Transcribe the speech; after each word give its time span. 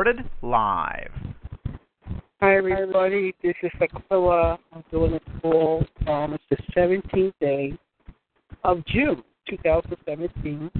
Recorded 0.00 0.30
live. 0.40 1.12
Hi, 2.40 2.56
everybody. 2.56 3.34
This 3.42 3.52
is 3.62 3.70
Aquila. 3.82 4.58
I'm 4.72 4.82
doing 4.90 5.12
a 5.12 5.40
call. 5.42 5.84
Um, 6.06 6.32
it's 6.32 6.44
the 6.48 6.56
17th 6.74 7.34
day 7.38 7.78
of 8.64 8.82
June, 8.86 9.22
2017. 9.50 10.70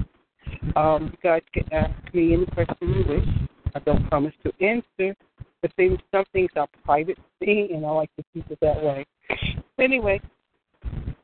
Um, 0.74 1.12
you 1.12 1.18
guys 1.22 1.42
can 1.52 1.70
ask 1.70 2.14
me 2.14 2.32
any 2.32 2.46
question 2.46 2.76
you 2.80 3.04
wish. 3.06 3.28
I 3.74 3.80
don't 3.80 4.08
promise 4.08 4.32
to 4.42 4.52
answer, 4.64 5.14
but 5.60 5.70
things, 5.74 5.98
some 6.10 6.24
things 6.32 6.48
are 6.56 6.68
private 6.82 7.16
to 7.16 7.46
me, 7.46 7.68
and 7.74 7.84
I 7.84 7.90
like 7.90 8.16
to 8.16 8.24
keep 8.32 8.50
it 8.50 8.58
that 8.62 8.82
way. 8.82 9.04
Anyway, 9.78 10.18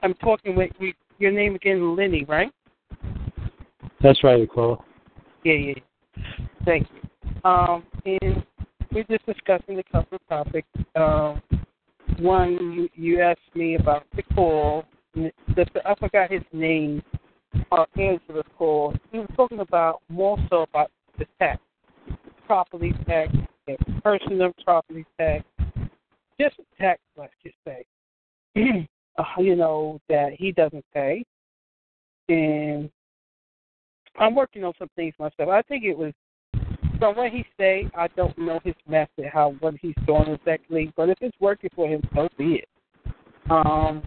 I'm 0.02 0.12
talking 0.12 0.54
with 0.54 0.70
you, 0.78 0.92
your 1.18 1.32
name 1.32 1.54
again, 1.54 1.96
Lenny, 1.96 2.24
right? 2.24 2.52
That's 4.02 4.22
right, 4.22 4.42
Aquila. 4.42 4.76
Yeah, 5.44 5.54
yeah. 5.54 5.74
Thank 6.66 6.88
you. 6.92 7.05
Um, 7.44 7.84
and 8.04 8.44
we're 8.92 9.04
just 9.04 9.26
discussing 9.26 9.78
a 9.78 9.82
couple 9.84 10.16
of 10.16 10.28
topics. 10.28 10.68
Um, 10.94 11.42
one, 12.18 12.88
you, 12.94 13.20
asked 13.20 13.40
me 13.54 13.76
about 13.76 14.04
the 14.14 14.22
call. 14.34 14.84
I 15.16 15.94
forgot 15.98 16.30
his 16.30 16.42
name. 16.52 17.02
Uh, 17.72 17.84
Angela 17.98 18.42
call. 18.56 18.94
He 19.12 19.18
was 19.18 19.28
talking 19.36 19.60
about 19.60 20.02
more 20.08 20.38
so 20.50 20.62
about 20.62 20.90
the 21.18 21.26
tax, 21.38 21.60
property 22.46 22.92
tax, 23.06 23.32
and 23.66 24.02
personal 24.02 24.52
property 24.64 25.04
tax, 25.18 25.44
just 26.40 26.56
tax, 26.78 27.00
let's 27.16 27.32
just 27.42 27.56
say. 27.64 27.84
uh, 29.18 29.24
you 29.38 29.56
know 29.56 30.00
that 30.08 30.32
he 30.38 30.52
doesn't 30.52 30.84
pay, 30.92 31.24
and 32.28 32.90
I'm 34.18 34.34
working 34.34 34.64
on 34.64 34.72
some 34.78 34.90
things 34.96 35.14
myself. 35.18 35.48
I 35.48 35.62
think 35.62 35.84
it 35.84 35.96
was 35.96 36.12
from 36.98 37.16
what 37.16 37.32
he 37.32 37.44
say. 37.58 37.88
I 37.96 38.08
don't 38.08 38.36
know 38.38 38.60
his 38.64 38.74
method, 38.88 39.26
how 39.32 39.54
what 39.60 39.74
he's 39.80 39.94
doing 40.06 40.28
exactly, 40.28 40.92
but 40.96 41.08
if 41.08 41.18
it's 41.20 41.36
working 41.40 41.70
for 41.74 41.88
him, 41.88 42.02
so 42.14 42.28
be 42.36 42.62
it. 42.62 42.68
Um, 43.50 44.02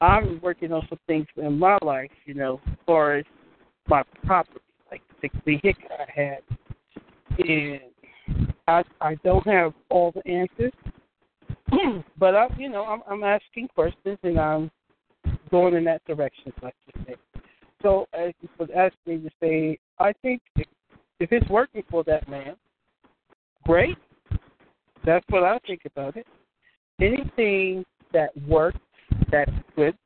I'm 0.00 0.40
working 0.42 0.72
on 0.72 0.86
some 0.88 0.98
things 1.06 1.26
in 1.36 1.58
my 1.58 1.78
life, 1.82 2.10
you 2.26 2.34
know, 2.34 2.60
as 2.66 2.76
far 2.86 3.16
as 3.16 3.24
my 3.88 4.02
property, 4.24 4.60
like 4.90 5.02
the 5.22 5.30
vehicle 5.44 5.88
I 5.90 6.20
had, 6.20 6.38
and 7.38 7.80
I 8.66 8.82
I 9.00 9.14
don't 9.24 9.46
have 9.46 9.72
all 9.90 10.12
the 10.12 10.26
answers, 10.30 10.72
but 12.18 12.34
I, 12.34 12.48
you 12.58 12.68
know, 12.68 12.84
I'm 12.84 13.02
I'm 13.08 13.24
asking 13.24 13.68
questions 13.68 14.18
and 14.22 14.38
I'm 14.38 14.70
going 15.50 15.74
in 15.74 15.84
that 15.84 16.04
direction, 16.06 16.52
like 16.62 16.74
you 16.86 17.04
say. 17.06 17.14
So 17.82 18.06
as 18.14 18.32
you 18.40 18.48
would 18.58 18.70
ask 18.70 18.94
me 19.06 19.18
to 19.18 19.30
say, 19.40 19.78
I 19.98 20.12
think 20.22 20.40
if, 21.20 21.32
it's 21.32 21.48
working 21.48 21.82
for 21.90 22.04
that 22.04 22.28
man, 22.28 22.56
great. 23.64 23.96
That's 25.04 25.24
what 25.28 25.42
I 25.42 25.58
think 25.66 25.82
about 25.84 26.16
it. 26.16 26.26
Anything 27.00 27.84
that 28.12 28.30
works, 28.48 28.78
that's 29.30 29.50
good. 29.76 29.96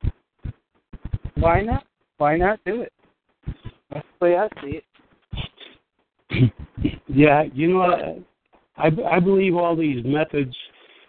Why 1.35 1.61
not? 1.61 1.85
Why 2.17 2.35
not 2.35 2.59
do 2.65 2.81
it? 2.81 2.93
That's 3.93 4.05
the 4.19 4.25
way 4.25 4.35
I 4.35 4.47
see 4.61 4.81
it. 6.31 6.53
Yeah, 7.11 7.43
you 7.53 7.73
know, 7.73 8.23
I 8.77 8.87
I 9.11 9.19
believe 9.19 9.55
all 9.55 9.75
these 9.75 10.05
methods. 10.05 10.55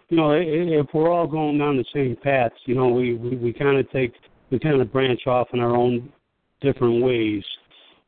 You 0.09 0.17
know, 0.17 0.31
if 0.33 0.87
we're 0.93 1.11
all 1.11 1.27
going 1.27 1.59
down 1.59 1.77
the 1.77 1.85
same 1.93 2.17
paths, 2.21 2.55
you 2.65 2.75
know, 2.75 2.89
we 2.89 3.13
we, 3.13 3.37
we 3.37 3.53
kind 3.53 3.77
of 3.77 3.89
take 3.91 4.13
we 4.49 4.59
kind 4.59 4.81
of 4.81 4.91
branch 4.91 5.27
off 5.27 5.47
in 5.53 5.59
our 5.59 5.75
own 5.75 6.11
different 6.59 7.03
ways. 7.03 7.43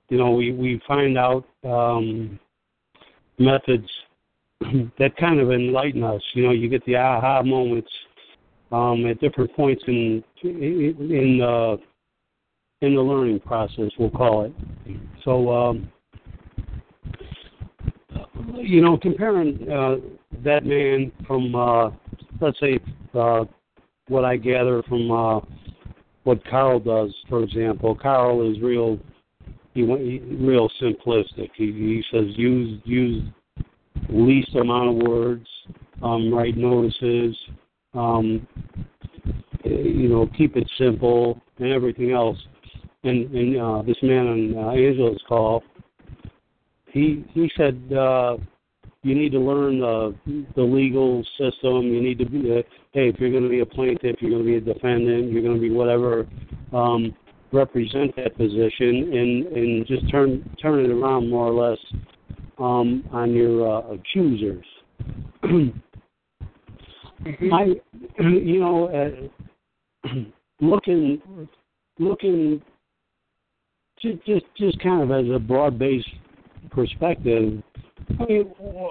You 0.10 0.18
know, 0.18 0.32
we 0.32 0.52
we 0.52 0.82
find 0.88 1.18
out 1.18 1.46
um, 1.64 2.40
methods 3.40 3.88
that 5.00 5.16
kind 5.18 5.40
of 5.40 5.52
enlighten 5.52 6.04
us. 6.04 6.22
You 6.34 6.44
know, 6.44 6.52
you 6.52 6.70
get 6.70 6.86
the 6.86 6.96
aha 6.98 7.42
moments 7.44 7.90
um, 8.72 9.06
at 9.06 9.20
different 9.20 9.54
points 9.56 9.84
in 9.88 10.24
in 10.44 11.42
uh, 11.42 11.78
in 12.82 12.96
the 12.96 13.02
learning 13.02 13.40
process. 13.40 13.92
We'll 13.98 14.10
call 14.10 14.46
it. 14.46 14.54
So, 15.24 15.50
um, 15.52 15.90
you 18.56 18.82
know, 18.82 18.98
comparing 18.98 19.70
uh, 19.72 19.96
that 20.44 20.66
man 20.66 21.12
from 21.26 21.56
uh, 21.56 21.92
let's 22.42 22.60
say 22.60 22.80
uh, 23.14 23.46
what 24.08 24.26
I 24.26 24.36
gather 24.36 24.84
from 24.84 25.12
uh, 25.12 25.40
what 26.24 26.46
Carl 26.46 26.80
does, 26.80 27.14
for 27.30 27.44
example. 27.44 27.96
Carl 27.96 28.50
is 28.50 28.62
real, 28.62 29.00
he, 29.74 29.82
he 29.82 30.36
real 30.36 30.70
simplistic. 30.82 31.50
He, 31.56 31.66
he 31.66 32.04
says 32.12 32.26
use 32.36 32.82
use 32.86 33.24
least 34.10 34.56
amount 34.56 34.90
of 34.90 35.08
words, 35.08 35.48
um, 36.02 36.34
write 36.34 36.58
notices, 36.58 37.36
um, 37.94 38.48
you 39.64 40.10
know, 40.10 40.30
keep 40.38 40.56
it 40.56 40.70
simple 40.78 41.40
and 41.60 41.72
everything 41.72 42.12
else. 42.12 42.38
And, 43.04 43.30
and 43.34 43.60
uh, 43.60 43.82
this 43.82 43.98
man 44.02 44.28
on 44.28 44.58
uh, 44.58 44.72
Angela's 44.72 45.22
call, 45.28 45.64
he 46.88 47.26
he 47.34 47.52
said 47.58 47.82
uh, 47.92 48.38
you 49.02 49.16
need 49.16 49.32
to 49.34 49.40
learn 49.40 49.80
the 49.80 50.16
the 50.56 50.62
legal 50.62 51.24
system. 51.38 51.84
You 51.88 52.02
need 52.02 52.18
to 52.20 52.26
be 52.26 52.52
uh, 52.52 52.62
hey, 52.94 53.10
if 53.10 53.20
you're 53.20 53.32
going 53.32 53.44
to 53.44 53.50
be 53.50 53.60
a 53.60 53.66
plaintiff, 53.66 54.18
you're 54.22 54.32
going 54.32 54.44
to 54.44 54.50
be 54.50 54.56
a 54.56 54.74
defendant, 54.74 55.32
you're 55.32 55.42
going 55.42 55.56
to 55.56 55.62
be 55.62 55.72
whatever. 55.72 56.28
Um, 56.72 57.14
represent 57.54 58.16
that 58.16 58.36
position 58.36 59.14
and 59.14 59.46
and 59.48 59.88
just 59.88 60.10
turn 60.10 60.44
turn 60.62 60.86
it 60.86 60.92
around 60.92 61.30
more 61.30 61.48
or 61.48 61.70
less 61.70 61.80
um, 62.58 63.04
on 63.12 63.34
your 63.34 63.68
uh, 63.68 63.94
accusers. 63.94 64.66
Mm-hmm. 67.26 67.54
I, 67.54 67.68
you 68.20 68.60
know, 68.60 68.88
uh, 70.06 70.10
looking 70.62 71.22
looking 72.00 72.62
just 74.02 74.26
just 74.26 74.46
just 74.58 74.80
kind 74.80 75.04
of 75.04 75.12
as 75.12 75.32
a 75.34 75.40
broad 75.40 75.80
based 75.80 76.10
perspective. 76.72 77.62
I 78.20 78.26
mean, 78.26 78.44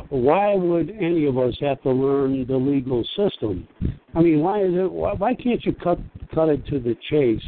why 0.09 0.55
would 0.55 0.91
any 0.91 1.27
of 1.27 1.37
us 1.37 1.55
have 1.61 1.83
to 1.83 1.91
learn 1.91 2.47
the 2.47 2.57
legal 2.57 3.05
system? 3.17 3.69
I 4.15 4.21
mean, 4.21 4.41
why 4.41 4.63
is 4.63 4.73
it? 4.73 4.91
Why, 4.91 5.13
why 5.13 5.35
can't 5.35 5.63
you 5.65 5.75
cut 5.75 5.99
cut 6.35 6.49
it 6.49 6.65
to 6.67 6.79
the 6.79 6.97
chase, 7.11 7.43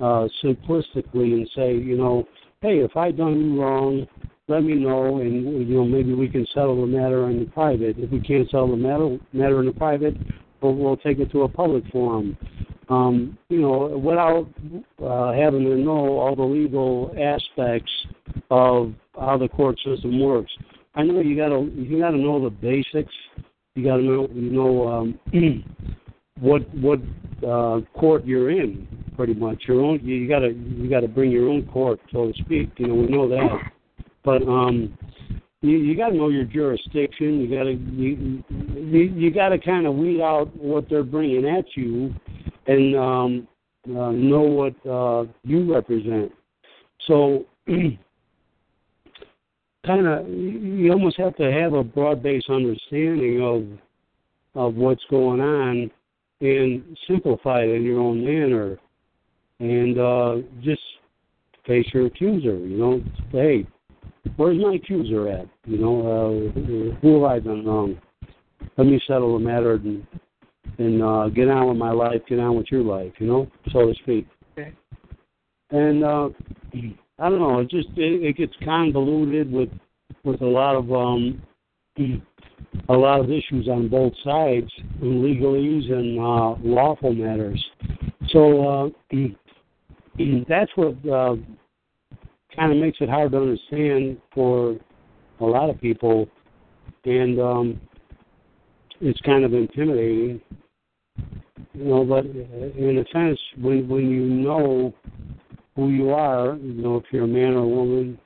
uh, 0.00 0.28
simplistically, 0.42 1.32
and 1.34 1.48
say, 1.54 1.74
you 1.74 1.96
know, 1.96 2.26
hey, 2.60 2.78
if 2.78 2.96
I 2.96 3.10
done 3.10 3.40
you 3.40 3.62
wrong, 3.62 4.06
let 4.48 4.64
me 4.64 4.74
know, 4.74 5.18
and 5.18 5.68
you 5.68 5.76
know 5.76 5.84
maybe 5.84 6.12
we 6.12 6.28
can 6.28 6.46
settle 6.52 6.80
the 6.80 6.86
matter 6.86 7.30
in 7.30 7.38
the 7.38 7.50
private. 7.50 7.96
If 7.98 8.10
we 8.10 8.20
can't 8.20 8.50
settle 8.50 8.70
the 8.70 8.76
matter 8.76 9.16
matter 9.32 9.60
in 9.60 9.66
the 9.66 9.72
private, 9.72 10.14
we'll, 10.60 10.74
we'll 10.74 10.96
take 10.96 11.20
it 11.20 11.30
to 11.32 11.42
a 11.42 11.48
public 11.48 11.84
forum. 11.92 12.36
Um, 12.88 13.38
you 13.48 13.60
know, 13.60 13.96
without 13.96 14.48
uh, 15.00 15.32
having 15.32 15.62
to 15.64 15.76
know 15.76 16.18
all 16.18 16.34
the 16.34 16.42
legal 16.42 17.14
aspects 17.16 17.92
of 18.50 18.92
how 19.14 19.38
the 19.38 19.48
court 19.48 19.78
system 19.84 20.20
works. 20.20 20.50
I 20.96 21.04
know 21.04 21.20
you 21.20 21.36
gotta 21.36 21.70
you 21.74 22.00
gotta 22.00 22.18
know 22.18 22.42
the 22.42 22.50
basics. 22.50 23.14
You 23.76 23.84
gotta 23.84 24.02
know 24.02 24.28
you 24.32 24.50
know 24.50 24.88
um, 24.88 25.20
what 26.40 26.62
what 26.74 27.00
uh, 27.46 27.80
court 27.98 28.24
you're 28.24 28.50
in, 28.50 28.86
pretty 29.16 29.34
much. 29.34 29.62
Your 29.68 29.80
own 29.82 30.00
you 30.02 30.28
gotta 30.28 30.52
you 30.52 30.88
gotta 30.88 31.08
bring 31.08 31.30
your 31.30 31.48
own 31.48 31.66
court, 31.66 32.00
so 32.12 32.32
to 32.32 32.42
speak. 32.42 32.70
You 32.78 32.88
know 32.88 32.94
we 32.94 33.06
know 33.06 33.28
that, 33.28 33.72
but 34.24 34.42
um, 34.42 34.96
you 35.62 35.76
you 35.76 35.96
got 35.96 36.08
to 36.08 36.16
know 36.16 36.28
your 36.28 36.44
jurisdiction. 36.44 37.40
You 37.40 37.56
got 37.56 37.64
to 37.64 37.72
you 37.72 38.42
you, 38.48 39.00
you 39.14 39.30
got 39.30 39.50
to 39.50 39.58
kind 39.58 39.86
of 39.86 39.94
weed 39.94 40.22
out 40.22 40.54
what 40.56 40.88
they're 40.88 41.02
bringing 41.02 41.46
at 41.46 41.66
you, 41.76 42.14
and 42.66 42.96
um, 42.96 43.48
uh, 43.88 44.10
know 44.10 44.40
what 44.40 44.74
uh, 44.86 45.24
you 45.42 45.72
represent. 45.72 46.32
So, 47.06 47.44
kind 47.66 47.98
of, 50.06 50.28
you 50.28 50.90
almost 50.92 51.16
have 51.18 51.36
to 51.36 51.50
have 51.52 51.72
a 51.74 51.84
broad-based 51.84 52.48
understanding 52.48 53.42
of 53.42 53.66
of 54.54 54.74
what's 54.74 55.04
going 55.10 55.40
on, 55.40 55.90
and 56.40 56.96
simplify 57.08 57.60
it 57.62 57.70
in 57.70 57.82
your 57.82 58.00
own 58.00 58.24
manner. 58.24 58.78
and 59.58 59.98
uh, 59.98 60.36
just 60.62 60.80
face 61.66 61.86
your 61.92 62.06
accuser. 62.06 62.56
You 62.56 62.78
know, 62.78 63.02
hey, 63.30 63.66
where's 64.36 64.58
my 64.60 64.74
accuser 64.74 65.28
at? 65.28 65.46
You 65.66 65.78
know, 65.78 66.00
uh, 66.00 66.60
who 67.00 67.22
have 67.22 67.30
I 67.30 67.38
done 67.40 67.64
wrong? 67.66 68.00
Let 68.76 68.86
me 68.86 69.00
settle 69.06 69.38
the 69.38 69.44
matter 69.44 69.74
and 69.74 70.06
and 70.78 71.02
uh, 71.02 71.28
get 71.28 71.48
on 71.48 71.68
with 71.68 71.76
my 71.76 71.90
life, 71.90 72.22
get 72.28 72.38
on 72.38 72.56
with 72.56 72.66
your 72.70 72.82
life. 72.82 73.12
You 73.18 73.26
know, 73.26 73.50
so 73.72 73.86
to 73.86 73.94
speak. 74.02 74.26
Okay. 74.52 74.72
And 75.70 76.02
uh, 76.04 76.28
I 77.18 77.28
don't 77.28 77.38
know. 77.38 77.60
It 77.60 77.70
just 77.70 77.88
it, 77.96 78.22
it 78.24 78.36
gets 78.36 78.54
convoluted 78.64 79.52
with 79.52 79.68
with 80.24 80.40
a 80.40 80.46
lot 80.46 80.76
of 80.76 80.90
um 80.90 81.42
a 81.98 82.92
lot 82.92 83.20
of 83.20 83.30
issues 83.30 83.68
on 83.68 83.88
both 83.88 84.12
sides, 84.24 84.70
in 85.00 85.22
legalese 85.22 85.90
and 85.92 86.18
uh, 86.18 86.56
lawful 86.62 87.12
matters. 87.12 87.62
So 88.30 88.92
uh, 89.12 89.16
that's 90.48 90.70
what 90.76 90.94
uh, 91.08 91.36
kind 92.54 92.72
of 92.72 92.78
makes 92.78 92.98
it 93.00 93.08
hard 93.08 93.32
to 93.32 93.38
understand 93.38 94.18
for 94.34 94.78
a 95.40 95.44
lot 95.44 95.70
of 95.70 95.80
people, 95.80 96.28
and 97.04 97.40
um, 97.40 97.80
it's 99.00 99.20
kind 99.20 99.44
of 99.44 99.54
intimidating. 99.54 100.40
You 101.72 101.84
know, 101.84 102.04
but 102.04 102.26
in 102.26 102.98
a 102.98 103.10
sense, 103.12 103.38
when 103.58 103.88
when 103.88 104.10
you 104.10 104.24
know 104.24 104.94
who 105.76 105.88
you 105.90 106.10
are, 106.10 106.56
you 106.56 106.82
know 106.82 106.96
if 106.96 107.04
you're 107.10 107.24
a 107.24 107.28
man 107.28 107.54
or 107.54 107.64
a 107.64 107.68
woman, 107.68 108.18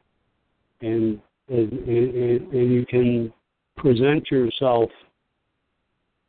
and 0.80 1.20
and, 1.48 1.72
and, 1.72 2.52
and 2.52 2.72
you 2.72 2.86
can 2.86 3.32
present 3.84 4.30
yourself, 4.30 4.88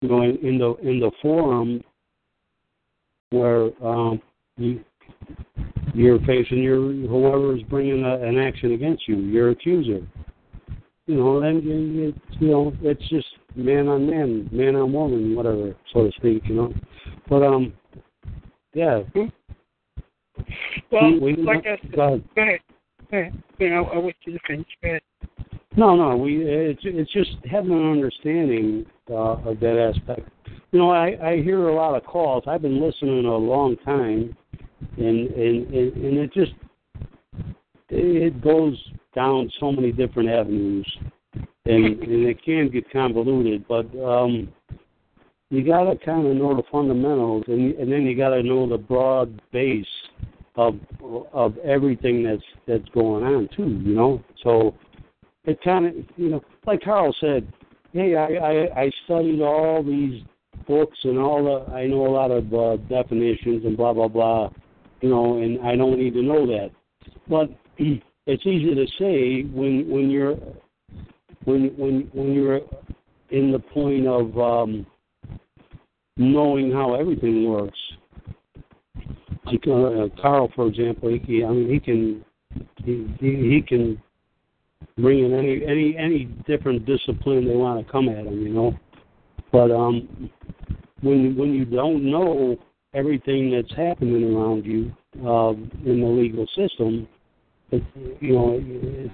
you 0.02 0.10
know, 0.10 0.22
in, 0.24 0.38
in 0.46 0.58
the 0.58 0.76
in 0.84 1.00
the 1.00 1.10
forum 1.22 1.82
where 3.30 3.70
um, 3.82 4.22
you 4.58 4.84
you're 5.94 6.20
facing 6.20 6.62
your 6.62 6.82
whoever 7.08 7.56
is 7.56 7.64
bringing 7.64 8.04
a, 8.04 8.16
an 8.22 8.38
action 8.38 8.74
against 8.74 9.08
you, 9.08 9.16
your 9.20 9.52
accuser. 9.52 10.06
You 11.08 11.16
know, 11.16 11.42
and 11.44 11.64
you, 11.64 12.14
you 12.40 12.48
know 12.48 12.74
it's 12.82 13.08
just 13.10 13.28
man 13.56 13.88
on 13.88 14.10
man, 14.10 14.50
man 14.52 14.76
on 14.76 14.92
woman, 14.92 15.34
whatever, 15.34 15.74
so 15.94 16.04
to 16.04 16.12
speak. 16.18 16.44
You 16.48 16.56
know, 16.56 16.74
but 17.30 17.42
um, 17.42 17.74
yeah. 18.74 19.00
Well, 20.92 21.20
we, 21.22 21.36
we, 21.36 21.36
like 21.38 21.66
I 21.66 21.78
said, 21.82 21.96
go 21.96 22.02
ahead. 22.02 22.24
go 22.36 22.42
ahead. 22.42 22.60
Go 23.12 23.18
ahead. 23.18 23.44
You 23.60 23.70
know, 23.70 23.86
I 23.86 23.98
wish 23.98 24.16
you 24.26 24.34
to 24.34 24.40
finish. 24.46 24.68
Go 24.84 24.90
ahead. 24.90 25.02
No, 25.78 25.96
no, 25.96 26.16
we 26.16 26.42
it's 26.44 26.80
it's 26.84 27.12
just 27.12 27.32
having 27.50 27.72
an 27.72 27.92
understanding 27.92 28.86
uh, 29.10 29.36
of 29.44 29.60
that 29.60 29.94
aspect. 29.94 30.28
You 30.72 30.80
know, 30.80 30.90
I 30.90 31.18
I 31.22 31.42
hear 31.42 31.68
a 31.68 31.76
lot 31.76 31.96
of 31.96 32.06
calls. 32.06 32.44
I've 32.48 32.62
been 32.62 32.82
listening 32.82 33.26
a 33.26 33.36
long 33.36 33.76
time, 33.78 34.36
and 34.98 35.28
and 35.32 35.68
and, 35.74 36.18
it 36.18 36.34
just 36.34 36.54
it 37.90 38.42
goes 38.42 38.78
down 39.14 39.52
so 39.60 39.72
many 39.72 39.92
different 39.92 40.30
avenues, 40.30 40.90
and 41.66 42.00
and 42.00 42.26
it 42.26 42.42
can 42.44 42.70
get 42.70 42.90
convoluted. 42.92 43.68
But 43.68 43.88
um, 44.02 44.48
you 45.50 45.66
got 45.66 45.92
to 45.92 45.98
kind 46.06 46.26
of 46.26 46.38
know 46.38 46.56
the 46.56 46.64
fundamentals, 46.72 47.44
and 47.48 47.74
and 47.76 47.92
then 47.92 48.04
you 48.04 48.16
got 48.16 48.30
to 48.30 48.44
know 48.44 48.68
the 48.68 48.78
broad 48.78 49.42
base 49.52 49.86
of 50.56 50.80
of 51.34 51.58
everything 51.58 52.24
that's 52.24 52.44
that's 52.66 52.88
going 52.94 53.26
on 53.26 53.50
too. 53.56 53.82
You 53.84 53.94
know, 53.94 54.24
so 54.42 54.74
it 55.46 55.60
kind 55.64 55.86
of 55.86 55.94
you 56.18 56.30
know 56.30 56.42
like 56.66 56.82
Carl 56.82 57.16
said, 57.20 57.52
hey, 57.94 58.16
I, 58.16 58.26
I 58.26 58.82
I 58.84 58.92
studied 59.06 59.42
all 59.42 59.84
these 59.84 60.24
books 60.68 60.98
and 61.04 61.18
all 61.18 61.44
the 61.44 61.72
I 61.72 61.88
know 61.88 62.06
a 62.06 62.10
lot 62.10 62.32
of 62.32 62.54
uh, 62.54 62.78
definitions 62.88 63.66
and 63.66 63.78
blah 63.78 63.94
blah 63.94 64.08
blah, 64.08 64.50
you 65.02 65.10
know, 65.10 65.38
and 65.38 65.66
I 65.66 65.76
don't 65.76 65.98
need 65.98 66.14
to 66.14 66.22
know 66.22 66.46
that. 66.48 66.72
But 67.28 67.50
it's 67.78 68.46
easy 68.46 68.76
to 68.76 68.86
say 69.00 69.44
when 69.44 69.90
when 69.90 70.10
you're 70.10 70.36
when 71.46 71.68
when 71.78 72.10
when 72.14 72.34
you're 72.34 72.62
in 73.30 73.52
the 73.52 73.60
point 73.60 74.08
of 74.08 74.38
um, 74.38 74.86
knowing 76.18 76.72
how 76.72 76.96
everything 76.96 77.50
works. 77.50 77.78
Like 79.46 79.68
uh, 79.68 80.08
Carl, 80.22 80.52
for 80.56 80.68
example, 80.68 81.18
he, 81.24 81.44
I 81.44 81.50
mean, 81.50 81.70
he 81.70 81.80
can 81.80 82.26
he, 82.84 83.08
he, 83.20 83.28
he 83.28 83.62
can 83.62 84.02
bring 84.98 85.26
in 85.26 85.34
any 85.34 85.66
any 85.66 85.98
any 85.98 86.26
different 86.48 86.86
discipline 86.86 87.48
they 87.48 87.56
want 87.56 87.86
to 87.86 87.92
come 87.92 88.10
at 88.10 88.26
him, 88.26 88.42
you 88.42 88.54
know. 88.54 88.74
But 89.52 89.72
um, 89.72 90.30
when 91.02 91.36
when 91.36 91.54
you 91.54 91.66
don't 91.66 92.04
know 92.10 92.58
everything 92.94 93.52
that's 93.52 93.74
happening 93.76 94.36
around 94.36 94.66
you 94.66 94.92
uh, 95.26 95.52
in 95.86 96.02
the 96.02 96.08
legal 96.08 96.48
system, 96.56 97.08
it, 97.72 97.84
you 98.22 98.34
know, 98.34 98.60
it, 98.62 99.12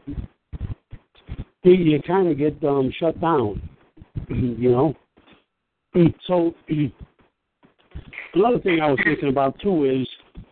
it, 1.64 1.80
you 1.80 2.02
kind 2.04 2.28
of 2.28 2.38
get 2.38 2.64
um, 2.64 2.92
shut 3.00 3.20
down, 3.20 3.62
you 4.30 4.72
know. 4.72 4.96
So 6.26 6.56
another 8.34 8.60
thing 8.60 8.80
I 8.82 8.90
was 8.90 9.00
thinking 9.04 9.28
about 9.28 9.60
too 9.60 9.84
is, 9.84 10.08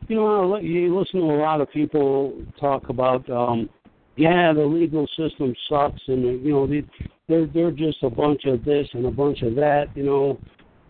you 0.10 0.18
know, 0.18 0.58
you 0.58 0.98
listen 0.98 1.22
to 1.22 1.28
a 1.28 1.40
lot 1.42 1.62
of 1.62 1.72
people 1.72 2.34
talk 2.60 2.90
about 2.90 3.30
um, 3.30 3.70
yeah, 4.19 4.51
the 4.51 4.66
legal 4.66 5.07
system 5.18 5.56
sucks, 5.69 6.01
and 6.07 6.44
you 6.44 6.51
know 6.51 6.68
they, 6.68 6.83
they're 7.30 7.48
they're 7.48 7.71
just 7.71 8.04
a 8.04 8.10
bunch 8.10 8.42
of 8.45 8.66
this 8.66 8.86
and 8.94 9.06
a 9.06 9.12
bunch 9.12 9.42
of 9.44 9.56
that. 9.56 9.86
You 9.95 10.04
know, 10.04 10.39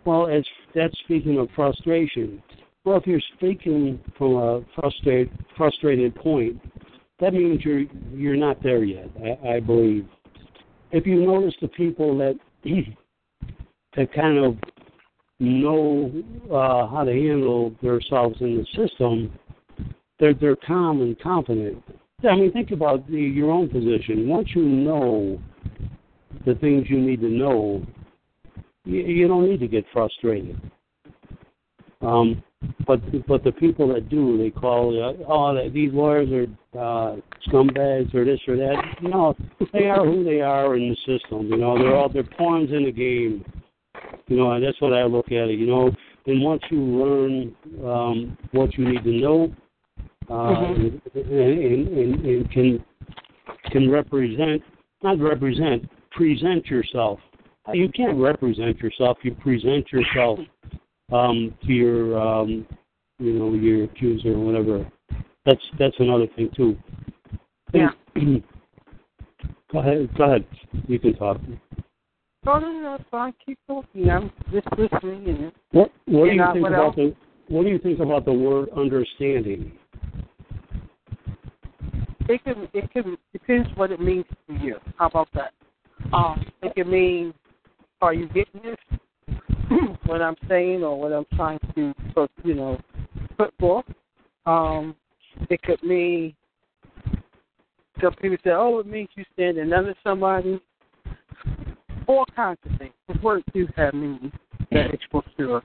well, 0.03 0.25
it's 0.25 0.47
that's 0.73 0.97
speaking 1.03 1.37
of 1.37 1.47
frustration. 1.55 2.41
Well, 2.83 2.97
if 2.97 3.05
you're 3.05 3.21
speaking 3.35 3.99
from 4.17 4.35
a 4.35 4.61
frustrated 4.73 5.29
frustrated 5.55 6.15
point, 6.15 6.59
that 7.19 7.33
means 7.33 7.63
you're 7.63 7.83
you're 8.11 8.35
not 8.35 8.63
there 8.63 8.83
yet. 8.83 9.09
I, 9.23 9.57
I 9.57 9.59
believe. 9.59 10.07
If 10.91 11.05
you 11.05 11.23
notice 11.23 11.53
the 11.61 11.67
people 11.67 12.17
that 12.17 12.33
that 13.95 14.11
kind 14.11 14.43
of 14.43 14.57
know 15.39 16.11
uh, 16.47 16.87
how 16.87 17.03
to 17.05 17.11
handle 17.11 17.75
themselves 17.83 18.37
in 18.41 18.57
the 18.57 18.65
system, 18.75 19.31
they're 20.19 20.33
they're 20.33 20.55
calm 20.55 21.01
and 21.03 21.19
confident. 21.19 21.83
I 22.27 22.35
mean, 22.35 22.51
think 22.51 22.71
about 22.71 23.07
the, 23.07 23.17
your 23.17 23.51
own 23.51 23.69
position. 23.69 24.27
Once 24.27 24.49
you 24.53 24.63
know 24.63 25.41
the 26.45 26.55
things 26.55 26.87
you 26.89 26.99
need 26.99 27.21
to 27.21 27.29
know, 27.29 27.85
you, 28.85 29.01
you 29.01 29.27
don't 29.27 29.49
need 29.49 29.59
to 29.61 29.67
get 29.67 29.85
frustrated. 29.93 30.59
Um, 32.01 32.43
but 32.85 32.99
but 33.27 33.43
the 33.43 33.51
people 33.51 33.93
that 33.93 34.09
do, 34.09 34.37
they 34.37 34.49
call 34.49 34.89
uh, 35.01 35.23
oh 35.27 35.69
these 35.69 35.93
lawyers 35.93 36.29
are 36.73 37.13
uh, 37.13 37.15
scumbags 37.47 38.13
or 38.13 38.25
this 38.25 38.39
or 38.47 38.57
that. 38.57 38.75
No, 39.01 39.35
they 39.73 39.89
are 39.89 40.05
who 40.05 40.23
they 40.23 40.41
are 40.41 40.75
in 40.75 40.89
the 40.89 40.95
system. 40.95 41.47
You 41.47 41.57
know, 41.57 41.77
they're 41.77 41.95
all 41.95 42.09
they're 42.09 42.23
pawns 42.23 42.71
in 42.71 42.83
the 42.83 42.91
game. 42.91 43.45
You 44.27 44.37
know, 44.37 44.51
and 44.51 44.63
that's 44.63 44.79
what 44.81 44.93
I 44.93 45.03
look 45.03 45.27
at 45.27 45.49
it. 45.49 45.59
You 45.59 45.67
know, 45.67 45.91
and 46.25 46.43
once 46.43 46.61
you 46.69 46.79
learn 46.79 47.55
um, 47.83 48.37
what 48.51 48.77
you 48.77 48.87
need 48.87 49.03
to 49.03 49.11
know, 49.11 49.53
uh, 50.29 50.33
mm-hmm. 50.33 51.19
and, 51.19 51.87
and, 51.87 52.25
and 52.25 52.51
can 52.51 52.85
can 53.71 53.89
represent 53.89 54.61
not 55.03 55.19
represent 55.19 55.89
present 56.11 56.65
yourself. 56.67 57.19
You 57.73 57.89
can't 57.89 58.17
represent 58.17 58.79
yourself. 58.79 59.17
You 59.23 59.35
present 59.35 59.91
yourself 59.91 60.39
um, 61.11 61.55
to 61.65 61.71
your 61.71 62.19
um, 62.19 62.65
you 63.19 63.33
know 63.33 63.53
your 63.53 63.85
accuser 63.85 64.33
or 64.33 64.39
whatever. 64.39 64.89
That's 65.45 65.61
that's 65.77 65.95
another 65.99 66.27
thing 66.35 66.49
too. 66.55 66.77
Yeah. 67.73 67.89
go 69.71 69.79
ahead. 69.79 70.09
Go 70.17 70.23
ahead. 70.23 70.45
You 70.87 70.99
can 70.99 71.15
talk. 71.15 71.37
Oh, 72.47 72.57
no, 72.57 72.71
no, 72.71 72.95
it's 72.95 73.03
fine. 73.11 73.33
Keep 73.45 73.59
talking. 73.67 74.09
I'm 74.09 74.31
just 74.51 74.67
listening. 74.77 75.27
And, 75.27 75.51
what 75.71 75.91
What 76.05 76.25
do 76.25 76.31
you 76.31 76.43
think 76.53 76.67
about 76.67 76.95
the 76.95 77.15
What 77.49 77.63
do 77.63 77.69
you 77.69 77.79
think 77.79 77.99
about 77.99 78.25
the 78.25 78.33
word 78.33 78.69
understanding? 78.75 79.71
It 82.29 82.43
can 82.43 82.67
it 82.73 82.91
can 82.91 83.17
depends 83.33 83.67
what 83.75 83.91
it 83.91 83.99
means 83.99 84.25
to 84.47 84.53
you. 84.53 84.75
How 84.97 85.07
about 85.07 85.29
that? 85.33 85.51
Um, 86.13 86.45
it 86.61 86.75
can 86.75 86.89
mean, 86.89 87.33
are 88.01 88.13
you 88.13 88.27
getting 88.27 88.61
this? 88.63 89.35
what 90.05 90.21
I'm 90.21 90.35
saying 90.47 90.83
or 90.83 90.99
what 90.99 91.11
I'm 91.11 91.25
trying 91.35 91.59
to, 91.75 91.93
you 92.43 92.53
know, 92.53 92.79
put 93.37 93.53
forth. 93.59 93.85
Um, 94.45 94.95
it 95.49 95.61
could 95.63 95.81
mean 95.83 96.35
some 98.01 98.13
people 98.13 98.37
say, 98.43 98.51
"Oh, 98.51 98.79
it 98.79 98.87
means 98.87 99.09
you 99.15 99.25
standing 99.33 99.73
under 99.73 99.95
somebody." 100.03 100.61
All 102.07 102.25
kinds 102.35 102.59
of 102.65 102.77
things. 102.79 102.93
The 103.07 103.19
word 103.21 103.43
do 103.53 103.67
have 103.75 103.93
meaning 103.93 104.31
that 104.71 104.93
is 104.93 104.99
for 105.11 105.23
sure. 105.37 105.61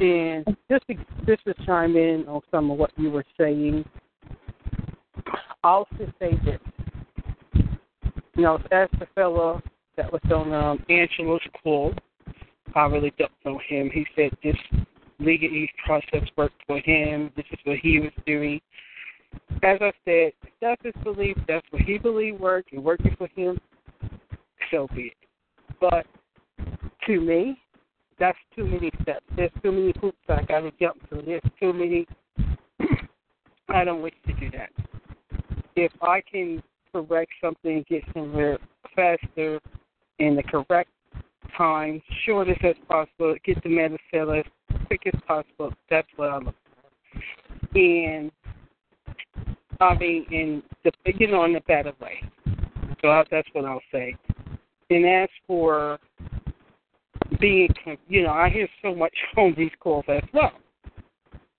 And 0.00 0.44
just 0.68 0.86
to, 0.88 0.94
just 1.26 1.44
to 1.44 1.54
chime 1.64 1.96
in 1.96 2.24
on 2.26 2.40
some 2.50 2.70
of 2.70 2.78
what 2.78 2.90
you 2.96 3.10
were 3.10 3.24
saying, 3.38 3.84
Just 5.62 6.12
say 6.18 6.38
this. 6.44 6.60
You 8.34 8.42
know, 8.42 8.56
as 8.70 8.88
the 8.98 9.06
fellow 9.14 9.60
that 9.96 10.10
was 10.10 10.22
on 10.32 10.52
um, 10.52 10.84
Angelo's 10.88 11.40
call, 11.62 11.92
I 12.74 12.86
really 12.86 13.12
don't 13.18 13.32
know 13.44 13.60
him. 13.68 13.90
He 13.92 14.06
said 14.16 14.30
this 14.42 14.56
legalese 15.20 15.68
process 15.84 16.26
worked 16.36 16.62
for 16.66 16.78
him. 16.78 17.30
This 17.36 17.44
is 17.52 17.58
what 17.64 17.78
he 17.78 18.00
was 18.00 18.12
doing. 18.26 18.60
As 19.62 19.78
I 19.80 19.92
said, 20.04 20.32
that's 20.60 20.82
his 20.82 20.94
belief. 21.04 21.36
That's 21.46 21.66
what 21.70 21.82
he 21.82 21.98
believed 21.98 22.40
worked 22.40 22.72
and 22.72 22.82
working 22.82 23.14
for 23.18 23.28
him. 23.36 23.58
So 24.70 24.88
be 24.94 25.12
it. 25.12 25.16
But 25.80 26.06
to 27.06 27.20
me, 27.20 27.58
that's 28.18 28.38
too 28.56 28.64
many 28.64 28.90
steps. 29.02 29.24
There's 29.36 29.50
too 29.62 29.72
many 29.72 29.92
hoops 30.00 30.18
I 30.28 30.42
got 30.42 30.60
to 30.60 30.72
jump 30.80 31.06
through. 31.08 31.22
There's 31.22 31.42
too 31.58 31.72
many. 31.72 32.06
I 33.68 33.84
don't 33.84 34.02
wish 34.02 34.14
to 34.26 34.32
do 34.34 34.50
that. 34.56 34.70
If 35.80 35.92
I 36.02 36.20
can 36.20 36.62
correct 36.92 37.32
something, 37.42 37.84
get 37.88 38.02
somewhere 38.12 38.58
faster 38.94 39.60
in 40.18 40.36
the 40.36 40.42
correct 40.42 40.90
time, 41.56 42.02
shortest 42.26 42.62
as 42.64 42.74
possible, 42.86 43.34
get 43.44 43.62
the 43.62 43.70
medicine 43.70 44.38
as 44.38 44.44
quick 44.86 45.02
as 45.06 45.18
possible. 45.26 45.72
That's 45.88 46.08
what 46.16 46.28
I 46.28 46.36
look 46.36 46.54
for. 46.54 47.78
And 47.78 48.30
I 49.80 49.96
mean, 49.96 50.26
in 50.30 50.62
the 50.84 50.92
you 51.18 51.28
know, 51.28 51.44
in 51.44 51.56
a 51.56 51.60
better 51.62 51.92
way. 52.00 52.22
So 53.00 53.24
that's 53.30 53.48
what 53.52 53.64
I'll 53.64 53.80
say. 53.90 54.14
And 54.90 55.06
as 55.06 55.30
for 55.46 55.98
being, 57.40 57.70
you 58.06 58.24
know, 58.24 58.32
I 58.32 58.50
hear 58.50 58.68
so 58.82 58.94
much 58.94 59.14
on 59.38 59.54
these 59.56 59.70
calls 59.80 60.04
as 60.08 60.22
well, 60.34 60.52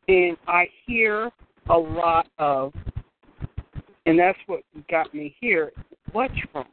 and 0.08 0.38
I 0.48 0.66
hear 0.86 1.32
a 1.70 1.78
lot 1.78 2.28
of, 2.38 2.74
and 4.06 4.18
that's 4.18 4.38
what 4.48 4.62
got 4.90 5.14
me 5.14 5.36
here. 5.40 5.72
What's 6.12 6.34
wrong? 6.54 6.66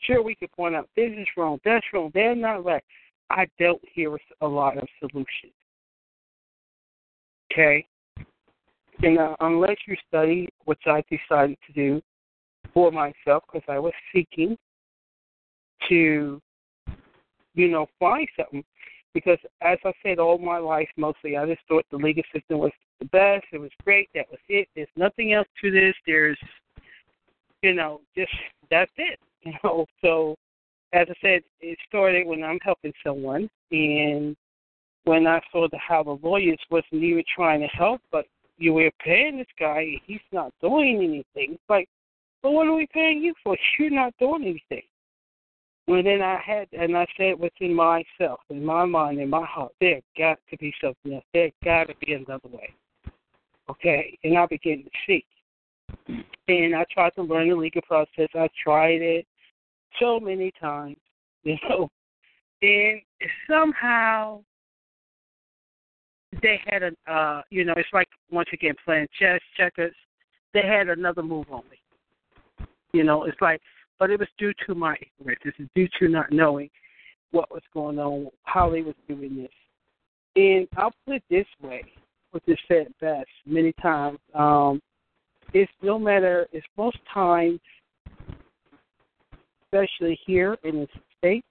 Sure, 0.00 0.22
we 0.22 0.34
could 0.34 0.52
point 0.52 0.74
out 0.74 0.88
this 0.96 1.12
is 1.16 1.26
wrong, 1.36 1.58
that's 1.64 1.86
wrong, 1.92 2.10
they're 2.14 2.34
not 2.34 2.64
right. 2.64 2.84
I 3.30 3.46
don't 3.58 3.80
hear 3.94 4.16
a 4.40 4.46
lot 4.46 4.76
of 4.76 4.86
solutions. 5.00 5.52
Okay? 7.52 7.86
And 9.02 9.18
uh, 9.18 9.34
unless 9.40 9.76
you 9.86 9.96
study, 10.08 10.48
which 10.66 10.82
I 10.86 11.02
decided 11.10 11.56
to 11.66 11.72
do 11.72 12.02
for 12.72 12.90
myself 12.90 13.44
because 13.50 13.66
I 13.68 13.78
was 13.78 13.92
seeking 14.14 14.56
to, 15.88 16.40
you 17.54 17.68
know, 17.68 17.86
find 17.98 18.26
something. 18.36 18.64
Because 19.14 19.38
as 19.62 19.78
I 19.84 19.92
said 20.02 20.18
all 20.18 20.38
my 20.38 20.58
life, 20.58 20.88
mostly 20.96 21.36
I 21.36 21.46
just 21.46 21.62
thought 21.68 21.86
the 21.90 21.96
legal 21.96 22.24
system 22.34 22.58
was 22.58 22.72
the 22.98 23.06
best. 23.06 23.46
It 23.52 23.58
was 23.58 23.70
great. 23.84 24.08
That 24.14 24.26
was 24.30 24.40
it. 24.48 24.68
There's 24.74 24.88
nothing 24.96 25.32
else 25.32 25.48
to 25.62 25.70
this. 25.70 25.94
There's, 26.06 26.38
you 27.62 27.74
know, 27.74 28.00
just 28.16 28.32
that's 28.70 28.92
it. 28.96 29.18
You 29.44 29.52
know, 29.62 29.84
so 30.00 30.36
as 30.94 31.06
I 31.10 31.14
said, 31.20 31.42
it 31.60 31.76
started 31.86 32.26
when 32.26 32.42
I'm 32.42 32.58
helping 32.62 32.94
someone, 33.04 33.50
and 33.70 34.34
when 35.04 35.26
I 35.26 35.40
saw 35.52 35.68
the, 35.68 35.76
how 35.76 36.02
the 36.02 36.18
lawyers 36.26 36.58
wasn't 36.70 37.02
even 37.02 37.24
trying 37.34 37.60
to 37.60 37.66
help, 37.66 38.00
but 38.10 38.24
you 38.56 38.72
were 38.72 38.90
paying 39.04 39.38
this 39.38 39.46
guy, 39.58 40.00
he's 40.06 40.20
not 40.32 40.52
doing 40.62 40.96
anything. 40.96 41.54
It's 41.54 41.62
like, 41.68 41.88
well, 42.42 42.54
what 42.54 42.66
are 42.66 42.74
we 42.74 42.86
paying 42.92 43.22
you 43.22 43.34
for? 43.42 43.56
You're 43.78 43.90
not 43.90 44.14
doing 44.18 44.44
anything. 44.44 44.86
Well, 45.86 46.02
then 46.02 46.22
I 46.22 46.38
had, 46.44 46.68
and 46.72 46.96
I 46.96 47.06
said 47.16 47.38
within 47.38 47.74
myself, 47.74 48.40
in 48.48 48.64
my 48.64 48.86
mind, 48.86 49.20
in 49.20 49.28
my 49.28 49.44
heart, 49.44 49.72
there 49.80 50.00
got 50.16 50.38
to 50.50 50.56
be 50.56 50.72
something 50.82 51.14
else. 51.14 51.24
There 51.34 51.50
got 51.62 51.88
to 51.88 51.94
be 52.04 52.14
another 52.14 52.48
way. 52.48 52.74
Okay, 53.70 54.18
and 54.24 54.38
I 54.38 54.46
began 54.46 54.84
to 54.84 54.90
seek. 55.06 55.26
And 56.48 56.74
I 56.74 56.84
tried 56.92 57.14
to 57.16 57.22
learn 57.22 57.48
the 57.48 57.56
legal 57.56 57.82
process. 57.82 58.28
I 58.34 58.48
tried 58.62 59.02
it 59.02 59.26
so 60.00 60.18
many 60.20 60.52
times, 60.60 60.96
you 61.44 61.56
know, 61.68 61.90
and 62.62 63.00
somehow 63.48 64.42
they 66.42 66.60
had 66.66 66.82
a, 66.82 67.12
uh, 67.12 67.42
you 67.50 67.64
know, 67.64 67.74
it's 67.76 67.88
like 67.92 68.08
once 68.30 68.48
again 68.52 68.74
playing 68.84 69.06
chess, 69.18 69.40
checkers. 69.56 69.94
They 70.52 70.62
had 70.62 70.88
another 70.88 71.22
move 71.22 71.46
on 71.50 71.62
me. 71.70 72.66
You 72.92 73.04
know, 73.04 73.24
it's 73.24 73.40
like, 73.40 73.60
but 73.98 74.10
it 74.10 74.18
was 74.18 74.28
due 74.38 74.52
to 74.66 74.74
my 74.74 74.96
ignorance. 75.20 75.40
This 75.44 75.54
is 75.58 75.68
due 75.74 75.88
to 76.00 76.08
not 76.08 76.32
knowing 76.32 76.70
what 77.30 77.50
was 77.50 77.62
going 77.72 77.98
on, 77.98 78.28
how 78.44 78.70
they 78.70 78.82
was 78.82 78.94
doing 79.08 79.36
this. 79.36 79.48
And 80.36 80.66
I'll 80.76 80.92
put 81.06 81.16
it 81.16 81.22
this 81.30 81.46
way, 81.62 81.82
which 82.32 82.44
is 82.46 82.58
said 82.68 82.88
best 83.00 83.28
many 83.46 83.72
times. 83.80 84.18
Um, 84.34 84.80
it's 85.52 85.70
no 85.82 85.98
matter. 85.98 86.46
It's 86.52 86.66
most 86.76 86.98
times, 87.12 87.60
especially 89.64 90.18
here 90.26 90.56
in 90.64 90.80
the 90.80 90.88
states, 91.18 91.46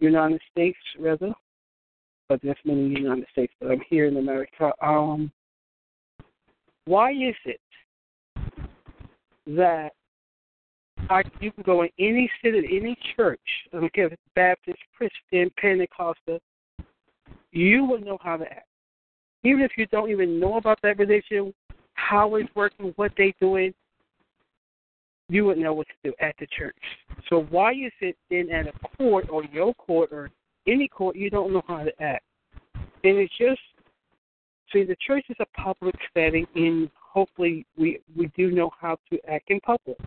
United 0.00 0.40
States 0.50 0.78
rather, 0.98 1.32
but 2.28 2.40
there's 2.42 2.56
many 2.64 2.88
United 2.88 3.26
States, 3.32 3.52
but 3.60 3.70
I'm 3.70 3.82
here 3.88 4.06
in 4.06 4.16
America. 4.16 4.72
Um, 4.82 5.30
why 6.84 7.12
is 7.12 7.34
it 7.44 7.60
that 9.46 9.90
I, 11.08 11.22
you 11.40 11.50
can 11.52 11.62
go 11.64 11.82
in 11.82 11.88
any 11.98 12.30
city, 12.42 12.78
any 12.80 12.96
church, 13.16 13.40
I 13.72 13.88
Baptist, 14.34 14.78
Christian, 14.96 15.50
Pentecostal, 15.56 16.38
you 17.52 17.84
will 17.84 18.00
know 18.00 18.18
how 18.20 18.36
to 18.36 18.44
act. 18.44 18.66
Even 19.42 19.62
if 19.62 19.72
you 19.76 19.86
don't 19.86 20.10
even 20.10 20.38
know 20.38 20.56
about 20.56 20.78
that 20.82 20.98
religion, 20.98 21.54
how 21.94 22.34
it's 22.36 22.48
working, 22.54 22.92
what 22.96 23.12
they're 23.16 23.32
doing, 23.40 23.72
you 25.28 25.46
would 25.46 25.58
know 25.58 25.72
what 25.72 25.86
to 25.86 26.10
do 26.10 26.14
at 26.20 26.34
the 26.38 26.46
church. 26.46 26.76
So 27.28 27.46
why 27.50 27.72
is 27.72 27.92
it 28.00 28.16
then 28.30 28.50
at 28.50 28.66
a 28.66 28.72
court 28.96 29.26
or 29.30 29.44
your 29.44 29.72
court 29.74 30.10
or 30.12 30.30
any 30.66 30.88
court, 30.88 31.16
you 31.16 31.30
don't 31.30 31.52
know 31.52 31.62
how 31.66 31.84
to 31.84 32.02
act. 32.02 32.24
And 32.74 33.16
it's 33.18 33.36
just, 33.38 33.60
see, 34.72 34.84
the 34.84 34.96
church 35.06 35.24
is 35.28 35.36
a 35.40 35.60
public 35.60 35.94
setting, 36.14 36.46
and 36.54 36.90
hopefully 36.94 37.66
we 37.76 38.00
we 38.16 38.30
do 38.36 38.50
know 38.50 38.70
how 38.78 38.98
to 39.10 39.18
act 39.28 39.50
in 39.50 39.60
public. 39.60 39.98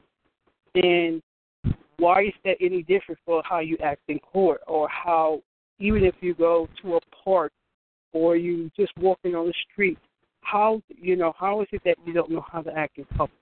And 0.76 1.22
why 1.98 2.24
is 2.24 2.34
that 2.44 2.58
any 2.60 2.82
different 2.84 3.20
for 3.26 3.42
how 3.46 3.60
you 3.60 3.78
act 3.84 4.02
in 4.08 4.20
court, 4.20 4.62
or 4.68 4.90
how 4.90 5.42
even 5.80 6.04
if 6.04 6.16
you 6.22 6.34
go 6.34 6.68
to 6.82 6.96
a 6.96 7.00
park 7.24 7.52
or 8.12 8.36
you 8.36 8.70
just 8.76 8.92
walking 8.98 9.36
on 9.36 9.48
the 9.48 9.54
street, 9.72 9.98
how 10.42 10.82
you 10.90 11.16
know 11.16 11.34
how 11.38 11.62
is 11.62 11.68
it 11.72 11.82
that 11.86 11.96
you 12.06 12.14
don't 12.14 12.30
know 12.32 12.46
how 12.52 12.62
to 12.62 12.72
act 12.78 12.98
in 12.98 13.06
public 13.06 13.38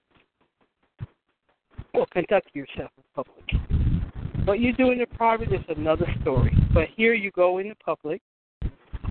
or 1.93 2.05
conduct 2.11 2.50
yourself 2.53 2.91
in 2.97 3.03
public? 3.15 4.45
What 4.45 4.59
you 4.59 4.73
do 4.73 4.91
in 4.91 5.00
the 5.00 5.05
private 5.05 5.51
is 5.53 5.61
another 5.69 6.07
story. 6.21 6.55
But 6.73 6.88
here 6.95 7.13
you 7.13 7.31
go 7.31 7.59
in 7.59 7.69
the 7.69 7.75
public. 7.75 8.21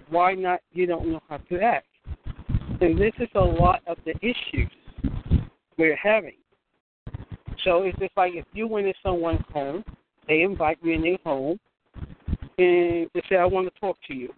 Why 0.08 0.34
not? 0.34 0.60
You 0.72 0.86
don't 0.86 1.08
know 1.08 1.20
how 1.28 1.36
to 1.36 1.60
act. 1.60 1.86
And 2.80 2.98
this 2.98 3.12
is 3.20 3.28
a 3.34 3.40
lot 3.40 3.80
of 3.86 3.96
the 4.04 4.14
issues 4.22 4.70
we're 5.76 5.96
having. 5.96 6.34
So 7.64 7.82
it's 7.82 7.98
just 7.98 8.16
like 8.16 8.32
if 8.34 8.44
you 8.52 8.66
went 8.66 8.86
in 8.86 8.94
someone's 9.02 9.44
home, 9.52 9.84
they 10.28 10.42
invite 10.42 10.78
you 10.82 10.92
in 10.92 11.02
their 11.02 11.18
home, 11.24 11.58
and 12.58 13.08
they 13.14 13.22
say, 13.28 13.36
I 13.36 13.44
want 13.44 13.72
to 13.72 13.80
talk 13.80 13.96
to 14.08 14.14
you. 14.14 14.32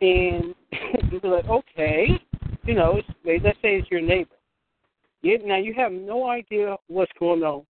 And 0.00 0.54
you'll 1.10 1.20
be 1.20 1.28
like, 1.28 1.46
okay. 1.46 2.08
You 2.64 2.74
know, 2.74 2.98
it's, 2.98 3.44
let's 3.44 3.58
say 3.62 3.76
it's 3.76 3.90
your 3.90 4.00
neighbor. 4.00 4.30
You, 5.22 5.38
now 5.46 5.56
you 5.56 5.72
have 5.74 5.92
no 5.92 6.28
idea 6.28 6.76
what's 6.88 7.12
going 7.18 7.42
on. 7.42 7.64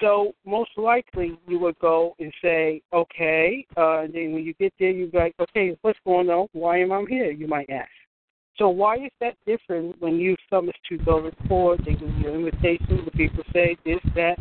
So 0.00 0.32
most 0.44 0.70
likely 0.76 1.38
you 1.46 1.58
would 1.60 1.78
go 1.78 2.14
and 2.18 2.32
say, 2.42 2.82
okay, 2.92 3.64
uh, 3.76 4.02
then 4.12 4.32
when 4.32 4.44
you 4.44 4.54
get 4.54 4.72
there, 4.78 4.90
you're 4.90 5.08
like, 5.12 5.34
okay, 5.38 5.76
what's 5.82 5.98
going 6.04 6.28
on? 6.30 6.48
Why 6.52 6.80
am 6.80 6.92
I 6.92 7.04
here? 7.08 7.30
You 7.30 7.46
might 7.46 7.70
ask. 7.70 7.88
So 8.56 8.68
why 8.68 8.96
is 8.96 9.10
that 9.20 9.36
different 9.46 10.00
when 10.00 10.16
you 10.16 10.36
summons 10.48 10.74
to 10.88 10.98
go 10.98 11.20
report, 11.20 11.80
they 11.84 11.94
give 11.94 12.16
you 12.18 12.28
invitation, 12.28 13.02
the 13.04 13.10
people 13.10 13.42
say 13.52 13.76
this, 13.84 13.98
that, 14.14 14.36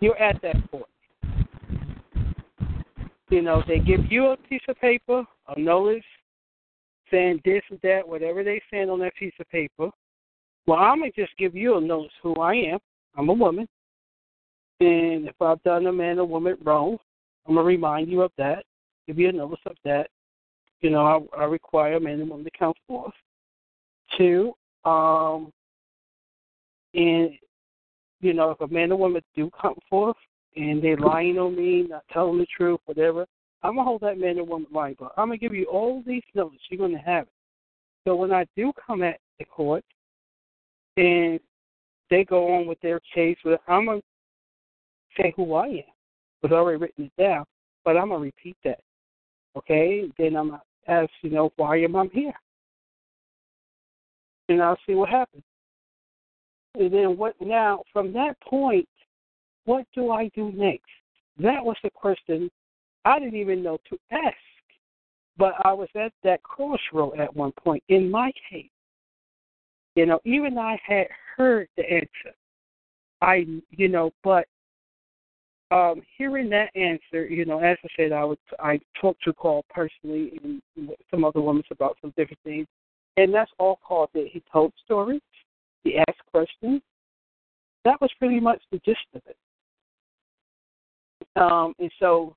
you're 0.00 0.16
at 0.16 0.40
that 0.42 0.70
point. 0.70 0.84
You 3.30 3.42
know, 3.42 3.62
they 3.66 3.78
give 3.78 4.10
you 4.10 4.26
a 4.26 4.36
piece 4.36 4.62
of 4.68 4.78
paper, 4.78 5.24
a 5.48 5.58
notice, 5.58 6.04
saying 7.10 7.40
this 7.44 7.62
and 7.70 7.80
that, 7.82 8.06
whatever 8.06 8.44
they 8.44 8.60
saying 8.70 8.90
on 8.90 9.00
that 9.00 9.16
piece 9.16 9.34
of 9.40 9.48
paper. 9.48 9.90
Well, 10.66 10.78
I'm 10.78 11.00
going 11.00 11.12
to 11.12 11.20
just 11.20 11.36
give 11.36 11.56
you 11.56 11.76
a 11.76 11.80
notice 11.80 12.12
who 12.22 12.34
I 12.36 12.54
am. 12.54 12.78
I'm 13.16 13.28
a 13.28 13.32
woman. 13.32 13.66
And 14.80 15.28
if 15.28 15.40
I've 15.40 15.62
done 15.62 15.86
a 15.86 15.92
man 15.92 16.18
or 16.18 16.24
woman 16.24 16.56
wrong, 16.64 16.98
I'm 17.46 17.54
gonna 17.54 17.66
remind 17.66 18.08
you 18.08 18.22
of 18.22 18.32
that, 18.38 18.64
give 19.06 19.18
you 19.18 19.28
a 19.28 19.32
notice 19.32 19.60
of 19.66 19.76
that. 19.84 20.08
You 20.80 20.90
know, 20.90 21.28
I, 21.34 21.42
I 21.42 21.44
require 21.44 21.94
a 21.94 22.00
man 22.00 22.20
and 22.20 22.28
woman 22.28 22.44
to 22.44 22.50
come 22.58 22.72
forth. 22.88 23.12
Two, 24.16 24.52
um, 24.84 25.52
and 26.94 27.30
you 28.20 28.32
know, 28.32 28.50
if 28.50 28.60
a 28.60 28.72
man 28.72 28.92
or 28.92 28.98
woman 28.98 29.22
do 29.34 29.50
come 29.60 29.74
forth 29.90 30.16
and 30.56 30.82
they're 30.82 30.96
lying 30.96 31.38
on 31.38 31.56
me, 31.56 31.86
not 31.88 32.04
telling 32.12 32.38
the 32.38 32.46
truth, 32.56 32.80
whatever, 32.86 33.26
I'm 33.62 33.76
gonna 33.76 33.84
hold 33.84 34.02
that 34.02 34.18
man 34.18 34.38
or 34.38 34.44
woman 34.44 34.68
liable. 34.72 35.10
I'm 35.16 35.28
gonna 35.28 35.38
give 35.38 35.54
you 35.54 35.66
all 35.66 36.02
these 36.06 36.22
notices. 36.34 36.60
You're 36.70 36.86
gonna 36.86 37.02
have 37.02 37.24
it. 37.24 37.32
So 38.06 38.16
when 38.16 38.32
I 38.32 38.46
do 38.56 38.72
come 38.86 39.02
at 39.02 39.18
the 39.38 39.44
court 39.44 39.84
and 40.96 41.38
they 42.10 42.24
go 42.24 42.54
on 42.54 42.66
with 42.66 42.80
their 42.80 43.00
case, 43.14 43.38
I'm 43.68 43.86
gonna 43.86 44.00
say 45.16 45.32
who 45.36 45.54
I 45.54 45.66
am. 45.66 45.82
It's 46.42 46.52
already 46.52 46.78
written 46.78 47.04
it 47.04 47.22
down, 47.22 47.44
but 47.84 47.96
I'm 47.96 48.08
gonna 48.08 48.20
repeat 48.20 48.56
that. 48.64 48.80
Okay? 49.56 50.10
Then 50.18 50.36
I'm 50.36 50.58
as 50.88 51.08
you 51.22 51.30
know 51.30 51.52
why 51.56 51.78
am 51.78 51.94
I 51.94 52.06
here, 52.12 52.34
and 54.52 54.62
I'll 54.62 54.78
see 54.86 54.94
what 54.94 55.08
happens. 55.08 55.42
And 56.74 56.92
then 56.92 57.16
what 57.16 57.34
now? 57.40 57.82
From 57.92 58.12
that 58.12 58.40
point, 58.40 58.88
what 59.64 59.84
do 59.94 60.10
I 60.10 60.28
do 60.34 60.52
next? 60.52 60.90
That 61.38 61.64
was 61.64 61.76
the 61.82 61.90
question 61.90 62.50
I 63.04 63.18
didn't 63.18 63.38
even 63.38 63.62
know 63.62 63.78
to 63.90 63.98
ask. 64.10 64.36
But 65.38 65.54
I 65.64 65.72
was 65.72 65.88
at 65.96 66.12
that 66.24 66.42
crossroad 66.42 67.18
at 67.18 67.34
one 67.34 67.52
point 67.52 67.82
in 67.88 68.10
my 68.10 68.32
case. 68.50 68.68
You 69.94 70.06
know, 70.06 70.20
even 70.24 70.58
I 70.58 70.78
had 70.86 71.06
heard 71.36 71.68
the 71.76 71.90
answer. 71.90 72.36
I, 73.20 73.46
you 73.70 73.88
know, 73.88 74.10
but 74.24 74.46
um, 75.70 76.02
hearing 76.18 76.50
that 76.50 76.74
answer, 76.76 77.26
you 77.26 77.44
know, 77.44 77.60
as 77.60 77.78
I 77.84 77.88
said, 77.96 78.12
I 78.12 78.24
would 78.24 78.38
I 78.58 78.78
talked 79.00 79.22
to 79.24 79.32
Carl 79.32 79.64
personally 79.70 80.38
and 80.42 80.90
some 81.10 81.24
other 81.24 81.40
women 81.40 81.62
about 81.70 81.96
some 82.00 82.12
different 82.16 82.40
things, 82.44 82.66
and 83.16 83.32
that's 83.32 83.50
all 83.58 83.78
Carl 83.86 84.10
did. 84.14 84.28
He 84.28 84.42
told 84.52 84.72
stories, 84.84 85.20
he 85.84 85.98
asked 85.98 86.20
questions. 86.30 86.80
That 87.84 88.00
was 88.00 88.10
pretty 88.18 88.40
much 88.40 88.62
the 88.70 88.78
gist 88.84 89.00
of 89.14 89.22
it. 89.26 89.36
Um, 91.36 91.74
and 91.78 91.90
so 91.98 92.34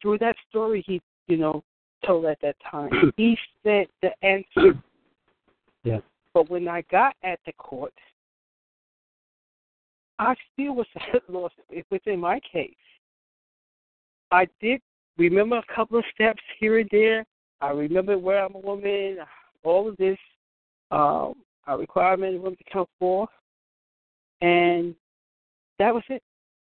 through 0.00 0.18
that 0.18 0.36
story 0.48 0.84
he, 0.86 1.00
you 1.26 1.36
know, 1.36 1.62
told 2.06 2.24
at 2.26 2.38
that 2.42 2.56
time, 2.70 2.90
he 3.16 3.36
said 3.62 3.86
the 4.02 4.10
answer. 4.22 4.78
Yeah. 5.82 6.00
But 6.34 6.50
when 6.50 6.68
I 6.68 6.82
got 6.90 7.14
at 7.24 7.38
the 7.46 7.54
court, 7.54 7.94
I 10.18 10.34
still 10.52 10.74
was 10.74 10.86
lost 11.30 11.54
within 11.90 12.20
my 12.20 12.38
case. 12.52 12.74
I 14.30 14.46
did 14.60 14.82
remember 15.16 15.56
a 15.56 15.74
couple 15.74 15.98
of 15.98 16.04
steps 16.14 16.42
here 16.58 16.78
and 16.80 16.88
there. 16.92 17.24
I 17.62 17.70
remember 17.70 18.18
where 18.18 18.44
I'm 18.44 18.54
a 18.54 18.58
woman, 18.58 19.20
all 19.64 19.88
of 19.88 19.96
this. 19.96 20.18
Um, 20.90 21.34
a 21.66 21.78
requirement 21.78 22.34
of 22.34 22.42
women 22.42 22.56
to 22.56 22.72
come 22.72 22.86
forth, 22.98 23.28
and 24.40 24.94
that 25.78 25.94
was 25.94 26.02
it. 26.08 26.22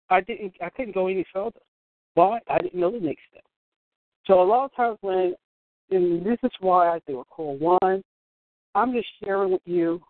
I 0.09 0.21
didn't. 0.21 0.55
I 0.63 0.71
couldn't 0.71 0.95
go 0.95 1.09
any 1.09 1.25
further. 1.33 1.61
Why? 2.15 2.39
I 2.49 2.59
didn't 2.59 2.81
know 2.81 2.91
the 2.91 3.01
next 3.01 3.23
step. 3.31 3.45
So 4.27 4.41
a 4.41 4.45
lot 4.45 4.65
of 4.65 4.75
times 4.75 4.99
when, 5.03 5.35
and 5.91 6.25
this 6.25 6.39
is 6.43 6.51
why 6.61 6.89
I 6.89 7.01
do 7.07 7.21
a 7.21 7.25
call 7.25 7.59
one, 7.59 8.03
I'm 8.75 8.93
just 8.93 9.09
sharing 9.23 9.53
with 9.53 9.63
you 9.65 10.01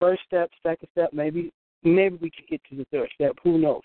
first 0.00 0.22
step, 0.26 0.50
second 0.62 0.88
step, 0.92 1.10
maybe 1.12 1.52
maybe 1.82 2.18
we 2.20 2.30
could 2.30 2.46
get 2.48 2.60
to 2.70 2.76
the 2.76 2.86
third 2.90 3.08
step. 3.14 3.32
Who 3.42 3.58
knows? 3.58 3.82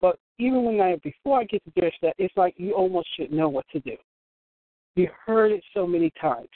But 0.00 0.18
even 0.38 0.64
when 0.64 0.80
I 0.80 0.96
before 0.96 1.40
I 1.40 1.44
get 1.44 1.64
to 1.64 1.72
the 1.74 1.80
third 1.82 1.92
step, 1.96 2.14
it's 2.18 2.36
like 2.36 2.54
you 2.56 2.72
almost 2.72 3.08
should 3.16 3.32
know 3.32 3.48
what 3.48 3.66
to 3.72 3.80
do. 3.80 3.96
You 4.96 5.08
heard 5.26 5.52
it 5.52 5.62
so 5.74 5.86
many 5.86 6.12
times. 6.20 6.48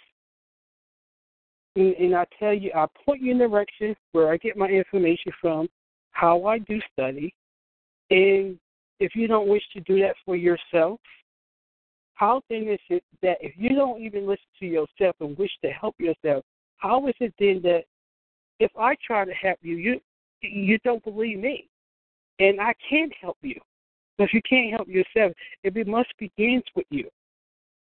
And, 1.78 1.94
and 1.94 2.16
I 2.16 2.26
tell 2.40 2.52
you, 2.52 2.72
I 2.74 2.86
point 3.04 3.22
you 3.22 3.30
in 3.30 3.38
the 3.38 3.46
direction 3.46 3.94
where 4.10 4.32
I 4.32 4.36
get 4.36 4.56
my 4.56 4.66
information 4.66 5.32
from, 5.40 5.68
how 6.10 6.44
I 6.44 6.58
do 6.58 6.80
study, 6.92 7.32
and 8.10 8.58
if 8.98 9.14
you 9.14 9.28
don't 9.28 9.48
wish 9.48 9.62
to 9.74 9.80
do 9.80 10.00
that 10.00 10.16
for 10.24 10.34
yourself, 10.34 10.98
how 12.14 12.42
then 12.50 12.66
is 12.66 12.80
it 12.90 13.04
that 13.22 13.36
if 13.40 13.52
you 13.56 13.76
don't 13.76 14.02
even 14.02 14.26
listen 14.26 14.42
to 14.58 14.66
yourself 14.66 15.14
and 15.20 15.38
wish 15.38 15.52
to 15.62 15.70
help 15.70 15.94
yourself, 16.00 16.44
how 16.78 17.06
is 17.06 17.14
it 17.20 17.32
then 17.38 17.60
that 17.62 17.84
if 18.58 18.72
I 18.76 18.96
try 19.06 19.24
to 19.24 19.32
help 19.32 19.58
you, 19.62 19.76
you 19.76 20.00
you 20.40 20.78
don't 20.84 21.04
believe 21.04 21.38
me, 21.38 21.68
and 22.40 22.60
I 22.60 22.74
can't 22.88 23.12
help 23.20 23.36
you, 23.42 23.60
If 24.18 24.32
you 24.32 24.40
can't 24.48 24.72
help 24.72 24.88
yourself. 24.88 25.32
It 25.62 25.86
must 25.86 26.08
begins 26.18 26.64
with 26.74 26.86
you, 26.90 27.08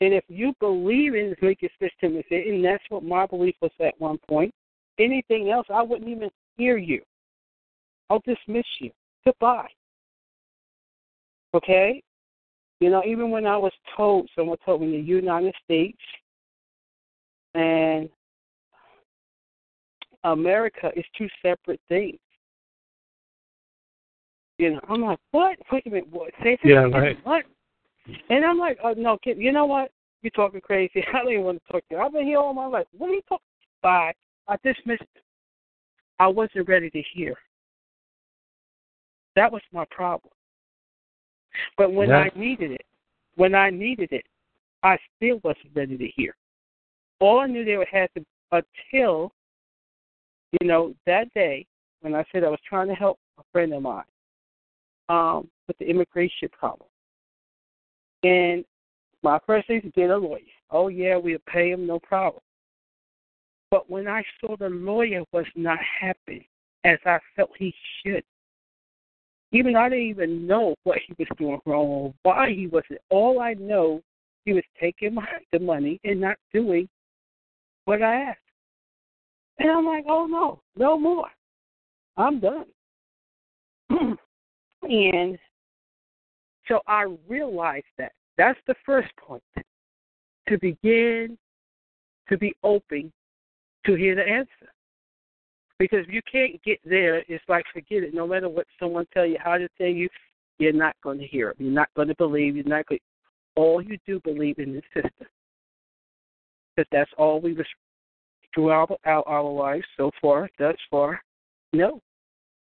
and 0.01 0.13
if 0.13 0.23
you 0.27 0.53
believe 0.59 1.15
in 1.15 1.35
the 1.39 1.47
legal 1.47 1.69
system, 1.79 2.21
and 2.29 2.65
that's 2.65 2.83
what 2.89 3.03
my 3.03 3.25
belief 3.25 3.55
was 3.61 3.71
at 3.79 3.99
one 3.99 4.17
point, 4.27 4.53
anything 4.99 5.49
else 5.49 5.67
I 5.73 5.81
wouldn't 5.81 6.09
even 6.09 6.29
hear 6.57 6.77
you. 6.77 7.01
I'll 8.09 8.21
dismiss 8.25 8.65
you. 8.79 8.91
Goodbye. 9.25 9.69
Okay? 11.53 12.01
You 12.81 12.89
know, 12.89 13.03
even 13.05 13.31
when 13.31 13.45
I 13.45 13.57
was 13.57 13.71
told, 13.95 14.29
someone 14.35 14.57
told 14.65 14.81
me 14.81 14.87
in 14.87 14.91
the 14.93 15.07
United 15.07 15.55
States 15.63 15.97
and 17.53 18.09
America 20.25 20.91
is 20.95 21.05
two 21.17 21.27
separate 21.41 21.79
things. 21.87 22.19
You 24.57 24.73
know, 24.73 24.79
I'm 24.89 25.01
like, 25.01 25.19
what? 25.31 25.57
Wait 25.71 25.85
a 25.85 25.89
minute, 25.89 26.07
what? 26.11 26.31
Say 26.43 26.57
yeah, 26.63 26.83
right. 26.83 27.17
What? 27.23 27.45
And 28.29 28.45
I'm 28.45 28.57
like, 28.57 28.77
oh 28.83 28.93
no, 28.95 29.17
kid, 29.17 29.37
you 29.37 29.51
know 29.51 29.65
what? 29.65 29.91
You're 30.21 30.31
talking 30.31 30.61
crazy. 30.61 31.03
I 31.13 31.19
don't 31.19 31.31
even 31.31 31.45
want 31.45 31.61
to 31.65 31.71
talk 31.71 31.87
to 31.89 31.95
you. 31.95 32.01
I've 32.01 32.13
been 32.13 32.25
here 32.25 32.39
all 32.39 32.53
my 32.53 32.67
life. 32.67 32.87
What 32.97 33.09
are 33.09 33.13
you 33.13 33.21
talking? 33.27 33.45
Bye. 33.81 34.13
I 34.47 34.55
dismissed. 34.63 35.01
It. 35.01 35.23
I 36.19 36.27
wasn't 36.27 36.67
ready 36.67 36.89
to 36.89 37.03
hear. 37.13 37.35
That 39.35 39.51
was 39.51 39.61
my 39.73 39.85
problem. 39.91 40.31
But 41.77 41.93
when 41.93 42.09
yeah. 42.09 42.17
I 42.17 42.31
needed 42.35 42.71
it, 42.71 42.85
when 43.35 43.55
I 43.55 43.69
needed 43.69 44.09
it, 44.11 44.25
I 44.83 44.97
still 45.15 45.39
wasn't 45.43 45.75
ready 45.75 45.97
to 45.97 46.07
hear. 46.15 46.35
All 47.19 47.39
I 47.39 47.47
knew 47.47 47.65
they 47.65 47.77
would 47.77 47.87
have 47.91 48.09
to 48.13 48.25
until, 48.51 49.31
you 50.59 50.67
know, 50.67 50.93
that 51.05 51.33
day 51.33 51.65
when 52.01 52.13
I 52.13 52.23
said 52.31 52.43
I 52.43 52.49
was 52.49 52.59
trying 52.67 52.87
to 52.87 52.93
help 52.93 53.19
a 53.39 53.43
friend 53.51 53.73
of 53.73 53.81
mine 53.81 54.03
um, 55.09 55.49
with 55.67 55.77
the 55.79 55.89
immigration 55.89 56.49
problem. 56.51 56.87
And 58.23 58.65
my 59.23 59.39
first 59.45 59.67
thing 59.67 59.81
to 59.81 59.89
get 59.89 60.09
a 60.09 60.17
lawyer. 60.17 60.39
Oh 60.71 60.87
yeah, 60.87 61.17
we'll 61.17 61.37
pay 61.47 61.71
him, 61.71 61.85
no 61.85 61.99
problem. 61.99 62.41
But 63.71 63.89
when 63.89 64.07
I 64.07 64.23
saw 64.39 64.55
the 64.55 64.69
lawyer 64.69 65.23
was 65.31 65.45
not 65.55 65.79
happy 65.99 66.49
as 66.83 66.99
I 67.05 67.17
felt 67.35 67.51
he 67.57 67.73
should, 68.01 68.23
even 69.51 69.75
I 69.75 69.89
didn't 69.89 70.05
even 70.05 70.47
know 70.47 70.75
what 70.83 70.99
he 71.07 71.15
was 71.17 71.27
doing 71.37 71.59
wrong 71.65 71.87
or 71.87 72.13
why 72.23 72.49
he 72.49 72.67
wasn't. 72.67 72.99
All 73.09 73.39
I 73.39 73.53
know, 73.53 74.01
he 74.43 74.53
was 74.53 74.63
taking 74.79 75.15
my, 75.15 75.25
the 75.51 75.59
money 75.59 75.99
and 76.03 76.21
not 76.21 76.37
doing 76.53 76.87
what 77.85 78.01
I 78.01 78.21
asked. 78.21 78.39
And 79.59 79.71
I'm 79.71 79.85
like, 79.85 80.05
oh 80.07 80.25
no, 80.25 80.61
no 80.75 80.97
more. 80.99 81.27
I'm 82.17 82.39
done. 82.39 82.65
and 84.83 85.37
so 86.67 86.79
I 86.87 87.05
realized 87.27 87.85
that. 87.97 88.11
That's 88.37 88.59
the 88.67 88.75
first 88.85 89.09
point. 89.17 89.43
To 90.49 90.57
begin 90.59 91.37
to 92.29 92.37
be 92.37 92.53
open 92.63 93.11
to 93.85 93.95
hear 93.95 94.15
the 94.15 94.27
answer. 94.27 94.71
Because 95.79 96.05
if 96.07 96.13
you 96.13 96.21
can't 96.31 96.61
get 96.63 96.79
there, 96.85 97.23
it's 97.27 97.43
like 97.47 97.65
forget 97.73 98.03
it. 98.03 98.13
No 98.13 98.27
matter 98.27 98.47
what 98.47 98.67
someone 98.79 99.05
tell 99.13 99.25
you, 99.25 99.37
how 99.43 99.57
to 99.57 99.67
tell 99.77 99.87
you, 99.87 100.07
you're 100.59 100.71
not 100.71 100.95
going 101.03 101.19
to 101.19 101.27
hear 101.27 101.49
it. 101.49 101.57
You're 101.59 101.71
not 101.71 101.89
going 101.95 102.07
to 102.07 102.15
believe. 102.15 102.55
You're 102.55 102.65
not 102.65 102.85
going. 102.87 102.99
All 103.55 103.81
you 103.81 103.97
do 104.05 104.19
believe 104.21 104.59
in 104.59 104.73
the 104.73 104.81
system. 104.93 105.27
Because 106.75 106.89
that's 106.91 107.11
all 107.17 107.41
we 107.41 107.53
was 107.53 107.65
throughout 108.53 108.99
our, 109.05 109.27
our 109.27 109.43
lives 109.43 109.85
so 109.97 110.11
far, 110.21 110.49
thus 110.57 110.75
far. 110.89 111.21
No, 111.73 112.01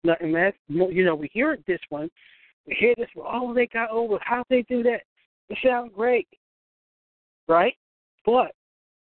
nothing. 0.05 0.33
That 0.33 0.55
you 0.69 1.05
know, 1.05 1.15
we 1.17 1.29
hear 1.33 1.53
it 1.53 1.65
this 1.67 1.81
one. 1.89 2.09
We 2.67 2.77
hear 2.79 2.95
this 2.97 3.09
one. 3.15 3.27
Oh, 3.31 3.55
they 3.55 3.67
got 3.67 3.91
over. 3.91 4.19
How 4.23 4.45
they 4.49 4.63
do 4.63 4.83
that? 4.85 5.03
It 5.49 5.59
sounds 5.65 5.93
great, 5.95 6.29
right? 7.49 7.75
But 8.25 8.53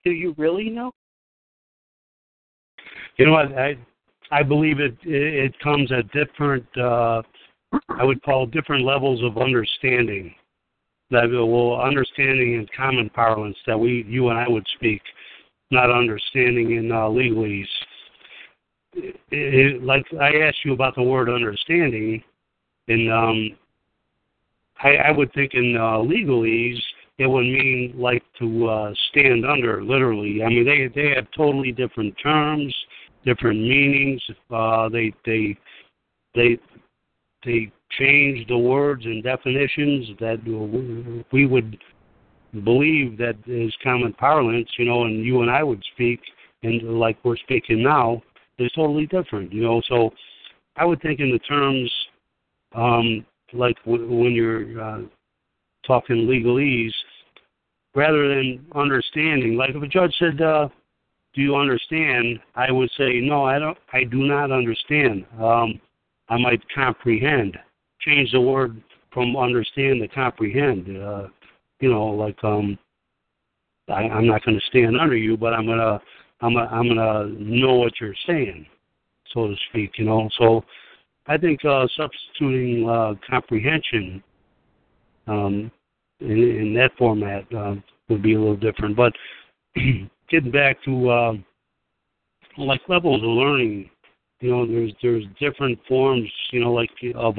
do 0.05 0.11
you 0.11 0.35
really 0.37 0.71
know? 0.71 0.93
You 3.17 3.27
know 3.27 3.33
what? 3.33 3.57
I 3.57 3.77
I 4.31 4.43
believe 4.43 4.81
it 4.81 4.97
it 5.05 5.59
comes 5.61 5.93
at 5.93 6.11
different 6.13 6.67
uh, 6.77 7.23
I 7.89 8.05
would 8.05 8.23
call 8.23 8.47
different 8.47 8.85
levels 8.85 9.23
of 9.23 9.39
understanding. 9.39 10.35
That 11.11 11.29
will 11.29 11.81
understanding 11.81 12.55
in 12.55 12.67
common 12.75 13.11
parlance 13.11 13.57
that 13.67 13.79
we 13.79 14.05
you 14.09 14.31
and 14.31 14.39
I 14.39 14.49
would 14.49 14.67
speak, 14.75 15.03
not 15.71 15.91
understanding 15.91 16.73
in 16.73 16.91
uh, 16.91 17.05
legalese. 17.05 17.67
It, 18.95 19.21
it, 19.31 19.83
like 19.85 20.05
I 20.21 20.39
asked 20.39 20.65
you 20.65 20.73
about 20.73 20.95
the 20.97 21.03
word 21.03 21.29
understanding, 21.29 22.23
and 22.89 23.13
um, 23.13 23.51
I, 24.83 25.09
I 25.09 25.11
would 25.11 25.33
think 25.33 25.55
in 25.55 25.77
uh, 25.77 25.99
legalese 25.99 26.81
it 27.19 27.27
would 27.27 27.45
mean 27.45 27.95
like 27.97 28.25
to 28.41 28.67
uh, 28.67 28.93
stand 29.11 29.47
under, 29.47 29.85
literally. 29.85 30.43
I 30.43 30.49
mean, 30.49 30.65
they 30.65 30.89
they 30.95 31.15
have 31.15 31.27
totally 31.37 31.71
different 31.71 32.15
terms 32.23 32.75
different 33.25 33.61
meanings. 33.61 34.23
Uh, 34.51 34.89
they 34.89 35.13
they 35.25 35.57
they 36.35 36.59
they 37.45 37.73
change 37.99 38.47
the 38.49 38.59
words 38.59 39.05
and 39.05 39.23
definitions 39.23 40.09
that 40.21 40.39
we 41.33 41.47
would 41.47 41.79
believe 42.65 43.19
that 43.19 43.37
is 43.47 43.75
common 43.83 44.13
parlance, 44.13 44.69
you 44.79 44.85
know, 44.85 45.05
and 45.05 45.25
you 45.25 45.43
and 45.43 45.51
I 45.51 45.63
would 45.63 45.83
speak, 45.95 46.21
and 46.63 46.99
like 46.99 47.19
we're 47.25 47.37
speaking 47.37 47.83
now, 47.83 48.23
is 48.59 48.71
totally 48.73 49.07
different, 49.07 49.53
you 49.53 49.63
know. 49.63 49.83
So 49.89 50.11
I 50.77 50.85
would 50.85 51.01
think 51.03 51.21
in 51.21 51.31
the 51.31 51.39
terms 51.41 51.91
um, 52.75 53.25
like 53.53 53.77
w- 53.85 54.23
when 54.23 54.33
you're 54.33 54.81
uh, 54.81 55.01
talking 55.87 56.27
legalese, 56.27 56.93
rather 57.95 58.29
than 58.29 58.65
understanding. 58.75 59.57
Like 59.57 59.71
if 59.71 59.83
a 59.83 59.87
judge 59.87 60.15
said, 60.19 60.41
uh, 60.41 60.69
"Do 61.35 61.41
you 61.41 61.57
understand?" 61.57 62.41
I 62.55 62.71
would 62.71 62.91
say, 62.97 63.21
"No, 63.21 63.45
I 63.45 63.59
don't. 63.59 63.79
I 63.93 64.05
do 64.05 64.19
not 64.19 64.51
understand. 64.51 65.25
Um, 65.41 65.81
I 66.29 66.39
might 66.39 66.63
comprehend." 66.75 67.59
Change 68.01 68.33
the 68.33 68.41
word 68.41 68.83
from 69.13 69.37
understand 69.37 70.01
to 70.01 70.09
comprehend. 70.09 71.03
Uh, 71.03 71.29
you 71.81 71.91
know, 71.91 72.07
like 72.07 72.43
um, 72.45 72.79
I, 73.89 74.03
I'm 74.03 74.27
not 74.27 74.45
going 74.45 74.59
to 74.59 74.67
stand 74.67 74.99
under 74.99 75.17
you, 75.17 75.37
but 75.37 75.55
I'm 75.55 75.67
gonna, 75.67 76.01
I'm 76.41 76.55
gonna, 76.55 76.69
I'm 76.71 76.89
gonna 76.89 77.29
know 77.39 77.75
what 77.75 77.93
you're 78.01 78.15
saying, 78.27 78.67
so 79.33 79.49
to 79.49 79.55
speak. 79.71 79.93
You 79.99 80.05
know, 80.05 80.29
so 80.39 80.65
I 81.27 81.39
think 81.39 81.65
uh, 81.65 81.87
substituting 81.97 82.89
uh, 82.89 83.15
comprehension 83.29 84.23
um, 85.27 85.71
in, 86.21 86.31
in 86.31 86.75
that 86.75 86.91
format 86.99 87.45
uh, 87.55 87.77
would 88.09 88.23
be 88.23 88.35
a 88.35 88.39
little 88.39 88.57
different. 88.57 88.97
But 88.97 89.13
getting 90.31 90.51
back 90.51 90.83
to 90.85 91.09
uh, 91.09 91.33
like 92.59 92.83
levels 92.89 93.23
of 93.23 93.29
learning, 93.29 93.91
you 94.41 94.51
know, 94.51 94.67
there's 94.67 94.93
there's 95.03 95.25
different 95.41 95.79
forms, 95.89 96.31
you 96.53 96.61
know, 96.61 96.73
like 96.73 96.91
of 97.15 97.39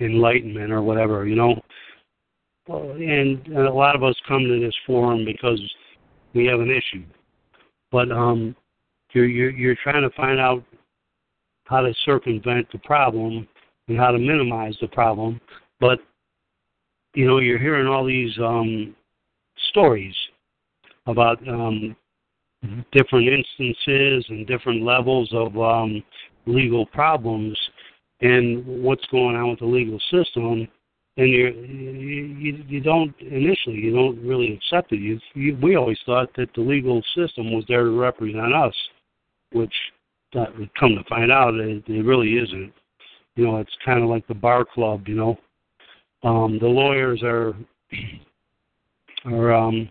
enlightenment 0.00 0.72
or 0.72 0.82
whatever, 0.82 1.26
you 1.26 1.36
know. 1.36 1.60
And 2.68 3.46
a 3.56 3.72
lot 3.72 3.94
of 3.94 4.02
us 4.02 4.16
come 4.26 4.42
to 4.44 4.60
this 4.60 4.74
forum 4.86 5.24
because 5.24 5.60
we 6.34 6.46
have 6.46 6.60
an 6.60 6.70
issue, 6.70 7.04
but 7.92 8.10
um, 8.10 8.56
you're 9.12 9.26
you're, 9.26 9.50
you're 9.50 9.76
trying 9.82 10.02
to 10.02 10.10
find 10.16 10.40
out 10.40 10.64
how 11.66 11.80
to 11.80 11.92
circumvent 12.04 12.66
the 12.72 12.78
problem 12.78 13.46
and 13.88 13.98
how 13.98 14.10
to 14.10 14.18
minimize 14.18 14.76
the 14.80 14.88
problem. 14.88 15.40
But 15.80 16.00
you 17.14 17.26
know, 17.26 17.38
you're 17.38 17.58
hearing 17.58 17.86
all 17.86 18.04
these 18.04 18.36
um, 18.38 18.94
stories 19.70 20.14
about 21.06 21.46
um, 21.48 21.96
different 22.92 23.28
instances 23.28 24.24
and 24.28 24.46
different 24.46 24.82
levels 24.82 25.30
of 25.32 25.56
um, 25.58 26.02
legal 26.46 26.86
problems 26.86 27.58
and 28.20 28.64
what's 28.82 29.04
going 29.06 29.36
on 29.36 29.50
with 29.50 29.60
the 29.60 29.66
legal 29.66 29.98
system. 30.10 30.68
And 31.18 31.30
you're, 31.30 31.50
you 31.50 32.62
you 32.68 32.80
don't 32.82 33.14
initially 33.20 33.76
you 33.76 33.94
don't 33.94 34.22
really 34.22 34.52
accept 34.52 34.92
it. 34.92 35.00
You, 35.00 35.18
you, 35.34 35.56
we 35.62 35.74
always 35.76 35.98
thought 36.04 36.28
that 36.36 36.50
the 36.54 36.60
legal 36.60 37.02
system 37.16 37.54
was 37.54 37.64
there 37.68 37.84
to 37.84 37.98
represent 37.98 38.54
us, 38.54 38.74
which 39.52 39.72
that 40.32 40.48
come 40.78 40.94
to 40.94 41.04
find 41.08 41.30
out 41.30 41.54
it, 41.54 41.84
it 41.86 42.04
really 42.04 42.34
isn't. 42.36 42.72
You 43.36 43.46
know, 43.46 43.56
it's 43.58 43.76
kind 43.84 44.02
of 44.02 44.08
like 44.08 44.26
the 44.26 44.34
bar 44.34 44.64
club. 44.64 45.08
You 45.08 45.14
know, 45.14 45.38
um, 46.22 46.58
the 46.60 46.66
lawyers 46.66 47.22
are 47.22 47.54
are 49.26 49.52
um, 49.52 49.90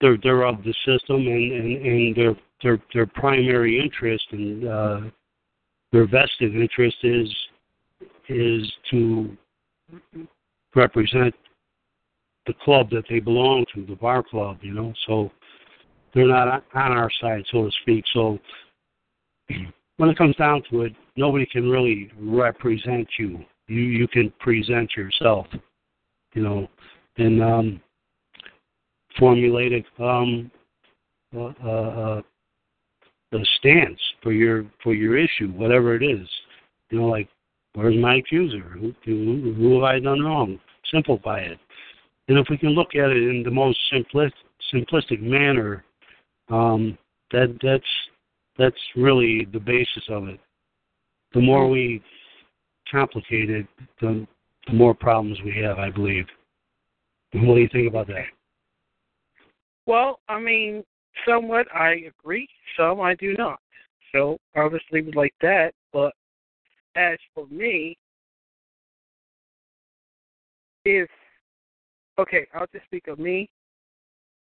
they're 0.00 0.18
they're 0.22 0.44
of 0.44 0.62
the 0.62 0.74
system, 0.84 1.26
and 1.26 1.52
and, 1.52 1.86
and 1.86 2.16
their 2.16 2.36
their 2.62 2.82
their 2.92 3.06
primary 3.06 3.80
interest 3.80 4.26
and 4.32 4.66
uh, 4.66 5.00
their 5.92 6.06
vested 6.06 6.54
interest 6.54 6.96
is 7.02 7.28
is 8.28 8.72
to 8.90 9.36
represent 10.74 11.34
the 12.46 12.54
club 12.64 12.88
that 12.90 13.04
they 13.08 13.20
belong 13.20 13.64
to, 13.74 13.84
the 13.86 13.96
bar 13.96 14.22
club. 14.22 14.58
You 14.62 14.74
know, 14.74 14.92
so 15.06 15.30
they're 16.14 16.26
not 16.26 16.64
on 16.74 16.92
our 16.92 17.10
side, 17.20 17.44
so 17.50 17.64
to 17.64 17.70
speak. 17.82 18.04
So 18.12 18.38
when 19.96 20.08
it 20.08 20.18
comes 20.18 20.36
down 20.36 20.62
to 20.70 20.82
it, 20.82 20.94
nobody 21.16 21.46
can 21.46 21.68
really 21.68 22.10
represent 22.18 23.08
you. 23.18 23.44
You 23.68 23.82
you 23.82 24.08
can 24.08 24.32
present 24.40 24.96
yourself, 24.96 25.46
you 26.34 26.42
know, 26.42 26.68
and 27.18 27.42
um, 27.42 27.80
formulate 29.18 29.72
a 29.72 30.02
um, 30.02 30.50
uh, 31.36 31.44
uh, 31.64 32.22
a 33.32 33.38
stance 33.58 34.00
for 34.22 34.32
your 34.32 34.64
for 34.82 34.94
your 34.94 35.16
issue, 35.16 35.48
whatever 35.48 35.94
it 35.94 36.02
is. 36.02 36.26
You 36.90 37.00
know, 37.00 37.06
like 37.06 37.28
where's 37.74 37.96
my 37.96 38.16
accuser? 38.16 38.60
Who, 38.60 38.92
who, 39.04 39.54
who 39.56 39.74
have 39.74 39.84
I 39.84 40.00
done 40.00 40.20
wrong? 40.20 40.58
Simplify 40.92 41.38
it. 41.38 41.58
And 42.28 42.38
if 42.38 42.46
we 42.50 42.58
can 42.58 42.70
look 42.70 42.94
at 42.94 43.10
it 43.10 43.28
in 43.28 43.42
the 43.44 43.50
most 43.50 43.78
simplistic 43.92 44.32
simplistic 44.74 45.20
manner, 45.20 45.84
um, 46.50 46.98
that 47.32 47.56
that's 47.62 47.84
that's 48.58 48.76
really 48.96 49.46
the 49.52 49.60
basis 49.60 50.04
of 50.08 50.28
it. 50.28 50.40
The 51.32 51.40
more 51.40 51.68
we 51.68 52.02
complicate 52.90 53.50
it, 53.50 53.66
the, 54.00 54.26
the 54.66 54.72
more 54.72 54.94
problems 54.94 55.38
we 55.44 55.56
have, 55.62 55.78
I 55.78 55.90
believe. 55.90 56.26
What 57.32 57.54
do 57.54 57.60
you 57.60 57.68
think 57.72 57.88
about 57.88 58.08
that? 58.08 58.26
Well, 59.86 60.18
I 60.28 60.40
mean, 60.40 60.84
somewhat 61.26 61.66
I 61.74 62.02
agree, 62.20 62.48
some 62.76 63.00
I 63.00 63.14
do 63.14 63.34
not. 63.38 63.60
So 64.12 64.38
I'll 64.56 64.70
like 65.14 65.34
that. 65.40 65.72
But 65.92 66.12
as 66.96 67.18
for 67.34 67.46
me, 67.46 67.96
if 70.84 71.08
okay, 72.18 72.46
I'll 72.54 72.66
just 72.72 72.84
speak 72.86 73.06
of 73.06 73.18
me. 73.18 73.48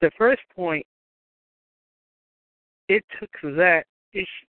The 0.02 0.12
first 0.18 0.42
point 0.56 0.86
it 2.90 3.06
took 3.20 3.30
that 3.56 3.86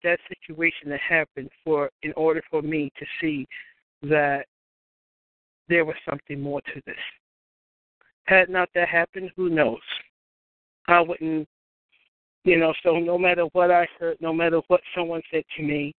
that 0.05 0.19
situation 0.29 0.89
to 0.89 0.97
happen 0.99 1.51
for 1.65 1.91
in 2.05 2.13
order 2.17 2.41
for 2.49 2.63
me 2.63 2.93
to 2.97 3.05
see 3.21 3.47
that 4.03 4.47
there 5.69 5.85
was 5.85 5.97
something 6.09 6.41
more 6.41 6.61
to 6.61 6.81
this. 6.87 6.97
Had 8.25 8.49
not 8.49 8.69
that 8.75 8.89
happened, 8.89 9.31
who 9.37 9.51
knows? 9.51 9.81
I 10.87 11.01
wouldn't, 11.01 11.49
you 12.45 12.57
know. 12.57 12.73
So 12.85 12.99
no 12.99 13.19
matter 13.19 13.47
what 13.53 13.73
I 13.73 13.89
heard, 13.99 14.17
no 14.21 14.33
matter 14.33 14.61
what 14.69 14.81
someone 14.95 15.23
said 15.31 15.43
to 15.57 15.63
me, 15.63 15.93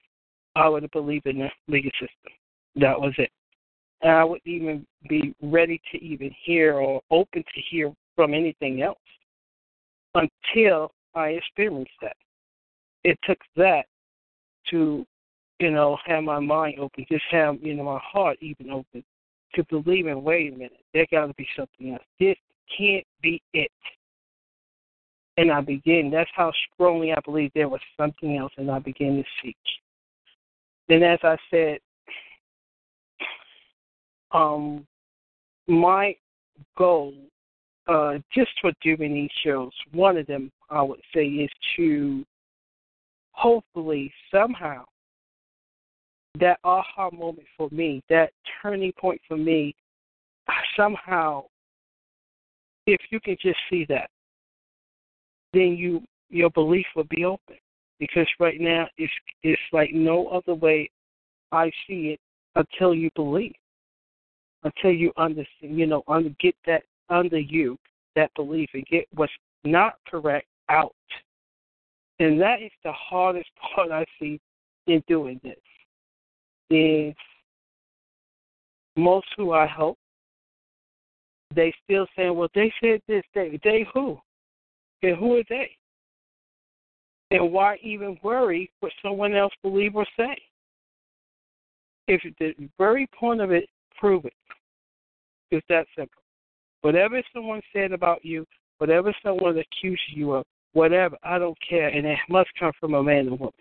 I 0.55 0.69
would 0.69 0.89
believe 0.91 1.23
in 1.25 1.39
the 1.39 1.49
legal 1.67 1.91
system. 1.91 2.31
That 2.77 2.99
was 2.99 3.13
it. 3.17 3.29
And 4.01 4.13
I 4.13 4.23
wouldn't 4.23 4.47
even 4.47 4.87
be 5.09 5.35
ready 5.41 5.81
to 5.91 6.01
even 6.01 6.31
hear 6.45 6.75
or 6.75 7.01
open 7.11 7.43
to 7.43 7.61
hear 7.69 7.91
from 8.15 8.33
anything 8.33 8.81
else 8.81 8.97
until 10.15 10.91
I 11.13 11.29
experienced 11.29 11.91
that 12.01 12.15
it 13.03 13.17
took 13.23 13.39
that 13.55 13.85
to, 14.69 15.05
you 15.59 15.71
know, 15.71 15.97
have 16.05 16.23
my 16.23 16.39
mind 16.39 16.79
open, 16.79 17.05
just 17.09 17.23
have, 17.31 17.57
you 17.61 17.73
know, 17.73 17.83
my 17.83 17.99
heart 18.01 18.37
even 18.41 18.69
open 18.69 19.03
to 19.55 19.63
believe 19.65 20.07
in, 20.07 20.23
wait 20.23 20.53
a 20.53 20.55
minute, 20.55 20.83
there 20.93 21.07
got 21.11 21.27
to 21.27 21.33
be 21.33 21.47
something 21.55 21.93
else. 21.93 22.03
This 22.19 22.35
can't 22.77 23.05
be 23.21 23.41
it. 23.53 23.71
And 25.37 25.51
I 25.51 25.61
begin, 25.61 26.11
that's 26.11 26.29
how 26.35 26.51
strongly 26.73 27.13
I 27.13 27.19
believe 27.23 27.51
there 27.55 27.69
was 27.69 27.79
something 27.97 28.37
else, 28.37 28.51
and 28.57 28.69
I 28.69 28.79
began 28.79 29.15
to 29.15 29.23
seek. 29.41 29.55
Then, 30.89 31.01
as 31.03 31.19
I 31.23 31.37
said, 31.49 31.79
um, 34.31 34.85
my 35.67 36.15
goal, 36.77 37.13
uh, 37.87 38.15
just 38.33 38.51
for 38.61 38.71
doing 38.83 39.13
these 39.13 39.29
shows, 39.43 39.71
one 39.93 40.17
of 40.17 40.27
them 40.27 40.51
I 40.69 40.81
would 40.81 40.99
say 41.13 41.25
is 41.25 41.49
to 41.77 42.25
hopefully 43.39 44.11
somehow 44.33 44.83
that 46.39 46.59
aha 46.63 47.09
moment 47.11 47.47
for 47.57 47.69
me, 47.71 48.03
that 48.09 48.31
turning 48.61 48.91
point 48.99 49.19
for 49.27 49.37
me, 49.37 49.73
somehow, 50.75 51.43
if 52.85 52.99
you 53.11 53.19
can 53.19 53.37
just 53.41 53.57
see 53.69 53.85
that, 53.87 54.09
then 55.53 55.75
you 55.77 56.03
your 56.29 56.49
belief 56.51 56.85
will 56.95 57.05
be 57.05 57.25
open. 57.25 57.55
Because 57.99 58.27
right 58.39 58.59
now 58.59 58.87
it's 58.97 59.11
it's 59.43 59.61
like 59.71 59.91
no 59.93 60.27
other 60.27 60.53
way 60.53 60.89
I 61.51 61.71
see 61.87 62.15
it 62.15 62.19
until 62.55 62.93
you 62.93 63.09
believe, 63.15 63.55
until 64.63 64.91
you 64.91 65.11
understand, 65.17 65.77
you 65.79 65.87
know, 65.87 66.03
under, 66.07 66.29
get 66.39 66.55
that 66.65 66.83
under 67.09 67.39
you 67.39 67.77
that 68.15 68.31
belief 68.35 68.69
and 68.73 68.85
get 68.85 69.05
what's 69.13 69.31
not 69.63 69.95
correct 70.09 70.47
out 70.69 70.95
and 72.19 72.39
that 72.41 72.61
is 72.61 72.71
the 72.83 72.91
hardest 72.91 73.49
part 73.75 73.91
I 73.91 74.05
see 74.19 74.39
in 74.87 75.03
doing 75.07 75.39
this. 75.43 75.55
Is 76.71 77.15
most 78.95 79.27
who 79.37 79.53
I 79.53 79.65
help, 79.65 79.97
they 81.55 81.73
still 81.83 82.05
saying, 82.15 82.35
Well, 82.35 82.49
they 82.53 82.71
said 82.81 83.01
this, 83.07 83.23
they 83.33 83.59
they 83.63 83.85
who? 83.93 84.19
And 85.01 85.17
who 85.17 85.37
are 85.37 85.43
they? 85.49 85.71
And 87.31 87.51
why 87.51 87.77
even 87.81 88.17
worry 88.23 88.69
what 88.81 88.91
someone 89.03 89.35
else 89.35 89.53
believe 89.63 89.95
or 89.95 90.05
say? 90.17 90.37
If 92.07 92.21
the 92.39 92.53
very 92.77 93.07
point 93.17 93.39
of 93.39 93.51
it, 93.51 93.69
prove 93.99 94.25
it. 94.25 94.33
It's 95.51 95.65
that 95.69 95.85
simple. 95.95 96.21
Whatever 96.81 97.21
someone 97.33 97.61
said 97.73 97.91
about 97.91 98.23
you, 98.23 98.45
whatever 98.77 99.13
someone 99.23 99.57
accused 99.57 100.01
you 100.13 100.33
of, 100.33 100.45
whatever. 100.73 101.17
I 101.23 101.39
don't 101.39 101.57
care, 101.67 101.87
and 101.89 102.05
it 102.05 102.17
must 102.29 102.49
come 102.59 102.71
from 102.79 102.93
a 102.93 103.03
man 103.03 103.27
and 103.27 103.39
woman. 103.39 103.53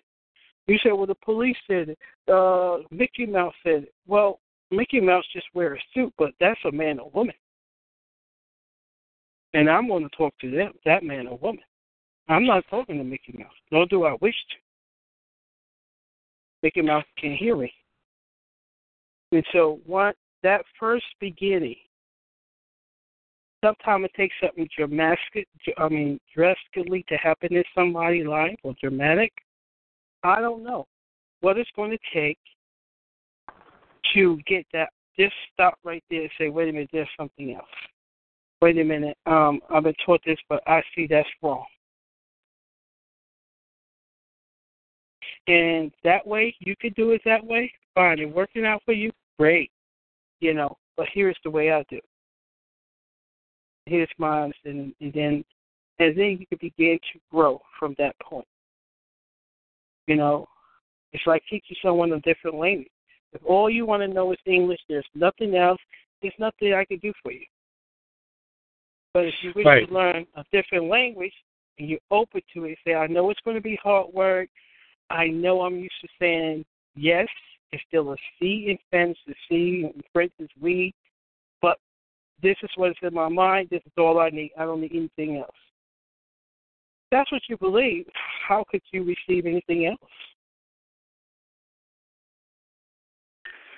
You 0.66 0.78
said, 0.82 0.92
well, 0.92 1.06
the 1.06 1.14
police 1.24 1.56
said 1.66 1.90
it. 1.90 1.98
Uh, 2.30 2.84
Mickey 2.90 3.24
Mouse 3.24 3.54
said 3.62 3.84
it. 3.84 3.94
Well, 4.06 4.40
Mickey 4.70 5.00
Mouse 5.00 5.24
just 5.32 5.46
wear 5.54 5.74
a 5.74 5.78
suit, 5.94 6.12
but 6.18 6.32
that's 6.40 6.60
a 6.66 6.72
man 6.72 6.98
or 6.98 7.10
woman. 7.14 7.34
And 9.54 9.70
I'm 9.70 9.88
going 9.88 10.02
to 10.02 10.16
talk 10.16 10.34
to 10.40 10.50
them, 10.50 10.72
that 10.84 11.02
man 11.02 11.26
or 11.26 11.38
woman. 11.38 11.62
I'm 12.28 12.44
not 12.44 12.64
talking 12.68 12.98
to 12.98 13.04
Mickey 13.04 13.34
Mouse, 13.38 13.50
nor 13.72 13.86
do 13.86 14.04
I 14.04 14.14
wish 14.20 14.34
to. 14.50 14.56
Mickey 16.62 16.82
Mouse 16.82 17.04
can 17.16 17.34
hear 17.34 17.56
me. 17.56 17.72
And 19.32 19.44
so, 19.52 19.80
what 19.86 20.16
that 20.42 20.62
first 20.78 21.06
beginning, 21.20 21.76
sometimes 23.64 24.04
it 24.04 24.14
takes 24.16 24.34
something 24.42 24.68
dramatic, 24.76 25.48
I 25.78 25.88
mean, 25.88 26.18
drastically 26.34 27.04
to 27.08 27.16
happen 27.16 27.54
in 27.54 27.64
somebody's 27.74 28.26
life 28.26 28.56
or 28.62 28.74
dramatic. 28.80 29.32
I 30.22 30.40
don't 30.40 30.64
know 30.64 30.86
what 31.40 31.58
it's 31.58 31.70
going 31.76 31.90
to 31.90 31.98
take 32.12 32.38
to 34.14 34.38
get 34.46 34.64
that. 34.72 34.90
Just 35.18 35.34
stop 35.52 35.78
right 35.84 36.02
there 36.10 36.22
and 36.22 36.30
say, 36.38 36.48
wait 36.48 36.68
a 36.68 36.72
minute, 36.72 36.90
there's 36.92 37.08
something 37.18 37.54
else. 37.54 37.64
Wait 38.60 38.78
a 38.78 38.84
minute, 38.84 39.16
um, 39.26 39.60
I've 39.70 39.84
been 39.84 39.94
taught 40.04 40.20
this, 40.26 40.38
but 40.48 40.62
I 40.66 40.82
see 40.94 41.06
that's 41.08 41.28
wrong. 41.42 41.64
And 45.46 45.92
that 46.04 46.26
way, 46.26 46.54
you 46.60 46.74
could 46.80 46.94
do 46.94 47.12
it 47.12 47.22
that 47.24 47.44
way, 47.44 47.72
fine. 47.94 48.20
And 48.20 48.34
working 48.34 48.66
out 48.66 48.82
for 48.84 48.92
you, 48.92 49.10
great. 49.38 49.70
You 50.40 50.54
know, 50.54 50.76
but 50.96 51.06
here's 51.12 51.38
the 51.42 51.50
way 51.50 51.72
I 51.72 51.84
do. 51.88 52.00
Here's 53.88 54.08
my 54.18 54.42
understanding, 54.42 54.94
and 55.00 55.12
then, 55.14 55.44
and 55.98 56.16
then 56.16 56.36
you 56.38 56.46
can 56.46 56.58
begin 56.60 56.98
to 57.12 57.20
grow 57.30 57.60
from 57.78 57.94
that 57.98 58.14
point. 58.20 58.46
You 60.06 60.16
know, 60.16 60.46
it's 61.12 61.26
like 61.26 61.42
teaching 61.48 61.76
someone 61.82 62.12
a 62.12 62.20
different 62.20 62.58
language. 62.58 62.90
If 63.32 63.40
all 63.46 63.70
you 63.70 63.86
want 63.86 64.02
to 64.02 64.08
know 64.08 64.32
is 64.32 64.38
English, 64.44 64.80
there's 64.88 65.06
nothing 65.14 65.54
else. 65.54 65.80
There's 66.20 66.34
nothing 66.38 66.74
I 66.74 66.84
can 66.84 66.98
do 66.98 67.12
for 67.22 67.32
you. 67.32 67.46
But 69.14 69.24
if 69.24 69.34
you 69.42 69.52
wish 69.56 69.64
right. 69.64 69.88
to 69.88 69.94
learn 69.94 70.26
a 70.36 70.44
different 70.52 70.88
language 70.88 71.32
and 71.78 71.88
you're 71.88 71.98
open 72.10 72.42
to 72.54 72.64
it, 72.64 72.78
say, 72.86 72.94
I 72.94 73.06
know 73.06 73.30
it's 73.30 73.40
going 73.44 73.56
to 73.56 73.62
be 73.62 73.78
hard 73.82 74.12
work. 74.12 74.48
I 75.10 75.28
know 75.28 75.62
I'm 75.62 75.76
used 75.76 76.00
to 76.02 76.08
saying 76.20 76.64
yes. 76.94 77.28
It's 77.72 77.82
still 77.88 78.12
a 78.12 78.16
C 78.38 78.66
in 78.68 78.78
fence, 78.90 79.16
the 79.26 79.34
C 79.48 79.90
in 79.94 80.02
French 80.12 80.32
is 80.38 80.48
we. 80.60 80.94
This 82.42 82.56
is 82.62 82.70
what's 82.76 82.98
in 83.02 83.14
my 83.14 83.28
mind. 83.28 83.68
This 83.70 83.82
is 83.84 83.92
all 83.98 84.20
I 84.20 84.30
need. 84.30 84.52
I 84.58 84.64
don't 84.64 84.80
need 84.80 84.92
anything 84.94 85.38
else. 85.38 85.50
That's 87.10 87.30
what 87.32 87.42
you 87.48 87.56
believe. 87.56 88.06
How 88.46 88.64
could 88.70 88.82
you 88.92 89.02
receive 89.02 89.46
anything 89.46 89.86
else? 89.86 89.98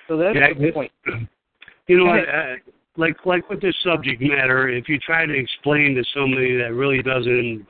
So 0.07 0.17
that's 0.17 0.35
yeah, 0.35 0.53
the 0.53 0.71
point. 0.71 0.91
You 1.87 1.97
know, 1.97 2.13
uh, 2.13 2.55
like 2.95 3.17
like 3.25 3.49
with 3.49 3.59
this 3.59 3.75
subject 3.83 4.21
matter, 4.21 4.69
if 4.69 4.87
you 4.87 4.97
try 4.99 5.25
to 5.25 5.33
explain 5.33 5.93
to 5.95 6.03
somebody 6.13 6.55
that 6.57 6.73
really 6.73 7.01
doesn't, 7.01 7.65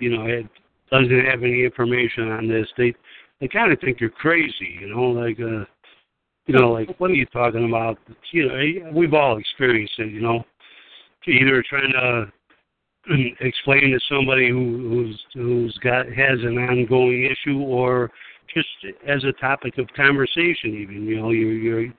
you 0.00 0.16
know, 0.16 0.24
it 0.24 0.46
doesn't 0.90 1.24
have 1.26 1.44
any 1.44 1.64
information 1.64 2.30
on 2.30 2.48
this, 2.48 2.66
they 2.76 2.92
they 3.40 3.46
kind 3.46 3.72
of 3.72 3.78
think 3.78 4.00
you're 4.00 4.10
crazy. 4.10 4.78
You 4.80 4.88
know, 4.88 5.10
like 5.10 5.38
uh, 5.38 5.64
you 6.46 6.54
know, 6.54 6.72
like 6.72 6.94
what 6.98 7.10
are 7.10 7.14
you 7.14 7.26
talking 7.26 7.68
about? 7.68 7.98
You 8.32 8.48
know, 8.48 8.90
we've 8.92 9.14
all 9.14 9.38
experienced 9.38 9.94
it. 9.98 10.12
You 10.12 10.20
know, 10.20 10.44
either 11.26 11.62
trying 11.68 11.92
to 11.92 12.32
explain 13.40 13.92
to 13.92 14.00
somebody 14.08 14.48
who, 14.48 14.88
who's 14.88 15.24
who's 15.34 15.78
got 15.82 16.06
has 16.06 16.40
an 16.42 16.58
ongoing 16.58 17.24
issue 17.24 17.60
or 17.60 18.10
just 18.52 18.68
as 19.06 19.22
a 19.24 19.32
topic 19.40 19.78
of 19.78 19.86
conversation 19.94 20.74
even 20.74 21.04
you 21.04 21.20
know 21.20 21.30
you're 21.30 21.52
you're 21.52 21.92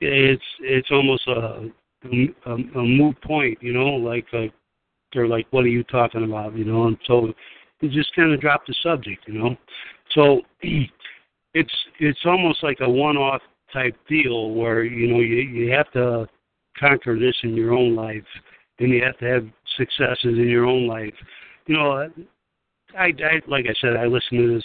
it's 0.00 0.42
it's 0.60 0.90
almost 0.90 1.26
a 1.28 1.70
a, 2.04 2.52
a 2.52 2.82
moot 2.82 3.20
point 3.22 3.56
you 3.60 3.72
know 3.72 3.90
like 3.90 4.26
uh, 4.32 4.46
they're 5.12 5.28
like 5.28 5.46
what 5.50 5.64
are 5.64 5.68
you 5.68 5.84
talking 5.84 6.24
about 6.24 6.56
you 6.56 6.64
know 6.64 6.86
and 6.88 6.96
so 7.06 7.32
you 7.80 7.88
just 7.88 8.14
kind 8.14 8.32
of 8.32 8.40
drop 8.40 8.66
the 8.66 8.74
subject 8.82 9.22
you 9.26 9.34
know 9.34 9.56
so 10.12 10.40
it's 11.54 11.74
it's 12.00 12.20
almost 12.24 12.62
like 12.64 12.78
a 12.80 12.88
one 12.88 13.16
off 13.16 13.42
type 13.72 13.96
deal 14.08 14.50
where 14.50 14.84
you 14.84 15.06
know 15.06 15.20
you 15.20 15.36
you 15.36 15.72
have 15.72 15.90
to 15.92 16.28
conquer 16.78 17.18
this 17.18 17.34
in 17.42 17.54
your 17.54 17.72
own 17.72 17.94
life 17.94 18.24
and 18.78 18.90
you 18.90 19.02
have 19.02 19.18
to 19.18 19.24
have 19.26 19.46
successes 19.76 20.38
in 20.38 20.48
your 20.48 20.66
own 20.66 20.86
life 20.86 21.14
you 21.66 21.74
know 21.74 22.08
I, 22.98 23.06
I 23.06 23.40
like 23.46 23.66
I 23.68 23.74
said, 23.80 23.96
I 23.96 24.06
listened 24.06 24.40
to 24.40 24.54
this 24.54 24.64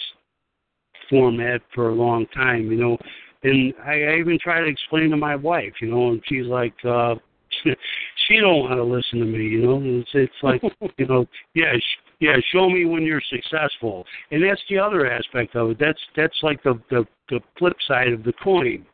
format 1.08 1.60
for 1.74 1.90
a 1.90 1.94
long 1.94 2.26
time, 2.34 2.70
you 2.70 2.76
know. 2.76 2.98
And 3.42 3.72
I, 3.84 4.02
I 4.02 4.18
even 4.18 4.38
try 4.42 4.60
to 4.60 4.66
explain 4.66 5.10
to 5.10 5.16
my 5.16 5.36
wife, 5.36 5.74
you 5.80 5.90
know, 5.90 6.10
and 6.10 6.22
she's 6.26 6.46
like, 6.46 6.74
uh 6.84 7.14
she 7.64 8.36
don't 8.40 8.60
want 8.60 8.74
to 8.74 8.84
listen 8.84 9.20
to 9.20 9.24
me, 9.24 9.44
you 9.44 9.62
know. 9.62 9.80
It's 9.82 10.10
it's 10.14 10.32
like, 10.42 10.62
you 10.98 11.06
know, 11.06 11.26
yeah, 11.54 11.76
sh- 11.76 12.12
yeah, 12.20 12.36
show 12.52 12.68
me 12.68 12.84
when 12.84 13.02
you're 13.02 13.22
successful. 13.30 14.04
And 14.30 14.42
that's 14.42 14.60
the 14.68 14.78
other 14.78 15.10
aspect 15.10 15.56
of 15.56 15.70
it. 15.70 15.78
That's 15.80 16.00
that's 16.16 16.36
like 16.42 16.62
the 16.62 16.80
the 16.90 17.06
the 17.30 17.40
flip 17.58 17.76
side 17.86 18.12
of 18.12 18.22
the 18.22 18.34
coin. 18.44 18.84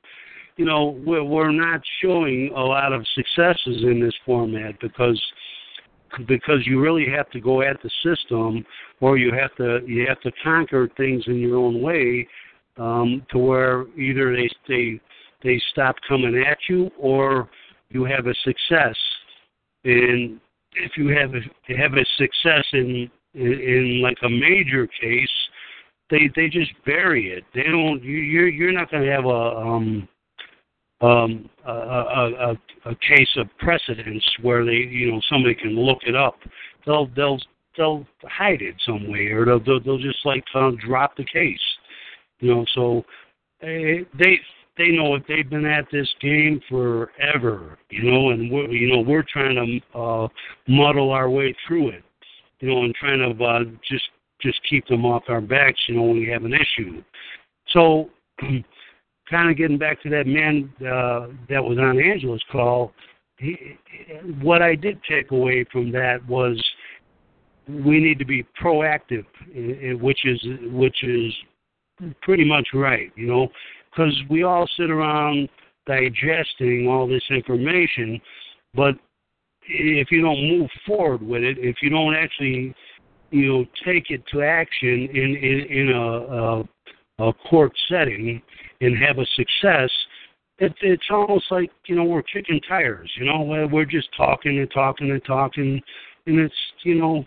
You 0.56 0.64
know, 0.64 1.00
we're 1.04 1.24
we're 1.24 1.50
not 1.50 1.80
showing 2.00 2.52
a 2.54 2.60
lot 2.60 2.92
of 2.92 3.04
successes 3.14 3.82
in 3.82 4.00
this 4.00 4.14
format 4.24 4.78
because 4.80 5.20
because 6.28 6.64
you 6.64 6.80
really 6.80 7.06
have 7.10 7.28
to 7.30 7.40
go 7.40 7.62
at 7.62 7.76
the 7.82 7.90
system 8.04 8.64
or 9.00 9.18
you 9.18 9.32
have 9.32 9.54
to 9.56 9.80
you 9.86 10.06
have 10.06 10.20
to 10.20 10.30
conquer 10.42 10.88
things 10.96 11.24
in 11.26 11.38
your 11.38 11.56
own 11.56 11.82
way 11.82 12.28
um, 12.76 13.26
to 13.30 13.38
where 13.38 13.86
either 13.98 14.34
they 14.34 14.48
they 14.68 15.00
they 15.42 15.60
stop 15.72 15.96
coming 16.06 16.44
at 16.46 16.58
you 16.68 16.90
or 16.98 17.48
you 17.90 18.04
have 18.04 18.26
a 18.26 18.34
success. 18.44 18.96
And 19.84 20.40
if 20.74 20.92
you 20.96 21.08
have 21.08 21.34
a 21.34 21.76
have 21.76 21.94
a 21.94 22.04
success 22.16 22.64
in 22.72 23.10
in, 23.34 23.52
in 23.52 24.02
like 24.02 24.18
a 24.22 24.28
major 24.28 24.86
case 24.86 25.28
they 26.10 26.30
they 26.36 26.48
just 26.48 26.70
bury 26.84 27.32
it. 27.32 27.44
They 27.54 27.64
don't 27.64 28.02
you 28.02 28.18
you're 28.18 28.48
you're 28.48 28.72
not 28.72 28.90
going 28.90 29.04
to 29.04 29.10
have 29.10 29.24
a 29.24 29.28
um 29.28 30.08
um, 31.04 31.50
a, 31.66 31.72
a, 31.72 32.58
a, 32.86 32.94
case 32.96 33.28
of 33.36 33.46
precedence 33.58 34.24
where 34.42 34.64
they, 34.64 34.72
you 34.72 35.10
know, 35.10 35.20
somebody 35.30 35.54
can 35.54 35.76
look 35.76 35.98
it 36.06 36.16
up. 36.16 36.36
They'll 36.86 37.08
they'll 37.14 37.38
they'll 37.76 38.06
hide 38.22 38.62
it 38.62 38.74
some 38.86 39.10
way, 39.10 39.26
or 39.26 39.44
they'll 39.44 39.62
they'll, 39.62 39.80
they'll 39.80 39.98
just 39.98 40.24
like 40.24 40.44
uh, 40.54 40.70
drop 40.86 41.16
the 41.16 41.24
case. 41.24 41.58
You 42.40 42.54
know, 42.54 42.64
so 42.74 43.04
they 43.60 44.06
they 44.18 44.38
they 44.78 44.88
know 44.90 45.16
it. 45.16 45.24
They've 45.28 45.48
been 45.48 45.66
at 45.66 45.86
this 45.92 46.08
game 46.20 46.60
forever. 46.68 47.78
You 47.90 48.10
know, 48.10 48.30
and 48.30 48.50
we're 48.50 48.70
you 48.70 48.94
know 48.94 49.00
we're 49.00 49.24
trying 49.30 49.82
to 49.92 49.98
uh, 49.98 50.28
muddle 50.68 51.10
our 51.10 51.28
way 51.28 51.54
through 51.66 51.90
it. 51.90 52.04
You 52.60 52.68
know, 52.68 52.84
and 52.84 52.94
trying 52.94 53.18
to 53.18 53.44
uh, 53.44 53.64
just 53.90 54.04
just 54.40 54.60
keep 54.68 54.86
them 54.86 55.04
off 55.04 55.24
our 55.28 55.40
backs. 55.40 55.80
You 55.88 55.96
know, 55.96 56.02
when 56.02 56.18
we 56.18 56.28
have 56.28 56.44
an 56.44 56.54
issue. 56.54 57.02
So. 57.72 58.10
kind 59.28 59.50
of 59.50 59.56
getting 59.56 59.78
back 59.78 60.02
to 60.02 60.10
that 60.10 60.26
man 60.26 60.72
uh, 60.80 61.28
that 61.48 61.62
was 61.62 61.78
on 61.78 61.98
Angela's 61.98 62.42
call, 62.50 62.92
he, 63.38 63.56
what 64.40 64.62
I 64.62 64.74
did 64.74 64.98
take 65.08 65.30
away 65.30 65.64
from 65.72 65.90
that 65.92 66.26
was 66.28 66.62
we 67.68 67.98
need 68.00 68.18
to 68.18 68.24
be 68.24 68.46
proactive, 68.62 69.24
which 70.00 70.24
is 70.24 70.40
which 70.70 71.02
is 71.02 71.32
pretty 72.22 72.44
much 72.44 72.68
right, 72.74 73.10
you 73.16 73.26
know, 73.26 73.48
because 73.90 74.14
we 74.28 74.42
all 74.42 74.68
sit 74.76 74.90
around 74.90 75.48
digesting 75.86 76.88
all 76.88 77.06
this 77.06 77.22
information, 77.30 78.20
but 78.74 78.94
if 79.66 80.10
you 80.10 80.20
don't 80.20 80.48
move 80.48 80.68
forward 80.86 81.22
with 81.22 81.42
it, 81.42 81.56
if 81.58 81.76
you 81.82 81.88
don't 81.88 82.14
actually, 82.14 82.74
you 83.30 83.48
know, 83.48 83.64
take 83.84 84.10
it 84.10 84.22
to 84.32 84.42
action 84.42 85.08
in 85.12 85.36
in, 85.36 85.60
in 85.70 85.90
a, 85.90 86.02
a 86.02 86.68
a 87.18 87.32
court 87.48 87.72
setting 87.88 88.42
and 88.80 88.96
have 88.98 89.18
a 89.18 89.26
success, 89.36 89.90
it, 90.58 90.72
it's 90.82 91.06
almost 91.10 91.46
like 91.50 91.70
you 91.86 91.96
know 91.96 92.04
we're 92.04 92.22
kicking 92.22 92.60
tires. 92.68 93.10
You 93.18 93.26
know, 93.26 93.68
we're 93.70 93.84
just 93.84 94.08
talking 94.16 94.58
and 94.58 94.70
talking 94.72 95.10
and 95.10 95.24
talking, 95.24 95.80
and 96.26 96.38
it's 96.38 96.54
you 96.84 96.94
know, 96.96 97.24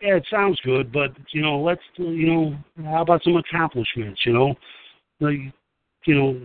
yeah, 0.00 0.16
it 0.16 0.26
sounds 0.30 0.60
good, 0.64 0.92
but 0.92 1.10
you 1.32 1.42
know, 1.42 1.60
let's 1.60 1.82
you 1.96 2.26
know, 2.26 2.56
how 2.84 3.02
about 3.02 3.22
some 3.22 3.36
accomplishments? 3.36 4.20
You 4.24 4.32
know, 4.32 4.54
like 5.20 5.38
you 6.04 6.14
know, 6.14 6.40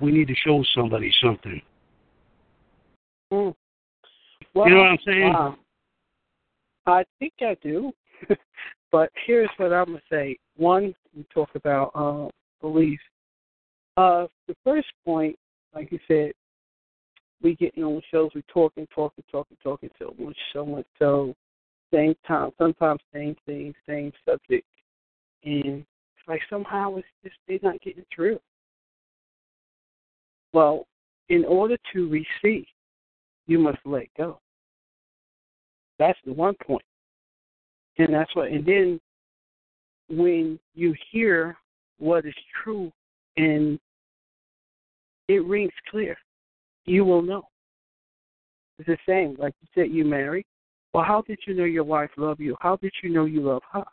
we, 0.00 0.12
need 0.12 0.28
to 0.28 0.34
show 0.34 0.62
somebody 0.74 1.10
something. 1.22 1.62
Mm. 3.32 3.54
Well, 4.52 4.68
you 4.68 4.74
know 4.74 4.80
what 4.80 4.88
I'm 4.88 4.98
saying? 5.06 5.34
Uh, 5.34 5.52
I 6.86 7.04
think 7.18 7.32
I 7.40 7.56
do. 7.62 7.92
but 8.92 9.10
here's 9.26 9.48
what 9.56 9.72
I'm 9.72 9.86
gonna 9.86 10.00
say. 10.10 10.36
One, 10.56 10.94
we 11.16 11.24
talk 11.32 11.50
about 11.54 11.92
uh, 11.94 12.28
belief. 12.60 12.98
Uh, 13.96 14.26
the 14.48 14.56
first 14.64 14.88
point, 15.04 15.36
like 15.74 15.90
you 15.92 15.98
said, 16.08 16.32
we 17.42 17.54
get 17.56 17.76
on 17.78 18.02
shows, 18.10 18.30
we 18.34 18.42
talk 18.42 18.74
talking, 18.74 18.86
talking, 18.94 19.24
talking, 19.32 19.56
talking 19.62 19.90
so 19.98 20.14
much, 20.18 20.36
so 20.52 20.66
much, 20.66 20.86
so 20.98 21.34
same 21.92 22.14
time, 22.26 22.50
sometimes 22.58 23.00
same 23.12 23.34
thing, 23.46 23.74
same 23.88 24.12
subject, 24.24 24.66
and 25.44 25.80
it's 25.80 26.28
like 26.28 26.40
somehow 26.48 26.96
it's 26.96 27.06
just 27.24 27.36
they're 27.48 27.58
not 27.62 27.80
getting 27.80 28.04
through. 28.14 28.38
Well, 30.52 30.86
in 31.28 31.44
order 31.44 31.76
to 31.92 32.08
receive, 32.08 32.66
you 33.46 33.58
must 33.58 33.78
let 33.84 34.06
go. 34.16 34.38
That's 35.98 36.18
the 36.24 36.32
one 36.32 36.54
point. 36.66 36.84
And 37.98 38.14
that's 38.14 38.34
what 38.34 38.48
and 38.48 38.64
then 38.64 39.00
when 40.08 40.58
you 40.74 40.94
hear 41.12 41.56
what 41.98 42.24
is 42.24 42.34
true 42.62 42.90
and 43.40 43.78
it 45.28 45.44
rings 45.44 45.72
clear, 45.90 46.16
you 46.84 47.04
will 47.04 47.22
know. 47.22 47.42
It's 48.78 48.86
the 48.86 48.98
same, 49.08 49.36
like 49.38 49.54
you 49.60 49.68
said, 49.74 49.94
you 49.94 50.04
married. 50.04 50.44
Well, 50.92 51.04
how 51.04 51.22
did 51.26 51.38
you 51.46 51.54
know 51.54 51.64
your 51.64 51.84
wife 51.84 52.10
loved 52.16 52.40
you? 52.40 52.56
How 52.60 52.76
did 52.76 52.92
you 53.02 53.10
know 53.10 53.24
you 53.24 53.40
love 53.40 53.62
her? 53.72 53.84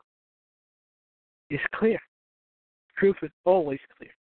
It's 1.50 1.64
clear. 1.76 2.00
Truth 2.98 3.18
is 3.22 3.32
always 3.46 3.80
clear. 3.98 4.12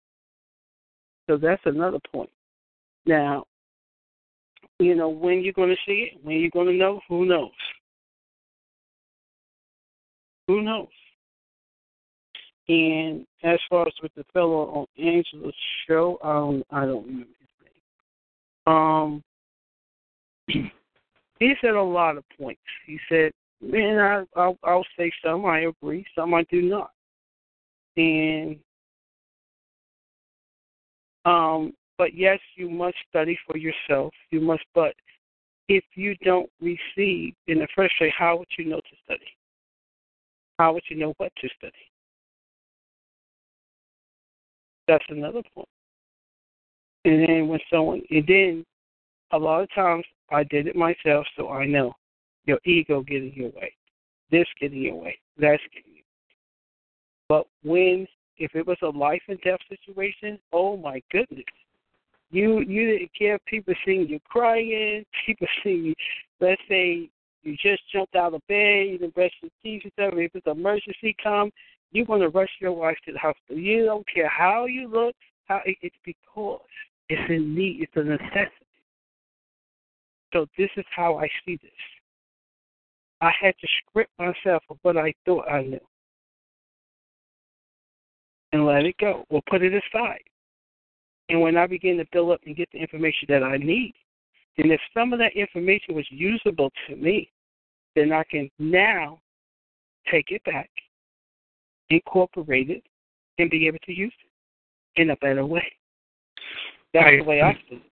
So 1.29 1.37
that's 1.37 1.63
another 1.65 1.99
point. 2.13 2.31
Now, 3.07 3.45
you 4.79 4.95
know, 4.95 5.09
when 5.09 5.43
you're 5.43 5.53
going 5.55 5.71
to 5.71 5.83
see 5.87 6.11
it, 6.13 6.25
when 6.25 6.37
you're 6.37 6.51
going 6.51 6.67
to 6.67 6.73
know, 6.73 7.01
who 7.09 7.25
knows? 7.25 7.51
Who 10.47 10.63
knows? 10.63 10.87
And 12.69 13.27
as 13.45 13.59
far 13.71 13.87
as 13.87 13.93
with 14.03 14.13
the 14.17 14.25
fellow 14.33 14.87
on 14.99 15.05
Angela's 15.05 15.55
show, 15.87 16.19
um, 16.23 16.65
I 16.71 16.85
don't 16.85 17.07
remember 17.07 17.29
his 17.41 17.49
name. 18.67 18.75
Um, 18.75 19.23
he 21.39 21.55
said 21.61 21.75
a 21.75 21.83
lot 21.83 22.17
of 22.17 22.25
points. 22.39 22.61
He 22.87 22.99
said, 23.09 23.31
"Man, 23.61 23.99
I, 23.99 24.25
I'll, 24.35 24.59
I'll 24.65 24.87
say 24.99 25.13
some 25.25 25.47
I 25.47 25.61
agree, 25.61 26.05
some 26.17 26.35
I 26.35 26.45
do 26.51 26.63
not." 26.63 26.91
And 27.97 28.59
um, 31.25 31.73
but 31.99 32.15
yes, 32.15 32.39
you 32.57 32.69
must 32.69 32.97
study 33.09 33.39
for 33.47 33.57
yourself. 33.57 34.13
You 34.31 34.41
must, 34.41 34.65
but 34.75 34.95
if 35.69 35.85
you 35.95 36.15
don't 36.25 36.51
receive 36.61 37.35
in 37.49 37.59
the 37.59 37.69
first 37.75 37.95
place, 37.99 38.13
how 38.17 38.37
would 38.37 38.49
you 38.59 38.67
know 38.67 38.77
to 38.77 38.97
study? 39.05 39.27
How 40.59 40.73
would 40.73 40.85
you 40.89 40.97
know 40.97 41.15
what 41.19 41.33
to 41.41 41.49
study? 41.59 41.73
That's 44.89 45.05
another 45.09 45.43
point. 45.55 45.69
And 47.05 47.29
then 47.29 47.49
when 47.49 47.61
someone, 47.73 48.03
and 48.11 48.25
then 48.27 48.67
a 49.33 49.39
lot 49.39 49.63
of 49.63 49.69
times 49.75 50.05
I 50.31 50.45
did 50.45 50.67
it 50.67 50.77
myself, 50.77 51.27
so 51.37 51.51
I 51.51 51.67
know 51.67 51.95
your 52.45 52.59
ego 52.65 53.03
getting 53.03 53.33
your 53.35 53.51
way, 53.51 53.73
this 54.31 54.47
getting 54.61 54.83
your 54.83 54.97
way, 54.97 55.19
that's 55.39 55.63
getting 55.73 55.93
your 55.93 55.97
way. 55.97 56.03
But 57.29 57.47
when, 57.63 58.07
if 58.39 58.55
it 58.55 58.67
was 58.67 58.79
a 58.83 58.89
life 58.89 59.23
and 59.29 59.41
death 59.43 59.61
situation, 59.69 60.39
oh 60.53 60.77
my 60.77 61.03
goodness, 61.11 61.45
you 62.31 62.61
you 62.61 62.91
didn't 62.91 63.11
care. 63.17 63.39
People 63.47 63.75
seeing 63.85 64.09
you 64.09 64.19
crying. 64.25 65.05
People 65.27 65.47
seeing 65.63 65.85
you. 65.87 65.95
Let's 66.41 66.61
say 66.69 67.09
you 67.43 67.57
just 67.63 67.83
jumped 67.93 68.17
out 68.17 68.35
of 68.35 68.47
bed. 68.49 68.89
You 68.89 68.99
didn't 68.99 69.15
brush 69.15 69.31
your 69.41 69.51
teeth 69.63 69.83
and 69.85 69.93
stuff. 69.93 70.15
If 70.17 70.35
it's 70.35 70.47
an 70.47 70.59
emergency 70.59 71.15
come, 71.23 71.51
you're 71.93 72.07
going 72.07 72.21
to 72.21 72.29
rush 72.29 72.51
your 72.61 72.73
wife 72.73 72.97
to 73.07 73.13
the 73.13 73.19
hospital. 73.19 73.59
You 73.59 73.85
don't 73.85 74.07
care 74.13 74.29
how 74.29 74.67
you 74.67 74.89
look. 74.89 75.15
How 75.47 75.61
it's 75.65 75.97
because 76.05 76.61
it's 77.09 77.31
a 77.31 77.39
need. 77.39 77.83
It's 77.83 77.93
a 77.95 78.03
necessity. 78.03 78.51
So 80.33 80.47
this 80.59 80.71
is 80.77 80.85
how 80.95 81.19
I 81.19 81.29
see 81.45 81.57
this. 81.63 81.71
I 83.21 83.31
had 83.41 83.55
to 83.61 83.69
script 83.81 84.11
myself 84.19 84.63
of 84.69 84.79
what 84.83 84.97
I 84.97 85.15
thought 85.25 85.49
I 85.49 85.63
knew 85.63 85.81
and 88.53 88.67
let 88.67 88.85
it 88.85 88.97
go 88.99 89.25
or 89.31 89.41
put 89.49 89.63
it 89.63 89.73
aside. 89.73 90.23
And 91.29 91.41
when 91.41 91.57
I 91.57 91.67
begin 91.67 91.97
to 91.99 92.05
build 92.13 92.33
up 92.33 92.41
and 92.47 92.57
get 92.57 92.69
the 92.73 92.79
information 92.79 93.27
that 93.29 93.43
I 93.43 93.57
need, 93.57 93.95
and 94.59 94.73
if 94.73 94.81
some 94.95 95.13
of 95.13 95.19
that 95.19 95.35
information 95.35 95.95
was 95.95 96.07
usable 96.11 96.71
to 96.89 96.97
me, 96.97 97.31
then 97.95 98.13
I 98.13 98.25
can 98.31 98.51
now 98.59 99.19
take 100.11 100.31
it 100.31 100.43
back, 100.45 100.71
incorporate 101.91 102.71
it, 102.71 102.83
and 103.39 103.51
be 103.51 103.67
able 103.67 103.79
to 103.85 103.93
use 103.93 104.13
it 104.97 105.01
in 105.01 105.11
a 105.11 105.17
better 105.17 105.45
way. 105.45 105.67
That's 106.93 107.05
right. 107.05 107.19
the 107.19 107.25
way 107.25 107.43
I 107.43 107.53
see 107.69 107.77
it. 107.77 107.83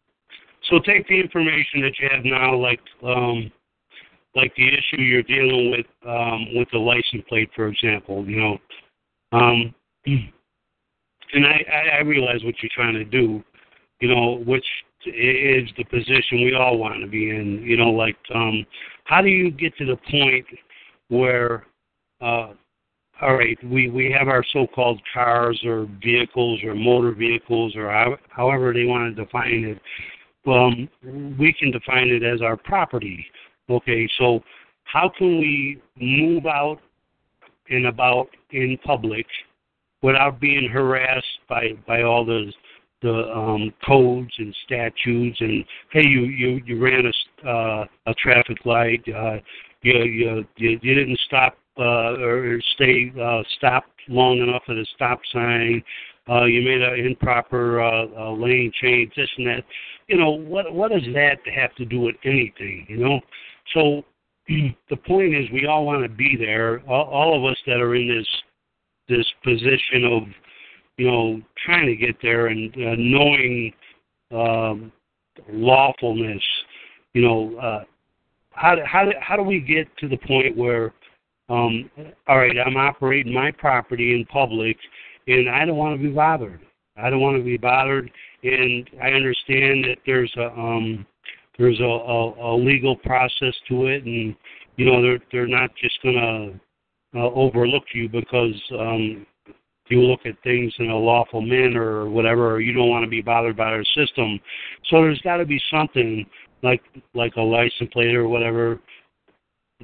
So 0.70 0.78
take 0.78 1.06
the 1.08 1.20
information 1.20 1.82
that 1.82 1.92
you 1.98 2.08
have 2.10 2.24
now, 2.24 2.56
like 2.56 2.80
um, 3.02 3.50
like 4.34 4.54
the 4.56 4.66
issue 4.66 5.02
you're 5.02 5.22
dealing 5.22 5.70
with 5.70 5.86
um, 6.08 6.54
with 6.54 6.68
the 6.72 6.78
license 6.78 7.22
plate, 7.28 7.50
for 7.54 7.68
example. 7.68 8.26
You 8.26 8.40
know, 8.40 8.58
um, 9.32 9.74
and 10.06 11.46
I, 11.46 11.98
I 11.98 12.00
realize 12.00 12.42
what 12.44 12.54
you're 12.62 12.70
trying 12.74 12.94
to 12.94 13.04
do, 13.04 13.42
you 14.00 14.08
know, 14.08 14.42
which 14.46 14.64
is 15.06 15.68
the 15.76 15.84
position 15.84 16.42
we 16.42 16.54
all 16.54 16.78
want 16.78 17.00
to 17.02 17.06
be 17.06 17.30
in. 17.30 17.62
You 17.62 17.76
know, 17.76 17.90
like 17.90 18.16
um, 18.34 18.64
how 19.04 19.20
do 19.20 19.28
you 19.28 19.50
get 19.50 19.76
to 19.78 19.84
the 19.84 19.96
point 20.10 20.46
where, 21.08 21.66
uh, 22.20 22.52
all 23.22 23.34
right, 23.34 23.58
we 23.64 23.88
we 23.88 24.14
have 24.18 24.28
our 24.28 24.44
so-called 24.52 25.00
cars 25.12 25.60
or 25.64 25.88
vehicles 26.02 26.60
or 26.64 26.74
motor 26.74 27.12
vehicles 27.12 27.76
or 27.76 27.90
how, 27.90 28.16
however 28.28 28.72
they 28.72 28.84
want 28.84 29.14
to 29.14 29.24
define 29.24 29.64
it. 29.64 29.80
Um, 30.46 30.88
we 31.38 31.52
can 31.52 31.70
define 31.70 32.08
it 32.08 32.22
as 32.22 32.42
our 32.42 32.56
property. 32.56 33.24
Okay, 33.70 34.08
so 34.18 34.40
how 34.84 35.10
can 35.16 35.38
we 35.38 35.80
move 35.96 36.44
out 36.46 36.80
and 37.70 37.86
about 37.86 38.28
in 38.50 38.78
public 38.84 39.26
without 40.02 40.40
being 40.40 40.68
harassed 40.68 41.26
by 41.48 41.72
by 41.86 42.02
all 42.02 42.24
the 42.24 42.52
the 43.00 43.30
um, 43.34 43.72
codes 43.86 44.32
and 44.38 44.54
statutes 44.64 45.40
and 45.40 45.64
hey 45.90 46.06
you 46.06 46.22
you 46.22 46.60
you 46.66 46.82
ran 46.82 47.04
a 47.06 47.48
uh, 47.48 47.84
a 48.06 48.14
traffic 48.14 48.58
light 48.64 49.02
uh, 49.08 49.36
you 49.82 49.94
you, 50.02 50.44
you 50.56 50.94
didn't 50.94 51.18
stop 51.26 51.56
uh, 51.78 52.14
or 52.20 52.60
stay 52.74 53.12
uh, 53.20 53.42
stopped 53.56 53.90
long 54.08 54.38
enough 54.38 54.62
at 54.68 54.76
a 54.76 54.84
stop 54.94 55.20
sign 55.32 55.82
uh, 56.28 56.44
you 56.44 56.62
made 56.62 56.80
an 56.80 57.06
improper 57.06 57.82
uh, 57.82 58.06
uh, 58.18 58.32
lane 58.32 58.72
change 58.80 59.12
this 59.16 59.28
and 59.38 59.46
that 59.46 59.64
you 60.08 60.16
know 60.16 60.30
what 60.30 60.72
what 60.72 60.90
does 60.90 61.04
that 61.14 61.36
have 61.54 61.74
to 61.74 61.84
do 61.84 62.00
with 62.00 62.16
anything 62.24 62.86
you 62.88 62.98
know 62.98 63.20
so 63.72 64.02
the 64.48 64.96
point 65.06 65.34
is 65.34 65.50
we 65.52 65.66
all 65.66 65.84
want 65.84 66.02
to 66.02 66.08
be 66.08 66.36
there 66.38 66.80
all, 66.88 67.04
all 67.04 67.36
of 67.36 67.50
us 67.50 67.58
that 67.66 67.80
are 67.80 67.94
in 67.94 68.08
this 68.08 68.28
this 69.08 69.26
position 69.42 70.04
of 70.04 70.22
you 70.96 71.10
know 71.10 71.40
trying 71.64 71.86
to 71.86 71.96
get 71.96 72.16
there 72.22 72.46
and 72.48 72.72
uh, 72.74 72.94
knowing 72.96 73.72
um, 74.34 74.92
lawfulness. 75.48 76.42
You 77.12 77.22
know, 77.22 77.56
uh, 77.58 77.84
how 78.50 78.76
how 78.84 79.10
how 79.20 79.36
do 79.36 79.42
we 79.42 79.60
get 79.60 79.86
to 79.98 80.08
the 80.08 80.16
point 80.16 80.56
where, 80.56 80.92
um, 81.48 81.90
all 82.26 82.38
right, 82.38 82.56
I'm 82.64 82.76
operating 82.76 83.32
my 83.32 83.50
property 83.50 84.14
in 84.14 84.24
public, 84.26 84.76
and 85.26 85.48
I 85.48 85.64
don't 85.64 85.76
want 85.76 85.98
to 85.98 86.02
be 86.02 86.12
bothered. 86.12 86.60
I 86.96 87.10
don't 87.10 87.20
want 87.20 87.36
to 87.36 87.44
be 87.44 87.56
bothered, 87.56 88.10
and 88.42 88.88
I 89.02 89.08
understand 89.08 89.84
that 89.84 89.98
there's 90.06 90.32
a 90.36 90.46
um, 90.58 91.06
there's 91.58 91.80
a, 91.80 91.84
a, 91.84 92.54
a 92.54 92.56
legal 92.56 92.96
process 92.96 93.54
to 93.68 93.86
it, 93.86 94.04
and 94.04 94.34
you 94.76 94.86
know 94.86 95.02
they're 95.02 95.20
they're 95.32 95.46
not 95.46 95.70
just 95.76 96.00
gonna 96.02 96.58
uh, 97.14 97.30
overlook 97.30 97.84
you 97.92 98.08
because 98.08 98.60
um, 98.78 99.26
you 99.88 100.00
look 100.00 100.20
at 100.24 100.42
things 100.42 100.72
in 100.78 100.88
a 100.88 100.96
lawful 100.96 101.42
manner 101.42 101.82
or 101.82 102.08
whatever, 102.08 102.54
or 102.54 102.60
you 102.60 102.72
don't 102.72 102.88
want 102.88 103.04
to 103.04 103.10
be 103.10 103.20
bothered 103.20 103.56
by 103.56 103.64
our 103.64 103.84
system. 103.96 104.40
So 104.88 105.02
there's 105.02 105.20
got 105.20 105.36
to 105.38 105.44
be 105.44 105.60
something 105.70 106.24
like 106.62 106.82
like 107.14 107.36
a 107.36 107.42
license 107.42 107.90
plate 107.92 108.14
or 108.14 108.28
whatever 108.28 108.80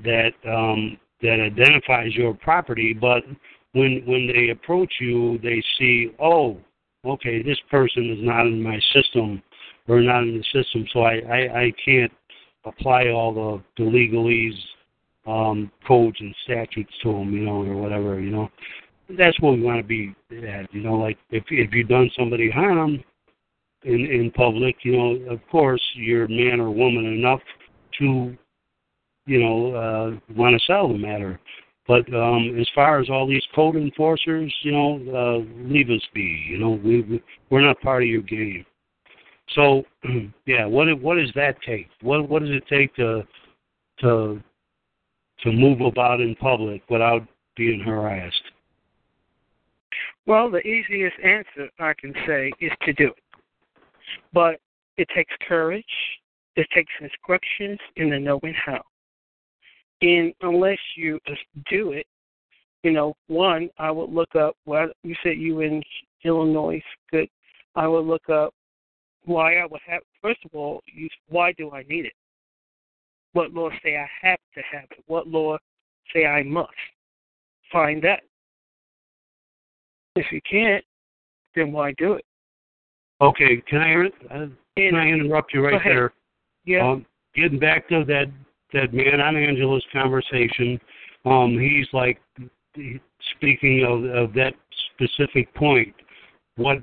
that 0.02 0.32
um, 0.48 0.96
that 1.22 1.40
identifies 1.40 2.14
your 2.14 2.34
property. 2.34 2.92
But 2.92 3.22
when 3.72 4.02
when 4.06 4.26
they 4.26 4.50
approach 4.50 4.92
you, 5.00 5.38
they 5.42 5.62
see, 5.78 6.12
oh, 6.20 6.58
okay, 7.04 7.42
this 7.42 7.58
person 7.70 8.10
is 8.10 8.18
not 8.20 8.46
in 8.46 8.62
my 8.62 8.80
system 8.94 9.42
or 9.88 10.00
not 10.00 10.22
in 10.22 10.38
the 10.38 10.44
system, 10.52 10.86
so 10.92 11.00
I 11.00 11.14
I, 11.14 11.60
I 11.62 11.72
can't 11.84 12.12
apply 12.64 13.08
all 13.08 13.32
the, 13.32 13.82
the 13.82 13.90
legalese 13.90 14.58
um, 15.26 15.70
codes 15.86 16.16
and 16.20 16.34
statutes 16.44 16.92
to 17.02 17.12
them, 17.12 17.32
you 17.32 17.40
know, 17.40 17.62
or 17.62 17.76
whatever, 17.76 18.20
you 18.20 18.30
know. 18.30 18.48
That's 19.18 19.38
what 19.40 19.54
we 19.54 19.62
want 19.62 19.80
to 19.80 19.86
be 19.86 20.14
at, 20.46 20.72
you 20.72 20.82
know. 20.82 20.94
Like 20.94 21.18
if 21.30 21.44
if 21.50 21.72
you've 21.72 21.88
done 21.88 22.10
somebody 22.16 22.50
harm 22.50 23.02
in 23.84 24.06
in 24.06 24.30
public, 24.34 24.76
you 24.82 24.96
know, 24.96 25.32
of 25.32 25.40
course 25.50 25.82
you're 25.94 26.28
man 26.28 26.60
or 26.60 26.70
woman 26.70 27.06
enough 27.06 27.40
to, 27.98 28.36
you 29.26 29.40
know, 29.40 29.74
uh, 29.74 30.34
want 30.34 30.58
to 30.58 30.66
settle 30.66 30.92
the 30.92 30.98
matter. 30.98 31.38
But 31.86 32.12
um, 32.14 32.56
as 32.60 32.68
far 32.74 33.00
as 33.00 33.10
all 33.10 33.26
these 33.26 33.42
code 33.54 33.76
enforcers, 33.76 34.54
you 34.62 34.72
know, 34.72 35.00
uh, 35.12 35.68
leave 35.68 35.90
us 35.90 36.06
be. 36.14 36.44
You 36.48 36.58
know, 36.58 36.70
we 36.84 37.22
we're 37.50 37.62
not 37.62 37.80
part 37.80 38.02
of 38.02 38.08
your 38.08 38.22
game. 38.22 38.64
So, 39.54 39.82
yeah, 40.46 40.66
what 40.66 40.86
what 41.00 41.16
does 41.16 41.32
that 41.34 41.56
take? 41.66 41.88
What 42.02 42.28
what 42.28 42.42
does 42.42 42.50
it 42.50 42.64
take 42.68 42.94
to 42.96 43.26
to 44.00 44.40
to 45.42 45.52
move 45.52 45.80
about 45.80 46.20
in 46.20 46.34
public 46.36 46.82
without 46.88 47.26
being 47.56 47.80
harassed? 47.80 48.42
Well, 50.26 50.50
the 50.50 50.60
easiest 50.60 51.16
answer 51.24 51.68
I 51.78 51.94
can 51.94 52.14
say 52.26 52.52
is 52.60 52.70
to 52.82 52.92
do 52.92 53.08
it. 53.08 53.40
But 54.32 54.60
it 54.96 55.08
takes 55.14 55.32
courage, 55.48 55.84
it 56.56 56.66
takes 56.74 56.92
instructions, 57.00 57.78
and 57.96 58.12
the 58.12 58.18
knowing 58.18 58.54
how. 58.54 58.82
And 60.02 60.32
unless 60.40 60.78
you 60.96 61.18
do 61.70 61.92
it, 61.92 62.06
you 62.82 62.92
know, 62.92 63.14
one, 63.26 63.68
I 63.78 63.90
would 63.90 64.10
look 64.10 64.34
up 64.34 64.56
what 64.64 64.96
you 65.02 65.14
said 65.22 65.36
you 65.36 65.60
in 65.60 65.82
Illinois. 66.24 66.82
Good. 67.10 67.28
I 67.74 67.86
would 67.86 68.06
look 68.06 68.28
up 68.30 68.54
why 69.24 69.58
I 69.58 69.66
would 69.66 69.80
have. 69.86 70.00
First 70.22 70.40
of 70.44 70.52
all, 70.54 70.82
you, 70.86 71.08
why 71.28 71.52
do 71.52 71.70
I 71.72 71.82
need 71.88 72.06
it? 72.06 72.12
What 73.32 73.52
law 73.52 73.68
say 73.82 73.96
I 73.96 74.08
have 74.22 74.38
to 74.54 74.62
have 74.72 74.88
it? 74.90 75.04
What 75.06 75.28
law 75.28 75.58
say 76.12 76.26
I 76.26 76.42
must? 76.42 76.70
Find 77.70 78.02
that. 78.02 78.22
If 80.16 80.26
you 80.32 80.40
can't, 80.50 80.84
then 81.54 81.72
why 81.72 81.92
do 81.98 82.14
it? 82.14 82.24
Okay, 83.20 83.62
can 83.68 83.80
I 83.80 84.34
uh, 84.34 84.46
can 84.76 84.94
I 84.94 85.06
interrupt 85.06 85.52
you 85.52 85.64
right 85.64 85.80
there? 85.84 86.12
Yeah. 86.64 86.90
Um, 86.90 87.06
getting 87.34 87.58
back 87.58 87.88
to 87.90 88.04
that 88.06 88.26
that 88.72 88.92
man 88.92 89.20
on 89.20 89.36
Angela's 89.36 89.84
conversation, 89.92 90.80
um, 91.24 91.58
he's 91.58 91.86
like 91.92 92.20
speaking 93.36 93.84
of, 93.84 94.04
of 94.04 94.34
that 94.34 94.54
specific 94.94 95.52
point. 95.54 95.94
What 96.56 96.78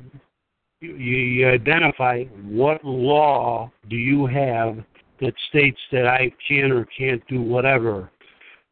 you, 0.82 0.96
you 0.96 1.48
identify 1.48 2.26
what 2.44 2.84
law 2.84 3.72
do 3.90 3.96
you 3.96 4.26
have 4.28 4.78
that 5.22 5.34
states 5.50 5.80
that 5.92 6.08
I 6.08 6.32
can 6.48 6.72
or 6.72 6.86
can't 6.98 7.26
do 7.28 7.42
whatever, 7.42 8.12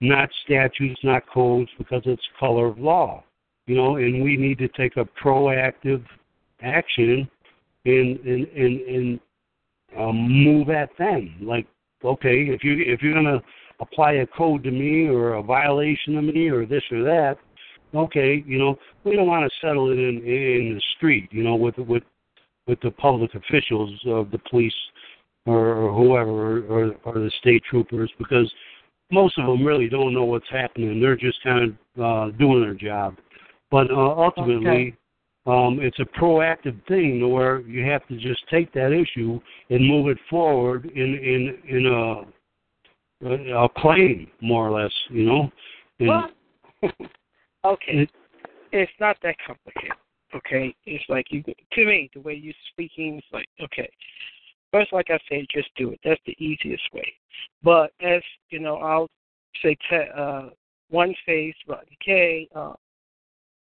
not 0.01 0.29
statutes, 0.43 0.99
not 1.03 1.23
codes, 1.31 1.69
because 1.77 2.03
it's 2.05 2.21
color 2.39 2.67
of 2.67 2.77
law, 2.77 3.23
you 3.65 3.75
know. 3.75 3.95
And 3.95 4.23
we 4.23 4.37
need 4.37 4.57
to 4.59 4.67
take 4.69 4.97
a 4.97 5.05
proactive 5.23 6.03
action 6.61 7.29
and 7.85 8.19
and 8.19 8.47
and, 8.47 8.81
and 8.81 9.19
um, 9.97 10.15
move 10.15 10.69
at 10.69 10.89
them. 10.97 11.35
Like, 11.41 11.67
okay, 12.05 12.47
if 12.49 12.63
you 12.63 12.77
if 12.85 13.01
you're 13.01 13.13
gonna 13.13 13.41
apply 13.79 14.13
a 14.13 14.27
code 14.27 14.63
to 14.63 14.71
me 14.71 15.07
or 15.07 15.33
a 15.33 15.43
violation 15.43 16.15
to 16.15 16.21
me 16.21 16.47
or 16.47 16.65
this 16.65 16.83
or 16.91 17.03
that, 17.03 17.37
okay, 17.93 18.43
you 18.47 18.57
know, 18.57 18.77
we 19.03 19.15
don't 19.15 19.27
want 19.27 19.49
to 19.49 19.67
settle 19.67 19.91
it 19.91 19.99
in 19.99 20.17
in 20.17 20.75
the 20.75 20.81
street, 20.97 21.29
you 21.31 21.43
know, 21.43 21.55
with 21.55 21.77
with 21.77 22.03
with 22.67 22.79
the 22.81 22.91
public 22.91 23.33
officials 23.35 23.91
of 24.07 24.31
the 24.31 24.39
police 24.49 24.73
or, 25.45 25.93
whoever 25.93 26.65
or, 26.65 26.95
or 27.03 27.13
the 27.13 27.31
state 27.39 27.63
troopers 27.69 28.11
because 28.17 28.51
most 29.11 29.37
of 29.37 29.45
them 29.45 29.63
really 29.63 29.87
don't 29.87 30.13
know 30.13 30.23
what's 30.23 30.49
happening. 30.49 30.99
They're 30.99 31.15
just 31.15 31.41
kind 31.43 31.75
of 31.97 32.03
uh, 32.03 32.37
doing 32.37 32.61
their 32.61 32.73
job. 32.73 33.17
But 33.69 33.91
uh, 33.91 33.95
ultimately, 33.95 34.67
okay. 34.67 34.97
Um, 35.45 35.79
it's 35.81 35.99
a 35.99 36.19
proactive 36.19 36.85
thing 36.87 37.31
where 37.31 37.61
you 37.61 37.85
have 37.85 38.05
to 38.07 38.17
just 38.17 38.41
take 38.49 38.73
that 38.73 38.91
issue 38.91 39.39
and 39.69 39.87
move 39.87 40.07
it 40.07 40.17
forward 40.29 40.85
in 40.85 41.15
in 41.15 41.57
in 41.67 41.85
a 41.87 42.23
a 43.23 43.69
claim, 43.77 44.27
more 44.41 44.67
or 44.67 44.81
less. 44.81 44.91
You 45.09 45.23
know. 45.23 45.51
And, 45.99 46.07
well, 46.07 46.29
okay. 47.65 47.99
It, 47.99 48.09
it's 48.71 48.91
not 48.99 49.17
that 49.23 49.35
complicated. 49.45 49.97
Okay, 50.35 50.75
it's 50.85 51.05
like 51.07 51.27
you 51.29 51.43
to 51.43 51.85
me 51.85 52.09
the 52.13 52.19
way 52.19 52.33
you're 52.33 52.53
speaking. 52.73 53.17
It's 53.17 53.27
like 53.31 53.47
okay, 53.61 53.89
First, 54.75 54.91
like 54.91 55.09
I 55.09 55.17
said, 55.29 55.45
just 55.49 55.69
do 55.77 55.91
it. 55.91 56.01
That's 56.03 56.19
the 56.25 56.35
easiest 56.37 56.83
way. 56.93 57.05
But 57.63 57.91
as 58.01 58.21
you 58.49 58.59
know, 58.59 58.75
I'll 58.75 59.07
say 59.63 59.77
te- 59.89 60.09
uh, 60.13 60.49
one 60.89 61.15
phase, 61.25 61.55
Rodney 61.65 61.97
K. 62.03 62.49
Uh, 62.53 62.73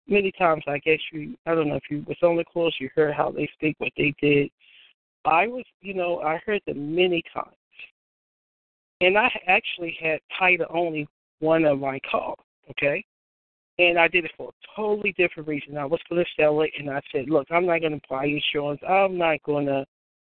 many 0.07 0.33
times, 0.33 0.63
I 0.67 0.79
guess 0.79 0.99
you, 1.13 1.37
I 1.47 1.55
don't 1.55 1.69
know 1.69 1.77
if 1.77 1.91
you 1.91 2.05
was 2.07 2.17
on 2.23 2.37
the 2.37 2.45
course, 2.45 2.75
you 2.81 2.91
heard 2.95 3.15
how 3.15 3.31
they 3.31 3.49
speak, 3.55 3.77
what 3.79 3.93
they 3.97 4.15
did. 4.21 4.51
I 5.25 5.47
was, 5.47 5.65
you 5.81 5.95
know, 5.95 6.21
I 6.21 6.39
heard 6.45 6.61
them 6.67 6.95
many 6.95 7.23
times, 7.33 7.57
and 9.01 9.17
I 9.17 9.31
actually 9.47 9.97
had 10.01 10.21
title 10.39 10.67
only 10.71 11.09
one 11.41 11.65
of 11.65 11.79
my 11.79 11.99
calls. 12.11 12.39
Okay, 12.71 13.05
and 13.79 13.99
I 13.99 14.09
did 14.09 14.25
it 14.25 14.33
for 14.37 14.51
a 14.51 14.77
totally 14.77 15.15
different 15.17 15.49
reason. 15.49 15.77
I 15.77 15.85
was 15.85 16.01
going 16.09 16.25
to 16.25 16.43
sell 16.43 16.61
it, 16.63 16.71
and 16.79 16.91
I 16.91 17.01
said, 17.13 17.29
"Look, 17.29 17.47
I'm 17.51 17.67
not 17.67 17.81
going 17.81 17.99
to 17.99 18.07
buy 18.09 18.27
insurance. 18.27 18.81
I'm 18.89 19.17
not 19.19 19.43
going 19.43 19.67
to 19.67 19.85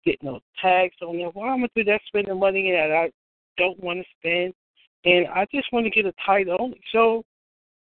get 0.05 0.23
no 0.23 0.39
tags 0.61 0.95
on 1.01 1.17
there. 1.17 1.29
Why 1.29 1.53
am 1.53 1.55
I 1.55 1.57
going 1.57 1.69
to 1.75 1.83
do 1.83 1.91
that 1.91 2.01
spending 2.07 2.39
money 2.39 2.71
that 2.71 2.91
I 2.91 3.11
don't 3.57 3.81
want 3.81 3.99
to 3.99 4.05
spend? 4.19 4.53
And 5.05 5.27
I 5.27 5.45
just 5.53 5.71
want 5.71 5.85
to 5.85 5.89
get 5.89 6.05
a 6.05 6.13
title 6.25 6.57
only. 6.59 6.81
So 6.91 7.23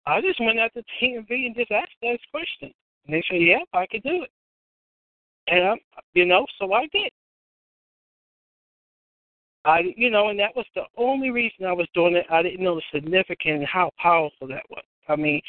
I 0.09 0.21
just 0.21 0.39
went 0.39 0.59
out 0.59 0.71
to 0.73 0.83
DMV 1.01 1.29
and 1.29 1.55
just 1.55 1.71
asked 1.71 1.91
that 2.01 2.17
question. 2.31 2.73
And 3.05 3.13
they 3.13 3.23
said, 3.29 3.41
Yep, 3.41 3.67
I 3.73 3.85
could 3.85 4.03
do 4.03 4.23
it. 4.23 4.31
And 5.47 5.63
I'm 5.63 5.77
you 6.13 6.25
know, 6.25 6.45
so 6.59 6.73
I 6.73 6.87
did. 6.87 7.11
I 9.65 9.81
you 9.95 10.09
know, 10.09 10.29
and 10.29 10.39
that 10.39 10.55
was 10.55 10.65
the 10.75 10.83
only 10.97 11.29
reason 11.29 11.65
I 11.65 11.73
was 11.73 11.87
doing 11.93 12.15
it. 12.15 12.25
I 12.29 12.41
didn't 12.41 12.63
know 12.63 12.75
the 12.75 12.81
significance 12.93 13.59
and 13.59 13.67
how 13.67 13.91
powerful 13.97 14.47
that 14.47 14.63
was. 14.69 14.83
I 15.07 15.15
mean, 15.15 15.41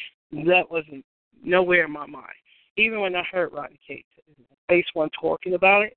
that 0.46 0.70
wasn't 0.70 1.04
nowhere 1.42 1.84
in 1.84 1.92
my 1.92 2.06
mind. 2.06 2.26
Even 2.76 3.00
when 3.00 3.16
I 3.16 3.22
heard 3.30 3.52
Rodney 3.52 3.78
Kate, 3.86 4.06
Phase 4.68 4.84
One 4.94 5.10
talking 5.20 5.54
about 5.54 5.82
it, 5.84 5.96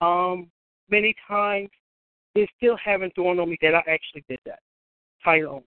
um, 0.00 0.50
many 0.90 1.14
times 1.26 1.68
it 2.34 2.48
still 2.56 2.76
haven't 2.82 3.14
dawned 3.14 3.40
on 3.40 3.50
me 3.50 3.58
that 3.62 3.74
I 3.74 3.82
actually 3.88 4.24
did 4.28 4.38
that 4.46 4.60
title. 5.24 5.64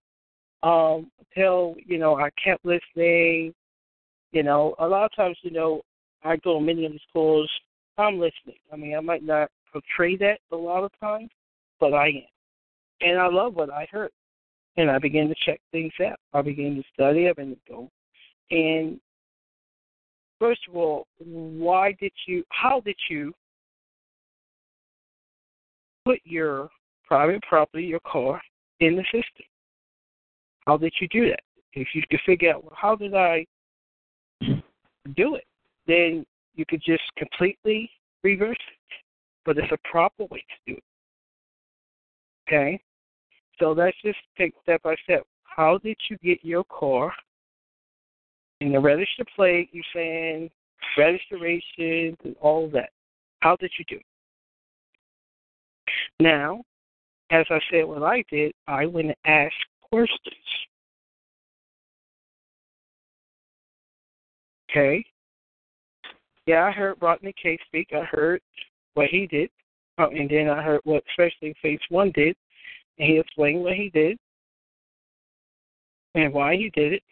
Um, 0.63 1.11
until, 1.19 1.75
you 1.85 1.97
know, 1.97 2.17
I 2.17 2.29
kept 2.43 2.65
listening. 2.65 3.53
You 4.31 4.43
know, 4.43 4.75
a 4.79 4.87
lot 4.87 5.05
of 5.05 5.15
times, 5.15 5.37
you 5.43 5.51
know, 5.51 5.81
I 6.23 6.37
go 6.37 6.57
on 6.57 6.65
many 6.65 6.85
of 6.85 6.93
the 6.93 6.99
schools, 7.09 7.49
I'm 7.97 8.15
listening. 8.15 8.57
I 8.71 8.77
mean, 8.77 8.95
I 8.95 8.99
might 8.99 9.23
not 9.23 9.51
portray 9.71 10.15
that 10.17 10.39
a 10.51 10.55
lot 10.55 10.83
of 10.83 10.91
times, 10.99 11.29
but 11.79 11.93
I 11.93 12.07
am. 12.07 12.21
And 13.01 13.19
I 13.19 13.27
love 13.27 13.53
what 13.53 13.69
I 13.69 13.87
heard. 13.91 14.11
And 14.77 14.89
I 14.89 14.97
began 14.97 15.27
to 15.27 15.35
check 15.45 15.61
things 15.71 15.93
out. 16.03 16.17
I 16.33 16.41
began 16.41 16.75
to 16.75 16.83
study. 16.93 17.29
I've 17.29 17.35
been 17.35 17.51
to 17.51 17.57
go. 17.69 17.91
And 18.49 18.99
first 20.39 20.61
of 20.67 20.75
all, 20.75 21.05
why 21.19 21.95
did 21.99 22.13
you, 22.25 22.43
how 22.49 22.79
did 22.79 22.95
you 23.09 23.33
put 26.05 26.19
your 26.23 26.69
private 27.07 27.41
property, 27.43 27.85
your 27.85 27.99
car, 28.01 28.41
in 28.79 28.95
the 28.95 29.03
system. 29.03 29.45
How 30.65 30.77
did 30.77 30.93
you 30.99 31.07
do 31.09 31.29
that? 31.29 31.41
If 31.73 31.87
you 31.93 32.01
could 32.09 32.19
figure 32.25 32.53
out, 32.53 32.63
well, 32.63 32.73
how 32.75 32.95
did 32.95 33.13
I 33.13 33.45
do 34.41 35.35
it? 35.35 35.45
Then 35.87 36.25
you 36.55 36.65
could 36.67 36.81
just 36.85 37.03
completely 37.17 37.89
reverse 38.23 38.51
it. 38.51 39.03
But 39.45 39.57
it's 39.57 39.71
a 39.71 39.89
proper 39.89 40.23
way 40.25 40.39
to 40.39 40.73
do 40.73 40.77
it. 40.77 40.83
Okay? 42.47 42.79
So 43.59 43.71
let's 43.71 43.97
just 44.03 44.19
take 44.37 44.53
step 44.63 44.81
by 44.83 44.95
step. 45.03 45.23
How 45.43 45.77
did 45.77 45.97
you 46.09 46.17
get 46.23 46.43
your 46.43 46.63
car 46.65 47.13
in 48.61 48.71
the 48.71 48.79
register 48.79 49.25
plate? 49.35 49.69
You're 49.71 49.83
saying 49.93 50.49
registration 50.97 52.17
and 52.23 52.35
all 52.41 52.69
that. 52.69 52.89
How 53.41 53.55
did 53.57 53.71
you 53.77 53.85
do 53.87 53.95
it? 53.97 54.05
Now, 56.19 56.63
as 57.31 57.45
I 57.49 57.59
said, 57.69 57.85
what 57.85 58.03
I 58.03 58.23
did, 58.31 58.53
I 58.67 58.85
went 58.85 59.07
and 59.07 59.15
asked 59.25 59.65
Okay. 64.71 65.05
Yeah, 66.47 66.65
I 66.65 66.71
heard 66.71 66.95
Rodney 66.99 67.33
K 67.41 67.57
speak. 67.67 67.89
I 67.93 68.03
heard 68.03 68.41
what 68.95 69.07
he 69.07 69.27
did, 69.27 69.49
uh, 69.99 70.09
and 70.09 70.29
then 70.29 70.49
I 70.49 70.61
heard 70.63 70.81
what 70.83 71.03
especially 71.09 71.55
Phase 71.61 71.79
One 71.89 72.11
did, 72.15 72.35
and 72.97 73.07
he 73.09 73.19
explained 73.19 73.63
what 73.63 73.73
he 73.73 73.89
did 73.93 74.17
and 76.15 76.33
why 76.33 76.55
he 76.55 76.69
did 76.71 76.93
it. 76.93 77.03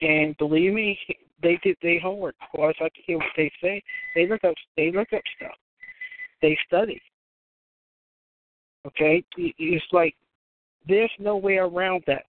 And 0.00 0.36
believe 0.38 0.72
me, 0.72 0.98
they 1.42 1.58
did 1.62 1.76
their 1.82 2.00
homework. 2.00 2.36
Of 2.42 2.48
course, 2.56 2.76
I 2.80 2.88
can 2.94 3.04
hear 3.06 3.18
what 3.18 3.26
they 3.36 3.50
say. 3.62 3.82
They 4.14 4.28
look 4.28 4.44
up. 4.44 4.54
They 4.76 4.92
look 4.92 5.12
up 5.12 5.22
stuff. 5.36 5.56
They 6.40 6.56
study. 6.66 7.00
Okay? 8.86 9.22
It's 9.36 9.84
like 9.92 10.14
there's 10.88 11.10
no 11.18 11.36
way 11.36 11.56
around 11.56 12.02
that. 12.06 12.24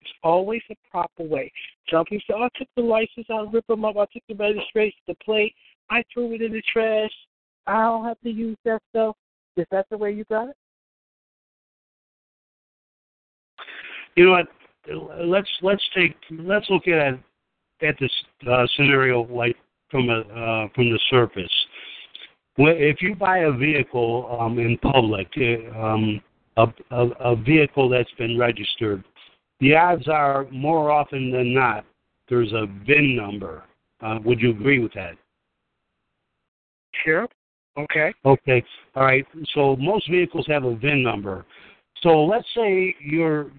It's 0.00 0.10
always 0.22 0.62
a 0.70 0.76
proper 0.90 1.22
way. 1.22 1.52
Some 1.90 2.04
people 2.04 2.22
say, 2.28 2.34
oh, 2.36 2.44
I 2.44 2.48
took 2.58 2.68
the 2.76 2.82
license, 2.82 3.26
I 3.30 3.46
rip 3.52 3.66
them 3.66 3.84
up, 3.84 3.96
I 3.96 4.06
took 4.12 4.22
the 4.28 4.34
registration, 4.34 4.98
the 5.06 5.14
plate, 5.24 5.54
I 5.90 6.02
threw 6.12 6.32
it 6.34 6.42
in 6.42 6.52
the 6.52 6.62
trash. 6.72 7.10
I 7.66 7.82
don't 7.82 8.04
have 8.04 8.20
to 8.20 8.30
use 8.30 8.56
that 8.64 8.80
stuff. 8.90 9.16
Is 9.56 9.66
that 9.70 9.86
the 9.90 9.98
way 9.98 10.12
you 10.12 10.24
got 10.24 10.48
it? 10.48 10.56
You 14.16 14.26
know 14.26 14.30
what? 14.32 14.46
Let's 15.20 15.48
let's 15.62 15.82
take 15.94 16.16
let's 16.30 16.68
look 16.70 16.88
at 16.88 17.18
at 17.82 17.94
this 18.00 18.10
uh, 18.50 18.66
scenario 18.74 19.22
like 19.24 19.56
from 19.90 20.08
a 20.08 20.20
uh, 20.20 20.68
from 20.74 20.90
the 20.90 20.98
surface 21.10 21.52
if 22.58 23.00
you 23.00 23.14
buy 23.14 23.38
a 23.38 23.52
vehicle 23.52 24.36
um, 24.40 24.58
in 24.58 24.78
public, 24.78 25.28
uh, 25.36 25.78
um, 25.78 26.20
a, 26.58 26.66
a, 26.90 27.06
a 27.20 27.36
vehicle 27.36 27.88
that's 27.88 28.10
been 28.18 28.38
registered, 28.38 29.04
the 29.60 29.74
odds 29.74 30.08
are 30.08 30.46
more 30.50 30.90
often 30.90 31.30
than 31.30 31.52
not 31.54 31.84
there's 32.28 32.52
a 32.52 32.66
VIN 32.86 33.16
number. 33.16 33.64
Uh, 34.00 34.18
would 34.24 34.40
you 34.40 34.50
agree 34.50 34.78
with 34.78 34.92
that? 34.94 35.14
Sure. 37.04 37.26
Okay. 37.76 38.12
Okay. 38.24 38.62
All 38.94 39.04
right. 39.04 39.26
So 39.54 39.76
most 39.76 40.08
vehicles 40.10 40.46
have 40.48 40.64
a 40.64 40.76
VIN 40.76 41.02
number. 41.02 41.44
So 42.02 42.24
let's 42.24 42.46
say 42.54 42.94
you're 43.00 43.50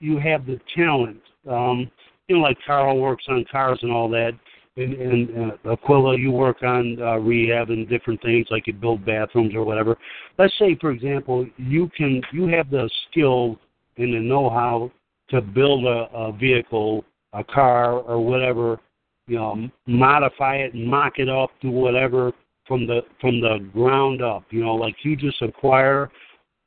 you 0.00 0.18
have 0.18 0.46
the 0.46 0.60
talent. 0.76 1.20
Um, 1.48 1.90
you 2.28 2.36
know, 2.36 2.42
like 2.42 2.58
Carl 2.66 2.98
works 2.98 3.24
on 3.28 3.44
cars 3.50 3.78
and 3.82 3.92
all 3.92 4.08
that, 4.10 4.32
and, 4.76 4.94
and 4.94 5.52
uh, 5.64 5.72
Aquila, 5.72 6.18
you 6.18 6.32
work 6.32 6.62
on 6.62 7.00
uh, 7.00 7.16
rehab 7.16 7.70
and 7.70 7.88
different 7.88 8.20
things, 8.22 8.46
like 8.50 8.66
you 8.66 8.72
build 8.72 9.04
bathrooms 9.04 9.54
or 9.54 9.64
whatever. 9.64 9.96
Let's 10.38 10.54
say, 10.58 10.76
for 10.80 10.90
example, 10.90 11.46
you 11.56 11.90
can 11.96 12.20
you 12.32 12.48
have 12.48 12.70
the 12.70 12.90
skill 13.08 13.58
and 13.96 14.12
the 14.12 14.18
know-how 14.18 14.90
to 15.30 15.40
build 15.40 15.84
a, 15.84 16.08
a 16.12 16.32
vehicle, 16.32 17.04
a 17.32 17.44
car, 17.44 18.00
or 18.00 18.24
whatever. 18.24 18.80
You 19.26 19.36
know, 19.36 19.68
modify 19.86 20.56
it, 20.56 20.74
mock 20.74 21.14
it 21.18 21.28
up, 21.28 21.50
do 21.62 21.70
whatever 21.70 22.32
from 22.66 22.86
the 22.86 23.02
from 23.20 23.40
the 23.40 23.58
ground 23.72 24.22
up. 24.22 24.44
You 24.50 24.64
know, 24.64 24.74
like 24.74 24.96
you 25.02 25.16
just 25.16 25.40
acquire 25.40 26.10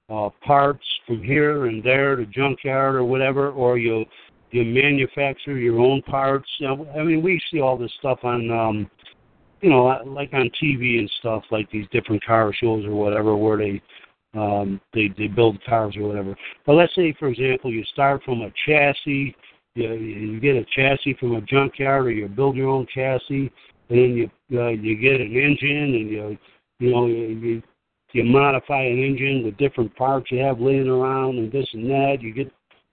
uh, 0.10 0.30
parts 0.46 0.86
from 1.06 1.22
here 1.22 1.66
and 1.66 1.84
there, 1.84 2.16
the 2.16 2.26
junkyard 2.26 2.96
or 2.96 3.04
whatever, 3.04 3.52
or 3.52 3.78
you 3.78 4.06
you 4.52 4.64
manufacture 4.64 5.58
your 5.58 5.80
own 5.80 6.02
parts. 6.04 6.48
You 6.60 6.88
I 6.96 7.04
mean, 7.04 7.22
we 7.22 7.42
see 7.52 7.60
all 7.60 7.78
this 7.78 7.94
stuff 8.00 8.20
on, 8.24 8.50
um, 8.52 8.90
you 9.62 9.70
know, 9.70 9.86
like 10.06 10.34
on 10.34 10.50
TV 10.62 11.00
and 11.00 11.12
stuff, 11.20 11.44
like 11.52 11.70
these 11.72 11.88
different 11.92 12.24
car 12.24 12.54
shows 12.54 12.86
or 12.86 12.96
whatever, 12.96 13.36
where 13.36 13.58
they 13.58 13.82
um, 14.34 14.80
they 14.94 15.10
they 15.18 15.28
build 15.28 15.64
cars 15.66 15.96
or 15.98 16.08
whatever. 16.08 16.36
But 16.66 16.74
let's 16.74 16.96
say, 16.96 17.16
for 17.20 17.28
example, 17.28 17.72
you 17.72 17.84
start 17.86 18.24
from 18.24 18.42
a 18.42 18.52
chassis. 18.66 19.36
You, 19.76 19.94
you 19.94 20.40
get 20.40 20.56
a 20.56 20.66
chassis 20.76 21.16
from 21.20 21.36
a 21.36 21.42
junkyard, 21.42 22.06
or 22.06 22.12
you 22.12 22.28
build 22.28 22.56
your 22.56 22.70
own 22.70 22.88
chassis, 22.94 23.52
and 23.90 24.00
then 24.00 24.30
you 24.50 24.60
uh, 24.60 24.70
you 24.70 24.96
get 24.98 25.22
an 25.22 25.36
engine, 25.36 25.96
and 25.96 26.10
you 26.10 26.38
you 26.80 26.92
know 26.92 27.08
you 27.08 27.62
you 28.14 28.24
modify 28.24 28.84
an 28.84 29.00
engine 29.04 29.44
with 29.44 29.58
different 29.58 29.96
parts 29.96 30.32
you 30.32 30.40
have 30.40 30.60
laying 30.60 30.88
around 30.88 31.38
and 31.38 31.52
this 31.52 31.68
and 31.74 31.90
that. 31.90 32.18
You 32.22 32.34
get 32.34 32.52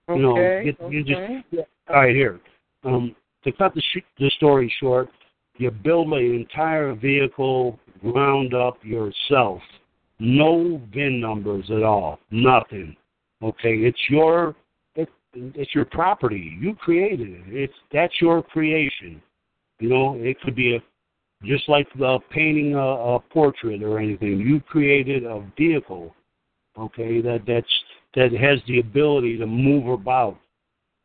you 0.09 0.17
know, 0.17 0.37
Okay, 0.37 0.65
get, 0.65 0.91
you 0.91 1.01
okay. 1.01 1.43
just 1.51 1.67
all 1.89 1.95
right 1.95 2.15
here. 2.15 2.39
Um, 2.83 3.15
to 3.43 3.51
cut 3.51 3.73
the 3.73 3.81
sh- 3.81 4.03
the 4.19 4.29
story 4.31 4.71
short, 4.79 5.09
you 5.57 5.71
build 5.71 6.11
an 6.13 6.35
entire 6.35 6.93
vehicle 6.93 7.79
ground 8.01 8.53
up 8.53 8.77
yourself. 8.83 9.61
No 10.19 10.81
VIN 10.93 11.19
numbers 11.19 11.65
at 11.69 11.83
all. 11.83 12.19
Nothing. 12.31 12.95
Okay, 13.41 13.77
it's 13.77 13.99
your 14.09 14.55
it, 14.95 15.09
it's 15.33 15.73
your 15.75 15.85
property. 15.85 16.57
You 16.59 16.75
created 16.75 17.29
it. 17.29 17.41
It's 17.47 17.73
that's 17.91 18.13
your 18.21 18.41
creation. 18.41 19.21
You 19.79 19.89
know, 19.89 20.15
it 20.15 20.39
could 20.41 20.55
be 20.55 20.75
a 20.75 20.79
just 21.43 21.67
like 21.67 21.87
uh, 22.03 22.17
painting 22.31 22.75
a, 22.75 22.79
a 22.79 23.19
portrait 23.19 23.83
or 23.83 23.99
anything. 23.99 24.39
You 24.39 24.61
created 24.61 25.25
a 25.25 25.43
vehicle. 25.57 26.15
Okay, 26.77 27.21
that 27.21 27.41
that's 27.47 27.67
that 28.15 28.31
has 28.33 28.59
the 28.67 28.79
ability 28.79 29.37
to 29.37 29.45
move 29.45 29.87
about. 29.87 30.37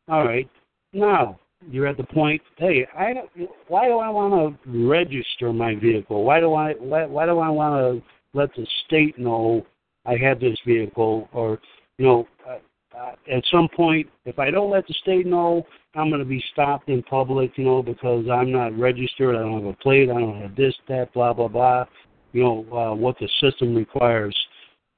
All 0.07 0.25
right. 0.25 0.49
Now 0.93 1.39
you're 1.69 1.87
at 1.87 1.97
the 1.97 2.03
point. 2.03 2.41
Hey, 2.57 2.87
I 2.97 3.13
don't, 3.13 3.29
why 3.67 3.87
do 3.87 3.99
I 3.99 4.09
want 4.09 4.61
to 4.63 4.87
register 4.87 5.53
my 5.53 5.75
vehicle? 5.75 6.23
Why 6.23 6.39
do 6.39 6.53
I 6.53 6.73
why, 6.73 7.05
why 7.05 7.25
do 7.25 7.39
I 7.39 7.49
want 7.49 7.75
to 7.75 8.37
let 8.37 8.53
the 8.55 8.65
state 8.85 9.19
know 9.19 9.65
I 10.05 10.15
have 10.17 10.39
this 10.39 10.57
vehicle? 10.65 11.29
Or 11.33 11.59
you 11.97 12.05
know, 12.05 12.27
uh, 12.47 12.57
uh, 12.97 13.15
at 13.31 13.43
some 13.51 13.69
point, 13.75 14.07
if 14.25 14.39
I 14.39 14.49
don't 14.51 14.71
let 14.71 14.87
the 14.87 14.93
state 15.01 15.25
know, 15.25 15.65
I'm 15.95 16.09
going 16.09 16.19
to 16.19 16.25
be 16.25 16.43
stopped 16.51 16.89
in 16.89 17.03
public. 17.03 17.57
You 17.57 17.65
know, 17.65 17.83
because 17.83 18.25
I'm 18.31 18.51
not 18.51 18.77
registered. 18.77 19.35
I 19.35 19.39
don't 19.39 19.63
have 19.63 19.73
a 19.73 19.77
plate. 19.77 20.09
I 20.09 20.19
don't 20.19 20.41
have 20.41 20.55
this, 20.55 20.73
that, 20.87 21.13
blah, 21.13 21.33
blah, 21.33 21.47
blah. 21.47 21.85
You 22.33 22.43
know 22.43 22.65
uh, 22.75 22.95
what 22.95 23.17
the 23.19 23.29
system 23.39 23.75
requires. 23.75 24.35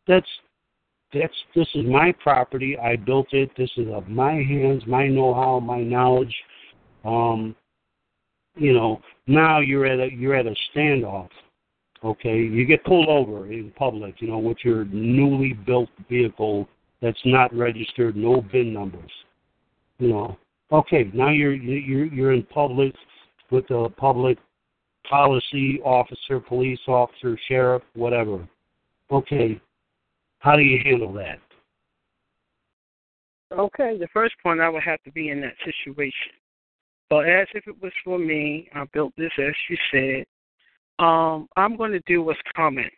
That's 0.08 0.28
that's 1.14 1.34
this 1.56 1.68
is 1.76 1.86
my 1.86 2.14
property. 2.24 2.78
I 2.78 2.96
built 2.96 3.28
it. 3.34 3.52
This 3.58 3.72
is 3.78 3.88
of 3.94 4.08
my 4.08 4.34
hands, 4.34 4.84
my 4.88 5.08
know-how, 5.08 5.60
my 5.60 5.82
knowledge. 5.82 6.36
Um, 7.06 7.56
you 8.56 8.74
know, 8.74 9.02
now 9.28 9.60
you're 9.60 9.86
at 9.86 10.00
a 10.00 10.12
you're 10.12 10.36
at 10.36 10.46
a 10.46 10.56
standoff. 10.74 11.30
Okay, 12.04 12.38
you 12.38 12.66
get 12.66 12.84
pulled 12.84 13.08
over 13.08 13.52
in 13.52 13.72
public. 13.76 14.16
You 14.22 14.30
know, 14.30 14.40
with 14.40 14.58
your 14.64 14.86
newly 14.86 15.54
built 15.54 15.90
vehicle 16.10 16.68
that's 17.02 17.22
not 17.26 17.54
registered, 17.56 18.16
no 18.16 18.44
VIN 18.52 18.74
numbers. 18.74 19.12
You 20.00 20.10
know, 20.10 20.38
okay, 20.72 21.10
now 21.14 21.30
you're 21.30 21.54
you're 21.54 22.06
you're 22.06 22.34
in 22.34 22.44
public 22.44 22.94
with 23.52 23.70
a 23.72 23.90
public 23.90 24.38
policy 25.10 25.80
officer, 25.84 26.40
police 26.40 26.80
officer, 26.88 27.38
sheriff, 27.48 27.84
whatever. 27.94 28.48
Okay, 29.12 29.62
how 30.44 30.58
do 30.58 30.62
you 30.62 30.78
handle 30.84 31.14
that? 31.14 31.40
Okay, 33.54 33.98
the 33.98 34.10
first 34.14 34.36
point 34.44 34.60
I 34.60 34.68
would 34.68 34.84
have 34.84 35.02
to 35.04 35.12
be 35.12 35.30
in 35.30 35.40
that 35.40 35.54
situation. 35.64 36.34
But 37.10 37.30
as 37.30 37.48
if 37.54 37.66
it 37.66 37.82
was 37.82 37.94
for 38.04 38.20
me, 38.20 38.68
I 38.76 38.84
built 38.92 39.14
this 39.18 39.32
as 39.40 39.54
you 39.70 39.78
said. 39.90 40.26
Um, 41.00 41.48
I'm 41.56 41.78
going 41.78 41.94
to 41.94 42.02
do 42.06 42.22
what's 42.22 42.40
common. 42.56 42.90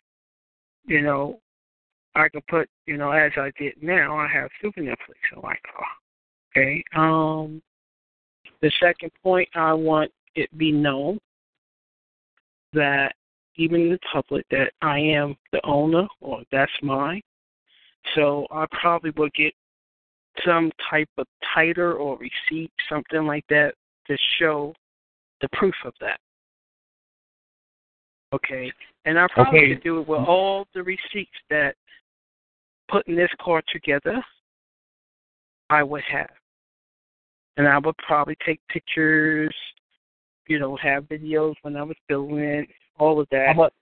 You 0.86 1.02
know, 1.02 1.38
I 2.16 2.28
can 2.28 2.40
put, 2.48 2.68
you 2.86 2.96
know, 2.96 3.12
as 3.12 3.30
I 3.36 3.52
did 3.58 3.74
now, 3.80 4.18
I 4.18 4.26
have 4.26 4.50
super 4.60 4.80
Netflix 4.80 5.36
on 5.36 5.42
my 5.42 5.54
car. 5.72 5.86
Okay. 6.50 6.82
Um, 6.96 7.62
the 8.60 8.72
second 8.80 9.12
point, 9.22 9.48
I 9.54 9.72
want 9.72 10.10
it 10.34 10.56
be 10.58 10.72
known 10.72 11.20
that 12.72 13.14
even 13.54 13.82
in 13.82 13.90
the 13.90 13.98
public 14.12 14.44
that 14.50 14.72
I 14.82 14.98
am 14.98 15.36
the 15.52 15.64
owner 15.64 16.08
or 16.20 16.42
that's 16.50 16.72
mine. 16.82 17.22
So 18.14 18.46
I 18.50 18.66
probably 18.70 19.10
will 19.16 19.30
get 19.34 19.52
some 20.44 20.70
type 20.90 21.08
of 21.18 21.26
titer 21.56 21.98
or 21.98 22.18
receipt, 22.18 22.70
something 22.88 23.26
like 23.26 23.44
that, 23.48 23.74
to 24.06 24.16
show 24.38 24.74
the 25.40 25.48
proof 25.52 25.74
of 25.84 25.92
that. 26.00 26.18
Okay. 28.32 28.72
And 29.04 29.18
I 29.18 29.26
probably 29.28 29.60
Okay. 29.60 29.74
could 29.74 29.82
do 29.82 30.00
it 30.00 30.08
with 30.08 30.20
all 30.20 30.66
the 30.74 30.82
receipts 30.82 31.38
that 31.50 31.76
putting 32.88 33.16
this 33.16 33.30
car 33.40 33.62
together 33.72 34.22
I 35.70 35.82
would 35.82 36.04
have. 36.04 36.30
And 37.56 37.66
I 37.66 37.78
would 37.78 37.96
probably 37.98 38.36
take 38.44 38.60
pictures, 38.68 39.54
you 40.46 40.58
know, 40.58 40.76
have 40.76 41.04
videos 41.04 41.54
when 41.62 41.76
I 41.76 41.82
was 41.82 41.96
building 42.08 42.38
it, 42.38 42.68
all 42.98 43.20
of 43.20 43.28
that. 43.30 43.52
About, 43.54 43.72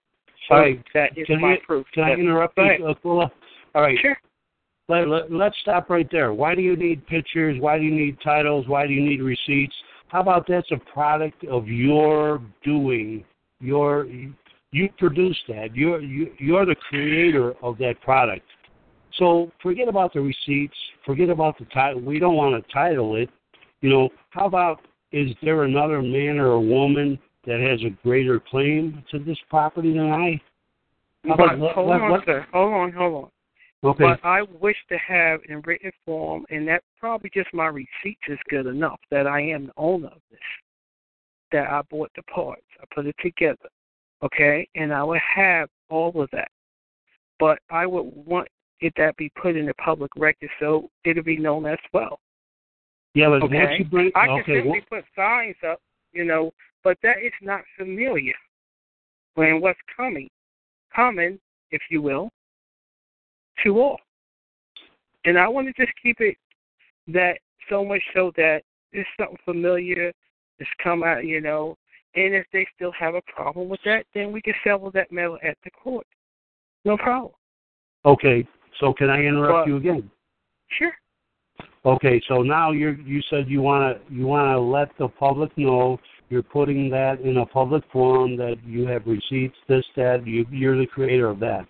so 0.49 0.55
right, 0.57 0.83
that 0.95 1.17
is 1.19 1.27
can 1.27 1.41
my 1.41 1.55
I- 1.55 1.61
proof. 1.67 1.87
can 1.93 2.05
I 2.05 2.13
interrupt 2.15 2.57
you, 2.57 2.65
uh, 2.65 2.91
Aquila? 2.93 3.33
All 3.75 3.83
right. 3.83 3.99
Sure. 4.01 4.17
Let, 4.89 5.09
let, 5.09 5.33
let's 5.33 5.57
stop 5.63 5.89
right 5.89 6.09
there. 6.11 6.33
Why 6.33 6.55
do 6.55 6.61
you 6.61 6.77
need 6.77 7.07
pictures? 7.07 7.57
Why 7.61 7.79
do 7.79 7.85
you 7.85 7.95
need 7.95 8.19
titles? 8.23 8.69
Why 8.69 8.87
do 8.87 8.93
you 8.93 9.03
need 9.03 9.23
receipts? 9.23 9.75
How 10.09 10.21
about 10.21 10.47
that's 10.47 10.71
a 10.71 10.77
product 10.93 11.45
of 11.45 11.67
your 11.67 12.41
doing? 12.63 13.25
Your 13.61 14.07
you 14.73 14.89
produce 14.99 15.39
that. 15.49 15.75
You're 15.75 16.01
you, 16.01 16.33
you're 16.39 16.67
the 16.67 16.75
creator 16.89 17.55
of 17.63 17.79
that 17.79 18.01
product. 18.03 18.45
So 19.19 19.51
forget 19.63 19.89
about 19.89 20.13
the 20.13 20.21
receipts. 20.21 20.77
Forget 21.07 21.31
about 21.31 21.59
the 21.59 21.65
title. 21.67 22.01
We 22.01 22.19
don't 22.19 22.37
want 22.37 22.63
to 22.63 22.73
title 22.73 23.17
it. 23.17 23.31
You 23.81 23.91
know, 23.91 24.09
how 24.31 24.47
about 24.47 24.81
is 25.13 25.31
there 25.43 25.63
another 25.63 26.03
man 26.03 26.39
or 26.39 26.53
a 26.53 26.61
woman 26.61 27.19
that 27.47 27.61
has 27.61 27.81
a 27.85 27.91
greater 28.07 28.41
claim 28.41 29.03
to 29.11 29.19
this 29.19 29.39
property 29.49 29.93
than 29.93 30.11
I? 30.11 30.41
How 31.27 31.35
about- 31.35 31.75
hold 31.75 31.89
let- 31.89 32.01
on, 32.01 32.13
let- 32.13 32.25
sir. 32.25 32.47
Hold 32.53 32.75
on, 32.75 32.93
hold 32.93 33.25
on. 33.25 33.31
Okay. 33.85 34.05
But 34.05 34.25
I 34.25 34.43
wish 34.61 34.77
to 34.89 34.97
have 34.97 35.41
in 35.49 35.61
written 35.61 35.93
form, 36.07 36.47
and 36.49 36.67
that 36.69 36.83
probably 36.99 37.31
just 37.35 37.53
my 37.53 37.67
receipts 37.67 38.23
is 38.29 38.39
good 38.49 38.67
enough 38.67 38.99
that 39.11 39.27
I 39.27 39.41
am 39.43 39.67
the 39.67 39.73
owner 39.77 40.09
of 40.09 40.23
this. 40.31 40.41
That 41.53 41.71
I 41.71 41.83
bought 41.91 42.11
the 42.17 42.23
parts, 42.23 42.65
I 42.81 42.85
put 42.95 43.07
it 43.07 43.15
together, 43.21 43.69
okay, 44.23 44.67
and 44.75 44.93
I 44.93 45.05
would 45.05 45.21
have 45.21 45.69
all 45.91 46.21
of 46.21 46.29
that. 46.33 46.49
But 47.39 47.59
I 47.71 47.87
would 47.87 48.07
want 48.27 48.49
it 48.81 48.93
that 48.97 49.17
be 49.17 49.31
put 49.41 49.55
in 49.55 49.67
the 49.67 49.75
public 49.75 50.11
record 50.17 50.51
so 50.59 50.91
it'll 51.05 51.23
be 51.23 51.37
known 51.37 51.67
as 51.67 51.79
well. 51.93 52.21
yeah, 53.15 53.29
but 53.29 53.43
Okay. 53.45 53.65
once 53.65 53.79
you 53.79 53.85
bring 53.85 54.11
I 54.15 54.27
can 54.27 54.41
okay, 54.41 54.63
simply 54.63 54.81
put 54.91 55.05
signs 55.15 55.57
up, 55.67 55.81
you 56.13 56.25
know, 56.25 56.53
but 56.83 56.99
that 57.03 57.19
is 57.23 57.33
not 57.41 57.63
familiar. 57.77 58.35
When 59.35 59.61
what's 59.61 59.79
coming, 59.97 60.29
coming, 60.95 61.39
if 61.71 61.83
you 61.91 62.03
will, 62.03 62.31
to 63.63 63.81
all. 63.81 64.01
And 65.25 65.39
I 65.39 65.49
want 65.49 65.69
to 65.69 65.85
just 65.85 65.97
keep 66.03 66.21
it 66.21 66.37
that 67.09 67.39
so 67.69 67.85
much 67.85 68.03
so 68.15 68.33
that 68.37 68.63
it's 68.93 69.09
something 69.19 69.39
familiar, 69.45 70.13
it's 70.59 70.71
come 70.83 71.03
out, 71.03 71.25
you 71.25 71.41
know, 71.41 71.77
and 72.15 72.35
if 72.35 72.47
they 72.53 72.67
still 72.75 72.93
have 72.93 73.15
a 73.15 73.23
problem 73.23 73.69
with 73.69 73.81
that, 73.85 74.07
then 74.15 74.33
we 74.33 74.41
can 74.41 74.55
settle 74.63 74.91
that 74.93 75.11
matter 75.11 75.37
at 75.45 75.57
the 75.65 75.71
court. 75.71 76.07
No 76.85 76.97
problem. 76.97 77.33
Okay, 78.05 78.47
so 78.79 78.93
can 78.93 79.11
I 79.11 79.23
interrupt 79.23 79.67
But- 79.67 79.69
you 79.69 79.77
again? 79.77 80.11
Sure. 80.69 80.93
Okay, 81.87 82.21
so 82.29 82.43
now 82.43 82.71
you 82.73 82.97
you 83.05 83.21
said 83.29 83.49
you 83.49 83.61
want 83.61 83.99
to 84.09 84.15
you 84.15 84.27
want 84.27 84.49
to 84.51 84.59
let 84.59 84.89
the 84.99 85.09
public 85.09 85.57
know 85.59 86.01
you're 86.31 86.43
putting 86.43 86.89
that 86.91 87.21
in 87.21 87.39
a 87.39 87.47
public 87.47 87.85
forum 87.93 88.37
that 88.37 88.57
you 88.65 88.87
have 88.87 89.07
receipts, 89.07 89.57
this, 89.69 89.85
that. 89.95 90.27
You 90.27 90.47
you're 90.51 90.79
the 90.79 90.87
creator 90.87 91.29
of 91.29 91.39
that. 91.41 91.67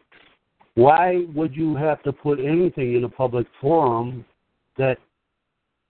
Why 0.74 1.24
would 1.34 1.54
you 1.54 1.76
have 1.76 2.02
to 2.02 2.12
put 2.12 2.40
anything 2.40 2.94
in 2.94 3.04
a 3.04 3.08
public 3.08 3.46
forum 3.60 4.24
that 4.76 4.98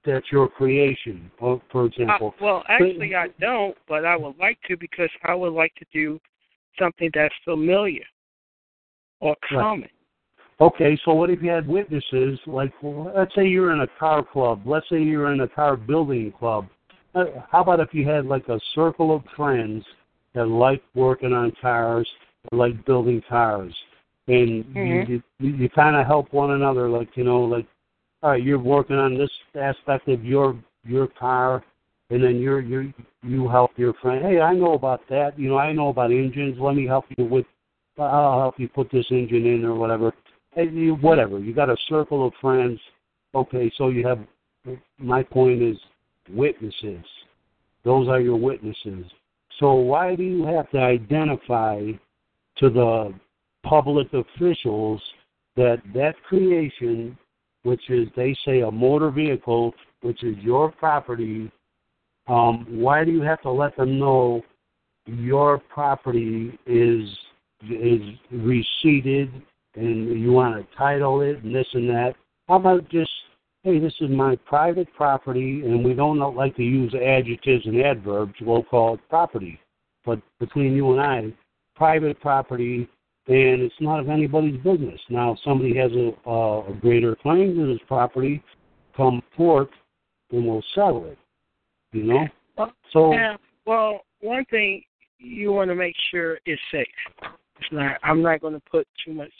that's 0.05 0.31
your 0.31 0.49
creation, 0.49 1.31
for, 1.39 1.61
for 1.73 1.87
example. 1.87 2.35
Uh, 2.41 2.45
well, 2.45 2.65
actually, 2.69 3.15
I 3.15 3.29
don't, 3.41 3.77
but 3.89 4.05
I 4.05 4.17
would 4.17 4.37
like 4.39 4.59
to 4.69 4.77
because 4.77 5.09
I 5.25 5.35
would 5.35 5.53
like 5.53 5.75
to 5.77 5.85
do 5.93 6.21
something 6.79 7.11
that's 7.15 7.35
familiar 7.45 8.05
or 9.21 9.35
common. 9.49 9.83
Right. 9.83 9.91
Okay, 10.61 10.99
so 11.05 11.15
what 11.15 11.31
if 11.31 11.43
you 11.43 11.51
had 11.51 11.67
witnesses? 11.67 12.39
Like, 12.47 12.73
well, 12.81 13.13
let's 13.17 13.35
say 13.35 13.47
you're 13.47 13.73
in 13.73 13.81
a 13.81 13.89
car 13.99 14.25
club. 14.25 14.63
Let's 14.65 14.89
say 14.89 15.03
you're 15.03 15.33
in 15.33 15.41
a 15.41 15.49
car 15.49 15.77
building 15.77 16.33
club. 16.39 16.69
Uh, 17.15 17.25
how 17.51 17.63
about 17.63 17.81
if 17.81 17.89
you 17.93 18.09
had 18.09 18.27
like 18.27 18.49
a 18.49 18.61
circle 18.75 19.15
of 19.15 19.23
friends 19.37 19.85
that 20.35 20.47
like 20.47 20.83
working 20.95 21.33
on 21.33 21.53
cars, 21.61 22.09
like 22.53 22.85
building 22.85 23.23
cars, 23.29 23.75
and 24.29 24.65
mm-hmm. 24.65 25.13
you 25.13 25.23
you, 25.39 25.57
you 25.57 25.69
kind 25.71 25.97
of 25.97 26.07
help 26.07 26.33
one 26.33 26.53
another. 26.53 26.89
Like 26.89 27.09
you 27.17 27.25
know, 27.25 27.41
like 27.41 27.67
all 28.23 28.31
right, 28.31 28.43
you're 28.43 28.59
working 28.59 28.97
on 28.97 29.17
this 29.17 29.31
aspect 29.55 30.09
of 30.09 30.25
your 30.25 30.59
your 30.85 31.07
car, 31.07 31.65
and 32.11 32.23
then 32.23 32.41
you're 32.41 32.61
you 32.61 32.93
you 33.23 33.49
help 33.49 33.73
your 33.77 33.95
friend. 33.95 34.25
Hey, 34.25 34.41
I 34.41 34.55
know 34.55 34.75
about 34.75 35.03
that. 35.11 35.39
You 35.39 35.49
know, 35.49 35.59
I 35.59 35.73
know 35.73 35.89
about 35.89 36.11
engines. 36.11 36.57
Let 36.61 36.77
me 36.77 36.87
help 36.87 37.05
you 37.17 37.25
with. 37.25 37.47
I'll 37.99 38.41
help 38.41 38.59
you 38.59 38.69
put 38.69 38.91
this 38.91 39.07
engine 39.11 39.47
in 39.47 39.65
or 39.65 39.75
whatever 39.75 40.13
you, 40.57 40.95
whatever. 40.97 41.39
You 41.39 41.55
got 41.55 41.71
a 41.71 41.77
circle 41.89 42.27
of 42.27 42.33
friends. 42.41 42.81
Okay, 43.35 43.71
so 43.77 43.89
you 43.89 44.07
have. 44.07 44.21
My 44.99 45.23
point 45.23 45.63
is 45.63 45.77
witnesses. 46.31 47.05
Those 47.85 48.09
are 48.09 48.21
your 48.21 48.37
witnesses. 48.37 49.05
So 49.61 49.75
why 49.75 50.17
do 50.17 50.23
you 50.23 50.45
have 50.47 50.71
to 50.71 50.79
identify 50.79 51.91
to 52.57 52.71
the 52.71 53.13
public 53.65 54.09
officials 54.13 55.01
that 55.57 55.83
that 55.95 56.15
creation, 56.27 57.17
which 57.63 57.91
is 57.91 58.09
they 58.17 58.37
say 58.45 58.61
a 58.61 58.71
motor 58.71 59.11
vehicle, 59.11 59.75
which 60.03 60.23
is 60.23 60.37
your 60.39 60.71
property, 60.71 61.51
um, 62.29 62.67
why 62.69 63.05
do 63.05 63.11
you 63.11 63.23
have 63.23 63.43
to 63.43 63.51
let 63.51 63.77
them 63.77 63.99
know 63.99 64.43
your 65.07 65.59
property 65.59 66.59
is 66.67 67.09
is 67.71 68.01
receipted 68.31 69.31
and 69.77 70.21
you 70.21 70.33
want 70.33 70.57
to 70.57 70.77
title 70.77 71.21
it 71.21 71.43
and 71.43 71.55
this 71.55 71.67
and 71.73 71.89
that. 71.89 72.15
How 72.49 72.57
about 72.57 72.89
just, 72.91 73.11
hey, 73.63 73.79
this 73.79 73.95
is 74.01 74.11
my 74.11 74.37
private 74.47 74.89
property, 74.95 75.63
and 75.65 75.85
we 75.85 75.95
don't 75.95 76.19
like 76.37 76.55
to 76.57 76.63
use 76.63 76.95
adjectives 76.95 77.67
and 77.67 77.81
adverbs. 77.81 78.35
We'll 78.41 78.63
call 78.63 78.95
it 78.95 79.01
property. 79.09 79.59
But 80.05 80.21
between 80.39 80.75
you 80.75 80.93
and 80.93 81.01
I, 81.01 81.33
private 81.75 82.21
property, 82.21 82.89
and 83.27 83.63
it's 83.63 83.75
not 83.81 84.01
of 84.01 84.09
anybody's 84.09 84.57
business. 84.59 85.01
Now, 85.09 85.33
if 85.33 85.39
somebody 85.45 85.75
has 85.77 85.91
a, 85.93 86.13
uh, 86.29 86.71
a 86.71 86.75
greater 86.81 87.17
claim 87.17 87.55
to 87.57 87.73
this 87.73 87.83
property, 87.89 88.43
come 88.97 89.23
forth, 89.37 89.69
and 90.31 90.47
we'll 90.47 90.63
settle 90.75 91.07
it. 91.07 91.19
You 91.93 92.05
know. 92.05 92.69
So. 92.93 93.13
Yeah. 93.13 93.37
Well, 93.67 94.01
one 94.21 94.45
thing 94.47 94.83
you 95.19 95.53
want 95.53 95.71
to 95.71 95.75
make 95.75 95.95
sure 96.11 96.39
is 96.45 96.59
safe. 96.71 96.87
It's 97.61 97.73
not. 97.73 97.97
I'm 98.03 98.21
not 98.21 98.41
going 98.41 98.55
to 98.55 98.63
put 98.71 98.87
too 99.05 99.15
much 99.15 99.33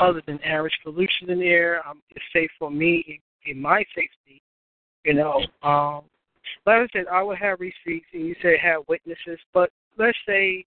other 0.00 0.22
than 0.26 0.42
average 0.42 0.76
pollution 0.82 1.30
in 1.30 1.38
the 1.38 1.46
air. 1.46 1.86
Um, 1.86 2.02
it's 2.10 2.24
safe 2.32 2.50
for 2.58 2.70
me 2.70 3.04
in, 3.46 3.52
in 3.52 3.62
my 3.62 3.84
safety. 3.94 4.42
You 5.04 5.14
know, 5.14 5.40
um, 5.62 6.02
like 6.66 6.80
I 6.80 6.86
said, 6.92 7.06
I 7.10 7.22
would 7.22 7.38
have 7.38 7.60
receipts, 7.60 8.06
and 8.12 8.26
you 8.26 8.34
say 8.42 8.58
have 8.58 8.82
witnesses. 8.88 9.38
But 9.54 9.70
let's 9.98 10.18
say 10.26 10.64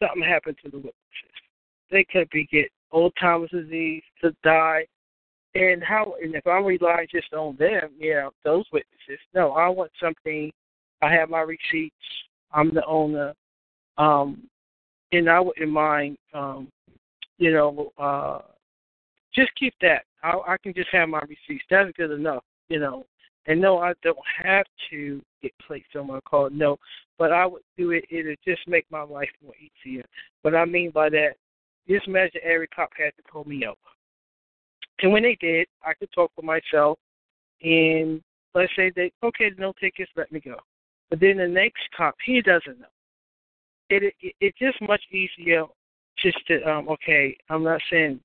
something 0.00 0.22
happened 0.22 0.56
to 0.64 0.70
the 0.70 0.78
witnesses. 0.78 0.94
They 1.90 2.04
could 2.04 2.28
be 2.30 2.46
get 2.50 2.70
old 2.92 3.12
timers 3.20 3.50
disease 3.50 4.02
to 4.22 4.34
die. 4.42 4.86
And 5.54 5.82
how? 5.82 6.14
And 6.22 6.34
if 6.34 6.46
I'm 6.46 6.64
relying 6.64 7.08
just 7.10 7.32
on 7.32 7.56
them, 7.56 7.90
yeah, 7.98 8.28
those 8.44 8.64
witnesses. 8.72 9.18
No, 9.34 9.52
I 9.52 9.68
want 9.68 9.90
something. 10.00 10.52
I 11.02 11.12
have 11.12 11.28
my 11.28 11.40
receipts. 11.40 11.94
I'm 12.52 12.72
the 12.72 12.84
owner. 12.86 13.34
Um, 13.98 14.48
and 15.12 15.28
I 15.28 15.40
wouldn't 15.40 15.70
mind 15.70 16.16
um, 16.32 16.68
you 17.40 17.50
know, 17.50 17.90
uh, 17.98 18.40
just 19.34 19.50
keep 19.58 19.74
that. 19.80 20.02
I, 20.22 20.32
I 20.46 20.56
can 20.62 20.74
just 20.74 20.90
have 20.92 21.08
my 21.08 21.20
receipts. 21.20 21.64
That's 21.70 21.90
good 21.96 22.12
enough, 22.12 22.44
you 22.68 22.78
know. 22.78 23.06
And 23.50 23.60
no, 23.60 23.78
I 23.78 23.94
don't 24.04 24.16
have 24.44 24.64
to 24.90 25.20
get 25.42 25.50
placed 25.66 25.96
on 25.96 26.06
my 26.06 26.20
car. 26.20 26.50
No, 26.50 26.76
but 27.18 27.32
I 27.32 27.44
would 27.44 27.62
do 27.76 27.90
it. 27.90 28.04
It'll 28.08 28.36
just 28.46 28.60
make 28.68 28.86
my 28.92 29.02
life 29.02 29.28
more 29.42 29.54
easier. 29.56 30.04
What 30.42 30.54
I 30.54 30.64
mean 30.64 30.92
by 30.92 31.08
that, 31.08 31.30
just 31.88 32.06
imagine 32.06 32.42
every 32.44 32.68
cop 32.68 32.90
had 32.96 33.10
to 33.16 33.22
pull 33.28 33.44
me 33.48 33.66
over. 33.66 33.76
And 35.02 35.10
when 35.12 35.24
they 35.24 35.36
did, 35.40 35.66
I 35.84 35.94
could 35.94 36.12
talk 36.12 36.30
for 36.36 36.42
myself. 36.42 36.96
And 37.60 38.22
let's 38.54 38.70
say 38.76 38.92
they, 38.94 39.10
okay, 39.24 39.50
no 39.58 39.72
tickets, 39.80 40.12
let 40.16 40.30
me 40.30 40.38
go. 40.38 40.54
But 41.08 41.18
then 41.18 41.38
the 41.38 41.48
next 41.48 41.82
cop, 41.96 42.14
he 42.24 42.40
doesn't 42.42 42.78
know. 42.78 42.86
It, 43.88 44.14
it 44.20 44.34
it's 44.40 44.58
just 44.60 44.80
much 44.80 45.02
easier 45.10 45.64
just 46.22 46.38
to 46.46 46.62
um 46.70 46.88
okay, 46.88 47.36
I'm 47.48 47.64
not 47.64 47.80
saying 47.90 48.20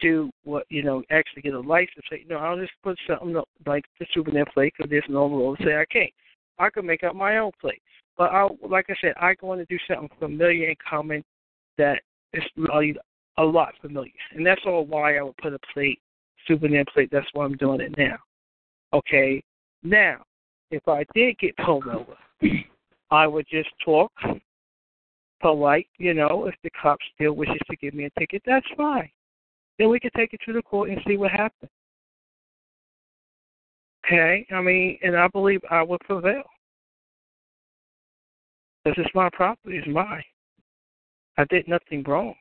do 0.00 0.30
what 0.44 0.64
you 0.68 0.82
know 0.82 1.02
actually 1.10 1.42
get 1.42 1.54
a 1.54 1.60
license. 1.60 2.04
Say 2.10 2.24
no, 2.28 2.36
I'll 2.36 2.58
just 2.58 2.72
put 2.82 2.98
something 3.06 3.40
like 3.66 3.84
the 3.98 4.06
souvenir 4.12 4.44
plate 4.52 4.72
because 4.76 4.90
there's 4.90 5.04
no 5.08 5.26
rule 5.26 5.56
say 5.64 5.76
I 5.76 5.84
can't. 5.90 6.10
I 6.58 6.70
can 6.70 6.86
make 6.86 7.04
up 7.04 7.14
my 7.14 7.38
own 7.38 7.52
plate, 7.60 7.82
but 8.16 8.30
I 8.30 8.48
like 8.68 8.86
I 8.88 8.94
said, 9.00 9.14
I 9.16 9.34
want 9.42 9.60
to 9.60 9.66
do 9.66 9.78
something 9.88 10.10
familiar 10.18 10.68
and 10.68 10.76
common 10.78 11.22
that 11.78 12.00
is 12.32 12.42
really 12.56 12.96
a 13.38 13.44
lot 13.44 13.74
familiar, 13.80 14.12
and 14.34 14.44
that's 14.46 14.62
all 14.66 14.86
why 14.86 15.16
I 15.16 15.22
would 15.22 15.36
put 15.36 15.52
a 15.52 15.58
plate, 15.72 16.00
souvenir 16.48 16.84
plate. 16.92 17.10
That's 17.12 17.26
why 17.32 17.44
I'm 17.44 17.56
doing 17.56 17.80
it 17.80 17.94
now. 17.98 18.16
Okay, 18.92 19.42
now 19.82 20.22
if 20.70 20.86
I 20.88 21.04
did 21.14 21.38
get 21.38 21.56
pulled 21.58 21.86
over, 21.86 22.16
I 23.10 23.26
would 23.26 23.46
just 23.50 23.68
talk 23.84 24.10
polite, 25.40 25.86
you 25.98 26.14
know, 26.14 26.46
if 26.46 26.54
the 26.62 26.70
cop 26.70 26.98
still 27.14 27.32
wishes 27.32 27.60
to 27.70 27.76
give 27.76 27.94
me 27.94 28.04
a 28.04 28.20
ticket, 28.20 28.42
that's 28.46 28.66
fine. 28.76 29.10
Then 29.78 29.90
we 29.90 30.00
can 30.00 30.10
take 30.16 30.32
it 30.32 30.40
to 30.46 30.52
the 30.52 30.62
court 30.62 30.90
and 30.90 31.00
see 31.06 31.16
what 31.16 31.30
happens. 31.30 31.70
Okay? 34.04 34.46
I 34.52 34.60
mean, 34.60 34.98
and 35.02 35.16
I 35.16 35.28
believe 35.28 35.60
I 35.70 35.82
will 35.82 35.98
prevail. 35.98 36.42
Because 38.84 39.04
it's 39.04 39.14
my 39.14 39.28
property, 39.32 39.78
it's 39.78 39.88
mine. 39.88 40.22
I 41.38 41.44
did 41.50 41.66
nothing 41.68 42.04
wrong. 42.06 42.34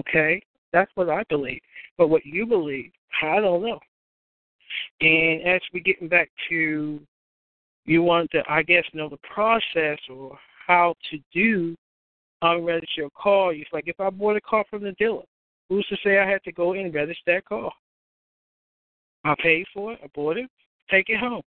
Okay? 0.00 0.40
That's 0.72 0.90
what 0.94 1.10
I 1.10 1.24
believe. 1.28 1.60
But 1.96 2.08
what 2.08 2.24
you 2.24 2.46
believe, 2.46 2.92
I 3.22 3.40
don't 3.40 3.62
know. 3.62 3.80
And 5.00 5.42
as 5.42 5.60
we 5.72 5.80
getting 5.80 6.08
back 6.08 6.30
to 6.48 7.00
you 7.88 8.02
want 8.02 8.30
to 8.32 8.42
I 8.48 8.62
guess 8.62 8.84
know 8.92 9.08
the 9.08 9.18
process 9.32 9.98
or 10.10 10.38
how 10.66 10.94
to 11.10 11.18
do 11.32 11.74
unregister 12.44 12.98
your 12.98 13.10
car. 13.20 13.52
It's 13.52 13.70
like 13.72 13.88
if 13.88 13.98
I 13.98 14.10
bought 14.10 14.36
a 14.36 14.40
car 14.42 14.64
from 14.68 14.82
the 14.82 14.92
dealer, 14.92 15.22
who's 15.68 15.86
to 15.88 15.96
say 16.04 16.18
I 16.18 16.28
had 16.28 16.42
to 16.44 16.52
go 16.52 16.72
and 16.72 16.94
register 16.94 17.22
that 17.26 17.44
car? 17.44 17.70
I 19.24 19.34
paid 19.42 19.66
for 19.74 19.92
it, 19.92 20.00
I 20.02 20.06
bought 20.14 20.38
it, 20.38 20.50
take 20.90 21.08
it 21.08 21.20
home. 21.20 21.42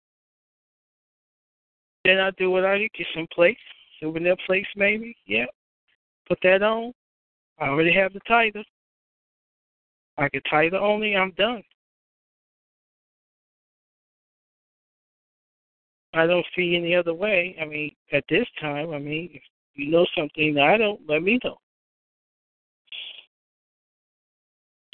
Then 2.05 2.20
I 2.20 2.32
do 2.32 2.51
what 2.51 2.65
I 2.65 2.78
do, 2.78 2.88
get 2.97 3.07
some 3.13 3.28
plates, 3.34 3.59
souvenir 3.99 4.36
plates 4.45 4.70
maybe, 4.76 5.15
yeah. 5.26 5.45
Put 6.28 6.39
that 6.43 6.63
on. 6.63 6.93
I 7.59 7.68
already 7.68 7.93
have 7.93 8.13
the 8.13 8.20
title. 8.28 8.63
I 10.18 10.30
can 10.30 10.41
title 10.49 10.84
only, 10.84 11.15
I'm 11.15 11.32
done. 11.32 11.63
I 16.13 16.26
don't 16.26 16.45
see 16.55 16.76
any 16.76 16.95
other 16.95 17.13
way. 17.13 17.55
I 17.61 17.65
mean, 17.65 17.91
at 18.11 18.24
this 18.30 18.47
time, 18.59 18.91
I 18.91 18.99
mean, 18.99 19.30
if 19.34 19.41
you 19.76 19.91
know 19.91 20.05
something 20.18 20.57
I 20.57 20.78
don't, 20.78 20.99
let 21.07 21.22
me 21.22 21.39
know. 21.43 21.57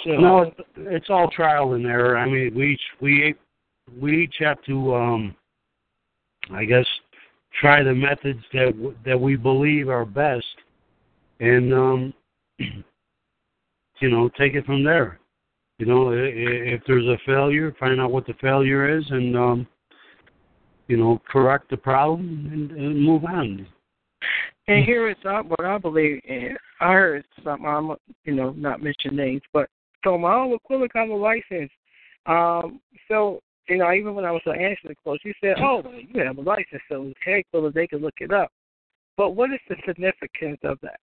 So, 0.04 0.12
no, 0.12 0.52
it's 0.76 1.10
all 1.10 1.30
trial 1.30 1.74
and 1.74 1.86
error. 1.86 2.18
I 2.18 2.26
mean, 2.26 2.54
we 2.56 2.74
each 2.74 2.82
we 3.02 3.36
we 4.00 4.24
each 4.24 4.36
have 4.40 4.62
to, 4.64 4.96
um, 4.96 5.36
I 6.52 6.66
guess, 6.66 6.86
try 7.62 7.84
the 7.84 7.94
methods 7.94 8.44
that 8.54 8.94
that 9.06 9.20
we 9.20 9.36
believe 9.36 9.88
are 9.90 10.06
best, 10.06 10.46
and 11.40 11.74
um, 11.74 12.14
you 12.58 14.10
know, 14.10 14.30
take 14.38 14.56
it 14.56 14.66
from 14.66 14.84
there. 14.84 15.20
You 15.80 15.86
know, 15.86 16.12
if 16.14 16.82
there's 16.86 17.08
a 17.08 17.18
failure, 17.26 17.76
find 17.80 18.00
out 18.00 18.12
what 18.12 18.28
the 18.28 18.34
failure 18.42 18.98
is, 18.98 19.06
and 19.10 19.36
um, 19.36 19.68
you 20.88 20.98
know, 20.98 21.22
correct 21.30 21.70
the 21.70 21.78
problem 21.78 22.50
and, 22.52 22.72
and 22.72 23.02
move 23.02 23.26
on. 23.26 23.66
And 24.68 24.86
here 24.86 25.10
is 25.10 25.18
what 25.24 25.66
I 25.66 25.78
believe. 25.78 26.22
I 26.80 26.94
heard 26.94 27.26
something, 27.44 27.66
I'm, 27.66 27.92
you 28.24 28.34
know, 28.34 28.52
not 28.52 28.82
mention 28.82 29.16
names, 29.16 29.42
but 29.52 29.70
so 30.04 30.18
my 30.18 30.34
own 30.34 30.52
of 30.52 31.20
license. 31.20 31.72
Um, 32.26 32.80
so, 33.08 33.40
you 33.68 33.78
know, 33.78 33.92
even 33.94 34.16
when 34.16 34.26
I 34.26 34.32
was 34.32 34.42
answering 34.48 34.78
the 34.90 34.96
close, 35.04 35.20
you 35.24 35.34
said, 35.42 35.56
oh, 35.60 35.84
you 36.14 36.22
have 36.22 36.38
a 36.38 36.42
license, 36.42 36.82
so 36.90 37.14
okay, 37.22 37.44
well, 37.54 37.72
they 37.74 37.88
can 37.88 38.00
look 38.00 38.16
it 38.20 38.32
up. 38.32 38.50
But 39.18 39.32
what 39.32 39.52
is 39.52 39.60
the 39.70 39.76
significance 39.86 40.60
of 40.64 40.80
that? 40.82 41.00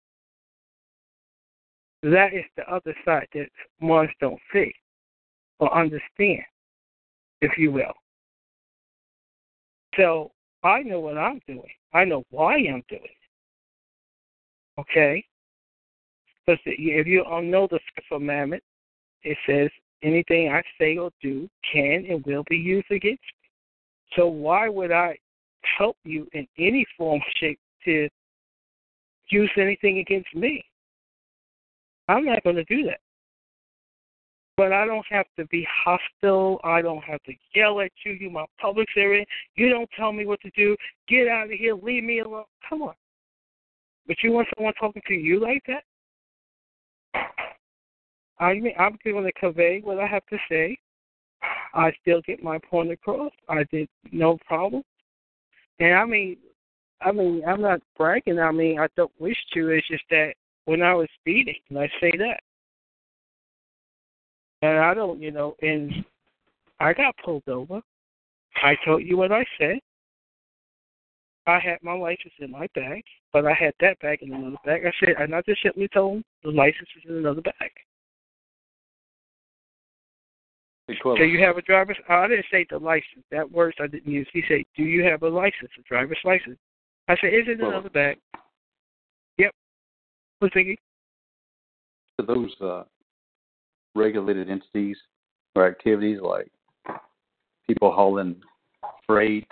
That 2.03 2.33
is 2.33 2.45
the 2.55 2.71
other 2.71 2.95
side 3.03 3.27
that 3.33 3.49
ones 3.81 4.09
don't 4.21 4.39
see 4.53 4.71
or 5.59 5.75
understand. 5.75 6.43
if 7.41 7.57
you 7.57 7.71
will. 7.71 7.93
So 9.95 10.31
I 10.63 10.83
know 10.83 10.99
what 10.99 11.17
I'm 11.17 11.41
doing. 11.47 11.63
I 11.93 12.03
know 12.05 12.23
why 12.29 12.55
I'm 12.55 12.83
doing 12.89 13.01
it. 13.03 14.81
Okay? 14.81 15.25
Because 16.45 16.59
if 16.65 17.07
you 17.07 17.23
all 17.23 17.41
know 17.41 17.67
the 17.69 17.79
Fifth 17.95 18.11
Amendment, 18.11 18.63
it 19.27 19.37
says 19.45 19.69
anything 20.03 20.49
I 20.51 20.61
say 20.79 20.97
or 20.97 21.11
do 21.21 21.49
can 21.71 22.05
and 22.09 22.25
will 22.25 22.45
be 22.49 22.55
used 22.55 22.89
against 22.91 23.21
me. 23.21 23.49
So 24.15 24.27
why 24.27 24.69
would 24.69 24.91
I 24.91 25.17
help 25.77 25.97
you 26.05 26.27
in 26.33 26.47
any 26.57 26.85
form, 26.97 27.21
shape, 27.39 27.59
to 27.85 28.07
use 29.29 29.51
anything 29.57 29.99
against 29.99 30.33
me? 30.33 30.63
I'm 32.07 32.25
not 32.25 32.43
going 32.43 32.55
to 32.55 32.63
do 32.65 32.83
that. 32.83 32.99
But 34.55 34.71
I 34.71 34.85
don't 34.85 35.05
have 35.09 35.25
to 35.37 35.45
be 35.47 35.67
hostile. 35.83 36.59
I 36.63 36.81
don't 36.81 37.03
have 37.03 37.21
to 37.23 37.33
yell 37.53 37.81
at 37.81 37.91
you. 38.05 38.13
You 38.13 38.29
my 38.29 38.45
public 38.59 38.87
servant. 38.95 39.27
You 39.55 39.69
don't 39.69 39.89
tell 39.95 40.13
me 40.13 40.25
what 40.25 40.39
to 40.41 40.49
do. 40.55 40.75
Get 41.07 41.27
out 41.27 41.45
of 41.45 41.51
here. 41.51 41.75
Leave 41.75 42.03
me 42.03 42.19
alone. 42.19 42.45
Come 42.67 42.81
on. 42.81 42.95
But 44.07 44.17
you 44.23 44.31
want 44.31 44.47
someone 44.55 44.73
talking 44.79 45.01
to 45.07 45.13
you 45.13 45.39
like 45.39 45.61
that? 45.67 45.83
I 48.39 48.53
mean, 48.53 48.73
I'm 48.77 48.97
going 49.03 49.23
to 49.23 49.31
convey 49.33 49.81
what 49.83 49.99
I 49.99 50.07
have 50.07 50.25
to 50.27 50.37
say. 50.49 50.77
I 51.73 51.91
still 52.01 52.21
get 52.21 52.43
my 52.43 52.59
point 52.59 52.91
across. 52.91 53.31
I 53.49 53.63
did 53.71 53.87
no 54.11 54.37
problem. 54.47 54.83
And 55.79 55.93
I 55.93 56.05
mean, 56.05 56.37
I 57.01 57.11
mean, 57.11 57.43
I'm 57.47 57.61
not 57.61 57.81
bragging. 57.97 58.39
I 58.39 58.51
mean, 58.51 58.79
I 58.79 58.87
don't 58.95 59.11
wish 59.19 59.37
to. 59.53 59.69
It's 59.69 59.87
just 59.87 60.03
that 60.09 60.33
when 60.65 60.81
I 60.81 60.93
was 60.93 61.07
speeding, 61.19 61.55
I 61.71 61.87
say 62.01 62.11
that, 62.17 62.41
and 64.61 64.79
I 64.79 64.93
don't, 64.93 65.21
you 65.21 65.31
know, 65.31 65.55
and 65.61 66.03
I 66.79 66.93
got 66.93 67.15
pulled 67.23 67.47
over. 67.47 67.81
I 68.63 68.75
told 68.83 69.03
you 69.03 69.17
what 69.17 69.31
I 69.31 69.45
said. 69.59 69.79
I 71.45 71.59
had 71.59 71.77
my 71.81 71.93
license 71.93 72.33
in 72.39 72.51
my 72.51 72.67
bag, 72.75 73.03
but 73.31 73.45
I 73.45 73.53
had 73.53 73.73
that 73.79 73.99
bag 73.99 74.21
in 74.21 74.33
another 74.33 74.57
bag. 74.65 74.81
I 74.85 74.91
said, 74.99 75.15
and 75.19 75.33
I 75.33 75.41
just 75.43 75.61
simply 75.63 75.87
told 75.87 76.17
him 76.17 76.23
the 76.43 76.49
license 76.51 76.89
is 76.97 77.09
in 77.09 77.17
another 77.17 77.41
bag. 77.41 77.71
So 81.03 81.23
you 81.23 81.43
have 81.43 81.57
a 81.57 81.61
driver's? 81.61 81.97
Oh, 82.09 82.15
I 82.15 82.27
didn't 82.29 82.45
say 82.49 82.65
the 82.69 82.77
license. 82.77 83.25
That 83.29 83.51
words 83.51 83.75
I 83.79 83.87
didn't 83.87 84.11
use. 84.11 84.27
He 84.31 84.41
said, 84.47 84.63
"Do 84.75 84.83
you 84.83 85.03
have 85.03 85.21
a 85.21 85.27
license, 85.27 85.69
a 85.77 85.81
driver's 85.81 86.19
license?" 86.23 86.57
I 87.09 87.15
said, 87.19 87.33
"Is 87.33 87.47
it 87.47 87.59
another 87.59 87.89
bag?" 87.89 88.17
Yep. 89.37 89.51
What's 90.39 90.53
thinking? 90.53 90.77
To 92.19 92.25
those 92.25 92.55
uh, 92.61 92.83
regulated 93.95 94.49
entities 94.49 94.97
or 95.55 95.67
activities 95.67 96.19
like 96.21 96.49
people 97.67 97.91
hauling 97.91 98.37
freight 99.05 99.51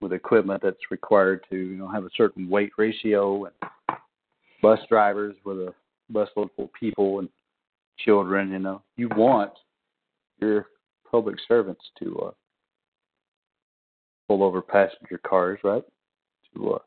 with 0.00 0.12
equipment 0.12 0.62
that's 0.62 0.90
required 0.90 1.44
to 1.50 1.56
you 1.56 1.76
know 1.76 1.88
have 1.88 2.04
a 2.04 2.10
certain 2.16 2.48
weight 2.48 2.72
ratio 2.78 3.44
and 3.44 3.98
bus 4.62 4.78
drivers 4.88 5.36
with 5.44 5.58
a 5.58 5.74
bus 6.10 6.28
load 6.36 6.48
full 6.56 6.66
of 6.66 6.72
people 6.72 7.18
and 7.18 7.28
children 7.98 8.50
you 8.50 8.58
know 8.58 8.82
you 8.96 9.08
want 9.16 9.52
your 10.38 10.66
public 11.10 11.36
servants 11.46 11.82
to 11.98 12.18
uh, 12.18 12.30
pull 14.28 14.42
over 14.42 14.60
passenger 14.60 15.18
cars, 15.26 15.58
right? 15.64 15.84
To 16.54 16.74
uh, 16.74 16.78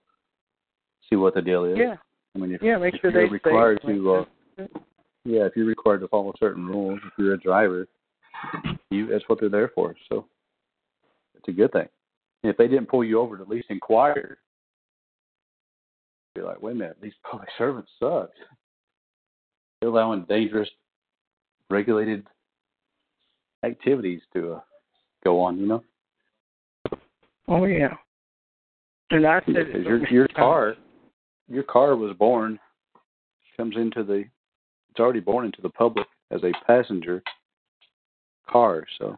see 1.10 1.16
what 1.16 1.34
the 1.34 1.42
deal 1.42 1.66
is. 1.66 1.78
Yeah. 1.78 1.96
I 2.36 2.40
mean, 2.40 2.54
if, 2.54 2.62
yeah, 2.62 2.78
make 2.78 2.96
if 2.96 3.02
sure 3.02 3.12
you're 3.12 3.28
they 3.28 3.32
required 3.32 3.80
stay. 3.84 3.94
to, 3.94 4.14
uh, 4.14 4.26
yeah, 5.26 5.46
if 5.46 5.54
you're 5.56 5.66
required 5.66 6.02
to 6.02 6.08
follow 6.08 6.34
certain 6.40 6.66
rules, 6.66 7.00
if 7.06 7.14
you're 7.18 7.34
a 7.34 7.40
driver, 7.40 7.88
you 8.92 9.08
that's 9.08 9.24
what 9.28 9.40
they're 9.40 9.50
there 9.50 9.72
for. 9.74 9.96
So 10.10 10.26
it's 11.36 11.48
a 11.48 11.52
good 11.52 11.72
thing. 11.72 11.88
And 12.44 12.52
if 12.52 12.58
they 12.58 12.68
didn't 12.68 12.90
pull 12.90 13.04
you 13.04 13.20
over, 13.20 13.38
to 13.38 13.44
at 13.44 13.50
least 13.50 13.68
inquire. 13.70 14.38
Be 16.36 16.42
like, 16.42 16.62
wait 16.62 16.74
a 16.74 16.76
minute, 16.76 16.98
these 17.02 17.14
public 17.30 17.50
servants 17.58 17.90
suck. 18.00 18.30
They're 19.82 19.90
allowing 19.90 20.26
dangerous, 20.30 20.70
regulated 21.70 22.26
activities 23.64 24.22
to 24.34 24.54
uh, 24.54 24.60
go 25.24 25.42
on, 25.42 25.58
you 25.58 25.68
know. 25.68 25.84
Oh 27.48 27.66
yeah. 27.66 27.96
And 29.10 29.26
I 29.26 29.40
said 29.46 29.68
because 29.68 29.84
your 29.84 30.08
your 30.10 30.28
car, 30.28 30.76
your 31.48 31.64
car 31.64 31.96
was 31.96 32.16
born, 32.18 32.60
comes 33.56 33.76
into 33.78 34.04
the, 34.04 34.26
it's 34.90 35.00
already 35.00 35.20
born 35.20 35.46
into 35.46 35.62
the 35.62 35.70
public 35.70 36.08
as 36.32 36.42
a 36.44 36.52
passenger 36.66 37.24
car. 38.50 38.86
So 39.00 39.18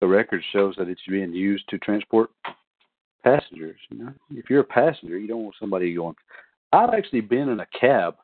the 0.00 0.06
record 0.06 0.42
shows 0.52 0.74
that 0.78 0.88
it's 0.88 1.00
being 1.08 1.32
used 1.32 1.68
to 1.68 1.78
transport 1.78 2.30
passengers. 3.22 3.78
You 3.90 3.98
know, 3.98 4.12
if 4.30 4.48
you're 4.48 4.60
a 4.60 4.64
passenger, 4.64 5.18
you 5.18 5.28
don't 5.28 5.44
want 5.44 5.56
somebody 5.60 5.94
going. 5.94 6.14
I've 6.72 6.94
actually 6.94 7.22
been 7.22 7.48
in 7.48 7.60
a 7.60 7.66
cab 7.78 8.16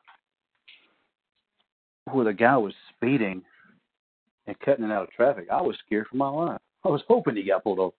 where 2.11 2.25
the 2.25 2.33
guy 2.33 2.57
was 2.57 2.73
speeding 2.95 3.41
and 4.47 4.59
cutting 4.59 4.85
it 4.85 4.91
out 4.91 5.03
of 5.03 5.11
traffic. 5.11 5.47
I 5.51 5.61
was 5.61 5.77
scared 5.85 6.07
for 6.07 6.17
my 6.17 6.29
life. 6.29 6.61
I 6.83 6.89
was 6.89 7.01
hoping 7.07 7.35
he 7.35 7.43
got 7.43 7.63
pulled 7.63 7.79
over. 7.79 7.93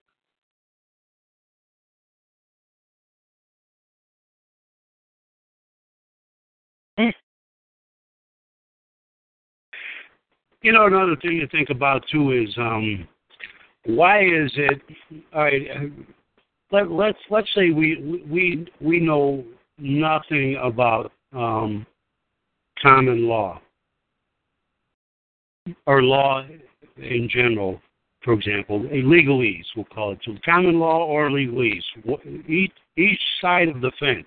You 10.63 10.73
know, 10.73 10.87
another 10.87 11.15
thing 11.23 11.39
to 11.39 11.47
think 11.49 11.71
about 11.71 12.05
too 12.11 12.33
is 12.33 12.53
um, 12.59 13.07
why 13.85 14.25
is 14.25 14.51
it? 14.57 14.83
All 15.33 15.45
right, 15.45 15.63
let, 16.73 16.91
let's 16.91 17.19
let's 17.31 17.49
say 17.55 17.71
we 17.71 18.25
we 18.29 18.67
we 18.81 18.99
know 18.99 19.45
nothing 19.79 20.59
about 20.61 21.13
um, 21.33 21.87
common 22.83 23.29
law 23.29 23.61
or 25.87 26.03
law 26.03 26.45
in 26.97 27.29
general. 27.31 27.81
For 28.23 28.33
example, 28.33 28.85
a 28.87 29.03
legalese, 29.03 29.65
we'll 29.77 29.85
call 29.85 30.13
it, 30.13 30.19
so 30.25 30.33
common 30.45 30.81
law 30.81 31.05
or 31.05 31.31
legalese. 31.31 31.83
Each 32.49 32.73
each 32.97 33.21
side 33.41 33.69
of 33.69 33.81
the 33.81 33.93
fence. 34.01 34.27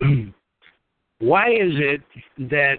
why 1.18 1.50
is 1.50 1.74
it 1.74 2.00
that 2.50 2.78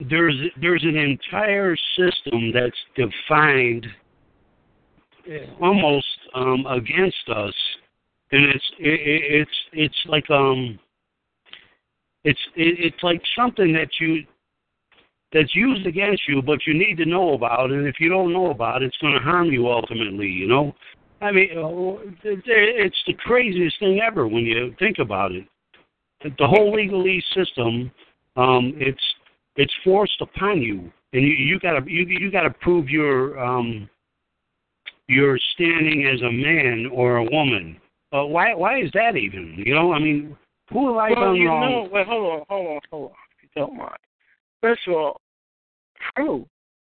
there's 0.00 0.36
there's 0.60 0.84
an 0.84 0.96
entire 0.96 1.76
system 1.96 2.52
that's 2.52 2.76
defined 2.96 3.86
almost 5.60 6.06
um, 6.34 6.66
against 6.66 7.28
us, 7.28 7.54
and 8.32 8.44
it's 8.44 8.70
it, 8.78 9.00
it's 9.40 9.50
it's 9.72 10.06
like 10.06 10.28
um 10.30 10.78
it's 12.24 12.40
it, 12.56 12.78
it's 12.78 13.02
like 13.02 13.22
something 13.36 13.72
that 13.72 13.88
you 14.00 14.24
that's 15.32 15.54
used 15.54 15.86
against 15.86 16.22
you, 16.26 16.40
but 16.42 16.58
you 16.66 16.74
need 16.74 16.96
to 16.96 17.04
know 17.04 17.34
about, 17.34 17.70
and 17.70 17.86
if 17.86 17.96
you 18.00 18.08
don't 18.08 18.32
know 18.32 18.50
about 18.50 18.82
it, 18.82 18.86
it's 18.86 18.96
going 18.98 19.14
to 19.14 19.20
harm 19.20 19.50
you 19.50 19.68
ultimately. 19.68 20.28
You 20.28 20.46
know, 20.46 20.74
I 21.20 21.32
mean, 21.32 21.48
it's 22.24 23.02
the 23.06 23.14
craziest 23.14 23.78
thing 23.78 24.00
ever 24.00 24.26
when 24.26 24.44
you 24.44 24.74
think 24.78 24.98
about 24.98 25.32
it. 25.32 25.46
The 26.22 26.46
whole 26.46 26.74
legalese 26.74 27.22
system, 27.34 27.90
um, 28.36 28.72
it's 28.76 29.02
it's 29.56 29.72
forced 29.84 30.20
upon 30.20 30.62
you, 30.62 30.90
and 31.12 31.22
you, 31.22 31.28
you 31.28 31.60
gotta 31.60 31.80
you 31.86 32.06
you 32.06 32.30
gotta 32.30 32.50
prove 32.50 32.88
your 32.88 33.38
um 33.38 33.88
your 35.06 35.38
standing 35.54 36.06
as 36.12 36.20
a 36.22 36.32
man 36.32 36.90
or 36.92 37.18
a 37.18 37.24
woman. 37.24 37.80
Uh, 38.12 38.24
why 38.24 38.54
why 38.54 38.80
is 38.80 38.90
that 38.94 39.16
even? 39.16 39.54
You 39.64 39.74
know, 39.74 39.92
I 39.92 40.00
mean, 40.00 40.36
who 40.72 40.88
have 40.88 40.96
I 40.96 41.10
well, 41.10 41.20
done 41.20 41.36
you 41.36 41.48
wrong? 41.48 41.70
Know, 41.70 41.88
wait, 41.92 42.06
hold 42.06 42.32
on, 42.32 42.44
hold 42.48 42.66
on, 42.66 42.80
hold 42.90 43.04
on, 43.10 43.16
if 43.42 43.50
you 43.54 43.62
don't 43.62 43.76
mind. 43.76 43.92
First 44.60 44.80
of 44.86 44.94
all, 44.94 45.20
prove. 46.14 46.46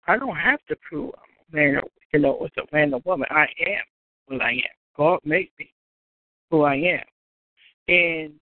I 0.07 0.17
don't 0.17 0.37
have 0.37 0.61
to 0.69 0.77
prove 0.89 1.11
I'm 1.17 1.53
a 1.53 1.57
man, 1.57 1.81
you 2.13 2.21
know, 2.21 2.39
with 2.41 2.53
a 2.57 2.75
man 2.75 2.95
or 2.95 3.01
woman. 3.05 3.29
I 3.31 3.43
am 3.43 3.85
what 4.27 4.43
I 4.43 4.53
am. 4.53 4.63
God 4.97 5.21
made 5.25 5.51
me 5.59 5.73
who 6.51 6.63
I 6.63 6.75
am. 6.75 7.05
And 7.89 8.33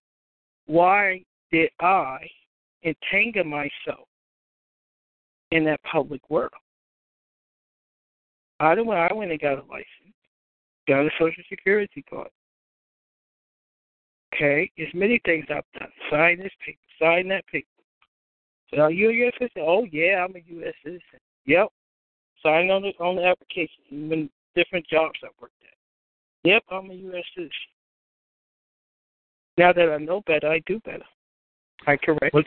why 0.66 1.22
did 1.50 1.70
I 1.80 2.18
entangle 2.84 3.44
myself 3.44 4.06
in 5.50 5.64
that 5.64 5.82
public 5.84 6.28
world. 6.30 6.52
I 8.58 8.74
don't 8.74 8.88
I 8.90 9.12
went 9.12 9.30
and 9.30 9.40
got 9.40 9.58
a 9.58 9.64
license, 9.68 10.16
got 10.88 11.00
a 11.00 11.10
social 11.18 11.42
security 11.48 12.04
card. 12.08 12.28
Okay, 14.34 14.70
there's 14.76 14.92
many 14.94 15.20
things 15.24 15.46
I've 15.50 15.64
done. 15.78 15.90
Sign 16.10 16.38
this 16.38 16.52
paper, 16.64 16.78
sign 17.00 17.28
that 17.28 17.46
paper. 17.48 17.66
So 18.70 18.80
are 18.80 18.90
you 18.90 19.10
a 19.10 19.12
U.S. 19.12 19.32
citizen? 19.38 19.62
Oh 19.66 19.86
yeah, 19.90 20.24
I'm 20.24 20.34
a 20.34 20.42
U.S. 20.54 20.74
citizen. 20.82 21.20
Yep. 21.46 21.68
Sign 22.42 22.70
on 22.70 22.82
the 22.82 22.92
on 23.02 23.16
the 23.16 23.24
application. 23.24 23.82
Even 23.90 24.30
different 24.54 24.86
jobs 24.86 25.18
I 25.22 25.28
worked 25.40 25.54
at. 25.62 26.50
Yep, 26.50 26.62
I'm 26.70 26.90
a 26.90 26.94
U.S. 26.94 27.24
citizen. 27.34 27.52
Now 29.58 29.72
that 29.72 29.90
I 29.90 29.98
know 29.98 30.22
better, 30.26 30.48
I 30.48 30.60
do 30.66 30.80
better. 30.80 31.04
I 31.86 31.96
correct. 31.96 32.32
But, 32.32 32.46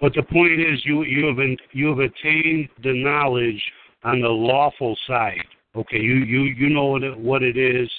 but 0.00 0.12
the 0.14 0.22
point 0.22 0.52
is, 0.60 0.84
you 0.84 1.02
you 1.04 1.26
have 1.26 1.36
been, 1.36 1.56
you 1.72 1.88
have 1.88 1.98
attained 1.98 2.68
the 2.82 2.92
knowledge 2.92 3.62
on 4.04 4.20
the 4.20 4.28
lawful 4.28 4.96
side. 5.06 5.44
Okay, 5.76 5.98
you 5.98 6.16
you 6.16 6.42
you 6.42 6.68
know 6.68 6.86
what 6.86 7.02
it, 7.02 7.18
what 7.18 7.42
it 7.42 7.56
is 7.56 7.90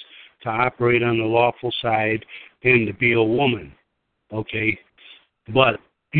to 0.42 0.48
operate 0.48 1.02
on 1.02 1.18
the 1.18 1.24
lawful 1.24 1.72
side 1.82 2.24
and 2.64 2.86
to 2.86 2.94
be 2.94 3.12
a 3.12 3.22
woman. 3.22 3.72
Okay, 4.32 4.78
but 5.52 5.80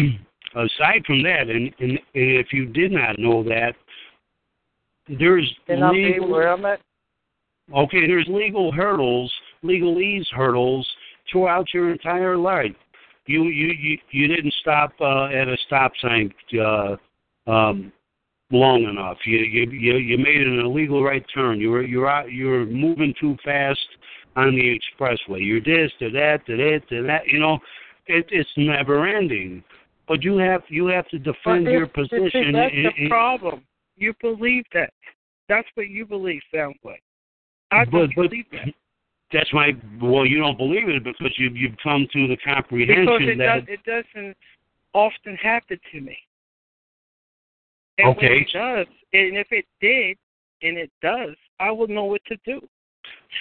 aside 0.55 1.05
from 1.07 1.23
that, 1.23 1.49
and, 1.49 1.73
and 1.79 1.99
if 2.15 2.53
you 2.53 2.67
did 2.67 2.93
not 2.93 3.19
know 3.19 3.43
that, 3.45 3.75
there's 5.19 5.51
be 5.67 5.75
legal, 5.75 6.31
where 6.31 6.53
I'm 6.53 6.65
at. 6.65 6.81
okay, 7.75 8.07
there's 8.07 8.27
legal 8.29 8.71
hurdles, 8.71 9.33
legalese 9.65 10.27
hurdles 10.33 10.89
throughout 11.31 11.67
your 11.75 11.91
entire 11.91 12.37
life. 12.37 12.75
You 13.27 13.45
you 13.45 13.73
you, 13.79 13.99
you 14.11 14.29
didn't 14.29 14.55
stop 14.61 14.93
uh, 15.01 15.27
at 15.27 15.49
a 15.49 15.57
stop 15.67 15.93
sign 16.01 16.33
uh, 16.61 16.97
um, 17.51 17.93
long 18.51 18.85
enough. 18.85 19.19
You 19.25 19.39
you 19.39 19.71
you 19.71 19.97
you 19.97 20.19
made 20.19 20.47
an 20.47 20.61
illegal 20.61 21.03
right 21.03 21.25
turn. 21.35 21.61
You 21.61 21.71
were 21.71 21.83
you're 21.83 22.09
out, 22.09 22.31
you 22.31 22.47
were 22.47 22.67
moving 22.67 23.15
too 23.21 23.37
fast 23.45 23.79
on 24.37 24.55
the 24.55 24.79
expressway. 24.79 25.45
You're 25.45 25.61
this 25.61 25.93
to 25.99 26.11
that 26.11 26.47
to 26.47 26.57
that 26.57 26.81
to 26.89 27.03
that. 27.05 27.27
You 27.27 27.41
know, 27.41 27.59
it, 28.07 28.27
it's 28.31 28.51
never 28.57 29.07
ending. 29.07 29.63
But 30.11 30.25
you 30.25 30.39
have 30.39 30.63
you 30.69 30.87
have 30.87 31.07
to 31.11 31.21
defend 31.21 31.67
your 31.67 31.87
position. 31.87 32.53
That's 32.53 32.75
in- 32.75 32.83
the 32.83 32.93
in- 33.05 33.09
problem. 33.09 33.63
You 33.97 34.13
believe 34.21 34.65
that. 34.75 34.93
That's 35.49 35.69
what 35.75 35.87
you 35.87 36.05
believe, 36.05 36.41
sounds 36.53 36.79
like. 36.83 37.01
I 37.71 37.85
but, 37.85 37.91
don't 37.93 38.13
but 38.17 38.31
believe 38.31 38.47
that. 38.51 38.75
that's 39.33 39.53
my 39.53 39.71
well. 40.03 40.27
You 40.27 40.39
don't 40.39 40.59
believe 40.59 40.89
it 40.89 41.05
because 41.05 41.33
you 41.39 41.51
you've 41.51 41.77
come 41.81 42.09
to 42.13 42.27
the 42.27 42.35
Because 42.35 42.55
comprehension 42.57 43.29
it, 43.29 43.39
that 43.39 43.67
does, 43.67 43.69
it 43.69 43.85
doesn't 43.85 44.37
often 44.95 45.37
happen 45.37 45.79
to 45.93 46.01
me. 46.01 46.19
And 47.99 48.09
Okay. 48.09 48.41
it 48.41 48.49
does, 48.53 48.87
and 49.13 49.37
if 49.37 49.47
it 49.53 49.67
did, 49.81 50.19
and 50.63 50.77
it 50.77 50.91
does, 51.01 51.37
I 51.61 51.71
will 51.71 51.87
know 51.87 52.07
what 52.07 52.25
to 52.27 52.37
do. 52.45 52.61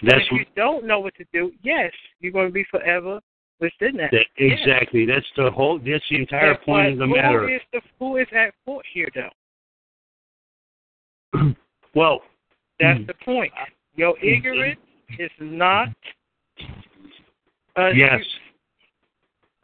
That's 0.03 0.23
if 0.23 0.31
you 0.33 0.45
don't 0.55 0.85
know 0.85 0.99
what 0.99 1.15
to 1.15 1.25
do, 1.33 1.51
yes, 1.63 1.91
you're 2.19 2.31
going 2.31 2.49
to 2.49 2.53
be 2.53 2.65
forever 2.69 3.19
that. 3.59 3.71
that, 4.11 4.25
Yeah. 4.37 4.53
exactly. 4.53 5.05
That's 5.05 5.25
the 5.35 5.51
whole. 5.51 5.79
That's 5.79 6.07
the 6.09 6.17
entire 6.17 6.53
But 6.55 6.63
point 6.63 6.93
of 6.93 6.97
the 6.99 7.07
who 7.07 7.15
matter. 7.15 7.49
is 7.49 7.61
the 7.73 7.81
who 7.99 8.17
is 8.17 8.27
at 8.31 8.53
fault 8.65 8.85
here, 8.93 9.09
though? 9.13 9.31
well, 11.93 12.23
That's 12.79 12.99
Mm. 12.99 13.07
the 13.07 13.13
point. 13.25 13.51
Your 13.95 14.17
ignorance 14.23 14.79
is 15.17 15.31
not 15.39 15.89
yes, 17.93 18.21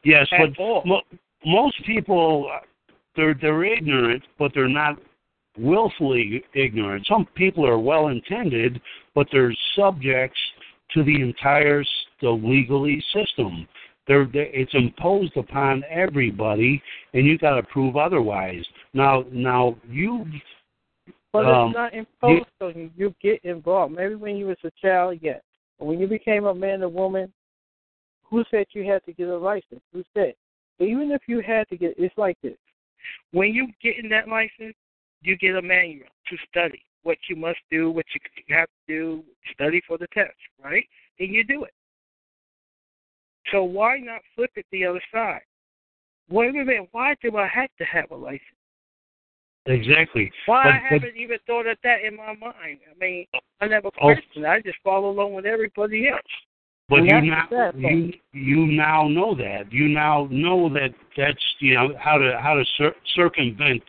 yes, 0.03 0.27
but 0.37 0.85
mo- 0.85 1.03
most 1.45 1.81
people 1.85 2.51
they're 3.15 3.33
they're 3.35 3.63
ignorant, 3.63 4.23
but 4.37 4.53
they're 4.53 4.67
not 4.67 4.99
willfully 5.57 6.43
ignorant. 6.53 7.05
Some 7.07 7.25
people 7.35 7.65
are 7.65 7.79
well 7.79 8.07
intended, 8.09 8.81
but 9.13 9.27
they're 9.31 9.55
subjects 9.75 10.39
to 10.91 11.03
the 11.03 11.21
entire 11.21 11.83
the 12.21 12.29
legally 12.29 13.01
system. 13.13 13.67
They're, 14.07 14.25
they 14.25 14.51
it's 14.53 14.73
imposed 14.73 15.35
upon 15.35 15.83
everybody, 15.89 16.81
and 17.13 17.25
you 17.25 17.37
got 17.37 17.55
to 17.55 17.63
prove 17.63 17.95
otherwise. 17.95 18.63
Now, 18.93 19.25
now 19.31 19.77
you 19.89 20.25
But 21.33 21.45
Um, 21.45 21.69
it's 21.69 21.75
not 21.75 21.93
imposed 21.93 22.45
on 22.61 22.73
you. 22.75 22.91
You 22.95 23.15
get 23.21 23.43
involved. 23.43 23.95
Maybe 23.95 24.15
when 24.15 24.37
you 24.37 24.47
was 24.47 24.57
a 24.63 24.71
child, 24.81 25.19
yes. 25.21 25.41
But 25.79 25.85
when 25.85 25.99
you 25.99 26.07
became 26.07 26.45
a 26.45 26.53
man 26.53 26.83
or 26.83 26.89
woman, 26.89 27.33
who 28.23 28.43
said 28.51 28.65
you 28.71 28.83
had 28.83 29.03
to 29.05 29.13
get 29.13 29.27
a 29.27 29.37
license? 29.37 29.81
Who 29.93 30.03
said? 30.13 30.33
Even 30.79 31.11
if 31.11 31.21
you 31.27 31.41
had 31.41 31.67
to 31.69 31.77
get, 31.77 31.95
it's 31.97 32.17
like 32.17 32.37
this. 32.41 32.57
When 33.31 33.53
you 33.53 33.67
get 33.81 33.97
in 34.01 34.09
that 34.09 34.27
license, 34.27 34.75
you 35.21 35.37
get 35.37 35.55
a 35.55 35.61
manual 35.61 36.07
to 36.29 36.37
study 36.49 36.81
what 37.03 37.17
you 37.29 37.35
must 37.35 37.59
do, 37.69 37.91
what 37.91 38.05
you 38.13 38.55
have 38.55 38.67
to 38.67 38.93
do, 38.93 39.23
study 39.53 39.81
for 39.87 39.97
the 39.97 40.07
test, 40.07 40.33
right? 40.63 40.83
And 41.19 41.33
you 41.33 41.43
do 41.43 41.63
it. 41.63 41.73
So 43.51 43.63
why 43.63 43.97
not 43.99 44.21
flip 44.35 44.51
it 44.55 44.65
the 44.71 44.85
other 44.85 45.01
side? 45.13 45.41
Wait 46.29 46.49
a 46.49 46.53
minute, 46.53 46.87
why 46.91 47.15
do 47.21 47.37
I 47.37 47.47
have 47.47 47.69
to 47.77 47.85
have 47.85 48.11
a 48.11 48.15
license? 48.15 48.41
exactly. 49.67 50.31
Why 50.45 50.63
But- 50.63 50.73
I 50.73 50.77
haven't 50.77 51.15
even 51.17 51.39
thought 51.47 51.65
of 51.65 51.77
that 51.83 52.01
in 52.01 52.15
my 52.15 52.33
mind. 52.35 52.79
I 52.89 52.93
mean, 52.99 53.25
I 53.61 53.67
never 53.67 53.89
Oh. 53.99 54.09
I 54.45 54.61
just 54.61 54.77
follow 54.83 55.09
along 55.09 55.33
with 55.33 55.45
everybody 55.45 56.07
else. 56.07 56.21
But 56.87 56.99
And 56.99 57.25
you 57.25 57.31
now 57.31 57.71
you 57.73 58.13
you 58.33 58.67
now 58.67 59.07
know 59.07 59.33
that 59.33 59.71
you 59.73 59.87
now 59.87 60.27
know 60.29 60.69
that 60.69 60.93
that's 61.17 61.55
you 61.59 61.73
know 61.73 61.95
how 61.97 62.19
to 62.19 62.39
how 62.39 62.53
to 62.53 62.63
cir- 62.77 62.95
circumvent 63.15 63.81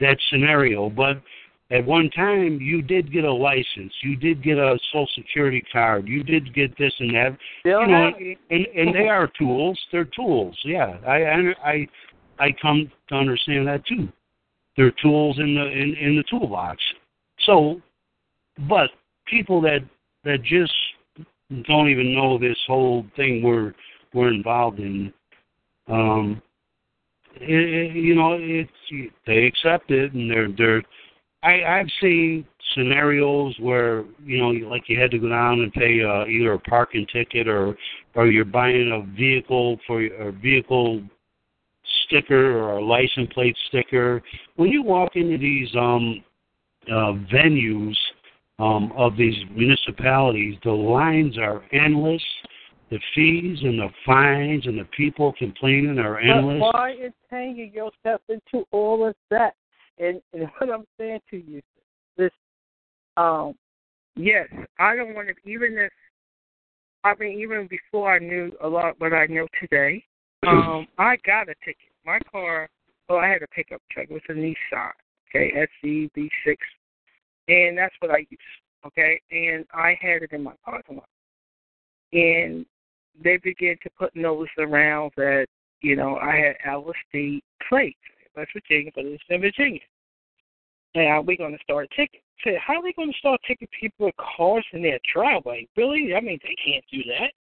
that 0.00 0.20
scenario. 0.28 0.90
But 0.90 1.22
at 1.70 1.84
one 1.84 2.08
time 2.10 2.58
you 2.60 2.80
did 2.80 3.12
get 3.12 3.24
a 3.24 3.32
license, 3.32 3.92
you 4.02 4.16
did 4.16 4.42
get 4.42 4.56
a 4.56 4.78
social 4.90 5.06
security 5.14 5.62
card, 5.70 6.08
you 6.08 6.22
did 6.22 6.54
get 6.54 6.76
this 6.78 6.92
and 6.98 7.14
that, 7.14 7.36
Still 7.60 7.82
you 7.82 7.86
know, 7.88 8.12
and 8.50 8.66
and 8.66 8.94
they 8.94 9.08
are 9.08 9.30
tools. 9.38 9.78
They're 9.92 10.06
tools. 10.06 10.56
Yeah, 10.64 10.96
I 11.06 11.24
I 11.24 11.54
I, 11.64 11.88
I 12.38 12.56
come 12.60 12.90
to 13.08 13.14
understand 13.14 13.66
that 13.68 13.84
too. 13.86 14.08
They're 14.76 14.94
tools 15.02 15.38
in 15.38 15.54
the 15.54 15.66
in, 15.66 15.94
in 16.00 16.16
the 16.16 16.24
toolbox. 16.30 16.82
So, 17.44 17.82
but 18.68 18.90
people 19.26 19.60
that 19.62 19.80
that 20.24 20.42
just 20.42 20.72
don't 21.66 21.88
even 21.90 22.14
know 22.14 22.38
this 22.38 22.58
whole 22.66 23.04
thing 23.14 23.42
we're 23.42 23.74
we're 24.14 24.32
involved 24.32 24.78
in. 24.78 25.12
Um, 25.88 26.40
it, 27.34 27.50
it- 27.50 27.94
you 27.96 28.14
know, 28.14 28.38
it's 28.40 29.12
they 29.26 29.44
accept 29.44 29.90
it, 29.90 30.14
and 30.14 30.30
they're 30.30 30.48
they're. 30.56 30.82
I 31.42 31.62
I've 31.62 31.88
seen 32.00 32.46
scenarios 32.74 33.54
where 33.60 34.04
you 34.24 34.38
know, 34.38 34.48
like 34.68 34.88
you 34.88 35.00
had 35.00 35.10
to 35.12 35.18
go 35.18 35.28
down 35.28 35.60
and 35.60 35.72
pay 35.72 36.02
uh, 36.02 36.26
either 36.26 36.52
a 36.52 36.58
parking 36.58 37.06
ticket 37.12 37.48
or 37.48 37.76
or 38.14 38.26
you're 38.26 38.44
buying 38.44 38.92
a 38.92 39.16
vehicle 39.16 39.78
for 39.86 40.04
a 40.04 40.32
vehicle 40.32 41.02
sticker 42.06 42.58
or 42.58 42.78
a 42.78 42.84
license 42.84 43.32
plate 43.32 43.56
sticker. 43.68 44.22
When 44.56 44.70
you 44.70 44.82
walk 44.82 45.14
into 45.14 45.38
these 45.38 45.68
um 45.76 46.24
uh, 46.90 47.12
venues 47.32 47.96
um, 48.58 48.92
of 48.96 49.16
these 49.16 49.36
municipalities, 49.54 50.56
the 50.64 50.70
lines 50.70 51.38
are 51.38 51.62
endless. 51.72 52.22
The 52.90 52.98
fees 53.14 53.58
and 53.62 53.78
the 53.78 53.90
fines 54.06 54.66
and 54.66 54.78
the 54.78 54.88
people 54.96 55.34
complaining 55.38 55.98
are 55.98 56.18
endless. 56.18 56.58
But 56.58 56.74
why 56.74 56.92
entangle 56.92 57.66
yourself 57.66 58.22
into 58.30 58.64
all 58.70 59.06
of 59.06 59.14
that? 59.30 59.54
And, 59.98 60.20
and 60.32 60.48
what 60.58 60.70
I'm 60.70 60.84
saying 60.98 61.20
to 61.30 61.36
you, 61.36 61.60
this, 62.16 62.30
um, 63.16 63.54
yes, 64.16 64.46
I 64.78 64.96
don't 64.96 65.14
want 65.14 65.28
to. 65.28 65.50
Even 65.50 65.76
if, 65.78 65.92
I 67.04 67.14
mean, 67.18 67.38
even 67.40 67.68
before 67.68 68.14
I 68.14 68.18
knew 68.18 68.52
a 68.62 68.68
lot 68.68 68.94
what 68.98 69.12
I 69.12 69.26
know 69.26 69.46
today, 69.60 70.04
um, 70.46 70.86
I 70.98 71.16
got 71.26 71.48
a 71.48 71.54
ticket. 71.64 71.90
My 72.04 72.18
car, 72.30 72.68
well, 73.08 73.18
I 73.18 73.28
had 73.28 73.42
a 73.42 73.48
pickup 73.48 73.80
truck. 73.90 74.06
It 74.10 74.12
was 74.12 74.22
a 74.28 74.32
Nissan, 74.32 74.90
okay, 75.28 75.52
SC 75.52 76.10
V6, 76.16 76.56
and 77.48 77.76
that's 77.76 77.94
what 78.00 78.10
I 78.10 78.18
used, 78.18 78.42
okay. 78.86 79.20
And 79.30 79.64
I 79.72 79.98
had 80.00 80.22
it 80.22 80.32
in 80.32 80.42
my 80.42 80.54
parking 80.64 80.96
lot, 80.96 81.08
and 82.12 82.64
they 83.22 83.38
began 83.38 83.76
to 83.82 83.90
put 83.98 84.14
notice 84.14 84.50
around 84.58 85.12
that 85.16 85.46
you 85.82 85.96
know 85.96 86.16
I 86.16 86.36
had 86.36 86.56
State 87.08 87.44
plates, 87.68 87.98
West 88.38 88.52
Virginia, 88.54 88.90
but 88.94 89.04
it's 89.04 89.22
in 89.28 89.40
Virginia. 89.40 89.80
Now 90.94 91.20
we're 91.20 91.36
going 91.36 91.56
to 91.56 91.62
start 91.62 91.88
ticket. 91.94 92.22
Said, 92.44 92.54
how 92.64 92.74
are 92.74 92.82
they 92.82 92.92
going 92.92 93.10
to 93.10 93.18
start 93.18 93.40
ticketing 93.46 93.68
people 93.80 94.06
with 94.06 94.14
cars 94.16 94.64
in 94.72 94.82
their 94.82 95.00
driveway? 95.12 95.66
Really? 95.76 96.14
I 96.14 96.20
mean, 96.20 96.38
they 96.42 96.54
can't 96.64 96.84
do 96.90 97.02
that. 97.08 97.32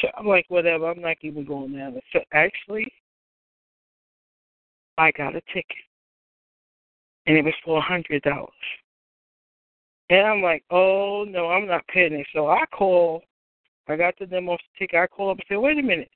So 0.00 0.08
I'm 0.16 0.26
like, 0.26 0.46
whatever. 0.48 0.90
I'm 0.90 1.02
not 1.02 1.18
even 1.20 1.44
going 1.44 1.76
down 1.76 1.92
there. 1.92 2.02
So 2.12 2.20
actually, 2.32 2.90
I 4.96 5.10
got 5.12 5.36
a 5.36 5.42
ticket, 5.52 5.76
and 7.26 7.36
it 7.36 7.44
was 7.44 7.54
for 7.64 7.78
a 7.78 7.82
hundred 7.82 8.22
dollars. 8.22 8.48
And 10.08 10.26
I'm 10.26 10.42
like, 10.42 10.64
oh 10.70 11.24
no, 11.28 11.50
I'm 11.50 11.66
not 11.66 11.86
paying 11.88 12.14
it. 12.14 12.26
So 12.34 12.48
I 12.48 12.64
call. 12.72 13.22
I 13.88 13.96
got 13.96 14.14
the 14.18 14.26
demo 14.26 14.56
ticket. 14.78 14.98
I 14.98 15.06
call 15.06 15.30
up 15.30 15.38
and 15.38 15.44
say, 15.48 15.56
wait 15.56 15.78
a 15.78 15.82
minute. 15.82 16.10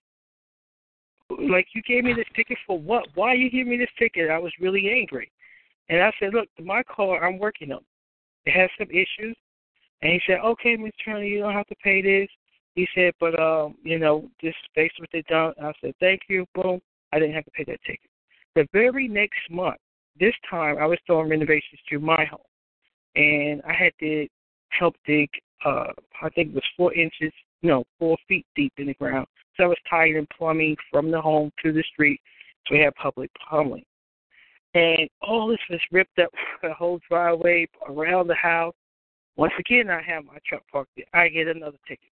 Like 1.30 1.66
you 1.74 1.82
gave 1.82 2.04
me 2.04 2.12
this 2.12 2.26
ticket 2.34 2.58
for 2.66 2.78
what? 2.78 3.06
Why 3.14 3.34
you 3.34 3.50
give 3.50 3.66
me 3.66 3.76
this 3.76 3.90
ticket? 3.98 4.30
I 4.30 4.38
was 4.38 4.52
really 4.60 4.90
angry. 4.90 5.30
And 5.88 6.02
I 6.02 6.12
said, 6.18 6.34
look, 6.34 6.48
my 6.62 6.82
car, 6.84 7.24
I'm 7.24 7.38
working 7.38 7.72
on. 7.72 7.84
It 8.44 8.52
has 8.52 8.70
some 8.78 8.88
issues. 8.90 9.36
And 10.02 10.12
he 10.12 10.20
said, 10.26 10.38
okay, 10.44 10.76
Miss 10.76 10.92
Turner, 11.04 11.24
you 11.24 11.40
don't 11.40 11.52
have 11.52 11.66
to 11.68 11.74
pay 11.76 12.02
this. 12.02 12.28
He 12.74 12.86
said, 12.94 13.12
but 13.18 13.38
um, 13.40 13.76
you 13.82 13.98
know, 13.98 14.28
this 14.42 14.54
is 14.76 14.90
what 14.98 15.08
they 15.12 15.22
done. 15.28 15.52
I 15.62 15.72
said, 15.80 15.94
thank 16.00 16.22
you. 16.28 16.44
Boom. 16.54 16.80
I 17.12 17.18
didn't 17.18 17.34
have 17.34 17.44
to 17.44 17.50
pay 17.52 17.64
that 17.64 17.80
ticket. 17.86 18.10
The 18.54 18.66
very 18.72 19.08
next 19.08 19.40
month, 19.50 19.76
this 20.18 20.34
time, 20.50 20.76
I 20.78 20.86
was 20.86 20.98
doing 21.06 21.28
renovations 21.28 21.80
to 21.90 21.98
my 21.98 22.24
home, 22.24 22.40
and 23.14 23.62
I 23.66 23.72
had 23.72 23.92
to 24.00 24.26
help 24.70 24.94
dig. 25.06 25.28
Uh, 25.64 25.92
I 26.22 26.28
think 26.30 26.48
it 26.50 26.54
was 26.54 26.64
four 26.76 26.92
inches, 26.94 27.32
no, 27.62 27.84
four 27.98 28.16
feet 28.28 28.46
deep 28.54 28.72
in 28.78 28.86
the 28.86 28.94
ground. 28.94 29.26
I 29.58 29.66
was 29.66 29.76
tied 29.88 30.14
plumbing 30.36 30.76
from 30.90 31.10
the 31.10 31.20
home 31.20 31.50
to 31.62 31.72
the 31.72 31.82
street. 31.92 32.20
So 32.66 32.74
we 32.74 32.80
had 32.80 32.94
public 32.94 33.30
plumbing. 33.48 33.84
and 34.74 35.08
all 35.22 35.48
this 35.48 35.58
was 35.70 35.80
ripped 35.92 36.18
up 36.18 36.30
the 36.62 36.74
whole 36.74 37.00
driveway 37.08 37.66
around 37.88 38.28
the 38.28 38.34
house. 38.34 38.74
Once 39.36 39.52
again, 39.58 39.90
I 39.90 40.00
have 40.02 40.24
my 40.24 40.38
truck 40.46 40.62
parked 40.72 40.90
there. 40.96 41.04
I 41.12 41.28
get 41.28 41.46
another 41.46 41.78
ticket. 41.86 42.10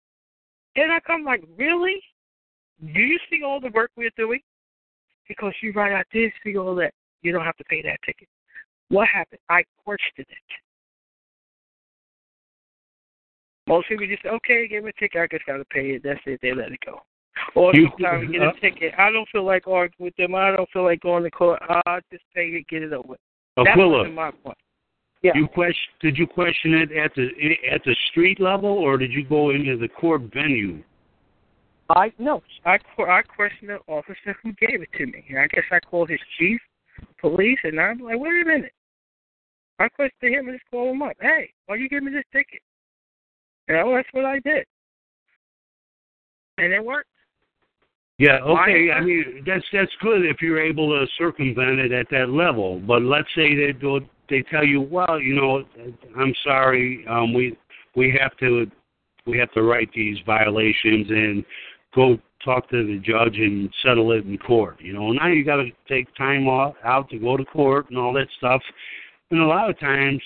And 0.76 0.92
I 0.92 1.01
come 1.01 1.24
like, 1.24 1.42
really? 1.57 2.01
Do 2.80 3.01
you 3.01 3.18
see 3.30 3.42
all 3.42 3.61
the 3.61 3.70
work 3.70 3.90
we're 3.97 4.11
doing? 4.16 4.40
Because 5.28 5.55
you're 5.62 5.72
right, 5.72 5.92
I 5.92 6.03
did 6.12 6.32
see 6.42 6.57
all 6.59 6.74
that. 6.76 6.92
You 7.22 7.32
don't 7.32 7.45
have 7.45 7.57
to 7.57 7.64
pay 7.64 7.80
that 7.82 7.99
ticket. 8.05 8.28
What 8.88 9.09
happened? 9.09 9.40
I 9.49 9.64
questioned 9.84 10.26
it. 10.28 10.28
Most 13.66 13.88
people 13.88 14.07
just 14.07 14.22
say, 14.22 14.28
okay, 14.28 14.68
give 14.68 14.84
me 14.84 14.90
a 14.90 15.01
ticket. 15.01 15.22
I 15.22 15.26
just 15.30 15.47
got 15.47 15.57
to 15.57 15.64
pay 15.64 15.92
it. 15.92 16.03
That's 16.05 16.20
it. 16.26 16.40
They 16.42 16.53
let 16.53 16.72
it 16.72 16.78
go. 16.84 17.01
Or 17.55 17.74
You- 17.74 17.89
sometimes 17.91 18.22
you 18.24 18.32
get 18.32 18.43
a 18.43 18.47
uh-huh. 18.47 18.61
ticket. 18.61 18.95
I 18.99 19.11
don't 19.11 19.28
feel 19.30 19.45
like 19.45 19.66
arguing 19.66 20.07
with 20.07 20.16
them. 20.16 20.35
I 20.35 20.51
don't 20.55 20.68
feel 20.70 20.85
like 20.85 21.01
going 21.01 21.24
to 21.24 21.30
court. 21.30 21.61
I'll 21.87 22.01
just 22.12 22.24
pay 22.35 22.47
it, 22.49 22.68
get 22.68 22.82
it 22.82 22.93
over 22.93 23.16
Aquila, 23.57 24.09
my 24.11 24.30
point. 24.30 24.59
Yeah. 25.22 25.32
you 25.35 25.49
question 25.49 25.91
did 26.01 26.18
you 26.18 26.26
question 26.26 26.74
it 26.74 26.93
at 26.93 27.14
the 27.14 27.30
at 27.72 27.82
the 27.85 27.97
street 28.11 28.41
level 28.41 28.68
or 28.68 28.99
did 28.99 29.11
you 29.11 29.24
go 29.24 29.51
into 29.51 29.78
the 29.78 29.89
court 29.89 30.22
venue? 30.35 30.82
I 31.91 32.12
no, 32.18 32.43
I 32.64 32.78
I 32.99 33.22
questioned 33.22 33.70
the 33.70 33.78
officer 33.87 34.37
who 34.43 34.53
gave 34.55 34.82
it 34.82 34.89
to 34.99 35.07
me. 35.07 35.24
And 35.30 35.39
I 35.39 35.47
guess 35.47 35.64
I 35.70 35.80
called 35.80 36.11
his 36.11 36.20
chief, 36.39 36.61
police, 37.20 37.59
and 37.64 37.80
I'm 37.80 37.99
like, 38.01 38.18
wait 38.18 38.43
a 38.43 38.45
minute. 38.45 38.72
I 39.78 39.89
questioned 39.89 40.35
him 40.35 40.49
and 40.49 40.59
just 40.59 40.70
called 40.70 40.95
him 40.95 41.03
up. 41.03 41.16
Hey, 41.20 41.51
why 41.66 41.76
you 41.76 41.89
give 41.89 42.03
me 42.03 42.12
this 42.12 42.24
ticket? 42.32 42.61
Know, 43.68 43.95
that's 43.95 44.09
what 44.12 44.26
I 44.26 44.41
did, 44.41 44.66
and 46.59 46.72
it 46.72 46.85
worked. 46.85 47.09
Yeah, 48.19 48.39
okay. 48.43 48.91
I 48.93 49.01
mean, 49.01 49.43
that's 49.45 49.65
that's 49.73 49.91
good 50.01 50.25
if 50.25 50.41
you're 50.41 50.61
able 50.61 50.89
to 50.91 51.07
circumvent 51.19 51.81
it 51.81 51.93
at 51.93 52.07
that 52.11 52.31
level. 52.31 52.81
But 52.81 53.03
let's 53.03 53.29
say 53.35 53.57
they 53.57 53.73
do, 53.73 54.01
they 54.31 54.43
tell 54.43 54.65
you, 54.65 54.83
well, 54.83 55.19
you 55.21 55.35
know, 55.35 55.65
I'm 56.17 56.33
sorry, 56.45 57.05
um, 57.09 57.35
we 57.35 57.57
we 57.97 58.17
have 58.21 58.37
to 58.39 58.71
we 59.27 59.37
have 59.39 59.51
to 59.53 59.62
write 59.62 59.91
these 59.95 60.19
violations 60.27 61.09
and 61.11 61.45
go 61.95 62.19
talk 62.45 62.69
to 62.71 62.87
the 62.87 62.99
judge 62.99 63.37
and 63.37 63.73
settle 63.85 64.12
it 64.12 64.25
in 64.27 64.39
court. 64.39 64.77
You 64.81 64.93
know, 64.93 65.11
now 65.12 65.29
you 65.29 65.45
got 65.45 65.57
to 65.57 65.71
take 65.89 66.15
time 66.15 66.47
off 66.47 66.75
out 66.85 67.09
to 67.11 67.19
go 67.19 67.37
to 67.37 67.45
court 67.45 67.89
and 67.91 67.99
all 67.99 68.12
that 68.12 68.29
stuff. 68.39 68.62
And 69.31 69.41
a 69.41 69.47
lot 69.47 69.71
of 69.71 69.79
times, 69.81 70.21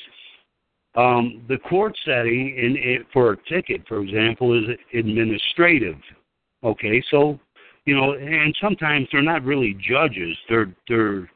um, 0.97 1.43
the 1.49 1.59
court 1.59 1.97
setting 2.05 2.57
in 2.59 2.77
it 2.77 3.07
for 3.13 3.33
a 3.33 3.37
ticket, 3.49 3.87
for 3.87 4.03
example, 4.03 4.59
is 4.59 4.77
administrative. 4.93 5.97
Okay, 6.65 7.03
so 7.11 7.39
you 7.89 7.97
know, 7.97 8.13
and 8.13 8.55
sometimes 8.61 9.09
they're 9.11 9.23
not 9.23 9.43
really 9.45 9.75
judges. 9.81 10.37
They're 10.49 10.75
they're 10.89 11.31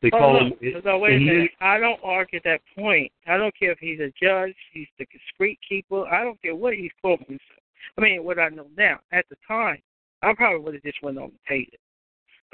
they 0.00 0.10
Oh, 0.14 0.18
call 0.18 0.32
no, 0.34 0.48
them. 0.48 0.82
no, 0.84 0.98
wait 0.98 1.16
a 1.16 1.20
minute. 1.20 1.50
I 1.60 1.78
don't 1.78 2.00
argue 2.02 2.40
that 2.44 2.60
point. 2.74 3.12
I 3.26 3.36
don't 3.36 3.54
care 3.58 3.72
if 3.72 3.78
he's 3.78 4.00
a 4.00 4.12
judge, 4.22 4.54
he's 4.72 4.88
the 4.98 5.06
street 5.34 5.58
keeper. 5.66 6.06
I 6.06 6.24
don't 6.24 6.40
care 6.40 6.54
what 6.54 6.74
he's 6.74 6.90
called 7.02 7.20
himself. 7.20 7.60
I 7.98 8.00
mean, 8.00 8.24
what 8.24 8.38
I 8.38 8.48
know 8.48 8.66
now. 8.78 9.00
At 9.12 9.26
the 9.28 9.36
time, 9.46 9.78
I 10.22 10.32
probably 10.34 10.60
would 10.60 10.74
have 10.74 10.82
just 10.82 11.02
went 11.02 11.18
on 11.18 11.24
and 11.24 11.44
paid 11.46 11.68
it. 11.72 11.80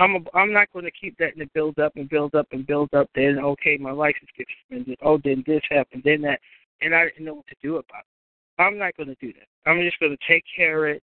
I'm 0.01 0.17
a, 0.17 0.37
I'm 0.37 0.53
not 0.53 0.73
going 0.73 0.87
to 0.87 0.91
keep 0.91 1.17
that 1.19 1.37
and 1.37 1.53
build 1.53 1.79
up 1.79 1.93
and 1.95 2.09
build 2.09 2.35
up 2.35 2.49
and 2.53 2.67
build 2.67 2.93
up. 2.95 3.09
Then 3.15 3.39
okay, 3.39 3.77
my 3.77 3.93
license 3.93 4.31
gets 4.37 4.51
suspended. 4.63 4.99
Oh, 5.03 5.21
then 5.23 5.45
this 5.47 5.63
happened, 5.71 6.03
then 6.05 6.23
that, 6.23 6.41
and 6.81 6.95
I 6.95 7.05
didn't 7.05 7.27
know 7.27 7.35
what 7.35 7.47
to 7.49 7.57
do 7.63 7.77
about 7.77 8.01
it. 8.01 8.63
I'm 8.63 8.79
not 8.79 8.97
going 8.97 9.09
to 9.09 9.17
do 9.21 9.33
that. 9.35 9.71
I'm 9.71 9.81
just 9.83 10.01
going 10.01 10.17
to 10.17 10.33
take 10.33 10.45
care 10.57 10.89
of 10.89 10.97
it, 10.97 11.03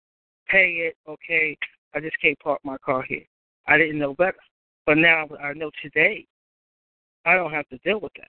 pay 0.49 0.89
it. 0.89 0.95
Okay, 1.07 1.57
I 1.95 1.99
just 2.01 2.19
can't 2.21 2.37
park 2.39 2.59
my 2.63 2.77
car 2.77 3.03
here. 3.03 3.23
I 3.67 3.77
didn't 3.77 3.99
know 3.99 4.13
better, 4.13 4.37
but 4.85 4.97
now 4.97 5.27
I 5.41 5.53
know 5.53 5.71
today. 5.81 6.27
I 7.25 7.35
don't 7.35 7.51
have 7.51 7.67
to 7.69 7.77
deal 7.79 7.99
with 7.99 8.13
that. 8.17 8.27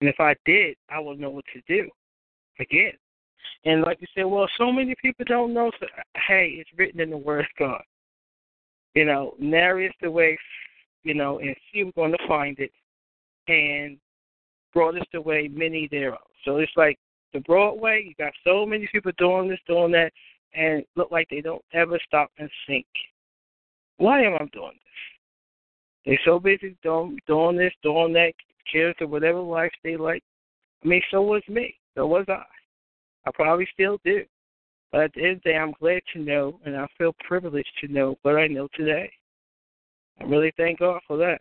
And 0.00 0.08
if 0.08 0.20
I 0.20 0.34
did, 0.44 0.76
I 0.88 1.00
would 1.00 1.18
know 1.18 1.30
what 1.30 1.44
to 1.54 1.60
do. 1.66 1.88
Again. 2.60 2.92
And 3.64 3.82
like 3.82 4.00
you 4.00 4.06
said, 4.14 4.24
well, 4.24 4.48
so 4.58 4.70
many 4.70 4.94
people 5.00 5.24
don't 5.26 5.54
know. 5.54 5.70
So, 5.80 5.86
hey, 6.28 6.56
it's 6.58 6.70
written 6.76 7.00
in 7.00 7.10
the 7.10 7.16
Word 7.16 7.40
of 7.40 7.46
God. 7.58 7.82
You 8.94 9.04
know, 9.04 9.34
nary 9.38 9.86
is 9.86 9.94
the 10.02 10.10
way, 10.10 10.38
you 11.02 11.14
know, 11.14 11.38
and 11.38 11.56
few 11.72 11.88
are 11.88 11.92
going 11.92 12.12
to 12.12 12.28
find 12.28 12.58
it. 12.58 12.70
And 13.48 13.96
broad 14.72 14.96
is 14.96 15.02
the 15.12 15.20
way, 15.20 15.48
many 15.48 15.88
thereof. 15.88 16.18
So 16.44 16.58
it's 16.58 16.72
like 16.76 16.98
the 17.32 17.40
broad 17.40 17.74
way, 17.74 18.04
you 18.06 18.14
got 18.22 18.32
so 18.44 18.66
many 18.66 18.88
people 18.92 19.12
doing 19.18 19.48
this, 19.48 19.60
doing 19.66 19.92
that, 19.92 20.12
and 20.54 20.84
look 20.96 21.10
like 21.10 21.28
they 21.30 21.40
don't 21.40 21.64
ever 21.72 21.98
stop 22.06 22.30
and 22.38 22.50
think. 22.66 22.86
Why 23.98 24.22
am 24.22 24.34
I 24.34 24.44
doing 24.52 24.72
this? 24.72 26.04
They're 26.04 26.20
so 26.24 26.38
busy 26.38 26.76
doing, 26.82 27.18
doing 27.26 27.56
this, 27.56 27.72
doing 27.82 28.12
that, 28.14 28.32
cares 28.70 28.94
to 28.98 29.06
whatever 29.06 29.38
life 29.38 29.72
they 29.84 29.96
like. 29.96 30.22
I 30.84 30.88
mean, 30.88 31.02
so 31.10 31.22
was 31.22 31.42
me. 31.48 31.76
So 31.94 32.06
was 32.06 32.26
I. 32.28 32.42
I 33.26 33.30
probably 33.34 33.68
still 33.72 33.98
do. 34.04 34.24
But 34.90 35.02
at 35.02 35.12
the 35.14 35.22
end 35.22 35.36
of 35.36 35.42
the 35.44 35.50
day, 35.50 35.56
I'm 35.56 35.72
glad 35.80 36.02
to 36.12 36.18
know, 36.18 36.60
and 36.64 36.76
I 36.76 36.86
feel 36.98 37.14
privileged 37.20 37.70
to 37.80 37.88
know 37.88 38.16
what 38.22 38.36
I 38.36 38.46
know 38.46 38.68
today. 38.74 39.10
I 40.20 40.24
really 40.24 40.52
thank 40.56 40.80
God 40.80 41.00
for 41.06 41.16
that. 41.18 41.40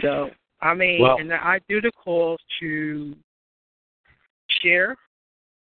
So, 0.00 0.30
I 0.60 0.74
mean, 0.74 1.00
Well- 1.00 1.18
and 1.18 1.32
I 1.32 1.60
do 1.68 1.80
the 1.80 1.92
calls 1.92 2.40
to 2.60 3.16
share, 4.48 4.96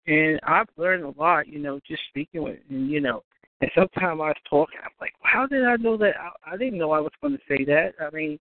and 0.08 0.39
I've 0.43 0.68
learned 0.78 1.03
a 1.03 1.20
lot, 1.20 1.47
you 1.47 1.60
know, 1.60 1.80
just 1.88 2.01
speaking 2.10 2.43
with, 2.43 2.58
and 2.70 2.89
you 2.89 3.01
know, 3.01 3.24
and 3.62 3.70
sometimes 3.76 4.20
I 4.22 4.28
was 4.28 4.36
talking, 4.49 4.80
I'm 4.84 4.91
like, 5.01 5.14
how 5.22 5.45
did 5.47 5.66
I 5.66 5.76
know 5.76 5.97
that? 5.97 6.16
I, 6.18 6.53
I 6.53 6.58
didn't 6.58 6.80
know 6.80 6.91
I 6.91 6.99
was 6.99 7.12
going 7.22 7.34
to 7.34 7.43
say 7.47 7.66
that. 7.66 7.93
I 7.99 8.16
mean, 8.16 8.39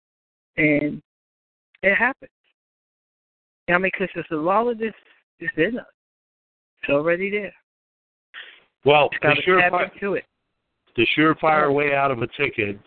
and 0.58 1.02
it 1.84 1.96
happens. 1.96 2.32
I 3.68 3.74
mean, 3.74 3.92
because 3.94 4.10
there's 4.16 4.26
a 4.32 4.36
lot 4.36 4.68
of 4.68 4.80
this 4.80 4.94
is 5.40 5.50
in 5.58 5.80
us. 5.80 5.86
It's 6.82 6.92
already 6.92 7.30
there. 7.30 7.54
Well, 8.86 9.10
the 9.22 9.36
to 9.36 9.42
surefire, 9.42 9.94
into 9.94 10.14
it. 10.14 10.26
the 10.96 11.06
surefire 11.18 11.74
way 11.74 11.94
out 11.94 12.12
of 12.12 12.22
a 12.22 12.28
ticket 12.28 12.80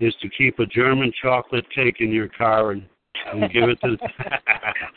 is 0.00 0.14
to 0.20 0.28
keep 0.30 0.58
a 0.58 0.66
German 0.66 1.12
chocolate 1.22 1.64
cake 1.74 1.96
in 2.00 2.10
your 2.10 2.28
car 2.28 2.72
and, 2.72 2.84
and 3.32 3.52
give 3.52 3.68
it 3.68 3.80
to. 3.80 3.96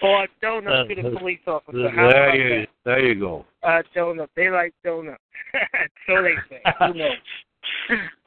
Or 0.02 0.24
a 0.24 0.28
donut 0.44 0.88
to 0.88 1.02
the 1.02 1.18
police 1.18 1.40
officer. 1.46 1.90
How 1.90 2.10
there 2.10 2.36
you 2.36 2.68
there 2.86 3.06
you 3.06 3.20
go. 3.20 3.46
that? 3.62 3.68
Uh, 3.68 3.82
donut. 3.96 4.28
They 4.36 4.50
like 4.50 4.74
donut. 4.86 5.18
so 6.08 6.24
they 6.24 6.36
say. 6.50 6.62
Who 6.80 6.94
knows? 6.94 7.12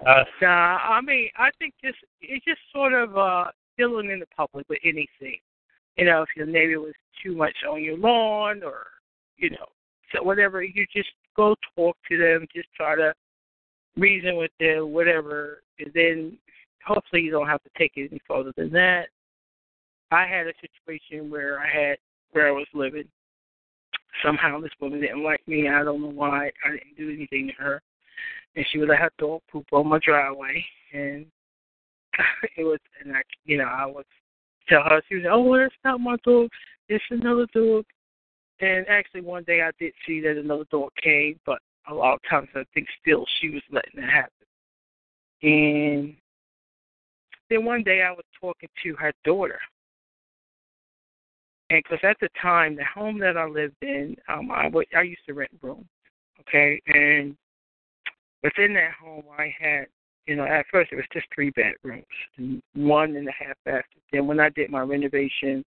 Uh, 0.06 0.24
Nah, 0.42 0.76
I 0.76 1.00
mean, 1.00 1.30
I 1.38 1.50
think 1.58 1.74
just 1.82 1.96
it's 2.20 2.44
just 2.44 2.60
sort 2.72 2.92
of 2.92 3.16
uh 3.16 3.44
dealing 3.78 4.10
in 4.10 4.20
the 4.20 4.26
public 4.36 4.68
with 4.68 4.80
anything. 4.84 5.38
You 5.96 6.06
know, 6.06 6.22
if 6.22 6.28
your 6.36 6.46
neighbor 6.46 6.80
was 6.80 6.94
too 7.22 7.34
much 7.34 7.56
on 7.70 7.82
your 7.82 7.96
lawn 7.96 8.62
or 8.62 8.86
you 9.38 9.50
know, 9.50 9.66
so 10.14 10.22
whatever, 10.22 10.62
you 10.62 10.86
just 10.94 11.10
go 11.36 11.54
talk 11.74 11.96
to 12.10 12.18
them, 12.18 12.46
just 12.54 12.68
try 12.76 12.94
to 12.96 13.14
reason 13.96 14.36
with 14.36 14.50
them, 14.60 14.92
whatever, 14.92 15.62
and 15.78 15.90
then 15.94 16.38
hopefully 16.84 17.22
you 17.22 17.30
don't 17.30 17.48
have 17.48 17.62
to 17.62 17.70
take 17.78 17.92
it 17.96 18.10
any 18.10 18.20
further 18.26 18.52
than 18.56 18.70
that. 18.72 19.06
I 20.12 20.26
had 20.26 20.46
a 20.46 20.52
situation 20.60 21.30
where 21.30 21.58
I 21.58 21.66
had 21.66 21.96
where 22.32 22.48
I 22.48 22.52
was 22.52 22.66
living. 22.74 23.08
Somehow 24.24 24.60
this 24.60 24.70
woman 24.80 25.00
didn't 25.00 25.24
like 25.24 25.40
me. 25.48 25.68
I 25.68 25.82
don't 25.82 26.02
know 26.02 26.08
why. 26.08 26.50
I 26.64 26.70
didn't 26.70 26.96
do 26.96 27.10
anything 27.10 27.48
to 27.48 27.62
her 27.62 27.82
and 28.56 28.66
she 28.70 28.78
would 28.78 28.88
let 28.88 28.98
her 28.98 29.10
dog 29.18 29.40
poop 29.50 29.66
on 29.72 29.88
my 29.88 29.98
driveway, 29.98 30.64
and 30.92 31.26
it 32.56 32.64
was, 32.64 32.78
and 33.02 33.16
I, 33.16 33.22
you 33.44 33.58
know, 33.58 33.64
I 33.64 33.86
would 33.86 34.04
tell 34.68 34.82
her, 34.82 35.02
she 35.08 35.16
was, 35.16 35.24
oh, 35.30 35.42
well, 35.42 35.60
it's 35.60 35.74
not 35.84 36.00
my 36.00 36.16
dog, 36.24 36.48
it's 36.88 37.04
another 37.10 37.46
dog. 37.54 37.84
And 38.60 38.86
actually, 38.88 39.22
one 39.22 39.44
day 39.44 39.62
I 39.62 39.70
did 39.78 39.92
see 40.06 40.20
that 40.20 40.36
another 40.36 40.66
dog 40.70 40.90
came, 41.02 41.40
but 41.44 41.58
a 41.88 41.94
lot 41.94 42.14
of 42.14 42.20
times 42.28 42.48
I 42.54 42.62
think 42.74 42.86
still 43.00 43.26
she 43.40 43.50
was 43.50 43.62
letting 43.72 44.02
it 44.02 44.08
happen. 44.08 44.30
And 45.42 46.14
then 47.50 47.64
one 47.64 47.82
day 47.82 48.02
I 48.02 48.12
was 48.12 48.24
talking 48.40 48.68
to 48.84 48.94
her 48.96 49.12
daughter, 49.24 49.58
and 51.72 51.82
because 51.82 52.04
at 52.04 52.18
the 52.20 52.28
time, 52.40 52.76
the 52.76 52.84
home 52.84 53.18
that 53.20 53.36
I 53.36 53.46
lived 53.46 53.76
in, 53.82 54.16
um, 54.28 54.50
I 54.50 54.68
would, 54.68 54.86
I 54.96 55.02
used 55.02 55.24
to 55.26 55.34
rent 55.34 55.50
rooms, 55.62 55.86
okay, 56.40 56.80
and 56.86 57.36
within 58.42 58.74
that 58.74 58.92
home 59.00 59.24
I 59.38 59.54
had 59.58 59.86
you 60.26 60.36
know, 60.36 60.44
at 60.44 60.66
first 60.70 60.92
it 60.92 60.96
was 60.96 61.04
just 61.12 61.26
three 61.34 61.50
bedrooms, 61.50 62.04
one 62.74 63.16
and 63.16 63.28
a 63.28 63.32
half 63.32 63.56
bathrooms. 63.64 64.04
Then 64.12 64.26
when 64.26 64.38
I 64.38 64.50
did 64.50 64.70
my 64.70 64.80
renovation, 64.80 65.64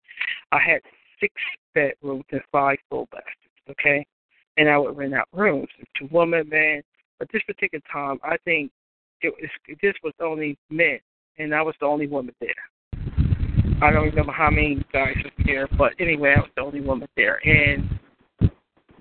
I 0.51 0.59
had 0.59 0.81
six 1.19 1.33
bedrooms 1.75 2.23
and 2.31 2.41
five 2.51 2.77
full 2.89 3.07
bathrooms. 3.11 3.35
Okay, 3.69 4.05
and 4.57 4.67
I 4.67 4.77
would 4.77 4.97
rent 4.97 5.13
out 5.13 5.27
rooms 5.31 5.67
to 5.97 6.09
women, 6.11 6.49
men. 6.49 6.81
But 7.19 7.29
this 7.31 7.43
particular 7.45 7.83
time, 7.91 8.19
I 8.23 8.37
think 8.43 8.71
it 9.21 9.33
was 9.39 9.77
this 9.81 9.93
was 10.03 10.13
only 10.19 10.57
men, 10.69 10.99
and 11.37 11.53
I 11.53 11.61
was 11.61 11.75
the 11.79 11.85
only 11.85 12.07
woman 12.07 12.33
there. 12.39 12.49
I 13.82 13.91
don't 13.91 14.03
remember 14.03 14.34
how 14.34 14.49
many 14.49 14.84
guys 14.91 15.15
were 15.23 15.45
there, 15.45 15.67
but 15.77 15.93
anyway, 15.99 16.34
I 16.36 16.41
was 16.41 16.49
the 16.55 16.61
only 16.61 16.82
woman 16.82 17.07
there. 17.15 17.39
And 17.47 17.99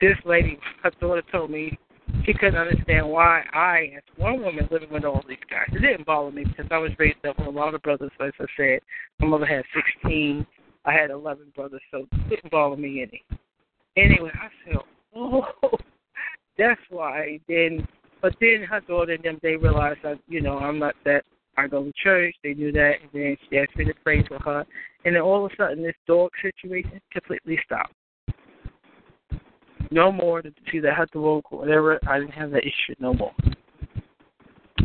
this 0.01 0.17
lady, 0.25 0.59
her 0.83 0.91
daughter 1.01 1.23
told 1.33 1.51
me 1.51 1.77
He 2.25 2.33
couldn't 2.33 2.57
understand 2.57 3.09
why 3.09 3.43
I, 3.53 3.93
as 3.97 4.03
one 4.17 4.41
woman 4.43 4.69
living 4.71 4.91
with 4.91 5.05
all 5.05 5.25
these 5.29 5.39
guys, 5.51 5.67
it 5.73 5.81
didn't 5.81 6.07
bother 6.07 6.31
me 6.31 6.45
because 6.45 6.67
I 6.71 6.79
was 6.79 6.93
raised 6.99 7.25
up 7.27 7.39
with 7.39 7.49
a 7.49 7.51
lot 7.51 7.75
of 7.75 7.83
brothers. 7.83 8.11
As 8.21 8.33
I 8.39 8.45
said, 8.57 8.81
my 9.19 9.27
mother 9.27 9.47
had 9.47 9.65
16. 10.03 10.47
I 10.85 10.93
had 10.93 11.11
11 11.11 11.53
brothers, 11.57 11.83
so 11.91 12.07
it 12.11 12.29
didn't 12.31 12.51
bother 12.51 12.77
me 12.77 13.03
any. 13.03 13.25
Anyway, 13.97 14.31
I 14.35 14.49
said, 14.65 14.79
oh, 15.17 15.45
that's 16.57 16.81
why. 16.89 17.41
Then, 17.49 17.87
but 18.23 18.35
then 18.41 18.63
her 18.63 18.81
daughter 18.81 19.13
and 19.13 19.25
them, 19.25 19.41
they 19.43 19.57
realized 19.57 20.01
that, 20.05 20.19
you 20.29 20.41
know, 20.41 20.59
I'm 20.59 20.79
not 20.79 20.95
that. 21.05 21.25
I 21.59 21.67
go 21.67 21.83
to 21.83 21.93
church. 22.03 22.35
They 22.45 22.55
knew 22.55 22.71
that, 22.73 22.93
and 23.03 23.11
then 23.13 23.37
she 23.51 23.59
asked 23.59 23.77
me 23.77 23.85
to 23.87 23.95
pray 24.05 24.25
for 24.27 24.39
her. 24.39 24.65
And 25.05 25.17
then 25.17 25.23
all 25.23 25.45
of 25.45 25.51
a 25.51 25.57
sudden, 25.57 25.83
this 25.83 25.95
dog 26.07 26.31
situation 26.41 27.01
completely 27.13 27.59
stopped. 27.65 27.95
No 29.91 30.13
more 30.13 30.43
to 30.43 30.53
see 30.71 30.79
that 30.81 30.97
had 30.97 31.09
walk 31.15 31.47
or 31.51 31.61
whatever. 31.61 31.99
I 32.07 32.21
didn't 32.21 32.33
have 32.33 32.53
that 32.53 32.63
issue 32.63 32.95
no 33.01 33.15
more. 33.15 33.33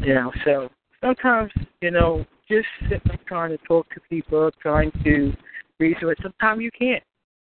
You 0.02 0.16
know, 0.16 0.32
so 0.44 0.70
sometimes, 1.02 1.52
you 1.82 1.92
know, 1.92 2.26
just 2.50 2.68
sitting 2.90 3.20
trying 3.28 3.52
to 3.52 3.58
talk 3.66 3.88
to 3.94 4.00
people, 4.10 4.50
trying 4.62 4.92
to 5.04 5.34
reason 5.80 6.10
it. 6.10 6.18
Sometimes 6.22 6.62
you 6.62 6.72
can't. 6.78 7.04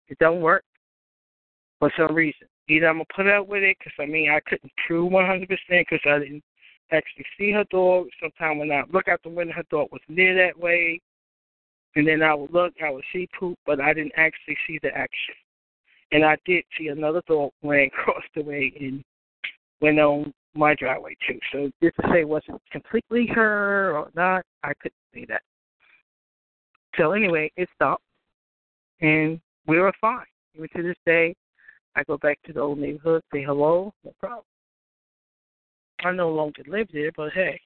It 0.09 0.17
don't 0.19 0.41
work 0.41 0.63
for 1.79 1.91
some 1.97 2.13
reason. 2.13 2.47
Either 2.67 2.87
I'm 2.87 2.95
gonna 2.95 3.05
put 3.15 3.27
up 3.27 3.47
with 3.47 3.63
it 3.63 3.77
because 3.79 3.93
I 3.99 4.05
mean 4.05 4.29
I 4.29 4.39
couldn't 4.47 4.71
prove 4.87 5.11
100% 5.11 5.47
because 5.69 5.99
I 6.05 6.19
didn't 6.19 6.43
actually 6.91 7.25
see 7.37 7.51
her 7.51 7.65
dog. 7.71 8.07
Sometimes 8.21 8.59
when 8.59 8.71
I 8.71 8.83
look 8.91 9.07
out 9.07 9.21
the 9.23 9.29
window, 9.29 9.53
her 9.53 9.63
dog 9.69 9.89
was 9.91 10.01
near 10.07 10.35
that 10.35 10.59
way, 10.59 10.99
and 11.95 12.07
then 12.07 12.21
I 12.21 12.33
would 12.33 12.51
look, 12.51 12.73
I 12.83 12.89
would 12.89 13.03
see 13.13 13.27
poop, 13.39 13.57
but 13.65 13.79
I 13.79 13.93
didn't 13.93 14.13
actually 14.17 14.57
see 14.67 14.79
the 14.81 14.89
action. 14.89 15.35
And 16.11 16.23
I 16.23 16.37
did 16.45 16.63
see 16.77 16.87
another 16.87 17.21
dog 17.27 17.51
ran 17.63 17.87
across 17.99 18.23
the 18.35 18.43
way 18.43 18.73
and 18.79 19.03
went 19.81 19.99
on 19.99 20.33
my 20.53 20.75
driveway 20.75 21.15
too. 21.27 21.39
So 21.51 21.71
just 21.83 21.95
to 21.97 22.07
say 22.11 22.21
it 22.21 22.27
wasn't 22.27 22.61
completely 22.71 23.27
her 23.33 23.97
or 23.97 24.09
not, 24.15 24.43
I 24.63 24.73
couldn't 24.75 24.93
see 25.13 25.25
that. 25.25 25.41
So 26.97 27.11
anyway, 27.11 27.51
it 27.57 27.67
stopped, 27.75 28.03
and 29.01 29.39
we 29.67 29.79
were 29.79 29.91
fine. 29.99 30.25
Even 30.55 30.69
to 30.77 30.83
this 30.83 30.95
day, 31.05 31.35
I 31.97 32.03
go 32.03 32.17
back 32.17 32.39
to 32.45 32.53
the 32.53 32.61
old 32.61 32.79
neighborhood, 32.79 33.21
say 33.33 33.43
hello, 33.43 33.93
no 34.05 34.13
problem. 34.19 34.45
I 36.05 36.11
no 36.11 36.29
longer 36.29 36.61
live 36.67 36.87
there, 36.93 37.11
but 37.17 37.33
hey. 37.33 37.59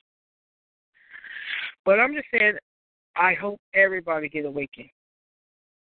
But 1.84 2.00
I'm 2.00 2.14
just 2.14 2.28
saying, 2.32 2.54
I 3.18 3.34
hope 3.34 3.60
everybody 3.74 4.30
get 4.30 4.46
awakened 4.46 4.90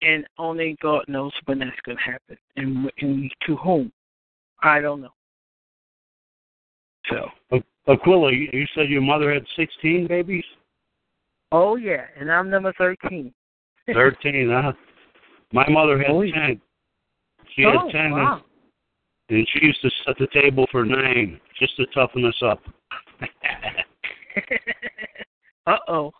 and 0.01 0.25
only 0.37 0.77
God 0.81 1.03
knows 1.09 1.33
when 1.45 1.59
that's 1.59 1.71
going 1.85 1.97
to 1.97 2.03
happen 2.03 2.37
and, 2.55 2.89
and 3.01 3.31
to 3.45 3.57
whom. 3.57 3.91
I 4.61 4.79
don't 4.79 5.01
know. 5.01 5.13
So. 7.09 7.61
Aquila, 7.89 8.31
you 8.31 8.65
said 8.75 8.89
your 8.89 9.01
mother 9.01 9.33
had 9.33 9.43
16 9.57 10.07
babies? 10.07 10.43
Oh, 11.51 11.75
yeah, 11.75 12.05
and 12.17 12.31
I'm 12.31 12.49
number 12.49 12.73
13. 12.77 13.33
13, 13.93 14.49
huh? 14.51 14.71
My 15.51 15.67
mother 15.69 15.97
had 15.97 16.11
oh, 16.11 16.21
10. 16.21 16.61
She 17.55 17.65
oh, 17.65 17.87
had 17.87 17.91
10, 17.91 18.11
wow. 18.11 18.41
And 19.29 19.47
she 19.51 19.65
used 19.65 19.81
to 19.81 19.89
set 20.05 20.15
the 20.19 20.27
table 20.33 20.65
for 20.71 20.85
nine 20.85 21.39
just 21.59 21.75
to 21.77 21.85
toughen 21.87 22.25
us 22.25 22.41
up. 22.43 22.61
uh-oh. 25.67 26.11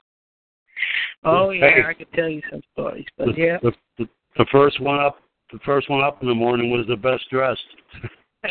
Oh 1.24 1.50
yeah, 1.50 1.70
hey, 1.70 1.84
I 1.88 1.94
could 1.94 2.12
tell 2.14 2.30
you 2.30 2.42
some 2.52 2.62
stories, 2.74 3.06
but 3.18 3.28
the, 3.28 3.34
yeah. 3.36 3.58
The, 3.62 3.72
the, 3.98 4.08
the 4.38 4.46
first 4.52 4.80
one 4.80 5.00
up, 5.00 5.18
the 5.52 5.60
first 5.66 5.90
one 5.90 6.04
up 6.04 6.22
in 6.22 6.28
the 6.28 6.36
morning 6.36 6.70
was 6.70 6.86
the 6.88 6.96
best 6.96 7.24
dressed. 7.32 7.62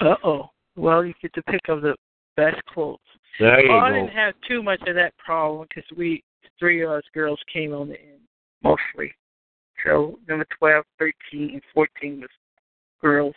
uh 0.00 0.16
oh. 0.24 0.50
Well, 0.74 1.04
you 1.04 1.12
get 1.20 1.32
to 1.34 1.42
pick 1.42 1.68
up 1.68 1.82
the 1.82 1.94
best 2.36 2.64
clothes. 2.66 2.98
There 3.38 3.62
you 3.62 3.70
well, 3.70 3.80
go. 3.80 3.84
I 3.86 3.92
didn't 3.92 4.08
have 4.08 4.34
too 4.48 4.62
much 4.62 4.80
of 4.86 4.94
that 4.94 5.16
problem 5.18 5.66
because 5.68 5.84
we 5.96 6.22
three 6.58 6.82
of 6.82 6.90
us 6.90 7.02
girls 7.14 7.40
came 7.52 7.72
on 7.72 7.88
the 7.88 8.00
end 8.00 8.20
mostly. 8.62 9.12
So 9.84 10.18
number 10.28 10.46
twelve, 10.58 10.84
thirteen, 10.98 11.50
and 11.54 11.62
fourteen 11.74 12.20
was 12.20 12.30
girls, 13.02 13.34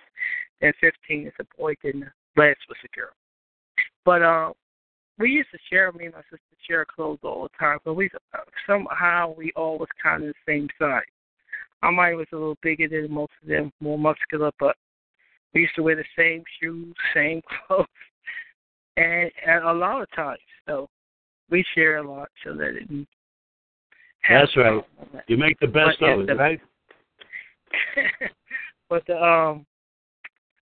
and 0.62 0.74
fifteen 0.80 1.28
is 1.28 1.34
a 1.40 1.46
boy. 1.58 1.74
Then 1.84 2.12
the 2.36 2.42
last 2.42 2.60
was 2.70 2.78
a 2.84 2.96
girl. 2.96 3.10
But 4.06 4.22
uh, 4.22 4.52
we 5.18 5.32
used 5.32 5.52
to 5.52 5.58
share. 5.70 5.92
Me 5.92 6.06
and 6.06 6.14
my 6.14 6.22
sister 6.22 6.40
share 6.68 6.86
clothes 6.86 7.20
all 7.24 7.44
the 7.44 7.50
time, 7.60 7.80
but 7.84 7.94
we 7.96 8.10
somehow 8.68 9.34
we 9.38 9.52
all 9.56 9.78
was 9.78 9.90
kind 10.02 10.24
of 10.24 10.30
the 10.30 10.52
same 10.52 10.68
size. 10.80 11.04
I 11.82 11.92
might 11.92 12.16
was 12.16 12.28
a 12.32 12.36
little 12.36 12.58
bigger 12.64 12.88
than 12.88 13.12
most 13.12 13.34
of 13.44 13.50
them, 13.50 13.72
more 13.80 13.98
muscular, 14.00 14.52
but 14.60 14.76
we 15.54 15.62
used 15.62 15.76
to 15.76 15.84
wear 15.84 15.96
the 15.96 16.04
same 16.18 16.44
shoes, 16.60 16.96
same 17.14 17.42
clothes, 17.68 17.86
and, 18.98 19.30
and 19.46 19.64
a 19.66 19.74
lot 19.74 20.02
of 20.02 20.10
times, 20.12 20.40
so 20.68 20.90
we 21.52 21.64
share 21.76 21.98
a 21.98 22.12
lot 22.12 22.30
so 22.44 22.54
that 22.56 22.70
it. 22.70 22.88
didn't 22.90 23.08
That's 24.28 24.56
right. 24.58 24.84
that. 25.14 25.26
You 25.28 25.38
make 25.38 25.60
the 25.60 25.68
best 25.68 25.98
But 26.00 26.10
of 26.10 26.20
it, 26.22 26.28
the- 26.28 26.36
right? 26.36 26.62
but 28.90 29.04
the, 29.08 29.22
um, 29.22 29.66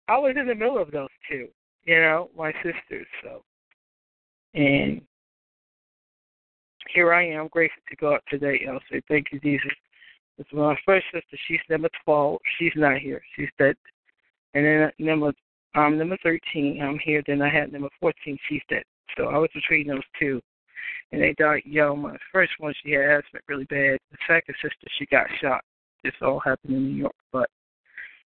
I 0.08 0.18
was 0.18 0.34
in 0.38 0.46
the 0.46 0.54
middle 0.54 0.80
of 0.80 0.90
those 0.90 1.08
two, 1.30 1.48
you 1.84 1.96
know, 1.96 2.30
my 2.36 2.52
sisters. 2.62 3.06
So, 3.22 3.42
and 4.54 5.00
here 6.92 7.12
I 7.14 7.28
am, 7.28 7.48
grateful 7.48 7.82
to 7.88 7.96
God 7.96 8.20
today. 8.28 8.66
I'll 8.68 8.80
say 8.90 9.00
thank 9.08 9.28
you, 9.32 9.40
Jesus. 9.40 9.72
It's 10.38 10.52
my 10.52 10.76
first 10.84 11.06
sister. 11.12 11.36
She's 11.46 11.60
number 11.70 11.88
twelve. 12.04 12.38
She's 12.58 12.72
not 12.74 12.98
here. 12.98 13.22
She's 13.36 13.48
dead. 13.58 13.76
And 14.54 14.64
then 14.64 14.90
number, 14.98 15.32
I'm 15.74 15.98
number 15.98 16.16
thirteen. 16.22 16.80
I'm 16.82 16.98
here. 16.98 17.22
Then 17.26 17.42
I 17.42 17.48
had 17.48 17.72
number 17.72 17.88
fourteen. 18.00 18.38
She's 18.48 18.62
dead. 18.68 18.82
So 19.16 19.28
I 19.28 19.38
was 19.38 19.50
between 19.54 19.88
those 19.88 20.02
two, 20.18 20.40
and 21.12 21.22
they 21.22 21.34
died 21.38 21.62
young. 21.64 22.00
My 22.00 22.16
first 22.32 22.52
one, 22.58 22.74
she 22.82 22.92
had 22.92 23.02
asthma 23.02 23.40
really 23.46 23.64
bad. 23.64 23.98
The 24.10 24.18
second 24.26 24.54
sister, 24.62 24.86
she 24.98 25.06
got 25.06 25.26
shot. 25.40 25.62
This 26.02 26.14
all 26.22 26.40
happened 26.40 26.74
in 26.74 26.84
New 26.88 26.96
York. 26.96 27.14
But 27.30 27.48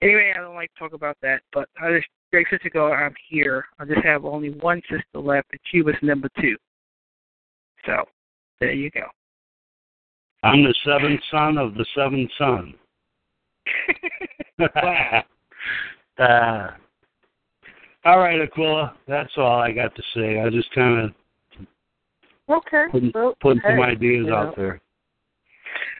anyway, 0.01 0.33
I 0.35 0.39
don't 0.39 0.55
like 0.55 0.73
to 0.73 0.79
talk 0.79 0.93
about 0.93 1.17
that. 1.21 1.41
But 1.53 1.69
I 1.81 1.91
just 1.97 2.07
grateful 2.31 2.59
to 2.59 2.69
God 2.69 2.93
I'm 2.93 3.15
here. 3.29 3.65
I 3.79 3.85
just 3.85 4.03
have 4.03 4.25
only 4.25 4.51
one 4.51 4.81
sister 4.89 5.19
left, 5.19 5.47
and 5.51 5.59
she 5.71 5.81
was 5.81 5.95
number 6.01 6.29
two. 6.39 6.55
So 7.85 8.03
there 8.59 8.73
you 8.73 8.91
go. 8.91 9.05
I'm 10.43 10.63
the 10.63 10.75
seventh 10.85 11.21
son 11.31 11.57
of 11.57 11.73
the 11.75 11.85
seventh 11.95 12.31
son. 12.37 12.73
Wow. 14.75 15.23
uh, 16.19 16.67
all 18.03 18.19
right, 18.19 18.41
Aquila. 18.41 18.93
That's 19.07 19.31
all 19.37 19.61
I 19.61 19.71
got 19.71 19.95
to 19.95 20.03
say. 20.13 20.41
I 20.41 20.49
just 20.49 20.69
kind 20.73 20.99
of 20.99 21.67
okay. 22.49 22.85
putting, 22.91 23.11
Well, 23.15 23.35
putting 23.41 23.61
some 23.65 23.79
ideas 23.79 24.25
you 24.27 24.35
out 24.35 24.55
there. 24.57 24.81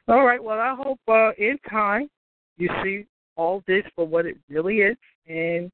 All 0.10 0.26
right. 0.26 0.44
Well, 0.44 0.60
I 0.60 0.76
hope 0.76 1.00
uh, 1.08 1.32
in 1.38 1.58
time 1.70 2.10
you 2.58 2.70
see 2.84 3.06
all 3.40 3.64
this 3.68 3.84
for 3.96 4.06
what 4.06 4.26
it 4.26 4.36
really 4.50 4.80
is, 4.80 4.98
and 5.28 5.72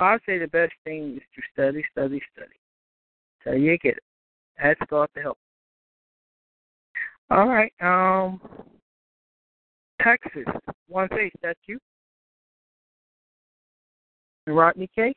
I 0.00 0.18
say 0.26 0.38
the 0.38 0.48
best 0.48 0.72
thing 0.84 1.16
is 1.16 1.22
to 1.36 1.42
study, 1.52 1.84
study, 1.92 2.20
study. 2.34 2.56
So 3.44 3.52
you 3.52 3.78
get 3.78 3.98
it. 3.98 4.02
Ask 4.58 4.78
God 4.90 5.08
to 5.14 5.22
help. 5.22 5.38
All 7.30 7.46
right. 7.46 7.72
Um, 7.80 8.40
Texas, 10.02 10.44
one 10.88 11.08
face. 11.08 11.32
That's 11.40 11.58
you. 11.66 11.78
And 14.48 14.56
Rodney 14.56 14.90
K. 14.92 15.14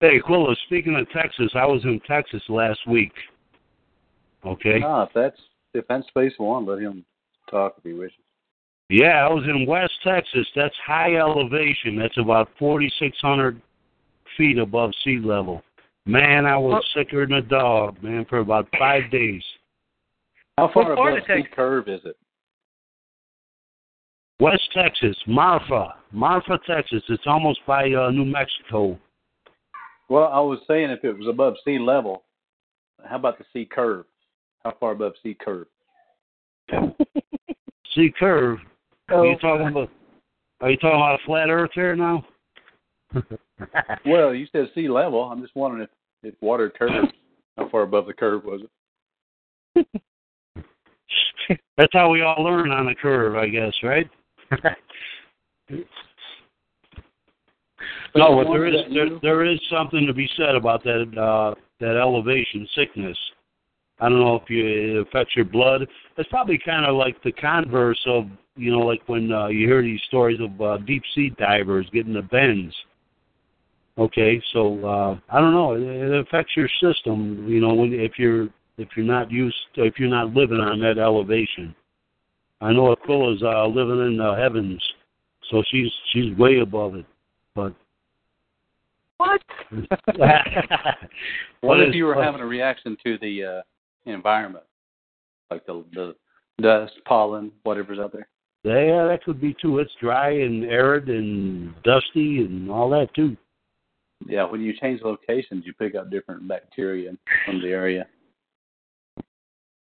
Hey, 0.00 0.18
Aquila, 0.18 0.56
speaking 0.66 0.96
of 0.96 1.08
Texas, 1.10 1.50
I 1.54 1.64
was 1.66 1.82
in 1.84 2.00
Texas 2.00 2.42
last 2.48 2.80
week. 2.88 3.12
Okay. 4.44 4.80
Ah, 4.84 5.08
that's 5.14 5.38
if 5.74 5.86
that's 5.88 6.06
space 6.08 6.32
one, 6.38 6.66
let 6.66 6.80
him 6.80 7.04
talk 7.50 7.74
if 7.78 7.84
he 7.84 7.92
wishes. 7.92 8.18
Yeah, 8.88 9.26
I 9.26 9.32
was 9.32 9.44
in 9.44 9.66
West 9.66 9.92
Texas. 10.04 10.46
That's 10.54 10.74
high 10.86 11.16
elevation. 11.16 11.98
That's 11.98 12.16
about 12.18 12.48
4,600 12.58 13.60
feet 14.36 14.58
above 14.58 14.92
sea 15.04 15.18
level. 15.18 15.62
Man, 16.06 16.46
I 16.46 16.56
was 16.56 16.84
sicker 16.94 17.26
than 17.26 17.34
a 17.36 17.42
dog, 17.42 18.00
man, 18.02 18.24
for 18.28 18.38
about 18.38 18.68
five 18.78 19.02
days. 19.10 19.42
How 20.56 20.70
far 20.72 20.90
What 20.90 20.96
part 20.96 21.12
above 21.14 21.26
sea 21.26 21.32
Texas? 21.42 21.52
curve 21.54 21.88
is 21.88 22.00
it? 22.04 22.16
West 24.38 24.68
Texas, 24.74 25.16
Marfa, 25.26 25.94
Marfa, 26.12 26.58
Texas. 26.66 27.02
It's 27.08 27.24
almost 27.26 27.60
by 27.66 27.90
uh, 27.92 28.10
New 28.10 28.26
Mexico. 28.26 28.98
Well, 30.08 30.28
I 30.28 30.40
was 30.40 30.60
saying 30.68 30.90
if 30.90 31.02
it 31.04 31.18
was 31.18 31.26
above 31.26 31.54
sea 31.64 31.78
level, 31.78 32.22
how 33.04 33.16
about 33.16 33.38
the 33.38 33.44
sea 33.52 33.64
curve? 33.64 34.04
How 34.66 34.74
far 34.80 34.90
above 34.90 35.12
sea 35.22 35.36
curve? 35.38 35.68
Sea 37.94 38.12
curve. 38.18 38.58
Oh, 39.12 39.20
Are 39.20 39.26
you 39.26 39.38
talking 39.38 39.68
about? 39.68 39.90
Are 40.60 40.70
you 40.70 40.76
talking 40.76 40.98
about 40.98 41.20
a 41.20 41.24
flat 41.24 41.50
Earth 41.50 41.70
here 41.72 41.94
now? 41.94 42.26
Well, 44.04 44.34
you 44.34 44.46
said 44.52 44.66
sea 44.74 44.88
level. 44.88 45.22
I'm 45.22 45.40
just 45.40 45.56
wondering 45.56 45.84
if 45.84 45.90
if 46.22 46.34
water 46.42 46.68
curves, 46.68 47.08
how 47.56 47.70
far 47.70 47.82
above 47.82 48.06
the 48.06 48.12
curve 48.12 48.42
was 48.44 48.62
it? 49.76 49.86
That's 51.78 51.92
how 51.92 52.10
we 52.10 52.20
all 52.20 52.44
learn 52.44 52.70
on 52.70 52.84
the 52.84 52.94
curve, 52.94 53.36
I 53.36 53.48
guess, 53.48 53.72
right? 53.82 54.10
no, 58.14 58.44
but 58.44 58.52
there 58.52 58.66
is 58.66 58.74
there, 58.92 59.08
there 59.22 59.44
is 59.46 59.58
something 59.70 60.06
to 60.06 60.12
be 60.12 60.28
said 60.36 60.54
about 60.54 60.82
that 60.84 61.06
uh, 61.18 61.54
that 61.80 61.96
elevation 61.96 62.68
sickness. 62.76 63.16
I 63.98 64.08
don't 64.08 64.20
know 64.20 64.36
if 64.36 64.50
you, 64.50 64.66
it 64.66 65.08
affects 65.08 65.34
your 65.34 65.46
blood. 65.46 65.86
It's 66.18 66.28
probably 66.28 66.58
kind 66.62 66.84
of 66.84 66.96
like 66.96 67.22
the 67.22 67.32
converse 67.32 68.00
of 68.06 68.28
you 68.56 68.70
know, 68.70 68.80
like 68.80 69.02
when 69.06 69.30
uh, 69.32 69.48
you 69.48 69.66
hear 69.66 69.82
these 69.82 70.00
stories 70.08 70.40
of 70.40 70.60
uh, 70.60 70.78
deep 70.78 71.02
sea 71.14 71.30
divers 71.38 71.86
getting 71.92 72.14
the 72.14 72.22
bends. 72.22 72.74
Okay, 73.98 74.42
so 74.52 74.84
uh, 74.84 75.18
I 75.30 75.40
don't 75.40 75.52
know. 75.52 75.74
It, 75.74 75.82
it 75.82 76.26
affects 76.26 76.56
your 76.56 76.68
system. 76.80 77.46
You 77.48 77.60
know, 77.60 77.74
when 77.74 77.92
if 77.92 78.12
you're 78.18 78.48
if 78.78 78.88
you're 78.96 79.06
not 79.06 79.30
used, 79.30 79.56
to, 79.74 79.84
if 79.84 79.98
you're 79.98 80.08
not 80.08 80.34
living 80.34 80.58
on 80.58 80.80
that 80.80 80.98
elevation. 80.98 81.74
I 82.60 82.72
know 82.72 82.92
Aquila's 82.92 83.42
uh, 83.42 83.66
living 83.66 84.06
in 84.06 84.16
the 84.16 84.34
heavens, 84.34 84.82
so 85.50 85.62
she's 85.70 85.90
she's 86.12 86.36
way 86.36 86.60
above 86.60 86.94
it. 86.94 87.04
But 87.54 87.74
what? 89.18 89.42
what 91.60 91.80
if 91.80 91.94
you 91.94 92.04
were 92.04 92.22
having 92.22 92.40
a 92.40 92.46
reaction 92.46 92.96
to 93.04 93.18
the 93.18 93.44
uh, 93.44 93.62
environment, 94.06 94.64
like 95.50 95.66
the 95.66 95.84
the 95.92 96.14
dust, 96.62 96.94
pollen, 97.06 97.52
whatever's 97.64 97.98
out 97.98 98.12
there? 98.12 98.28
Yeah, 98.64 99.06
that 99.06 99.22
could 99.24 99.40
be 99.40 99.54
too. 99.60 99.78
It's 99.78 99.92
dry 100.00 100.30
and 100.30 100.64
arid 100.64 101.08
and 101.08 101.72
dusty 101.84 102.38
and 102.38 102.70
all 102.70 102.90
that 102.90 103.14
too. 103.14 103.36
Yeah, 104.26 104.44
when 104.44 104.60
you 104.60 104.72
change 104.80 105.02
locations, 105.02 105.64
you 105.66 105.72
pick 105.74 105.94
up 105.94 106.10
different 106.10 106.48
bacteria 106.48 107.12
from 107.44 107.60
the 107.60 107.68
area. 107.68 108.06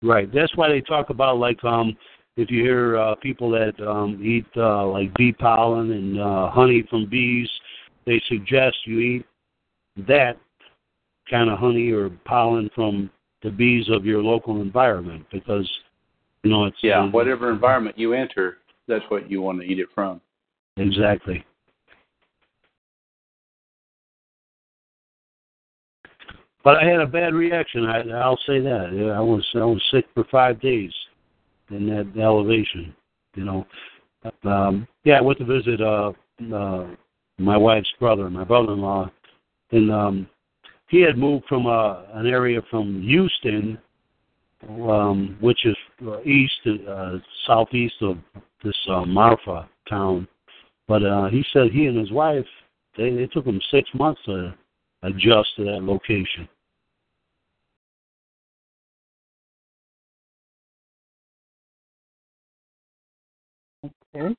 Right. 0.02 0.32
That's 0.32 0.56
why 0.56 0.68
they 0.68 0.80
talk 0.80 1.10
about 1.10 1.38
like 1.38 1.62
um 1.64 1.96
if 2.36 2.50
you 2.50 2.62
hear 2.62 2.96
uh, 2.96 3.14
people 3.16 3.50
that 3.50 3.74
um 3.86 4.20
eat 4.24 4.46
uh, 4.56 4.86
like 4.86 5.12
bee 5.14 5.32
pollen 5.32 5.92
and 5.92 6.20
uh, 6.20 6.50
honey 6.50 6.84
from 6.88 7.08
bees, 7.08 7.48
they 8.06 8.20
suggest 8.28 8.76
you 8.84 9.00
eat 9.00 9.26
that 10.08 10.38
kind 11.30 11.50
of 11.50 11.58
honey 11.58 11.90
or 11.90 12.10
pollen 12.24 12.70
from 12.74 13.10
the 13.42 13.50
bees 13.50 13.88
of 13.90 14.04
your 14.04 14.22
local 14.22 14.60
environment 14.60 15.24
because 15.32 15.68
you 16.42 16.50
know 16.50 16.64
it's 16.64 16.76
yeah 16.82 17.10
whatever 17.10 17.50
environment 17.50 17.98
you 17.98 18.12
enter 18.12 18.58
that's 18.88 19.04
what 19.08 19.30
you 19.30 19.40
want 19.40 19.60
to 19.60 19.64
eat 19.66 19.78
it 19.78 19.88
from. 19.94 20.20
Exactly. 20.76 21.44
But 26.64 26.76
I 26.76 26.84
had 26.84 27.00
a 27.00 27.06
bad 27.06 27.34
reaction 27.34 27.86
I 27.86 28.00
I'll 28.10 28.38
say 28.46 28.60
that. 28.60 29.14
I 29.16 29.20
was 29.20 29.46
I 29.54 29.64
was 29.64 29.82
sick 29.92 30.06
for 30.14 30.24
five 30.30 30.60
days 30.60 30.92
in 31.70 31.86
that 31.88 32.20
elevation 32.20 32.94
you 33.34 33.44
know. 33.44 33.66
Um 34.44 34.86
yeah 35.04 35.18
I 35.18 35.20
went 35.20 35.38
to 35.38 35.44
visit 35.44 35.80
uh 35.80 36.12
uh 36.54 36.86
my 37.38 37.56
wife's 37.56 37.92
brother 37.98 38.28
my 38.30 38.44
brother-in-law 38.44 39.10
and 39.72 39.90
um 39.90 40.28
he 40.92 41.00
had 41.00 41.16
moved 41.16 41.46
from 41.48 41.66
uh, 41.66 42.02
an 42.12 42.26
area 42.26 42.60
from 42.70 43.00
Houston, 43.00 43.78
um, 44.68 45.38
which 45.40 45.64
is 45.64 45.74
uh, 46.06 46.20
east, 46.20 46.52
uh, 46.86 47.16
southeast 47.46 47.94
of 48.02 48.18
this 48.62 48.76
uh, 48.90 49.06
Marfa 49.06 49.70
town. 49.88 50.28
But 50.86 51.02
uh, 51.02 51.28
he 51.28 51.42
said 51.50 51.70
he 51.72 51.86
and 51.86 51.96
his 51.96 52.12
wife, 52.12 52.44
they, 52.98 53.04
it 53.04 53.32
took 53.32 53.46
them 53.46 53.58
six 53.70 53.88
months 53.94 54.20
to 54.26 54.52
adjust 55.02 55.48
to 55.56 55.64
that 55.64 55.82
location. 55.82 56.46
Okay. 64.14 64.36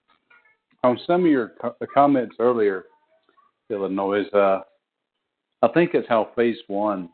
On 0.84 1.00
some 1.08 1.26
of 1.26 1.32
your 1.32 1.54
co- 1.60 1.76
comments 1.92 2.36
earlier, 2.38 2.86
Illinois, 3.72 4.28
uh, 4.28 4.62
I 5.64 5.70
think 5.70 5.92
it's 5.94 6.10
how 6.10 6.28
phase 6.36 6.58
one, 6.68 7.08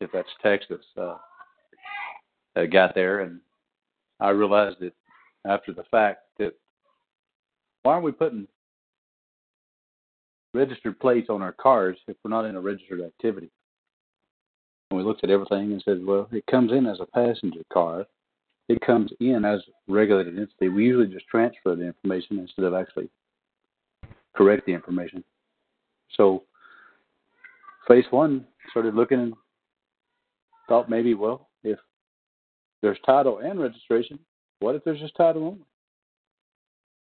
if 0.00 0.10
that's 0.10 0.30
Texas, 0.42 0.80
uh, 0.96 1.18
uh, 2.56 2.64
got 2.72 2.94
there, 2.94 3.20
and 3.20 3.38
I 4.18 4.30
realized 4.30 4.80
it 4.80 4.94
after 5.46 5.74
the 5.74 5.84
fact 5.90 6.20
that 6.38 6.54
why 7.82 7.92
are 7.92 8.00
we 8.00 8.12
putting 8.12 8.48
registered 10.54 10.98
plates 10.98 11.28
on 11.28 11.42
our 11.42 11.52
cars 11.52 11.98
if 12.08 12.16
we're 12.24 12.30
not 12.30 12.46
in 12.46 12.56
a 12.56 12.60
registered 12.60 13.02
activity? 13.02 13.50
And 14.90 14.96
we 14.98 15.04
looked 15.04 15.22
at 15.22 15.28
everything 15.28 15.72
and 15.72 15.82
said, 15.84 16.04
well, 16.04 16.28
it 16.32 16.46
comes 16.50 16.72
in 16.72 16.86
as 16.86 17.00
a 17.00 17.06
passenger 17.06 17.60
car. 17.70 18.06
It 18.70 18.80
comes 18.80 19.12
in 19.20 19.44
as 19.44 19.60
regulated 19.86 20.38
entity. 20.38 20.70
We 20.70 20.86
usually 20.86 21.12
just 21.12 21.26
transfer 21.26 21.76
the 21.76 21.84
information 21.86 22.38
instead 22.38 22.64
of 22.64 22.72
actually 22.72 23.10
correct 24.34 24.64
the 24.64 24.72
information. 24.72 25.22
So 26.16 26.44
phase 27.86 28.04
one 28.10 28.44
started 28.70 28.94
looking 28.94 29.20
and 29.20 29.34
thought 30.68 30.90
maybe, 30.90 31.14
well, 31.14 31.48
if 31.62 31.78
there's 32.82 32.98
title 33.04 33.38
and 33.38 33.60
registration, 33.60 34.18
what 34.60 34.74
if 34.74 34.84
there's 34.84 35.00
just 35.00 35.16
title 35.16 35.44
only? 35.44 35.64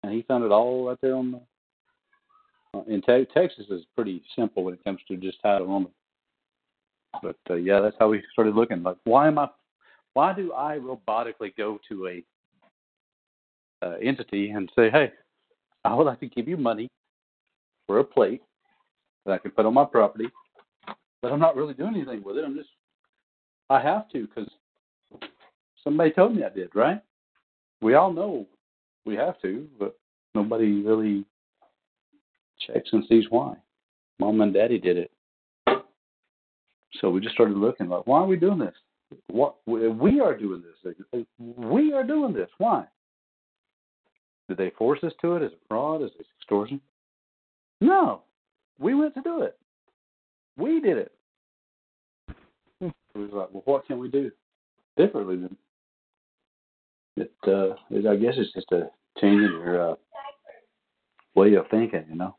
And 0.04 0.14
he 0.14 0.24
found 0.24 0.44
it 0.44 0.52
all 0.52 0.88
right 0.88 0.98
there 1.02 1.16
on 1.16 1.32
the. 1.32 1.42
Uh, 2.78 2.84
in 2.88 3.02
te- 3.02 3.28
Texas 3.34 3.66
is 3.70 3.86
pretty 3.96 4.22
simple 4.36 4.64
when 4.64 4.74
it 4.74 4.84
comes 4.84 5.00
to 5.08 5.18
just 5.18 5.42
title 5.42 5.72
only. 5.72 5.92
But 7.24 7.38
uh, 7.50 7.56
yeah, 7.56 7.80
that's 7.80 7.96
how 8.00 8.10
we 8.10 8.22
started 8.34 8.56
looking. 8.56 8.84
Like, 8.84 8.98
why 9.06 9.28
am 9.28 9.40
I? 9.40 9.48
Why 10.14 10.34
do 10.34 10.54
I 10.54 10.78
robotically 10.78 11.56
go 11.58 11.80
to 11.90 12.08
a 12.08 12.24
uh, 13.86 13.96
entity 14.02 14.52
and 14.52 14.70
say, 14.76 14.90
"Hey, 14.90 15.12
I 15.84 15.94
would 15.94 16.06
like 16.06 16.20
to 16.20 16.28
give 16.28 16.48
you 16.48 16.58
money 16.58 16.90
for 17.88 18.00
a 18.00 18.04
plate 18.04 18.42
that 19.26 19.34
I 19.34 19.38
can 19.38 19.52
put 19.52 19.66
on 19.66 19.74
my 19.74 19.86
property 19.86 20.30
but 21.26 21.34
I'm 21.34 21.40
not 21.40 21.56
really 21.56 21.74
doing 21.74 21.96
anything 21.96 22.22
with 22.24 22.38
it. 22.38 22.46
I'm 22.46 22.54
just, 22.54 22.70
I 23.72 23.82
have 23.82 24.08
to 24.10 24.28
because 24.28 24.48
somebody 25.84 26.12
told 26.12 26.36
me 26.36 26.44
I 26.44 26.50
did, 26.50 26.70
right? 26.76 27.02
We 27.82 27.96
all 27.96 28.14
know 28.14 28.46
we 29.06 29.16
have 29.16 29.42
to, 29.42 29.68
but 29.80 29.98
nobody 30.36 30.84
really 30.84 31.26
checks 32.68 32.90
and 32.92 33.04
sees 33.10 33.24
why. 33.32 33.56
Mom 34.20 34.40
and 34.42 34.54
Daddy 34.54 34.78
did 34.78 34.98
it, 34.98 35.12
so 37.02 37.10
we 37.10 37.22
just 37.22 37.34
started 37.34 37.58
looking 37.58 37.90
like, 37.90 38.06
why 38.06 38.20
are 38.20 38.28
we 38.28 38.36
doing 38.36 38.60
this? 38.60 38.76
What 39.32 39.56
we 39.66 40.20
are 40.20 40.38
doing 40.38 40.62
this? 40.62 40.94
Uh, 41.12 41.18
we 41.40 41.92
are 41.92 42.04
doing 42.04 42.34
this. 42.34 42.50
Why? 42.60 42.86
Did 44.48 44.58
they 44.58 44.70
force 44.78 45.00
us 45.04 45.14
to 45.22 45.38
it? 45.38 45.42
Is 45.42 45.54
it 45.54 45.60
fraud? 45.68 46.04
Is 46.04 46.12
it 46.20 46.28
extortion? 46.38 46.80
No, 47.82 48.22
we 48.78 48.94
went 48.94 49.16
to 49.16 49.22
do 49.22 49.42
it. 49.42 49.58
We 50.56 50.80
did 50.80 50.98
it. 51.00 51.15
It 53.16 53.18
was 53.18 53.30
like, 53.32 53.50
well, 53.52 53.64
what 53.66 53.86
can 53.88 54.00
we 54.00 54.10
do 54.10 54.32
differently 54.98 55.38
then? 55.38 55.58
It, 57.18 57.32
uh, 57.48 57.76
it, 57.90 58.06
I 58.06 58.16
guess 58.16 58.34
it's 58.38 58.54
just 58.54 58.72
a 58.72 58.90
change 59.20 59.42
in 59.42 59.52
your 59.52 59.92
uh, 59.92 59.96
way 61.36 61.54
of 61.56 61.66
thinking, 61.70 62.06
you 62.10 62.16
know. 62.16 62.36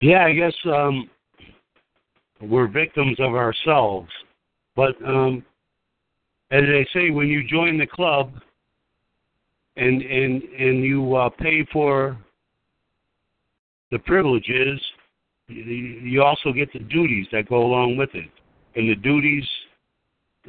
Yeah, 0.00 0.26
I 0.26 0.32
guess 0.32 0.54
um, 0.66 1.10
we're 2.40 2.68
victims 2.68 3.18
of 3.18 3.34
ourselves. 3.34 4.08
But 4.76 4.94
um, 5.04 5.44
as 6.50 6.62
they 6.62 6.86
say, 6.94 7.10
when 7.10 7.26
you 7.26 7.46
join 7.46 7.78
the 7.78 7.86
club 7.86 8.32
and 9.76 10.02
and 10.02 10.42
and 10.42 10.84
you 10.84 11.16
uh, 11.16 11.30
pay 11.30 11.66
for 11.72 12.16
the 13.90 13.98
privileges, 14.00 14.80
you 15.48 16.22
also 16.22 16.52
get 16.52 16.72
the 16.72 16.80
duties 16.80 17.26
that 17.32 17.48
go 17.48 17.64
along 17.64 17.96
with 17.96 18.10
it, 18.14 18.30
and 18.76 18.88
the 18.88 18.94
duties 18.94 19.44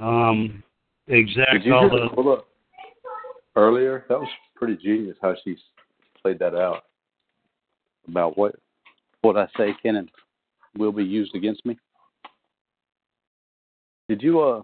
um, 0.02 0.64
exact 1.08 1.54
Did 1.54 1.66
you 1.66 1.74
all 1.74 1.90
the. 1.90 2.08
hold 2.14 2.40
up. 2.40 2.46
Earlier, 3.56 4.06
that 4.08 4.20
was 4.20 4.30
pretty 4.56 4.78
genius 4.78 5.18
how 5.22 5.36
she 5.44 5.58
played 6.22 6.40
that 6.40 6.56
out 6.56 6.84
about 8.08 8.38
what 8.38 8.56
what 9.22 9.36
I 9.38 9.48
say 9.58 9.74
can 9.82 9.98
and 9.98 10.10
will 10.78 10.92
be 10.92 11.04
used 11.04 11.36
against 11.36 11.66
me. 11.66 11.78
Did 14.08 14.22
you 14.22 14.40
uh? 14.40 14.62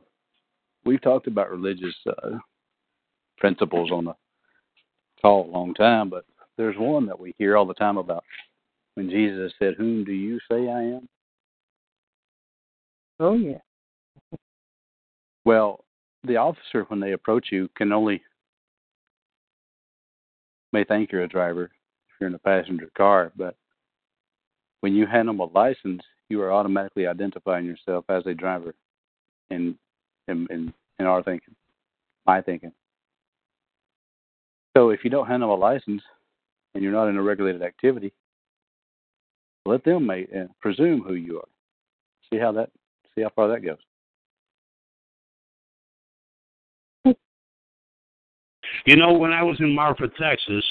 We've 0.85 1.01
talked 1.01 1.27
about 1.27 1.49
religious 1.49 1.95
uh, 2.07 2.37
principles 3.37 3.91
on 3.91 4.05
the 4.05 4.15
call 5.21 5.49
a 5.49 5.51
long 5.51 5.73
time, 5.73 6.09
but 6.09 6.25
there's 6.57 6.77
one 6.77 7.07
that 7.07 7.19
we 7.19 7.33
hear 7.37 7.57
all 7.57 7.65
the 7.65 7.73
time 7.73 7.97
about 7.97 8.23
when 8.95 9.09
Jesus 9.09 9.53
said, 9.59 9.75
Whom 9.77 10.03
do 10.03 10.11
you 10.11 10.39
say 10.49 10.69
I 10.69 10.81
am? 10.81 11.07
Oh 13.19 13.35
yeah. 13.35 13.59
Well, 15.45 15.85
the 16.23 16.37
officer, 16.37 16.83
when 16.87 16.99
they 16.99 17.11
approach 17.11 17.47
you, 17.51 17.69
can 17.77 17.91
only 17.91 18.21
may 20.73 20.83
think 20.83 21.11
you're 21.11 21.23
a 21.23 21.27
driver 21.27 21.65
if 21.65 22.15
you're 22.19 22.29
in 22.29 22.35
a 22.35 22.39
passenger 22.39 22.89
car, 22.97 23.31
but 23.37 23.55
when 24.81 24.93
you 24.93 25.05
hand 25.05 25.29
them 25.29 25.39
a 25.39 25.45
license, 25.45 26.01
you 26.29 26.41
are 26.41 26.51
automatically 26.51 27.07
identifying 27.07 27.65
yourself 27.65 28.05
as 28.09 28.25
a 28.25 28.33
driver 28.33 28.73
in 29.49 29.77
in 30.27 30.47
in, 30.49 30.73
in 30.99 31.05
our 31.05 31.21
thinking, 31.21 31.55
my 32.25 32.41
thinking. 32.41 32.71
So 34.75 34.89
if 34.89 35.03
you 35.03 35.09
don't 35.09 35.27
hand 35.27 35.43
them 35.43 35.49
a 35.49 35.55
license 35.55 36.01
and 36.73 36.83
you're 36.83 36.91
not 36.91 37.07
in 37.07 37.17
a 37.17 37.21
regulated 37.21 37.61
activity, 37.61 38.11
let 39.65 39.83
them 39.83 40.05
make, 40.05 40.29
uh, 40.35 40.45
presume 40.61 41.01
who 41.01 41.15
you 41.15 41.37
are. 41.37 41.47
See 42.31 42.39
how 42.39 42.51
that 42.53 42.69
see 43.15 43.21
how 43.21 43.31
far 43.35 43.47
that 43.49 43.63
goes. 43.63 43.77
You 48.85 48.97
know, 48.97 49.13
when 49.13 49.31
I 49.31 49.41
was 49.41 49.57
in 49.59 49.73
Marfa, 49.73 50.07
Texas, 50.19 50.63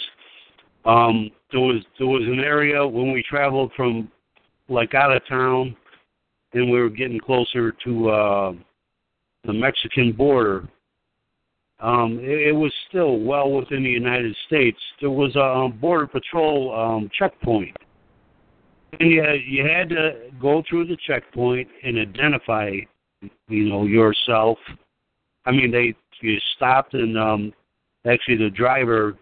um, 0.84 1.30
there 1.50 1.60
was 1.60 1.82
there 1.98 2.06
was 2.06 2.22
an 2.22 2.40
area 2.40 2.86
when 2.86 3.12
we 3.12 3.24
traveled 3.28 3.72
from 3.76 4.10
like 4.68 4.94
out 4.94 5.14
of 5.14 5.26
town, 5.28 5.76
and 6.52 6.70
we 6.70 6.80
were 6.80 6.90
getting 6.90 7.18
closer 7.18 7.72
to 7.84 8.08
uh, 8.10 8.52
the 9.44 9.52
Mexican 9.52 10.12
border. 10.12 10.68
Um, 11.80 12.18
it, 12.20 12.48
it 12.48 12.52
was 12.52 12.72
still 12.88 13.18
well 13.18 13.50
within 13.50 13.82
the 13.82 13.90
United 13.90 14.34
States. 14.46 14.78
There 15.00 15.10
was 15.10 15.34
a 15.36 15.42
um, 15.42 15.78
border 15.78 16.06
patrol 16.06 16.74
um, 16.74 17.10
checkpoint, 17.18 17.76
and 17.80 17.83
you 19.00 19.22
you 19.46 19.66
had 19.66 19.88
to 19.90 20.30
go 20.40 20.62
through 20.68 20.86
the 20.86 20.96
checkpoint 21.06 21.68
and 21.82 21.98
identify, 21.98 22.70
you 23.48 23.68
know, 23.68 23.84
yourself. 23.84 24.58
I 25.46 25.50
mean, 25.50 25.70
they 25.70 25.94
you 26.20 26.38
stopped 26.56 26.94
and 26.94 27.18
um, 27.18 27.52
actually 28.06 28.36
the 28.36 28.50
driver 28.50 29.16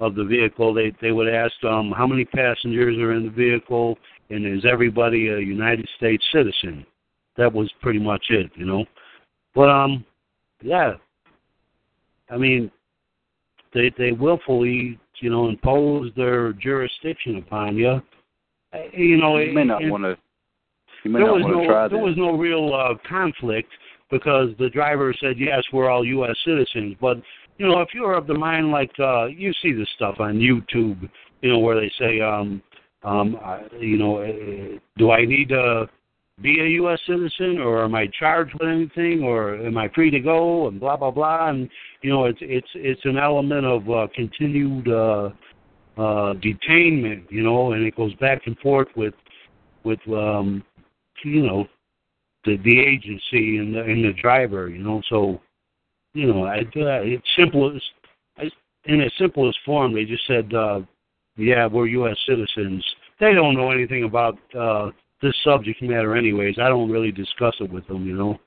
of 0.00 0.14
the 0.14 0.24
vehicle 0.24 0.72
they 0.72 0.92
they 1.00 1.12
would 1.12 1.28
ask 1.28 1.52
um 1.64 1.92
how 1.96 2.06
many 2.06 2.24
passengers 2.24 2.96
are 2.98 3.12
in 3.12 3.24
the 3.24 3.30
vehicle 3.30 3.98
and 4.30 4.46
is 4.46 4.64
everybody 4.64 5.28
a 5.28 5.38
United 5.38 5.88
States 5.96 6.24
citizen. 6.32 6.86
That 7.36 7.52
was 7.52 7.70
pretty 7.80 7.98
much 7.98 8.26
it, 8.30 8.50
you 8.54 8.64
know. 8.64 8.84
But 9.54 9.70
um 9.70 10.04
yeah. 10.62 10.94
I 12.30 12.36
mean 12.36 12.70
they 13.74 13.90
they 13.98 14.12
willfully, 14.12 14.98
you 15.20 15.30
know, 15.30 15.48
impose 15.48 16.12
their 16.16 16.52
jurisdiction 16.52 17.36
upon 17.36 17.76
you. 17.76 18.00
Uh, 18.72 18.78
You 18.92 19.16
know, 19.16 19.38
You 19.38 19.52
may 19.52 19.64
not 19.64 19.82
want 19.84 20.04
to. 20.04 20.16
You 21.04 21.10
may 21.12 21.20
there 21.20 21.38
not 21.38 21.48
no 21.48 21.66
try 21.66 21.88
there 21.88 21.98
that. 21.98 22.04
was 22.04 22.16
no 22.16 22.36
real 22.36 22.74
uh, 22.74 22.94
conflict 23.08 23.70
because 24.10 24.50
the 24.58 24.68
driver 24.70 25.14
said 25.20 25.38
yes, 25.38 25.62
we're 25.72 25.88
all 25.88 26.04
U.S. 26.04 26.36
citizens. 26.44 26.96
But 27.00 27.18
you 27.58 27.66
know, 27.66 27.80
if 27.80 27.88
you're 27.92 28.14
of 28.14 28.26
the 28.26 28.34
mind 28.34 28.70
like 28.70 28.90
uh, 28.98 29.26
you 29.26 29.52
see 29.62 29.72
this 29.72 29.88
stuff 29.96 30.16
on 30.20 30.38
YouTube, 30.38 31.08
you 31.42 31.52
know, 31.52 31.58
where 31.58 31.80
they 31.80 31.90
say, 31.98 32.20
um, 32.20 32.62
um, 33.04 33.36
I, 33.42 33.62
you 33.80 33.96
know, 33.96 34.18
uh, 34.18 34.78
do 34.96 35.10
I 35.10 35.24
need 35.24 35.50
to 35.50 35.88
be 36.40 36.60
a 36.60 36.68
U.S. 36.82 37.00
citizen, 37.06 37.58
or 37.58 37.84
am 37.84 37.94
I 37.94 38.06
charged 38.18 38.54
with 38.54 38.68
anything, 38.68 39.22
or 39.22 39.54
am 39.56 39.76
I 39.76 39.88
free 39.94 40.10
to 40.10 40.20
go, 40.20 40.68
and 40.68 40.78
blah 40.78 40.96
blah 40.96 41.10
blah, 41.10 41.48
and 41.48 41.68
you 42.02 42.10
know, 42.10 42.24
it's 42.24 42.38
it's 42.40 42.68
it's 42.74 43.04
an 43.04 43.18
element 43.18 43.66
of 43.66 43.88
uh, 43.90 44.06
continued 44.14 44.88
uh, 44.88 45.30
uh, 45.98 46.34
detainment, 46.34 47.24
you 47.28 47.42
know, 47.42 47.72
and 47.72 47.84
it 47.84 47.96
goes 47.96 48.14
back 48.14 48.42
and 48.46 48.56
forth 48.58 48.88
with 48.96 49.14
with 49.84 50.00
um, 50.08 50.62
you 51.24 51.42
know 51.42 51.66
the 52.44 52.56
the 52.58 52.78
agency 52.78 53.58
and 53.58 53.74
the 53.74 53.80
and 53.80 54.04
the 54.04 54.12
driver, 54.12 54.68
you 54.68 54.78
know. 54.78 55.02
So, 55.08 55.40
you 56.14 56.32
know, 56.32 56.44
I 56.44 56.60
uh, 56.60 57.02
it's 57.02 57.26
simple 57.36 57.74
as 57.74 57.82
I, 58.38 58.50
in 58.84 59.00
its 59.00 59.14
simplest 59.18 59.58
form. 59.66 59.92
They 59.92 60.04
just 60.04 60.26
said, 60.26 60.52
uh, 60.54 60.80
"Yeah, 61.36 61.66
we're 61.66 61.86
U.S. 61.88 62.16
citizens." 62.28 62.84
They 63.20 63.34
don't 63.34 63.56
know 63.56 63.72
anything 63.72 64.04
about 64.04 64.38
uh, 64.56 64.90
this 65.20 65.34
subject 65.42 65.82
matter, 65.82 66.16
anyways. 66.16 66.58
I 66.60 66.68
don't 66.68 66.90
really 66.90 67.10
discuss 67.10 67.54
it 67.60 67.70
with 67.72 67.86
them, 67.88 68.06
you 68.06 68.14
know. 68.14 68.38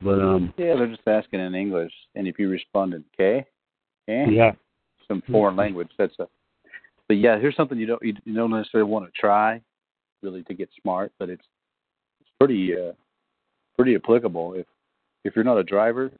But 0.00 0.20
um, 0.20 0.54
Yeah, 0.56 0.74
they're 0.76 0.88
just 0.88 1.06
asking 1.06 1.40
in 1.40 1.54
English, 1.54 1.92
and 2.14 2.26
if 2.26 2.38
you 2.38 2.48
respond 2.48 2.94
in 2.94 3.04
K, 3.16 3.44
eh, 4.08 4.26
yeah, 4.30 4.52
some 5.06 5.22
foreign 5.30 5.56
language, 5.56 5.90
that's 5.98 6.14
a. 6.18 6.26
But 7.12 7.18
yeah, 7.18 7.38
here's 7.38 7.56
something 7.56 7.78
you 7.78 7.84
don't 7.84 8.02
you 8.02 8.34
don't 8.34 8.50
necessarily 8.50 8.90
want 8.90 9.04
to 9.04 9.12
try, 9.20 9.60
really, 10.22 10.42
to 10.44 10.54
get 10.54 10.70
smart, 10.80 11.12
but 11.18 11.28
it's 11.28 11.44
it's 12.22 12.30
pretty 12.40 12.72
uh, 12.74 12.92
pretty 13.76 13.94
applicable 13.96 14.54
if 14.54 14.64
if 15.22 15.36
you're 15.36 15.44
not 15.44 15.58
a 15.58 15.62
driver 15.62 16.10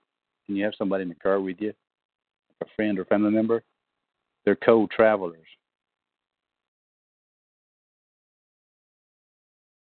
and 0.48 0.56
you 0.58 0.62
have 0.64 0.74
somebody 0.76 1.00
in 1.00 1.08
the 1.08 1.14
car 1.14 1.40
with 1.40 1.56
you, 1.60 1.72
a 2.60 2.66
friend 2.76 2.98
or 2.98 3.06
family 3.06 3.30
member, 3.30 3.62
they're 4.44 4.54
co-travelers. 4.54 5.38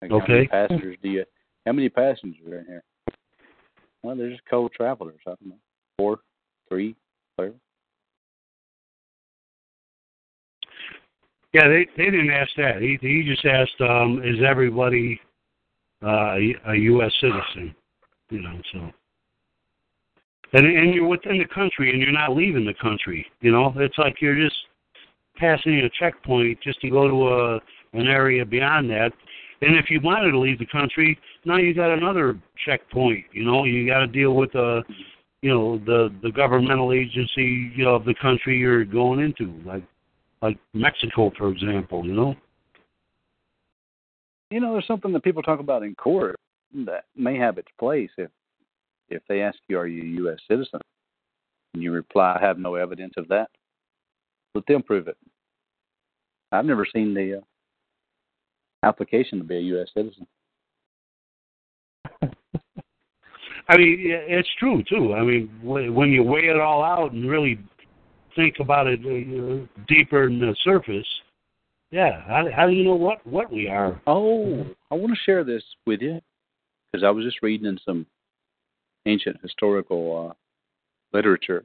Like 0.01 0.11
How 0.11 0.25
many 0.29 0.47
passengers 0.47 0.97
do 1.03 1.09
you? 1.09 1.25
How 1.65 1.73
many 1.73 1.89
passengers 1.89 2.39
are 2.49 2.59
in 2.59 2.65
here? 2.67 2.83
Well, 4.01 4.15
they're 4.15 4.29
just 4.29 4.45
co-travelers. 4.49 5.19
I 5.27 5.31
don't 5.31 5.45
know, 5.45 5.59
four, 5.97 6.19
three, 6.69 6.95
whatever. 7.35 7.57
Yeah. 11.55 11.67
They 11.67 11.87
they 11.97 12.11
didn't 12.11 12.31
ask 12.31 12.51
that. 12.57 12.81
He 12.81 12.97
he 13.01 13.23
just 13.23 13.45
asked, 13.45 13.79
um, 13.81 14.21
"Is 14.23 14.43
everybody 14.47 15.19
uh, 16.03 16.35
a 16.67 16.75
U.S. 16.75 17.11
citizen?" 17.21 17.75
You 18.29 18.41
know, 18.41 18.59
so. 18.73 18.91
And 20.53 20.65
and 20.65 20.93
you're 20.93 21.07
within 21.07 21.37
the 21.37 21.53
country, 21.53 21.91
and 21.91 22.01
you're 22.01 22.11
not 22.11 22.35
leaving 22.35 22.65
the 22.65 22.73
country. 22.81 23.25
You 23.41 23.51
know, 23.51 23.73
it's 23.77 23.97
like 23.97 24.21
you're 24.21 24.35
just 24.35 24.55
passing 25.37 25.79
a 25.79 25.89
checkpoint 25.99 26.59
just 26.61 26.79
to 26.81 26.89
go 26.89 27.07
to 27.07 27.27
a 27.27 27.55
an 27.99 28.07
area 28.07 28.45
beyond 28.45 28.89
that. 28.89 29.11
And 29.61 29.77
if 29.77 29.89
you 29.89 30.01
wanted 30.01 30.31
to 30.31 30.39
leave 30.39 30.59
the 30.59 30.65
country, 30.67 31.17
now 31.45 31.57
you 31.57 31.73
got 31.73 31.91
another 31.91 32.37
checkpoint. 32.65 33.25
You 33.31 33.45
know, 33.45 33.63
you 33.63 33.87
got 33.87 33.99
to 33.99 34.07
deal 34.07 34.35
with 34.35 34.53
uh, 34.55 34.81
you 35.41 35.49
know, 35.49 35.77
the 35.85 36.09
the 36.23 36.31
governmental 36.31 36.91
agency 36.91 37.71
you 37.75 37.83
know, 37.83 37.95
of 37.95 38.05
the 38.05 38.15
country 38.21 38.57
you're 38.57 38.83
going 38.83 39.19
into, 39.19 39.53
like 39.63 39.83
like 40.45 40.59
Mexico, 40.73 41.31
for 41.37 41.49
example. 41.49 42.05
You 42.05 42.13
know. 42.13 42.35
you 44.51 44.59
know, 44.59 44.73
there's 44.73 44.87
something 44.87 45.11
that 45.13 45.23
people 45.23 45.41
talk 45.41 45.59
about 45.59 45.83
in 45.83 45.95
court 45.95 46.35
that 46.85 47.05
may 47.15 47.37
have 47.37 47.57
its 47.57 47.67
place 47.79 48.11
if 48.17 48.29
if 49.09 49.21
they 49.27 49.41
ask 49.41 49.57
you, 49.67 49.77
"Are 49.77 49.87
you 49.87 50.03
a 50.03 50.21
U.S. 50.23 50.39
citizen?" 50.47 50.79
and 51.73 51.83
you 51.83 51.91
reply, 51.91 52.37
"I 52.39 52.45
have 52.45 52.59
no 52.59 52.75
evidence 52.75 53.13
of 53.17 53.27
that." 53.29 53.49
Let 54.53 54.65
them 54.67 54.83
prove 54.83 55.07
it. 55.07 55.17
I've 56.51 56.65
never 56.65 56.85
seen 56.85 57.13
the 57.13 57.39
uh, 57.39 57.41
application 58.83 59.39
to 59.39 59.43
be 59.43 59.57
a 59.57 59.61
U.S. 59.61 59.89
citizen. 59.93 60.27
I 63.67 63.77
mean, 63.77 63.97
it's 63.99 64.49
true 64.59 64.83
too. 64.83 65.15
I 65.15 65.23
mean, 65.23 65.49
when 65.63 66.11
you 66.11 66.23
weigh 66.23 66.47
it 66.49 66.59
all 66.59 66.83
out 66.83 67.13
and 67.13 67.27
really 67.27 67.59
think 68.35 68.55
about 68.59 68.87
it 68.87 68.99
uh, 68.99 69.65
deeper 69.87 70.27
than 70.27 70.39
the 70.39 70.55
surface, 70.63 71.07
yeah. 71.91 72.21
How, 72.27 72.45
how 72.53 72.67
do 72.67 72.73
you 72.73 72.83
know 72.83 72.95
what 72.95 73.25
what 73.25 73.51
we 73.51 73.67
are? 73.67 74.01
Oh, 74.07 74.65
I 74.91 74.95
want 74.95 75.13
to 75.13 75.19
share 75.25 75.43
this 75.43 75.63
with 75.85 76.01
you 76.01 76.19
because 76.91 77.05
I 77.05 77.11
was 77.11 77.23
just 77.23 77.41
reading 77.41 77.67
in 77.67 77.79
some 77.85 78.05
ancient 79.05 79.37
historical 79.41 80.29
uh, 80.29 80.33
literature. 81.15 81.63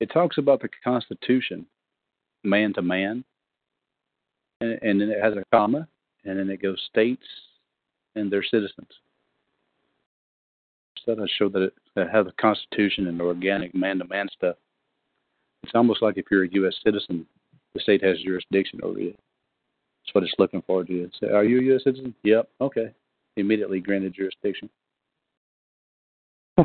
It 0.00 0.10
talks 0.12 0.38
about 0.38 0.62
the 0.62 0.68
Constitution, 0.84 1.66
man 2.44 2.72
to 2.74 2.82
man, 2.82 3.24
and, 4.60 4.78
and 4.82 5.00
then 5.00 5.10
it 5.10 5.22
has 5.22 5.34
a 5.34 5.44
comma, 5.52 5.88
and 6.24 6.38
then 6.38 6.48
it 6.48 6.62
goes 6.62 6.80
states 6.88 7.26
and 8.14 8.30
their 8.30 8.44
citizens. 8.44 8.88
So 11.04 11.14
that 11.14 11.28
show 11.38 11.48
that 11.50 11.62
it 11.62 11.74
that 11.94 12.10
has 12.10 12.26
a 12.26 12.32
Constitution 12.40 13.08
and 13.08 13.20
organic 13.20 13.74
man 13.74 13.98
to 13.98 14.06
man 14.06 14.28
stuff. 14.34 14.56
It's 15.66 15.74
almost 15.74 16.00
like 16.00 16.16
if 16.16 16.26
you're 16.30 16.44
a 16.44 16.48
U.S. 16.52 16.76
citizen, 16.84 17.26
the 17.74 17.80
state 17.80 18.04
has 18.04 18.20
jurisdiction 18.20 18.78
over 18.84 19.00
you. 19.00 19.10
That's 19.10 20.14
what 20.14 20.22
it's 20.22 20.32
looking 20.38 20.62
for 20.64 20.84
to 20.84 21.10
say. 21.20 21.26
Are 21.28 21.42
you 21.42 21.58
a 21.58 21.62
U.S. 21.72 21.82
citizen? 21.82 22.14
Yep. 22.22 22.48
Okay. 22.60 22.94
Immediately 23.36 23.80
granted 23.80 24.14
jurisdiction. 24.14 24.70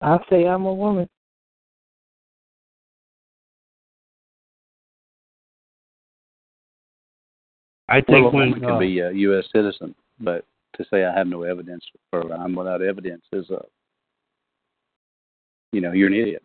I 0.00 0.18
say 0.30 0.46
I'm 0.46 0.64
a 0.64 0.72
woman. 0.72 1.10
I 7.86 7.96
think 7.96 8.08
Well, 8.08 8.20
a 8.20 8.30
when 8.30 8.48
woman 8.48 8.60
can 8.60 8.70
uh, 8.70 8.78
be 8.78 9.00
a 9.00 9.12
U.S. 9.12 9.44
citizen, 9.54 9.94
but 10.20 10.46
to 10.76 10.86
say 10.90 11.04
I 11.04 11.14
have 11.14 11.26
no 11.26 11.42
evidence 11.42 11.84
or 12.14 12.32
I'm 12.32 12.54
without 12.54 12.80
evidence 12.80 13.24
is 13.30 13.50
a, 13.50 13.62
you 15.74 15.80
know, 15.80 15.92
you're 15.92 16.08
an 16.08 16.14
idiot. 16.14 16.42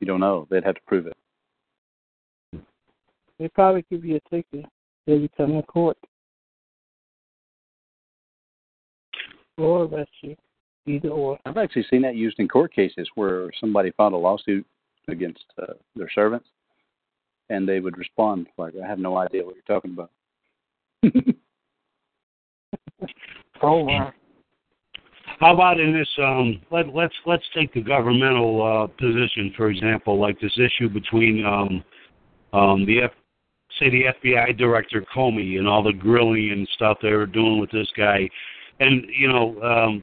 You 0.00 0.06
don't 0.06 0.20
know. 0.20 0.46
They'd 0.50 0.64
have 0.64 0.74
to 0.74 0.80
prove 0.86 1.06
it. 1.06 1.16
They 3.38 3.48
probably 3.48 3.84
give 3.90 4.04
you 4.04 4.16
a 4.16 4.28
ticket 4.28 4.66
every 5.08 5.28
time 5.36 5.52
in 5.52 5.62
court. 5.62 5.96
Or 9.56 9.84
arrest 9.84 10.10
you. 10.22 10.36
Either 10.86 11.08
or. 11.08 11.38
I've 11.46 11.56
actually 11.56 11.86
seen 11.88 12.02
that 12.02 12.16
used 12.16 12.38
in 12.38 12.48
court 12.48 12.74
cases 12.74 13.08
where 13.14 13.50
somebody 13.58 13.92
filed 13.92 14.12
a 14.12 14.16
lawsuit 14.16 14.66
against 15.08 15.44
uh, 15.60 15.74
their 15.96 16.10
servants, 16.14 16.46
and 17.48 17.66
they 17.66 17.80
would 17.80 17.96
respond 17.96 18.48
like, 18.58 18.74
"I 18.82 18.86
have 18.86 18.98
no 18.98 19.16
idea 19.16 19.44
what 19.44 19.54
you're 19.54 19.62
talking 19.80 19.92
about." 19.92 20.10
Oh 23.62 23.84
wow. 23.84 24.12
How 25.44 25.52
about 25.52 25.78
in 25.78 25.92
this? 25.92 26.08
Um, 26.16 26.58
let 26.70 26.94
let's 26.94 27.12
let's 27.26 27.44
take 27.54 27.74
the 27.74 27.82
governmental 27.82 28.62
uh, 28.62 28.86
position 28.86 29.52
for 29.54 29.68
example, 29.68 30.18
like 30.18 30.40
this 30.40 30.58
issue 30.58 30.88
between 30.88 31.44
um, 31.44 31.84
um, 32.58 32.86
the 32.86 33.02
F, 33.02 33.10
say 33.78 33.90
the 33.90 34.04
FBI 34.04 34.56
director 34.56 35.04
Comey 35.14 35.58
and 35.58 35.68
all 35.68 35.82
the 35.82 35.92
grilling 35.92 36.50
and 36.50 36.66
stuff 36.74 36.96
they 37.02 37.12
were 37.12 37.26
doing 37.26 37.60
with 37.60 37.70
this 37.70 37.88
guy, 37.94 38.26
and 38.80 39.04
you 39.14 39.28
know, 39.28 39.60
um, 39.62 40.02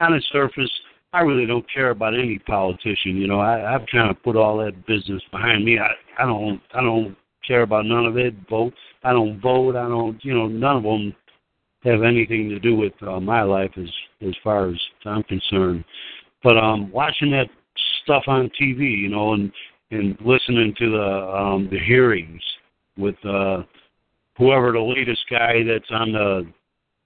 on 0.00 0.12
the 0.12 0.20
surface, 0.30 0.70
I 1.14 1.20
really 1.20 1.46
don't 1.46 1.64
care 1.72 1.88
about 1.88 2.12
any 2.12 2.38
politician. 2.40 3.16
You 3.16 3.28
know, 3.28 3.40
I, 3.40 3.74
I've 3.74 3.86
kind 3.90 4.10
of 4.10 4.22
put 4.22 4.36
all 4.36 4.58
that 4.58 4.86
business 4.86 5.22
behind 5.32 5.64
me. 5.64 5.78
I 5.78 5.88
I 6.22 6.26
don't 6.26 6.60
I 6.74 6.82
don't 6.82 7.16
care 7.48 7.62
about 7.62 7.86
none 7.86 8.04
of 8.04 8.18
it. 8.18 8.34
Vote. 8.50 8.74
I 9.04 9.14
don't 9.14 9.40
vote. 9.40 9.74
I 9.74 9.88
don't. 9.88 10.22
You 10.22 10.34
know, 10.34 10.48
none 10.48 10.76
of 10.76 10.82
them 10.82 11.14
have 11.86 12.02
anything 12.02 12.48
to 12.48 12.58
do 12.58 12.76
with 12.76 12.92
uh, 13.02 13.20
my 13.20 13.42
life 13.42 13.70
as 13.76 13.88
as 14.26 14.34
far 14.42 14.68
as 14.68 14.76
I'm 15.04 15.22
concerned. 15.24 15.84
But 16.42 16.58
um, 16.58 16.90
watching 16.90 17.30
that 17.32 17.48
stuff 18.02 18.24
on 18.26 18.50
TV, 18.60 18.98
you 18.98 19.08
know, 19.08 19.34
and 19.34 19.52
and 19.90 20.16
listening 20.24 20.74
to 20.78 20.90
the 20.90 21.36
um, 21.36 21.68
the 21.70 21.78
hearings 21.78 22.42
with 22.98 23.16
uh, 23.24 23.62
whoever 24.36 24.72
the 24.72 24.80
latest 24.80 25.24
guy 25.30 25.62
that's 25.66 25.90
on 25.90 26.12
the 26.12 26.52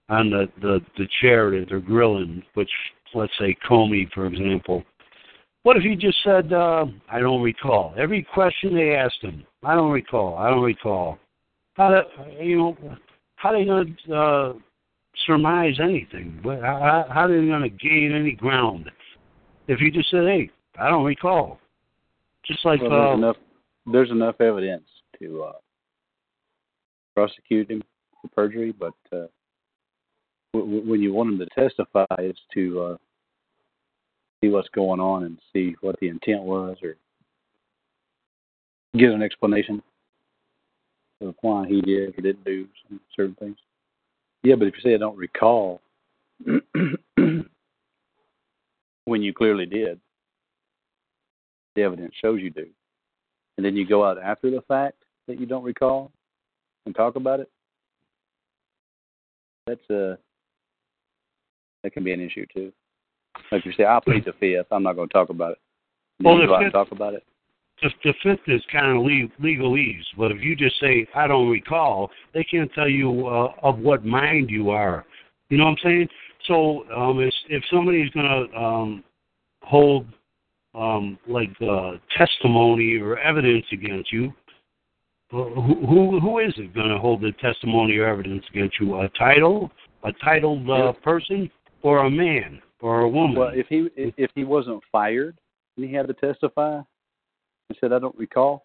on 0.08 0.30
the, 0.30 0.48
the 0.60 0.80
the 0.98 1.08
chair 1.20 1.50
that 1.50 1.66
they're 1.68 1.80
grilling, 1.80 2.42
which 2.54 2.70
let's 3.14 3.32
say 3.38 3.56
Comey, 3.68 4.10
for 4.12 4.26
example. 4.26 4.84
What 5.62 5.76
if 5.76 5.82
he 5.82 5.94
just 5.94 6.16
said, 6.24 6.52
uh, 6.52 6.86
"I 7.10 7.18
don't 7.18 7.42
recall"? 7.42 7.94
Every 7.98 8.26
question 8.34 8.74
they 8.74 8.94
asked 8.94 9.22
him, 9.22 9.44
"I 9.62 9.74
don't 9.74 9.92
recall. 9.92 10.36
I 10.38 10.48
don't 10.48 10.62
recall." 10.62 11.18
How 11.74 11.88
do, 11.88 12.42
you 12.42 12.56
know? 12.56 12.76
How 13.36 13.50
are 13.50 13.58
they 13.58 13.64
going 13.64 13.96
to 14.06 14.14
uh, 14.14 14.52
surmise 15.26 15.78
anything? 15.82 16.40
How, 16.44 17.06
how 17.08 17.20
are 17.22 17.28
they 17.28 17.46
going 17.46 17.62
to 17.62 17.68
gain 17.68 18.12
any 18.14 18.32
ground 18.32 18.90
if 19.68 19.78
he 19.78 19.90
just 19.90 20.10
said, 20.10 20.24
"Hey, 20.24 20.50
I 20.78 20.88
don't 20.88 21.04
recall"? 21.04 21.60
Just 22.46 22.64
like 22.64 22.80
well, 22.80 22.90
there's 22.90 23.10
uh, 23.10 23.16
enough 23.16 23.36
there's 23.92 24.10
enough 24.10 24.40
evidence 24.40 24.88
to 25.20 25.44
uh, 25.44 25.52
prosecute 27.14 27.70
him 27.70 27.82
for 28.20 28.28
perjury, 28.28 28.72
but 28.72 28.94
uh, 29.12 29.26
w- 30.52 30.74
w- 30.74 30.90
when 30.90 31.00
you 31.00 31.12
want 31.12 31.30
him 31.30 31.38
to 31.38 31.46
testify, 31.54 32.04
it's 32.18 32.40
to 32.54 32.82
uh, 32.82 32.96
see 34.40 34.50
what's 34.50 34.68
going 34.70 35.00
on 35.00 35.24
and 35.24 35.38
see 35.52 35.76
what 35.80 35.98
the 36.00 36.08
intent 36.08 36.42
was, 36.42 36.76
or 36.82 36.96
give 38.96 39.12
an 39.12 39.22
explanation 39.22 39.82
of 41.20 41.34
why 41.42 41.66
he 41.66 41.80
did 41.82 42.18
or 42.18 42.22
didn't 42.22 42.44
do 42.44 42.66
some 42.88 43.00
certain 43.14 43.34
things. 43.36 43.56
Yeah, 44.42 44.56
but 44.56 44.68
if 44.68 44.74
you 44.76 44.80
say 44.82 44.94
I 44.94 44.98
don't 44.98 45.16
recall, 45.16 45.80
when 49.04 49.22
you 49.22 49.34
clearly 49.34 49.66
did, 49.66 50.00
the 51.76 51.82
evidence 51.82 52.14
shows 52.20 52.40
you 52.40 52.50
do, 52.50 52.66
and 53.56 53.64
then 53.64 53.76
you 53.76 53.86
go 53.86 54.04
out 54.04 54.18
after 54.18 54.50
the 54.50 54.62
fact 54.62 54.96
that 55.28 55.38
you 55.38 55.46
don't 55.46 55.62
recall 55.64 56.10
and 56.86 56.94
talk 56.94 57.16
about 57.16 57.40
it, 57.40 57.50
that's 59.66 59.88
a 59.90 60.18
that 61.82 61.92
can 61.92 62.04
be 62.04 62.12
an 62.12 62.20
issue 62.20 62.46
too. 62.52 62.72
Like 63.52 63.64
you 63.64 63.72
say, 63.72 63.84
I'll 63.84 64.00
plead 64.00 64.24
the 64.24 64.32
fifth. 64.32 64.66
I'm 64.70 64.82
not 64.82 64.96
going 64.96 65.08
to 65.08 65.12
talk 65.12 65.30
about 65.30 65.52
it. 65.52 65.58
Well, 66.22 66.34
you 66.34 66.42
the 66.42 66.46
go 66.46 66.54
out 66.54 66.62
and 66.62 66.72
fifth- 66.72 66.74
talk 66.74 66.92
about 66.92 67.14
it. 67.14 67.24
The, 67.82 67.90
the 68.04 68.14
fifth 68.22 68.48
is 68.48 68.62
kind 68.72 68.96
of 68.96 69.04
le- 69.04 69.46
legalese, 69.46 70.04
but 70.16 70.30
if 70.30 70.42
you 70.42 70.56
just 70.56 70.78
say 70.80 71.06
I 71.14 71.26
don't 71.26 71.48
recall, 71.48 72.10
they 72.34 72.44
can't 72.44 72.72
tell 72.74 72.88
you 72.88 73.26
uh, 73.26 73.52
of 73.62 73.78
what 73.78 74.04
mind 74.04 74.50
you 74.50 74.70
are. 74.70 75.04
You 75.48 75.58
know 75.58 75.64
what 75.64 75.70
I'm 75.70 75.76
saying? 75.82 76.08
So 76.46 76.84
um, 76.94 77.20
if 77.20 77.34
if 77.48 77.62
somebody's 77.70 78.10
going 78.10 78.26
to 78.26 78.58
um, 78.58 79.04
hold 79.62 80.06
um, 80.74 81.18
like 81.26 81.50
uh, 81.60 81.92
testimony 82.16 82.96
or 82.96 83.18
evidence 83.18 83.66
against 83.72 84.12
you, 84.12 84.32
uh, 85.32 85.44
who 85.44 85.86
who 85.86 86.20
who 86.20 86.38
is 86.38 86.54
it 86.56 86.74
going 86.74 86.88
to 86.88 86.98
hold 86.98 87.20
the 87.20 87.32
testimony 87.40 87.96
or 87.98 88.06
evidence 88.06 88.44
against 88.50 88.78
you? 88.80 89.00
A 89.00 89.08
title, 89.10 89.70
a 90.04 90.12
titled 90.24 90.68
uh, 90.70 90.92
person, 91.04 91.50
or 91.82 92.06
a 92.06 92.10
man 92.10 92.60
or 92.80 93.00
a 93.00 93.08
woman? 93.08 93.38
Well, 93.38 93.52
if 93.54 93.66
he 93.68 93.88
if 93.96 94.30
he 94.34 94.44
wasn't 94.44 94.82
fired 94.90 95.38
and 95.76 95.86
he 95.86 95.94
had 95.94 96.08
to 96.08 96.14
testify 96.14 96.80
and 97.70 97.78
said 97.80 97.92
I 97.92 98.00
don't 98.00 98.18
recall, 98.18 98.64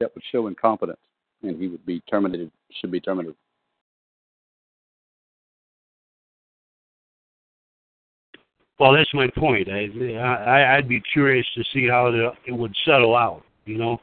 that 0.00 0.14
would 0.14 0.22
show 0.30 0.46
incompetence, 0.46 1.00
and 1.42 1.60
he 1.60 1.66
would 1.66 1.84
be 1.86 2.00
terminated. 2.08 2.50
Should 2.80 2.92
be 2.92 3.00
terminated. 3.00 3.36
Well, 8.78 8.92
that's 8.92 9.12
my 9.14 9.28
point. 9.34 9.68
I, 9.70 9.88
I 10.20 10.76
I'd 10.76 10.88
be 10.88 11.00
curious 11.12 11.46
to 11.54 11.64
see 11.72 11.88
how 11.88 12.10
the, 12.10 12.32
it 12.46 12.52
would 12.52 12.74
settle 12.84 13.16
out. 13.16 13.42
You 13.64 13.78
know, 13.78 13.98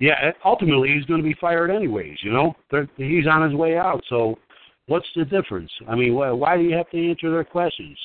yeah. 0.00 0.32
Ultimately, 0.44 0.94
he's 0.94 1.04
going 1.04 1.20
to 1.20 1.28
be 1.28 1.36
fired 1.38 1.70
anyways. 1.70 2.16
You 2.22 2.32
know, 2.32 2.54
They're, 2.70 2.88
he's 2.96 3.26
on 3.26 3.48
his 3.48 3.54
way 3.56 3.76
out. 3.76 4.02
So, 4.08 4.38
what's 4.86 5.06
the 5.14 5.26
difference? 5.26 5.70
I 5.86 5.94
mean, 5.94 6.14
why, 6.14 6.30
why 6.30 6.56
do 6.56 6.62
you 6.62 6.74
have 6.74 6.88
to 6.90 7.10
answer 7.10 7.30
their 7.30 7.44
questions? 7.44 7.98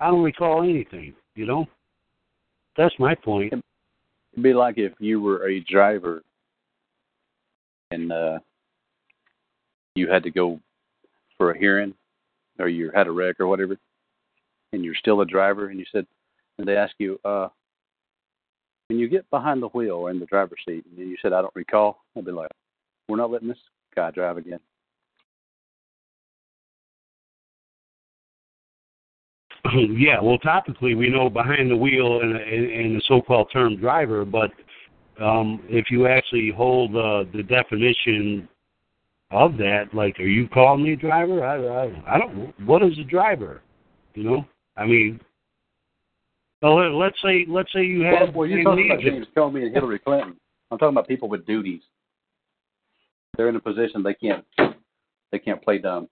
I 0.00 0.08
don't 0.08 0.24
recall 0.24 0.64
anything. 0.64 1.14
You 1.36 1.46
know, 1.46 1.66
that's 2.76 2.94
my 2.98 3.14
point. 3.14 3.54
It'd 4.32 4.42
be 4.42 4.54
like 4.54 4.78
if 4.78 4.92
you 4.98 5.20
were 5.20 5.48
a 5.48 5.60
driver 5.60 6.22
and 7.90 8.12
uh, 8.12 8.38
you 9.94 10.08
had 10.10 10.22
to 10.24 10.30
go 10.30 10.60
for 11.36 11.50
a 11.52 11.58
hearing, 11.58 11.94
or 12.58 12.68
you 12.68 12.90
had 12.94 13.06
a 13.06 13.10
wreck 13.10 13.40
or 13.40 13.46
whatever, 13.46 13.76
and 14.72 14.84
you're 14.84 14.94
still 14.94 15.20
a 15.20 15.26
driver, 15.26 15.68
and 15.68 15.78
you 15.78 15.86
said, 15.92 16.06
and 16.58 16.66
they 16.66 16.76
ask 16.76 16.94
you, 16.98 17.18
uh, 17.24 17.48
when 18.88 18.98
you 18.98 19.08
get 19.08 19.28
behind 19.30 19.62
the 19.62 19.68
wheel 19.68 19.94
or 19.94 20.10
in 20.10 20.18
the 20.18 20.26
driver's 20.26 20.60
seat, 20.66 20.84
and 20.84 20.98
you 20.98 21.16
said, 21.22 21.32
I 21.32 21.42
don't 21.42 21.54
recall, 21.54 22.02
I'd 22.16 22.24
be 22.24 22.32
like, 22.32 22.50
we're 23.08 23.16
not 23.16 23.30
letting 23.30 23.48
this 23.48 23.58
guy 23.94 24.10
drive 24.10 24.36
again. 24.36 24.60
yeah, 29.96 30.20
well, 30.20 30.38
topically, 30.38 30.96
we 30.96 31.08
know 31.10 31.28
behind 31.30 31.70
the 31.70 31.76
wheel 31.76 32.20
and, 32.20 32.36
and, 32.36 32.70
and 32.70 32.96
the 32.96 33.02
so-called 33.06 33.50
term 33.52 33.76
driver, 33.76 34.24
but 34.24 34.50
um, 35.20 35.62
if 35.68 35.90
you 35.90 36.06
actually 36.06 36.50
hold 36.54 36.94
uh, 36.94 37.24
the 37.34 37.42
definition 37.42 38.48
of 39.30 39.56
that, 39.58 39.84
like, 39.92 40.18
are 40.20 40.22
you 40.26 40.48
calling 40.48 40.84
me 40.84 40.92
a 40.92 40.96
driver? 40.96 41.44
I, 41.44 41.86
I, 41.86 42.14
I 42.14 42.18
don't. 42.18 42.54
What 42.66 42.82
is 42.82 42.98
a 42.98 43.04
driver? 43.04 43.62
You 44.14 44.24
know, 44.24 44.46
I 44.76 44.86
mean, 44.86 45.20
well, 46.62 46.76
let- 46.76 46.92
let's 46.94 47.16
say 47.22 47.44
let's 47.48 47.72
say 47.72 47.84
you 47.84 48.00
Well, 48.00 48.16
had 48.26 48.34
well 48.34 48.46
you're 48.46 48.64
talking 48.64 48.90
about. 48.90 49.00
James 49.02 49.26
Comey 49.36 49.62
and 49.64 49.74
Hillary 49.74 49.98
Clinton. 49.98 50.36
I'm 50.70 50.78
talking 50.78 50.94
about 50.94 51.08
people 51.08 51.28
with 51.28 51.46
duties. 51.46 51.82
They're 53.36 53.48
in 53.48 53.56
a 53.56 53.60
position 53.60 54.02
they 54.02 54.14
can't 54.14 54.44
they 55.30 55.38
can't 55.38 55.62
play 55.62 55.78
dumb. 55.78 56.08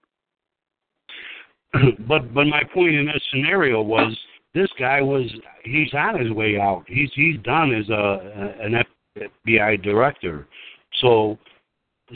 but 2.08 2.32
but 2.34 2.46
my 2.46 2.62
point 2.74 2.94
in 2.94 3.06
this 3.06 3.22
scenario 3.32 3.82
was 3.82 4.16
this 4.54 4.68
guy 4.78 5.00
was 5.02 5.30
he's 5.64 5.92
on 5.94 6.18
his 6.18 6.32
way 6.32 6.58
out. 6.58 6.84
He's 6.86 7.10
he's 7.14 7.38
done 7.42 7.74
as 7.74 7.88
a 7.88 8.54
an 8.60 8.84
FBI 9.46 9.82
director. 9.82 10.46
So 11.00 11.38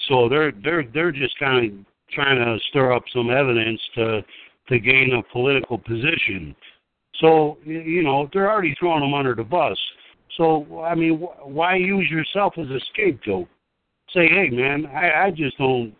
so 0.09 0.28
they're 0.28 0.53
they're 0.65 0.85
they're 0.93 1.12
just 1.12 1.39
kind 1.39 1.66
of 1.66 1.87
trying 2.12 2.39
to 2.39 2.59
stir 2.69 2.93
up 2.93 3.05
some 3.12 3.31
evidence 3.31 3.81
to 3.97 4.23
to 4.69 4.78
gain 4.78 5.12
a 5.15 5.32
political 5.32 5.78
position. 5.78 6.55
So 7.20 7.59
you 7.65 8.03
know 8.03 8.28
they're 8.32 8.51
already 8.51 8.74
throwing 8.78 9.05
him 9.05 9.15
under 9.15 9.35
the 9.35 9.45
bus. 9.45 9.78
So 10.37 10.82
I 10.82 10.95
mean, 10.95 11.20
wh- 11.20 11.47
why 11.47 11.77
use 11.77 12.09
yourself 12.11 12.55
as 12.57 12.69
a 12.69 12.81
scapegoat? 12.93 13.49
Say, 14.15 14.28
hey 14.28 14.49
man, 14.51 14.87
I 14.87 15.27
I 15.27 15.31
just 15.31 15.59
don't 15.59 15.95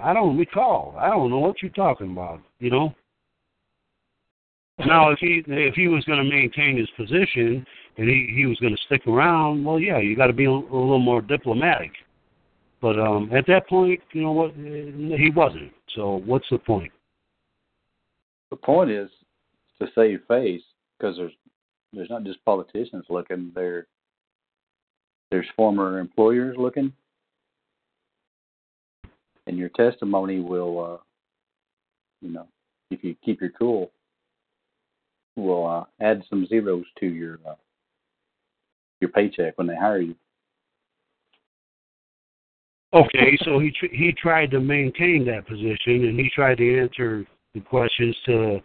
I 0.00 0.12
don't 0.12 0.36
recall. 0.36 0.94
I 0.98 1.08
don't 1.08 1.30
know 1.30 1.38
what 1.38 1.62
you're 1.62 1.70
talking 1.72 2.12
about. 2.12 2.40
You 2.58 2.70
know. 2.70 2.94
Now, 4.86 5.10
if 5.10 5.18
he 5.18 5.42
if 5.46 5.74
he 5.74 5.88
was 5.88 6.04
going 6.04 6.22
to 6.22 6.30
maintain 6.30 6.76
his 6.76 6.88
position 6.96 7.66
and 7.96 8.08
he 8.08 8.32
he 8.34 8.46
was 8.46 8.58
going 8.60 8.74
to 8.76 8.82
stick 8.86 9.06
around, 9.06 9.64
well, 9.64 9.78
yeah, 9.78 9.98
you 9.98 10.16
got 10.16 10.28
to 10.28 10.32
be 10.32 10.44
a, 10.44 10.50
a 10.50 10.52
little 10.52 11.00
more 11.00 11.20
diplomatic. 11.20 11.90
But 12.80 12.98
um 12.98 13.30
at 13.34 13.46
that 13.48 13.68
point, 13.68 14.00
you 14.12 14.22
know 14.22 14.32
what? 14.32 14.54
He 14.54 15.30
wasn't. 15.34 15.72
So 15.96 16.22
what's 16.24 16.46
the 16.50 16.58
point? 16.58 16.92
The 18.50 18.56
point 18.56 18.90
is 18.90 19.10
to 19.80 19.88
save 19.94 20.20
face 20.28 20.62
because 20.98 21.16
there's 21.16 21.32
there's 21.92 22.10
not 22.10 22.24
just 22.24 22.44
politicians 22.44 23.04
looking. 23.08 23.50
There 23.54 23.86
there's 25.30 25.46
former 25.56 25.98
employers 25.98 26.56
looking, 26.58 26.92
and 29.48 29.56
your 29.56 29.70
testimony 29.70 30.40
will, 30.40 30.84
uh, 30.84 30.96
you 32.20 32.30
know, 32.32 32.46
if 32.90 33.02
you 33.02 33.16
keep 33.24 33.40
your 33.40 33.50
cool, 33.50 33.90
will 35.36 35.66
uh, 35.66 35.84
add 36.04 36.22
some 36.28 36.46
zeros 36.46 36.84
to 37.00 37.06
your 37.06 37.38
uh, 37.48 37.54
your 39.00 39.10
paycheck 39.10 39.56
when 39.56 39.66
they 39.66 39.76
hire 39.76 40.00
you. 40.00 40.14
Okay, 42.92 43.38
so 43.44 43.58
he 43.58 43.70
tr- 43.70 43.94
he 43.94 44.12
tried 44.12 44.50
to 44.50 44.60
maintain 44.60 45.24
that 45.26 45.46
position, 45.46 46.06
and 46.08 46.18
he 46.18 46.30
tried 46.34 46.58
to 46.58 46.80
answer 46.80 47.26
the 47.54 47.60
questions 47.60 48.16
to 48.26 48.56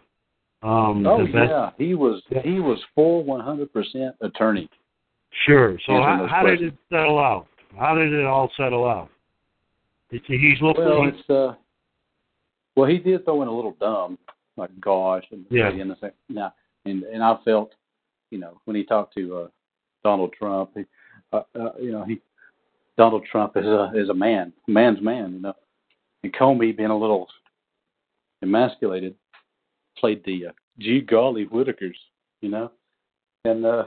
um, 0.62 1.06
Oh 1.06 1.26
the 1.26 1.32
best. 1.32 1.50
yeah, 1.50 1.70
he 1.78 1.94
was 1.94 2.22
Yeah. 2.30 2.42
he 2.42 2.58
was 2.60 2.78
full 2.94 3.24
100% 3.24 4.14
attorney. 4.20 4.68
Sure. 5.46 5.78
So 5.86 5.94
how, 5.94 6.26
how 6.26 6.42
did 6.44 6.62
it 6.62 6.74
settle 6.90 7.18
out? 7.18 7.48
How 7.78 7.94
did 7.94 8.12
it 8.12 8.24
all 8.24 8.50
settle 8.56 8.88
out? 8.88 9.10
It's, 10.14 10.24
he's 10.26 10.60
looking. 10.62 10.84
Well, 10.84 11.02
he's- 11.02 11.14
it's 11.18 11.30
uh, 11.30 11.54
well, 12.76 12.88
he 12.88 12.98
did 12.98 13.24
throw 13.24 13.42
in 13.42 13.48
a 13.48 13.54
little 13.54 13.76
dumb, 13.80 14.18
like 14.56 14.70
gosh, 14.80 15.24
and 15.32 15.44
Yeah. 15.50 15.64
pretty 15.64 15.80
innocent. 15.80 16.14
Now, 16.28 16.54
and 16.84 17.02
and 17.04 17.22
I 17.22 17.36
felt, 17.44 17.74
you 18.30 18.38
know, 18.38 18.60
when 18.64 18.76
he 18.76 18.84
talked 18.84 19.14
to 19.14 19.36
uh, 19.36 19.48
Donald 20.04 20.32
Trump, 20.32 20.70
he, 20.76 20.84
uh, 21.32 21.42
uh, 21.58 21.70
you 21.80 21.90
know, 21.92 22.04
he 22.04 22.20
Donald 22.96 23.24
Trump 23.24 23.56
is 23.56 23.66
a 23.66 23.90
is 23.94 24.08
a 24.08 24.14
man, 24.14 24.52
man's 24.68 25.00
man, 25.00 25.34
you 25.34 25.40
know, 25.40 25.54
and 26.22 26.32
Comey 26.32 26.76
being 26.76 26.90
a 26.90 26.96
little 26.98 27.28
emasculated, 28.42 29.14
played 29.98 30.22
the 30.24 30.46
uh, 30.48 30.52
gee 30.78 31.00
golly 31.00 31.44
Whitakers, 31.46 31.96
you 32.40 32.50
know, 32.50 32.70
and 33.44 33.64
uh, 33.66 33.84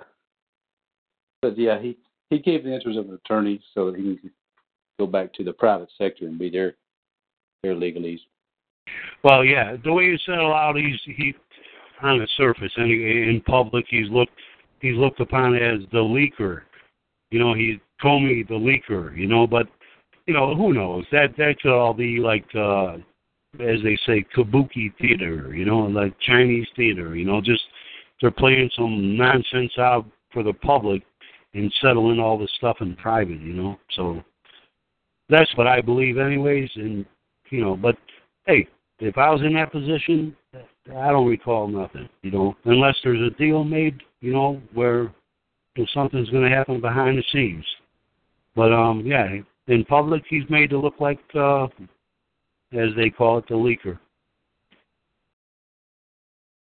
but 1.42 1.58
yeah, 1.58 1.80
he 1.80 1.98
he 2.30 2.40
gave 2.40 2.64
the 2.66 2.74
answers 2.74 2.98
of 2.98 3.08
an 3.08 3.16
attorney 3.16 3.62
so 3.74 3.92
that 3.92 3.98
he 3.98 4.04
can 4.18 4.32
go 5.00 5.08
back 5.08 5.34
to 5.34 5.44
the 5.44 5.54
private 5.54 5.90
sector 5.98 6.26
and 6.26 6.40
be 6.40 6.50
their 6.50 6.76
their 7.64 7.76
legalese. 7.76 8.20
Well, 9.24 9.44
yeah, 9.44 9.76
the 9.84 9.92
way 9.92 10.06
you 10.06 10.18
settle 10.26 10.54
out, 10.54 10.76
he's 10.76 11.00
he 11.06 11.34
on 12.02 12.20
the 12.20 12.28
surface, 12.38 12.72
and 12.76 12.88
he, 12.88 13.24
in 13.30 13.42
public, 13.46 13.86
he's 13.90 14.10
looked 14.10 14.34
he's 14.82 14.96
looked 14.96 15.20
upon 15.20 15.56
as 15.56 15.82
the 15.92 15.98
leaker. 15.98 16.62
You 17.32 17.40
know, 17.40 17.54
he 17.54 17.80
told 18.02 18.24
me 18.24 18.44
the 18.48 18.56
leaker. 18.56 19.16
You 19.18 19.28
know, 19.28 19.48
but 19.48 19.68
you 20.26 20.34
know, 20.34 20.56
who 20.56 20.74
knows? 20.74 21.06
That 21.12 21.36
that 21.38 21.60
could 21.62 21.76
all 21.78 21.94
be 21.94 22.20
like, 22.20 22.46
uh 22.56 22.98
as 23.60 23.82
they 23.84 23.98
say, 24.06 24.26
kabuki 24.36 24.94
theater. 25.00 25.54
You 25.56 25.66
know, 25.66 25.80
like 25.80 26.18
Chinese 26.20 26.68
theater. 26.76 27.16
You 27.16 27.26
know, 27.26 27.42
just 27.42 27.64
they're 28.22 28.32
playing 28.32 28.70
some 28.76 29.18
nonsense 29.18 29.74
out 29.78 30.06
for 30.32 30.44
the 30.44 30.54
public 30.54 31.04
and 31.54 31.74
settling 31.82 32.20
all 32.20 32.38
this 32.38 32.52
stuff 32.58 32.78
in 32.82 32.96
private. 32.96 33.40
You 33.40 33.54
know, 33.54 33.80
so 33.92 34.24
that's 35.30 35.56
what 35.56 35.68
I 35.68 35.82
believe, 35.82 36.18
anyways. 36.18 36.70
And 36.76 37.06
you 37.50 37.62
know, 37.62 37.76
but 37.76 37.96
hey, 38.46 38.68
if 39.00 39.18
I 39.18 39.30
was 39.30 39.42
in 39.42 39.54
that 39.54 39.72
position, 39.72 40.36
I 40.96 41.12
don't 41.12 41.28
recall 41.28 41.68
nothing, 41.68 42.10
you 42.22 42.32
know, 42.32 42.56
unless 42.66 42.96
there's 43.04 43.22
a 43.22 43.36
deal 43.38 43.64
made, 43.64 44.02
you 44.22 44.34
know, 44.34 44.62
where 44.74 45.14
something's 45.94 46.30
going 46.30 46.50
to 46.50 46.56
happen 46.56 46.82
behind 46.82 47.18
the 47.18 47.24
scenes. 47.32 47.66
But 48.56 48.74
um, 48.74 49.04
yeah, 49.06 49.28
in 49.68 49.86
public, 49.86 50.24
he's 50.30 50.50
made 50.50 50.70
to 50.72 50.80
look 50.80 50.96
like, 51.00 51.20
uh, 51.36 51.66
as 52.74 52.90
they 52.96 53.10
call 53.10 53.38
it, 53.38 53.48
the 53.48 53.54
leaker. 53.54 54.00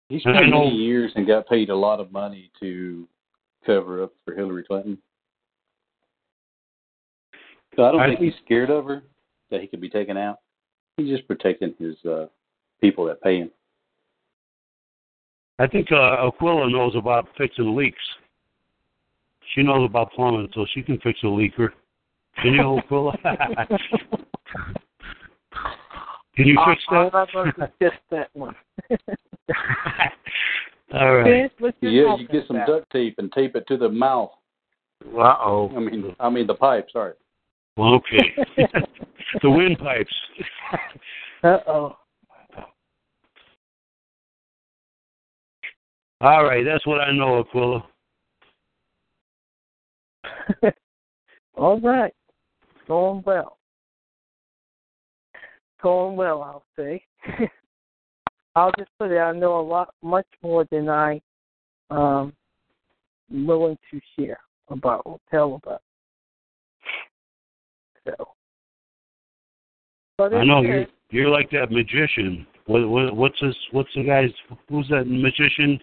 He 0.08 0.20
spent 0.20 0.36
many 0.48 0.70
years 0.70 1.12
and 1.16 1.26
got 1.26 1.48
paid 1.48 1.70
a 1.70 1.76
lot 1.76 2.00
of 2.00 2.12
money 2.12 2.50
to 2.60 3.06
cover 3.66 4.02
up 4.02 4.12
for 4.24 4.34
Hillary 4.34 4.64
Clinton. 4.64 4.98
So 7.76 7.84
I 7.84 7.92
don't 7.92 8.00
I 8.00 8.08
think 8.08 8.20
he's 8.20 8.34
scared 8.44 8.70
of 8.70 8.84
her 8.86 9.02
that 9.50 9.60
he 9.60 9.66
could 9.66 9.80
be 9.80 9.88
taken 9.90 10.16
out. 10.16 10.38
He's 10.96 11.08
just 11.08 11.26
protecting 11.26 11.74
his 11.78 11.96
uh 12.04 12.26
people 12.80 13.04
that 13.06 13.20
pay 13.22 13.38
him. 13.38 13.50
I 15.58 15.66
think 15.68 15.92
uh, 15.92 16.26
Aquila 16.26 16.68
knows 16.70 16.96
about 16.96 17.28
fixing 17.38 17.76
leaks. 17.76 18.02
She 19.54 19.62
knows 19.62 19.88
about 19.88 20.10
plumbing, 20.12 20.48
so 20.52 20.66
she 20.74 20.82
can 20.82 20.98
fix 20.98 21.18
a 21.22 21.26
leaker. 21.26 21.68
Can 22.42 22.54
you, 22.54 22.78
Aquila? 22.84 23.16
can 26.34 26.46
you 26.46 26.58
fix 26.66 26.82
I, 26.90 27.04
that? 27.04 27.14
I 27.14 27.26
love 27.34 27.70
just 27.80 27.96
that 28.10 28.30
one. 28.32 28.56
All 30.92 31.16
right. 31.16 31.24
Vince, 31.24 31.52
what 31.60 31.74
you 31.80 31.90
Yeah, 31.90 32.16
you 32.16 32.26
get 32.26 32.46
some 32.48 32.56
about? 32.56 32.66
duct 32.66 32.90
tape 32.90 33.14
and 33.18 33.30
tape 33.32 33.54
it 33.54 33.66
to 33.68 33.76
the 33.76 33.88
mouth. 33.88 34.30
Uh 35.16 35.34
oh. 35.40 35.70
I 35.76 35.80
mean, 35.80 36.16
I 36.18 36.30
mean 36.30 36.46
the 36.46 36.54
pipe. 36.54 36.88
Sorry. 36.92 37.12
Well, 37.76 37.94
okay. 37.94 38.34
the 39.42 39.50
windpipes. 39.50 40.14
Uh 41.42 41.58
oh. 41.66 41.96
All 46.20 46.44
right, 46.44 46.64
that's 46.64 46.86
what 46.86 47.00
I 47.00 47.12
know, 47.12 47.40
Aquila. 47.40 47.84
All 51.56 51.80
right. 51.80 52.14
Going 52.86 53.22
well. 53.26 53.58
Going 55.82 56.16
well, 56.16 56.42
I'll 56.42 56.64
say. 56.76 57.02
I'll 58.56 58.72
just 58.78 58.90
put 58.98 59.10
it, 59.10 59.18
I 59.18 59.32
know 59.32 59.58
a 59.58 59.60
lot, 59.60 59.92
much 60.02 60.26
more 60.42 60.66
than 60.70 60.88
I 60.88 61.20
um 61.90 62.32
willing 63.30 63.76
to 63.90 64.00
share 64.16 64.38
about 64.68 65.02
or 65.04 65.18
tell 65.30 65.60
about. 65.62 65.82
So. 68.06 68.28
But 70.18 70.34
I 70.34 70.44
know 70.44 70.62
you're 70.62 70.86
you're 71.10 71.30
like 71.30 71.50
that 71.50 71.70
magician. 71.70 72.46
What, 72.66 72.88
what 72.88 73.16
what's 73.16 73.40
this? 73.40 73.56
What's 73.72 73.92
the 73.94 74.04
guy's? 74.04 74.30
Who's 74.68 74.88
that 74.88 75.06
magician? 75.06 75.80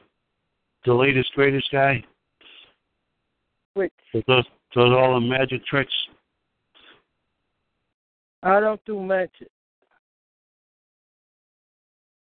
The 0.85 0.93
latest 0.93 1.31
greatest 1.33 1.69
guy 1.71 2.03
Which 3.75 3.91
does 4.13 4.45
does 4.73 4.91
all 4.91 5.13
the 5.13 5.19
magic 5.19 5.63
tricks. 5.65 5.93
I 8.41 8.59
don't 8.59 8.83
do 8.85 8.99
magic. 8.99 9.47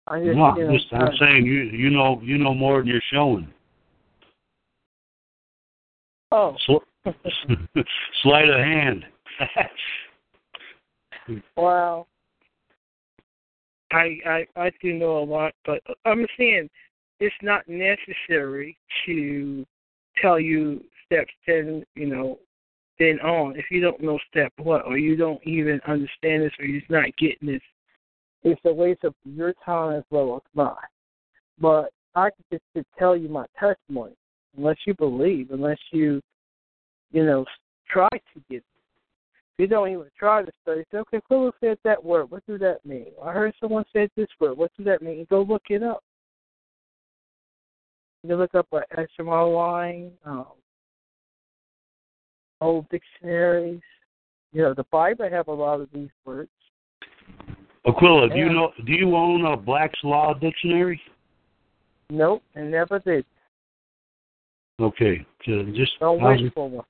I 0.09 0.25
just, 0.25 0.37
No, 0.37 0.45
I'm, 0.45 0.73
just, 0.73 0.87
I'm 0.93 1.13
saying 1.21 1.45
you 1.45 1.63
you 1.65 1.91
know 1.91 2.21
you 2.23 2.39
know 2.39 2.55
more 2.55 2.79
than 2.79 2.89
you're 2.89 3.01
showing. 3.13 3.47
oh, 6.33 6.57
Sl- 6.67 6.79
sleight 8.23 8.49
of 8.49 8.59
hand. 8.59 9.05
Well, 11.57 12.07
I, 13.93 14.19
I 14.27 14.47
I 14.57 14.71
do 14.83 14.95
know 14.95 15.19
a 15.19 15.25
lot, 15.25 15.53
but 15.65 15.83
I'm 16.05 16.27
saying 16.39 16.69
it's 17.21 17.35
not 17.43 17.69
necessary 17.69 18.77
to 19.07 19.67
tell 20.21 20.39
you 20.39 20.83
steps 21.07 21.33
ten, 21.47 21.85
you 21.95 22.07
know, 22.07 22.39
then 22.99 23.21
on. 23.21 23.57
If 23.57 23.67
you 23.71 23.81
don't 23.81 24.01
know 24.01 24.19
step 24.31 24.53
what, 24.59 24.85
or 24.87 24.99
you 24.99 25.17
don't 25.17 25.43
even 25.47 25.81
understand 25.87 26.43
this, 26.43 26.53
or 26.59 26.65
you're 26.67 26.81
just 26.81 26.91
not 26.91 27.17
getting 27.19 27.49
this, 27.49 27.63
it's 28.43 28.61
a 28.65 28.73
waste 28.73 29.05
of 29.05 29.15
your 29.25 29.55
time 29.65 29.99
as 29.99 30.05
well 30.11 30.37
as 30.37 30.43
mine. 30.55 30.75
But 31.61 31.91
I 32.15 32.31
can 32.31 32.61
just 32.75 32.87
tell 32.99 33.17
you 33.17 33.29
my 33.29 33.47
testimony, 33.59 34.15
unless 34.57 34.77
you 34.87 34.95
believe, 34.95 35.51
unless 35.51 35.79
you, 35.93 36.21
you 37.11 37.25
know, 37.25 37.45
try 37.89 38.09
to 38.11 38.43
get 38.51 38.63
you 39.59 39.67
don't 39.67 39.89
even 39.91 40.07
try 40.19 40.43
to 40.43 40.53
study. 40.63 40.85
Say, 40.91 40.99
okay, 40.99 41.21
who 41.29 41.53
said 41.61 41.79
that 41.85 42.03
word? 42.03 42.31
What 42.31 42.47
does 42.47 42.61
that 42.61 42.85
mean? 42.87 43.07
I 43.23 43.33
heard 43.33 43.53
someone 43.61 43.85
said 43.93 44.11
this 44.17 44.29
word. 44.41 44.57
What 44.57 44.71
does 44.77 44.87
that 44.87 45.03
mean? 45.03 45.27
Go 45.29 45.43
look 45.43 45.63
it 45.69 45.83
up. 45.83 46.03
You 48.23 48.37
look 48.37 48.55
up 48.55 48.67
an 48.73 48.83
etymonline, 48.97 50.11
um, 50.25 50.47
old 52.61 52.89
dictionaries. 52.89 53.81
You 54.53 54.63
know, 54.63 54.75
the 54.75 54.85
Bible 54.91 55.29
have 55.31 55.49
a 55.49 55.53
lot 55.53 55.81
of 55.81 55.89
these 55.93 56.09
words. 56.25 56.51
Aquila, 57.87 58.29
do 58.31 58.37
you 58.37 58.49
know? 58.51 58.73
Do 58.85 58.93
you 58.93 59.15
own 59.17 59.45
a 59.47 59.57
Black's 59.57 59.99
Law 60.03 60.35
dictionary? 60.35 61.01
Nope, 62.11 62.43
and 62.55 62.71
never 62.71 62.99
did. 62.99 63.25
Okay, 64.81 65.25
so 65.45 65.65
just 65.75 65.93
Don't 66.01 66.23
I 66.23 66.33
was- 66.33 66.43
wish 66.43 66.53
for 66.55 66.69
one. 66.69 66.85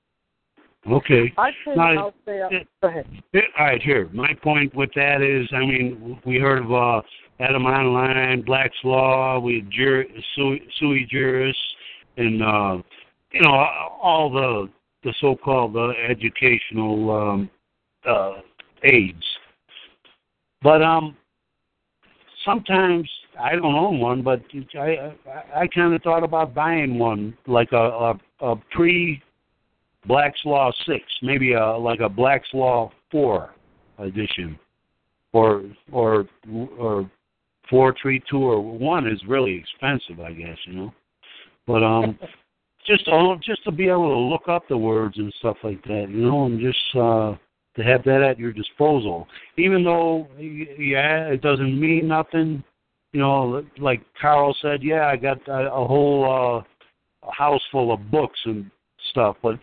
Okay. 0.87 1.33
I 1.37 1.51
think 1.65 1.77
No, 1.77 1.83
I'll 1.83 2.13
say, 2.25 2.39
it- 2.51 2.67
go 2.81 2.87
ahead. 2.87 3.05
Yeah, 3.33 3.41
All 3.57 3.65
right, 3.65 3.81
here. 3.81 4.09
My 4.13 4.33
point 4.33 4.73
with 4.73 4.91
that 4.95 5.21
is, 5.21 5.47
I 5.53 5.59
mean, 5.59 6.19
we 6.25 6.37
heard 6.37 6.63
of 6.63 6.71
uh, 6.71 7.01
etymonline, 7.39 8.45
Black's 8.45 8.77
Law, 8.83 9.39
we 9.39 9.55
had 9.55 9.69
jur- 9.71 10.05
sui, 10.35 10.61
sui 10.79 11.05
juris, 11.09 11.57
and 12.17 12.41
uh, 12.41 12.77
you 13.31 13.41
know 13.41 13.51
all 14.01 14.29
the 14.29 14.69
the 15.03 15.13
so-called 15.21 15.77
uh, 15.77 15.89
educational 16.09 17.11
um, 17.11 17.49
uh, 18.05 18.41
aids. 18.83 19.23
But 20.61 20.81
um, 20.81 21.15
sometimes 22.43 23.09
I 23.39 23.51
don't 23.53 23.75
own 23.75 23.99
one, 23.99 24.21
but 24.21 24.41
I 24.75 25.13
I, 25.27 25.61
I 25.61 25.67
kind 25.67 25.93
of 25.93 26.01
thought 26.01 26.23
about 26.23 26.53
buying 26.53 26.99
one, 26.99 27.37
like 27.47 27.71
a 27.71 27.77
a, 27.77 28.19
a 28.41 28.55
pre 28.71 29.21
Black's 30.05 30.39
Law 30.45 30.71
six, 30.85 31.03
maybe 31.21 31.53
a 31.53 31.77
like 31.77 31.99
a 31.99 32.09
Black's 32.09 32.47
Law 32.53 32.91
four 33.11 33.53
edition, 33.97 34.57
or 35.33 35.63
or 35.91 36.25
or 36.77 37.09
four 37.69 37.95
three 38.01 38.21
two 38.29 38.43
or 38.43 38.61
one 38.61 39.07
is 39.07 39.21
really 39.27 39.55
expensive, 39.55 40.19
I 40.19 40.33
guess 40.33 40.57
you 40.65 40.73
know. 40.73 40.93
But 41.67 41.83
um, 41.83 42.19
just 42.89 43.05
to, 43.05 43.35
just 43.43 43.63
to 43.65 43.71
be 43.71 43.87
able 43.87 44.09
to 44.09 44.17
look 44.17 44.47
up 44.47 44.67
the 44.67 44.77
words 44.77 45.17
and 45.17 45.33
stuff 45.39 45.57
like 45.63 45.83
that, 45.83 46.07
you 46.09 46.21
know, 46.21 46.45
and 46.45 46.59
just 46.59 46.95
uh, 46.95 47.35
to 47.75 47.83
have 47.83 48.03
that 48.05 48.21
at 48.21 48.39
your 48.39 48.51
disposal. 48.51 49.27
Even 49.57 49.83
though, 49.83 50.27
yeah, 50.37 51.27
it 51.27 51.41
doesn't 51.41 51.79
mean 51.79 52.07
nothing. 52.07 52.63
You 53.13 53.19
know, 53.21 53.63
like 53.79 54.01
Carl 54.19 54.55
said, 54.61 54.83
yeah, 54.83 55.07
I 55.07 55.15
got 55.15 55.47
a, 55.47 55.71
a 55.71 55.87
whole 55.87 56.65
uh, 57.23 57.29
house 57.31 57.61
full 57.71 57.91
of 57.91 58.11
books 58.11 58.39
and 58.45 58.69
stuff. 59.11 59.37
But 59.41 59.59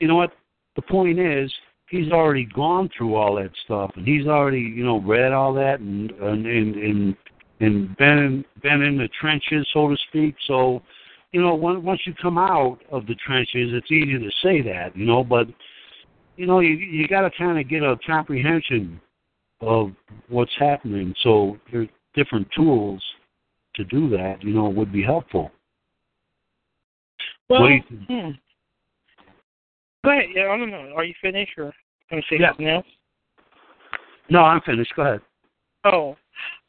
you 0.00 0.08
know 0.08 0.16
what? 0.16 0.32
The 0.76 0.82
point 0.82 1.18
is, 1.18 1.52
he's 1.88 2.12
already 2.12 2.44
gone 2.44 2.88
through 2.96 3.14
all 3.14 3.36
that 3.36 3.50
stuff, 3.64 3.90
and 3.96 4.06
he's 4.06 4.26
already, 4.26 4.60
you 4.60 4.84
know, 4.84 5.00
read 5.00 5.32
all 5.32 5.52
that 5.54 5.80
and 5.80 6.10
and 6.10 6.46
and, 6.46 6.76
and 6.76 7.16
and 7.60 7.96
been 7.96 8.18
in, 8.18 8.44
been 8.62 8.82
in 8.82 8.96
the 8.96 9.08
trenches, 9.20 9.66
so 9.72 9.88
to 9.88 9.96
speak. 10.08 10.36
So, 10.46 10.80
you 11.32 11.42
know, 11.42 11.54
when, 11.54 11.82
once 11.82 12.00
you 12.06 12.14
come 12.20 12.38
out 12.38 12.78
of 12.92 13.06
the 13.06 13.16
trenches, 13.16 13.72
it's 13.72 13.90
easy 13.90 14.18
to 14.18 14.30
say 14.42 14.62
that, 14.62 14.96
you 14.96 15.04
know, 15.04 15.24
but 15.24 15.48
you 16.36 16.46
know, 16.46 16.60
you 16.60 16.70
you 16.70 17.08
got 17.08 17.22
to 17.22 17.30
kind 17.36 17.58
of 17.58 17.68
get 17.68 17.82
a 17.82 17.96
comprehension 18.06 19.00
of 19.60 19.90
what's 20.28 20.52
happening. 20.58 21.14
So 21.22 21.58
there's 21.72 21.88
different 22.14 22.48
tools 22.54 23.02
to 23.74 23.84
do 23.84 24.08
that. 24.10 24.42
You 24.42 24.54
know, 24.54 24.68
would 24.68 24.92
be 24.92 25.02
helpful. 25.02 25.50
Well, 27.48 27.62
what 27.62 27.68
do 27.68 27.74
you 27.74 27.82
think? 27.88 28.02
hmm. 28.08 28.30
Go 30.04 30.10
ahead. 30.10 30.26
Yeah, 30.34 30.48
I 30.50 30.56
don't 30.56 30.70
know. 30.70 30.92
Are 30.96 31.04
you 31.04 31.14
finished 31.20 31.52
or 31.58 31.72
can 32.08 32.18
I 32.18 32.22
say 32.22 32.38
Yeah. 32.40 32.48
something 32.50 32.68
else? 32.68 32.86
No, 34.30 34.40
I'm 34.44 34.60
finished. 34.62 34.94
Go 34.94 35.02
ahead. 35.02 35.20
Oh, 35.84 36.16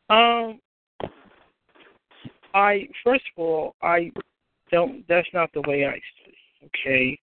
um, 0.10 0.62
I 2.54 2.88
first 3.04 3.26
of 3.36 3.44
all, 3.44 3.76
I 3.82 4.12
don't. 4.72 5.08
That's 5.08 5.28
not 5.34 5.52
the 5.54 5.62
way 5.62 5.86
I 5.86 6.00
study. 6.22 6.38
Okay, 6.66 7.20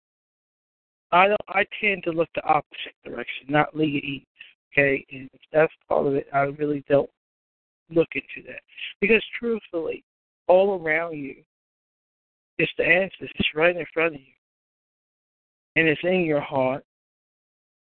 I 1.13 1.29
don't. 1.29 1.41
I 1.49 1.65
tend 1.81 2.03
to 2.05 2.11
look 2.11 2.29
the 2.35 2.45
opposite 2.45 2.95
direction, 3.05 3.47
not 3.49 3.77
Leah 3.77 4.01
Eats. 4.01 4.27
Okay, 4.73 5.07
and 5.13 5.31
if 5.33 5.41
that's 5.53 5.73
part 5.89 6.07
of 6.07 6.15
it, 6.15 6.27
I 6.33 6.41
really 6.41 6.85
don't 6.89 7.11
look 7.91 8.09
into 8.15 8.47
that 8.49 8.61
because 9.01 9.23
truthfully, 9.39 10.03
all 10.49 10.81
around 10.81 11.17
you, 11.17 11.37
it's 12.59 12.73
the 12.77 12.85
answers. 12.85 13.31
It's 13.37 13.55
right 13.55 13.77
in 13.77 13.87
front 13.93 14.17
of 14.17 14.21
you, 14.21 14.35
and 15.77 15.89
it's 15.89 16.01
in 16.05 16.25
your 16.25 16.41
heart. 16.41 16.85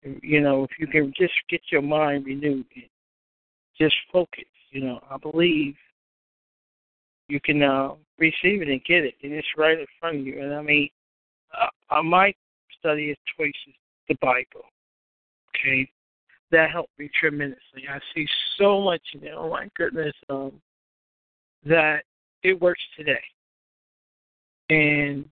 You 0.04 0.42
know, 0.42 0.64
if 0.64 0.72
you 0.80 0.88
can 0.88 1.14
just 1.16 1.34
get 1.50 1.62
your 1.72 1.82
mind 1.82 2.26
renewed, 2.26 2.66
just 3.78 3.96
focus. 4.12 4.46
You 4.72 4.86
know, 4.86 5.00
I 5.10 5.18
believe 5.18 5.76
you 7.28 7.40
can 7.40 7.62
uh, 7.62 7.92
receive 8.18 8.62
it 8.62 8.68
and 8.68 8.84
get 8.84 9.06
it, 9.06 9.16
and 9.24 9.34
it's 9.34 9.48
right 9.58 9.80
in 9.80 9.86
front 10.00 10.20
of 10.20 10.26
you. 10.26 10.42
And 10.42 10.54
I 10.54 10.62
mean, 10.62 10.90
uh, 11.60 11.96
uh, 11.96 12.04
my 12.04 12.34
study 12.80 13.12
of 13.12 13.18
choice 13.38 13.54
is 13.68 13.74
the 14.08 14.16
Bible. 14.22 14.66
Okay, 15.50 15.90
that 16.52 16.72
helped 16.72 16.98
me 16.98 17.10
tremendously. 17.20 17.84
I 17.90 18.00
see 18.16 18.28
so 18.58 18.82
much 18.82 19.02
in 19.14 19.24
it. 19.24 19.34
Oh 19.36 19.50
my 19.50 19.68
goodness, 19.78 20.14
um, 20.30 20.54
that 21.66 22.04
it 22.44 22.60
works 22.60 22.82
today, 22.98 23.22
and 24.70 25.26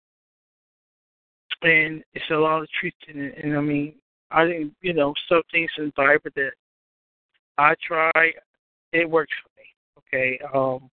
and 1.62 2.04
it's 2.14 2.26
a 2.32 2.36
lot 2.36 2.62
of 2.62 2.70
truth 2.80 2.94
in 3.08 3.22
it. 3.22 3.36
And 3.44 3.58
I 3.58 3.62
mean, 3.62 3.96
I 4.32 4.46
think 4.46 4.74
you 4.82 4.94
know 4.94 5.14
some 5.28 5.42
things 5.52 5.72
in 5.78 5.92
Bible 5.96 6.30
that 6.36 6.52
I 7.58 7.76
try, 7.86 8.32
it 8.94 9.10
works 9.10 9.34
for 9.44 9.50
me. 9.60 9.68
Okay, 10.08 10.40
um, 10.54 10.90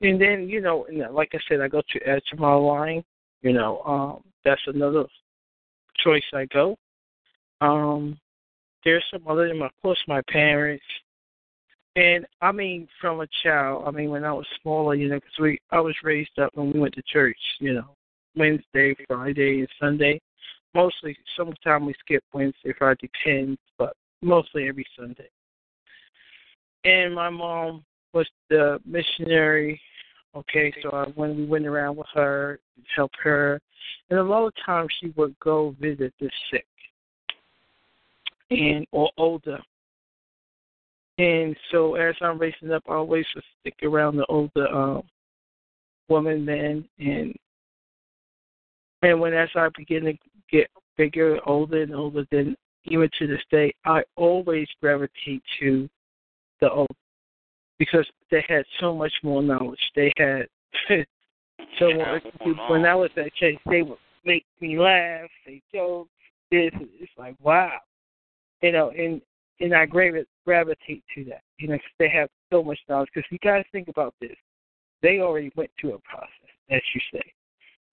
and 0.00 0.20
then 0.20 0.48
you 0.48 0.60
know, 0.60 0.86
and 0.86 1.14
like 1.14 1.30
I 1.34 1.38
said, 1.48 1.60
I 1.60 1.68
go 1.68 1.82
to 1.90 2.00
etymonline. 2.00 3.04
You 3.42 3.52
know, 3.52 3.82
um, 3.82 4.22
that's 4.44 4.60
another 4.66 5.04
choice 6.02 6.22
I 6.32 6.46
go. 6.46 6.76
Um, 7.60 8.18
there's 8.84 9.04
some 9.12 9.26
other, 9.28 9.46
of 9.46 9.70
course, 9.82 9.98
my 10.08 10.20
parents. 10.28 10.84
And 11.94 12.26
I 12.40 12.52
mean, 12.52 12.88
from 13.00 13.20
a 13.20 13.26
child, 13.42 13.84
I 13.86 13.90
mean, 13.90 14.10
when 14.10 14.24
I 14.24 14.32
was 14.32 14.46
smaller, 14.62 14.94
you 14.94 15.08
know, 15.08 15.16
because 15.16 15.38
we, 15.40 15.58
I 15.70 15.80
was 15.80 15.94
raised 16.02 16.38
up 16.40 16.52
when 16.54 16.72
we 16.72 16.80
went 16.80 16.94
to 16.94 17.02
church, 17.02 17.36
you 17.60 17.74
know, 17.74 17.94
Wednesday, 18.36 18.94
Friday, 19.06 19.60
and 19.60 19.68
Sunday. 19.80 20.20
Mostly, 20.74 21.16
sometimes 21.36 21.86
we 21.86 21.94
skip 22.00 22.24
Wednesday, 22.32 22.72
Friday, 22.78 23.10
depends, 23.24 23.58
but 23.78 23.94
mostly 24.22 24.68
every 24.68 24.86
Sunday. 24.98 25.28
And 26.84 27.14
my 27.14 27.30
mom 27.30 27.84
was 28.12 28.26
the 28.48 28.80
missionary. 28.84 29.80
Okay, 30.34 30.72
so 30.82 30.90
I, 30.90 31.04
when 31.14 31.36
we 31.36 31.44
went 31.44 31.66
around 31.66 31.96
with 31.96 32.06
her, 32.14 32.58
help 32.96 33.10
her, 33.22 33.60
and 34.08 34.18
a 34.18 34.22
lot 34.22 34.46
of 34.46 34.54
times 34.64 34.88
she 35.00 35.12
would 35.16 35.38
go 35.40 35.76
visit 35.78 36.14
the 36.20 36.30
sick 36.50 36.66
and 38.50 38.86
or 38.92 39.10
older. 39.18 39.58
And 41.18 41.54
so 41.70 41.94
as 41.94 42.14
I'm 42.20 42.38
racing 42.38 42.72
up, 42.72 42.82
I 42.88 42.94
always 42.94 43.26
would 43.34 43.44
stick 43.60 43.74
around 43.82 44.16
the 44.16 44.26
older 44.26 44.66
um, 44.68 45.02
woman 46.08 46.46
then, 46.46 46.88
and 46.98 47.34
and 49.02 49.20
when 49.20 49.34
as 49.34 49.48
I 49.54 49.68
begin 49.76 50.04
to 50.04 50.14
get 50.50 50.68
bigger, 50.96 51.38
older, 51.46 51.82
and 51.82 51.94
older, 51.94 52.24
then 52.30 52.56
even 52.84 53.08
to 53.18 53.26
this 53.26 53.42
day, 53.50 53.72
I 53.84 54.02
always 54.16 54.66
gravitate 54.80 55.42
to 55.60 55.88
the 56.60 56.70
old 56.70 56.88
because 57.78 58.06
they 58.30 58.44
had 58.48 58.64
so 58.80 58.94
much 58.94 59.12
more 59.22 59.42
knowledge. 59.42 59.80
They 59.96 60.12
had 60.16 60.46
so 61.78 61.92
much. 61.92 62.22
When 62.68 62.84
I 62.84 62.94
was 62.94 63.10
at 63.16 63.34
church, 63.34 63.56
they 63.68 63.82
would 63.82 63.98
make 64.24 64.44
me 64.60 64.78
laugh. 64.78 65.28
They 65.46 65.60
joke. 65.74 66.08
This 66.50 66.70
it's 67.00 67.10
like 67.16 67.34
wow, 67.42 67.78
you 68.60 68.72
know, 68.72 68.90
and 68.90 69.22
and 69.60 69.74
I 69.74 69.86
gravi- 69.86 70.26
gravitate 70.44 71.02
to 71.14 71.24
that, 71.24 71.42
you 71.58 71.68
know, 71.68 71.76
cause 71.76 71.84
they 71.98 72.08
have 72.10 72.28
so 72.52 72.62
much 72.62 72.78
knowledge. 72.88 73.08
Because 73.14 73.28
you 73.30 73.38
guys 73.38 73.64
think 73.72 73.88
about 73.88 74.14
this, 74.20 74.36
they 75.02 75.20
already 75.20 75.50
went 75.56 75.70
through 75.80 75.94
a 75.94 75.98
process, 76.00 76.28
as 76.70 76.82
you 76.94 77.00
say. 77.12 77.32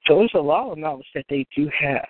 So 0.06 0.18
there's 0.18 0.32
a 0.34 0.40
lot 0.40 0.72
of 0.72 0.78
knowledge 0.78 1.08
that 1.14 1.26
they 1.30 1.46
do 1.56 1.70
have. 1.80 2.08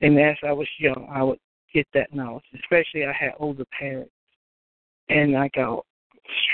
And 0.00 0.18
as 0.18 0.36
I 0.42 0.52
was 0.52 0.68
young, 0.78 1.08
I 1.10 1.22
would 1.22 1.38
get 1.72 1.86
that 1.94 2.14
knowledge. 2.14 2.44
Especially 2.54 3.04
I 3.04 3.12
had 3.12 3.32
older 3.38 3.64
parents, 3.78 4.12
and 5.08 5.36
I 5.36 5.48
got 5.54 5.78
a 5.78 5.82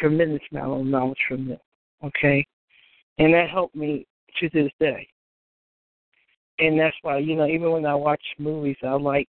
tremendous 0.00 0.42
amount 0.52 0.80
of 0.80 0.86
knowledge 0.86 1.18
from 1.26 1.48
them. 1.48 1.59
Okay, 2.05 2.46
and 3.18 3.34
that 3.34 3.50
helped 3.50 3.74
me 3.74 4.06
to 4.38 4.48
this 4.50 4.70
day. 4.78 5.09
And 6.59 6.78
that's 6.78 6.96
why 7.02 7.18
you 7.18 7.36
know, 7.36 7.46
even 7.46 7.70
when 7.70 7.86
I 7.86 7.94
watch 7.94 8.22
movies, 8.38 8.76
I 8.82 8.92
like 8.92 9.28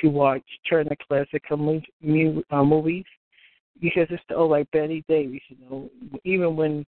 to 0.00 0.08
watch 0.08 0.42
Turner 0.68 0.96
classical 1.06 1.56
mu- 1.56 1.80
mu- 2.02 2.42
uh, 2.50 2.64
movies 2.64 3.04
because 3.80 4.06
it's 4.10 4.22
the 4.28 4.34
old 4.34 4.50
like 4.50 4.70
Bette 4.72 5.04
Davis. 5.08 5.40
You 5.48 5.56
know, 5.70 5.90
even 6.24 6.56
when 6.56 6.84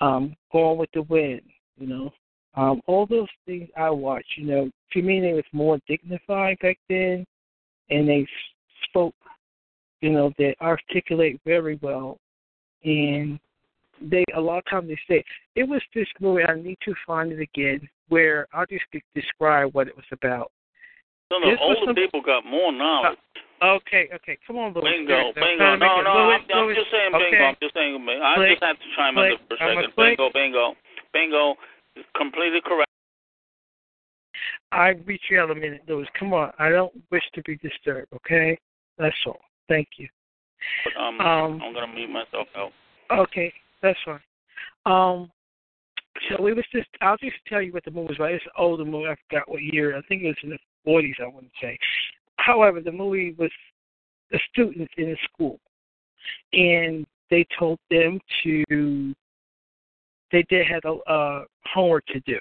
um 0.00 0.34
Gone 0.52 0.78
with 0.78 0.90
the 0.94 1.02
Wind, 1.02 1.42
you 1.78 1.86
know, 1.86 2.12
um, 2.54 2.80
all 2.86 3.06
those 3.06 3.28
things 3.46 3.68
I 3.76 3.90
watch, 3.90 4.24
you 4.36 4.46
know, 4.46 4.70
to 4.92 5.02
me 5.02 5.20
they 5.20 5.32
was 5.32 5.44
more 5.52 5.78
dignified 5.88 6.58
back 6.60 6.78
then, 6.88 7.24
and 7.90 8.08
they 8.08 8.26
spoke, 8.88 9.14
you 10.00 10.10
know, 10.10 10.32
they 10.38 10.54
articulate 10.60 11.40
very 11.44 11.78
well, 11.82 12.18
and 12.84 13.38
they 14.10 14.24
a 14.34 14.40
lot 14.40 14.58
of 14.58 14.64
times 14.66 14.88
they 14.88 14.98
say 15.08 15.24
it 15.54 15.64
was 15.64 15.80
this 15.94 16.08
movie. 16.20 16.42
I 16.44 16.54
need 16.56 16.78
to 16.84 16.94
find 17.06 17.32
it 17.32 17.40
again 17.40 17.88
where 18.08 18.46
I'll 18.52 18.66
just 18.66 18.84
describe 19.14 19.72
what 19.74 19.88
it 19.88 19.96
was 19.96 20.04
about. 20.12 20.50
So 21.32 21.40
the 21.40 21.52
This 21.52 21.58
older 21.62 21.80
some- 21.86 21.94
people 21.94 22.20
got 22.20 22.44
more 22.44 22.72
knowledge. 22.72 23.18
Okay, 23.62 24.08
okay, 24.12 24.36
come 24.44 24.58
on, 24.58 24.74
Louis. 24.74 24.82
bingo, 25.06 25.32
bingo. 25.34 25.76
No, 25.76 26.02
no, 26.02 26.26
Louis, 26.26 26.42
I'm, 26.52 26.68
I'm 26.68 26.74
just 26.74 26.90
saying 26.90 27.14
okay. 27.14 27.30
bingo. 27.30 27.44
I'm 27.46 27.56
just 27.62 27.74
saying. 27.74 27.94
bingo. 28.04 28.20
I 28.24 28.34
Click, 28.34 28.50
just 28.50 28.62
have 28.64 28.76
to 28.76 28.88
chime 28.96 29.16
in 29.16 29.22
there 29.22 29.38
for 29.46 29.54
a 29.54 29.58
second. 29.58 29.94
Bingo, 29.96 30.30
Bingo, 30.34 30.74
bingo, 31.14 31.54
Completely 32.16 32.60
correct. 32.64 32.88
I 34.70 34.90
reach 35.06 35.22
you 35.30 35.38
out 35.40 35.50
a 35.50 35.54
minute, 35.54 35.82
Louis. 35.86 36.06
Come 36.18 36.32
on, 36.32 36.52
I 36.58 36.70
don't 36.70 36.92
wish 37.10 37.22
to 37.34 37.42
be 37.42 37.56
disturbed. 37.56 38.12
Okay, 38.14 38.58
that's 38.98 39.14
all. 39.26 39.40
Thank 39.68 39.88
you. 39.98 40.08
But 40.84 41.00
um, 41.00 41.20
Um, 41.20 41.62
I'm 41.62 41.74
gonna 41.74 41.92
mute 41.92 42.10
myself 42.10 42.48
out. 42.56 42.72
Okay, 43.10 43.52
that's 43.82 43.98
fine. 44.04 44.20
Um, 44.86 45.30
so 46.28 46.46
it 46.46 46.56
was 46.56 46.64
just, 46.72 46.88
I'll 47.00 47.16
just 47.16 47.36
tell 47.48 47.62
you 47.62 47.72
what 47.72 47.84
the 47.84 47.90
movie 47.90 48.08
was 48.08 48.16
about. 48.16 48.32
It's 48.32 48.44
an 48.44 48.52
older 48.56 48.84
movie. 48.84 49.08
I 49.08 49.16
forgot 49.28 49.48
what 49.48 49.62
year. 49.62 49.96
I 49.96 50.02
think 50.02 50.22
it 50.22 50.28
was 50.28 50.36
in 50.42 50.50
the 50.50 50.58
40s, 50.86 51.20
I 51.22 51.26
want 51.26 51.46
to 51.46 51.66
say. 51.66 51.78
However, 52.36 52.80
the 52.80 52.92
movie 52.92 53.34
was 53.38 53.50
the 54.30 54.38
students 54.52 54.92
in 54.96 55.10
a 55.10 55.16
school. 55.32 55.58
And 56.52 57.06
they 57.30 57.46
told 57.58 57.78
them 57.90 58.20
to, 58.44 59.14
they 60.32 60.44
did 60.48 60.66
have 60.66 60.82
a 60.84 61.10
uh, 61.10 61.44
homework 61.66 62.04
to 62.06 62.20
do. 62.20 62.38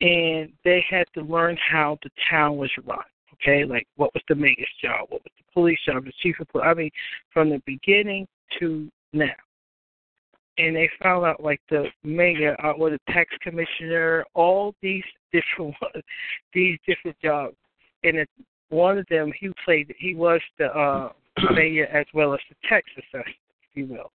And 0.00 0.52
they 0.64 0.84
had 0.88 1.04
to 1.14 1.22
learn 1.22 1.56
how 1.70 1.98
the 2.02 2.10
town 2.30 2.56
was 2.56 2.70
run. 2.84 2.98
Okay, 3.34 3.64
like 3.64 3.86
what 3.96 4.12
was 4.14 4.22
the 4.28 4.34
mayor's 4.34 4.56
job, 4.82 5.06
what 5.10 5.22
was 5.22 5.32
the 5.36 5.52
police 5.52 5.78
job, 5.86 6.04
the 6.04 6.12
chief 6.22 6.36
of 6.40 6.48
police. 6.48 6.64
I 6.66 6.74
mean, 6.74 6.90
from 7.32 7.50
the 7.50 7.60
beginning 7.66 8.26
to 8.58 8.88
now 9.12 9.34
and 10.58 10.76
they 10.76 10.88
found 11.02 11.24
out 11.24 11.42
like 11.42 11.60
the 11.70 11.86
mayor 12.02 12.56
uh, 12.64 12.72
or 12.72 12.90
the 12.90 13.00
tax 13.08 13.30
commissioner, 13.42 14.24
all 14.34 14.74
these 14.82 15.02
different 15.32 15.74
ones, 15.82 16.04
these 16.52 16.78
different 16.86 17.16
jobs, 17.20 17.56
and 18.02 18.18
it, 18.18 18.28
one 18.68 18.98
of 18.98 19.06
them 19.08 19.32
he 19.38 19.50
played 19.64 19.92
he 19.98 20.14
was 20.14 20.40
the 20.58 20.66
uh 20.66 21.10
mayor 21.54 21.86
as 21.86 22.06
well 22.14 22.32
as 22.32 22.40
the 22.48 22.54
tax 22.68 22.86
assessor, 22.96 23.24
if 23.26 23.68
you 23.74 23.86
will. 23.86 24.12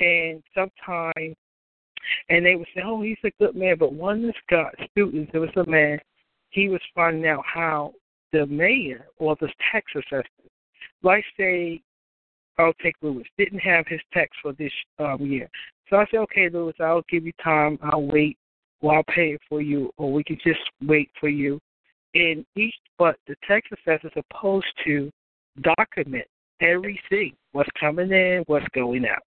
And 0.00 0.42
sometimes 0.54 1.36
and 2.28 2.44
they 2.44 2.54
would 2.54 2.66
say, 2.74 2.82
Oh, 2.84 3.02
he's 3.02 3.18
a 3.24 3.30
good 3.38 3.56
man 3.56 3.76
but 3.78 3.92
one 3.92 4.24
of 4.24 4.34
the 4.50 4.64
students, 4.90 5.30
there 5.32 5.40
was 5.40 5.50
a 5.56 5.68
man, 5.68 5.98
he 6.50 6.68
was 6.68 6.80
finding 6.94 7.26
out 7.26 7.44
how 7.46 7.92
the 8.32 8.46
mayor 8.46 9.06
or 9.18 9.36
the 9.40 9.48
tax 9.70 9.86
assessor, 9.94 10.24
like 11.02 11.24
say 11.36 11.80
I'll 12.58 12.74
take 12.82 12.96
Lewis, 13.02 13.26
didn't 13.38 13.60
have 13.60 13.86
his 13.88 14.00
tax 14.12 14.30
for 14.42 14.52
this 14.52 14.72
um 14.98 15.20
year. 15.20 15.48
So 15.88 15.96
I 15.96 16.06
said, 16.10 16.18
Okay, 16.20 16.48
Lewis, 16.48 16.76
I'll 16.80 17.04
give 17.10 17.26
you 17.26 17.32
time, 17.42 17.78
I'll 17.82 18.06
wait 18.06 18.36
or 18.80 18.96
I'll 18.96 19.04
pay 19.04 19.32
it 19.34 19.40
for 19.48 19.62
you 19.62 19.90
or 19.96 20.12
we 20.12 20.24
can 20.24 20.38
just 20.44 20.60
wait 20.82 21.10
for 21.20 21.28
you 21.28 21.60
and 22.14 22.44
each 22.56 22.74
but 22.98 23.16
the 23.26 23.34
tax 23.46 23.68
assessor 23.72 24.08
is 24.08 24.12
supposed 24.14 24.66
to 24.84 25.10
document 25.62 26.26
everything, 26.60 27.34
what's 27.52 27.70
coming 27.78 28.10
in, 28.10 28.44
what's 28.46 28.66
going 28.74 29.06
out. 29.06 29.22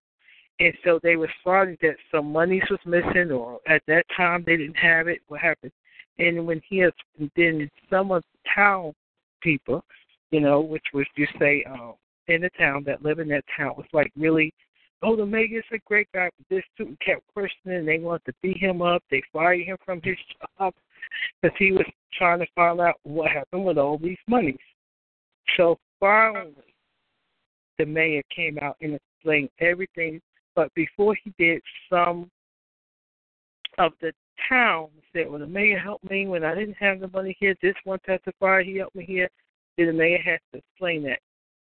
And 0.59 0.73
so 0.83 0.99
they 1.03 1.15
were 1.15 1.31
finding 1.43 1.77
that 1.81 1.95
some 2.11 2.31
monies 2.31 2.63
was 2.69 2.79
missing 2.85 3.31
or 3.31 3.59
at 3.67 3.81
that 3.87 4.05
time 4.15 4.43
they 4.45 4.57
didn't 4.57 4.77
have 4.77 5.07
it, 5.07 5.19
what 5.27 5.41
happened. 5.41 5.73
And 6.17 6.47
when 6.47 6.61
he 6.67 6.77
has 6.79 6.93
then 7.35 7.69
some 7.89 8.11
of 8.11 8.23
the 8.23 8.49
town 8.55 8.93
people, 9.41 9.83
you 10.31 10.39
know, 10.39 10.61
which 10.61 10.85
was 10.93 11.05
you 11.15 11.27
say 11.39 11.65
um 11.69 11.95
in 12.27 12.41
the 12.41 12.49
town 12.57 12.83
that 12.85 13.03
live 13.03 13.19
in 13.19 13.27
that 13.29 13.43
town 13.57 13.73
was 13.77 13.85
like 13.93 14.11
really 14.17 14.53
Oh, 15.03 15.15
the 15.15 15.25
mayor's 15.25 15.65
a 15.71 15.77
great 15.85 16.07
guy, 16.13 16.29
but 16.37 16.47
this 16.49 16.63
student 16.73 16.99
kept 16.99 17.21
questioning. 17.33 17.85
They 17.85 17.99
wanted 17.99 18.25
to 18.25 18.33
beat 18.41 18.57
him 18.57 18.81
up. 18.81 19.03
They 19.11 19.21
fired 19.31 19.61
him 19.61 19.77
from 19.85 20.01
his 20.01 20.17
job 20.57 20.73
because 21.41 21.55
he 21.59 21.71
was 21.71 21.85
trying 22.17 22.39
to 22.39 22.47
find 22.55 22.79
out 22.79 22.95
what 23.03 23.29
happened 23.29 23.65
with 23.65 23.77
all 23.77 23.97
these 23.97 24.17
monies. 24.27 24.55
So 25.57 25.77
finally, 25.99 26.53
the 27.77 27.85
mayor 27.85 28.23
came 28.35 28.57
out 28.61 28.77
and 28.81 28.95
explained 28.95 29.49
everything. 29.59 30.21
But 30.55 30.73
before 30.73 31.15
he 31.23 31.33
did, 31.37 31.61
some 31.89 32.29
of 33.77 33.91
the 34.01 34.13
town 34.49 34.89
said, 35.11 35.29
"Well, 35.29 35.39
the 35.39 35.47
mayor 35.47 35.77
helped 35.77 36.09
me 36.09 36.27
when 36.27 36.43
I 36.43 36.55
didn't 36.55 36.75
have 36.75 36.99
the 36.99 37.09
money 37.09 37.35
here. 37.39 37.55
This 37.61 37.75
one 37.83 37.99
testified 37.99 38.65
he 38.65 38.77
helped 38.77 38.95
me 38.95 39.05
here." 39.05 39.29
Then 39.77 39.87
the 39.87 39.93
mayor 39.93 40.19
had 40.23 40.39
to 40.51 40.59
explain 40.59 41.03
that, 41.03 41.19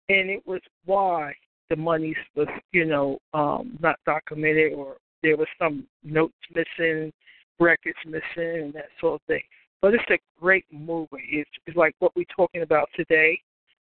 and 0.10 0.30
it 0.30 0.46
was 0.46 0.62
why 0.86 1.34
the 1.70 1.76
monies 1.78 2.18
was, 2.36 2.50
you 2.74 2.84
know, 2.84 3.18
um, 3.34 3.78
not 3.82 3.96
documented 4.06 4.74
or 4.74 4.98
there 5.24 5.38
was 5.38 5.48
some 5.58 5.88
notes 6.04 6.34
missing, 6.54 7.14
records 7.60 7.98
missing, 8.06 8.64
and 8.64 8.74
that 8.74 8.90
sort 9.00 9.16
of 9.16 9.22
thing. 9.28 9.42
But 9.82 9.94
it's 9.94 10.04
a 10.10 10.20
great 10.40 10.66
movie. 10.72 11.08
It's, 11.32 11.50
it's 11.66 11.78
like 11.78 11.96
what 12.00 12.16
we're 12.16 12.26
talking 12.36 12.64
about 12.64 12.90
today. 12.96 13.40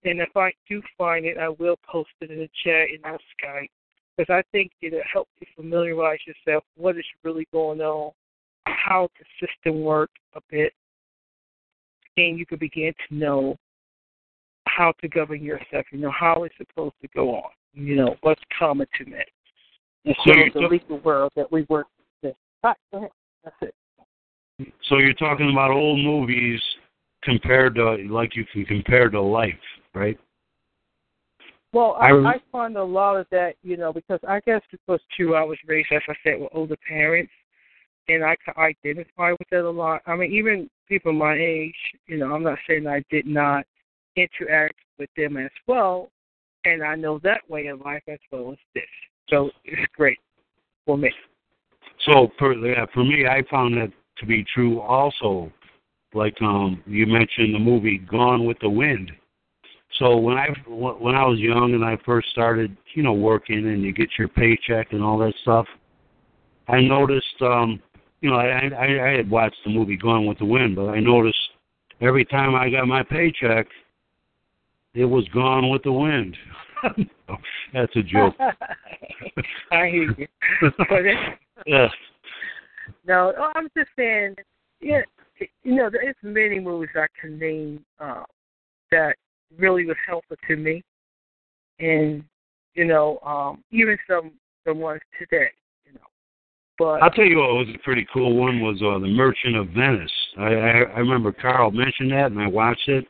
And 0.05 0.21
if 0.21 0.37
I 0.37 0.53
do 0.69 0.81
find 0.97 1.27
it, 1.27 1.39
I 1.39 1.49
will 1.49 1.77
post 1.85 2.11
it 2.21 2.31
in 2.31 2.39
the 2.39 2.49
chat 2.65 2.89
in 2.95 3.05
our 3.05 3.19
Skype 3.19 3.69
because 4.17 4.33
I 4.33 4.43
think 4.53 4.73
it'll 4.83 5.01
help 5.11 5.29
you 5.41 5.47
familiarize 5.57 6.19
yourself 6.27 6.65
what 6.77 6.97
is 6.97 7.05
really 7.25 7.47
going 7.53 7.81
on, 7.81 8.13
how 8.67 9.09
the 9.19 9.47
system 9.47 9.83
works 9.83 10.21
a 10.35 10.41
bit, 10.51 10.73
and 12.17 12.39
you 12.39 12.47
can 12.47 12.59
begin 12.59 12.93
to 13.09 13.15
know 13.15 13.57
how 14.67 14.93
to 15.01 15.09
govern 15.09 15.43
yourself. 15.43 15.87
You 15.91 15.99
know 15.99 16.13
how 16.13 16.45
it's 16.45 16.55
supposed 16.57 16.95
to 17.03 17.09
go 17.15 17.35
on. 17.35 17.51
You 17.75 17.97
know 17.97 18.17
what's 18.21 18.43
common 18.59 18.87
to 18.99 19.05
men. 19.07 19.25
And 20.05 20.15
so, 20.25 20.33
the 20.33 20.61
you're 20.61 20.69
legal 20.69 20.99
world 21.01 21.33
that 21.37 21.51
we 21.51 21.65
work 21.69 21.87
with. 22.23 22.35
Right, 22.63 22.77
go 22.91 22.99
ahead. 22.99 23.11
That's 23.45 23.57
it. 23.63 23.75
So 24.89 24.99
you're 24.99 25.15
talking 25.15 25.51
about 25.51 25.71
old 25.71 25.99
movies 25.99 26.61
compared 27.25 27.75
to 27.77 27.97
like 28.11 28.37
you 28.37 28.45
can 28.53 28.65
compare 28.65 29.09
to 29.09 29.21
life, 29.21 29.53
right? 29.95 30.19
Well, 31.73 31.97
I 31.99 32.11
I, 32.11 32.31
I 32.33 32.35
find 32.51 32.77
a 32.77 32.85
lot 32.85 33.17
of 33.17 33.27
that, 33.31 33.55
you 33.63 33.77
know, 33.77 33.93
because 33.93 34.21
I 34.29 34.41
guess 34.41 34.61
because 34.71 35.01
too, 35.17 35.35
I 35.35 35.43
was 35.43 35.59
raised, 35.67 35.89
as 35.93 36.03
I 36.09 36.15
said, 36.23 36.41
with 36.41 36.51
older 36.53 36.77
parents, 36.87 37.33
and 38.09 38.25
I 38.25 38.37
can 38.45 38.55
identify 38.59 39.33
with 39.33 39.49
that 39.51 39.65
a 39.65 39.71
lot. 39.71 40.03
I 40.07 40.17
mean, 40.17 40.33
even 40.33 40.69
people 40.89 41.13
my 41.13 41.35
age, 41.35 41.75
you 42.07 42.19
know, 42.19 42.35
I'm 42.35 42.43
not 42.43 42.59
saying 42.69 42.87
I 42.87 43.03
did 43.11 43.27
not 43.27 43.65
interact 44.17 44.77
with 44.99 45.09
them 45.17 45.37
as 45.39 45.51
well, 45.67 46.11
and 46.65 46.83
I 46.83 46.95
know 46.95 47.19
that 47.21 47.41
way 47.49 47.69
of 47.69 47.81
life 47.81 48.03
as 48.09 48.19
well 48.31 48.53
as 48.53 48.59
this. 48.75 48.85
So 49.29 49.51
it's 49.65 49.91
great 49.97 50.19
for 50.85 50.99
me. 50.99 51.11
So 52.07 52.29
for 52.39 52.55
yeah, 52.55 52.87
for 52.93 53.05
me, 53.05 53.27
I 53.27 53.43
found 53.51 53.77
that 53.77 53.93
to 54.19 54.27
be 54.27 54.45
true 54.55 54.81
also. 54.81 55.51
Like 56.15 56.37
um, 56.43 56.83
you 56.87 57.07
mentioned 57.07 57.55
the 57.55 57.59
movie 57.59 57.99
Gone 57.99 58.45
with 58.45 58.59
the 58.61 58.69
Wind. 58.69 59.11
So 59.99 60.17
when 60.17 60.37
I 60.37 60.49
when 60.67 61.15
I 61.15 61.25
was 61.27 61.39
young 61.39 61.75
and 61.75 61.85
I 61.85 61.99
first 62.05 62.29
started, 62.31 62.77
you 62.95 63.03
know, 63.03 63.13
working 63.13 63.69
and 63.69 63.83
you 63.83 63.93
get 63.93 64.09
your 64.19 64.29
paycheck 64.29 64.93
and 64.93 65.03
all 65.03 65.19
that 65.19 65.35
stuff, 65.43 65.67
I 66.69 66.81
noticed, 66.81 67.41
um, 67.43 67.81
you 68.21 68.31
know, 68.31 68.37
I 68.37 68.69
I, 68.69 69.11
I 69.11 69.17
had 69.17 69.31
watched 69.31 69.59
the 69.65 69.71
movie 69.71 69.97
Gone 69.97 70.27
with 70.27 70.39
the 70.39 70.47
Wind, 70.47 70.77
but 70.77 70.89
I 70.89 71.01
noticed 71.01 71.39
every 72.01 72.25
time 72.25 72.55
I 72.55 72.71
got 72.71 72.87
my 72.87 73.03
paycheck, 73.03 73.67
it 74.95 75.05
was 75.05 75.27
gone 75.29 75.71
with 75.71 75.83
the 75.83 75.93
wind. 75.93 76.37
That's 77.73 77.95
a 77.97 78.03
joke. 78.03 78.35
I 79.73 79.89
hear 79.89 80.15
you. 80.17 80.27
Yeah. 81.65 81.87
No, 83.07 83.33
oh, 83.39 83.53
I'm 83.55 83.69
just 83.77 83.91
saying, 83.97 84.35
yeah, 84.81 85.03
you 85.63 85.77
know, 85.77 85.89
there's 85.91 86.17
many 86.23 86.59
movies 86.59 86.89
I 86.97 87.07
can 87.21 87.39
name 87.39 87.85
uh, 88.01 88.25
that 88.91 89.15
really 89.59 89.87
was 89.87 89.97
helpful 90.07 90.37
to 90.49 90.57
me, 90.57 90.83
and 91.79 92.25
you 92.75 92.85
know, 92.85 93.19
um, 93.25 93.63
even 93.71 93.97
some 94.09 94.33
the 94.65 94.73
ones 94.75 95.01
today, 95.19 95.49
you 95.87 95.93
know. 95.95 96.01
But 96.79 97.03
I'll 97.03 97.11
tell 97.11 97.25
you 97.25 97.39
what 97.39 97.55
was 97.55 97.69
a 97.75 97.79
pretty 97.83 98.07
cool 98.13 98.37
one 98.37 98.61
was 98.61 98.77
uh, 98.83 98.99
the 98.99 99.09
Merchant 99.09 99.57
of 99.57 99.69
Venice. 99.69 100.11
I, 100.39 100.43
I 100.55 100.71
I 100.95 100.99
remember 100.99 101.33
Carl 101.33 101.71
mentioned 101.71 102.11
that, 102.13 102.31
and 102.33 102.41
I 102.41 102.47
watched 102.47 102.89
it, 102.89 103.07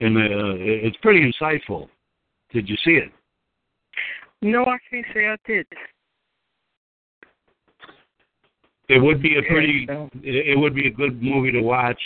and 0.00 0.16
uh, 0.16 0.54
it's 0.58 0.96
pretty 0.98 1.20
insightful. 1.30 1.88
Did 2.52 2.68
you 2.68 2.76
see 2.84 2.92
it? 2.92 3.10
no, 4.42 4.64
I 4.64 4.76
can't 4.90 5.06
say 5.14 5.26
I 5.28 5.36
did. 5.46 5.66
It 8.88 8.98
would 9.02 9.22
be 9.22 9.38
a 9.38 9.42
pretty. 9.42 9.86
Yeah, 9.88 9.94
so- 9.94 10.10
It, 10.22 10.48
it 10.50 10.58
would 10.58 10.74
be 10.74 10.86
a 10.88 10.90
good 10.90 11.22
movie 11.22 11.52
to 11.52 11.60
watch. 11.62 12.00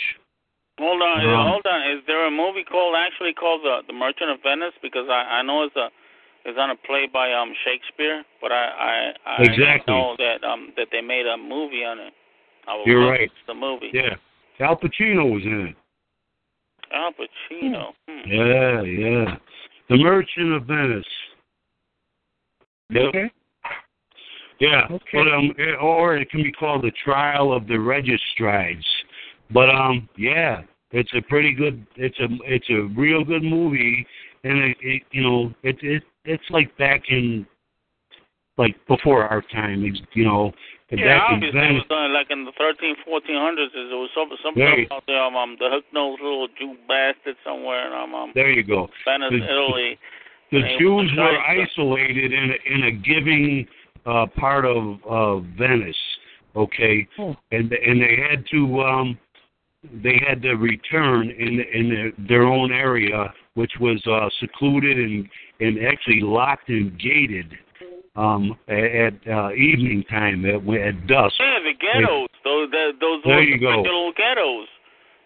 Hold 0.79 1.01
on, 1.01 1.25
Um, 1.25 1.47
hold 1.47 1.65
on. 1.65 1.91
Is 1.91 2.03
there 2.05 2.25
a 2.27 2.31
movie 2.31 2.63
called 2.63 2.95
actually 2.95 3.33
called 3.33 3.61
the 3.63 3.81
The 3.87 3.93
Merchant 3.93 4.29
of 4.29 4.41
Venice? 4.43 4.73
Because 4.81 5.09
I 5.09 5.39
I 5.39 5.41
know 5.41 5.63
it's 5.63 5.75
a 5.75 5.89
it's 6.45 6.57
on 6.57 6.69
a 6.69 6.75
play 6.75 7.07
by 7.11 7.33
um 7.33 7.53
Shakespeare, 7.65 8.23
but 8.41 8.51
I 8.51 9.13
I, 9.25 9.31
I 9.31 9.43
Exactly. 9.43 9.93
know 9.93 10.15
that 10.17 10.43
um 10.43 10.73
that 10.77 10.87
they 10.91 11.01
made 11.01 11.25
a 11.25 11.37
movie 11.37 11.83
on 11.83 11.99
it. 11.99 12.13
I 12.67 12.83
You're 12.85 13.09
right. 13.09 13.31
The 13.47 13.53
movie. 13.53 13.89
Yeah, 13.93 14.15
Al 14.59 14.75
Pacino 14.75 15.31
was 15.33 15.43
in 15.43 15.67
it. 15.69 15.75
Al 16.93 17.11
Pacino. 17.11 17.93
Hmm. 18.07 18.29
Yeah, 18.29 18.81
yeah. 18.81 19.37
The 19.89 19.97
Merchant 19.97 20.53
of 20.53 20.65
Venice. 20.65 21.05
Yep. 22.89 23.03
Okay. 23.09 23.31
Yeah. 24.59 24.85
Okay. 24.89 25.03
But 25.13 25.27
um, 25.27 25.53
or 25.81 26.17
it 26.17 26.29
can 26.29 26.43
be 26.43 26.51
called 26.51 26.83
the 26.83 26.91
Trial 27.03 27.51
of 27.51 27.67
the 27.67 27.75
Registrides. 27.75 28.85
But 29.51 29.69
um, 29.69 30.07
yeah, 30.17 30.61
it's 30.91 31.11
a 31.15 31.21
pretty 31.21 31.53
good. 31.53 31.85
It's 31.95 32.19
a 32.19 32.27
it's 32.45 32.69
a 32.69 32.87
real 32.99 33.23
good 33.23 33.43
movie, 33.43 34.05
and 34.43 34.57
it, 34.59 34.77
it 34.81 35.03
you 35.11 35.23
know 35.23 35.53
it 35.63 35.77
it 35.81 36.03
it's 36.25 36.43
like 36.49 36.75
back 36.77 37.03
in 37.09 37.45
like 38.57 38.75
before 38.87 39.23
our 39.25 39.41
time. 39.53 39.83
it's, 39.85 39.99
You 40.13 40.25
know, 40.25 40.51
Yeah, 40.91 41.19
back 41.19 41.29
in 41.29 41.35
obviously 41.35 41.59
it 41.59 41.73
was 41.73 41.83
done 41.89 42.13
like 42.13 42.27
in 42.31 42.43
the 42.43 42.51
13, 42.57 42.95
1400s. 43.07 43.71
There 43.73 43.97
was 43.97 44.09
some 44.15 44.29
something 44.43 44.63
Right. 44.63 44.85
about 44.87 45.05
the 45.05 45.17
um, 45.17 45.35
um 45.35 45.55
the 45.59 45.69
hook 45.69 45.85
nosed 45.93 46.21
little 46.21 46.47
Jew 46.59 46.75
bastard 46.87 47.35
somewhere 47.45 47.87
in 47.87 47.93
um, 47.93 48.15
um 48.15 48.31
There 48.35 48.49
you 48.51 48.63
go. 48.63 48.89
Venice, 49.05 49.31
The- 49.31 49.43
Italy. 49.51 49.99
The 50.49 50.61
Jews 50.79 51.11
were 51.17 51.23
were 51.23 51.31
trying 51.37 51.57
to- 51.57 51.63
isolated 51.63 52.31
in 52.33 52.51
a, 52.51 52.73
in 52.73 52.83
a 52.85 52.91
giving 52.91 53.67
uh, 54.05 54.25
part 54.27 54.63
of 54.65 55.03
of 55.03 55.43
Venice, 55.57 55.97
okay, 56.55 57.05
Hmm. 57.17 57.31
and 57.51 57.71
and 57.73 58.01
they 58.01 58.15
had 58.29 58.45
to 58.51 58.81
um, 58.81 59.17
they 60.03 60.21
had 60.27 60.41
to 60.43 60.53
return 60.55 61.29
in 61.29 61.59
in 61.73 61.89
their, 61.89 62.11
their 62.27 62.43
own 62.43 62.71
area, 62.71 63.33
which 63.55 63.73
was 63.79 64.01
uh, 64.07 64.29
secluded 64.39 64.97
and 64.97 65.27
and 65.59 65.85
actually 65.85 66.21
locked 66.21 66.69
and 66.69 66.97
gated 66.99 67.53
um, 68.15 68.57
at, 68.67 68.77
at 68.77 69.13
uh, 69.29 69.51
evening 69.53 70.03
time 70.09 70.45
at, 70.45 70.55
at 70.55 71.07
dusk. 71.07 71.35
Yeah, 71.39 71.59
the 71.63 71.73
ghettos. 71.79 72.27
Those 72.43 72.71
the, 72.71 72.91
those 72.99 73.21
There 73.25 73.35
were 73.37 73.41
you 73.43 73.59
go. 73.59 73.81
little 73.81 74.11
ghettos 74.15 74.67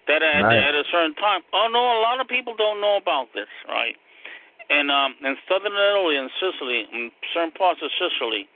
that 0.08 0.22
at, 0.24 0.42
Right. 0.42 0.58
at 0.58 0.74
a 0.76 0.84
certain 0.92 1.16
time. 1.16 1.42
Oh 1.54 1.68
no, 1.72 1.80
a 1.80 2.02
lot 2.02 2.20
of 2.20 2.28
people 2.28 2.56
don't 2.58 2.82
know 2.82 2.98
about 2.98 3.28
this, 3.34 3.48
right? 3.68 3.96
And 4.70 4.90
um, 4.90 5.16
in 5.24 5.36
southern 5.50 5.74
Italy 5.74 6.16
and 6.16 6.30
Sicily, 6.40 6.88
in 6.94 7.12
certain 7.34 7.52
parts 7.52 7.82
of 7.84 7.92
Sicily, 8.00 8.48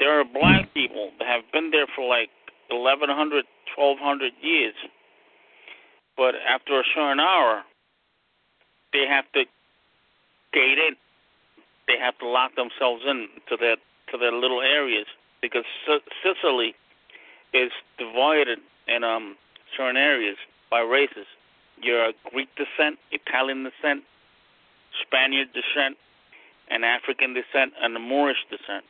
there 0.00 0.18
are 0.18 0.24
black 0.24 0.72
people 0.74 1.10
that 1.18 1.28
have 1.28 1.42
been 1.52 1.70
there 1.70 1.86
for 1.94 2.06
like 2.08 2.30
1100, 2.68 3.44
1200 3.76 4.32
years 4.42 4.74
but 6.16 6.34
after 6.48 6.80
a 6.80 6.84
certain 6.94 7.20
hour, 7.20 7.62
they 8.92 9.06
have 9.08 9.24
to 9.32 9.44
gate 10.52 10.78
it. 10.78 10.96
They 11.86 11.98
have 12.00 12.18
to 12.18 12.26
lock 12.26 12.54
themselves 12.56 13.02
in 13.06 13.28
to 13.48 13.56
their 13.56 13.76
to 14.10 14.18
their 14.18 14.32
little 14.32 14.60
areas 14.60 15.06
because 15.42 15.64
S- 15.88 16.00
Sicily 16.22 16.74
is 17.52 17.70
divided 17.98 18.58
in 18.88 19.04
um, 19.04 19.36
certain 19.76 19.96
areas 19.96 20.36
by 20.70 20.80
races. 20.80 21.26
You're 21.82 22.12
Greek 22.30 22.48
descent, 22.56 22.98
Italian 23.10 23.64
descent, 23.64 24.04
Spaniard 25.02 25.48
descent, 25.52 25.96
and 26.70 26.84
African 26.84 27.34
descent, 27.34 27.72
and 27.80 27.94
the 27.94 28.00
Moorish 28.00 28.44
descent. 28.50 28.84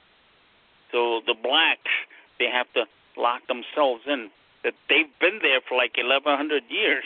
So 0.92 1.20
the 1.26 1.34
blacks 1.34 1.90
they 2.38 2.46
have 2.46 2.70
to 2.74 2.84
lock 3.16 3.42
themselves 3.48 4.02
in 4.06 4.30
that 4.66 4.74
they've 4.90 5.14
been 5.20 5.38
there 5.40 5.62
for 5.68 5.78
like 5.78 5.96
1,100 5.96 6.64
years. 6.68 7.04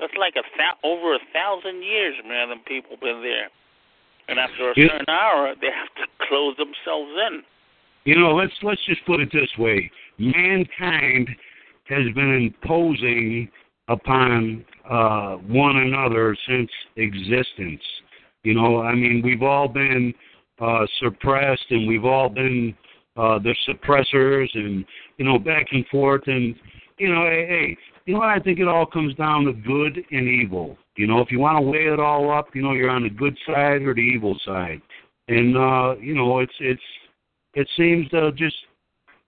That's 0.00 0.16
like 0.18 0.34
a 0.40 0.42
th- 0.56 0.80
over 0.82 1.14
a 1.14 1.20
thousand 1.32 1.84
years, 1.84 2.16
man. 2.26 2.48
Them 2.48 2.60
people 2.66 2.96
been 2.96 3.20
there, 3.22 3.48
and 4.26 4.40
after 4.40 4.72
a 4.72 4.74
you, 4.74 4.88
certain 4.88 5.08
hour, 5.08 5.54
they 5.60 5.68
have 5.68 5.92
to 6.00 6.10
close 6.26 6.56
themselves 6.56 7.12
in. 7.28 7.42
You 8.04 8.18
know, 8.18 8.34
let's 8.34 8.52
let's 8.62 8.84
just 8.86 9.04
put 9.06 9.20
it 9.20 9.30
this 9.32 9.50
way: 9.56 9.88
mankind 10.18 11.28
has 11.84 12.12
been 12.14 12.50
imposing 12.50 13.48
upon 13.86 14.64
uh, 14.90 15.36
one 15.46 15.76
another 15.76 16.36
since 16.48 16.70
existence. 16.96 17.82
You 18.42 18.54
know, 18.54 18.80
I 18.80 18.94
mean, 18.94 19.22
we've 19.24 19.42
all 19.42 19.68
been 19.68 20.12
uh, 20.60 20.86
suppressed, 21.00 21.66
and 21.70 21.86
we've 21.86 22.04
all 22.04 22.28
been 22.28 22.74
uh, 23.16 23.38
their 23.38 23.56
suppressors 23.68 24.48
and 24.54 24.84
you 25.18 25.24
know 25.24 25.38
back 25.38 25.66
and 25.72 25.86
forth 25.88 26.22
and 26.26 26.54
you 26.98 27.08
know 27.12 27.24
hey, 27.24 27.46
hey 27.48 27.76
you 28.06 28.14
know 28.14 28.20
what 28.20 28.28
I 28.28 28.38
think 28.38 28.58
it 28.58 28.68
all 28.68 28.86
comes 28.86 29.14
down 29.14 29.44
to 29.44 29.52
good 29.52 30.04
and 30.10 30.28
evil. 30.28 30.76
You 30.96 31.06
know 31.06 31.20
if 31.20 31.30
you 31.30 31.38
want 31.38 31.58
to 31.58 31.62
weigh 31.62 31.92
it 31.92 32.00
all 32.00 32.30
up, 32.36 32.48
you 32.54 32.62
know 32.62 32.72
you're 32.72 32.90
on 32.90 33.04
the 33.04 33.10
good 33.10 33.36
side 33.46 33.82
or 33.82 33.94
the 33.94 34.00
evil 34.00 34.38
side, 34.44 34.80
and 35.28 35.56
uh, 35.56 35.96
you 36.00 36.14
know 36.14 36.40
it's 36.40 36.54
it's 36.60 36.82
it 37.54 37.68
seems 37.76 38.08
to 38.10 38.32
just 38.32 38.56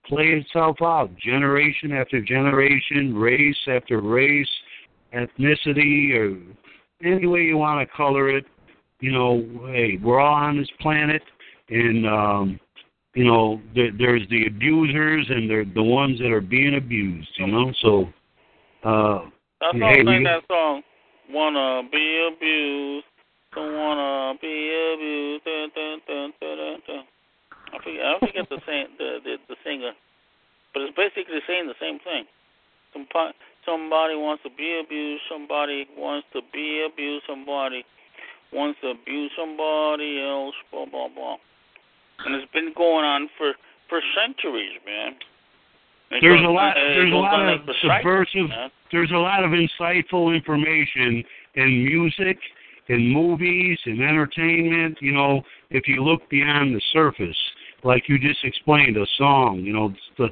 play 0.06 0.26
itself 0.26 0.76
out 0.82 1.10
generation 1.16 1.92
after 1.92 2.20
generation, 2.20 3.14
race 3.14 3.56
after 3.68 4.00
race, 4.00 4.48
ethnicity 5.14 6.14
or 6.14 6.38
any 7.04 7.26
way 7.26 7.42
you 7.42 7.56
want 7.56 7.86
to 7.86 7.96
color 7.96 8.28
it. 8.28 8.44
You 9.00 9.12
know, 9.12 9.44
hey, 9.66 9.98
we're 10.02 10.20
all 10.20 10.34
on 10.34 10.58
this 10.58 10.70
planet, 10.80 11.22
and 11.68 12.06
um, 12.06 12.60
you 13.16 13.24
know, 13.24 13.62
there, 13.74 13.90
there's 13.97 14.28
the 14.28 14.47
abusers 14.47 15.26
and 15.30 15.48
they're 15.48 15.64
the 15.64 15.82
ones 15.82 16.18
that 16.20 16.30
are 16.30 16.43
being 16.44 16.76
abused, 16.76 17.30
you 17.38 17.47
know. 17.47 17.72
So, 17.80 18.05
uh, 18.84 19.24
that's 19.59 19.72
hey, 19.72 20.05
all 20.05 20.22
that 20.22 20.44
song. 20.47 20.82
Wanna 21.32 21.88
be 21.90 22.28
abused, 22.28 23.06
don't 23.55 23.74
wanna 23.74 24.38
be 24.38 24.68
abused. 24.93 25.44
Dun, 25.44 25.70
dun, 25.74 26.01
dun, 26.06 26.32
dun, 26.38 26.56
dun, 26.56 26.80
dun. 26.86 27.05
I 27.72 27.78
forget, 27.82 28.05
I 28.05 28.18
forget 28.20 28.48
the, 28.51 28.60
sing, 28.66 28.86
the, 28.98 29.18
the 29.24 29.36
the 29.48 29.56
singer, 29.64 29.93
but 30.74 30.82
it's 30.82 30.94
basically 30.94 31.40
saying 31.48 31.66
the 31.66 31.80
same 31.80 31.98
thing. 32.05 32.26
Somebody, 32.93 33.34
somebody 33.64 34.14
wants 34.14 34.43
to 34.44 34.51
be 34.51 34.78
abused. 34.84 35.22
Somebody 35.32 35.88
wants 35.97 36.28
to 36.34 36.43
be 36.52 36.84
abused. 36.84 37.24
Somebody 37.26 37.82
wants 38.52 38.78
to 38.82 38.90
abuse 38.90 39.32
somebody 39.36 40.20
else. 40.20 40.55
Blah 40.70 40.84
blah 40.84 41.09
blah 41.09 41.36
and 42.24 42.34
it's 42.34 42.51
been 42.52 42.72
going 42.76 43.05
on 43.05 43.28
for 43.36 43.52
for 43.88 44.01
centuries, 44.16 44.78
man. 44.84 45.14
It 46.10 46.20
there's 46.20 46.43
a 46.43 46.48
lot. 46.48 46.74
There's 46.74 47.12
a 47.12 47.16
lot 47.16 47.48
of 47.48 47.60
subversive. 47.82 48.48
Man. 48.48 48.70
There's 48.93 49.10
a 49.10 49.18
lot 49.18 49.44
of 49.44 49.51
insightful 49.51 50.34
information 50.34 51.24
in 51.55 51.84
music, 51.84 52.38
in 52.88 53.12
movies, 53.12 53.78
in 53.86 54.01
entertainment. 54.01 54.98
You 55.01 55.12
know, 55.12 55.43
if 55.70 55.88
you 55.88 56.05
look 56.05 56.28
beyond 56.30 56.74
the 56.74 56.82
surface, 56.93 57.36
like 57.82 58.05
you 58.09 58.18
just 58.18 58.44
explained, 58.44 58.97
a 58.97 59.06
song. 59.18 59.60
You 59.60 59.72
know, 59.72 59.94
the 60.18 60.24
uh, 60.24 60.28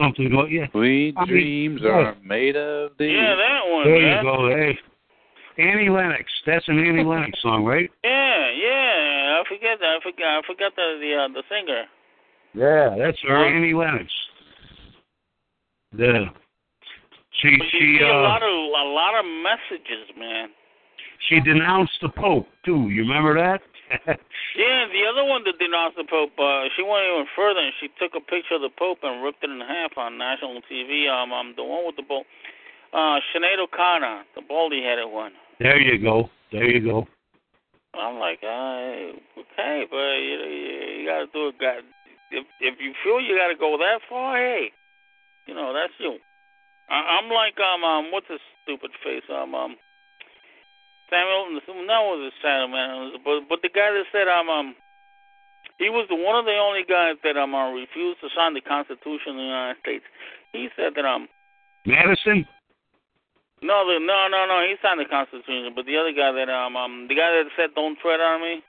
something. 0.00 0.30
Yeah. 0.50 0.66
Sweet 0.70 1.14
I 1.16 1.24
mean, 1.24 1.28
dreams 1.28 1.80
yeah. 1.84 1.90
are 1.90 2.16
made 2.24 2.56
of 2.56 2.92
these. 2.98 3.12
Yeah, 3.12 3.36
that 3.36 3.60
one. 3.70 3.84
There 3.84 4.00
man. 4.00 4.16
you 4.16 4.22
go. 4.22 4.48
Hey, 4.48 4.78
Annie 5.58 5.90
Lennox. 5.90 6.24
That's 6.46 6.66
an 6.68 6.78
Annie 6.78 7.04
Lennox 7.04 7.42
song, 7.42 7.64
right? 7.64 7.90
Yeah, 8.02 8.50
yeah 8.50 8.87
forget 9.48 9.80
that. 9.80 9.98
I 9.98 10.00
forgot. 10.02 10.28
I 10.28 10.40
forgot 10.46 10.72
the 10.76 10.98
the, 11.00 11.10
uh, 11.16 11.28
the 11.32 11.42
singer. 11.48 11.84
Yeah, 12.54 12.96
that's 12.96 13.18
her, 13.26 13.44
Annie 13.44 13.74
Lennox. 13.74 14.06
Yeah. 15.96 16.30
She 17.40 17.56
but 17.56 17.66
she 17.70 17.98
uh, 18.02 18.06
a 18.06 18.20
lot 18.22 18.42
of 18.42 18.52
a 18.52 18.86
lot 18.92 19.18
of 19.18 19.24
messages, 19.24 20.10
man. 20.18 20.48
She 21.28 21.40
denounced 21.40 21.98
the 22.02 22.08
Pope 22.08 22.46
too. 22.64 22.88
You 22.90 23.02
remember 23.02 23.34
that? 23.34 23.60
yeah, 24.06 24.84
the 24.92 25.02
other 25.08 25.24
one 25.24 25.42
that 25.44 25.58
denounced 25.58 25.96
the 25.96 26.04
Pope, 26.04 26.36
uh, 26.38 26.68
she 26.76 26.82
went 26.82 27.08
even 27.08 27.26
further 27.34 27.60
and 27.60 27.72
she 27.80 27.88
took 27.98 28.12
a 28.14 28.20
picture 28.20 28.54
of 28.56 28.60
the 28.60 28.70
Pope 28.76 28.98
and 29.02 29.24
ripped 29.24 29.42
it 29.42 29.50
in 29.50 29.60
half 29.60 29.96
on 29.96 30.18
national 30.18 30.60
TV. 30.70 31.08
Um, 31.08 31.32
um 31.32 31.54
the 31.56 31.64
one 31.64 31.86
with 31.86 31.96
the 31.96 32.02
Pope, 32.02 32.26
uh, 32.92 33.18
Sinead 33.32 33.58
O'Connor, 33.58 34.24
the 34.36 34.42
baldy-headed 34.42 35.08
one. 35.08 35.32
There 35.58 35.80
you 35.80 35.98
go. 36.02 36.28
There 36.52 36.68
you 36.68 36.84
go. 36.84 37.08
I'm 37.98 38.18
like, 38.18 38.40
uh, 38.42 39.42
okay, 39.42 39.84
but 39.90 40.14
you, 40.22 40.36
you, 40.46 41.02
you 41.02 41.08
got 41.08 41.26
to 41.26 41.28
do 41.32 41.48
it. 41.48 41.58
God, 41.58 41.82
if 42.30 42.46
if 42.60 42.74
you 42.80 42.94
feel 43.02 43.20
you 43.20 43.36
got 43.36 43.48
to 43.48 43.58
go 43.58 43.76
that 43.78 44.00
far, 44.08 44.36
hey, 44.36 44.70
you 45.46 45.54
know 45.54 45.72
that's 45.72 45.92
you. 45.98 46.18
I, 46.88 47.18
I'm 47.20 47.30
like 47.30 47.58
um 47.60 47.84
um 47.84 48.12
what's 48.12 48.28
his 48.28 48.40
stupid 48.62 48.90
face 49.04 49.24
um 49.28 49.54
um 49.54 49.76
Samuel 51.10 51.60
that 51.64 52.04
was 52.04 52.32
a 52.32 52.32
shadow 52.42 52.68
man, 52.68 53.12
but 53.24 53.48
but 53.48 53.62
the 53.62 53.72
guy 53.72 53.90
that 53.90 54.04
said 54.12 54.28
um 54.28 54.48
um 54.48 54.74
he 55.78 55.88
was 55.88 56.06
the 56.08 56.16
one 56.16 56.36
of 56.36 56.44
the 56.44 56.56
only 56.56 56.84
guys 56.84 57.16
that 57.24 57.36
um 57.36 57.54
uh, 57.54 57.72
refused 57.72 58.20
to 58.20 58.28
sign 58.36 58.54
the 58.54 58.60
Constitution 58.60 59.36
of 59.36 59.40
the 59.40 59.48
United 59.48 59.80
States. 59.80 60.04
He 60.52 60.68
said 60.76 60.92
that 60.96 61.04
um 61.04 61.28
Madison. 61.86 62.46
No, 63.60 63.82
the, 63.86 63.98
no, 63.98 64.28
no, 64.30 64.46
no. 64.46 64.62
He 64.62 64.76
signed 64.82 65.00
the 65.00 65.10
Constitution, 65.10 65.74
but 65.74 65.84
the 65.84 65.98
other 65.98 66.12
guy 66.12 66.30
that 66.30 66.48
um, 66.48 66.76
um 66.76 67.06
the 67.08 67.14
guy 67.14 67.30
that 67.34 67.50
said 67.56 67.74
"Don't 67.74 67.98
tread 67.98 68.20
on 68.20 68.40
me," 68.40 68.62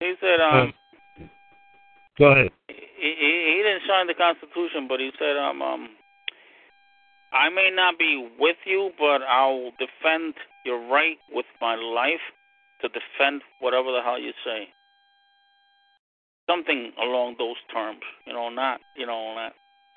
he 0.00 0.14
said 0.20 0.40
um. 0.40 0.72
Go 2.18 2.32
ahead. 2.32 2.50
He, 2.68 2.74
he 2.98 3.30
he 3.54 3.62
didn't 3.62 3.86
sign 3.86 4.08
the 4.08 4.18
Constitution, 4.18 4.88
but 4.88 4.98
he 4.98 5.10
said 5.18 5.36
um 5.36 5.62
um. 5.62 5.88
I 7.32 7.48
may 7.48 7.70
not 7.70 7.98
be 7.98 8.28
with 8.40 8.58
you, 8.66 8.90
but 8.98 9.22
I'll 9.22 9.70
defend 9.78 10.34
your 10.66 10.90
right 10.90 11.18
with 11.30 11.46
my 11.60 11.76
life 11.76 12.24
to 12.82 12.88
defend 12.88 13.42
whatever 13.60 13.92
the 13.92 14.02
hell 14.02 14.18
you 14.18 14.32
say. 14.44 14.66
Something 16.50 16.90
along 17.00 17.36
those 17.38 17.62
terms, 17.72 18.02
you 18.26 18.32
know, 18.32 18.48
not 18.50 18.80
you 18.96 19.06
know, 19.06 19.34
not 19.36 19.52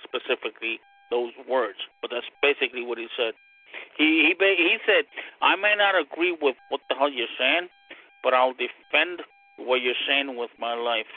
specifically 0.05 0.77
those 1.14 1.34
words, 1.45 1.77
but 2.02 2.10
that's 2.10 2.26
basically 2.41 2.81
what 2.81 2.98
he 2.98 3.06
said. 3.14 3.38
He 3.98 4.34
he 4.34 4.34
he 4.41 4.77
said, 4.85 5.06
"I 5.41 5.56
may 5.56 5.76
not 5.77 5.94
agree 5.94 6.35
with 6.41 6.56
what 6.69 6.81
the 6.90 6.95
hell 6.95 7.10
you're 7.10 7.38
saying, 7.38 7.69
but 8.23 8.34
I'll 8.34 8.57
defend 8.57 9.22
what 9.57 9.81
you're 9.85 10.02
saying 10.07 10.35
with 10.35 10.49
my 10.57 10.73
life." 10.73 11.11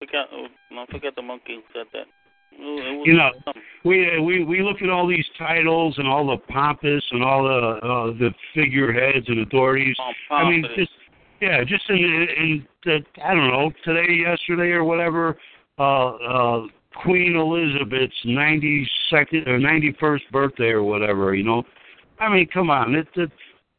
Forget, 0.00 0.28
I 0.30 0.48
oh, 0.76 0.86
forget 0.90 1.16
the 1.16 1.22
monkey 1.22 1.64
said 1.72 1.86
that. 1.94 2.06
You 2.56 3.14
know, 3.14 3.30
we 3.84 4.20
we 4.20 4.44
we 4.44 4.62
look 4.62 4.80
at 4.82 4.88
all 4.88 5.08
these 5.08 5.26
titles 5.38 5.96
and 5.98 6.06
all 6.06 6.26
the 6.26 6.38
pompous 6.52 7.02
and 7.10 7.24
all 7.24 7.42
the 7.42 7.60
uh, 7.82 8.06
the 8.18 8.30
figureheads 8.54 9.28
and 9.28 9.40
authorities. 9.40 9.96
Oh, 9.98 10.34
I 10.34 10.48
mean, 10.48 10.64
just 10.76 10.92
yeah, 11.40 11.64
just 11.64 11.88
in 11.88 11.96
in 11.96 12.66
the, 12.84 13.00
I 13.24 13.34
don't 13.34 13.50
know 13.50 13.72
today, 13.84 14.12
yesterday, 14.12 14.70
or 14.70 14.84
whatever. 14.84 15.36
Uh, 15.78 16.10
uh, 16.14 16.66
Queen 17.02 17.36
Elizabeth's 17.36 18.14
92nd 18.24 19.46
or 19.46 19.58
91st 19.58 20.30
birthday 20.32 20.70
or 20.70 20.82
whatever, 20.82 21.34
you 21.34 21.44
know. 21.44 21.62
I 22.18 22.32
mean, 22.32 22.48
come 22.52 22.70
on. 22.70 22.94
It, 22.94 23.08
it, 23.16 23.30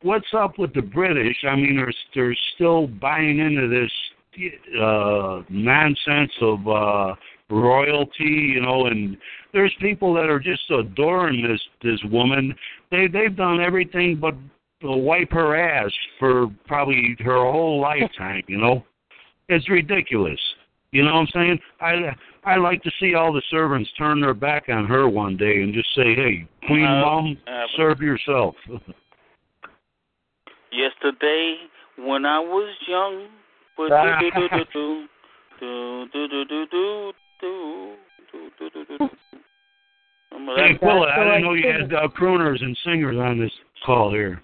what's 0.02 0.34
up 0.34 0.58
with 0.58 0.74
the 0.74 0.82
British? 0.82 1.38
I 1.48 1.56
mean, 1.56 1.78
they're, 1.78 1.94
they're 2.14 2.38
still 2.56 2.88
buying 2.88 3.40
into 3.40 3.68
this 3.68 3.92
uh, 4.82 5.42
nonsense 5.50 6.32
of 6.42 6.68
uh, 6.68 7.16
royalty, 7.50 8.52
you 8.54 8.62
know, 8.62 8.88
and 8.88 9.18
there's 9.54 9.74
people 9.80 10.14
that 10.14 10.30
are 10.30 10.40
just 10.40 10.70
adoring 10.70 11.42
this 11.48 11.62
this 11.82 12.00
woman. 12.12 12.54
They 12.92 13.08
they've 13.08 13.36
done 13.36 13.62
everything 13.62 14.18
but 14.20 14.34
uh, 14.84 14.96
wipe 14.96 15.32
her 15.32 15.56
ass 15.56 15.92
for 16.20 16.48
probably 16.68 17.16
her 17.20 17.38
whole 17.38 17.80
lifetime, 17.80 18.44
you 18.48 18.58
know. 18.58 18.84
It's 19.48 19.70
ridiculous. 19.70 20.40
You 20.96 21.04
know 21.04 21.14
what 21.16 21.20
I'm 21.20 21.28
saying? 21.34 21.60
I 21.82 22.16
I 22.46 22.56
like 22.56 22.82
to 22.84 22.92
see 23.02 23.16
all 23.16 23.34
the 23.34 23.42
servants 23.52 23.90
turn 23.98 24.22
their 24.22 24.34
back 24.34 24.70
on 24.70 24.86
her 24.86 25.10
one 25.10 25.36
day 25.36 25.62
and 25.62 25.74
just 25.74 25.94
say, 25.94 26.16
"Hey, 26.16 26.48
Queen 26.68 26.86
uh, 26.86 27.02
Mom, 27.02 27.38
uh, 27.46 27.66
serve 27.76 28.00
yourself." 28.00 28.56
yesterday, 30.72 31.58
when 31.98 32.26
I 32.26 32.40
was 32.40 32.74
young, 32.88 33.28
Hey, 40.56 40.78
Quilla, 40.82 41.12
I 41.12 41.24
didn't 41.26 41.42
know 41.44 41.54
you 41.56 41.68
had 41.68 41.94
uh, 41.94 42.08
crooners 42.08 42.64
and 42.64 42.78
singers 42.86 43.18
on 43.18 43.38
this 43.38 43.52
call 43.86 44.12
here. 44.12 44.42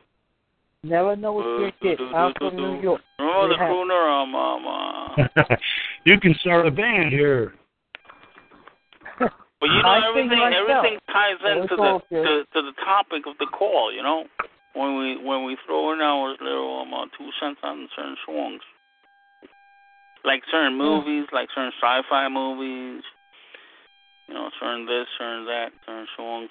Never 0.84 1.15
know 1.15 1.32
what 1.32 1.45
you 1.45 1.72
get. 1.82 1.98
I'm 2.14 2.34
from 2.38 2.57
New 2.57 2.82
York. 2.82 3.02
Remember 3.19 3.48
the 3.49 3.56
crooner, 3.56 4.23
um, 4.23 4.36
um, 4.36 4.68
uh, 4.68 5.01
you 6.05 6.19
can 6.19 6.35
start 6.41 6.67
a 6.67 6.71
band 6.71 7.11
here. 7.11 7.53
But 9.19 9.69
you 9.69 9.81
know, 9.83 9.89
I 9.89 10.09
everything 10.09 10.39
myself. 10.39 10.69
everything 10.69 10.99
ties 11.13 11.38
But 11.43 11.51
into 11.51 11.63
it's 11.63 11.75
the 11.77 11.99
to, 12.01 12.09
good. 12.09 12.45
to 12.53 12.61
the 12.65 12.73
topic 12.83 13.23
of 13.27 13.38
the 13.38 13.45
call. 13.45 13.93
You 13.93 14.01
know, 14.01 14.25
when 14.73 14.97
we 14.97 15.23
when 15.23 15.45
we 15.45 15.55
throw 15.67 15.93
in 15.93 16.01
our 16.01 16.31
little 16.41 16.81
um, 16.81 16.93
uh, 16.93 17.05
two 17.17 17.29
cents 17.39 17.59
on 17.63 17.88
certain 17.95 18.17
songs, 18.25 18.61
like 20.25 20.41
certain 20.51 20.77
movies, 20.77 21.27
like 21.31 21.49
certain 21.53 21.71
sci-fi 21.79 22.27
movies. 22.27 23.03
You 24.27 24.33
know, 24.35 24.49
certain 24.59 24.85
this, 24.85 25.07
certain 25.19 25.45
that, 25.45 25.69
certain 25.85 26.07
songs. 26.15 26.49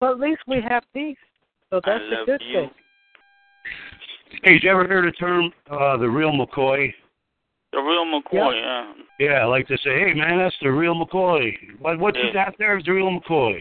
But 0.00 0.12
at 0.12 0.20
least 0.20 0.42
we 0.46 0.60
have 0.68 0.84
these, 0.94 1.16
So 1.70 1.80
that's 1.84 2.00
I 2.00 2.14
a 2.14 2.18
love 2.18 2.26
good 2.26 2.42
you. 2.46 2.60
thing. 2.60 2.70
Hey, 4.42 4.54
did 4.54 4.62
you 4.64 4.70
ever 4.70 4.86
hear 4.86 5.02
the 5.02 5.12
term 5.12 5.52
uh, 5.70 5.96
the 5.96 6.08
real 6.08 6.32
McCoy? 6.32 6.92
The 7.72 7.78
real 7.78 8.04
McCoy, 8.04 8.60
yeah. 8.60 8.92
Yeah, 9.18 9.32
I 9.40 9.44
like 9.44 9.66
to 9.68 9.76
say, 9.78 9.98
hey 10.00 10.14
man, 10.14 10.38
that's 10.38 10.56
the 10.60 10.70
real 10.70 10.94
McCoy. 10.94 11.52
What 11.80 11.98
what 11.98 12.16
you 12.16 12.32
got 12.32 12.54
there 12.58 12.76
is 12.78 12.84
the 12.84 12.92
real 12.92 13.10
McCoy. 13.10 13.60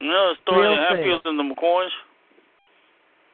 You 0.00 0.08
know 0.08 0.32
the 0.32 0.36
story 0.42 0.62
Real 0.68 0.72
of 0.72 0.78
thing. 0.88 0.96
Hatfield 0.98 1.22
and 1.24 1.38
the 1.38 1.54
McCoys? 1.54 1.88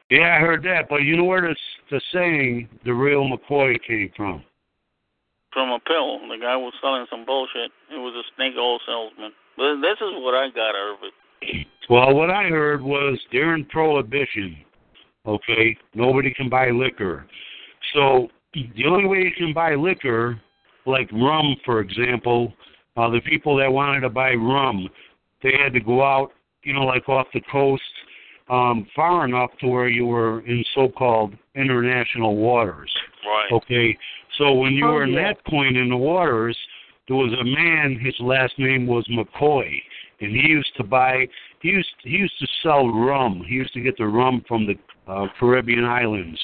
Yeah, 0.09 0.35
I 0.35 0.39
heard 0.39 0.63
that, 0.63 0.87
but 0.89 1.03
you 1.03 1.17
know 1.17 1.25
where 1.25 1.47
this 1.47 1.57
the 1.91 2.01
saying 2.13 2.69
the 2.85 2.93
real 2.93 3.27
McCoy 3.27 3.75
came 3.85 4.11
from? 4.15 4.43
From 5.53 5.69
a 5.69 5.79
pill. 5.79 6.19
The 6.29 6.37
guy 6.39 6.55
was 6.55 6.73
selling 6.81 7.05
some 7.09 7.25
bullshit. 7.25 7.71
It 7.91 7.97
was 7.97 8.13
a 8.15 8.23
snake 8.35 8.53
oil 8.57 8.79
salesman. 8.85 9.31
But 9.57 9.81
this 9.81 9.97
is 9.97 10.13
what 10.21 10.35
I 10.35 10.49
got 10.49 10.75
out 10.75 10.97
of 10.97 11.03
it. 11.03 11.67
Well, 11.89 12.13
what 12.13 12.29
I 12.29 12.43
heard 12.43 12.81
was 12.81 13.17
during 13.31 13.65
Prohibition, 13.65 14.57
okay, 15.27 15.77
nobody 15.93 16.33
can 16.33 16.49
buy 16.49 16.69
liquor. 16.69 17.25
So 17.93 18.29
the 18.53 18.85
only 18.87 19.05
way 19.05 19.19
you 19.19 19.31
can 19.37 19.53
buy 19.53 19.75
liquor, 19.75 20.39
like 20.85 21.11
rum, 21.11 21.55
for 21.65 21.81
example, 21.81 22.53
uh, 22.95 23.09
the 23.09 23.21
people 23.21 23.55
that 23.57 23.71
wanted 23.71 24.01
to 24.01 24.09
buy 24.09 24.33
rum, 24.33 24.89
they 25.43 25.53
had 25.61 25.73
to 25.73 25.79
go 25.79 26.03
out, 26.03 26.31
you 26.63 26.73
know, 26.73 26.81
like 26.81 27.07
off 27.07 27.27
the 27.33 27.41
coast, 27.51 27.83
um, 28.49 28.87
far 28.95 29.25
enough 29.25 29.51
to 29.59 29.67
where 29.67 29.87
you 29.89 30.05
were 30.05 30.39
in 30.41 30.63
so-called 30.73 31.33
international 31.55 32.37
waters. 32.37 32.91
Right. 33.25 33.51
Okay, 33.51 33.97
so 34.37 34.53
when 34.53 34.73
you 34.73 34.87
Oh, 34.87 34.93
were 34.93 35.03
in 35.03 35.11
yeah. 35.11 35.33
that 35.33 35.45
point 35.45 35.75
in 35.75 35.89
the 35.89 35.97
waters, 35.97 36.57
there 37.07 37.17
was 37.17 37.33
a 37.33 37.43
man. 37.43 37.99
His 37.99 38.15
last 38.19 38.57
name 38.57 38.87
was 38.87 39.05
McCoy, 39.07 39.81
and 40.21 40.31
he 40.31 40.47
used 40.47 40.75
to 40.77 40.83
buy. 40.83 41.27
He 41.61 41.69
used 41.69 41.89
he 42.03 42.11
used 42.11 42.37
to 42.39 42.47
sell 42.63 42.87
rum. 42.87 43.43
He 43.47 43.55
used 43.55 43.73
to 43.73 43.81
get 43.81 43.97
the 43.97 44.07
rum 44.07 44.43
from 44.47 44.67
the 44.67 44.75
uh, 45.11 45.27
Caribbean 45.39 45.85
islands, 45.85 46.39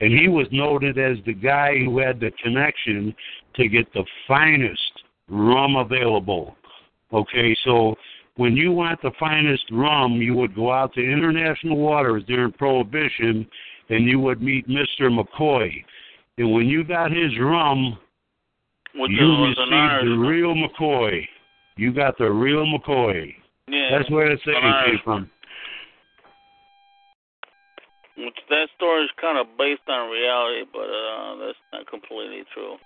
and 0.00 0.12
he 0.12 0.28
was 0.28 0.46
noted 0.50 0.98
as 0.98 1.18
the 1.26 1.34
guy 1.34 1.78
who 1.84 1.98
had 1.98 2.20
the 2.20 2.30
connection 2.42 3.14
to 3.56 3.68
get 3.68 3.92
the 3.92 4.04
finest 4.26 5.02
rum 5.28 5.76
available. 5.76 6.56
Okay, 7.12 7.56
so 7.64 7.94
when 8.36 8.56
you 8.56 8.72
want 8.72 9.00
the 9.02 9.12
finest 9.18 9.64
rum, 9.70 10.14
you 10.14 10.34
would 10.34 10.54
go 10.54 10.72
out 10.72 10.92
to 10.94 11.00
international 11.00 11.78
waters 11.78 12.22
during 12.26 12.52
Prohibition, 12.52 13.46
and 13.88 14.04
you 14.06 14.20
would 14.20 14.42
meet 14.42 14.68
Mr. 14.68 15.08
McCoy. 15.08 15.70
And 16.38 16.52
when 16.52 16.66
you 16.66 16.84
got 16.84 17.10
his 17.10 17.38
rum, 17.40 17.98
Which 18.94 19.10
you 19.12 19.44
received 19.44 20.06
the 20.06 20.16
real 20.18 20.54
McCoy. 20.54 21.26
You 21.76 21.92
got 21.92 22.18
the 22.18 22.30
real 22.30 22.66
McCoy. 22.66 23.34
Yeah. 23.68 23.98
That's 23.98 24.10
where 24.10 24.30
the 24.30 24.38
saying 24.44 24.62
an 24.62 24.84
came 24.86 25.00
from. 25.02 25.30
Which 28.16 28.38
that 28.48 28.68
story 28.76 29.04
is 29.04 29.10
kind 29.20 29.36
of 29.36 29.46
based 29.58 29.84
on 29.88 30.10
reality, 30.10 30.64
but 30.72 30.88
uh, 30.88 31.36
that's 31.36 31.58
not 31.72 31.86
completely 31.86 32.44
true. 32.54 32.76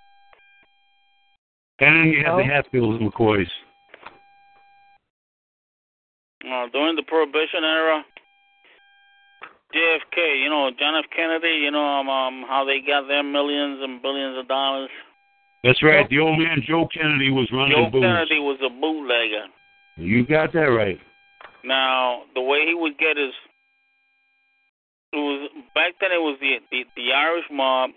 And 1.78 1.97
then 1.97 2.12
you 2.12 2.24
have 2.24 2.36
the 2.36 2.44
Hatfields 2.44 3.01
and 3.01 3.12
McCoys. 3.12 3.48
Uh, 6.44 6.66
during 6.73 6.97
the 6.97 7.05
Prohibition 7.07 7.62
era, 7.62 8.02
JFK, 9.74 10.43
you 10.43 10.51
know, 10.51 10.70
John 10.78 10.97
F. 10.97 11.05
Kennedy, 11.15 11.62
you 11.62 11.70
know 11.70 11.85
um, 11.85 12.09
um, 12.09 12.44
how 12.48 12.65
they 12.65 12.81
got 12.85 13.07
their 13.07 13.23
millions 13.23 13.78
and 13.82 14.02
billions 14.02 14.36
of 14.39 14.48
dollars. 14.48 14.90
That's 15.62 15.82
right. 15.82 16.09
The 16.09 16.19
old 16.19 16.39
man 16.39 16.65
Joe 16.66 16.89
Kennedy 16.93 17.31
was 17.31 17.48
running 17.52 17.77
Joe 17.77 17.90
booze. 17.93 18.02
Kennedy 18.02 18.40
was 18.40 18.59
a 18.65 18.70
bootlegger. 18.70 19.47
You 20.01 20.24
got 20.27 20.52
that 20.55 20.72
right. 20.72 20.98
Now, 21.62 22.22
the 22.35 22.40
way 22.40 22.64
he 22.66 22.74
would 22.74 22.97
get 22.98 23.16
his, 23.20 23.35
it 25.12 25.16
was 25.20 25.51
back 25.74 25.93
then. 26.01 26.10
It 26.12 26.22
was 26.24 26.39
the 26.40 26.56
the, 26.70 26.85
the 26.97 27.12
Irish 27.12 27.44
mob. 27.52 27.90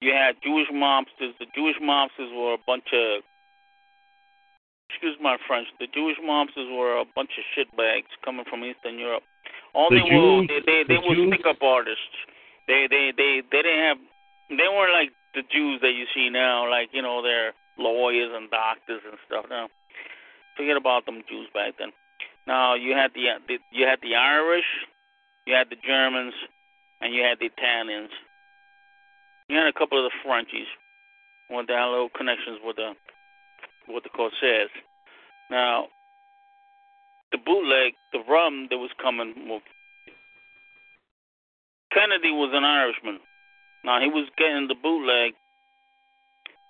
You 0.00 0.12
had 0.14 0.36
Jewish 0.42 0.68
mobsters. 0.72 1.34
The 1.38 1.46
Jewish 1.54 1.76
mobsters 1.82 2.30
were 2.32 2.54
a 2.54 2.62
bunch 2.66 2.86
of, 2.94 3.20
excuse 4.88 5.18
my 5.20 5.36
French. 5.46 5.66
The 5.80 5.88
Jewish 5.92 6.16
mobsters 6.22 6.70
were 6.70 6.96
a 7.00 7.04
bunch 7.14 7.30
of 7.36 7.44
shitbags 7.52 8.08
coming 8.24 8.44
from 8.48 8.64
Eastern 8.64 8.98
Europe. 8.98 9.24
All 9.74 9.90
The 9.90 9.98
they 10.00 10.16
were, 10.16 10.46
they 10.46 10.60
they, 10.64 10.80
they 10.88 11.02
the 11.02 11.08
were 11.08 11.14
Jews- 11.14 11.34
stick 11.34 11.46
up 11.46 11.60
artists. 11.62 12.16
They 12.66 12.86
they 12.88 13.12
they 13.16 13.42
they 13.52 13.62
didn't 13.62 13.84
have. 13.84 13.98
They 14.48 14.68
weren't 14.70 14.94
like 14.96 15.10
the 15.34 15.42
Jews 15.52 15.80
that 15.82 15.92
you 15.92 16.06
see 16.14 16.30
now. 16.30 16.70
Like 16.70 16.88
you 16.92 17.02
know, 17.02 17.20
they're 17.20 17.52
lawyers 17.76 18.30
and 18.32 18.48
doctors 18.48 19.02
and 19.04 19.18
stuff. 19.26 19.44
No, 19.50 19.66
forget 20.58 20.76
about 20.76 21.06
them 21.06 21.22
Jews 21.30 21.46
back 21.54 21.78
then. 21.78 21.92
Now 22.46 22.74
you 22.74 22.92
had 22.92 23.12
the, 23.14 23.38
the 23.46 23.58
you 23.72 23.86
had 23.86 24.00
the 24.02 24.16
Irish, 24.16 24.66
you 25.46 25.54
had 25.54 25.70
the 25.70 25.76
Germans, 25.76 26.34
and 27.00 27.14
you 27.14 27.22
had 27.22 27.38
the 27.38 27.46
Italians. 27.46 28.10
You 29.48 29.56
had 29.56 29.68
a 29.68 29.72
couple 29.72 30.04
of 30.04 30.10
the 30.10 30.16
Frenchies, 30.22 30.68
with 31.48 31.68
their 31.68 31.86
little 31.86 32.10
connections 32.10 32.58
with 32.64 32.76
the 32.76 32.92
with 33.86 34.02
the 34.02 34.10
Corsairs. 34.10 34.70
Now, 35.50 35.86
the 37.32 37.38
bootleg, 37.38 37.94
the 38.12 38.20
rum 38.28 38.66
that 38.70 38.76
was 38.76 38.90
coming. 39.00 39.32
Well, 39.48 39.62
Kennedy 41.92 42.32
was 42.32 42.50
an 42.52 42.64
Irishman. 42.64 43.20
Now 43.84 44.00
he 44.00 44.08
was 44.08 44.28
getting 44.36 44.68
the 44.68 44.74
bootleg 44.74 45.32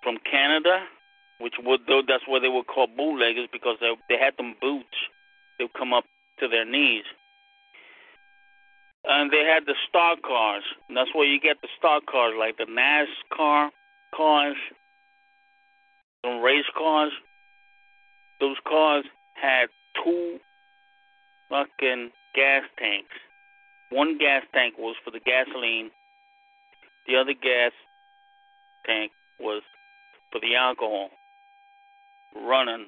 from 0.03 0.19
Canada, 0.31 0.85
which 1.41 1.55
would 1.63 1.81
though 1.87 2.03
that's 2.07 2.27
where 2.27 2.41
they 2.41 2.49
were 2.49 2.65
called 2.65 2.97
bootleggers 2.97 3.49
because 3.53 3.77
they 3.81 3.93
they 4.09 4.19
had 4.19 4.37
them 4.37 4.55
boots 4.61 4.97
they 5.59 5.65
would 5.65 5.75
come 5.75 5.93
up 5.93 6.05
to 6.39 6.49
their 6.49 6.65
knees. 6.65 7.05
And 9.05 9.31
they 9.31 9.45
had 9.45 9.67
the 9.67 9.75
stock 9.89 10.23
cars. 10.23 10.63
And 10.89 10.97
that's 10.97 11.15
where 11.15 11.27
you 11.27 11.41
get 11.41 11.61
the 11.63 11.69
stock 11.79 12.07
cars, 12.07 12.35
like 12.39 12.59
the 12.59 12.65
NASCAR 12.65 13.71
cars, 14.15 14.57
the 16.23 16.31
race 16.45 16.69
cars. 16.77 17.13
Those 18.41 18.57
cars 18.67 19.05
had 19.35 19.69
two 20.05 20.39
fucking 21.49 22.11
gas 22.35 22.63
tanks. 22.79 23.15
One 23.91 24.19
gas 24.19 24.43
tank 24.53 24.75
was 24.79 24.97
for 25.05 25.11
the 25.11 25.21
gasoline. 25.21 25.91
The 27.07 27.17
other 27.17 27.33
gas 27.33 27.73
tank 28.87 29.13
was 29.41 29.63
for 30.31 30.41
the 30.41 30.55
alcohol. 30.55 31.09
Running 32.35 32.87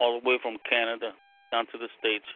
all 0.00 0.20
the 0.20 0.28
way 0.28 0.38
from 0.42 0.58
Canada 0.68 1.12
down 1.50 1.66
to 1.72 1.78
the 1.78 1.88
States. 1.98 2.26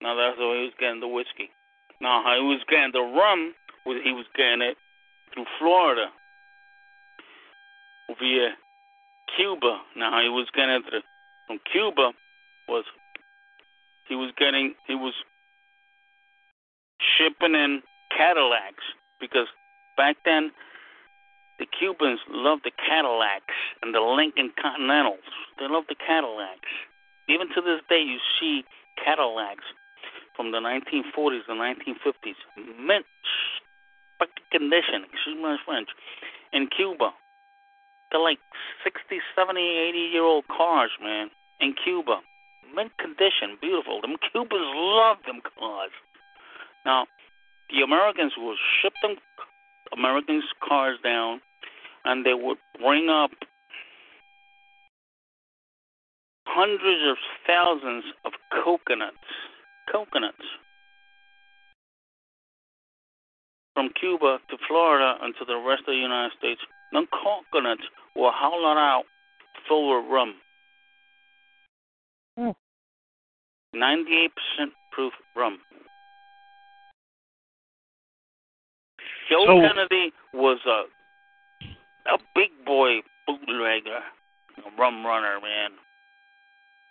Now 0.00 0.14
that's 0.16 0.38
how 0.38 0.52
he 0.54 0.64
was 0.64 0.72
getting 0.78 1.00
the 1.00 1.08
whiskey. 1.08 1.50
Now 2.00 2.22
how 2.24 2.34
he 2.36 2.42
was 2.42 2.60
getting 2.68 2.92
the 2.92 3.00
rum 3.00 3.54
he 3.84 4.12
was 4.12 4.26
getting 4.36 4.62
it 4.62 4.76
through 5.34 5.46
Florida 5.58 6.06
via 8.18 8.50
Cuba. 9.36 9.80
Now 9.96 10.10
how 10.12 10.22
he 10.22 10.28
was 10.28 10.48
getting 10.54 10.76
it 10.76 10.84
through- 10.88 11.02
from 11.46 11.58
Cuba 11.70 12.12
was 12.68 12.84
he 14.08 14.14
was 14.14 14.32
getting 14.36 14.74
he 14.86 14.94
was 14.94 15.14
shipping 17.16 17.54
in 17.54 17.82
Cadillacs 18.16 18.84
because 19.20 19.48
back 19.96 20.16
then 20.24 20.52
the 21.62 21.70
Cubans 21.70 22.18
love 22.26 22.58
the 22.66 22.74
Cadillacs 22.74 23.54
and 23.86 23.94
the 23.94 24.02
Lincoln 24.02 24.50
Continentals. 24.58 25.22
They 25.62 25.70
love 25.70 25.86
the 25.86 25.94
Cadillacs. 25.94 26.66
Even 27.30 27.46
to 27.54 27.62
this 27.62 27.78
day, 27.86 28.02
you 28.02 28.18
see 28.34 28.66
Cadillacs 28.98 29.62
from 30.34 30.50
the 30.50 30.58
1940s 30.58 31.46
and 31.46 31.62
1950s, 31.62 32.34
mint 32.82 33.06
condition, 34.50 35.06
excuse 35.06 35.38
my 35.38 35.54
French, 35.64 35.86
in 36.52 36.66
Cuba. 36.66 37.14
They're 38.10 38.20
like 38.20 38.42
60, 38.82 39.22
70, 39.38 39.62
80 39.62 39.98
year 40.10 40.26
old 40.26 40.44
cars, 40.50 40.90
man, 40.98 41.30
in 41.60 41.78
Cuba. 41.78 42.26
Mint 42.74 42.90
condition, 42.98 43.54
beautiful. 43.62 44.02
Them 44.02 44.18
Cubans 44.18 44.66
love 44.74 45.18
them 45.30 45.40
cars. 45.46 45.94
Now, 46.84 47.06
the 47.70 47.86
Americans 47.86 48.32
will 48.36 48.58
ship 48.82 48.92
them 49.00 49.14
Americans' 49.92 50.44
cars 50.66 50.98
down, 51.04 51.40
and 52.04 52.24
they 52.26 52.34
would 52.34 52.58
bring 52.78 53.08
up 53.08 53.30
hundreds 56.46 57.10
of 57.10 57.16
thousands 57.46 58.04
of 58.24 58.32
coconuts. 58.64 59.16
Coconuts. 59.90 60.44
From 63.74 63.90
Cuba 63.98 64.38
to 64.50 64.56
Florida 64.68 65.16
and 65.22 65.34
to 65.38 65.44
the 65.44 65.56
rest 65.56 65.80
of 65.80 65.94
the 65.94 65.94
United 65.94 66.32
States, 66.38 66.60
the 66.92 67.06
coconuts 67.10 67.82
were 68.14 68.30
hollowed 68.32 68.78
out 68.78 69.04
full 69.66 69.98
of 69.98 70.04
rum. 70.10 70.34
Hmm. 72.36 72.50
98% 73.74 74.28
proof 74.90 75.12
rum. 75.34 75.58
Joe 79.30 79.46
So- 79.46 79.60
Kennedy 79.60 80.12
was 80.34 80.58
a 80.66 80.84
a 82.06 82.18
big 82.34 82.50
boy 82.64 83.00
bootlegger, 83.26 84.02
a 84.58 84.68
rum 84.78 85.04
runner, 85.06 85.38
man. 85.40 85.70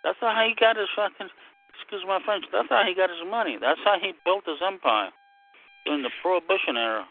That's 0.03 0.17
how 0.19 0.33
he 0.47 0.55
got 0.59 0.77
his 0.77 0.89
fucking. 0.95 1.29
Excuse 1.77 2.03
my 2.07 2.19
French. 2.23 2.45
That's 2.51 2.69
how 2.69 2.83
he 2.87 2.93
got 2.95 3.09
his 3.09 3.23
money. 3.29 3.57
That's 3.59 3.79
how 3.83 3.97
he 3.99 4.13
built 4.25 4.45
his 4.45 4.61
empire 4.65 5.09
during 5.85 6.03
the 6.03 6.11
Prohibition 6.21 6.77
era. 6.77 7.05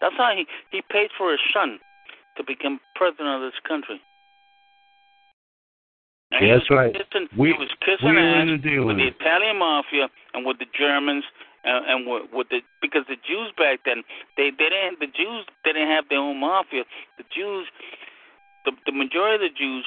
That's 0.00 0.14
how 0.16 0.32
he 0.34 0.46
he 0.70 0.82
paid 0.90 1.10
for 1.16 1.30
his 1.30 1.40
son 1.52 1.78
to 2.36 2.42
become 2.44 2.80
president 2.96 3.28
of 3.28 3.40
this 3.40 3.58
country. 3.66 4.00
And 6.32 6.44
he 6.44 6.50
That's 6.50 6.68
right. 6.70 6.92
Kissing, 6.92 7.28
We- 7.36 7.52
he 7.52 7.58
was 7.58 7.70
kissing 7.80 8.14
we 8.14 8.18
ass 8.18 8.48
with 8.50 8.96
the. 8.98 9.06
Italian 9.14 9.58
mafia 9.58 10.08
and 10.34 10.44
with 10.44 10.58
the 10.58 10.66
Germans 10.76 11.24
and, 11.64 11.84
and 11.88 11.98
with, 12.06 12.28
with 12.32 12.48
the 12.48 12.60
because 12.80 13.04
the 13.08 13.16
Jews 13.16 13.52
back 13.56 13.80
then 13.84 14.04
they 14.36 14.50
they 14.50 14.68
didn't 14.68 15.00
the 15.00 15.08
Jews 15.08 15.48
they 15.64 15.72
didn't 15.72 15.88
have 15.88 16.08
their 16.08 16.20
own 16.20 16.38
mafia. 16.40 16.84
The 17.18 17.24
Jews, 17.32 17.66
the 18.64 18.72
the 18.86 18.92
majority 18.92 19.46
of 19.46 19.52
the 19.52 19.56
Jews, 19.56 19.84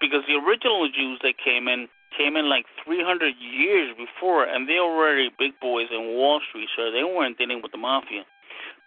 because 0.00 0.24
the 0.26 0.40
original 0.40 0.88
Jews 0.88 1.20
that 1.22 1.36
came 1.36 1.68
in 1.68 1.88
came 2.16 2.36
in 2.36 2.48
like 2.48 2.66
300 2.84 3.34
years 3.38 3.94
before, 3.94 4.44
and 4.44 4.68
they 4.68 4.82
were 4.82 4.90
already 4.90 5.30
big 5.38 5.52
boys 5.60 5.86
in 5.92 6.16
Wall 6.16 6.40
Street, 6.48 6.68
so 6.74 6.90
they 6.90 7.04
weren't 7.04 7.38
dealing 7.38 7.62
with 7.62 7.72
the 7.72 7.78
mafia. 7.78 8.24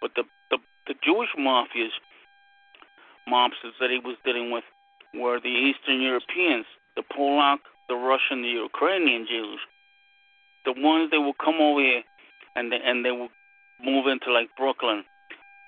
But 0.01 0.11
the 0.15 0.23
the 0.49 0.57
the 0.88 0.95
Jewish 1.05 1.30
mafias, 1.38 1.93
mobsters 3.30 3.77
that 3.80 3.89
he 3.89 4.01
was 4.03 4.18
dealing 4.26 4.51
with, 4.51 4.65
were 5.14 5.39
the 5.39 5.53
Eastern 5.53 6.01
Europeans, 6.01 6.65
the 6.95 7.03
Polak, 7.03 7.60
the 7.88 7.95
Russian, 7.95 8.41
the 8.41 8.49
Ukrainian 8.49 9.26
Jews, 9.30 9.60
the 10.65 10.73
ones 10.76 11.11
that 11.11 11.22
would 11.22 11.38
come 11.38 11.61
over 11.61 11.80
here 11.80 12.03
and 12.56 12.72
they, 12.72 12.80
and 12.84 13.06
they 13.06 13.12
would 13.12 13.32
move 13.84 14.08
into 14.08 14.32
like 14.32 14.50
Brooklyn, 14.58 15.04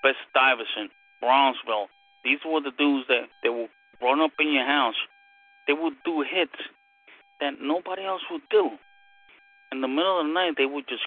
West 0.04 0.18
Stuyvesant, 0.30 0.92
Brownsville. 1.22 1.88
These 2.24 2.40
were 2.46 2.62
the 2.62 2.72
dudes 2.78 3.08
that 3.08 3.30
they 3.44 3.50
would 3.50 3.70
run 4.02 4.20
up 4.22 4.32
in 4.40 4.54
your 4.54 4.66
house. 4.66 5.00
They 5.68 5.74
would 5.74 5.94
do 6.06 6.22
hits 6.22 6.58
that 7.40 7.62
nobody 7.62 8.04
else 8.06 8.22
would 8.32 8.46
do. 8.50 8.70
In 9.72 9.82
the 9.82 9.88
middle 9.88 10.22
of 10.22 10.28
the 10.28 10.34
night, 10.34 10.54
they 10.58 10.66
would 10.66 10.88
just 10.88 11.06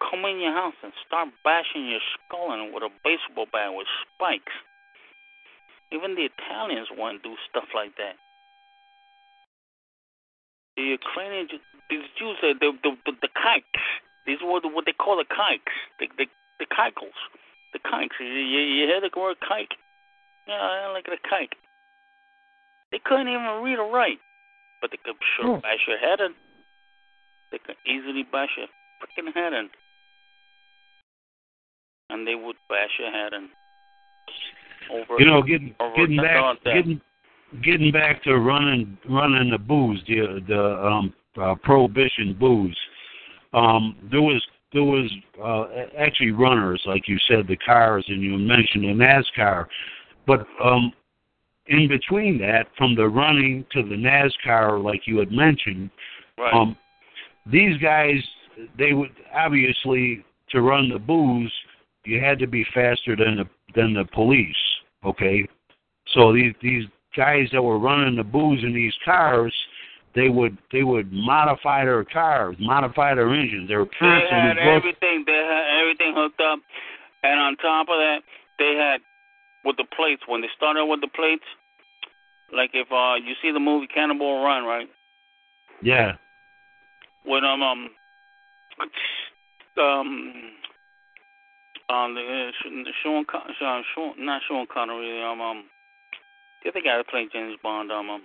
come 0.00 0.24
in 0.24 0.40
your 0.40 0.52
house 0.52 0.74
and 0.82 0.92
start 1.06 1.28
bashing 1.44 1.86
your 1.88 2.00
skull 2.16 2.52
in 2.52 2.72
with 2.72 2.82
a 2.82 2.90
baseball 3.04 3.46
bat 3.52 3.72
with 3.74 3.86
spikes. 4.16 4.52
Even 5.92 6.14
the 6.14 6.28
Italians 6.30 6.88
wouldn't 6.96 7.22
do 7.22 7.36
stuff 7.48 7.68
like 7.74 7.96
that. 7.96 8.16
The 10.76 10.82
Ukrainians, 10.82 11.50
these 11.90 12.08
Jews, 12.18 12.36
the 12.40 12.54
the 12.58 12.72
the, 13.04 13.12
the 13.20 13.28
kikes. 13.34 13.84
These 14.30 14.46
were 14.46 14.60
the, 14.60 14.68
what 14.68 14.86
they 14.86 14.92
call 14.94 15.16
the 15.18 15.26
kikes, 15.26 15.74
the 15.98 16.06
the, 16.16 16.26
the 16.62 16.66
kikels, 16.70 17.18
the 17.72 17.80
kikes. 17.82 18.14
You, 18.20 18.30
you, 18.30 18.60
you 18.62 18.86
hear 18.86 19.00
the 19.02 19.10
word 19.18 19.38
kike? 19.42 19.74
Yeah, 20.46 20.54
I 20.54 20.92
like 20.92 21.06
the 21.06 21.18
kike. 21.26 21.58
They 22.92 23.00
couldn't 23.04 23.26
even 23.26 23.58
read 23.64 23.80
or 23.80 23.90
write, 23.90 24.22
but 24.80 24.92
they 24.92 24.98
could 25.02 25.16
sure 25.34 25.56
Hmm. 25.56 25.60
bash 25.66 25.82
your 25.88 25.98
head 25.98 26.20
in. 26.20 26.34
They 27.50 27.58
could 27.58 27.74
easily 27.84 28.22
bash 28.22 28.50
your 28.56 28.68
freaking 29.02 29.34
head 29.34 29.52
in, 29.52 29.68
and 32.10 32.24
they 32.24 32.36
would 32.36 32.56
bash 32.68 32.94
your 33.00 33.10
head 33.10 33.32
in. 33.32 33.48
Over 34.92 35.18
You 35.18 35.26
know, 35.26 35.42
getting 35.42 35.74
getting 35.96 36.16
back 36.18 36.62
getting 36.62 37.00
getting 37.64 37.90
back 37.90 38.22
to 38.22 38.38
running 38.38 38.96
running 39.08 39.50
the 39.50 39.58
booze, 39.58 40.00
the 40.06 40.40
the 40.46 40.86
um, 40.86 41.12
uh, 41.36 41.56
prohibition 41.64 42.36
booze. 42.38 42.78
Um, 43.52 43.96
there 44.10 44.22
was 44.22 44.42
there 44.72 44.84
was 44.84 45.10
uh, 45.42 45.64
actually 45.98 46.30
runners, 46.30 46.80
like 46.86 47.08
you 47.08 47.18
said, 47.28 47.48
the 47.48 47.56
cars, 47.56 48.04
and 48.06 48.22
you 48.22 48.38
mentioned 48.38 48.84
the 48.84 49.04
NASCAR, 49.04 49.66
but 50.26 50.46
um, 50.64 50.92
in 51.66 51.88
between 51.88 52.38
that, 52.38 52.66
from 52.78 52.94
the 52.94 53.08
running 53.08 53.64
to 53.72 53.82
the 53.82 53.96
NASCAR, 53.96 54.82
like 54.82 55.06
you 55.06 55.18
had 55.18 55.32
mentioned, 55.32 55.90
right. 56.38 56.54
um, 56.54 56.76
these 57.50 57.76
guys, 57.78 58.22
they 58.78 58.92
would 58.92 59.10
obviously 59.34 60.24
to 60.50 60.60
run 60.60 60.88
the 60.88 60.98
booze, 60.98 61.52
you 62.04 62.20
had 62.20 62.38
to 62.38 62.46
be 62.46 62.64
faster 62.74 63.16
than 63.16 63.36
the 63.36 63.44
than 63.74 63.94
the 63.94 64.04
police. 64.12 64.56
Okay, 65.04 65.46
so 66.14 66.32
these 66.32 66.54
these 66.62 66.84
guys 67.16 67.48
that 67.52 67.62
were 67.62 67.78
running 67.78 68.16
the 68.16 68.24
booze 68.24 68.62
in 68.62 68.74
these 68.74 68.94
cars, 69.04 69.54
they 70.14 70.28
would 70.28 70.58
they 70.72 70.82
would 70.82 71.12
modify 71.12 71.84
their 71.84 72.04
cars, 72.04 72.56
modify 72.58 73.14
their 73.14 73.32
engines. 73.32 73.68
They 73.68 73.76
were 73.76 73.86
They 74.00 74.26
had 74.30 74.54
broke- 74.56 74.78
everything. 74.78 75.24
They 75.26 75.32
had 75.32 75.80
everything 75.80 76.14
hooked 76.14 76.40
up, 76.40 76.58
and 77.22 77.38
on 77.40 77.56
top 77.56 77.88
of 77.88 77.96
that, 77.98 78.22
they 78.58 78.74
had 78.76 79.00
with 79.64 79.76
the 79.76 79.84
plates. 79.96 80.22
When 80.26 80.40
they 80.40 80.48
started 80.56 80.84
with 80.86 81.00
the 81.00 81.08
plates, 81.08 81.44
like 82.52 82.70
if 82.74 82.90
uh 82.92 83.14
you 83.16 83.34
see 83.42 83.50
the 83.52 83.60
movie 83.60 83.86
Cannonball 83.86 84.44
Run, 84.44 84.64
right? 84.64 84.88
Yeah, 85.82 86.16
When 87.24 87.44
um 87.44 87.62
um 87.62 87.90
um 89.78 90.32
um 91.88 92.14
the 92.14 92.50
uh, 92.50 92.90
Sean 93.02 93.24
Con- 93.24 93.54
Sean 93.58 93.84
Sean 93.94 94.14
not 94.24 94.42
Sean 94.48 94.66
Connery 94.72 95.22
um 95.22 95.40
um 95.40 95.64
the 96.62 96.70
other 96.70 96.80
guy 96.80 96.96
that 96.98 97.08
played 97.08 97.28
James 97.32 97.56
Bond 97.62 97.90
um 97.92 98.10
um 98.10 98.22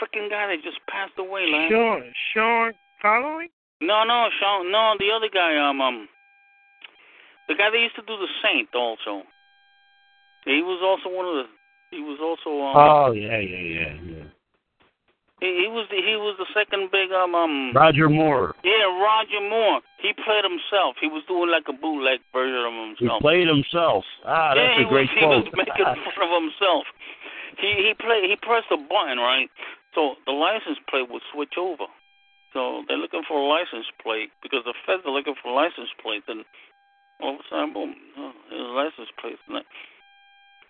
freaking 0.00 0.30
guy 0.30 0.48
that 0.48 0.62
just 0.62 0.78
passed 0.88 1.14
away, 1.18 1.50
man. 1.50 1.70
Sean 1.70 2.02
Sean 2.32 2.72
Connery. 3.02 3.50
No, 3.80 4.04
no, 4.04 4.28
Sean. 4.40 4.70
No, 4.70 4.94
the 4.98 5.10
other 5.14 5.28
guy. 5.32 5.56
Um, 5.58 5.80
um, 5.80 6.08
the 7.48 7.54
guy 7.54 7.70
that 7.70 7.78
used 7.78 7.96
to 7.96 8.02
do 8.02 8.16
the 8.16 8.30
Saint 8.42 8.72
also. 8.74 9.26
He 10.44 10.60
was 10.60 10.80
also 10.84 11.14
one 11.14 11.26
of 11.26 11.34
the. 11.44 11.46
He 11.90 12.00
was 12.00 12.18
also. 12.20 12.50
Um, 12.60 12.74
Oh 12.76 13.12
yeah, 13.12 13.38
yeah, 13.38 13.64
yeah, 13.64 13.94
yeah. 14.00 14.28
he, 15.40 15.64
he 15.64 15.68
was 15.68 15.88
the. 15.90 16.00
He 16.00 16.16
was 16.16 16.36
the 16.38 16.48
second 16.52 16.88
big. 16.92 17.12
Um, 17.12 17.34
um. 17.34 17.72
Roger 17.74 18.08
Moore. 18.08 18.54
Yeah, 18.64 18.88
Roger 18.88 19.40
Moore. 19.40 19.80
He 20.00 20.12
played 20.12 20.44
himself. 20.44 20.96
He 21.00 21.08
was 21.08 21.24
doing 21.28 21.50
like 21.50 21.64
a 21.68 21.76
bootleg 21.76 22.20
version 22.32 22.60
of 22.60 22.72
himself. 22.72 23.20
He 23.20 23.24
played 23.24 23.48
himself. 23.48 24.04
Ah, 24.24 24.52
that's 24.56 24.76
he 24.80 24.84
a 24.84 24.88
great 24.88 25.08
was, 25.16 25.16
He 25.16 25.26
was 25.26 25.48
making 25.56 25.84
fun 25.84 26.28
of 26.28 26.32
himself. 26.44 26.84
He 27.58 27.90
he 27.90 27.92
played. 27.94 28.28
He 28.30 28.36
pressed 28.36 28.70
a 28.70 28.76
button, 28.76 29.18
right? 29.18 29.50
So 29.94 30.16
the 30.26 30.32
license 30.32 30.78
plate 30.88 31.10
would 31.10 31.22
switch 31.32 31.54
over. 31.58 31.86
So 32.52 32.82
they're 32.86 32.98
looking 32.98 33.22
for 33.26 33.38
a 33.38 33.46
license 33.46 33.86
plate 34.02 34.30
because 34.42 34.62
the 34.64 34.74
feds 34.86 35.02
are 35.04 35.12
looking 35.12 35.34
for 35.42 35.50
a 35.50 35.54
license 35.54 35.90
plate. 36.00 36.22
Then 36.26 36.44
all 37.20 37.34
of 37.34 37.40
a 37.40 37.44
sudden, 37.50 37.72
boom, 37.72 37.94
oh, 38.18 38.32
there's 38.50 38.62
a 38.62 38.74
license 38.74 39.10
plate. 39.20 39.38
And 39.48 39.64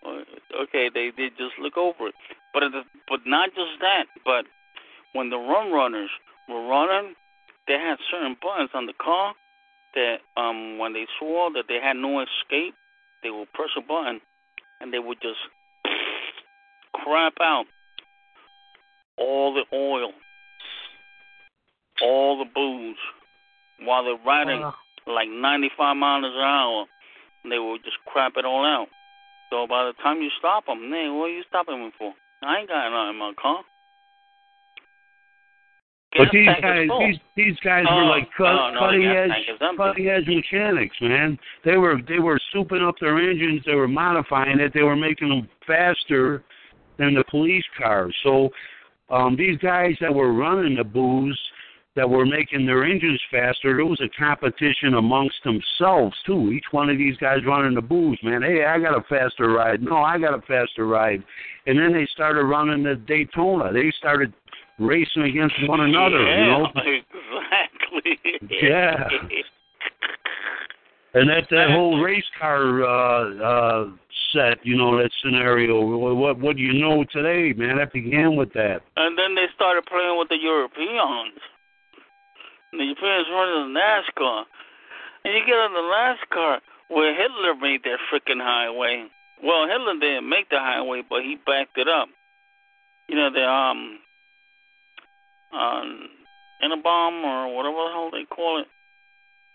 Okay, 0.04 0.90
they 0.92 1.10
they 1.16 1.28
just 1.30 1.56
look 1.58 1.76
over 1.76 2.08
it, 2.08 2.14
but 2.52 2.62
it, 2.62 2.72
but 3.08 3.20
not 3.26 3.50
just 3.54 3.80
that. 3.80 4.04
But 4.24 4.44
when 5.12 5.30
the 5.30 5.38
run 5.38 5.72
runners 5.72 6.10
were 6.48 6.66
running, 6.66 7.14
they 7.66 7.74
had 7.74 7.96
certain 8.10 8.36
buttons 8.40 8.70
on 8.74 8.86
the 8.86 8.92
car 8.92 9.34
that 9.94 10.18
um 10.36 10.78
when 10.78 10.92
they 10.92 11.06
saw 11.18 11.48
that 11.54 11.64
they 11.68 11.80
had 11.82 11.96
no 11.96 12.20
escape, 12.20 12.74
they 13.22 13.30
would 13.30 13.52
press 13.52 13.70
a 13.76 13.80
button 13.80 14.20
and 14.80 14.92
they 14.92 14.98
would 14.98 15.20
just 15.22 15.40
crap 17.02 17.34
out 17.40 17.64
all 19.18 19.54
the 19.54 19.64
oil, 19.74 20.12
all 22.02 22.38
the 22.38 22.50
booze 22.54 22.96
while 23.86 24.04
they're 24.04 24.16
riding 24.26 24.60
Wow. 24.60 24.74
like 25.06 25.28
95 25.28 25.96
miles 25.96 26.24
an 26.24 26.40
hour. 26.40 26.86
They 27.48 27.58
will 27.58 27.78
just 27.78 27.98
crap 28.06 28.32
it 28.36 28.44
all 28.44 28.64
out. 28.64 28.88
So 29.50 29.66
by 29.66 29.84
the 29.84 29.92
time 30.02 30.22
you 30.22 30.30
stop 30.38 30.66
them, 30.66 30.90
hey, 30.90 31.08
what 31.10 31.26
are 31.26 31.36
you 31.36 31.42
stopping 31.48 31.78
me 31.78 31.92
for? 31.98 32.14
I 32.42 32.58
ain't 32.60 32.68
got 32.68 32.88
nothing 32.90 33.10
in 33.10 33.16
my 33.18 33.32
car. 33.40 33.62
But 36.16 36.28
these 36.32 36.46
guys, 36.62 36.88
these 37.00 37.18
these 37.34 37.56
guys 37.64 37.84
Oh, 37.88 37.96
were 37.96 38.04
like 38.04 38.28
cut, 38.36 38.44
no, 38.44 38.70
no, 38.70 38.78
cutting 38.78 39.04
edge, 39.04 39.30
tank 39.30 39.46
is 39.48 39.58
empty. 39.60 39.76
cutting 39.76 40.06
edge 40.08 40.26
mechanics, 40.28 40.96
man. 41.00 41.36
They 41.64 41.76
were 41.76 42.00
they 42.06 42.20
were 42.20 42.38
souping 42.54 42.86
up 42.86 42.94
their 43.00 43.18
engines. 43.18 43.62
They 43.66 43.74
were 43.74 43.88
modifying 43.88 44.60
it. 44.60 44.72
They 44.72 44.82
were 44.84 44.94
making 44.94 45.28
them 45.28 45.48
faster 45.66 46.44
than 46.98 47.14
the 47.14 47.24
police 47.30 47.64
cars. 47.78 48.14
So 48.22 48.50
um, 49.10 49.36
these 49.36 49.58
guys 49.58 49.94
that 50.00 50.14
were 50.14 50.32
running 50.32 50.76
the 50.76 50.84
booze, 50.84 51.38
that 51.96 52.08
were 52.08 52.26
making 52.26 52.66
their 52.66 52.84
engines 52.84 53.20
faster, 53.30 53.76
there 53.76 53.86
was 53.86 54.00
a 54.00 54.08
competition 54.18 54.94
amongst 54.94 55.36
themselves 55.44 56.16
too. 56.26 56.50
Each 56.50 56.64
one 56.72 56.90
of 56.90 56.98
these 56.98 57.16
guys 57.18 57.38
running 57.46 57.74
the 57.74 57.82
booze, 57.82 58.18
man. 58.22 58.42
Hey, 58.42 58.64
I 58.64 58.80
got 58.80 58.98
a 58.98 59.02
faster 59.08 59.48
ride. 59.50 59.80
No, 59.80 59.98
I 59.98 60.18
got 60.18 60.34
a 60.34 60.42
faster 60.42 60.86
ride. 60.86 61.22
And 61.66 61.78
then 61.78 61.92
they 61.92 62.06
started 62.12 62.44
running 62.44 62.82
the 62.82 62.96
Daytona. 62.96 63.72
They 63.72 63.92
started 63.96 64.32
racing 64.78 65.22
against 65.22 65.54
one 65.68 65.80
another. 65.80 66.20
yeah, 66.20 66.40
You 66.40 66.46
know. 66.46 66.66
exactly. 68.04 68.40
Yeah. 68.60 69.08
And 71.14 71.30
that 71.30 71.46
that 71.50 71.70
whole 71.70 72.02
race 72.02 72.26
car 72.38 72.82
uh, 72.82 73.22
uh, 73.38 73.90
set, 74.32 74.58
you 74.66 74.76
know, 74.76 74.98
that 74.98 75.10
scenario. 75.22 75.80
What 75.80 76.40
what 76.40 76.56
do 76.56 76.62
you 76.62 76.74
know 76.74 77.04
today, 77.04 77.54
man? 77.56 77.78
That 77.78 77.92
began 77.92 78.34
with 78.34 78.52
that. 78.54 78.82
And 78.96 79.16
then 79.16 79.36
they 79.36 79.46
started 79.54 79.86
playing 79.86 80.18
with 80.18 80.28
the 80.28 80.42
Europeans. 80.42 81.38
And 82.72 82.80
the 82.80 82.84
Europeans 82.90 83.30
running 83.30 83.72
the 83.72 83.78
NASCAR. 83.78 84.42
And 85.24 85.34
you 85.34 85.46
get 85.46 85.54
on 85.54 85.72
the 85.72 85.86
NASCAR 85.86 86.58
where 86.88 87.14
Hitler 87.14 87.54
made 87.62 87.84
that 87.84 88.02
freaking 88.10 88.42
highway. 88.42 89.06
Well, 89.42 89.68
Hitler 89.68 89.94
didn't 90.00 90.28
make 90.28 90.50
the 90.50 90.58
highway, 90.58 91.02
but 91.08 91.22
he 91.22 91.36
backed 91.46 91.78
it 91.78 91.86
up. 91.86 92.08
You 93.08 93.16
know, 93.16 93.30
the, 93.30 93.44
um, 93.44 93.98
um, 95.52 96.08
Interbomb 96.62 97.22
or 97.22 97.54
whatever 97.54 97.76
the 97.76 97.90
hell 97.92 98.10
they 98.10 98.24
call 98.24 98.60
it. 98.60 98.66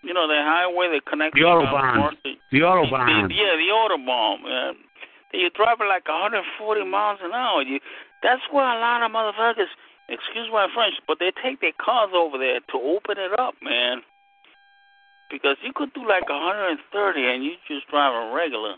You 0.01 0.13
know, 0.13 0.27
the 0.27 0.39
highway 0.39 0.87
that 0.95 1.05
connects 1.05 1.35
The 1.35 1.43
Autobahn. 1.43 2.15
The 2.51 2.59
Autobahn. 2.59 3.27
the, 3.27 3.35
yeah, 3.35 3.55
the 3.59 3.69
Autobahn. 3.71 4.37
Uh, 4.47 4.73
you 5.33 5.49
drive 5.51 5.77
it 5.81 5.85
like 5.85 6.07
140 6.07 6.41
miles 6.85 7.19
an 7.21 7.31
hour. 7.31 7.61
You, 7.61 7.79
that's 8.23 8.41
where 8.51 8.65
a 8.65 8.79
lot 8.79 9.03
of 9.03 9.11
motherfuckers, 9.11 9.69
excuse 10.07 10.47
my 10.51 10.67
French, 10.73 10.95
but 11.07 11.19
they 11.19 11.31
take 11.43 11.61
their 11.61 11.75
cars 11.77 12.11
over 12.15 12.37
there 12.37 12.59
to 12.59 12.77
open 12.77 13.17
it 13.19 13.37
up, 13.39 13.55
man. 13.61 14.01
Because 15.29 15.57
you 15.61 15.71
could 15.75 15.93
do 15.93 16.01
like 16.07 16.27
130 16.27 16.81
and 17.21 17.43
you 17.43 17.53
just 17.67 17.87
drive 17.87 18.15
a 18.15 18.33
regular. 18.33 18.75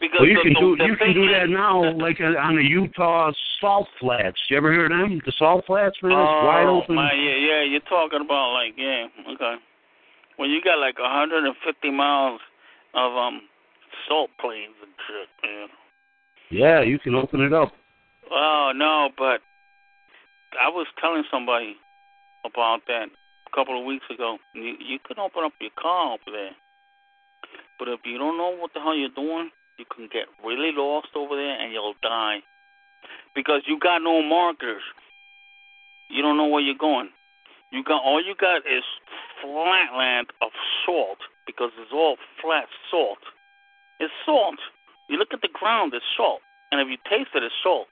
Because 0.00 0.20
Well, 0.20 0.28
you 0.28 0.36
the, 0.36 0.42
can 0.42 0.54
do 0.58 0.76
the 0.76 0.84
you 0.84 0.96
can 0.96 1.14
do 1.14 1.26
that 1.30 1.48
now, 1.48 1.82
like 1.96 2.20
uh, 2.20 2.34
on 2.38 2.56
the 2.56 2.64
Utah 2.64 3.32
salt 3.60 3.88
flats. 4.00 4.38
You 4.50 4.56
ever 4.56 4.72
hear 4.72 4.86
of 4.86 4.90
them? 4.90 5.20
The 5.24 5.32
salt 5.38 5.64
flats, 5.66 5.96
man, 6.02 6.12
it's 6.12 6.44
wide 6.44 6.66
oh, 6.66 6.82
open. 6.82 6.96
My, 6.96 7.12
yeah, 7.12 7.38
yeah, 7.38 7.62
you're 7.62 7.88
talking 7.88 8.20
about 8.20 8.52
like 8.52 8.74
yeah, 8.76 9.06
okay. 9.34 9.56
When 10.36 10.50
you 10.50 10.60
got 10.62 10.78
like 10.78 10.98
150 10.98 11.54
miles 11.90 12.40
of 12.94 13.16
um 13.16 13.42
salt 14.08 14.30
plains 14.40 14.74
and 14.82 14.92
shit, 15.06 15.28
man. 15.42 15.68
Yeah, 16.50 16.82
you 16.82 16.98
can 16.98 17.14
open 17.14 17.40
it 17.40 17.52
up. 17.52 17.72
Oh 18.30 18.72
no, 18.74 19.10
but 19.16 19.40
I 20.58 20.68
was 20.68 20.86
telling 21.00 21.24
somebody 21.30 21.76
about 22.44 22.80
that 22.88 23.06
a 23.08 23.56
couple 23.56 23.78
of 23.78 23.86
weeks 23.86 24.04
ago. 24.12 24.38
You 24.54 24.74
you 24.80 24.98
can 25.06 25.18
open 25.18 25.44
up 25.44 25.52
your 25.60 25.70
car 25.80 26.14
over 26.14 26.30
there, 26.30 26.56
but 27.78 27.88
if 27.88 28.00
you 28.04 28.18
don't 28.18 28.36
know 28.36 28.54
what 28.56 28.72
the 28.74 28.80
hell 28.80 28.96
you're 28.96 29.14
doing, 29.14 29.50
you 29.78 29.84
can 29.84 30.08
get 30.12 30.26
really 30.44 30.72
lost 30.74 31.08
over 31.16 31.36
there 31.36 31.58
and 31.60 31.72
you'll 31.72 31.94
die 32.02 32.40
because 33.34 33.62
you 33.66 33.78
got 33.78 34.02
no 34.02 34.22
markers. 34.22 34.82
You 36.10 36.22
don't 36.22 36.36
know 36.36 36.46
where 36.46 36.62
you're 36.62 36.78
going. 36.78 37.08
You 37.72 37.82
got 37.82 38.02
all 38.04 38.22
you 38.22 38.34
got 38.38 38.58
is 38.68 38.84
flat 39.40 39.96
land 39.96 40.28
of 40.42 40.50
salt 40.84 41.18
because 41.46 41.70
it's 41.80 41.92
all 41.92 42.16
flat 42.40 42.66
salt. 42.90 43.18
It's 43.98 44.12
salt. 44.26 44.60
You 45.08 45.16
look 45.16 45.32
at 45.32 45.40
the 45.40 45.48
ground, 45.52 45.92
it's 45.94 46.04
salt, 46.16 46.40
and 46.70 46.80
if 46.80 46.88
you 46.88 46.96
taste 47.08 47.30
it, 47.34 47.42
it's 47.42 47.54
salt. 47.62 47.86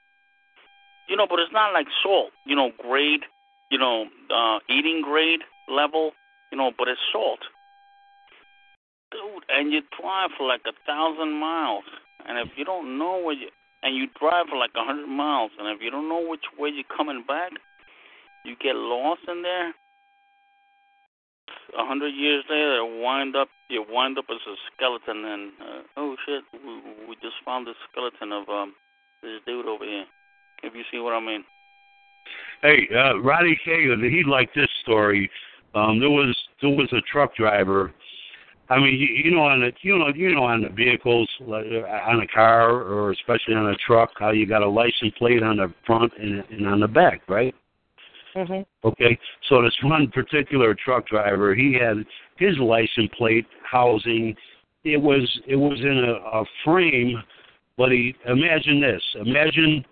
You 1.09 1.17
know, 1.17 1.27
but 1.29 1.41
it's 1.41 1.53
not 1.53 1.73
like 1.73 1.87
salt. 2.03 2.31
You 2.47 2.57
know, 2.57 2.71
grade. 2.79 3.25
You 3.71 3.79
know, 3.79 4.07
uh, 4.29 4.59
eating 4.69 5.03
grade 5.03 5.41
level. 5.69 6.13
You 6.53 6.59
know, 6.59 6.73
but 6.77 6.89
it's 6.89 7.01
salt. 7.13 7.41
Dude, 9.11 9.45
and 9.49 9.73
you 9.73 9.83
drive 10.01 10.31
for 10.39 10.47
like 10.47 10.63
a 10.67 10.73
thousand 10.87 11.33
miles, 11.33 11.85
and 12.27 12.39
if 12.39 12.57
you 12.57 12.65
don't 12.65 12.99
know 12.99 13.21
where 13.23 13.35
you 13.35 13.49
and 13.83 13.97
you 13.97 14.07
drive 14.19 14.47
for 14.49 14.57
like 14.57 14.71
a 14.77 14.85
hundred 14.85 15.09
miles, 15.09 15.51
and 15.59 15.69
if 15.69 15.83
you 15.83 15.91
don't 15.91 16.09
know 16.09 16.23
which 16.27 16.45
way 16.59 16.71
you're 16.71 16.97
coming 16.97 17.25
back, 17.27 17.51
you 18.45 18.55
get 18.63 18.77
lost 18.77 19.23
in 19.27 19.43
there. 19.43 19.75
A 21.79 21.85
hundred 21.87 22.15
years 22.15 22.45
later, 22.49 22.85
wind 22.85 23.35
up 23.35 23.49
you 23.69 23.85
wind 23.89 24.19
up 24.19 24.27
as 24.31 24.39
a 24.47 24.55
skeleton, 24.75 25.25
and 25.25 25.53
uh, 25.61 25.83
oh 25.97 26.17
shit, 26.27 26.45
we, 26.53 27.09
we 27.09 27.15
just 27.17 27.37
found 27.45 27.67
the 27.67 27.75
skeleton 27.91 28.33
of 28.33 28.49
um 28.49 28.75
this 29.23 29.41
dude 29.47 29.67
over 29.67 29.85
here. 29.85 30.05
If 30.63 30.75
you 30.75 30.83
see 30.91 30.99
what 30.99 31.15
I 31.15 31.21
mean. 31.21 31.45
Hey, 32.63 32.89
uh, 32.95 33.19
Roddy 33.21 33.59
Kagan, 33.67 34.09
he 34.11 34.23
liked 34.25 34.55
this 34.55 34.69
story. 34.83 35.31
Um, 35.75 36.01
there 36.01 36.11
was 36.11 36.37
there 36.61 36.71
was 36.71 36.93
a 36.93 37.01
truck 37.11 37.35
driver. 37.37 37.93
I 38.71 38.79
mean, 38.79 38.95
you, 38.95 39.09
you 39.25 39.31
know, 39.33 39.43
on 39.43 39.61
the 39.61 39.73
you 39.83 39.99
know 39.99 40.09
you 40.15 40.33
know 40.33 40.45
on 40.45 40.63
the 40.63 40.69
vehicles, 40.69 41.29
like, 41.41 41.67
uh, 41.67 42.11
on 42.11 42.21
a 42.21 42.27
car 42.29 42.71
or 42.71 43.11
especially 43.11 43.55
on 43.55 43.67
a 43.67 43.75
truck, 43.85 44.11
how 44.17 44.31
you 44.31 44.47
got 44.47 44.63
a 44.63 44.69
license 44.69 45.13
plate 45.19 45.43
on 45.43 45.57
the 45.57 45.75
front 45.85 46.13
and, 46.19 46.45
and 46.51 46.67
on 46.69 46.79
the 46.79 46.87
back, 46.87 47.21
right? 47.29 47.55
Mm-hmm. 48.37 48.87
Okay, 48.87 49.19
so 49.49 49.61
this 49.61 49.77
one 49.83 50.09
particular 50.09 50.75
truck 50.75 51.09
driver, 51.09 51.53
he 51.53 51.75
had 51.75 51.97
his 52.37 52.57
license 52.59 53.11
plate 53.19 53.47
housing. 53.69 54.37
It 54.85 54.99
was 54.99 55.29
it 55.49 55.57
was 55.57 55.81
in 55.81 56.05
a, 56.05 56.39
a 56.39 56.45
frame, 56.65 57.21
but 57.77 57.91
he 57.91 58.15
imagine 58.27 58.81
this. 58.81 59.03
Imagine 59.17 59.85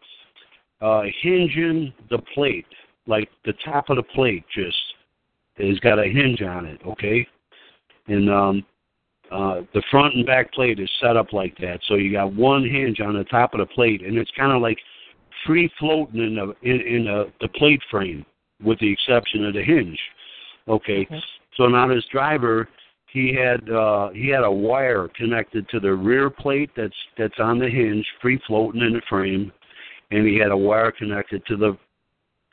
uh, 0.81 1.03
hinging 1.21 1.93
the 2.11 2.19
plate, 2.33 2.67
like 3.09 3.29
the 3.45 3.55
top 3.65 3.91
of 3.91 3.97
the 3.97 4.05
plate, 4.05 4.45
just 4.55 4.77
has 5.57 5.81
got 5.81 5.99
a 5.99 6.05
hinge 6.05 6.43
on 6.43 6.65
it. 6.65 6.81
Okay, 6.87 7.27
and 8.09 8.31
um, 8.31 8.67
uh, 9.31 9.61
the 9.75 9.83
front 9.91 10.15
and 10.15 10.27
back 10.27 10.53
plate 10.53 10.81
is 10.81 10.91
set 11.01 11.17
up 11.17 11.33
like 11.33 11.57
that. 11.59 11.81
So 11.87 11.95
you 11.95 12.13
got 12.13 12.33
one 12.33 12.65
hinge 12.65 13.01
on 13.01 13.15
the 13.15 13.25
top 13.25 13.55
of 13.55 13.61
the 13.61 13.67
plate, 13.67 14.03
and 14.03 14.17
it's 14.17 14.31
kind 14.37 14.53
of 14.53 14.63
like 14.63 14.79
free 15.47 15.71
floating 15.79 16.21
in 16.21 16.35
the 16.35 16.55
in, 16.63 16.81
in 16.81 17.05
the, 17.05 17.31
the 17.41 17.49
plate 17.49 17.81
frame, 17.91 18.25
with 18.63 18.79
the 18.81 18.91
exception 18.91 19.45
of 19.45 19.55
the 19.55 19.63
hinge. 19.63 19.99
Okay, 20.67 21.07
so 21.57 21.67
now 21.67 21.89
this 21.89 22.05
driver, 22.11 22.69
he 23.11 23.35
had 23.35 23.69
uh, 23.71 24.11
he 24.11 24.29
had 24.29 24.45
a 24.45 24.51
wire 24.51 25.09
connected 25.17 25.69
to 25.71 25.81
the 25.81 25.93
rear 25.93 26.31
plate 26.31 26.71
that's 26.77 26.97
that's 27.17 27.39
on 27.39 27.59
the 27.59 27.69
hinge, 27.69 28.07
free 28.21 28.41
floating 28.47 28.83
in 28.83 28.95
the 28.95 29.03
frame, 29.09 29.53
and 30.11 30.27
he 30.27 30.37
had 30.37 30.51
a 30.51 30.57
wire 30.57 30.93
connected 30.93 31.45
to 31.47 31.57
the 31.57 31.77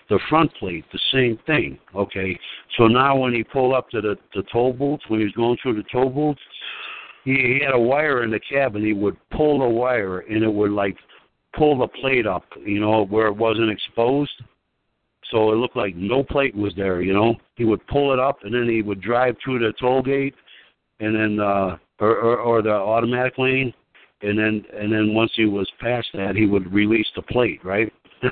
the 0.09 0.19
front 0.29 0.53
plate, 0.55 0.85
the 0.91 0.99
same 1.11 1.39
thing. 1.47 1.79
Okay, 1.95 2.37
so 2.77 2.87
now 2.87 3.15
when 3.17 3.33
he 3.33 3.43
pulled 3.43 3.73
up 3.73 3.89
to 3.89 4.01
the 4.01 4.15
the 4.33 4.43
toll 4.51 4.73
booth, 4.73 4.99
when 5.07 5.19
he 5.19 5.25
was 5.25 5.33
going 5.33 5.57
through 5.61 5.75
the 5.75 5.83
toll 5.91 6.09
booth, 6.09 6.37
he, 7.23 7.33
he 7.33 7.61
had 7.63 7.73
a 7.73 7.79
wire 7.79 8.23
in 8.23 8.31
the 8.31 8.39
cab, 8.39 8.75
and 8.75 8.85
He 8.85 8.93
would 8.93 9.17
pull 9.31 9.59
the 9.59 9.67
wire, 9.67 10.19
and 10.19 10.43
it 10.43 10.53
would 10.53 10.71
like 10.71 10.95
pull 11.57 11.77
the 11.77 11.87
plate 11.87 12.27
up, 12.27 12.45
you 12.63 12.79
know, 12.79 13.05
where 13.05 13.27
it 13.27 13.35
wasn't 13.35 13.71
exposed. 13.71 14.43
So 15.31 15.51
it 15.51 15.55
looked 15.55 15.75
like 15.75 15.95
no 15.95 16.23
plate 16.23 16.55
was 16.55 16.73
there, 16.75 17.01
you 17.01 17.13
know. 17.13 17.35
He 17.55 17.65
would 17.65 17.85
pull 17.87 18.13
it 18.13 18.19
up, 18.19 18.43
and 18.43 18.53
then 18.53 18.69
he 18.69 18.83
would 18.83 19.01
drive 19.01 19.35
through 19.43 19.59
the 19.59 19.73
toll 19.79 20.03
gate, 20.03 20.35
and 20.99 21.15
then 21.15 21.39
uh, 21.39 21.77
or, 21.99 22.15
or 22.15 22.37
or 22.37 22.61
the 22.61 22.71
automatic 22.71 23.37
lane, 23.39 23.73
and 24.21 24.37
then 24.37 24.63
and 24.73 24.91
then 24.91 25.15
once 25.15 25.31
he 25.35 25.45
was 25.45 25.69
past 25.79 26.07
that, 26.13 26.35
he 26.35 26.45
would 26.45 26.71
release 26.71 27.07
the 27.15 27.23
plate, 27.23 27.63
right? 27.65 27.91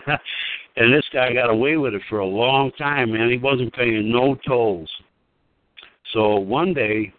and 0.75 0.93
this 0.93 1.05
guy 1.13 1.33
got 1.33 1.49
away 1.49 1.77
with 1.77 1.93
it 1.93 2.01
for 2.09 2.19
a 2.19 2.25
long 2.25 2.71
time, 2.77 3.11
man. 3.11 3.29
He 3.29 3.37
wasn't 3.37 3.73
paying 3.73 4.11
no 4.11 4.35
tolls. 4.47 4.89
So 6.13 6.37
one 6.37 6.73
day, 6.73 7.13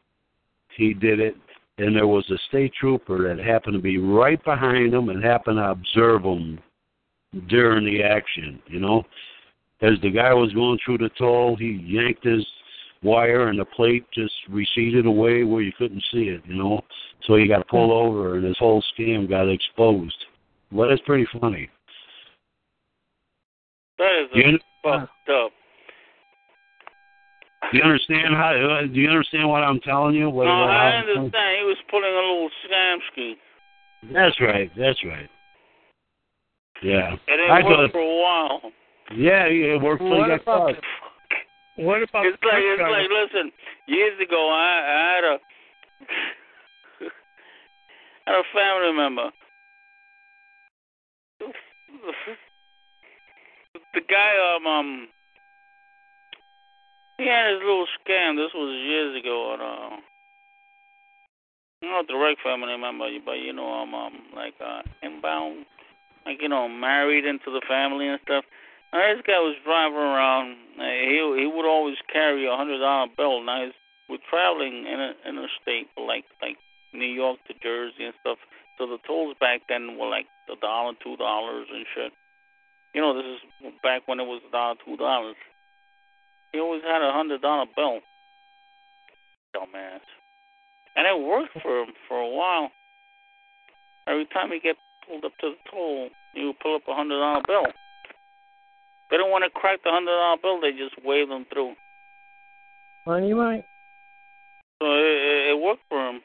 he 0.76 0.92
did 0.92 1.20
it, 1.20 1.36
and 1.78 1.94
there 1.94 2.06
was 2.06 2.28
a 2.30 2.38
state 2.48 2.72
trooper 2.78 3.28
that 3.34 3.44
happened 3.44 3.74
to 3.74 3.80
be 3.80 3.98
right 3.98 4.42
behind 4.44 4.92
him 4.92 5.08
and 5.08 5.22
happened 5.22 5.58
to 5.58 5.70
observe 5.70 6.22
him 6.22 6.58
during 7.48 7.84
the 7.84 8.02
action. 8.02 8.60
You 8.66 8.80
know, 8.80 9.04
as 9.82 10.00
the 10.02 10.10
guy 10.10 10.32
was 10.32 10.52
going 10.52 10.78
through 10.84 10.98
the 10.98 11.10
toll, 11.18 11.56
he 11.56 11.80
yanked 11.84 12.24
his 12.24 12.46
wire, 13.02 13.48
and 13.48 13.58
the 13.58 13.64
plate 13.64 14.04
just 14.12 14.34
receded 14.48 15.06
away 15.06 15.44
where 15.44 15.62
you 15.62 15.72
couldn't 15.78 16.02
see 16.12 16.24
it. 16.24 16.42
You 16.46 16.54
know, 16.54 16.80
so 17.26 17.36
he 17.36 17.46
got 17.46 17.68
pulled 17.68 17.90
over, 17.90 18.36
and 18.36 18.44
his 18.44 18.58
whole 18.58 18.82
scam 18.96 19.28
got 19.28 19.48
exposed. 19.48 20.16
Well, 20.72 20.88
that's 20.88 21.02
pretty 21.02 21.26
funny. 21.40 21.68
That 23.98 24.12
is 24.22 24.28
Do 24.34 24.40
you, 24.40 24.58
fucked 24.82 25.28
up. 25.30 25.52
do 27.70 27.78
you 27.78 27.82
understand 27.84 28.34
how? 28.34 28.50
uh, 28.54 28.82
Do 28.86 28.98
you 29.00 29.08
understand 29.08 29.48
what 29.48 29.62
I'm 29.62 29.80
telling 29.80 30.14
you? 30.14 30.28
What, 30.30 30.44
No, 30.44 30.60
what- 30.60 30.70
I 30.70 30.90
how- 30.90 30.96
understand. 30.98 31.58
He 31.58 31.64
was 31.64 31.76
pulling 31.90 32.10
a 32.12 32.14
little 32.16 32.50
scam 32.66 32.98
scheme. 33.12 33.36
That's 34.12 34.38
right. 34.40 34.70
That's 34.76 35.02
right. 35.04 35.30
Yeah. 36.82 37.16
It 37.28 37.50
I 37.50 37.62
didn't 37.62 37.78
work 37.78 37.92
for 37.92 38.00
a 38.00 38.16
while. 38.22 38.72
Yeah, 39.14 39.46
yeah, 39.46 39.74
it 39.74 39.80
worked 39.80 40.00
till 40.02 40.10
you 40.10 40.16
What 40.18 40.28
got 40.28 40.42
about 40.42 40.74
caught. 40.74 40.84
What 41.76 42.02
about 42.02 42.26
It's 42.26 42.42
like 42.42 42.62
it's 42.62 42.80
like 42.82 43.10
listen. 43.10 43.52
Years 43.86 44.18
ago, 44.20 44.48
I, 44.50 44.54
I 44.54 45.14
had 45.14 45.24
a 45.24 45.38
I 48.26 48.30
had 48.30 48.40
a 48.40 48.42
family 48.54 48.92
member. 48.96 49.30
The 53.94 54.00
guy 54.00 54.56
um 54.56 54.66
um 54.66 55.08
he 57.18 57.26
had 57.26 57.52
his 57.52 57.60
little 57.60 57.86
scam. 58.02 58.36
This 58.36 58.52
was 58.52 58.74
years 58.82 59.16
ago. 59.16 59.54
And, 59.54 59.62
uh, 59.62 59.96
I'm 61.82 61.90
not 61.90 62.04
a 62.04 62.12
direct 62.12 62.42
family 62.42 62.76
member, 62.76 63.06
but 63.24 63.38
you 63.38 63.52
know 63.52 63.66
I'm 63.66 63.94
um 63.94 64.14
like 64.34 64.54
uh 64.60 64.82
inbound 65.02 65.66
like 66.26 66.40
you 66.40 66.48
know, 66.48 66.68
married 66.68 67.24
into 67.24 67.52
the 67.52 67.62
family 67.68 68.08
and 68.08 68.18
stuff. 68.24 68.44
Now 68.92 69.14
this 69.14 69.24
guy 69.26 69.38
was 69.40 69.56
driving 69.64 69.98
around. 69.98 70.56
Uh, 70.78 70.82
he 71.04 71.18
he 71.40 71.46
would 71.46 71.66
always 71.66 71.96
carry 72.12 72.46
a 72.46 72.56
hundred 72.56 72.78
dollar 72.78 73.08
bill. 73.16 73.42
Now 73.42 73.64
he's 73.64 73.74
we're 74.08 74.24
traveling 74.28 74.86
in 74.86 75.00
a 75.00 75.12
in 75.28 75.38
a 75.38 75.48
state 75.60 75.88
like 75.98 76.24
like 76.40 76.56
New 76.92 77.08
York 77.08 77.38
to 77.48 77.54
Jersey 77.62 78.04
and 78.04 78.14
stuff. 78.20 78.38
So 78.78 78.86
the 78.86 78.98
tolls 79.06 79.36
back 79.40 79.62
then 79.68 79.98
were 79.98 80.08
like 80.08 80.26
a 80.50 80.56
dollar, 80.60 80.92
two 81.02 81.16
dollars 81.16 81.66
and 81.72 81.86
shit. 81.94 82.12
You 82.94 83.00
know, 83.00 83.12
this 83.12 83.26
is 83.26 83.72
back 83.82 84.06
when 84.06 84.20
it 84.20 84.24
was 84.24 84.40
a 84.48 84.52
dollar, 84.52 84.74
two 84.86 84.96
dollars. 84.96 85.34
He 86.52 86.60
always 86.60 86.82
had 86.82 87.02
a 87.02 87.12
hundred 87.12 87.42
dollar 87.42 87.66
bill. 87.74 87.98
Dumbass. 89.54 90.06
And 90.94 91.06
it 91.06 91.26
worked 91.26 91.58
for 91.60 91.82
him 91.82 91.90
for 92.08 92.18
a 92.18 92.30
while. 92.30 92.70
Every 94.06 94.26
time 94.26 94.50
he 94.52 94.60
get 94.60 94.76
pulled 95.08 95.24
up 95.24 95.32
to 95.40 95.50
the 95.50 95.70
toll, 95.70 96.10
he 96.34 96.46
would 96.46 96.60
pull 96.60 96.76
up 96.76 96.82
a 96.86 96.94
hundred 96.94 97.18
dollar 97.18 97.42
bill. 97.46 97.66
They 99.10 99.16
don't 99.16 99.30
want 99.30 99.42
to 99.42 99.50
crack 99.50 99.82
the 99.82 99.90
hundred 99.90 100.14
dollar 100.14 100.38
bill, 100.40 100.60
they 100.60 100.70
just 100.70 100.94
wave 101.04 101.28
them 101.28 101.46
through. 101.52 101.74
Well, 103.06 103.20
you 103.20 103.34
might. 103.34 103.64
So 104.80 104.86
it, 104.94 105.50
it 105.50 105.58
worked 105.60 105.82
for 105.88 105.98
him, 105.98 106.20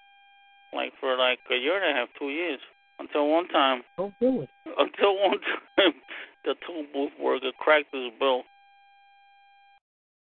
like 0.73 0.93
for 0.99 1.17
like 1.17 1.39
a 1.51 1.55
year 1.55 1.81
and 1.81 1.97
a 1.97 1.99
half, 1.99 2.09
two 2.17 2.29
years, 2.29 2.59
until 2.99 3.27
one 3.27 3.47
time. 3.47 3.81
Don't 3.97 4.13
do 4.21 4.41
it. 4.41 4.49
Until 4.77 5.17
one 5.17 5.39
time, 5.75 5.93
the 6.45 6.55
toll 6.65 6.85
booth 6.93 7.11
worker 7.19 7.51
cracked 7.59 7.93
his 7.93 8.11
bill, 8.19 8.43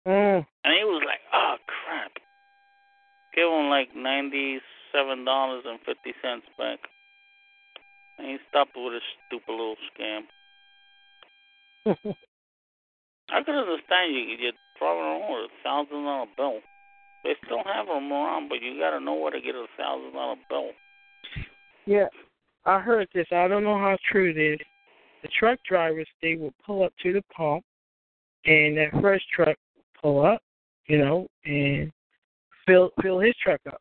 Mm. 0.07 0.47
and 0.65 0.75
he 0.75 0.85
was 0.85 1.03
like, 1.05 1.21
"Oh 1.33 1.57
crap!" 1.67 2.13
Give 3.35 3.51
him 3.51 3.69
like 3.69 3.95
ninety-seven 3.95 5.25
dollars 5.25 5.65
and 5.67 5.79
fifty 5.81 6.15
cents 6.23 6.47
back, 6.57 6.79
and 8.19 8.27
he 8.27 8.39
stopped 8.49 8.77
with 8.77 8.95
his 8.95 9.03
stupid 9.27 9.51
little 9.53 9.77
scam. 9.93 10.27
I 13.31 13.43
could 13.43 13.55
understand 13.55 14.15
you. 14.15 14.21
You're 14.21 14.53
driving 14.79 15.03
around 15.03 15.33
with 15.33 15.51
a 15.51 15.63
thousand 15.63 16.05
dollar 16.05 16.27
bill. 16.37 16.61
They 17.25 17.35
still 17.45 17.63
have 17.65 17.87
them 17.87 18.13
around, 18.13 18.49
but 18.49 18.63
you 18.63 18.79
got 18.79 18.91
to 18.91 19.01
know 19.01 19.15
where 19.15 19.33
to 19.33 19.41
get 19.41 19.55
a 19.55 19.67
thousand 19.77 20.13
dollar 20.13 20.37
bill. 20.49 20.71
yeah, 21.85 22.07
I 22.65 22.79
heard 22.81 23.09
this. 23.13 23.27
I 23.33 23.49
don't 23.49 23.65
know 23.65 23.77
how 23.79 23.99
true 24.11 24.31
it 24.31 24.39
is. 24.39 24.61
The 25.23 25.29
truck 25.39 25.59
drivers 25.69 26.09
they 26.23 26.37
would 26.37 26.55
pull 26.65 26.85
up 26.85 26.93
to 27.03 27.13
the 27.13 27.23
pump, 27.35 27.65
and 28.45 28.77
that 28.77 29.01
first 29.01 29.25
truck 29.35 29.57
would 29.77 30.01
pull 30.01 30.25
up, 30.25 30.43
you 30.87 30.99
know, 30.99 31.27
and 31.45 31.93
fill 32.67 32.91
fill 33.03 33.19
his 33.21 33.35
truck 33.43 33.61
up. 33.67 33.81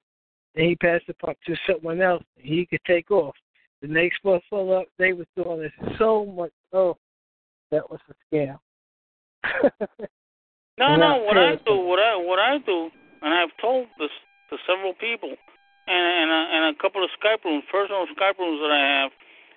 Then 0.56 0.66
he 0.66 0.76
passed 0.76 1.06
the 1.08 1.14
pump 1.14 1.38
to 1.46 1.56
someone 1.70 2.02
else. 2.02 2.24
And 2.38 2.46
he 2.46 2.66
could 2.66 2.82
take 2.88 3.12
off. 3.12 3.36
The 3.82 3.88
next 3.88 4.18
one 4.24 4.42
full 4.50 4.76
up. 4.76 4.88
They 4.98 5.14
was 5.14 5.28
doing 5.36 5.60
this 5.62 5.72
so 6.00 6.26
much. 6.26 6.52
Oh, 6.74 6.98
that 7.70 7.90
was 7.92 8.00
a 8.10 8.36
scam. 8.36 8.58
No, 10.78 10.96
no. 10.96 11.18
What 11.26 11.38
I 11.38 11.58
do, 11.66 11.74
what 11.74 12.00
I 12.00 12.16
what 12.16 12.38
I 12.38 12.58
do, 12.62 12.90
and 13.22 13.34
I've 13.34 13.54
told 13.60 13.88
this 13.98 14.14
to 14.50 14.58
several 14.70 14.94
people, 14.94 15.34
and 15.34 16.06
and 16.22 16.30
a, 16.30 16.42
and 16.54 16.64
a 16.70 16.78
couple 16.78 17.04
of 17.04 17.10
Skype 17.18 17.44
rooms, 17.44 17.66
personal 17.72 18.06
Skype 18.14 18.38
rooms 18.38 18.62
that 18.62 18.70
I 18.70 19.02
have, 19.02 19.12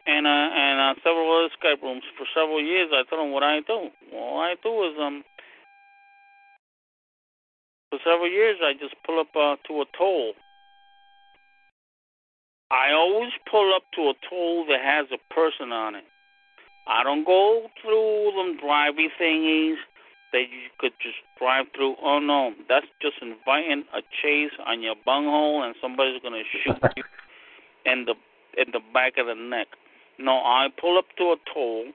and 0.06 0.26
uh, 0.26 0.48
and 0.54 0.80
uh, 0.80 0.94
several 1.04 1.28
other 1.30 1.52
Skype 1.56 1.82
rooms 1.82 2.04
for 2.16 2.26
several 2.34 2.62
years. 2.62 2.90
I 2.92 3.02
tell 3.08 3.18
them 3.18 3.32
what 3.32 3.42
I 3.42 3.60
do. 3.60 3.90
What 4.12 4.42
I 4.42 4.54
do 4.62 4.72
is 4.84 4.94
um, 5.00 5.24
for 7.90 7.98
several 8.04 8.30
years 8.30 8.58
I 8.62 8.72
just 8.72 8.94
pull 9.04 9.20
up 9.20 9.34
uh, 9.34 9.56
to 9.68 9.82
a 9.82 9.86
toll. 9.96 10.32
I 12.70 12.92
always 12.92 13.32
pull 13.50 13.74
up 13.74 13.82
to 13.96 14.02
a 14.10 14.14
toll 14.28 14.64
that 14.68 14.80
has 14.80 15.06
a 15.10 15.34
person 15.34 15.72
on 15.72 15.96
it. 15.96 16.04
I 16.86 17.02
don't 17.02 17.24
go 17.24 17.66
through 17.82 18.32
them 18.36 18.58
drivey 18.62 19.08
thingies 19.20 19.76
that 20.32 20.46
you 20.46 20.70
could 20.78 20.92
just 21.02 21.18
drive 21.38 21.66
through. 21.74 21.96
Oh 22.02 22.18
no, 22.20 22.52
that's 22.68 22.86
just 23.02 23.16
inviting 23.20 23.84
a 23.94 24.02
chase 24.22 24.54
on 24.66 24.82
your 24.82 24.94
bunghole, 25.04 25.62
and 25.62 25.74
somebody's 25.80 26.22
gonna 26.22 26.42
shoot 26.50 26.78
you 26.96 27.04
in 27.86 28.06
the 28.06 28.14
in 28.56 28.70
the 28.72 28.80
back 28.94 29.14
of 29.18 29.26
the 29.26 29.34
neck. 29.34 29.66
No, 30.20 30.32
I 30.32 30.68
pull 30.80 30.98
up 30.98 31.06
to 31.18 31.32
a 31.32 31.36
toll. 31.52 31.86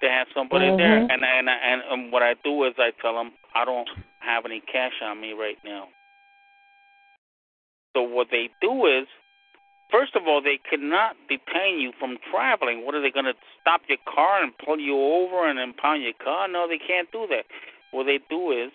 They 0.00 0.08
have 0.08 0.26
somebody 0.34 0.66
there, 0.76 0.98
Mhm. 1.00 1.12
and 1.12 1.24
and 1.24 1.48
and 1.48 1.82
and 1.82 2.12
what 2.12 2.22
I 2.22 2.34
do 2.34 2.64
is 2.64 2.74
I 2.78 2.90
tell 3.00 3.14
them 3.14 3.32
I 3.54 3.64
don't 3.64 3.88
have 4.20 4.44
any 4.44 4.60
cash 4.60 5.00
on 5.00 5.20
me 5.20 5.32
right 5.32 5.58
now. 5.64 5.88
So 7.94 8.02
what 8.02 8.30
they 8.30 8.50
do 8.60 8.86
is 8.86 9.06
First 9.92 10.16
of 10.16 10.26
all, 10.26 10.40
they 10.40 10.56
cannot 10.56 11.16
detain 11.28 11.78
you 11.78 11.92
from 12.00 12.16
traveling. 12.32 12.86
What 12.86 12.94
are 12.94 13.02
they 13.02 13.10
going 13.10 13.26
to 13.28 13.36
stop 13.60 13.82
your 13.88 13.98
car 14.08 14.42
and 14.42 14.56
pull 14.56 14.80
you 14.80 14.96
over 14.96 15.46
and 15.46 15.60
impound 15.60 16.02
your 16.02 16.14
car? 16.14 16.48
No, 16.48 16.66
they 16.66 16.78
can't 16.78 17.12
do 17.12 17.26
that. 17.28 17.44
What 17.90 18.04
they 18.04 18.18
do 18.30 18.50
is 18.52 18.72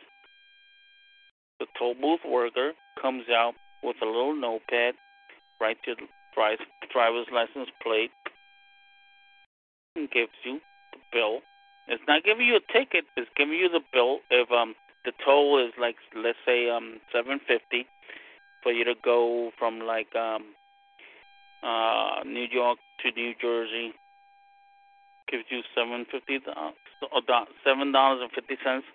the 1.60 1.66
toll 1.74 1.96
booth 1.96 2.22
worker 2.24 2.74
comes 3.02 3.26
out 3.34 3.56
with 3.82 3.98
a 4.04 4.06
little 4.06 4.36
notepad, 4.36 4.94
writes 5.60 5.80
your 5.88 5.96
driver's 6.94 7.26
license 7.34 7.70
plate, 7.82 8.12
and 9.98 10.10
gives 10.10 10.38
you 10.46 10.60
the 10.94 11.00
bill. 11.12 11.42
It's 11.88 12.04
not 12.08 12.24
giving 12.24 12.48
you 12.48 12.58
a 12.58 12.74
ticket. 12.74 13.06
It's 13.16 13.30
giving 13.36 13.56
you 13.56 13.70
the 13.70 13.82
bill. 13.92 14.20
If 14.30 14.52
um 14.52 14.76
the 15.06 15.12
toll 15.26 15.60
is 15.66 15.74
like 15.80 15.96
let's 16.16 16.38
say 16.46 16.70
um 16.70 17.00
seven 17.12 17.40
fifty 17.48 17.88
for 18.64 18.72
you 18.72 18.84
to 18.86 18.96
go 19.04 19.52
from 19.58 19.80
like 19.80 20.16
um 20.16 20.54
uh, 21.64 22.24
New 22.26 22.46
York 22.52 22.78
to 23.02 23.12
New 23.12 23.34
Jersey 23.42 23.94
gives 25.30 25.46
you 25.50 25.62
seven 25.76 26.06
fifty 26.12 26.40
seven 27.64 27.92
dollars 27.92 28.22
and 28.22 28.32
fifty 28.32 28.56
cents. 28.64 28.86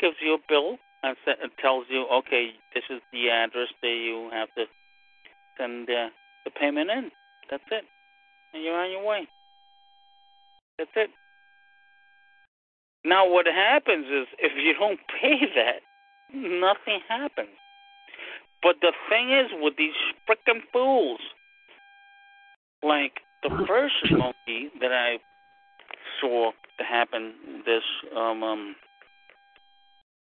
Gives 0.00 0.16
you 0.20 0.34
a 0.34 0.38
bill 0.48 0.76
and 1.02 1.16
tells 1.60 1.86
you, 1.88 2.06
okay, 2.12 2.50
this 2.74 2.84
is 2.90 3.00
the 3.12 3.30
address 3.30 3.68
that 3.82 3.88
you 3.88 4.30
have 4.32 4.48
to 4.56 4.64
send 5.58 5.88
uh, 5.88 6.08
the 6.44 6.50
payment 6.50 6.90
in. 6.90 7.10
That's 7.50 7.62
it, 7.70 7.84
and 8.52 8.62
you're 8.62 8.78
on 8.78 8.90
your 8.90 9.06
way. 9.06 9.28
That's 10.78 10.90
it. 10.96 11.10
Now, 13.04 13.28
what 13.28 13.46
happens 13.46 14.06
is 14.06 14.26
if 14.38 14.52
you 14.56 14.74
don't 14.78 14.98
pay 15.20 15.40
that, 15.54 15.82
nothing 16.32 17.00
happens. 17.08 17.56
But 18.62 18.76
the 18.80 18.92
thing 19.10 19.30
is, 19.30 19.50
with 19.60 19.74
these 19.76 19.92
frickin' 20.26 20.62
fools, 20.72 21.20
like 22.82 23.20
the 23.42 23.50
first 23.68 23.94
monkey 24.10 24.70
that 24.80 24.90
I 24.90 25.18
saw 26.20 26.52
to 26.78 26.84
happen, 26.84 27.34
this 27.66 27.82
um 28.16 28.42
um 28.42 28.76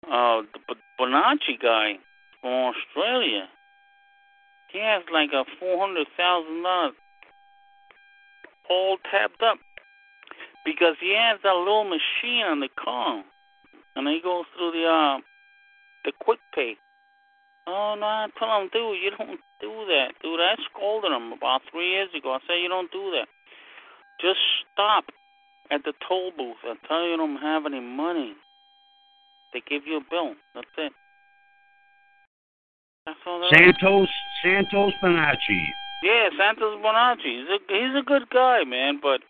uh 0.05 0.41
the 0.67 0.75
Bonacci 0.99 1.61
guy 1.61 1.93
from 2.41 2.73
Australia, 2.73 3.47
he 4.71 4.79
has 4.79 5.03
like 5.13 5.29
a 5.33 5.45
four 5.59 5.79
hundred 5.79 6.07
thousand 6.17 6.63
dollars 6.63 6.93
all 8.67 8.97
tapped 9.11 9.43
up 9.43 9.59
because 10.65 10.97
he 10.99 11.15
has 11.15 11.39
that 11.43 11.53
little 11.53 11.85
machine 11.85 12.43
on 12.43 12.59
the 12.59 12.69
car, 12.73 13.23
and 13.95 14.07
he 14.07 14.19
goes 14.21 14.45
through 14.57 14.71
the 14.71 14.85
uh 14.85 15.21
the 16.03 16.11
quick 16.19 16.39
pay. 16.53 16.75
Oh 17.67 17.95
no, 17.97 18.05
I 18.05 18.27
tell 18.37 18.61
him, 18.61 18.69
dude, 18.73 19.01
you 19.01 19.11
don't 19.17 19.39
do 19.61 19.73
that, 19.87 20.13
dude. 20.21 20.41
I 20.41 20.55
scolded 20.69 21.11
him 21.11 21.31
about 21.31 21.61
three 21.71 21.91
years 21.91 22.09
ago. 22.17 22.33
I 22.33 22.39
said 22.45 22.61
you 22.61 22.69
don't 22.69 22.91
do 22.91 23.11
that. 23.17 23.27
Just 24.19 24.39
stop 24.73 25.05
at 25.71 25.83
the 25.83 25.93
toll 26.07 26.31
booth 26.35 26.61
and 26.65 26.77
tell 26.87 27.07
you 27.07 27.17
don't 27.17 27.37
have 27.37 27.65
any 27.65 27.79
money. 27.79 28.33
They 29.53 29.61
give 29.67 29.87
you 29.87 29.97
a 29.97 30.05
bill. 30.09 30.35
That's 30.53 30.67
it. 30.77 30.93
That's 33.05 33.19
all 33.25 33.41
is. 33.43 33.49
Santos 33.53 34.09
Santos 34.43 34.93
Bonacci. 35.01 35.69
Yeah, 36.03 36.29
Santos 36.37 36.77
Bonacci. 36.81 37.41
He's 37.41 37.49
a 37.49 37.57
he's 37.67 37.95
a 37.95 38.05
good 38.05 38.29
guy, 38.29 38.63
man. 38.63 38.99
But 39.01 39.21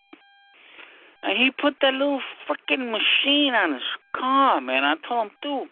and 1.26 1.36
he 1.36 1.50
put 1.50 1.74
that 1.82 1.92
little 1.92 2.22
freaking 2.46 2.92
machine 2.92 3.52
on 3.52 3.74
his 3.74 3.88
car, 4.14 4.60
man. 4.60 4.84
I 4.84 4.94
told 5.06 5.26
him, 5.26 5.32
dude. 5.42 5.68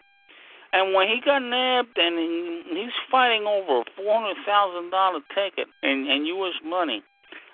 And 0.73 0.93
when 0.93 1.07
he 1.07 1.21
got 1.23 1.39
nabbed, 1.39 1.95
and 1.95 2.19
he, 2.19 2.63
he's 2.75 2.97
fighting 3.09 3.47
over 3.47 3.81
a 3.81 3.85
four 3.95 4.19
hundred 4.19 4.35
thousand 4.45 4.91
dollar 4.91 5.21
ticket 5.33 5.67
in 5.81 6.05
in 6.11 6.25
U.S. 6.37 6.59
money, 6.63 7.01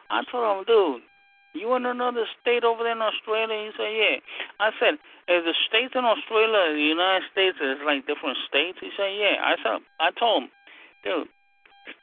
I 0.09 0.23
told 0.31 0.57
him, 0.57 0.63
dude, 0.65 1.05
you 1.53 1.75
in 1.75 1.85
another 1.85 2.25
state 2.41 2.63
over 2.63 2.81
there 2.83 2.97
in 2.97 3.01
Australia? 3.01 3.69
He 3.69 3.71
said, 3.77 3.93
yeah. 3.93 4.17
I 4.59 4.71
said, 4.79 4.93
is 5.29 5.45
the 5.45 5.53
states 5.69 5.93
in 5.93 6.05
Australia, 6.05 6.73
the 6.73 6.81
United 6.81 7.29
States, 7.31 7.57
is 7.61 7.77
like 7.85 8.07
different 8.07 8.37
states? 8.49 8.79
He 8.81 8.89
said, 8.97 9.13
yeah. 9.13 9.37
I 9.43 9.55
said, 9.61 9.85
I 9.99 10.09
told 10.17 10.43
him, 10.43 10.49
dude, 11.03 11.29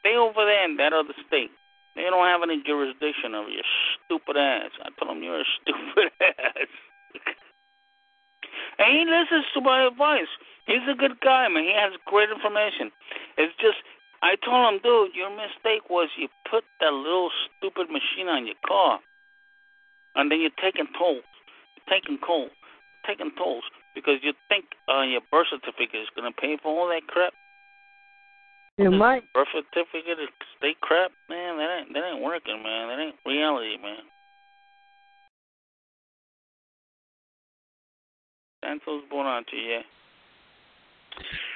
stay 0.01 0.15
over 0.15 0.45
there 0.45 0.65
in 0.69 0.77
that 0.77 0.93
other 0.93 1.16
state. 1.27 1.51
They 1.99 2.07
don't 2.07 2.31
have 2.31 2.47
any 2.47 2.62
jurisdiction 2.62 3.35
over 3.35 3.51
your 3.51 3.66
stupid 4.07 4.39
ass. 4.39 4.70
I 4.87 4.95
told 4.95 5.19
him 5.19 5.25
you're 5.27 5.43
a 5.43 5.51
stupid 5.59 6.15
ass. 6.23 6.70
and 8.79 8.91
he 8.95 9.03
listens 9.03 9.51
to 9.55 9.61
my 9.61 9.83
advice. 9.91 10.31
He's 10.70 10.87
a 10.87 10.95
good 10.95 11.19
guy, 11.19 11.49
man. 11.51 11.65
He 11.66 11.75
has 11.75 11.93
great 12.07 12.31
information. 12.31 12.95
It's 13.37 13.55
just 13.59 13.83
I 14.23 14.37
told 14.39 14.62
him, 14.75 14.81
dude, 14.83 15.15
your 15.19 15.31
mistake 15.31 15.91
was 15.91 16.11
you 16.19 16.29
put 16.51 16.62
that 16.81 16.95
little 16.95 17.31
stupid 17.59 17.91
machine 17.91 18.29
on 18.31 18.47
your 18.47 18.59
car. 18.66 19.01
and 20.15 20.31
then 20.31 20.41
you're 20.41 20.59
taking 20.62 20.87
tolls, 20.99 21.27
you're 21.77 21.91
taking 21.91 22.19
tolls, 22.27 22.55
taking 23.07 23.31
tolls 23.39 23.65
because 23.95 24.19
you 24.23 24.33
think 24.49 24.66
uh, 24.89 25.03
your 25.03 25.23
birth 25.31 25.49
certificate 25.51 26.07
is 26.07 26.09
to 26.16 26.33
pay 26.41 26.59
for 26.62 26.70
all 26.70 26.89
that 26.89 27.07
crap. 27.07 27.35
It 28.78 28.90
might. 28.90 29.24
Birth 29.34 29.48
certificate 29.52 30.20
is 30.22 30.28
state 30.56 30.80
crap, 30.80 31.10
man. 31.28 31.59
That 31.59 31.80
ain't 31.80 31.92
that 31.92 32.05
ain't 32.12 32.22
working, 32.22 32.62
man. 32.62 32.88
That 32.88 33.02
ain't 33.02 33.16
reality, 33.26 33.76
man. 33.82 33.98
Santos 38.64 39.02
Bonanti, 39.12 39.44
yeah. 39.68 39.82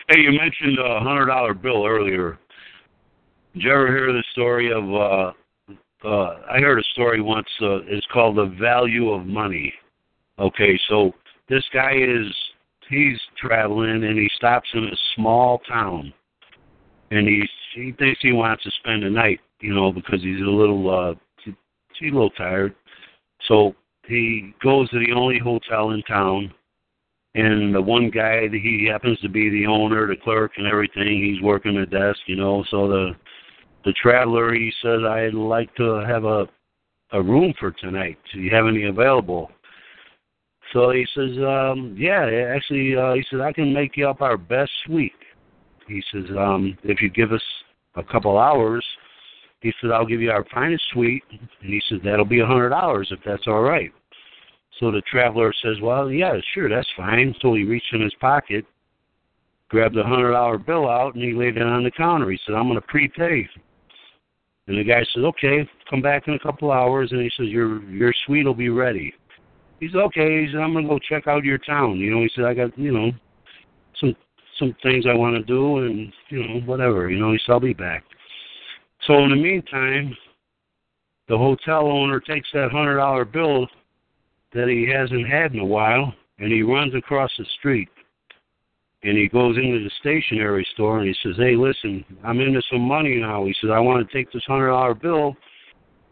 Hey, 0.08 0.20
you 0.20 0.32
mentioned 0.32 0.78
a 0.78 0.98
hundred 1.00 1.26
dollar 1.26 1.54
bill 1.54 1.86
earlier. 1.86 2.38
Did 3.54 3.62
you 3.62 3.72
ever 3.72 3.88
hear 3.88 4.12
the 4.12 4.24
story 4.32 4.72
of? 4.72 4.84
uh 4.92 5.32
uh 6.04 6.40
I 6.50 6.58
heard 6.58 6.80
a 6.80 6.84
story 6.92 7.20
once. 7.20 7.46
Uh, 7.60 7.82
it's 7.82 8.06
called 8.12 8.36
the 8.36 8.56
value 8.60 9.10
of 9.10 9.26
money. 9.26 9.72
Okay, 10.40 10.78
so 10.88 11.12
this 11.48 11.62
guy 11.72 11.92
is 11.94 12.34
he's 12.88 13.18
traveling 13.40 14.02
and 14.02 14.18
he 14.18 14.28
stops 14.36 14.68
in 14.74 14.84
a 14.84 14.96
small 15.14 15.60
town, 15.68 16.12
and 17.12 17.28
he's 17.28 17.48
he 17.74 17.92
thinks 17.92 18.20
he 18.22 18.32
wants 18.32 18.64
to 18.64 18.70
spend 18.80 19.02
the 19.02 19.10
night, 19.10 19.40
you 19.60 19.74
know, 19.74 19.92
because 19.92 20.22
he's 20.22 20.40
a 20.40 20.50
little 20.50 20.90
uh 20.90 21.14
he's 21.44 22.10
a 22.10 22.14
little 22.14 22.30
tired. 22.30 22.74
So 23.48 23.74
he 24.06 24.54
goes 24.62 24.88
to 24.90 24.98
the 24.98 25.12
only 25.12 25.38
hotel 25.38 25.90
in 25.90 26.02
town 26.02 26.52
and 27.34 27.74
the 27.74 27.80
one 27.80 28.10
guy 28.10 28.48
that 28.48 28.60
he 28.62 28.88
happens 28.90 29.18
to 29.20 29.28
be 29.28 29.50
the 29.50 29.66
owner, 29.66 30.06
the 30.06 30.16
clerk, 30.16 30.52
and 30.56 30.66
everything. 30.66 31.22
He's 31.22 31.42
working 31.42 31.78
the 31.78 31.86
desk, 31.86 32.20
you 32.26 32.36
know. 32.36 32.64
So 32.70 32.88
the 32.88 33.12
the 33.84 33.92
traveler 33.92 34.54
he 34.54 34.72
says, 34.82 35.00
"I'd 35.04 35.34
like 35.34 35.74
to 35.76 36.04
have 36.06 36.24
a 36.24 36.48
a 37.12 37.22
room 37.22 37.52
for 37.60 37.72
tonight. 37.72 38.18
Do 38.32 38.40
you 38.40 38.50
have 38.54 38.66
any 38.66 38.84
available?" 38.84 39.50
So 40.72 40.90
he 40.90 41.06
says, 41.14 41.36
um, 41.38 41.94
"Yeah, 41.98 42.24
actually," 42.54 42.96
uh, 42.96 43.14
he 43.14 43.24
says, 43.30 43.40
"I 43.40 43.52
can 43.52 43.72
make 43.72 43.98
you 43.98 44.08
up 44.08 44.22
our 44.22 44.38
best 44.38 44.70
suite." 44.86 45.12
He 45.92 46.02
says, 46.12 46.24
um, 46.36 46.76
"If 46.82 47.02
you 47.02 47.10
give 47.10 47.32
us 47.32 47.42
a 47.96 48.02
couple 48.02 48.38
hours." 48.38 48.84
He 49.60 49.72
said, 49.80 49.92
I'll 49.92 50.04
give 50.04 50.20
you 50.20 50.32
our 50.32 50.44
finest 50.52 50.82
suite. 50.92 51.22
And 51.30 51.48
he 51.60 51.80
says, 51.88 52.00
that'll 52.02 52.24
be 52.24 52.40
a 52.40 52.44
$100 52.44 53.12
if 53.12 53.20
that's 53.24 53.46
all 53.46 53.62
right. 53.62 53.92
So 54.80 54.90
the 54.90 55.02
traveler 55.02 55.52
says, 55.62 55.76
Well, 55.80 56.10
yeah, 56.10 56.34
sure, 56.54 56.68
that's 56.68 56.88
fine. 56.96 57.34
So 57.40 57.54
he 57.54 57.62
reached 57.62 57.92
in 57.92 58.00
his 58.00 58.14
pocket, 58.20 58.64
grabbed 59.68 59.96
a 59.96 60.02
hundred 60.02 60.32
dollar 60.32 60.58
bill 60.58 60.88
out, 60.88 61.14
and 61.14 61.22
he 61.22 61.32
laid 61.32 61.56
it 61.56 61.62
on 61.62 61.84
the 61.84 61.90
counter. 61.90 62.30
He 62.30 62.38
said, 62.44 62.56
I'm 62.56 62.64
going 62.64 62.80
to 62.80 62.86
prepay. 62.86 63.48
And 64.66 64.78
the 64.78 64.84
guy 64.84 65.04
says, 65.14 65.22
Okay, 65.24 65.68
come 65.88 66.02
back 66.02 66.26
in 66.26 66.34
a 66.34 66.38
couple 66.38 66.72
hours. 66.72 67.12
And 67.12 67.20
he 67.20 67.30
says, 67.36 67.46
Your 67.46 67.82
your 67.90 68.12
suite 68.26 68.46
will 68.46 68.54
be 68.54 68.70
ready. 68.70 69.14
He 69.78 69.88
said, 69.88 69.98
Okay. 69.98 70.44
He 70.44 70.52
said, 70.52 70.60
I'm 70.60 70.72
going 70.72 70.84
to 70.84 70.90
go 70.90 70.98
check 70.98 71.28
out 71.28 71.44
your 71.44 71.58
town. 71.58 71.98
You 71.98 72.14
know, 72.14 72.22
he 72.22 72.30
said, 72.34 72.44
I 72.44 72.54
got, 72.54 72.76
you 72.78 72.92
know, 72.92 73.10
some 74.00 74.16
some 74.62 74.76
things 74.82 75.04
I 75.08 75.14
want 75.14 75.34
to 75.34 75.42
do, 75.42 75.78
and 75.78 76.12
you 76.28 76.46
know, 76.46 76.60
whatever. 76.60 77.10
You 77.10 77.18
know, 77.18 77.32
he 77.32 77.38
said, 77.44 77.52
I'll 77.52 77.60
be 77.60 77.74
back. 77.74 78.04
So 79.06 79.18
in 79.24 79.30
the 79.30 79.36
meantime, 79.36 80.16
the 81.28 81.36
hotel 81.36 81.86
owner 81.86 82.20
takes 82.20 82.48
that 82.54 82.70
hundred 82.70 82.96
dollar 82.96 83.24
bill 83.24 83.66
that 84.54 84.68
he 84.68 84.88
hasn't 84.88 85.28
had 85.28 85.52
in 85.52 85.60
a 85.60 85.64
while, 85.64 86.14
and 86.38 86.52
he 86.52 86.62
runs 86.62 86.94
across 86.94 87.30
the 87.38 87.44
street. 87.58 87.88
And 89.04 89.18
he 89.18 89.28
goes 89.28 89.56
into 89.56 89.82
the 89.82 89.90
stationery 89.98 90.64
store 90.74 91.00
and 91.00 91.08
he 91.08 91.14
says, 91.24 91.34
Hey, 91.36 91.56
listen, 91.56 92.04
I'm 92.22 92.38
into 92.38 92.62
some 92.70 92.82
money 92.82 93.16
now. 93.16 93.44
He 93.44 93.54
says, 93.60 93.70
I 93.72 93.80
want 93.80 94.08
to 94.08 94.16
take 94.16 94.30
this 94.30 94.44
hundred 94.46 94.68
dollar 94.68 94.94
bill 94.94 95.34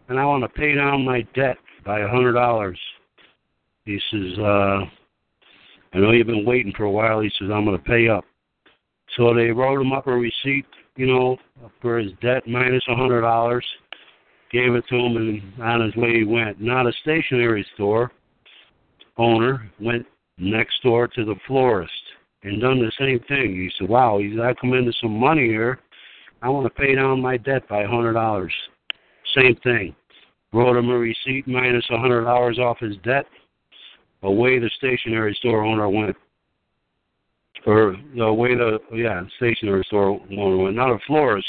and 0.08 0.18
I 0.18 0.24
want 0.24 0.42
to 0.42 0.48
pay 0.48 0.74
down 0.74 1.04
my 1.04 1.20
debt 1.36 1.56
by 1.86 2.00
a 2.00 2.08
hundred 2.08 2.32
dollars. 2.32 2.78
He 3.84 4.00
says, 4.10 4.38
uh, 4.40 4.80
I 5.92 5.98
know 5.98 6.10
you've 6.10 6.26
been 6.26 6.44
waiting 6.44 6.72
for 6.76 6.84
a 6.84 6.90
while. 6.90 7.20
He 7.20 7.30
says, 7.38 7.48
I'm 7.52 7.64
going 7.64 7.78
to 7.78 7.84
pay 7.84 8.08
up. 8.08 8.24
So 9.16 9.34
they 9.34 9.50
wrote 9.50 9.80
him 9.80 9.92
up 9.92 10.06
a 10.06 10.12
receipt, 10.12 10.66
you 10.96 11.06
know, 11.06 11.36
for 11.80 11.98
his 11.98 12.12
debt 12.22 12.46
minus 12.46 12.84
a 12.88 12.94
hundred 12.94 13.22
dollars, 13.22 13.66
gave 14.52 14.74
it 14.74 14.84
to 14.88 14.96
him, 14.96 15.16
and 15.16 15.62
on 15.62 15.80
his 15.80 15.96
way 15.96 16.18
he 16.18 16.24
went. 16.24 16.60
Not 16.60 16.86
a 16.86 16.92
stationery 17.02 17.66
store 17.74 18.12
owner 19.16 19.70
went 19.80 20.06
next 20.38 20.82
door 20.82 21.06
to 21.08 21.24
the 21.24 21.34
florist 21.46 21.92
and 22.42 22.60
done 22.60 22.78
the 22.78 22.92
same 22.98 23.20
thing. 23.28 23.54
He 23.54 23.70
said, 23.78 23.88
"Wow, 23.88 24.18
he 24.18 24.30
said, 24.30 24.40
I 24.40 24.54
come 24.54 24.72
into 24.72 24.92
some 25.00 25.18
money 25.18 25.46
here. 25.46 25.80
I 26.42 26.48
want 26.48 26.64
to 26.64 26.82
pay 26.82 26.94
down 26.94 27.20
my 27.20 27.36
debt 27.36 27.68
by 27.68 27.82
a 27.82 27.88
hundred 27.88 28.14
dollars." 28.14 28.52
Same 29.34 29.54
thing. 29.56 29.94
Wrote 30.52 30.76
him 30.76 30.90
a 30.90 30.98
receipt 30.98 31.46
minus 31.46 31.88
a 31.90 31.98
hundred 31.98 32.24
dollars 32.24 32.58
off 32.58 32.78
his 32.78 32.96
debt. 33.04 33.26
Away 34.22 34.58
the 34.58 34.70
stationery 34.76 35.34
store 35.34 35.64
owner 35.64 35.88
went, 35.88 36.16
or 37.66 37.96
the 38.16 38.32
way 38.32 38.54
the 38.54 38.78
yeah 38.92 39.22
stationery 39.36 39.84
store 39.86 40.20
owner. 40.30 40.72
Not 40.72 40.90
a 40.90 40.98
florist. 41.06 41.48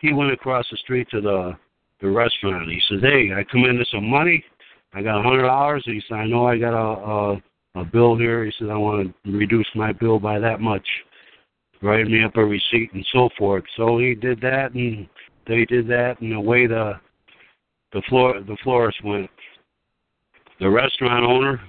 He 0.00 0.12
went 0.12 0.32
across 0.32 0.66
the 0.70 0.76
street 0.78 1.08
to 1.10 1.20
the 1.20 1.56
the 2.00 2.10
restaurant. 2.10 2.68
He 2.68 2.80
says, 2.88 3.00
"Hey, 3.02 3.32
I 3.32 3.44
come 3.44 3.64
into 3.64 3.84
some 3.90 4.08
money. 4.08 4.44
I 4.94 5.02
got 5.02 5.20
a 5.20 5.22
hundred 5.22 5.42
dollars. 5.46 5.82
He 5.86 6.02
said, 6.08 6.16
I 6.16 6.26
know 6.26 6.46
I 6.46 6.58
got 6.58 6.74
a, 6.74 7.36
a 7.36 7.42
a 7.74 7.84
bill 7.84 8.16
here. 8.16 8.44
He 8.44 8.52
said, 8.58 8.68
I 8.68 8.76
want 8.76 9.14
to 9.24 9.32
reduce 9.32 9.68
my 9.74 9.92
bill 9.92 10.18
by 10.18 10.38
that 10.38 10.60
much. 10.60 10.86
Write 11.80 12.06
me 12.06 12.22
up 12.22 12.36
a 12.36 12.44
receipt 12.44 12.92
and 12.92 13.04
so 13.12 13.30
forth. 13.38 13.64
So 13.76 13.98
he 13.98 14.14
did 14.14 14.40
that, 14.42 14.74
and 14.74 15.08
they 15.46 15.64
did 15.64 15.88
that, 15.88 16.20
and 16.20 16.34
away 16.34 16.66
the 16.66 16.94
the 17.92 18.02
floor 18.08 18.40
the 18.40 18.56
florist 18.62 19.02
went. 19.04 19.30
The 20.60 20.70
restaurant 20.70 21.24
owner 21.24 21.60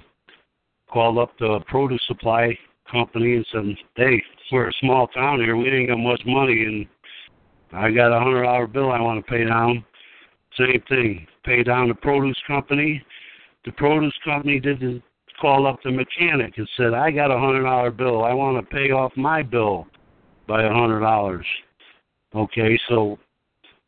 called 0.88 1.18
up 1.18 1.36
the 1.38 1.60
produce 1.66 2.02
supply 2.06 2.56
company 2.90 3.36
and 3.36 3.46
said, 3.52 3.76
"Hey, 3.96 4.22
we're 4.52 4.68
a 4.68 4.72
small 4.80 5.06
town 5.08 5.40
here. 5.40 5.56
We 5.56 5.70
ain't 5.70 5.88
got 5.88 5.98
much 5.98 6.22
money, 6.26 6.64
and 6.64 6.86
I 7.72 7.90
got 7.90 8.12
a 8.12 8.20
hundred 8.20 8.44
dollar 8.44 8.66
bill 8.66 8.92
I 8.92 9.00
want 9.00 9.24
to 9.24 9.30
pay 9.30 9.44
down." 9.44 9.84
Same 10.56 10.82
thing. 10.88 11.26
Pay 11.44 11.64
down 11.64 11.88
the 11.88 11.94
produce 11.94 12.40
company 12.46 13.04
the 13.64 13.72
produce 13.72 14.14
company 14.24 14.60
did 14.60 14.80
the, 14.80 15.00
call 15.40 15.66
up 15.66 15.80
the 15.82 15.90
mechanic 15.90 16.56
and 16.58 16.68
said, 16.76 16.94
I 16.94 17.10
got 17.10 17.30
a 17.30 17.38
hundred 17.38 17.64
dollar 17.64 17.90
bill. 17.90 18.24
I 18.24 18.32
want 18.32 18.56
to 18.56 18.74
pay 18.74 18.90
off 18.90 19.12
my 19.16 19.42
bill 19.42 19.86
by 20.46 20.62
a 20.62 20.72
hundred 20.72 21.00
dollars. 21.00 21.46
Okay, 22.34 22.78
so 22.88 23.18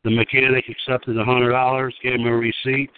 the 0.04 0.10
mechanic 0.10 0.64
accepted 0.68 1.18
a 1.18 1.24
hundred 1.24 1.52
dollars, 1.52 1.94
gave 2.02 2.14
him 2.14 2.26
a 2.26 2.36
receipt. 2.36 2.90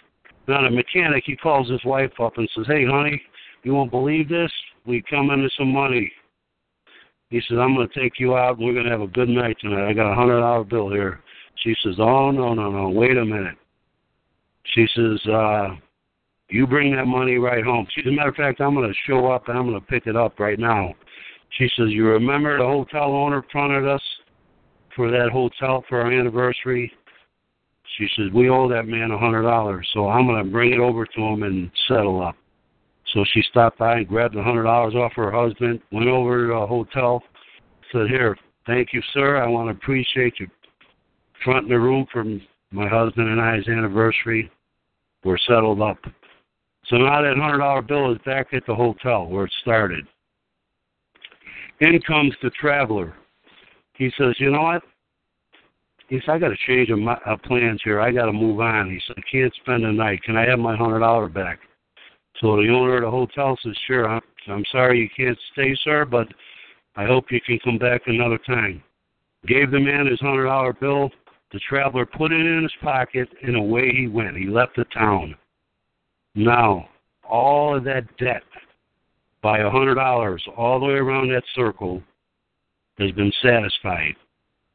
Now 0.47 0.63
the 0.63 0.71
mechanic 0.71 1.23
he 1.25 1.35
calls 1.35 1.69
his 1.69 1.83
wife 1.85 2.11
up 2.19 2.37
and 2.37 2.49
says, 2.55 2.65
Hey 2.67 2.85
honey, 2.85 3.21
you 3.63 3.73
won't 3.73 3.91
believe 3.91 4.29
this? 4.29 4.51
We 4.85 5.03
come 5.09 5.31
into 5.31 5.49
some 5.57 5.71
money. 5.71 6.11
He 7.29 7.41
says, 7.47 7.57
I'm 7.59 7.75
gonna 7.75 7.87
take 7.95 8.19
you 8.19 8.35
out 8.35 8.57
and 8.57 8.65
we're 8.65 8.73
gonna 8.73 8.89
have 8.89 9.01
a 9.01 9.07
good 9.07 9.29
night 9.29 9.57
tonight. 9.59 9.87
I 9.87 9.93
got 9.93 10.11
a 10.11 10.15
hundred 10.15 10.39
dollar 10.39 10.63
bill 10.63 10.89
here. 10.89 11.21
She 11.63 11.75
says, 11.83 11.95
Oh 11.99 12.31
no, 12.31 12.53
no, 12.53 12.71
no, 12.71 12.89
wait 12.89 13.17
a 13.17 13.25
minute. 13.25 13.55
She 14.73 14.87
says, 14.95 15.31
uh, 15.31 15.75
you 16.49 16.67
bring 16.67 16.95
that 16.95 17.05
money 17.05 17.35
right 17.35 17.63
home. 17.63 17.87
She, 17.91 18.07
a 18.07 18.11
matter 18.11 18.29
of 18.29 18.35
fact, 18.35 18.61
I'm 18.61 18.73
going 18.73 18.87
to 18.87 18.99
show 19.07 19.31
up 19.31 19.47
and 19.47 19.57
I'm 19.57 19.67
going 19.67 19.79
to 19.79 19.85
pick 19.85 20.07
it 20.07 20.15
up 20.15 20.39
right 20.39 20.59
now. 20.59 20.93
She 21.57 21.69
says, 21.75 21.87
You 21.89 22.07
remember 22.07 22.57
the 22.57 22.63
hotel 22.63 23.11
owner 23.11 23.43
fronted 23.51 23.87
us 23.87 24.01
for 24.95 25.11
that 25.11 25.29
hotel 25.31 25.83
for 25.87 26.01
our 26.01 26.11
anniversary? 26.11 26.91
She 27.97 28.07
says, 28.15 28.27
We 28.33 28.49
owe 28.49 28.69
that 28.69 28.87
man 28.87 29.11
a 29.11 29.17
$100, 29.17 29.81
so 29.93 30.07
I'm 30.07 30.27
going 30.27 30.43
to 30.43 30.51
bring 30.51 30.73
it 30.73 30.79
over 30.79 31.05
to 31.05 31.21
him 31.21 31.43
and 31.43 31.71
settle 31.87 32.21
up. 32.21 32.35
So 33.13 33.25
she 33.33 33.41
stopped 33.49 33.79
by 33.79 33.97
and 33.97 34.07
grabbed 34.07 34.35
the 34.35 34.39
$100 34.39 34.95
off 34.95 35.13
her 35.13 35.31
husband, 35.31 35.81
went 35.91 36.07
over 36.07 36.47
to 36.47 36.53
the 36.53 36.67
hotel, 36.67 37.23
said, 37.91 38.07
Here, 38.07 38.37
thank 38.65 38.93
you, 38.93 39.01
sir. 39.13 39.37
I 39.37 39.47
want 39.47 39.67
to 39.67 39.75
appreciate 39.75 40.39
you 40.39 40.47
fronting 41.43 41.69
the 41.69 41.79
room 41.79 42.05
for 42.11 42.23
my 42.71 42.87
husband 42.87 43.29
and 43.29 43.41
I's 43.41 43.67
anniversary. 43.67 44.51
We're 45.23 45.37
settled 45.37 45.81
up. 45.81 45.97
So 46.85 46.97
now 46.97 47.21
that 47.21 47.37
hundred 47.37 47.59
dollar 47.59 47.81
bill 47.81 48.11
is 48.11 48.19
back 48.25 48.47
at 48.53 48.65
the 48.65 48.75
hotel 48.75 49.27
where 49.27 49.45
it 49.45 49.53
started. 49.61 50.05
In 51.81 51.99
comes 52.01 52.33
the 52.41 52.49
traveler. 52.51 53.13
He 53.93 54.11
says, 54.17 54.35
"You 54.39 54.51
know 54.51 54.61
what?" 54.61 54.83
He 56.07 56.19
said, 56.21 56.29
"I 56.29 56.39
got 56.39 56.49
to 56.49 56.57
change 56.67 56.89
my 56.89 57.17
plans 57.43 57.81
here. 57.83 58.01
I 58.01 58.11
got 58.11 58.25
to 58.25 58.33
move 58.33 58.59
on." 58.59 58.89
He 58.89 58.99
said, 59.05 59.17
"I 59.17 59.21
can't 59.29 59.53
spend 59.55 59.83
the 59.83 59.91
night. 59.91 60.23
Can 60.23 60.35
I 60.35 60.45
have 60.49 60.59
my 60.59 60.75
hundred 60.75 60.99
dollar 60.99 61.27
back?" 61.27 61.59
So 62.39 62.55
the 62.55 62.69
owner 62.69 62.97
of 62.97 63.03
the 63.03 63.11
hotel 63.11 63.57
says, 63.63 63.75
"Sure. 63.85 64.07
I'm, 64.07 64.21
I'm 64.47 64.65
sorry 64.71 64.99
you 64.99 65.09
can't 65.15 65.37
stay, 65.51 65.75
sir, 65.83 66.05
but 66.05 66.27
I 66.95 67.05
hope 67.05 67.31
you 67.31 67.41
can 67.41 67.59
come 67.59 67.77
back 67.77 68.01
another 68.05 68.37
time." 68.37 68.83
Gave 69.47 69.71
the 69.71 69.79
man 69.79 70.05
his 70.05 70.19
hundred 70.19 70.45
dollar 70.45 70.73
bill. 70.73 71.11
The 71.51 71.59
traveler 71.67 72.05
put 72.05 72.31
it 72.31 72.45
in 72.45 72.63
his 72.63 72.73
pocket, 72.81 73.29
and 73.41 73.55
away 73.55 73.91
he 73.91 74.07
went. 74.07 74.37
He 74.37 74.47
left 74.47 74.75
the 74.75 74.85
town. 74.85 75.35
Now, 76.35 76.89
all 77.27 77.75
of 77.75 77.83
that 77.85 78.05
debt 78.17 78.43
by 79.41 79.59
a 79.59 79.69
hundred 79.69 79.95
dollars 79.95 80.43
all 80.57 80.79
the 80.79 80.85
way 80.85 80.93
around 80.93 81.29
that 81.29 81.43
circle 81.55 82.03
has 82.99 83.11
been 83.11 83.31
satisfied. 83.41 84.15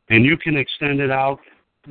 And 0.09 0.24
you 0.24 0.36
can 0.36 0.57
extend 0.57 1.01
it 1.01 1.11
out 1.11 1.41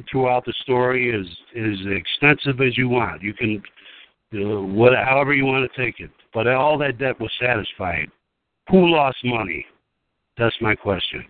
throughout 0.10 0.46
the 0.46 0.54
story 0.64 1.14
as 1.18 1.26
as 1.56 1.80
extensive 1.86 2.60
as 2.62 2.78
you 2.78 2.90
want. 2.90 3.22
You 3.22 3.34
can 3.34 3.62
uh, 4.34 4.62
what, 4.62 4.94
however 4.96 5.34
you 5.34 5.46
want 5.46 5.70
to 5.70 5.86
take 5.86 6.00
it. 6.00 6.10
But 6.34 6.48
all 6.48 6.78
that 6.80 6.98
debt 6.98 7.20
was 7.20 7.32
satisfied. 7.40 8.10
Who 8.70 8.88
lost 8.88 9.18
money? 9.24 9.66
That's 10.38 10.56
my 10.62 10.76
question. 10.76 11.26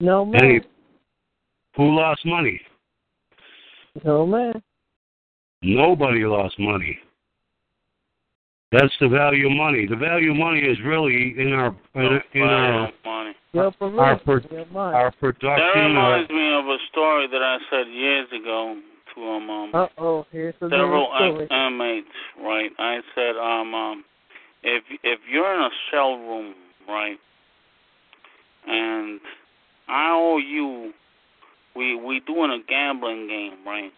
No 0.00 0.24
man. 0.24 0.44
Any, 0.44 0.60
who 1.76 1.96
lost 1.96 2.24
money? 2.24 2.60
No 4.04 4.26
man. 4.26 4.62
Nobody 5.62 6.24
lost 6.24 6.58
money. 6.58 6.98
That's 8.72 8.92
the 9.00 9.08
value 9.08 9.46
of 9.46 9.52
money. 9.56 9.86
The 9.86 9.96
value 9.96 10.32
of 10.32 10.36
money 10.36 10.60
is 10.60 10.76
really 10.84 11.34
in 11.38 11.52
our 11.52 11.74
in, 11.94 12.20
in 12.34 12.42
our 12.42 12.92
money. 13.04 13.32
Your 13.56 13.72
our, 13.98 14.18
pro- 14.18 14.40
your 14.50 14.66
mind. 14.66 14.94
our 14.94 15.10
production. 15.12 15.64
Our, 15.64 15.88
reminds 15.88 16.30
me 16.30 16.52
of 16.52 16.66
a 16.66 16.76
story 16.92 17.26
that 17.26 17.42
I 17.42 17.56
said 17.70 17.88
years 17.88 18.28
ago 18.30 18.78
to 19.14 19.22
um, 19.22 19.48
um 19.48 19.70
Uh 19.72 19.86
oh, 19.96 20.26
here's 20.30 20.54
several 20.60 21.08
ex- 21.18 21.50
inmates, 21.50 22.06
right? 22.38 22.70
I 22.78 23.00
said, 23.14 23.36
um, 23.36 23.74
um, 23.74 24.04
if 24.62 24.84
if 25.02 25.20
you're 25.30 25.54
in 25.54 25.62
a 25.62 25.70
cell 25.90 26.16
room, 26.18 26.54
right, 26.86 27.16
and 28.66 29.20
I 29.88 30.10
owe 30.12 30.36
you, 30.36 30.92
we 31.74 31.94
we 31.94 32.20
doing 32.26 32.50
a 32.50 32.58
gambling 32.68 33.26
game, 33.26 33.64
right, 33.64 33.90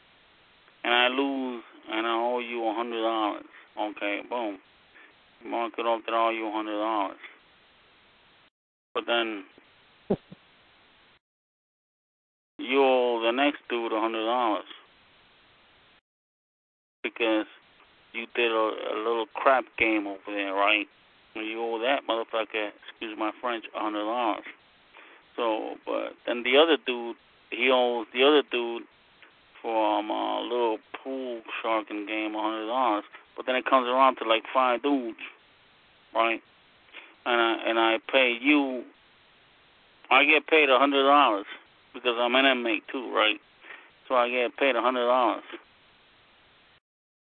and 0.85 0.95
I 0.95 1.09
lose, 1.09 1.65
and 1.91 2.07
I 2.07 2.15
owe 2.15 2.39
you 2.39 2.65
a 2.65 2.75
hundred 2.75 3.03
dollars. 3.03 3.45
Okay, 3.77 4.21
boom, 4.31 4.59
mark 5.45 5.73
it 5.79 5.83
off 5.83 6.03
that 6.07 6.15
I 6.15 6.29
owe 6.29 6.31
you 6.31 6.47
a 6.47 6.53
hundred 6.53 6.79
dollars. 6.79 7.17
But 8.95 9.05
then 9.07 9.45
you 12.59 12.83
owe 12.83 13.23
the 13.25 13.33
next 13.33 13.61
dude 13.69 13.93
a 13.93 14.01
hundred 14.01 14.25
dollars 14.25 14.65
because 17.03 17.47
you 18.13 18.27
did 18.35 18.51
a, 18.51 18.71
a 18.95 18.97
little 18.97 19.27
crap 19.35 19.65
game 19.79 20.07
over 20.07 20.19
there, 20.27 20.55
right? 20.55 20.87
You 21.35 21.61
owe 21.63 21.79
that 21.79 22.03
motherfucker, 22.09 22.71
excuse 22.89 23.17
my 23.17 23.31
French, 23.41 23.65
a 23.77 23.81
hundred 23.81 24.05
dollars. 24.05 24.45
So, 25.37 25.77
but 25.87 26.15
then 26.27 26.43
the 26.43 26.59
other 26.59 26.77
dude, 26.85 27.17
he 27.51 27.71
owes 27.73 28.07
the 28.13 28.25
other 28.25 28.43
dude 28.51 28.83
for 29.63 29.99
um, 29.99 30.11
a 30.11 30.41
little 30.43 30.79
pool 31.03 31.41
sharking 31.63 32.07
game 32.07 32.35
a 32.35 32.43
hundred 32.43 32.67
dollars. 32.67 33.05
But 33.37 33.47
then 33.47 33.55
it 33.55 33.65
comes 33.65 33.87
around 33.87 34.17
to 34.17 34.29
like 34.29 34.43
five 34.53 34.83
dudes, 34.83 35.19
right? 36.15 36.43
And 37.29 37.41
I 37.41 37.69
and 37.69 37.79
I 37.79 37.99
pay 38.11 38.39
you. 38.41 38.85
I 40.11 40.25
get 40.25 40.47
paid 40.47 40.71
a 40.71 40.79
hundred 40.79 41.03
dollars 41.03 41.45
because 41.93 42.17
I'm 42.17 42.35
an 42.35 42.47
inmate 42.47 42.85
too, 42.91 43.13
right? 43.15 43.37
So 44.09 44.15
I 44.15 44.31
get 44.31 44.57
paid 44.57 44.77
a 44.77 44.81
hundred 44.81 45.05
dollars. 45.05 45.45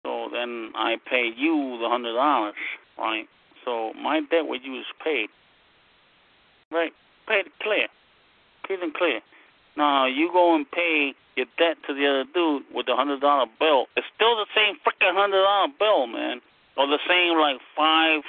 So 0.03 0.29
then 0.33 0.73
I 0.75 0.97
pay 1.09 1.31
you 1.37 1.79
the 1.81 1.89
hundred 1.89 2.15
dollars, 2.15 2.59
right? 2.99 3.29
So 3.65 3.93
my 3.95 4.21
debt 4.21 4.49
with 4.49 4.63
you 4.65 4.81
is 4.81 4.87
paid. 5.03 5.29
Right? 6.73 6.93
Paid 7.29 7.47
clear. 7.63 7.87
Paid 8.67 8.81
and 8.81 8.93
clear. 8.95 9.21
Now 9.77 10.07
you 10.07 10.29
go 10.33 10.57
and 10.57 10.69
pay 10.69 11.15
your 11.37 11.47
debt 11.57 11.77
to 11.87 11.95
the 11.95 12.05
other 12.07 12.25
dude 12.35 12.65
with 12.75 12.87
the 12.87 12.97
hundred 12.97 13.21
dollar 13.21 13.47
bill. 13.61 13.87
It's 13.97 14.07
still 14.17 14.35
the 14.35 14.47
same 14.57 14.75
freaking 14.83 15.15
hundred 15.15 15.43
dollar 15.43 15.69
bill, 15.79 16.09
man. 16.09 16.41
Or 16.77 16.89
the 16.89 16.99
same 17.07 17.39
like 17.39 17.61
five 17.77 18.23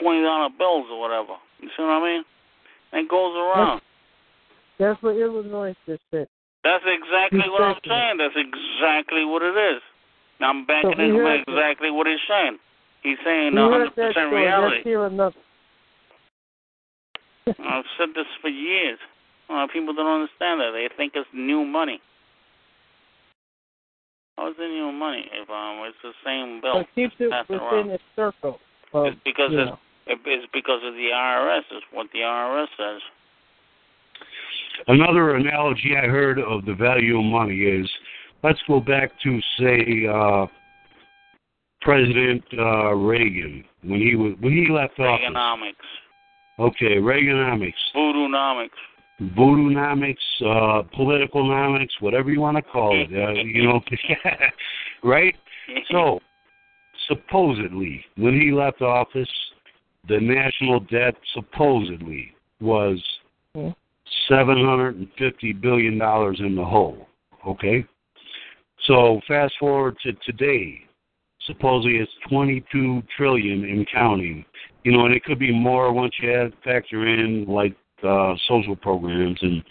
twenty 0.00 0.22
dollar 0.22 0.48
bills 0.56 0.86
or 0.90 1.00
whatever. 1.00 1.34
You 1.60 1.68
see 1.76 1.82
what 1.82 1.98
I 1.98 2.02
mean? 2.02 2.22
And 2.92 3.04
it 3.06 3.10
goes 3.10 3.34
around. 3.36 3.80
That's 4.78 5.02
what 5.02 5.16
Illinois 5.16 5.74
just 5.86 6.02
said. 6.10 6.28
That's 6.64 6.84
exactly 6.86 7.48
what 7.50 7.62
I'm 7.62 7.80
saying. 7.86 8.18
That's 8.18 8.36
exactly 8.38 9.24
what 9.24 9.42
it 9.42 9.56
is. 9.56 9.82
Now 10.40 10.50
I'm 10.50 10.66
backing 10.66 10.94
So 10.96 11.02
into 11.02 11.42
exactly 11.46 11.90
what 11.90 12.06
he's 12.06 12.22
saying. 12.28 12.58
He's 13.02 13.18
saying 13.24 13.54
We 13.54 13.60
a 13.60 13.64
heard 13.64 13.72
hundred 13.72 13.90
that 13.90 14.14
percent 14.14 14.28
story. 14.30 14.42
reality. 14.46 14.74
Let's 14.76 14.84
hear 14.86 15.04
another. 15.06 15.36
I've 17.48 17.84
said 17.98 18.08
this 18.14 18.26
for 18.42 18.48
years. 18.48 18.98
Uh, 19.50 19.66
people 19.72 19.94
don't 19.94 20.06
understand 20.20 20.60
that. 20.60 20.72
They 20.74 20.88
think 20.96 21.12
it's 21.16 21.28
new 21.32 21.64
money. 21.64 22.00
How 24.36 24.48
is 24.50 24.54
it 24.58 24.68
new 24.68 24.92
money 24.92 25.24
if 25.32 25.48
um 25.50 25.82
it's 25.88 25.96
the 26.02 26.12
same 26.24 26.60
bill? 26.60 26.74
But 26.84 26.94
keeps 26.94 27.14
it 27.18 27.32
within 27.48 27.58
around. 27.60 27.90
its 27.90 28.02
circle. 28.14 28.58
Of, 28.92 29.06
It's 29.06 29.20
because 29.24 29.50
it's, 29.50 29.70
know. 29.70 29.78
It- 30.08 30.20
it's 30.26 30.46
because 30.52 30.82
of 30.84 30.94
the 30.94 31.10
IRS. 31.12 31.64
Is 31.76 31.82
what 31.92 32.10
the 32.12 32.20
IRS 32.24 32.68
says. 32.76 33.00
Another 34.86 35.34
analogy 35.34 35.96
I 35.96 36.06
heard 36.06 36.38
of 36.38 36.64
the 36.64 36.74
value 36.74 37.18
of 37.18 37.24
money 37.24 37.62
is 37.62 37.90
let's 38.42 38.60
go 38.68 38.80
back 38.80 39.10
to 39.22 39.40
say 39.58 40.06
uh, 40.06 40.46
President 41.80 42.42
uh, 42.56 42.94
Reagan 42.94 43.64
when 43.82 44.00
he 44.00 44.14
was 44.16 44.34
when 44.40 44.52
he 44.52 44.68
left 44.70 44.98
office. 44.98 45.22
Economics, 45.24 45.86
Okay, 46.58 46.96
Reaganomics, 46.96 47.74
voodoonomics. 47.94 48.70
voodoonomics, 49.36 50.16
uh, 50.42 50.82
politicalnomics, 50.96 51.90
whatever 52.00 52.30
you 52.30 52.40
want 52.40 52.56
to 52.56 52.62
call 52.62 52.96
it. 53.00 53.08
Uh, 53.12 53.32
you 53.44 53.64
know, 53.64 53.80
right? 55.04 55.34
So, 55.90 56.20
supposedly, 57.08 58.04
when 58.16 58.40
he 58.40 58.52
left 58.52 58.80
office, 58.82 59.28
the 60.08 60.20
national 60.20 60.80
debt 60.80 61.14
supposedly 61.34 62.32
was 62.60 63.02
Hmm. 63.54 63.70
seven 64.28 64.62
hundred 64.64 64.96
and 64.96 65.08
fifty 65.16 65.52
billion 65.52 65.98
dollars 65.98 66.38
in 66.40 66.54
the 66.54 66.64
hole. 66.64 67.08
Okay, 67.46 67.84
so 68.86 69.20
fast 69.26 69.54
forward 69.58 69.96
to 70.02 70.12
today, 70.24 70.80
supposedly 71.46 71.96
it's 71.96 72.12
twenty-two 72.28 73.02
trillion 73.16 73.64
in 73.64 73.86
counting. 73.92 74.44
You 74.84 74.92
know, 74.92 75.06
and 75.06 75.14
it 75.14 75.24
could 75.24 75.38
be 75.38 75.52
more 75.52 75.92
once 75.92 76.14
you 76.20 76.32
add 76.32 76.52
factor 76.62 77.06
in 77.06 77.46
like 77.46 77.74
uh, 78.02 78.34
social 78.46 78.76
programs 78.76 79.38
and 79.42 79.62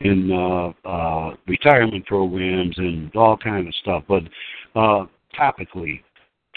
and 0.00 0.32
uh, 0.32 0.72
uh, 0.84 1.34
retirement 1.46 2.04
programs 2.06 2.76
and 2.76 3.14
all 3.16 3.36
kind 3.36 3.66
of 3.66 3.74
stuff. 3.76 4.04
But 4.08 4.24
uh, 4.74 5.06
topically, 5.38 6.02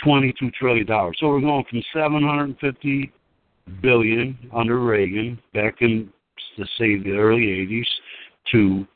twenty-two 0.03 0.52
trillion 0.52 0.88
dollars. 0.88 1.18
So 1.20 1.30
we're 1.30 1.41
going 1.41 1.66
from 1.70 1.82
seven 1.94 2.22
hundred 2.22 2.45
and 2.45 2.60
fifty 2.60 3.12
billion 3.82 4.38
under 4.54 4.80
Reagan 4.80 5.40
back 5.54 5.76
in 5.82 6.12
let's 6.58 6.70
say 6.78 6.98
the 6.98 7.12
early 7.12 7.48
'80s 7.48 7.88
to 8.52 8.88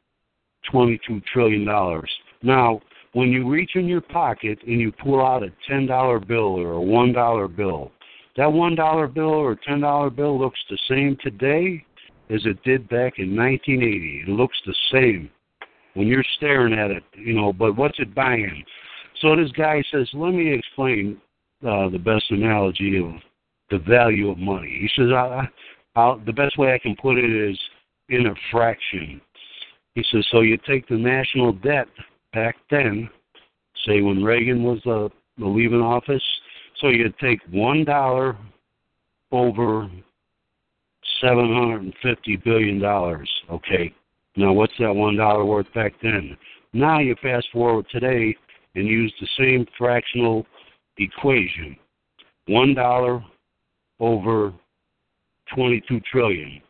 twenty-two 0.71 1.21
trillion 1.31 1.65
dollars. 1.65 2.11
Now, 2.41 2.81
when 3.13 3.29
you 3.29 3.49
reach 3.49 3.71
in 3.75 3.85
your 3.85 4.01
pocket 4.01 4.59
and 4.65 4.79
you 4.79 4.91
pull 4.91 5.25
out 5.25 5.43
a 5.43 5.51
ten 5.67 5.85
dollar 5.85 6.19
bill 6.19 6.59
or 6.59 6.73
a 6.73 6.81
one 6.81 7.11
dollar 7.11 7.47
bill, 7.47 7.91
that 8.37 8.51
one 8.51 8.75
dollar 8.75 9.07
bill 9.07 9.33
or 9.33 9.55
ten 9.55 9.81
dollar 9.81 10.09
bill 10.09 10.39
looks 10.39 10.59
the 10.69 10.77
same 10.87 11.17
today 11.21 11.83
as 12.29 12.45
it 12.45 12.61
did 12.63 12.87
back 12.89 13.17
in 13.17 13.35
1980. 13.35 14.25
It 14.27 14.29
looks 14.29 14.57
the 14.65 14.75
same 14.91 15.29
when 15.95 16.07
you're 16.07 16.23
staring 16.37 16.73
at 16.73 16.91
it, 16.91 17.03
you 17.15 17.33
know. 17.33 17.51
But 17.51 17.75
what's 17.75 17.99
it 17.99 18.13
buying? 18.13 18.63
So 19.21 19.35
this 19.35 19.51
guy 19.51 19.83
says, 19.91 20.07
"Let 20.13 20.33
me 20.33 20.53
explain 20.53 21.19
uh, 21.67 21.89
the 21.89 21.97
best 21.97 22.25
analogy 22.29 22.97
of 22.99 23.15
the 23.71 23.79
value 23.79 24.29
of 24.29 24.37
money." 24.37 24.77
He 24.81 24.89
says, 24.95 25.11
I, 25.11 25.47
I'll, 25.95 26.19
"The 26.19 26.33
best 26.33 26.57
way 26.57 26.73
I 26.73 26.79
can 26.79 26.95
put 26.95 27.17
it 27.17 27.31
is 27.31 27.59
in 28.09 28.27
a 28.27 28.35
fraction." 28.51 29.21
He 29.95 30.03
says, 30.11 30.25
"So 30.31 30.41
you 30.41 30.57
take 30.67 30.87
the 30.87 30.97
national 30.97 31.53
debt 31.53 31.87
back 32.33 32.55
then, 32.69 33.09
say 33.85 34.01
when 34.01 34.23
Reagan 34.23 34.63
was 34.63 34.79
uh, 34.85 35.09
leaving 35.37 35.81
office, 35.81 36.23
so 36.79 36.87
you 36.87 37.11
take 37.21 37.39
one 37.51 37.83
dollar 37.83 38.37
over 39.31 39.89
seven 41.21 41.53
hundred 41.53 41.81
and 41.81 41.93
fifty 42.01 42.35
billion 42.37 42.79
dollars. 42.79 43.29
Okay, 43.49 43.93
now 44.35 44.53
what's 44.53 44.73
that 44.79 44.93
one 44.93 45.17
dollar 45.17 45.45
worth 45.45 45.71
back 45.73 45.93
then? 46.01 46.37
Now 46.73 46.99
you 46.99 47.15
fast 47.21 47.47
forward 47.51 47.85
today 47.91 48.35
and 48.75 48.87
use 48.87 49.13
the 49.19 49.27
same 49.37 49.65
fractional 49.77 50.45
equation: 50.97 51.75
one 52.47 52.73
dollar 52.73 53.23
over 53.99 54.53
twenty-two 55.53 55.99
trillion. 56.11 56.61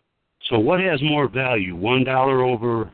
So 0.50 0.58
what 0.58 0.80
has 0.80 1.02
more 1.02 1.28
value? 1.28 1.76
One 1.76 2.04
dollar 2.04 2.44
over 2.44 2.92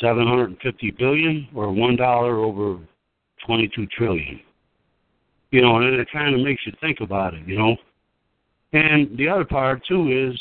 seven 0.00 0.26
hundred 0.26 0.50
and 0.50 0.58
fifty 0.60 0.90
billion, 0.90 1.48
or 1.54 1.72
one 1.72 1.96
dollar 1.96 2.38
over 2.38 2.78
twenty-two 3.46 3.86
trillion? 3.86 4.40
You 5.50 5.62
know, 5.62 5.76
and 5.76 5.94
it 5.94 6.08
kind 6.12 6.34
of 6.34 6.40
makes 6.40 6.62
you 6.66 6.72
think 6.80 7.00
about 7.00 7.34
it. 7.34 7.46
You 7.46 7.58
know. 7.58 7.76
And 8.74 9.16
the 9.18 9.28
other 9.28 9.44
part 9.44 9.84
too 9.86 10.30
is 10.30 10.40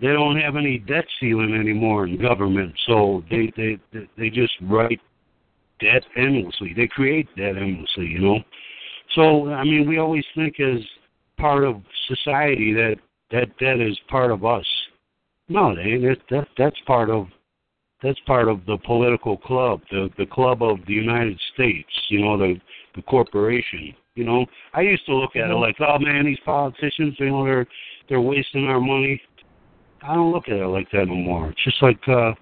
they 0.00 0.08
don't 0.08 0.36
have 0.36 0.56
any 0.56 0.78
debt 0.78 1.04
ceiling 1.18 1.54
anymore 1.54 2.06
in 2.06 2.20
government, 2.20 2.74
so 2.86 3.24
they 3.30 3.52
they 3.56 3.78
they 4.16 4.30
just 4.30 4.52
write 4.62 5.00
debt 5.80 6.04
endlessly. 6.16 6.72
They 6.76 6.86
create 6.86 7.28
debt 7.36 7.56
endlessly, 7.56 8.06
you 8.06 8.18
know. 8.18 8.38
So 9.14 9.52
I 9.52 9.64
mean, 9.64 9.88
we 9.88 9.98
always 9.98 10.24
think 10.34 10.60
as 10.60 10.80
part 11.40 11.64
of 11.64 11.82
society 12.08 12.72
that 12.74 12.96
that 13.30 13.56
debt 13.58 13.80
is 13.80 13.98
part 14.08 14.30
of 14.30 14.44
us. 14.44 14.66
No, 15.48 15.70
it 15.70 15.78
ain't. 15.80 16.02
That, 16.02 16.18
that 16.30 16.48
that's 16.58 16.80
part 16.86 17.10
of 17.10 17.26
that's 18.02 18.18
part 18.26 18.48
of 18.48 18.64
the 18.66 18.78
political 18.78 19.36
club, 19.36 19.80
the 19.90 20.08
the 20.18 20.26
club 20.26 20.62
of 20.62 20.78
the 20.86 20.92
United 20.92 21.40
States. 21.54 21.88
You 22.08 22.22
know, 22.22 22.38
the 22.38 22.60
the 22.94 23.02
corporation. 23.02 23.94
You 24.14 24.24
know, 24.24 24.46
I 24.74 24.82
used 24.82 25.06
to 25.06 25.14
look 25.14 25.36
at 25.36 25.50
it 25.50 25.54
like, 25.54 25.76
oh 25.80 25.98
man, 25.98 26.26
these 26.26 26.38
politicians, 26.44 27.14
you 27.18 27.30
know, 27.30 27.44
they're 27.44 27.66
they're 28.08 28.20
wasting 28.20 28.66
our 28.66 28.80
money. 28.80 29.20
I 30.02 30.14
don't 30.14 30.32
look 30.32 30.48
at 30.48 30.56
it 30.56 30.66
like 30.66 30.90
that 30.92 31.06
no 31.06 31.14
more. 31.14 31.50
It's 31.50 31.64
just 31.64 31.82
like, 31.82 32.00
uh, 32.08 32.32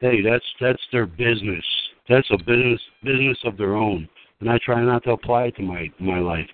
hey, 0.00 0.22
that's 0.22 0.44
that's 0.60 0.82
their 0.92 1.06
business. 1.06 1.64
That's 2.08 2.28
a 2.30 2.38
business 2.38 2.80
business 3.02 3.38
of 3.44 3.56
their 3.56 3.74
own, 3.74 4.08
and 4.40 4.50
I 4.50 4.58
try 4.64 4.82
not 4.82 5.04
to 5.04 5.12
apply 5.12 5.44
it 5.44 5.56
to 5.56 5.62
my 5.62 5.90
my 6.00 6.18
life. 6.18 6.48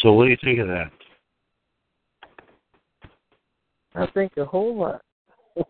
So, 0.00 0.12
what 0.12 0.24
do 0.24 0.30
you 0.30 0.36
think 0.42 0.58
of 0.60 0.68
that? 0.68 0.90
I 3.94 4.06
think 4.12 4.32
a 4.38 4.44
whole 4.44 4.78
lot. 4.78 5.02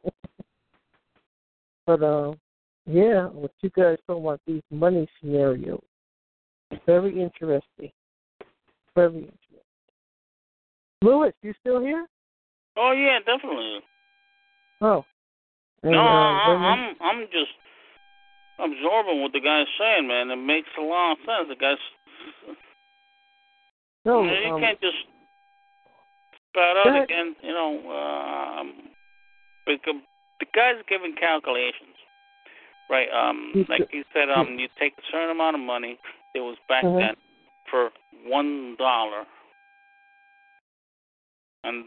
but 1.87 2.03
uh, 2.03 2.33
yeah, 2.87 3.27
what 3.27 3.51
you 3.61 3.71
guys 3.71 3.99
talking 4.07 4.25
about 4.25 4.41
these 4.47 4.63
money 4.71 5.09
scenarios? 5.21 5.83
Very 6.87 7.21
interesting. 7.21 7.91
Very 8.95 9.15
interesting. 9.15 9.39
Lewis, 11.03 11.35
you 11.43 11.53
still 11.61 11.81
here? 11.81 12.07
Oh 12.77 12.93
yeah, 12.93 13.19
definitely. 13.27 13.81
Oh. 14.81 15.05
And, 15.83 15.93
no, 15.93 15.99
uh, 15.99 16.03
I, 16.03 16.51
I'm 16.55 16.97
I'm 17.01 17.23
just 17.27 17.51
absorbing 18.59 19.21
what 19.21 19.33
the 19.33 19.41
guy's 19.41 19.67
saying, 19.79 20.07
man. 20.07 20.31
It 20.31 20.37
makes 20.37 20.69
a 20.79 20.83
lot 20.83 21.13
of 21.13 21.19
sense. 21.19 21.49
The 21.49 21.57
guy's 21.57 21.77
no, 24.05 24.23
you, 24.25 24.31
know, 24.31 24.41
you 24.41 24.53
um, 24.55 24.61
can't 24.61 24.81
just 24.81 24.97
spout 26.51 26.77
out 26.77 26.89
ahead. 26.89 27.05
again. 27.05 27.37
You 27.43 27.53
know, 27.53 27.73
um, 27.91 28.73
because 29.67 30.01
the 30.41 30.47
guy's 30.55 30.83
giving 30.89 31.15
calculations, 31.15 31.97
right? 32.91 33.09
Um, 33.13 33.67
like 33.69 33.89
he 33.91 34.03
said, 34.13 34.29
um, 34.31 34.59
you 34.59 34.69
take 34.79 34.95
a 34.99 35.03
certain 35.11 35.31
amount 35.31 35.57
of 35.57 35.63
money. 35.63 35.99
It 36.35 36.41
was 36.41 36.57
back 36.69 36.85
Mhm. 36.85 36.99
then 36.99 37.17
for 37.71 37.91
one 38.25 38.77
dollar, 38.77 39.27
and 41.65 41.85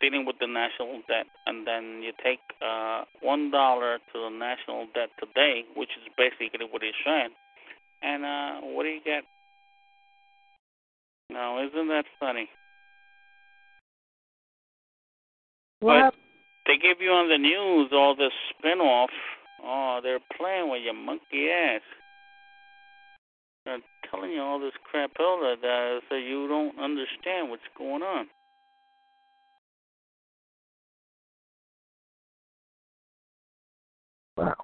dealing 0.00 0.24
with 0.24 0.38
the 0.38 0.46
national 0.46 1.02
debt, 1.08 1.26
and 1.46 1.66
then 1.66 2.02
you 2.02 2.12
take 2.22 2.40
uh 2.60 3.04
one 3.20 3.50
dollar 3.50 3.98
to 4.12 4.18
the 4.20 4.30
national 4.30 4.86
debt 4.94 5.10
today, 5.18 5.64
which 5.74 5.90
is 5.96 6.12
basically 6.16 6.66
what 6.66 6.82
he's 6.82 6.94
saying, 7.04 7.34
and 8.02 8.24
uh 8.24 8.60
what 8.60 8.84
do 8.84 8.90
you 8.90 9.00
get? 9.00 9.24
No, 11.30 11.64
isn't 11.66 11.88
that 11.88 12.04
funny? 12.18 12.48
what 15.80 16.12
but 16.12 16.14
they 16.66 16.76
give 16.76 17.00
you 17.00 17.10
on 17.10 17.28
the 17.28 17.38
news 17.38 17.90
all 17.92 18.14
this 18.14 18.32
spin 18.50 18.78
off. 18.80 19.10
Oh, 19.62 20.00
they're 20.02 20.20
playing 20.36 20.70
with 20.70 20.82
your 20.82 20.94
monkey 20.94 21.50
ass. 21.50 21.80
They're 23.64 23.78
telling 24.10 24.32
you 24.32 24.40
all 24.40 24.60
this 24.60 24.72
crap 24.90 25.12
all 25.18 25.40
that 25.40 25.66
uh, 25.66 26.00
so 26.08 26.14
you 26.14 26.48
don't 26.48 26.78
understand 26.78 27.50
what's 27.50 27.62
going 27.76 28.02
on. 28.02 28.28
Wow. 34.36 34.54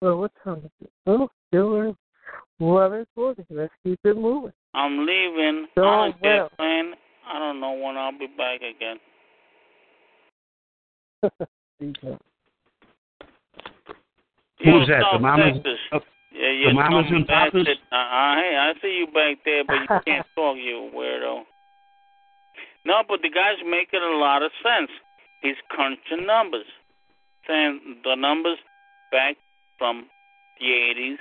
Well, 0.00 0.18
what 0.18 0.32
time 0.44 0.58
is 0.58 0.70
it? 0.82 0.90
Oh, 1.06 1.28
still 1.48 1.96
eleven 2.60 3.06
forty. 3.14 3.44
Let's 3.50 3.72
keep 3.82 3.98
it 4.04 4.16
moving. 4.16 4.52
I'm 4.74 5.00
leaving 5.06 5.66
So 5.74 5.82
on 5.82 6.10
a 6.10 6.14
well. 6.22 6.48
jet 6.48 6.56
plane. 6.56 6.92
I 7.26 7.38
don't 7.38 7.60
know 7.60 7.72
when 7.72 7.96
I'll 7.96 8.18
be 8.18 8.26
back 8.26 8.60
again. 8.60 8.98
DJ. 11.80 12.18
Who's 14.60 14.88
Yo, 14.88 14.94
that? 14.94 15.02
The 15.12 15.18
mamas? 15.18 15.56
Oh, 15.92 16.00
Yeah, 16.32 16.50
yeah. 16.50 16.68
the 16.68 16.74
mamas 16.74 17.06
and 17.10 17.26
papas? 17.26 17.66
Uh, 17.66 17.94
uh, 17.94 18.34
hey, 18.36 18.56
I 18.56 18.72
see 18.80 18.98
you 19.00 19.06
back 19.06 19.38
there, 19.44 19.64
but 19.64 19.74
you 19.74 19.86
can't 20.06 20.26
talk, 20.34 20.56
you 20.56 20.90
weirdo. 20.94 21.42
No, 22.86 23.02
but 23.08 23.20
the 23.22 23.30
guy's 23.30 23.60
making 23.64 24.00
a 24.02 24.16
lot 24.18 24.42
of 24.42 24.50
sense. 24.62 24.90
He's 25.42 25.56
crunching 25.70 26.26
numbers, 26.26 26.66
saying 27.46 28.00
the 28.04 28.14
numbers 28.14 28.58
back 29.10 29.36
from 29.78 30.06
the 30.60 30.66
80s 30.66 31.16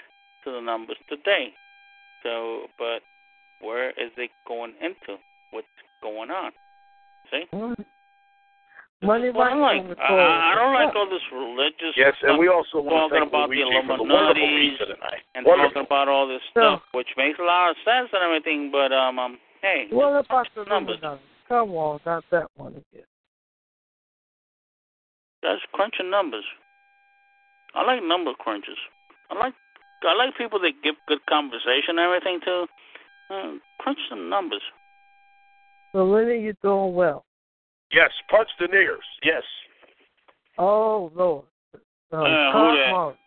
to 0.45 0.51
the 0.51 0.61
numbers 0.61 0.97
today. 1.09 1.49
So, 2.23 2.67
but 2.77 2.99
where 3.59 3.89
is 3.91 4.11
it 4.17 4.31
going 4.47 4.73
into? 4.81 5.19
What's 5.51 5.67
going 6.01 6.31
on? 6.31 6.51
See? 7.31 7.43
Money 9.01 9.31
Well, 9.35 9.47
I 9.51 9.53
Mike 9.55 9.83
like. 9.87 9.97
I. 9.99 10.13
I 10.13 10.51
I 10.51 10.55
don't 10.55 10.73
like 10.73 10.95
all 10.95 11.09
this 11.09 11.21
religious. 11.33 11.91
Yes, 11.97 12.13
and 12.23 12.39
we 12.39 12.47
also 12.47 12.79
want 12.79 13.11
to 13.11 13.19
talking 13.19 13.27
about 13.27 13.49
the 13.49 13.55
Luigi 13.55 13.87
the 13.87 13.93
Illuminati 13.95 14.77
and 15.35 15.45
Wonderful. 15.45 15.83
talking 15.83 15.85
about 15.85 16.07
all 16.07 16.25
this 16.27 16.41
No. 16.55 16.79
stuff, 16.79 16.81
which 16.93 17.09
makes 17.17 17.37
a 17.39 17.43
lot 17.43 17.71
of 17.71 17.75
sense 17.83 18.09
and 18.13 18.23
everything. 18.23 18.71
But 18.71 18.93
um, 18.93 19.19
um 19.19 19.37
hey, 19.61 19.87
What 19.91 20.15
about 20.25 20.47
the 20.55 20.63
numbers? 20.65 20.99
Illuminati? 21.03 21.21
Come 21.49 21.71
on, 21.75 21.99
not 22.05 22.23
that 22.31 22.47
one 22.55 22.71
again. 22.71 23.03
That's 25.43 25.61
crunching 25.73 26.09
numbers. 26.09 26.45
I 27.75 27.83
like 27.83 28.01
number 28.03 28.31
crunches. 28.39 28.77
I 29.29 29.35
like 29.35 29.53
I 30.07 30.13
like 30.15 30.37
people 30.37 30.59
that 30.59 30.71
give 30.83 30.95
good 31.07 31.25
conversation 31.27 31.97
and 31.97 31.99
everything 31.99 32.39
too. 32.43 32.65
Uh, 33.29 33.53
crunch 33.79 33.99
some 34.09 34.29
numbers. 34.29 34.61
So 35.91 36.05
Lenny, 36.05 36.41
you're 36.41 36.53
doing 36.61 36.93
well. 36.93 37.25
Yes, 37.91 38.09
punch 38.29 38.49
the 38.59 38.65
niggers. 38.65 39.05
Yes. 39.23 39.43
Oh 40.57 41.11
Lord. 41.15 41.45
Uh, 42.11 42.17
Uh, 42.17 42.51
who 42.51 42.77
that? 42.77 42.91
Morris, 42.91 43.17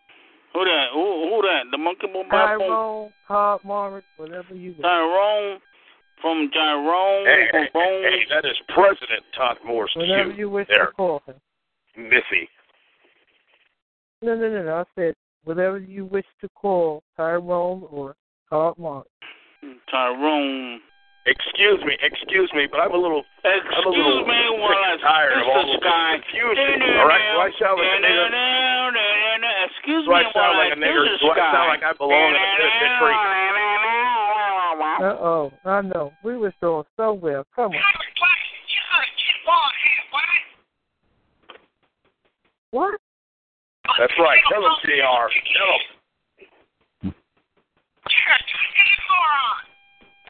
Who 0.53 0.63
that? 0.65 0.85
Who, 0.93 1.29
who 1.29 1.41
that? 1.41 1.63
The 1.71 1.77
monkey 1.77 2.07
boom 2.07 2.27
bop 2.29 2.57
boom? 2.57 2.67
Tyrone, 2.67 3.09
Todd 3.27 3.59
Morris, 3.63 4.05
whatever 4.17 4.55
you 4.55 4.73
want. 4.79 4.83
Tyrone 4.83 5.59
from 6.21 6.49
Tyrone 6.53 7.25
Hey, 7.25 7.47
from 7.51 7.67
hey, 7.73 8.01
hey, 8.03 8.25
that 8.33 8.45
is 8.47 8.55
President 8.69 9.23
Todd 9.35 9.57
Morris 9.65 9.91
Whatever 9.95 10.31
you 10.31 10.49
wish 10.49 10.67
there, 10.69 10.87
to 10.87 10.91
call 10.93 11.21
him. 11.25 11.35
Missy. 11.97 12.49
No, 14.21 14.35
no, 14.35 14.49
no, 14.49 14.63
no. 14.63 14.75
I 14.77 14.83
said 14.95 15.13
whatever 15.47 15.79
you 15.79 16.03
wish 16.05 16.25
to 16.41 16.49
call 16.49 17.01
Tyrone 17.15 17.87
or 17.89 18.15
Todd 18.49 18.75
Morris. 18.77 19.07
Tyrone. 19.89 20.81
Excuse 21.23 21.79
me, 21.83 21.95
excuse 22.03 22.51
me, 22.55 22.67
but 22.71 22.79
I'm 22.79 22.91
a 22.91 22.99
little, 22.99 23.23
I'm 23.43 23.51
a 23.51 23.55
Excuse 23.59 23.99
little 23.99 24.23
me 24.27 24.31
sick 24.31 24.59
while 24.63 24.79
I 24.79 24.95
and 24.95 25.01
tired 25.01 25.39
of 25.39 25.47
all 25.47 25.59
Mr. 25.67 25.75
this 25.75 26.23
confusion. 26.23 26.87
All 26.99 27.07
right, 27.07 27.19
do 27.19 27.39
I 27.43 27.51
sound 27.59 27.75
like 27.79 27.95
a 27.95 27.99
nigger? 27.99 28.31
Excuse 29.67 30.07
Do 30.07 30.11
I 30.15 30.23
sound 30.31 30.55
like 30.55 30.71
I 30.71 30.75
a 30.75 30.79
nigger? 30.79 31.03
Do 31.19 31.27
I 31.27 31.51
sound 31.51 31.67
like 31.67 31.83
I 31.83 31.91
belong 31.99 32.31
in 32.31 32.35
a 32.35 32.47
penitentiary? 32.55 33.15
Uh 34.97 35.15
oh, 35.19 35.51
I 35.65 35.81
know. 35.81 36.11
We 36.23 36.37
was 36.37 36.53
doing 36.61 36.83
so 36.95 37.13
well. 37.13 37.43
Come 37.55 37.71
on. 37.71 37.81
What? 42.71 42.99
That's 43.99 44.13
right. 44.19 44.39
Tell 44.51 44.61
them, 44.61 44.71
CR. 44.81 45.29
Tell 45.55 45.71
them. 45.71 47.15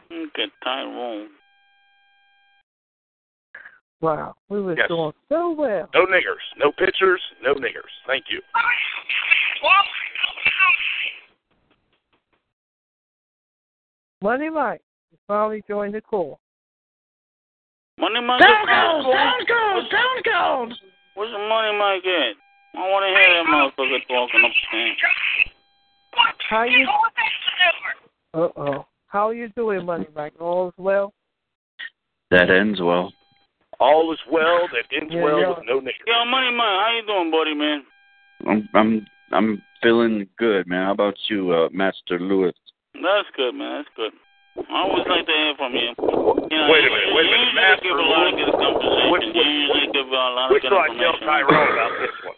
Look 0.10 0.40
at 0.40 0.50
Tyrone. 0.64 1.30
Wow, 4.00 4.36
we 4.50 4.62
were 4.62 4.78
Yes. 4.78 4.88
doing 4.88 5.12
so 5.28 5.50
well. 5.52 5.90
No 5.94 6.06
niggers. 6.06 6.46
No 6.58 6.72
pictures. 6.72 7.22
No 7.42 7.56
niggers. 7.56 7.92
Thank 8.06 8.26
you. 8.30 8.42
Money 14.22 14.50
Mike, 14.50 14.82
you 15.12 15.18
finally 15.28 15.64
joined 15.68 15.94
the 15.94 16.02
call. 16.02 16.40
Money 18.00 18.22
Mike. 18.22 18.42
Down 18.42 18.66
goes, 18.66 19.14
down 19.14 19.40
goes, 19.48 19.90
down 19.90 20.22
goes. 20.24 20.82
Where's 21.16 21.32
the 21.32 21.40
money 21.40 21.78
Mike 21.78 22.06
at? 22.06 22.36
I 22.78 22.82
want 22.94 23.04
to 23.04 23.12
hear 23.12 23.30
that 23.34 23.46
motherfucker 23.50 24.02
talking 24.08 24.46
up 24.46 24.52
there. 24.72 24.94
How 26.50 26.64
you? 26.64 26.88
Uh 28.34 28.50
oh. 28.56 28.86
How 29.08 29.30
are 29.30 29.34
you 29.34 29.50
doing, 29.56 29.86
Money 29.86 30.06
Mike? 30.16 30.34
All 30.40 30.68
is 30.70 30.74
well. 30.78 31.14
That 32.30 32.50
ends 32.52 32.80
well. 32.82 33.12
All 33.80 34.12
is 34.14 34.20
well 34.32 34.68
that 34.74 34.86
ends 34.96 35.14
Yeah, 35.14 35.24
well 35.24 35.40
yeah. 35.40 35.50
with 35.50 35.66
no 35.66 35.80
niggers. 35.80 36.06
Yo, 36.06 36.26
money 36.30 36.52
Mike, 36.52 36.78
how 36.82 36.92
you 37.00 37.06
doing, 37.08 37.32
buddy, 37.32 37.54
man? 37.56 37.84
I'm 38.48 38.70
I'm 38.76 39.06
I'm 39.32 39.62
feeling 39.82 40.28
good, 40.38 40.68
man. 40.68 40.86
How 40.86 40.92
about 40.94 41.16
you, 41.30 41.52
uh, 41.52 41.70
Master 41.72 42.20
Lewis? 42.20 42.54
That's 42.94 43.30
good, 43.36 43.54
man. 43.56 43.82
That's 43.84 43.90
good. 43.96 44.12
I 44.70 44.82
always 44.82 45.06
like 45.08 45.26
to 45.26 45.32
hear 45.34 45.54
from 45.58 45.74
you. 45.74 45.94
you 45.94 46.58
know, 46.58 46.70
Wait 46.74 46.82
a 46.82 46.90
minute, 46.90 47.14
wait 47.14 47.26
a 47.26 47.32
minute, 47.32 47.54
Master 47.54 47.86
give 47.86 47.98
a 47.98 48.02
lot 48.02 48.26
of 48.28 48.34
Lewis. 48.34 48.46
good 48.50 48.58
conversation. 48.58 49.12
Which- 49.14 49.24
you 49.24 49.34
which- 49.38 49.46
usually 49.48 49.88
give 49.94 50.08
a 50.10 50.14
lot 50.14 50.50
of 50.50 50.52
Which 50.52 50.64
good 50.66 50.70
do 50.74 50.78
I 50.78 50.88
tell 50.98 51.14
information. 51.14 51.26
Tyrone 51.26 51.74
about 51.74 51.94
this 52.02 52.18
one? 52.26 52.38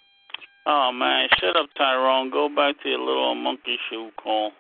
Oh 0.72 0.92
man, 0.92 1.28
shut 1.40 1.58
up, 1.58 1.66
Tyrone. 1.76 2.30
Go 2.30 2.48
back 2.48 2.76
to 2.84 2.90
your 2.90 3.00
little 3.00 3.34
monkey 3.34 3.76
shoe 3.90 4.12
call. 4.22 4.52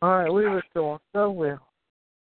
All 0.00 0.16
right, 0.16 0.32
we 0.32 0.48
were 0.48 0.62
doing 0.74 0.98
so 1.12 1.30
well. 1.30 1.60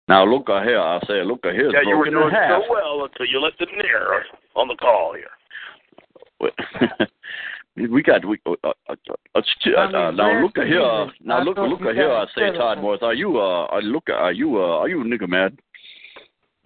Now 0.08 0.26
look 0.26 0.50
a 0.50 0.64
here, 0.64 0.80
I 0.80 1.00
say 1.08 1.24
look 1.24 1.46
a 1.46 1.52
here. 1.52 1.70
Yeah, 1.72 1.88
you 1.88 1.96
were 1.96 2.10
doing 2.10 2.32
so 2.32 2.64
well 2.72 3.06
until 3.06 3.28
you 3.28 3.40
let 3.40 3.54
the 3.60 3.68
nigger 3.68 4.22
on 4.56 4.68
the 4.68 4.76
call 4.78 5.14
here. 5.14 5.30
we 7.76 8.02
got 8.02 8.26
we 8.26 8.40
uh, 8.48 8.56
uh, 8.64 8.74
uh, 8.90 8.96
uh, 9.36 9.42
st- 9.60 9.78
I 9.78 9.86
mean, 9.86 9.96
uh, 9.96 10.12
now 10.12 10.42
look 10.42 10.58
a 10.58 10.66
here 10.66 10.82
now 11.24 11.42
look 11.44 11.58
I 11.60 11.66
look 11.68 11.80
thought 11.80 11.92
a 11.92 11.94
you 11.94 12.02
here 12.02 12.12
I 12.12 12.26
say 12.36 12.48
upset 12.50 12.56
Todd 12.56 12.82
Morris 12.82 13.00
are 13.02 13.14
you 13.14 13.38
uh 13.40 13.66
are 13.68 13.82
look 13.82 14.10
are 14.10 14.34
you 14.34 14.58
uh 14.58 14.80
are 14.80 14.90
you 14.90 15.02
a 15.02 15.06
nigger 15.06 15.30
mad 15.30 15.58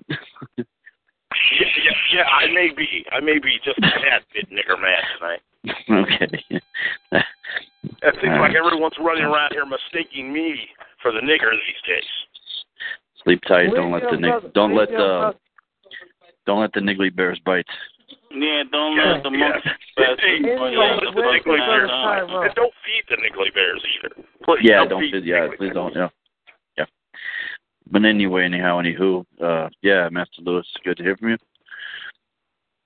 Yeah, 1.59 1.67
yeah, 1.83 1.91
yeah. 2.13 2.23
I 2.29 2.47
may 2.53 2.69
be. 2.75 3.05
I 3.11 3.19
may 3.19 3.39
be 3.39 3.59
just 3.63 3.77
a 3.79 3.81
tad 3.81 4.23
bit 4.33 4.49
nigger 4.51 4.79
mad 4.79 5.03
tonight. 5.17 5.41
okay 5.89 6.27
It 7.11 8.15
seems 8.21 8.37
like 8.39 8.55
everyone's 8.55 8.95
running 8.99 9.23
around 9.23 9.51
here 9.53 9.65
mistaking 9.65 10.31
me 10.31 10.55
for 11.01 11.11
the 11.11 11.19
nigger 11.19 11.51
these 11.51 11.81
days. 11.87 12.09
sleep 13.23 13.41
tight 13.47 13.73
don't 13.75 13.91
let 13.91 14.03
the 14.09 14.17
brother- 14.17 14.41
nig- 14.47 14.53
don't 14.53 14.75
let 14.75 14.89
uh, 14.89 15.31
the 15.31 15.35
don't 16.45 16.61
let 16.61 16.71
the 16.73 16.79
niggly 16.79 17.13
bears 17.13 17.39
bite 17.45 17.65
Yeah, 18.31 18.63
don't 18.71 18.95
Yeah, 18.95 19.13
let 19.13 19.23
the 19.23 19.31
yeah. 19.31 19.49
monkey 19.49 19.69
Hey, 19.97 20.39
don't 20.41 20.59
bite 20.59 20.77
let 20.77 20.99
the 21.03 21.11
the 21.15 21.21
niggly 21.27 21.57
bears 21.57 21.89
bite. 21.89 22.23
out. 22.29 22.45
And 22.45 22.55
don't 22.55 22.73
feed 22.85 23.03
the 23.09 23.17
niggly 23.17 23.53
bears 23.53 23.83
either. 23.97 24.15
Please, 24.45 24.59
yeah 24.63 24.77
don't 24.79 24.89
don't 24.89 25.01
feed 25.01 25.11
feed 25.13 25.23
the 25.23 25.27
yeah 25.27 25.47
please 25.57 25.73
don't 25.73 25.93
yeah 25.95 26.01
yeah 26.03 26.09
but 27.91 28.03
anyway 28.05 28.43
anyhow 28.45 28.81
anywho 28.81 29.23
uh 29.41 29.69
yeah 29.81 30.09
Master 30.09 30.41
Lewis 30.41 30.67
good 30.83 30.97
to 30.97 31.03
hear 31.03 31.17
from 31.17 31.29
you 31.29 31.37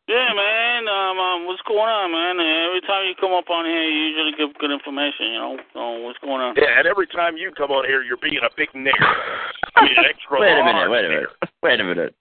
Yeah, 0.08 0.34
man. 0.36 0.88
Um, 0.92 1.16
um, 1.20 1.46
what's 1.48 1.62
going 1.64 1.88
on, 1.88 2.12
man? 2.12 2.36
Every 2.42 2.82
time 2.84 3.08
you 3.08 3.16
come 3.16 3.32
up 3.32 3.48
on 3.50 3.64
here, 3.64 3.84
you 3.88 4.12
usually 4.12 4.34
give 4.36 4.52
good 4.60 4.72
information. 4.72 5.32
You 5.32 5.40
know, 5.40 5.54
so 5.72 5.80
what's 6.04 6.20
going 6.20 6.42
on? 6.42 6.56
Yeah, 6.58 6.80
and 6.80 6.88
every 6.88 7.08
time 7.08 7.38
you 7.38 7.52
come 7.56 7.72
on 7.72 7.86
here, 7.88 8.04
you're 8.04 8.18
being 8.20 8.42
a 8.44 8.50
big 8.58 8.68
nigger. 8.76 8.92
I 9.78 9.86
mean, 9.86 9.96
an 9.96 10.06
extra 10.10 10.36
wait 10.42 10.52
a 10.58 10.66
minute 10.66 10.90
wait 10.92 11.06
a 11.06 11.08
nigger. 11.08 11.30
minute 11.32 11.54
wait 11.64 11.80
a 11.80 11.86
minute 11.86 12.14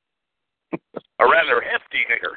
A 1.19 1.25
rather 1.27 1.59
hefty 1.67 2.05
nigger. 2.07 2.35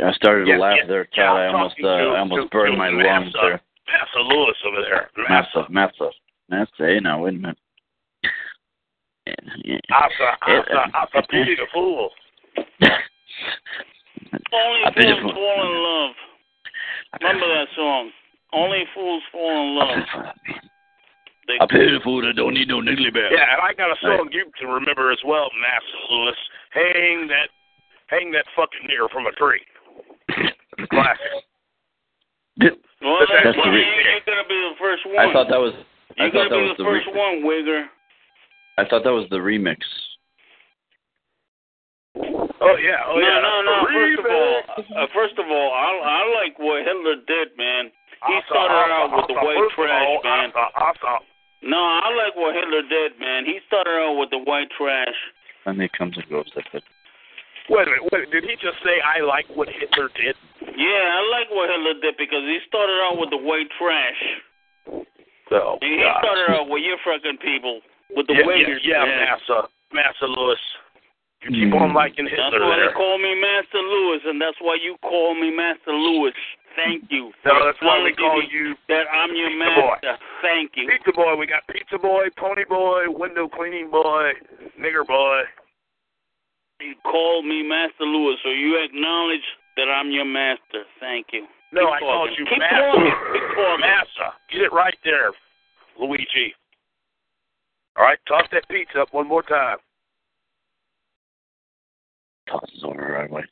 I 0.00 0.12
started 0.12 0.44
to 0.46 0.50
Yeah, 0.52 0.58
laugh 0.58 0.76
yeah, 0.82 0.86
there, 0.86 1.08
yeah, 1.16 1.26
Todd. 1.26 1.36
I 1.40 1.46
I'm 1.48 1.54
almost, 1.56 1.76
talking 1.76 1.86
uh, 1.86 1.96
to- 1.98 2.14
I 2.16 2.18
almost 2.20 2.42
to- 2.42 2.48
burned 2.54 2.72
to 2.72 2.78
my 2.78 2.90
Massa. 2.90 3.08
lungs 3.08 3.32
there. 3.42 3.60
Massa 3.88 4.20
Lewis 4.24 4.56
over 4.66 4.80
there. 4.82 5.10
Massa, 5.28 5.66
Massa, 5.68 6.10
Massa. 6.52 6.70
Hey, 6.78 7.00
now 7.00 7.22
wait 7.24 7.34
a 7.34 7.38
minute. 7.38 7.58
Yeah. 9.64 9.78
Asa, 9.90 10.36
Asa, 10.42 10.84
Asa, 10.94 11.26
pity 11.30 11.56
the 11.56 11.66
fool. 11.72 12.10
Only 14.52 14.80
I 14.84 14.92
fools 14.92 15.16
if- 15.16 15.34
fall 15.34 15.58
in 15.64 15.72
love. 15.82 16.14
Remember 17.20 17.48
that 17.48 17.68
song? 17.74 18.10
Only 18.52 18.84
fools 18.94 19.22
fall 19.32 19.50
in 19.50 19.76
love. 19.76 19.98
They- 21.48 21.58
I 21.60 21.66
pity 21.66 21.90
the 21.92 22.00
fool 22.04 22.20
that 22.22 22.36
don't 22.36 22.52
need 22.54 22.68
no 22.68 22.80
niggly 22.80 23.12
bear. 23.12 23.32
Yeah, 23.32 23.52
and 23.52 23.62
I 23.62 23.72
got 23.72 23.90
a 23.90 23.96
song 24.00 24.28
you 24.30 24.50
can 24.58 24.68
remember 24.68 25.10
as 25.10 25.22
well, 25.24 25.50
Massa 25.58 26.12
Lewis. 26.12 26.36
Hang 26.70 27.26
that, 27.28 27.48
hang 28.08 28.30
that 28.32 28.44
fucking 28.54 28.88
nigger 28.88 29.10
from 29.10 29.26
a 29.26 29.32
tree. 29.32 29.64
Classic. 30.90 31.32
Well, 33.02 33.18
That's 33.18 33.32
that's 33.42 33.56
the 33.56 33.70
re- 33.70 33.82
you're 33.82 34.20
gonna 34.26 34.46
be 34.46 34.54
the 34.54 34.76
first 34.78 35.04
one. 35.06 35.18
I 35.18 35.32
thought 35.32 35.48
that 35.48 35.58
was. 35.58 35.74
I 36.18 36.28
You're 36.28 36.32
thought 36.32 36.50
gonna 36.50 36.50
that 36.50 36.62
be 36.62 36.68
was 36.68 36.76
the 36.78 36.84
the. 36.84 36.90
first 36.90 37.06
Re- 37.08 37.18
one, 37.18 37.36
Wigger. 37.46 37.82
I 38.78 38.84
thought 38.88 39.04
that 39.04 39.12
was 39.12 39.28
the 39.30 39.40
remix. 39.40 39.78
Oh 42.62 42.76
yeah, 42.78 43.02
oh 43.08 43.16
no, 43.18 43.26
yeah. 43.26 43.40
no, 43.42 43.54
no. 43.64 43.74
First 43.90 44.18
of 44.20 44.26
all, 44.28 44.56
uh, 44.78 45.06
first 45.14 45.36
of 45.40 45.46
all, 45.50 45.70
I 45.72 45.88
I 45.98 46.20
like 46.44 46.54
what 46.60 46.84
Hitler 46.84 47.16
did, 47.26 47.56
man. 47.58 47.90
He 48.28 48.34
Asa, 48.38 48.46
started 48.48 48.78
Asa, 48.78 48.92
out 48.94 49.08
with 49.18 49.26
the 49.26 49.34
Asa, 49.34 49.44
white 49.44 49.70
trash, 49.74 50.06
all, 50.06 50.20
man. 50.22 50.48
Asa, 50.54 50.64
Asa. 50.78 51.14
No, 51.66 51.78
I 51.78 52.06
like 52.14 52.34
what 52.38 52.54
Hitler 52.54 52.82
did, 52.86 53.18
man. 53.18 53.44
He 53.46 53.58
started 53.66 53.90
out 53.98 54.14
with 54.14 54.30
the 54.30 54.38
white 54.46 54.70
trash. 54.78 55.14
And 55.66 55.80
it 55.82 55.90
comes 55.96 56.14
and 56.18 56.26
goes. 56.30 56.46
That's 56.54 56.66
it. 56.74 56.84
Wait 57.70 57.86
a 57.86 57.90
minute, 57.90 58.06
wait, 58.10 58.30
did 58.30 58.42
he 58.42 58.54
just 58.58 58.78
say 58.82 58.98
I 59.02 59.22
like 59.22 59.46
what 59.54 59.68
Hitler 59.70 60.10
did? 60.18 60.34
Yeah, 60.74 61.02
I 61.18 61.20
like 61.30 61.46
what 61.50 61.70
Hitler 61.70 61.94
did 62.02 62.14
because 62.18 62.42
he 62.46 62.58
started 62.66 62.98
out 63.06 63.18
with 63.18 63.30
the 63.30 63.38
white 63.38 63.70
trash. 63.78 64.20
So, 65.52 65.76
He 65.84 66.00
God. 66.00 66.16
started 66.24 66.48
out 66.56 66.68
with 66.72 66.80
your 66.82 66.96
fucking 67.04 67.36
people, 67.44 67.84
with 68.16 68.24
the 68.26 68.34
yeah, 68.40 68.48
Uyghurs. 68.48 68.80
yeah, 68.82 69.04
yeah, 69.04 69.04
man. 69.04 69.28
Massa, 69.36 69.68
Massa 69.92 70.26
Lewis. 70.26 70.58
You 71.44 71.50
keep 71.50 71.68
Hmm. 71.74 71.82
on 71.82 71.92
liking 71.92 72.24
his. 72.24 72.38
That's 72.38 72.54
why 72.56 72.76
there. 72.80 72.88
they 72.88 72.92
call 72.94 73.18
me 73.18 73.34
Master 73.34 73.82
Lewis, 73.82 74.22
and 74.24 74.40
that's 74.40 74.56
why 74.60 74.76
you 74.80 74.96
call 75.02 75.34
me 75.34 75.50
Master 75.50 75.92
Lewis. 75.92 76.34
Thank 76.74 77.10
you. 77.12 77.34
No, 77.44 77.60
that's 77.66 77.76
why 77.82 78.00
we 78.02 78.14
call 78.14 78.40
you 78.42 78.74
that 78.88 79.04
I'm 79.12 79.34
your 79.36 79.50
Pizza 79.50 79.74
Boy. 79.76 79.90
master. 80.00 80.16
Thank 80.40 80.70
you. 80.76 80.88
Pizza 80.88 81.12
Boy. 81.12 81.36
We 81.36 81.46
got 81.46 81.66
Pizza 81.68 81.98
Boy, 81.98 82.28
Pony 82.38 82.64
Boy, 82.64 83.10
Window 83.10 83.48
Cleaning 83.48 83.90
Boy, 83.90 84.32
Nigger 84.80 85.04
Boy. 85.06 85.42
You 86.80 86.94
called 87.04 87.44
me 87.44 87.62
Master 87.62 88.04
Lewis, 88.04 88.38
so 88.42 88.48
you 88.50 88.78
acknowledge 88.82 89.44
that 89.76 89.88
I'm 89.90 90.10
your 90.10 90.24
master. 90.24 90.84
Thank 91.00 91.26
you. 91.32 91.46
No, 91.72 91.80
Keep 91.80 91.92
I 91.94 92.00
called 92.00 92.30
you 92.38 92.44
Keep 92.44 92.58
Massa. 92.58 92.92
Keep. 93.00 93.80
Massa. 93.80 94.26
Get 94.52 94.60
it 94.62 94.72
right 94.72 94.96
there, 95.04 95.32
Luigi. 95.98 96.54
All 97.96 98.04
right, 98.04 98.18
toss 98.28 98.44
that 98.52 98.68
pizza 98.68 99.00
up 99.00 99.08
one 99.12 99.26
more 99.28 99.42
time. 99.42 99.78
Tosses 102.48 102.84
over 102.84 103.00
the 103.00 103.12
right 103.12 103.30
way. 103.30 103.42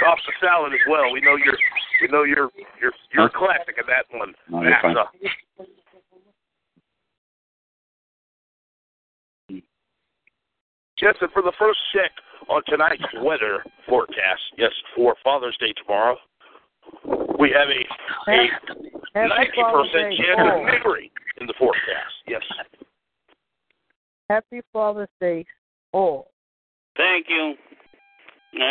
Toss 0.00 0.18
the 0.26 0.32
salad 0.40 0.72
as 0.72 0.80
well. 0.88 1.12
We 1.12 1.20
know 1.20 1.36
you're, 1.36 1.58
we 2.00 2.08
know 2.08 2.22
you're, 2.22 2.50
you're, 2.80 2.92
you're 3.12 3.28
Huh? 3.28 3.38
classic 3.38 3.76
at 3.78 3.86
that 3.86 4.06
one, 4.16 4.32
No. 4.48 4.62
Massa. 4.62 5.04
And 11.20 11.32
for 11.32 11.42
the 11.42 11.52
first 11.58 11.78
check 11.92 12.10
on 12.48 12.62
tonight's 12.66 13.02
weather 13.22 13.62
forecast, 13.88 14.42
yes, 14.56 14.72
for 14.96 15.14
Father's 15.22 15.56
Day 15.58 15.72
tomorrow, 15.84 16.16
we 17.38 17.50
have 17.50 17.68
a 17.68 17.80
a 18.30 19.28
90% 19.28 20.16
chance 20.16 20.38
of 20.38 20.46
all. 20.46 20.64
niggery 20.66 21.10
in 21.40 21.46
the 21.46 21.54
forecast. 21.58 22.14
Yes. 22.26 22.42
Happy 24.28 24.60
Father's 24.72 25.08
Day, 25.20 25.44
all. 25.92 26.30
Thank 26.96 27.26
you. 27.28 27.54
Uh, 28.48 28.64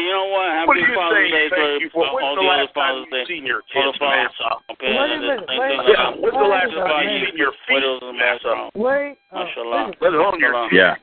you 0.00 0.08
know 0.10 0.28
what? 0.32 0.48
Happy 0.52 0.66
What 0.68 0.74
do 0.74 0.80
you 0.80 0.94
Father's 0.94 1.30
say? 1.30 1.36
Day 1.36 1.48
Thank 1.48 1.52
for 1.52 1.80
you 1.80 1.90
for. 1.92 2.06
all 2.08 2.16
When's 2.16 2.36
the 2.36 2.42
the 2.42 2.48
other 2.48 2.64
last 2.64 2.74
time 2.74 2.74
Father's 2.74 3.08
Day. 3.12 3.16
you've 3.18 3.28
seen 3.28 3.46
your 3.46 3.62
kids, 3.72 3.92
the 3.92 3.98
fathers. 4.00 4.32
Massa? 4.40 4.50
Okay, 4.72 4.92
Wait 4.92 5.10
a 5.12 5.18
minute, 5.20 5.44
thank 5.46 5.60
wait 5.60 5.72
you. 5.72 5.80
a 5.80 5.92
Yeah. 5.92 6.10
When's 6.16 6.36
the 6.36 6.48
last 6.48 6.72
time 6.74 7.04
you've 7.08 7.28
seen 7.28 7.36
your 7.38 7.52
feet, 7.68 7.84
else 7.84 8.02
is 8.02 8.14
Massa? 8.18 8.52
Wait. 8.74 9.16
Uh, 9.32 9.44
Mashallah. 9.44 9.84
wait 9.88 10.00
Let 10.00 10.12
alone 10.16 10.40
your 10.40 10.52
Mashallah. 10.52 10.72
Yeah. 10.72 10.94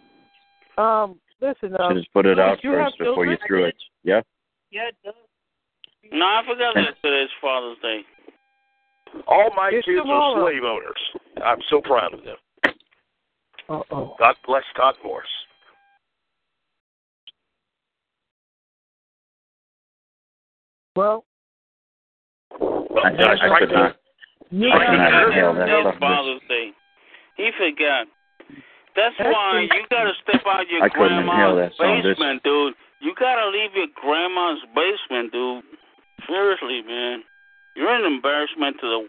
Um, 0.78 1.10
listen. 1.42 1.70
Should 1.74 1.82
Um, 1.82 1.96
just 1.98 2.12
put 2.14 2.26
it 2.26 2.38
out 2.40 2.62
you 2.64 2.72
have 2.74 2.94
first 2.98 3.00
before 3.00 3.26
you 3.26 3.38
threw 3.48 3.66
it. 3.66 3.78
Yeah. 4.04 4.22
yeah, 4.72 4.90
it 4.90 4.98
does. 5.06 5.14
No, 6.12 6.26
I 6.26 6.42
forgot 6.48 6.74
that 6.76 6.96
today's 7.04 7.30
Father's 7.42 7.78
Day. 7.82 8.02
All 9.28 9.50
my 9.56 9.70
It's 9.74 9.86
kids 9.86 10.00
tomorrow. 10.02 10.44
are 10.46 10.52
slave 10.52 10.64
owners. 10.64 11.02
I'm 11.44 11.60
so 11.70 11.82
proud 11.82 12.14
of 12.14 12.24
them. 12.24 12.38
Uh 13.70 13.82
oh. 13.92 14.16
God 14.20 14.36
bless 14.46 14.64
Todd 14.76 14.96
Morse. 15.04 15.26
Well, 20.96 21.26
Well, 22.60 22.88
I, 23.04 23.10
did 23.12 23.22
I 23.22 23.34
I, 23.36 23.56
I 23.56 23.60
could 23.60 23.72
not. 23.72 23.96
you 24.52 24.70
I 24.72 24.80
He 24.80 24.86
cannot 24.86 25.12
got 25.12 25.28
inhale 25.28 25.52
forgot 25.52 25.60
that 25.60 25.66
today's 25.68 25.84
stuff. 25.92 26.00
Father's 26.00 26.42
Day. 26.48 26.68
He 27.38 27.50
forgot. 27.60 28.08
That's 28.96 29.16
That's 29.20 29.28
why 29.36 29.60
you 29.68 29.84
gotta 29.92 30.14
step 30.24 30.42
out 30.48 30.64
your 30.72 30.84
I 30.84 30.88
grandma's 30.90 31.56
that 31.60 31.72
song, 31.76 32.00
bitch. 32.00 32.16
basement, 32.16 32.44
dude. 32.44 32.74
You 33.02 33.12
gotta 33.20 33.50
leave 33.52 33.76
your 33.76 33.88
grandma's 34.00 34.64
basement, 34.74 35.34
dude. 35.34 35.64
Seriously, 36.24 36.82
man. 36.88 37.24
You're 37.76 37.92
an 37.94 38.08
embarrassment 38.08 38.80
to 38.80 38.88
the. 38.88 39.00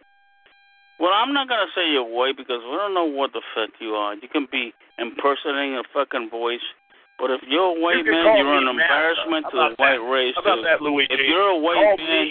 Well, 0.98 1.12
I'm 1.14 1.32
not 1.32 1.48
gonna 1.48 1.70
say 1.76 1.86
your 1.92 2.08
white 2.08 2.36
because 2.36 2.64
we 2.64 2.74
don't 2.74 2.94
know 2.94 3.04
what 3.06 3.32
the 3.32 3.42
fuck 3.54 3.70
you 3.78 3.94
are. 3.94 4.14
You 4.16 4.28
can 4.28 4.48
be 4.50 4.72
impersonating 4.98 5.76
a 5.76 5.84
fucking 5.92 6.30
voice, 6.32 6.64
but 7.20 7.30
if 7.30 7.44
you're 7.46 7.76
a 7.76 7.78
white 7.78 8.00
can 8.02 8.10
man, 8.16 8.36
you're 8.40 8.56
an 8.58 8.66
embarrassment 8.66 9.44
to 9.52 9.56
the 9.56 9.66
about 9.76 9.78
white 9.78 10.02
race. 10.08 10.34
How 10.40 10.56
about 10.56 10.64
that, 10.64 10.80
Luigi? 10.80 11.12
If 11.12 11.20
you're 11.28 11.52
a 11.52 11.60
white 11.60 11.76
Call 11.78 11.96
man, 12.00 12.26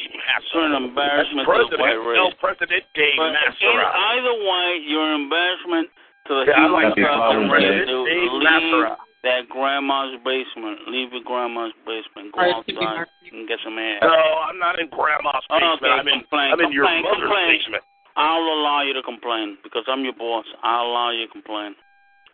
you're 0.49 0.65
an 0.65 0.75
embarrassment 0.81 1.45
to 1.45 1.53
the 1.69 1.77
white 1.77 1.93
President 1.93 2.09
race. 2.09 2.19
El 2.25 2.31
Presidente 2.41 3.05
But 3.21 3.31
Massa. 3.37 3.69
in 3.69 3.77
either 3.79 4.35
way, 4.43 4.67
you're 4.89 5.07
an 5.13 5.15
embarrassment 5.29 5.87
to 6.25 6.31
the 6.41 6.43
Yeah, 6.49 6.57
human 6.65 6.73
like 6.73 6.89
fucking 6.97 7.05
Father's 7.05 7.51
race, 7.53 7.69
Day. 7.69 7.85
dude. 7.85 8.05
Dave 8.09 8.31
Leave 8.33 8.43
Massa. 8.49 8.97
That 9.25 9.49
grandma's 9.49 10.15
basement. 10.21 10.85
Leave 10.87 11.09
your 11.11 11.25
grandma's 11.25 11.73
basement. 11.83 12.29
Go 12.31 12.45
outside 12.45 13.09
and 13.33 13.49
get 13.49 13.57
some 13.65 13.75
air. 13.81 13.97
No, 14.05 14.13
I'm 14.45 14.61
not 14.61 14.77
in 14.79 14.87
Grandma's 14.93 15.41
Oh, 15.49 15.57
basement. 15.57 15.81
okay, 15.81 15.89
I'm 15.91 16.07
in, 16.07 16.19
complain, 16.21 16.49
I'm 16.53 16.61
in 16.61 16.71
your 16.71 16.85
complain, 16.85 17.01
mother's 17.03 17.25
complain. 17.25 17.47
basement. 17.57 17.83
I'll 18.15 18.47
allow 18.47 18.79
you 18.85 18.93
to 18.93 19.03
complain 19.03 19.57
because 19.65 19.83
I'm 19.89 20.05
your 20.05 20.13
boss. 20.15 20.45
I'll 20.63 20.87
allow 20.87 21.09
you 21.11 21.25
to 21.25 21.31
complain. 21.33 21.75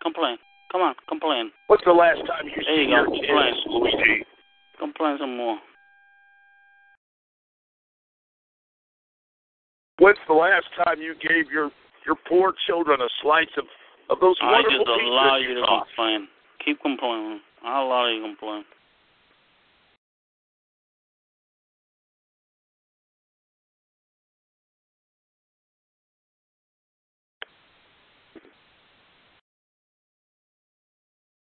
Complain. 0.03 0.38
Come 0.72 0.82
on, 0.84 0.94
complain. 1.08 1.52
What's 1.68 1.84
the 1.88 1.92
last 1.95 2.20
time 2.28 2.45
you 2.48 2.60
There 2.64 2.76
you 2.76 2.86
seen 2.86 2.90
go. 2.92 3.02
your 3.02 3.08
kids, 3.11 3.28
Complain. 3.28 3.53
Luigi? 3.68 4.16
Complain 4.80 5.16
some 5.20 5.36
more. 5.38 5.58
When's 10.00 10.18
the 10.28 10.34
last 10.34 10.66
time 10.84 11.00
you 11.02 11.14
gave 11.22 11.52
your 11.52 11.70
your 12.06 12.16
poor 12.28 12.53
children 12.68 13.00
a 13.02 13.10
slice 13.22 13.52
of 13.58 13.66
of 14.10 14.20
those 14.20 14.36
I 14.42 14.52
wonderful 14.52 14.86
just 14.86 15.02
allow 15.06 15.38
pizzas 15.38 15.42
you 15.48 15.53
to 15.56 15.61
toss. 15.61 15.88
complain. 15.95 16.28
Keep 16.64 16.81
complaining. 16.81 17.41
I'll 17.64 17.85
allow 17.88 18.07
you 18.07 18.22
to 18.22 18.27
complain. 18.27 18.65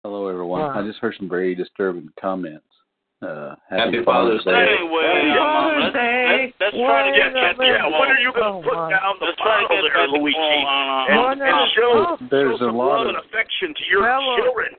Hello, 0.03 0.27
everyone. 0.27 0.61
Wow. 0.61 0.80
I 0.80 0.85
just 0.85 1.00
heard 1.00 1.16
some 1.17 1.30
very 1.30 1.56
disturbing 1.56 2.09
comments. 2.19 2.66
Uh, 3.22 3.56
Happy 3.69 4.03
Father's 4.03 4.43
Day. 4.43 4.51
Anyway, 4.51 5.32
um, 5.32 5.38
Father's 5.40 5.83
let's, 5.83 5.95
Day. 5.95 6.53
let's, 6.59 6.75
let's 6.75 6.75
try 6.75 7.08
to 7.08 7.16
Yeah, 7.16 7.24
get 7.24 7.32
yeah, 7.32 7.53
back 7.53 7.56
yeah. 7.64 7.88
to 7.88 7.95
When 7.95 8.09
are 8.11 8.19
you 8.19 8.33
going 8.35 8.51
Oh, 8.51 8.59
to 8.61 8.67
put 8.67 8.75
my. 8.75 8.90
down 8.92 9.16
the 9.24 9.32
Let's 9.32 9.40
bottle 9.40 9.80
there, 9.80 10.08
Luigi, 10.11 10.35
Paul 10.35 10.67
on, 10.67 11.40
and, 11.40 11.42
and 11.42 11.72
show. 11.72 12.17
There's 12.30 12.59
a 12.59 12.67
some 12.67 12.75
lot 12.75 13.00
love 13.00 13.08
of- 13.08 13.16
and 13.16 13.17
affection 13.24 13.72
to 13.72 13.83
your 13.88 14.03
Fellow. 14.03 14.35
children. 14.43 14.75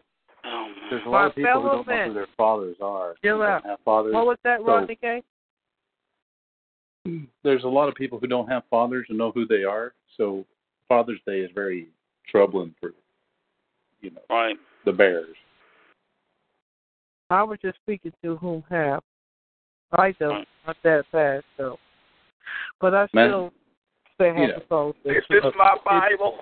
Oh. 0.47 0.66
There's 0.90 1.02
a 1.02 1.08
My 1.08 1.10
lot 1.23 1.26
of 1.28 1.34
people 1.34 1.62
who 1.62 1.68
don't 1.68 1.86
know 1.89 2.06
who 2.08 2.14
their 2.14 2.26
fathers 2.36 2.76
are. 2.82 3.14
Chill 3.24 3.42
out. 3.42 3.62
Don't 3.62 3.70
have 3.70 3.81
fathers. 3.84 4.12
What 4.14 4.26
was 4.26 4.39
that, 4.44 4.60
So- 4.60 4.66
Rodney 4.66 4.97
K? 5.00 5.23
There's 7.42 7.64
a 7.64 7.68
lot 7.68 7.89
of 7.89 7.94
people 7.94 8.18
who 8.18 8.26
don't 8.26 8.48
have 8.48 8.62
fathers 8.70 9.06
and 9.08 9.18
know 9.18 9.31
who 9.31 9.47
they 9.47 9.64
are. 9.64 9.92
So 10.16 10.44
Father's 10.89 11.20
Day 11.26 11.40
is 11.40 11.50
very 11.55 11.89
troubling 12.28 12.74
for 12.81 12.92
you 14.00 14.10
know 14.10 14.20
Right. 14.31 14.56
the 14.84 14.92
Bears. 14.92 15.36
I 17.31 17.42
was 17.42 17.58
just 17.62 17.78
speaking 17.78 18.12
to 18.23 18.36
whom 18.36 18.62
have. 18.70 19.02
I 19.92 20.12
don't. 20.12 20.47
Not 20.66 20.76
that 20.82 21.05
fast, 21.12 21.44
though. 21.58 21.78
But 22.81 22.94
I 22.94 23.06
Man, 23.12 23.28
still 23.28 23.52
say 24.20 24.28
you 24.28 24.34
Happy 24.34 24.52
know, 24.70 24.94
Father's 25.05 25.16
Is 25.16 25.24
this 25.31 25.44
my 25.56 25.76
Bible? 25.84 26.39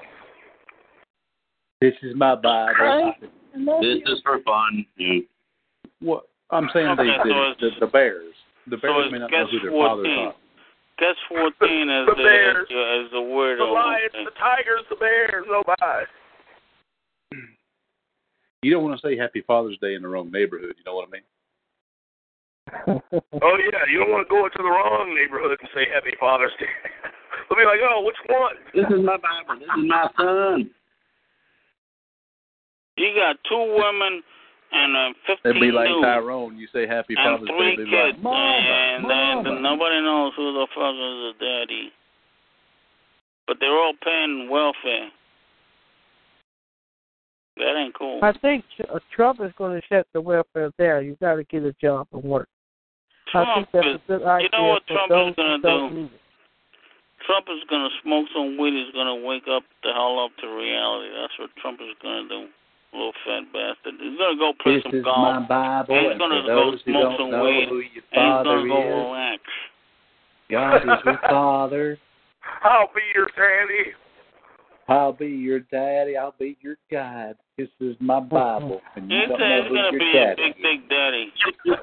This 1.81 1.95
is 2.03 2.15
my 2.17 2.35
Bible. 2.37 3.15
This 3.55 3.99
is 4.07 4.21
for 4.25 4.41
fun. 4.43 4.85
What 6.01 6.25
I'm 6.51 6.69
saying, 6.73 6.97
they, 6.97 7.03
Okay, 7.03 7.17
so 7.23 7.29
the, 7.29 7.71
the, 7.81 7.87
the 7.87 7.91
Bears. 7.93 8.35
The 8.69 8.77
Bears 8.77 9.05
it's 9.07 9.13
may 9.13 9.19
not 9.19 9.31
know 9.31 9.47
who 9.47 9.61
their 9.61 9.71
14. 9.71 9.89
fathers 9.89 10.17
are. 10.19 10.35
Guess 10.99 11.17
14 11.29 11.43
is 11.43 12.07
The 12.07 12.15
the, 12.17 12.23
Bears. 12.23 12.69
is 12.69 13.11
the 13.13 13.23
word 13.23 13.59
The 13.59 13.65
of 13.65 13.71
Lions, 13.73 14.13
the 14.13 14.31
Tigers, 14.39 14.85
the 14.91 14.97
Bears, 14.97 15.45
oh, 15.49 15.63
nobody. 15.67 16.07
You 18.63 18.71
don't 18.73 18.85
want 18.85 19.01
to 19.01 19.03
say 19.07 19.17
Happy 19.17 19.43
Father's 19.43 19.77
Day 19.83 19.95
in 19.95 20.03
the 20.03 20.09
wrong 20.09 20.31
neighborhood. 20.31 20.75
You 20.79 20.85
know 20.87 20.95
what 20.95 21.09
I 21.09 21.11
mean? 21.11 21.27
Oh 22.87 23.57
yeah, 23.59 23.83
you 23.91 23.99
don't 23.99 24.11
want 24.13 24.23
to 24.27 24.31
go 24.31 24.47
into 24.47 24.59
the 24.63 24.71
wrong 24.71 25.13
neighborhood 25.19 25.59
and 25.61 25.69
say 25.75 25.83
Happy 25.93 26.15
Father's 26.21 26.53
Day. 26.61 26.71
They'll 27.51 27.59
be 27.59 27.65
like, 27.67 27.81
oh, 27.83 28.05
which 28.07 28.17
one? 28.31 28.55
This 28.73 28.87
is 28.87 29.05
my 29.05 29.17
Bible. 29.19 29.59
This 29.59 29.69
is 29.69 29.85
my 29.91 30.07
son. 30.17 30.71
You 33.03 33.11
got 33.19 33.37
two 33.51 33.59
women 33.59 34.23
and 34.71 34.97
uh, 34.97 35.35
15 35.43 35.51
It'd 35.51 35.61
be 35.61 35.73
like 35.75 35.89
dudes 35.89 36.07
Tyrone. 36.07 36.57
You 36.57 36.69
say 36.73 36.87
Happy 36.87 37.15
and 37.19 37.43
Father's 37.43 37.49
Day, 37.49 37.57
three 37.59 37.77
they'd 37.77 37.85
be 37.85 37.91
kids, 37.91 38.15
like, 38.15 38.23
Mama, 38.23 38.39
and 38.39 39.03
Mama. 39.03 39.43
then 39.43 39.63
nobody 39.63 40.01
knows 40.01 40.33
who 40.37 40.53
the 40.55 40.67
fuck 40.71 40.95
is 40.95 41.19
the 41.27 41.33
daddy. 41.43 41.91
But 43.47 43.57
they're 43.59 43.75
all 43.75 43.95
paying 44.03 44.49
welfare. 44.49 45.11
That 47.59 47.77
ain't 47.77 47.95
cool. 47.99 48.21
I 48.23 48.33
think 48.39 48.65
uh, 48.89 48.99
Trump 49.15 49.41
is 49.43 49.53
going 49.59 49.79
to 49.79 49.87
shut 49.89 50.07
the 50.15 50.21
welfare 50.21 50.71
down. 50.79 51.05
You 51.05 51.17
got 51.21 51.37
to 51.37 51.45
get 51.45 51.65
a 51.65 51.75
job 51.83 52.07
and 52.13 52.23
work. 52.23 52.49
I 53.35 53.55
think 53.57 53.69
that's 53.73 53.87
is, 53.87 53.97
a 53.97 54.07
good 54.09 54.23
idea. 54.25 54.49
you 54.53 54.59
know 54.59 54.69
what 54.69 54.87
Trump 54.87 55.11
is 55.11 55.37
gonna 55.37 55.59
don't 55.59 55.95
do? 55.95 56.01
need 56.03 56.13
it. 56.13 56.21
Trump 57.25 57.47
is 57.49 57.65
gonna 57.71 57.89
smoke 58.03 58.27
some 58.35 58.59
weed. 58.59 58.77
He's 58.77 58.93
gonna 58.93 59.17
wake 59.17 59.49
up 59.49 59.63
the 59.83 59.93
hell 59.93 60.21
up 60.21 60.33
to 60.41 60.47
reality. 60.49 61.09
That's 61.17 61.33
what 61.39 61.51
Trump 61.61 61.81
is 61.81 61.97
gonna 62.03 62.29
do. 62.29 62.47
Little 62.93 63.13
fat 63.25 63.45
bastard. 63.53 63.95
He's 64.01 64.19
gonna 64.19 64.37
go 64.37 64.53
play 64.63 64.75
This 64.77 64.83
some 64.85 64.95
is 64.97 65.05
golf. 65.05 65.17
my 65.17 65.47
Bible, 65.49 65.95
and 65.97 66.13
he's 66.13 66.19
gonna 66.19 66.43
for 66.43 66.47
go 66.47 66.77
smoke 66.85 67.17
some 67.19 67.41
weed. 67.41 67.69
and 67.69 67.83
he's 67.93 68.03
gonna 68.13 68.69
go 68.69 68.79
is, 68.83 68.93
relax. 68.93 69.43
God 70.51 70.77
is 70.77 71.01
your 71.05 71.19
father. 71.31 71.99
I'll 72.63 72.91
be 72.95 73.01
your 73.15 73.29
daddy. 73.37 73.93
I'll 74.89 75.13
be 75.13 75.29
your 75.29 75.61
daddy. 75.61 76.17
I'll 76.19 76.35
be 76.39 76.59
your 76.61 76.77
guide. 76.91 77.37
This 77.57 77.69
is 77.81 77.97
my 78.01 78.21
Bible, 78.21 78.81
and 78.97 79.11
you 79.11 79.21
He 79.21 79.27
don't 79.27 79.39
said 79.41 79.63
he's 79.65 79.73
gonna 79.73 79.91
your 79.93 80.01
be 80.01 80.19
a 80.19 80.35
big, 80.37 80.55
big 80.63 80.89
daddy. 80.91 81.33
He's 81.65 81.77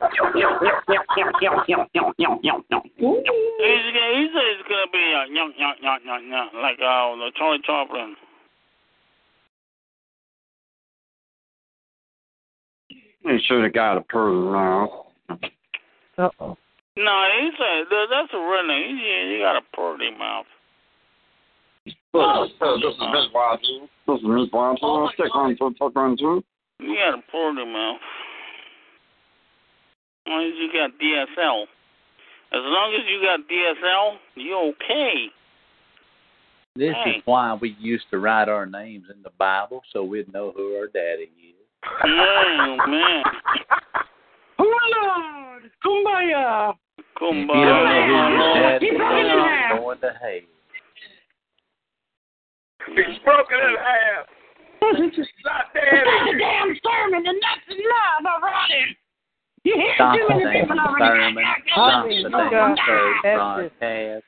gonna, 3.93 4.13
he 4.17 4.27
said 4.33 4.45
he's 4.55 4.65
gonna 4.67 4.91
be 4.91 4.99
a 4.99 5.25
young, 5.33 5.53
young, 5.57 5.75
young, 5.81 5.99
young, 6.05 6.23
young, 6.29 6.49
like 6.61 6.79
uh, 6.81 7.15
the 7.15 7.31
Charlie 7.37 7.59
Chaplin. 7.65 8.15
He 13.23 13.37
should 13.47 13.63
have 13.63 13.73
got 13.73 13.97
approved 13.97 14.51
now. 14.53 15.05
Uh 16.17 16.29
oh. 16.39 16.57
No, 16.97 17.27
he's 17.39 17.53
said 17.57 17.85
that, 17.89 18.05
that's 18.09 18.33
a 18.33 18.37
redneck. 18.37 18.87
He, 18.87 19.35
he 19.35 19.39
got 19.39 19.55
a 19.55 19.61
pretty 19.73 20.11
mouth. 20.17 20.45
This 21.85 21.93
is 21.93 22.97
Miss 22.99 23.27
Watson. 23.33 23.87
This 24.07 24.17
is 24.17 24.23
Miss 24.25 24.49
Watson. 24.51 25.09
Stick 25.13 25.35
on 25.35 25.55
through, 25.57 25.73
stick 25.75 25.95
on 25.95 26.17
through. 26.17 26.43
You 26.79 26.95
got 26.95 27.19
a 27.19 27.21
pretty 27.31 27.71
mouth. 27.71 27.99
As 30.25 30.31
long 30.31 30.43
as 30.45 30.53
you 30.57 30.69
got 30.73 30.91
DSL. 30.99 31.63
As 32.51 32.61
long 32.63 32.93
as 32.95 33.01
you 33.09 33.21
got 33.21 33.39
DSL, 33.47 34.17
you 34.35 34.73
okay. 34.73 35.27
This 36.75 36.95
Hey. 37.03 37.11
is 37.17 37.21
why 37.25 37.53
we 37.53 37.75
used 37.79 38.05
to 38.11 38.19
write 38.19 38.49
our 38.49 38.65
names 38.65 39.05
in 39.13 39.21
the 39.23 39.31
Bible 39.37 39.83
so 39.93 40.03
we'd 40.03 40.31
know 40.33 40.51
who 40.55 40.75
our 40.77 40.87
daddy 40.87 41.29
is. 41.37 41.58
Oh 41.85 42.77
man. 42.87 43.23
Lord. 44.59 45.63
Kumbaya. 45.85 46.73
If 47.21 47.35
you 47.35 47.45
don't 47.45 47.47
know 47.47 48.05
who 48.05 48.13
your 48.35 48.53
daddy 48.55 48.85
is, 48.85 48.91
Keep 48.91 48.99
running 48.99 49.27
now. 49.27 49.69
you're 49.69 49.79
going 49.79 49.99
to 49.99 50.07
hell. 50.07 50.47
He's 52.95 53.19
broken 53.23 53.57
in 53.59 53.75
half. 53.79 54.25
Not 54.81 55.65
daddy. 55.73 56.39
Damn 56.39 56.71
sermon, 56.83 57.23
and 57.27 57.37
that's 57.43 57.67
enough 57.69 58.23
already. 58.25 58.97
You 59.63 59.75
hear 59.75 59.93
Stop 59.95 60.15
too 60.15 60.25
the 60.29 60.35
many 60.35 60.43
damn 60.43 60.67
people 60.67 60.79
already. 60.79 61.19
sermon. 61.19 61.43
Get 61.43 61.73
Stop 61.73 62.05
mean, 62.07 62.23
the 62.23 62.29
you 62.29 62.49
damn 62.49 62.75
got- 62.75 62.85
church 62.85 63.15
that's 63.23 63.37
broadcast. 63.37 64.23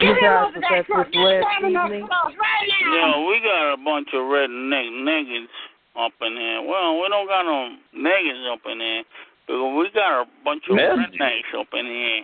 You 0.00 0.10
him 0.10 0.16
guys 0.20 0.44
over 0.44 0.58
was 0.58 0.62
that 0.62 0.72
at 0.74 0.86
cross. 0.86 1.06
this 1.06 1.14
Get 1.14 1.22
last 1.22 1.42
slamming 1.46 1.74
those 1.74 1.86
evening. 1.86 2.06
clothes 2.10 2.34
right 2.36 2.66
now. 2.82 2.92
Yeah, 2.98 3.14
we 3.30 3.34
got 3.40 3.72
a 3.72 3.78
bunch 3.78 4.08
of 4.12 4.22
redneck 4.26 4.88
niggas 5.06 5.54
up 5.98 6.12
in 6.20 6.36
here. 6.36 6.62
Well, 6.62 7.00
we 7.00 7.08
don't 7.08 7.26
got 7.26 7.42
no 7.42 7.76
niggas 7.96 8.52
up 8.52 8.60
in 8.70 8.80
here, 8.80 9.02
but 9.46 9.68
we 9.74 9.90
got 9.94 10.22
a 10.22 10.26
bunch 10.44 10.64
of 10.68 10.76
rednecks 10.76 11.54
up 11.58 11.68
in 11.72 11.86
here. 11.86 12.22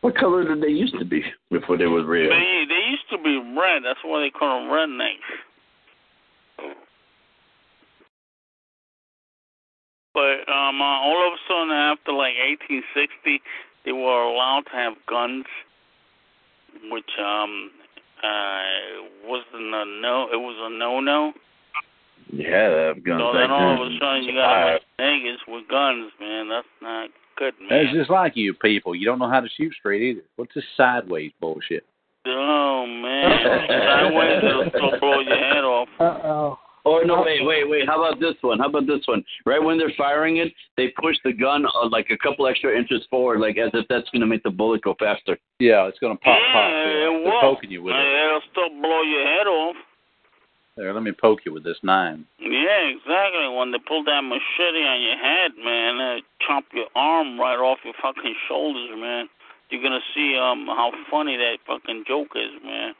What 0.00 0.16
color 0.16 0.44
did 0.44 0.62
they 0.62 0.68
used 0.68 0.98
to 0.98 1.04
be 1.04 1.22
before 1.50 1.78
they 1.78 1.86
was 1.86 2.04
real? 2.04 2.28
They 2.28 2.64
they 2.68 2.90
used 2.90 3.08
to 3.10 3.18
be 3.18 3.38
red. 3.56 3.82
That's 3.84 4.00
why 4.04 4.20
they 4.20 4.30
call 4.30 4.60
them 4.60 4.70
rednecks. 4.70 5.24
But 10.12 10.46
um, 10.46 10.80
uh, 10.80 11.00
all 11.02 11.26
of 11.26 11.32
a 11.32 11.42
sudden, 11.48 11.72
after 11.72 12.12
like 12.12 12.36
1860, 12.70 13.42
they 13.84 13.92
were 13.92 14.22
allowed 14.22 14.62
to 14.70 14.76
have 14.76 14.92
guns, 15.08 15.46
which 16.90 17.10
um 17.18 17.70
uh 18.22 18.62
wasn't 19.24 19.74
a 19.74 19.84
no. 20.00 20.28
It 20.32 20.36
was 20.36 20.56
a 20.60 20.78
no 20.78 21.00
no. 21.00 21.32
Yeah, 22.32 22.70
they 22.70 22.82
have 22.88 23.04
guns 23.04 23.20
So 23.20 23.32
back 23.32 23.48
then 23.48 23.50
all 23.50 23.86
of 23.86 23.92
a 23.92 23.98
sudden, 23.98 24.24
you 24.24 24.34
got 24.34 24.76
a 24.76 24.80
niggas 25.00 25.42
with 25.48 25.68
guns, 25.68 26.12
man. 26.20 26.48
That's 26.48 26.66
not 26.82 27.10
good, 27.36 27.54
man. 27.60 27.84
That's 27.84 27.96
just 27.96 28.10
like 28.10 28.32
you 28.36 28.54
people. 28.54 28.94
You 28.94 29.06
don't 29.06 29.18
know 29.18 29.30
how 29.30 29.40
to 29.40 29.48
shoot 29.56 29.72
straight 29.78 30.02
either. 30.02 30.24
What's 30.36 30.54
this 30.54 30.64
sideways 30.76 31.32
bullshit? 31.40 31.84
Oh 32.26 32.86
man, 32.86 33.68
sideways 33.68 34.38
it'll 34.42 34.68
still 34.70 35.00
blow 35.00 35.20
your 35.20 35.36
head 35.36 35.64
off. 35.64 35.88
Uh 36.00 36.18
oh. 36.24 36.58
Or 36.84 37.02
no, 37.02 37.22
wait, 37.22 37.40
wait, 37.46 37.64
wait. 37.68 37.88
How 37.88 37.96
about 37.96 38.20
this 38.20 38.34
one? 38.42 38.58
How 38.58 38.68
about 38.68 38.86
this 38.86 39.00
one? 39.06 39.24
Right 39.46 39.62
when 39.62 39.78
they're 39.78 39.92
firing 39.96 40.36
it, 40.36 40.52
they 40.76 40.88
push 41.00 41.16
the 41.24 41.32
gun 41.32 41.64
uh, 41.64 41.88
like 41.88 42.08
a 42.10 42.18
couple 42.18 42.46
extra 42.46 42.76
inches 42.76 43.00
forward, 43.08 43.40
like 43.40 43.56
as 43.56 43.70
if 43.72 43.86
that's 43.88 44.08
going 44.10 44.20
to 44.20 44.26
make 44.26 44.42
the 44.42 44.50
bullet 44.50 44.82
go 44.82 44.94
faster. 44.98 45.38
Yeah, 45.58 45.88
it's 45.88 45.98
gonna 45.98 46.16
pop, 46.16 46.36
pop. 46.52 46.68
Yeah, 46.68 46.84
They're, 46.84 47.08
it 47.08 47.24
they're 47.24 47.32
will. 47.32 47.40
poking 47.40 47.70
you 47.70 47.82
with 47.82 47.94
it. 47.94 48.26
It'll 48.26 48.40
still 48.52 48.68
blow 48.82 49.00
your 49.00 49.24
head 49.24 49.46
off. 49.46 49.76
There, 50.76 50.92
let 50.92 51.04
me 51.04 51.12
poke 51.12 51.40
you 51.46 51.52
with 51.52 51.62
this 51.62 51.78
nine. 51.84 52.26
Yeah, 52.40 52.90
exactly. 52.90 53.48
When 53.48 53.70
they 53.70 53.78
pull 53.78 54.02
that 54.04 54.22
machete 54.22 54.82
on 54.82 55.00
your 55.02 55.16
head, 55.16 55.52
man, 55.62 55.98
they 55.98 56.22
chop 56.44 56.64
your 56.72 56.88
arm 56.96 57.38
right 57.38 57.58
off 57.58 57.78
your 57.84 57.94
fucking 58.02 58.34
shoulders, 58.48 58.90
man. 58.96 59.28
You're 59.70 59.82
gonna 59.82 60.00
see 60.14 60.36
um 60.36 60.66
how 60.66 60.92
funny 61.10 61.36
that 61.36 61.58
fucking 61.66 62.04
joke 62.06 62.34
is, 62.34 62.62
man. 62.64 62.94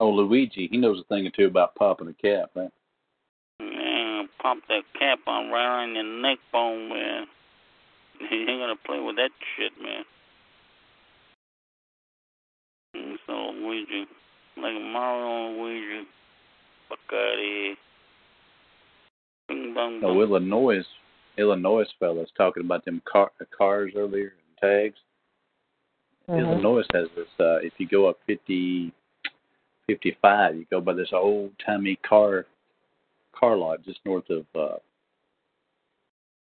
Oh, 0.00 0.10
Luigi, 0.10 0.68
he 0.70 0.76
knows 0.78 1.00
a 1.00 1.04
thing 1.04 1.26
or 1.26 1.30
two 1.30 1.46
about 1.46 1.74
popping 1.74 2.08
a 2.08 2.14
cap, 2.14 2.50
man. 2.54 2.70
Man, 3.60 4.28
pop 4.40 4.58
that 4.68 4.82
cap 4.98 5.20
on 5.26 5.50
right 5.50 5.82
on 5.82 5.94
your 5.94 6.04
neck 6.04 6.38
bone, 6.52 6.88
man. 6.88 7.26
You 8.30 8.38
ain't 8.48 8.60
gonna 8.60 8.76
play 8.86 9.00
with 9.00 9.16
that 9.16 9.30
shit, 9.56 9.72
man. 9.82 10.04
Luigi. 13.72 14.06
Like 14.56 14.74
Mario 14.74 15.48
and 15.48 15.58
Luigi. 15.58 16.08
Bacardi. 16.90 17.74
Bing 19.48 19.72
bong 19.74 20.00
No, 20.00 20.08
bong. 20.08 20.20
Illinois, 20.20 20.84
Illinois 21.38 21.86
fellas 21.98 22.30
talking 22.36 22.64
about 22.64 22.84
them 22.84 23.00
car, 23.10 23.30
cars 23.56 23.92
earlier 23.96 24.34
and 24.36 24.58
tags. 24.60 24.98
Mhm. 26.28 26.38
Illinois 26.38 26.84
has 26.92 27.08
this. 27.16 27.28
Uh, 27.40 27.56
if 27.62 27.72
you 27.78 27.86
go 27.86 28.06
up 28.06 28.18
50, 28.26 28.92
55, 29.86 30.56
you 30.56 30.66
go 30.70 30.80
by 30.80 30.92
this 30.92 31.12
old 31.12 31.52
timey 31.58 31.96
car 31.96 32.46
car 33.32 33.56
lot 33.56 33.82
just 33.82 34.04
north 34.04 34.28
of. 34.30 34.46
uh 34.54 34.76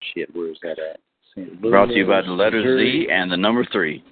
Shit, 0.03 0.35
where 0.35 0.49
is 0.49 0.59
that 0.63 0.81
at? 0.81 0.99
St. 1.31 1.63
Louis, 1.63 1.71
Brought 1.71 1.87
to 1.87 1.95
you 1.95 2.05
by 2.07 2.23
the 2.23 2.33
letter 2.33 2.57
Missouri. 2.59 3.05
Z 3.05 3.11
and 3.11 3.31
the 3.31 3.37
number 3.37 3.65
three. 3.65 4.03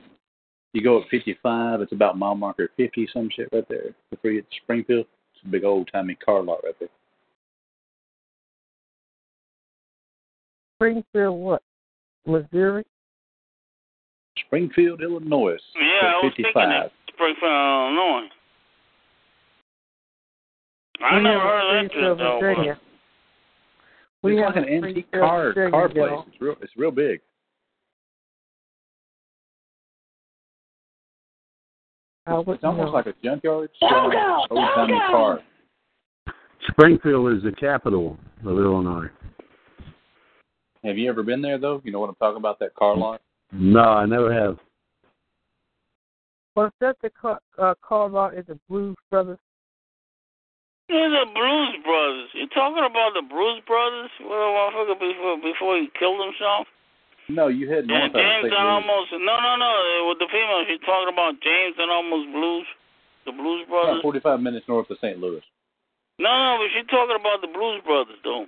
You 0.73 0.83
go 0.83 1.01
at 1.01 1.09
55, 1.09 1.81
it's 1.81 1.93
about 1.93 2.17
mile 2.17 2.37
marker 2.37 2.71
50, 2.77 3.09
some 3.13 3.29
shit 3.35 3.49
right 3.53 3.69
there. 3.69 3.95
Before 4.11 4.31
you 4.31 4.41
get 4.41 4.51
to 4.51 4.57
Springfield, 4.63 5.07
it's 5.35 5.45
a 5.45 5.49
big 5.49 5.65
old 5.65 5.89
timey 5.93 6.15
car 6.15 6.43
lot 6.43 6.61
right 6.63 6.75
there. 6.79 6.89
Springfield, 10.77 11.41
what? 11.41 11.63
Missouri? 12.27 12.85
Springfield, 14.47 15.03
Illinois. 15.03 15.59
Yeah, 15.75 16.09
I 16.09 16.21
was 16.23 16.33
thinking 16.37 16.45
55. 16.55 16.69
that 16.69 16.93
Springfield, 17.13 17.51
Illinois. 17.51 18.29
I 21.03 21.17
We 21.17 21.23
never 21.23 21.41
have 21.41 21.43
heard 21.43 21.85
of 22.05 22.19
that 22.19 22.41
though. 22.41 22.77
We 24.23 24.39
it's 24.39 24.45
have 24.45 24.55
like 24.55 24.67
an 24.67 24.85
antique 24.85 25.11
car 25.13 25.55
car 25.71 25.89
place. 25.89 26.13
It's 26.29 26.41
real. 26.41 26.57
It's 26.61 26.73
real 26.77 26.91
big. 26.91 27.21
I 32.27 32.39
It's 32.39 32.65
almost 32.65 32.87
know. 32.87 32.91
like 32.91 33.07
a 33.07 33.15
junkyard. 33.25 33.71
Don't 33.81 34.15
Old 34.51 34.69
timey 34.75 34.99
car. 35.11 35.41
Springfield 36.71 37.37
is 37.37 37.43
the 37.43 37.53
capital 37.53 38.19
of 38.45 38.59
Illinois. 38.59 39.09
Have 40.85 40.97
you 40.97 41.09
ever 41.11 41.23
been 41.23 41.43
there 41.43 41.59
though? 41.59 41.81
You 41.85 41.93
know 41.93 42.01
what 42.01 42.11
I'm 42.11 42.15
talking 42.17 42.39
about? 42.39 42.59
That 42.61 42.75
car 42.75 42.97
lot. 42.97 43.21
No, 43.53 43.81
I 43.81 44.07
never 44.07 44.33
have. 44.33 44.59
Was 46.57 46.73
that 46.81 46.97
the 47.03 47.11
car, 47.11 47.41
uh, 47.59 47.75
car 47.83 48.09
lot 48.09 48.35
in 48.35 48.45
the 48.47 48.59
Blues 48.69 48.97
Brothers? 49.11 49.39
Yeah, 50.89 51.09
the 51.09 51.31
Blues 51.33 51.77
Brothers. 51.85 52.29
You 52.35 52.47
talking 52.49 52.85
about 52.85 53.13
the 53.15 53.23
Blues 53.29 53.63
Brothers? 53.67 54.11
Well, 54.21 54.31
motherfucker, 54.31 54.99
before 54.99 55.37
before 55.37 55.77
he 55.77 55.89
killed 55.99 56.21
himself. 56.25 56.67
No, 57.31 57.47
you 57.49 57.71
head 57.71 57.87
Yeah, 57.89 58.11
north. 58.11 58.17
out 58.17 58.21
James 58.21 58.45
St. 58.45 58.55
and 58.55 58.67
Louis. 58.67 58.75
almost. 58.83 59.09
No, 59.23 59.35
no, 59.41 59.53
no. 59.57 59.71
With 60.11 60.19
the 60.19 60.29
female, 60.31 60.65
she's 60.67 60.83
talking 60.85 61.13
about 61.13 61.39
James 61.41 61.77
and 61.79 61.91
almost 61.91 62.27
Blues, 62.35 62.67
the 63.25 63.33
Blues 63.33 63.65
Brothers. 63.71 64.03
About 64.03 64.03
Brothers. 64.03 64.23
45 64.27 64.41
minutes 64.41 64.67
north 64.69 64.91
of 64.91 64.99
St. 65.01 65.19
Louis. 65.19 65.43
No, 66.19 66.29
no, 66.29 66.59
but 66.61 66.69
she's 66.77 66.89
talking 66.91 67.17
about 67.19 67.41
the 67.41 67.49
Blues 67.49 67.81
Brothers, 67.87 68.19
though. 68.25 68.47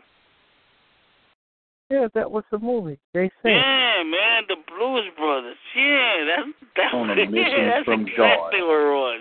Yeah, 1.91 2.09
that 2.15 2.31
was 2.31 2.45
the 2.51 2.59
movie. 2.59 2.99
They 3.13 3.31
said. 3.43 3.53
Yeah, 3.53 4.03
man, 4.05 4.45
the 4.49 4.57
Blues 4.67 5.05
Brothers. 5.17 5.57
Yeah, 5.77 6.25
that's 6.25 6.49
that's 6.77 6.95
On 6.95 7.11
a 7.11 7.15
yeah, 7.21 7.29
mission 7.29 7.69
that's 7.69 7.85
from 7.85 8.03
exactly 8.09 8.61
God. 8.61 8.69
where 8.69 8.93
it 8.93 8.97
was. 8.97 9.21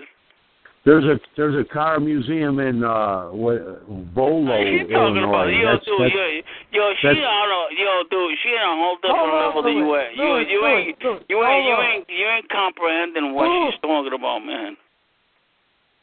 There's 0.84 1.04
a 1.04 1.14
there's 1.36 1.54
a 1.54 1.62
car 1.72 2.00
museum 2.00 2.58
in 2.58 2.82
uh 2.82 3.26
what, 3.30 3.86
Bolo, 4.14 4.50
She 4.66 4.82
talking 4.92 5.22
about 5.22 5.46
yo, 5.46 5.78
That's, 5.78 5.84
dude, 5.86 5.94
that's, 6.00 6.10
yo, 6.12 6.26
yo, 6.74 6.94
she 6.98 7.06
that's- 7.06 7.22
on 7.22 7.46
a 7.54 7.60
yo, 7.78 8.02
dude, 8.10 8.38
she 8.42 8.48
on 8.50 8.66
a 8.66 8.82
whole 8.82 8.96
different 8.96 9.18
Hold 9.18 9.30
on, 9.30 9.46
level 9.46 9.62
than 9.62 9.76
you 9.78 9.86
Louis, 9.86 10.02
at. 10.02 10.16
You 10.16 10.24
Louis, 10.24 10.46
you 10.50 10.66
ain't 10.66 10.98
Louis, 11.04 11.20
you 11.30 11.38
ain't 11.46 11.64
you 11.66 11.76
ain't 11.78 12.06
you 12.10 12.26
ain't 12.26 12.48
comprehending 12.50 13.32
what 13.32 13.46
Louis. 13.46 13.70
she's 13.70 13.80
talking 13.80 14.12
about, 14.12 14.40
man. 14.40 14.76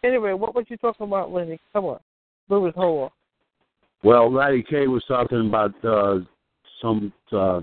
Anyway, 0.03 0.31
what 0.31 0.55
was 0.55 0.63
you 0.69 0.77
talking 0.77 1.07
about, 1.07 1.29
Lenny? 1.31 1.59
Come 1.73 1.83
on. 1.85 1.99
Louis, 2.47 2.71
hold 2.73 3.03
on. 3.03 3.09
well, 4.03 4.31
Ratty 4.31 4.63
K 4.63 4.87
was 4.87 5.03
talking 5.09 5.45
about 5.47 5.73
uh 5.83 6.19
some 6.81 7.11
uh 7.33 7.59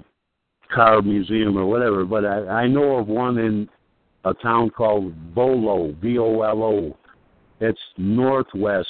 car 0.74 1.00
museum 1.00 1.56
or 1.56 1.64
whatever, 1.64 2.04
but 2.04 2.26
I, 2.26 2.46
I 2.46 2.66
know 2.66 2.96
of 2.98 3.06
one 3.08 3.38
in 3.38 3.68
a 4.26 4.34
town 4.34 4.68
called 4.68 5.14
Bolo, 5.34 5.92
B 6.02 6.18
O 6.18 6.42
L 6.42 6.62
O. 6.62 6.96
It's 7.60 7.80
northwest 7.96 8.88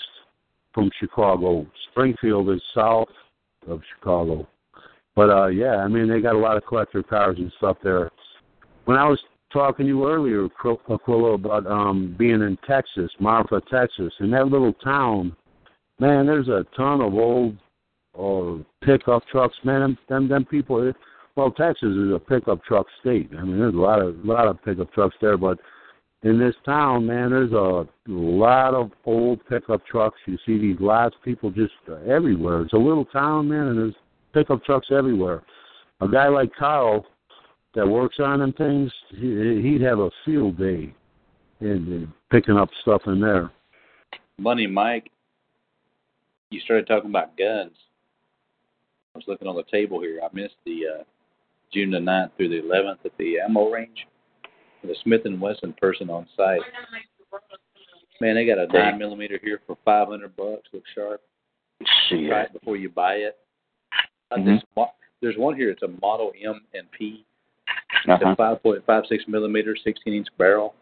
from 0.74 0.90
Chicago. 0.98 1.66
Springfield 1.90 2.50
is 2.50 2.62
south 2.74 3.08
of 3.68 3.80
Chicago. 3.94 4.46
But 5.14 5.30
uh 5.30 5.46
yeah, 5.46 5.76
I 5.76 5.88
mean 5.88 6.08
they 6.08 6.20
got 6.20 6.34
a 6.34 6.38
lot 6.38 6.56
of 6.56 6.66
collector 6.66 7.02
cars 7.02 7.36
and 7.38 7.52
stuff 7.58 7.78
there. 7.82 8.10
When 8.84 8.96
I 8.96 9.08
was 9.08 9.20
talking 9.52 9.86
to 9.86 9.88
you 9.88 10.08
earlier, 10.08 10.48
Qu- 10.60 10.80
Aquila, 10.90 11.34
about 11.34 11.66
um 11.66 12.14
being 12.18 12.42
in 12.42 12.58
Texas, 12.66 13.10
Marfa, 13.18 13.62
Texas, 13.70 14.12
in 14.20 14.30
that 14.32 14.48
little 14.48 14.74
town, 14.74 15.34
man, 15.98 16.26
there's 16.26 16.48
a 16.48 16.66
ton 16.76 17.00
of 17.00 17.14
old 17.14 17.56
uh, 18.18 18.62
pickup 18.84 19.26
trucks. 19.28 19.56
Man, 19.64 19.80
them 19.80 19.98
them, 20.08 20.28
them 20.28 20.44
people. 20.44 20.92
Well, 21.36 21.50
Texas 21.50 21.90
is 21.90 22.12
a 22.14 22.18
pickup 22.18 22.64
truck 22.64 22.86
state. 23.00 23.30
I 23.38 23.42
mean, 23.42 23.58
there's 23.58 23.74
a 23.74 23.78
lot 23.78 24.00
of 24.00 24.18
a 24.22 24.26
lot 24.26 24.48
of 24.48 24.62
pickup 24.64 24.92
trucks 24.92 25.16
there, 25.20 25.36
but 25.36 25.58
in 26.22 26.38
this 26.38 26.54
town, 26.64 27.06
man, 27.06 27.30
there's 27.30 27.52
a 27.52 27.86
lot 28.08 28.74
of 28.74 28.90
old 29.04 29.40
pickup 29.48 29.84
trucks. 29.86 30.18
You 30.26 30.38
see 30.46 30.58
these 30.58 30.76
lots, 30.80 31.14
people 31.24 31.50
just 31.50 31.72
uh, 31.88 31.96
everywhere. 32.10 32.62
It's 32.62 32.72
a 32.72 32.78
little 32.78 33.04
town, 33.04 33.48
man, 33.48 33.68
and 33.68 33.78
there's 33.78 33.94
pickup 34.32 34.64
trucks 34.64 34.88
everywhere. 34.90 35.42
A 36.00 36.08
guy 36.08 36.28
like 36.28 36.54
Carl 36.54 37.06
that 37.74 37.86
works 37.86 38.16
on 38.18 38.40
them 38.40 38.52
things, 38.54 38.90
he, 39.10 39.60
he'd 39.62 39.82
have 39.82 39.98
a 39.98 40.10
field 40.24 40.58
day 40.58 40.94
in, 41.60 41.68
in 41.68 42.12
picking 42.30 42.56
up 42.56 42.70
stuff 42.82 43.02
in 43.06 43.20
there. 43.20 43.50
Money 44.38 44.66
Mike, 44.66 45.10
you 46.50 46.60
started 46.60 46.86
talking 46.86 47.10
about 47.10 47.36
guns. 47.36 47.76
I 49.14 49.18
was 49.18 49.24
looking 49.26 49.48
on 49.48 49.56
the 49.56 49.64
table 49.70 50.00
here. 50.00 50.20
I 50.22 50.28
missed 50.34 50.56
the 50.64 50.80
uh, 51.00 51.02
June 51.72 51.90
the 51.90 51.98
9th 51.98 52.30
through 52.36 52.48
the 52.48 52.66
11th 52.66 53.04
at 53.04 53.16
the 53.18 53.40
ammo 53.40 53.70
range. 53.70 54.06
The 54.82 54.94
Smith 55.02 55.22
and 55.24 55.40
Wesson 55.40 55.74
person 55.80 56.10
on 56.10 56.26
site. 56.36 56.60
Man, 58.20 58.34
they 58.36 58.46
got 58.46 58.58
a 58.58 58.66
nine 58.72 58.98
millimeter 58.98 59.38
here 59.42 59.60
for 59.66 59.76
five 59.84 60.08
hundred 60.08 60.36
bucks. 60.36 60.68
Looks 60.72 60.90
sharp. 60.94 61.20
Shit. 62.08 62.30
Right 62.30 62.52
before 62.52 62.76
you 62.76 62.88
buy 62.88 63.14
it. 63.16 63.36
Uh, 64.30 64.36
Mhm. 64.36 64.60
this 64.76 64.86
there's 65.20 65.36
one 65.36 65.56
here. 65.56 65.70
It's 65.70 65.82
a 65.82 65.88
Model 65.88 66.32
M 66.42 66.62
and 66.74 66.90
P. 66.92 67.24
It's 67.68 68.08
Uh-huh. 68.08 68.30
a 68.30 68.36
five 68.36 68.62
point 68.62 68.84
five 68.86 69.06
six 69.06 69.26
millimeter, 69.28 69.76
sixteen 69.76 70.14
inch 70.14 70.28
barrel. 70.38 70.74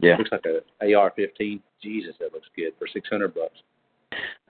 Yeah, 0.00 0.16
Looks 0.18 0.32
like 0.32 0.44
a 0.44 0.62
AR-15. 0.82 1.60
Jesus, 1.82 2.16
that 2.18 2.32
looks 2.34 2.48
good 2.54 2.74
for 2.78 2.86
six 2.86 3.08
hundred 3.08 3.34
bucks. 3.34 3.62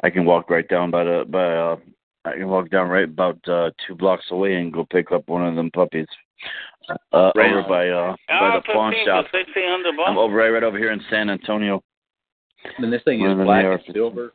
I 0.03 0.11
can 0.11 0.25
walk 0.25 0.51
right 0.51 0.67
down 0.67 0.91
by 0.91 1.05
the 1.05 1.25
by. 1.29 1.55
Uh, 1.57 1.77
I 2.25 2.33
can 2.33 2.49
walk 2.49 2.71
down 2.71 2.89
right 2.89 3.05
about 3.05 3.39
uh, 3.49 3.71
two 3.87 3.95
blocks 3.95 4.31
away 4.33 4.57
and 4.57 4.73
go 4.73 4.85
pick 4.85 5.13
up 5.13 5.29
one 5.29 5.47
of 5.47 5.55
them 5.55 5.71
puppies. 5.71 6.09
Uh, 7.13 7.33
Right 7.35 7.51
over 7.53 7.69
by 7.69 7.89
uh 7.89 8.15
by 8.29 8.57
the 8.57 8.73
pawn 8.73 8.95
shop. 9.05 9.27
for 9.31 9.39
sixteen 9.39 9.65
hundred 9.69 9.95
I'm 10.07 10.17
over 10.19 10.35
right, 10.35 10.51
right 10.51 10.63
over 10.63 10.79
here 10.79 10.93
in 10.93 11.01
San 11.11 11.31
Antonio. 11.31 11.83
And 12.79 12.93
this 12.93 13.03
thing 13.05 13.21
One 13.21 13.31
is 13.31 13.33
of 13.33 13.39
them 13.39 13.47
black 13.47 13.65
and 13.65 13.95
silver. 13.95 14.33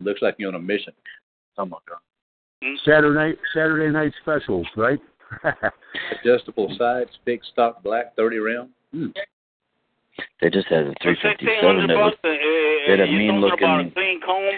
Looks 0.00 0.20
like 0.22 0.34
you're 0.38 0.48
on 0.48 0.54
a 0.56 0.58
mission. 0.58 0.92
Oh 1.56 1.64
my 1.64 1.78
god. 1.88 1.98
Saturday 2.84 3.14
night 3.14 3.38
Saturday 3.54 3.90
night 3.92 4.12
specials, 4.22 4.66
right? 4.76 4.98
Adjustable 6.22 6.74
sights, 6.78 7.10
big 7.24 7.40
stock 7.52 7.82
black, 7.82 8.14
30 8.16 8.38
round. 8.38 8.70
Hmm. 8.92 9.06
They 10.40 10.48
just 10.50 10.68
had 10.68 10.86
a 10.86 10.94
357 11.02 11.86
that 11.88 11.96
was 11.96 12.14
uh, 12.22 12.28
uh, 12.28 12.32
they 12.86 12.90
had 12.90 13.00
a 13.00 13.06
mean 13.06 13.40
talking 13.40 13.58
about 13.64 13.80
a 13.80 13.82
looking- 13.84 14.20
comb? 14.24 14.50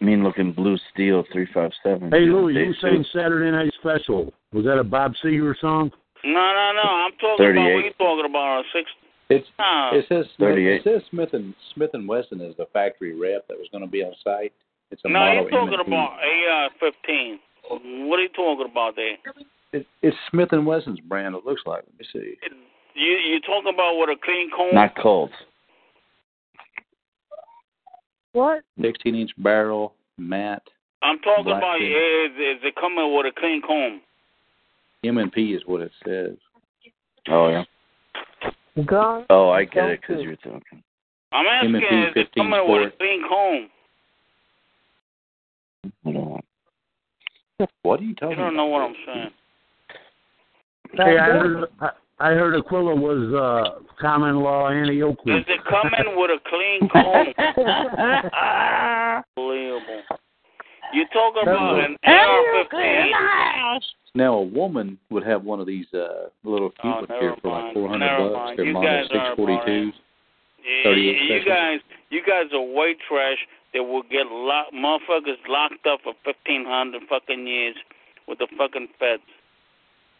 Mean 0.00 0.22
looking 0.22 0.52
blue 0.52 0.76
steel 0.92 1.24
357. 1.32 2.10
Hey 2.12 2.26
Louis, 2.30 2.54
They 2.54 2.60
you 2.64 2.74
suit. 2.80 3.06
Saturday 3.12 3.50
Night 3.50 3.72
Special? 3.80 4.32
Was 4.52 4.64
that 4.64 4.78
a 4.78 4.84
Bob 4.84 5.12
Seger 5.24 5.54
song? 5.60 5.90
No, 6.24 6.32
no, 6.32 6.72
no. 6.74 6.88
I'm 6.88 7.12
talking 7.20 7.52
about 7.52 7.70
what 7.74 7.82
38. 7.82 7.84
you 7.84 7.92
talking 7.98 8.26
about. 8.30 8.60
A 8.60 8.62
six. 8.72 8.90
It's 9.28 9.46
No. 9.58 9.90
it 9.92 10.04
says 10.08 10.26
Smith, 10.36 10.50
38. 10.50 10.74
it 10.76 10.84
says 10.84 11.02
Smith 11.10 11.30
and 11.32 11.54
Smith 11.74 11.90
and 11.94 12.06
Wesson 12.08 12.40
is 12.40 12.54
the 12.56 12.66
factory 12.72 13.18
rep 13.18 13.46
that 13.48 13.58
was 13.58 13.68
going 13.72 13.84
to 13.84 13.90
be 13.90 14.02
on 14.02 14.14
site. 14.22 14.52
It's 14.90 15.02
a 15.04 15.08
No, 15.08 15.18
model 15.18 15.34
you're 15.42 15.50
talking 15.50 15.74
M&P. 15.74 15.86
about 15.88 16.18
AR 16.22 16.70
fifteen. 16.78 17.38
What 18.06 18.20
are 18.20 18.22
you 18.22 18.28
talking 18.28 18.68
about 18.70 18.94
there? 18.94 19.16
It, 19.72 19.84
it's 20.02 20.16
Smith 20.30 20.50
and 20.52 20.64
Wesson's 20.64 21.00
brand. 21.00 21.34
It 21.34 21.44
looks 21.44 21.62
like. 21.66 21.82
Let 21.82 21.98
me 21.98 22.06
see. 22.12 22.36
You 22.94 23.12
you 23.12 23.40
talking 23.40 23.72
about 23.74 23.96
what 23.96 24.08
a 24.08 24.14
clean 24.16 24.48
comb? 24.56 24.72
Not 24.74 24.94
cold. 24.96 25.30
What? 28.36 28.64
16 28.82 29.14
inch 29.14 29.30
barrel, 29.38 29.94
matte. 30.18 30.62
I'm 31.02 31.18
talking 31.20 31.46
about 31.46 31.78
thing. 31.78 31.86
is, 31.86 32.32
is 32.36 32.64
it 32.64 32.74
coming 32.76 33.16
with 33.16 33.24
a 33.24 33.32
clean 33.40 33.62
comb? 33.66 34.02
M 35.02 35.16
and 35.16 35.32
P 35.32 35.54
is 35.54 35.62
what 35.64 35.80
it 35.80 35.90
says. 36.04 36.36
Oh 37.30 37.48
yeah. 37.48 37.64
Gun? 38.84 39.24
Oh, 39.30 39.48
I 39.48 39.64
get 39.64 39.86
it 39.86 40.00
because 40.02 40.22
you're 40.22 40.36
talking. 40.36 40.82
I'm 41.32 41.46
asking, 41.46 41.76
M&P 41.76 41.86
is 41.86 42.12
it 42.14 42.26
15 42.26 42.44
coming 42.44 42.70
with 42.70 42.92
a 42.92 42.96
clean 42.98 43.22
comb? 43.26 43.68
Hold 46.04 46.42
on. 47.58 47.68
What 47.84 48.00
are 48.00 48.02
you 48.02 48.10
You 48.10 48.14
talking 48.16 48.36
don't 48.36 48.48
about? 48.48 48.56
know 48.56 48.66
what 48.66 48.82
I'm 48.82 48.94
saying. 49.06 49.30
Hey, 50.92 51.18
I 51.18 51.24
heard 51.24 51.68
I, 52.18 52.30
I 52.30 52.34
heard 52.34 52.54
Aquila 52.58 52.94
was 52.94 53.32
uh, 53.34 53.80
common 54.00 54.36
law 54.40 54.68
Annie 54.68 55.02
Oakley. 55.02 55.34
Does 55.34 55.44
it 55.48 55.60
come 55.68 55.90
in 55.98 56.16
with 56.16 56.30
a 56.30 56.38
clean 56.48 56.88
comb? 56.88 57.26
Unbelievable. 59.36 60.02
You 60.94 61.04
talk 61.12 61.34
about 61.42 61.80
an 61.80 61.96
AR-15. 62.04 63.80
Now 64.14 64.34
a 64.34 64.42
woman 64.42 64.98
would 65.10 65.24
have 65.26 65.44
one 65.44 65.60
of 65.60 65.66
these 65.66 65.84
uh 65.92 66.28
little 66.42 66.70
cute 66.80 66.94
Oh, 67.10 67.20
here 67.20 67.34
for 67.42 67.50
like 67.50 67.74
four 67.74 67.88
hundred 67.88 68.06
Never 68.06 68.30
bucks. 68.30 68.34
mind. 68.38 68.58
They're 68.58 68.64
You 68.66 68.72
model 68.72 68.88
guys 68.90 69.04
six 69.08 69.18
are 69.20 69.36
forty 69.36 69.58
twos. 69.66 69.94
Yeah, 70.64 70.82
38 70.84 71.20
you 71.28 71.44
guys, 71.44 71.78
you 72.10 72.22
guys 72.26 72.46
are 72.54 72.62
white 72.64 72.96
trash 73.06 73.36
that 73.74 73.82
will 73.82 74.02
get 74.04 74.26
lock, 74.30 74.66
motherfuckers 74.72 75.36
locked 75.48 75.86
up 75.86 76.00
for 76.02 76.14
fifteen 76.24 76.64
hundred 76.66 77.02
fucking 77.10 77.46
years 77.46 77.76
with 78.26 78.38
the 78.38 78.46
fucking 78.56 78.88
feds. 78.98 79.22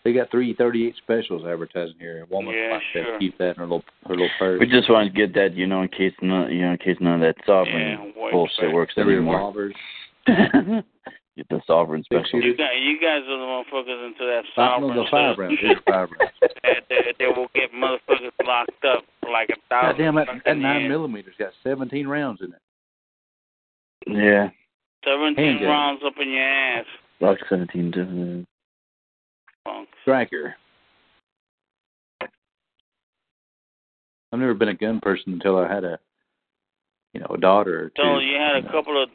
They 0.07 0.13
got 0.13 0.31
three 0.31 0.55
thirty 0.55 0.87
eight 0.87 0.95
specials 1.03 1.43
advertising 1.45 1.97
here. 1.99 2.23
A 2.23 2.33
woman 2.33 2.55
Yeah, 2.55 2.75
like 2.75 2.83
sure. 2.93 3.03
that 3.11 3.19
keep 3.19 3.37
that 3.39 3.49
in 3.51 3.55
her 3.57 3.63
little 3.65 3.83
her 4.07 4.15
little 4.15 4.31
purse. 4.39 4.61
We 4.61 4.67
just 4.71 4.89
want 4.89 5.13
to 5.13 5.19
get 5.19 5.35
that, 5.35 5.55
you 5.57 5.67
know, 5.67 5.83
in 5.83 5.89
case 5.89 6.13
none, 6.23 6.53
you 6.53 6.63
know, 6.63 6.71
in 6.73 6.79
case 6.79 6.97
none 7.01 7.15
of 7.15 7.21
that 7.23 7.35
sovereign 7.45 7.75
Yeah, 8.15 8.21
white 8.23 8.31
bullshit 8.31 8.57
trash. 8.71 8.73
works 8.73 8.95
the 8.95 9.01
anymore. 9.03 9.35
revolvers. 9.35 9.75
get 11.37 11.49
the 11.51 11.61
sovereign 11.67 12.05
special. 12.05 12.41
You 12.41 12.57
guys, 12.57 12.79
you 12.81 13.01
guys 13.03 13.23
are 13.27 13.35
the 13.37 13.51
motherfuckers 13.51 14.07
into 14.07 14.25
that 14.31 14.43
Five, 14.55 14.81
no, 14.81 14.87
sovereign 14.87 14.97
the 14.97 15.11
five 15.11 15.35
shit. 15.35 15.39
rounds. 15.43 15.59
Here's 15.61 15.83
five 15.89 16.09
rounds. 16.15 16.33
that, 16.41 16.83
that, 16.89 17.05
that 17.19 17.37
will 17.37 17.49
get 17.53 17.73
motherfuckers 17.75 18.31
locked 18.47 18.85
up 18.87 19.03
for 19.21 19.31
like 19.33 19.51
a 19.51 19.59
thousand. 19.69 19.99
Goddamn, 19.99 20.15
that, 20.15 20.29
that 20.45 20.57
nine 20.57 20.83
years. 20.83 20.91
millimeters 20.91 21.35
got 21.37 21.51
seventeen 21.65 22.07
rounds 22.07 22.41
in 22.43 22.53
it. 22.55 22.63
Yeah, 24.07 24.51
Seventeen 25.05 25.59
Handgun. 25.59 25.69
rounds 25.69 26.03
up 26.07 26.15
in 26.23 26.31
your 26.31 26.43
ass. 26.47 26.85
Like 27.21 27.39
17 27.49 27.93
too. 27.93 28.47
Punk. 29.67 29.89
Striker. 30.03 30.55
I've 34.33 34.39
never 34.41 34.55
been 34.55 34.69
a 34.69 34.75
gun 34.75 35.01
person 35.01 35.33
until 35.35 35.59
I 35.59 35.73
had 35.73 35.85
a, 35.85 35.99
you 37.15 37.21
know, 37.21 37.27
a 37.31 37.39
daughter 37.39 37.85
or 37.85 37.89
two. 37.89 37.95
So 38.03 38.19
you 38.19 38.37
had 38.37 38.65
a 38.65 38.71
couple 38.71 39.03
of 39.03 39.09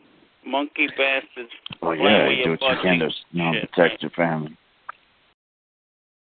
monkey 0.46 0.88
bastards 0.98 1.52
Oh 1.82 1.92
yeah, 1.92 2.28
with 2.28 2.44
do 2.44 2.52
what 2.52 2.76
you 2.76 2.82
can 2.82 3.00
to, 3.00 3.06
butt 3.06 3.14
you 3.32 3.44
know, 3.44 3.54
protect 3.74 4.02
your 4.02 4.12
family. 4.12 4.58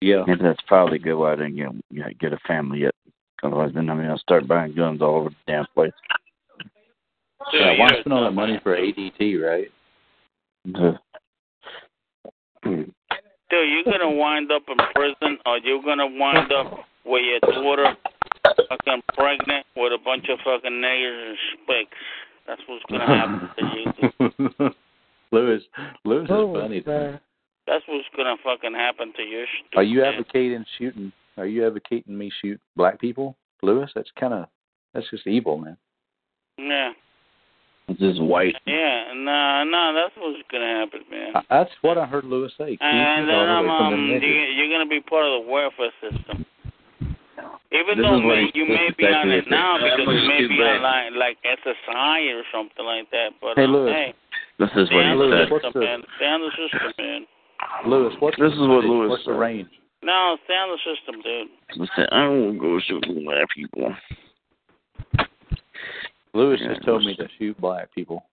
Yeah. 0.02 0.24
Maybe 0.28 0.42
that's 0.44 0.62
probably 0.68 0.98
good 1.00 1.16
why 1.16 1.34
I 1.34 1.36
didn't 1.36 1.56
get 1.56 1.70
you 1.90 2.00
know, 2.02 2.08
get 2.20 2.34
a 2.34 2.40
family 2.48 2.80
yet. 2.80 2.96
Otherwise, 3.44 3.72
then 3.74 3.90
I 3.90 3.94
mean, 3.94 4.10
I'll 4.10 4.18
start 4.18 4.48
buying 4.48 4.76
guns 4.76 5.02
all 5.02 5.16
over 5.18 5.30
the 5.30 5.36
damn 5.48 5.66
place. 5.74 5.92
Dude, 7.52 7.62
Yeah, 7.62 7.78
why 7.80 7.90
you're 7.92 8.02
spend 8.02 8.14
all 8.14 8.22
that 8.22 8.28
dumb, 8.30 8.36
money 8.36 8.54
man. 8.54 8.62
for 8.64 8.76
ADT, 8.76 9.42
right? 9.44 9.68
The- 10.66 11.00
Dude, 13.52 13.70
you're 13.70 13.84
gonna 13.84 14.10
wind 14.10 14.50
up 14.50 14.64
in 14.70 14.78
prison, 14.96 15.38
or 15.46 15.58
you're 15.58 15.84
gonna 15.84 16.08
wind 16.08 16.54
up 16.54 16.86
with 17.06 17.22
your 17.22 17.40
daughter 17.54 17.98
fucking 18.46 19.02
pregnant 19.14 19.66
with 19.76 19.92
a 19.92 19.98
bunch 20.04 20.26
of 20.30 20.40
fucking 20.46 20.72
niggers 20.72 21.28
and 21.28 21.38
spicks. 21.54 21.98
That's 22.48 22.62
what's 22.68 22.84
gonna 22.90 23.06
happen 23.06 23.50
to 23.60 23.66
you. 23.76 24.48
dude. 24.60 24.74
Lewis, 25.34 25.64
Lewis 26.06 26.24
is 26.24 26.30
funny. 26.30 26.84
man. 26.86 27.20
That's 27.68 27.84
what's 27.88 28.08
gonna 28.16 28.36
fucking 28.42 28.74
happen 28.74 29.12
to 29.18 29.22
you. 29.22 29.46
Are 29.76 29.84
you 29.84 30.00
stupid 30.00 30.08
ass. 30.08 30.14
advocating 30.20 30.66
shooting? 30.78 31.12
Are 31.38 31.46
you 31.46 31.68
advocating 31.68 32.18
me 32.18 32.32
shoot 32.42 32.60
black 32.78 33.00
people, 33.02 33.36
Lewis? 33.62 33.92
That's 33.94 34.10
kind 34.18 34.34
of 34.34 34.46
that's 34.94 35.10
just 35.10 35.28
evil, 35.28 35.58
man. 35.58 35.78
Yeah, 36.58 36.92
It's 37.88 38.00
just 38.00 38.22
white. 38.22 38.56
yeah, 38.66 39.12
no, 39.16 39.64
no, 39.68 39.92
that's 39.94 40.16
what's 40.18 40.40
gonna 40.52 40.80
happen, 40.80 41.02
man. 41.12 41.32
I, 41.36 41.42
that's 41.50 41.72
what 41.82 41.98
I 41.98 42.06
heard 42.06 42.24
Lewis 42.24 42.54
say. 42.58 42.72
Keep 42.78 42.82
And 42.84 43.28
then 43.28 43.36
daughter 43.36 43.52
um, 43.52 43.66
away 43.66 43.76
um 43.76 43.92
them 43.92 44.06
you, 44.08 44.16
niggas. 44.16 44.58
you're 44.58 44.72
gonna 44.72 44.90
be 44.90 45.02
part 45.02 45.26
of 45.26 45.44
the 45.44 45.52
welfare 45.52 45.92
system. 46.00 46.46
Even 47.72 47.98
This 47.98 48.04
though 48.04 48.20
is 48.20 48.24
what 48.24 48.36
may, 48.36 48.52
he- 48.52 48.60
you 48.60 48.66
may 48.68 48.90
be 48.98 49.06
on 49.08 49.32
it 49.32 49.46
now 49.50 49.80
said. 49.80 49.96
because 49.98 50.14
you 50.14 50.28
may 50.28 50.48
be 50.48 50.60
on 50.62 50.82
like 50.84 51.12
like 51.16 51.38
SSI 51.44 52.32
or 52.36 52.44
something 52.52 52.86
like 52.86 53.10
that. 53.12 53.32
But 53.42 53.56
Hey, 53.58 53.66
um, 53.66 53.72
Louis. 53.74 53.92
hey, 53.92 54.14
This 54.60 54.70
is 54.76 54.88
what 54.92 55.04
on 55.04 55.12
he 55.12 55.18
the 55.18 55.24
Louis, 55.24 55.32
said. 55.44 55.52
what's 55.52 55.66
system, 55.66 55.82
the- 55.82 55.88
man. 55.88 56.04
Stay 56.16 56.28
on 56.28 56.42
the 56.42 56.52
system, 56.52 56.92
man. 57.00 57.22
Lewis, 57.88 58.14
what's 58.20 58.38
This 58.40 58.54
is 58.54 58.60
what 58.60 58.84
Lewis 58.86 59.10
What's 59.10 59.26
the 59.26 59.32
said. 59.34 59.40
range? 59.40 59.70
No, 60.04 60.38
stay 60.46 60.54
on 60.56 60.70
the 60.72 60.80
system, 60.84 61.22
dude. 61.22 61.48
Listen, 61.76 62.08
I 62.12 62.28
will 62.28 62.54
go 62.54 62.80
shoot 62.80 63.04
black 63.24 63.48
people. 63.56 63.96
Lewis 66.34 66.60
Yeah, 66.62 66.74
just 66.74 66.86
told 66.86 67.04
me 67.04 67.16
to 67.16 67.28
shoot 67.38 67.60
black 67.60 67.94
people. 67.94 68.24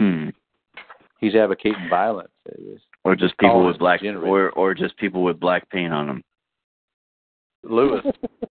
Hmm. 0.00 0.30
He's 1.20 1.34
advocating 1.34 1.88
violence. 1.88 2.30
Or 3.04 3.16
just 3.16 3.36
people 3.38 3.66
with 3.66 3.78
black, 3.78 4.00
degenerate. 4.00 4.28
or 4.28 4.50
or 4.50 4.74
just 4.74 4.96
people 4.98 5.22
with 5.22 5.40
black 5.40 5.68
paint 5.70 5.92
on 5.92 6.06
them. 6.06 6.24
Lewis, 7.64 8.04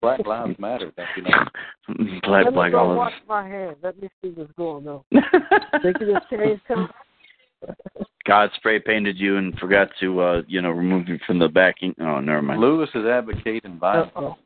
Black 0.02 0.26
Lives 0.26 0.58
Matter. 0.60 0.92
Don't 0.96 1.08
you 1.18 1.24
know? 1.24 2.20
black, 2.24 2.46
Let 2.46 2.52
me 2.52 2.56
black, 2.56 2.72
go 2.72 2.80
all 2.80 2.96
wash 2.96 3.14
of 3.22 3.28
my 3.28 3.48
hands. 3.48 3.78
Let 3.82 4.00
me 4.00 4.10
see 4.22 4.30
what's 4.30 4.52
going 4.54 4.88
on. 4.88 5.02
them. 5.12 5.24
Think 5.82 5.96
of 6.02 6.08
this 6.08 6.18
change 6.30 6.62
coming? 6.68 6.88
God 8.26 8.50
spray 8.56 8.80
painted 8.80 9.18
you 9.20 9.38
and 9.38 9.58
forgot 9.58 9.90
to, 10.00 10.22
uh, 10.22 10.42
you 10.48 10.62
know, 10.62 10.70
remove 10.70 11.08
you 11.08 11.18
from 11.26 11.40
the 11.40 11.48
backing. 11.48 11.96
Oh, 12.00 12.20
never 12.20 12.42
mind. 12.42 12.62
Lewis 12.62 12.90
is 12.94 13.06
advocating 13.06 13.80
violence. 13.80 14.12
Uh-oh. 14.16 14.38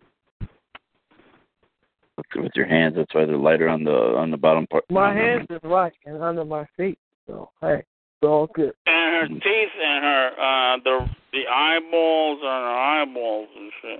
With 2.35 2.51
your 2.55 2.65
hands, 2.65 2.95
that's 2.95 3.13
why 3.13 3.25
they're 3.25 3.35
lighter 3.37 3.67
on 3.67 3.83
the 3.83 3.91
on 3.91 4.31
the 4.31 4.37
bottom 4.37 4.65
part. 4.67 4.85
My 4.89 5.13
hands 5.13 5.47
is 5.49 5.59
right 5.63 5.91
and 6.05 6.21
under 6.23 6.45
my 6.45 6.65
feet. 6.77 6.97
So 7.27 7.49
hey, 7.59 7.79
it's 7.79 8.23
all 8.23 8.47
good. 8.53 8.71
And 8.85 9.15
her 9.15 9.27
teeth 9.27 9.75
and 9.83 10.03
her 10.03 10.27
uh 10.39 10.77
the 10.83 11.09
the 11.33 11.47
eyeballs 11.51 12.39
on 12.41 12.61
her 12.61 12.77
eyeballs 13.01 13.49
and 13.57 13.71
shit. 13.81 13.99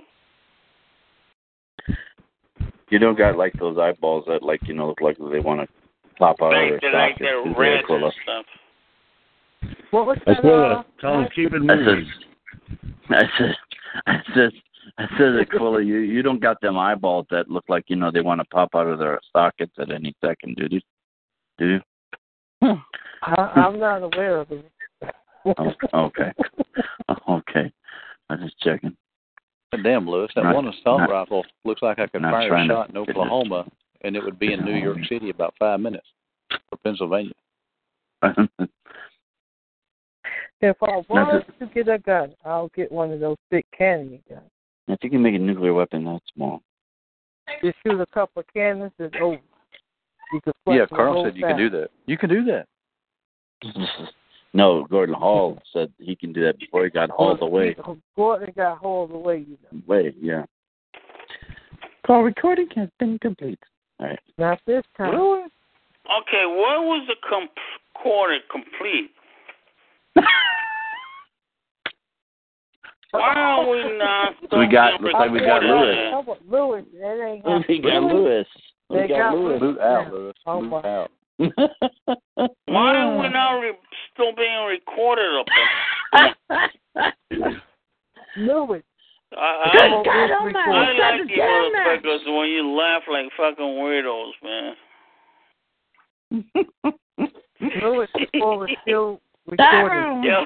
You 2.88 2.98
don't 2.98 3.18
got 3.18 3.36
like 3.36 3.52
those 3.58 3.76
eyeballs 3.78 4.24
that 4.28 4.42
like 4.42 4.60
you 4.66 4.72
know 4.74 4.88
look 4.88 5.00
like 5.02 5.18
they 5.18 5.40
want 5.40 5.60
to 5.60 5.68
pop 6.18 6.36
out 6.40 6.52
Like 6.52 6.74
of 6.74 6.80
they're 6.80 6.92
their 6.92 7.00
like 7.00 7.12
sockets. 7.18 7.20
they're 7.20 7.50
Is 7.50 7.56
red 7.58 7.84
cool? 7.86 8.04
and 8.04 8.14
stuff. 8.22 8.46
What 9.90 10.06
was 10.06 10.18
that? 10.26 10.42
what 10.42 10.54
Uh, 10.54 10.82
tell 11.00 11.20
him 11.20 11.28
keep 11.34 11.52
it 11.52 11.56
I 11.56 11.58
said, 11.58 11.68
moving. 11.68 12.06
I 13.10 13.22
said, 13.38 13.54
I 14.06 14.16
said, 14.34 14.52
I 14.98 15.06
said, 15.18 15.38
Aquila, 15.40 15.82
you 15.82 15.98
you 15.98 16.22
don't 16.22 16.40
got 16.40 16.60
them 16.60 16.78
eyeballs 16.78 17.26
that 17.30 17.50
look 17.50 17.64
like 17.68 17.84
you 17.88 17.96
know 17.96 18.10
they 18.10 18.20
want 18.20 18.40
to 18.40 18.46
pop 18.46 18.70
out 18.74 18.86
of 18.86 18.98
their 18.98 19.20
sockets 19.32 19.72
at 19.78 19.90
any 19.90 20.14
second, 20.24 20.56
do 20.56 20.66
you? 20.70 20.80
Do 21.58 21.66
you? 21.68 21.80
Hmm. 22.62 22.80
I, 23.22 23.50
hmm. 23.54 23.60
I'm 23.60 23.78
not 23.80 24.02
aware 24.02 24.38
of 24.38 24.50
it. 24.50 24.70
Oh, 25.44 25.72
okay, 26.06 26.32
okay. 27.28 27.72
I'm 28.30 28.40
just 28.40 28.58
checking. 28.60 28.96
God 29.72 29.82
damn, 29.82 30.08
Lewis, 30.08 30.30
that 30.34 30.44
Not- 30.44 30.54
one 30.54 30.68
assault 30.68 31.00
not- 31.00 31.10
rifle 31.10 31.44
looks 31.64 31.82
like 31.82 31.98
I 31.98 32.06
could 32.06 32.22
fire 32.22 32.46
a 32.46 32.48
trying 32.48 32.68
to 32.68 32.74
shot 32.74 32.88
in 32.88 32.94
get 32.94 33.06
this- 33.06 33.16
Oklahoma, 33.16 33.66
and 34.02 34.16
it 34.16 34.24
would 34.24 34.38
be 34.38 34.52
in 34.52 34.64
New 34.64 34.74
York 34.76 34.98
City 35.08 35.30
about 35.30 35.54
five 35.58 35.80
minutes, 35.80 36.06
or 36.72 36.78
Pennsylvania. 36.84 37.32
If 40.62 40.76
I 40.82 41.02
want 41.10 41.44
to 41.60 41.66
get 41.66 41.88
a 41.88 41.98
gun, 41.98 42.34
I'll 42.44 42.70
get 42.74 42.90
one 42.90 43.12
of 43.12 43.20
those 43.20 43.36
big 43.50 43.64
cannon 43.76 44.18
guns. 44.28 44.40
If 44.88 44.98
you 45.02 45.10
can 45.10 45.22
make 45.22 45.34
a 45.34 45.38
nuclear 45.38 45.74
weapon 45.74 46.04
that 46.04 46.20
small, 46.34 46.62
Just 47.62 47.76
shoot 47.84 48.00
a 48.00 48.06
couple 48.06 48.40
of 48.40 48.46
cannons 48.52 48.92
and 48.98 49.14
over. 49.16 49.40
You 50.32 50.40
could 50.40 50.54
Yeah, 50.66 50.86
Carl 50.86 51.24
said 51.24 51.36
you 51.36 51.44
can 51.44 51.56
do 51.56 51.70
that. 51.70 51.90
You 52.06 52.18
can 52.18 52.28
do 52.28 52.44
that. 52.44 52.66
no, 54.54 54.84
Gordon 54.84 55.14
Hall 55.14 55.58
said 55.72 55.92
he 55.98 56.16
can 56.16 56.32
do 56.32 56.44
that 56.44 56.58
before 56.58 56.84
he 56.84 56.90
got 56.90 57.10
hauled 57.10 57.42
away. 57.42 57.76
Gordon 58.16 58.52
got 58.56 58.78
hauled 58.78 59.12
away, 59.12 59.44
you 59.48 59.56
know. 59.72 59.82
Way, 59.86 60.14
yeah. 60.20 60.44
Call 62.06 62.22
recording 62.22 62.68
has 62.76 62.88
been 62.98 63.18
complete. 63.18 63.58
All 63.98 64.06
right. 64.06 64.18
Not 64.38 64.60
this 64.66 64.84
time. 64.96 65.14
Okay, 65.14 66.44
what 66.46 66.84
was 66.84 67.06
the 67.08 67.16
com- 67.28 67.48
quarter 67.94 68.38
complete? 68.50 69.10
Why 73.12 73.34
are 73.34 73.68
we 73.68 73.98
not? 73.98 74.34
We 74.58 74.66
got- 74.66 75.00
looks 75.00 75.14
like 75.14 75.30
we 75.30 75.40
got 75.40 75.62
recording 75.62 75.70
Lewis. 75.70 75.96
that? 76.26 76.50
Lewis? 76.50 76.84
It 76.92 77.24
ain't 77.26 77.44
got 77.44 77.68
We 77.68 77.78
got 77.80 78.02
Lewis. 78.02 78.46
We 78.90 78.96
They 78.98 79.08
got 79.08 79.18
got 79.32 79.34
Lewis. 79.38 79.60
Boot 79.60 79.78
out, 79.80 80.04
Yeah. 80.06 80.10
Lewis. 80.12 80.34
Oh, 80.46 80.60
Boot 80.60 80.70
my. 80.70 80.78
out. 80.82 81.10
Why 82.66 82.96
are 82.96 83.18
we 83.18 83.28
not 83.28 83.58
re- 83.60 83.72
still 84.14 84.32
being 84.36 84.64
recorded 84.66 85.40
up 85.40 85.46
there? 87.36 87.52
Lewis. 88.38 88.82
I, 89.36 89.38
I, 89.38 89.70
Good 89.72 89.82
I, 89.82 90.02
God. 90.04 90.06
I 90.06 90.72
like 91.18 91.28
you 91.28 91.42
motherfuckers 91.42 92.38
when 92.38 92.48
you 92.48 92.62
laugh 92.70 93.02
like 93.10 93.26
fucking 93.36 93.64
weirdos, 93.64 94.32
man. 94.42 94.76
Lewis 97.82 98.08
before 98.32 98.58
was 98.60 98.70
still 98.82 99.20
recording. 99.46 100.22
Yo, 100.24 100.44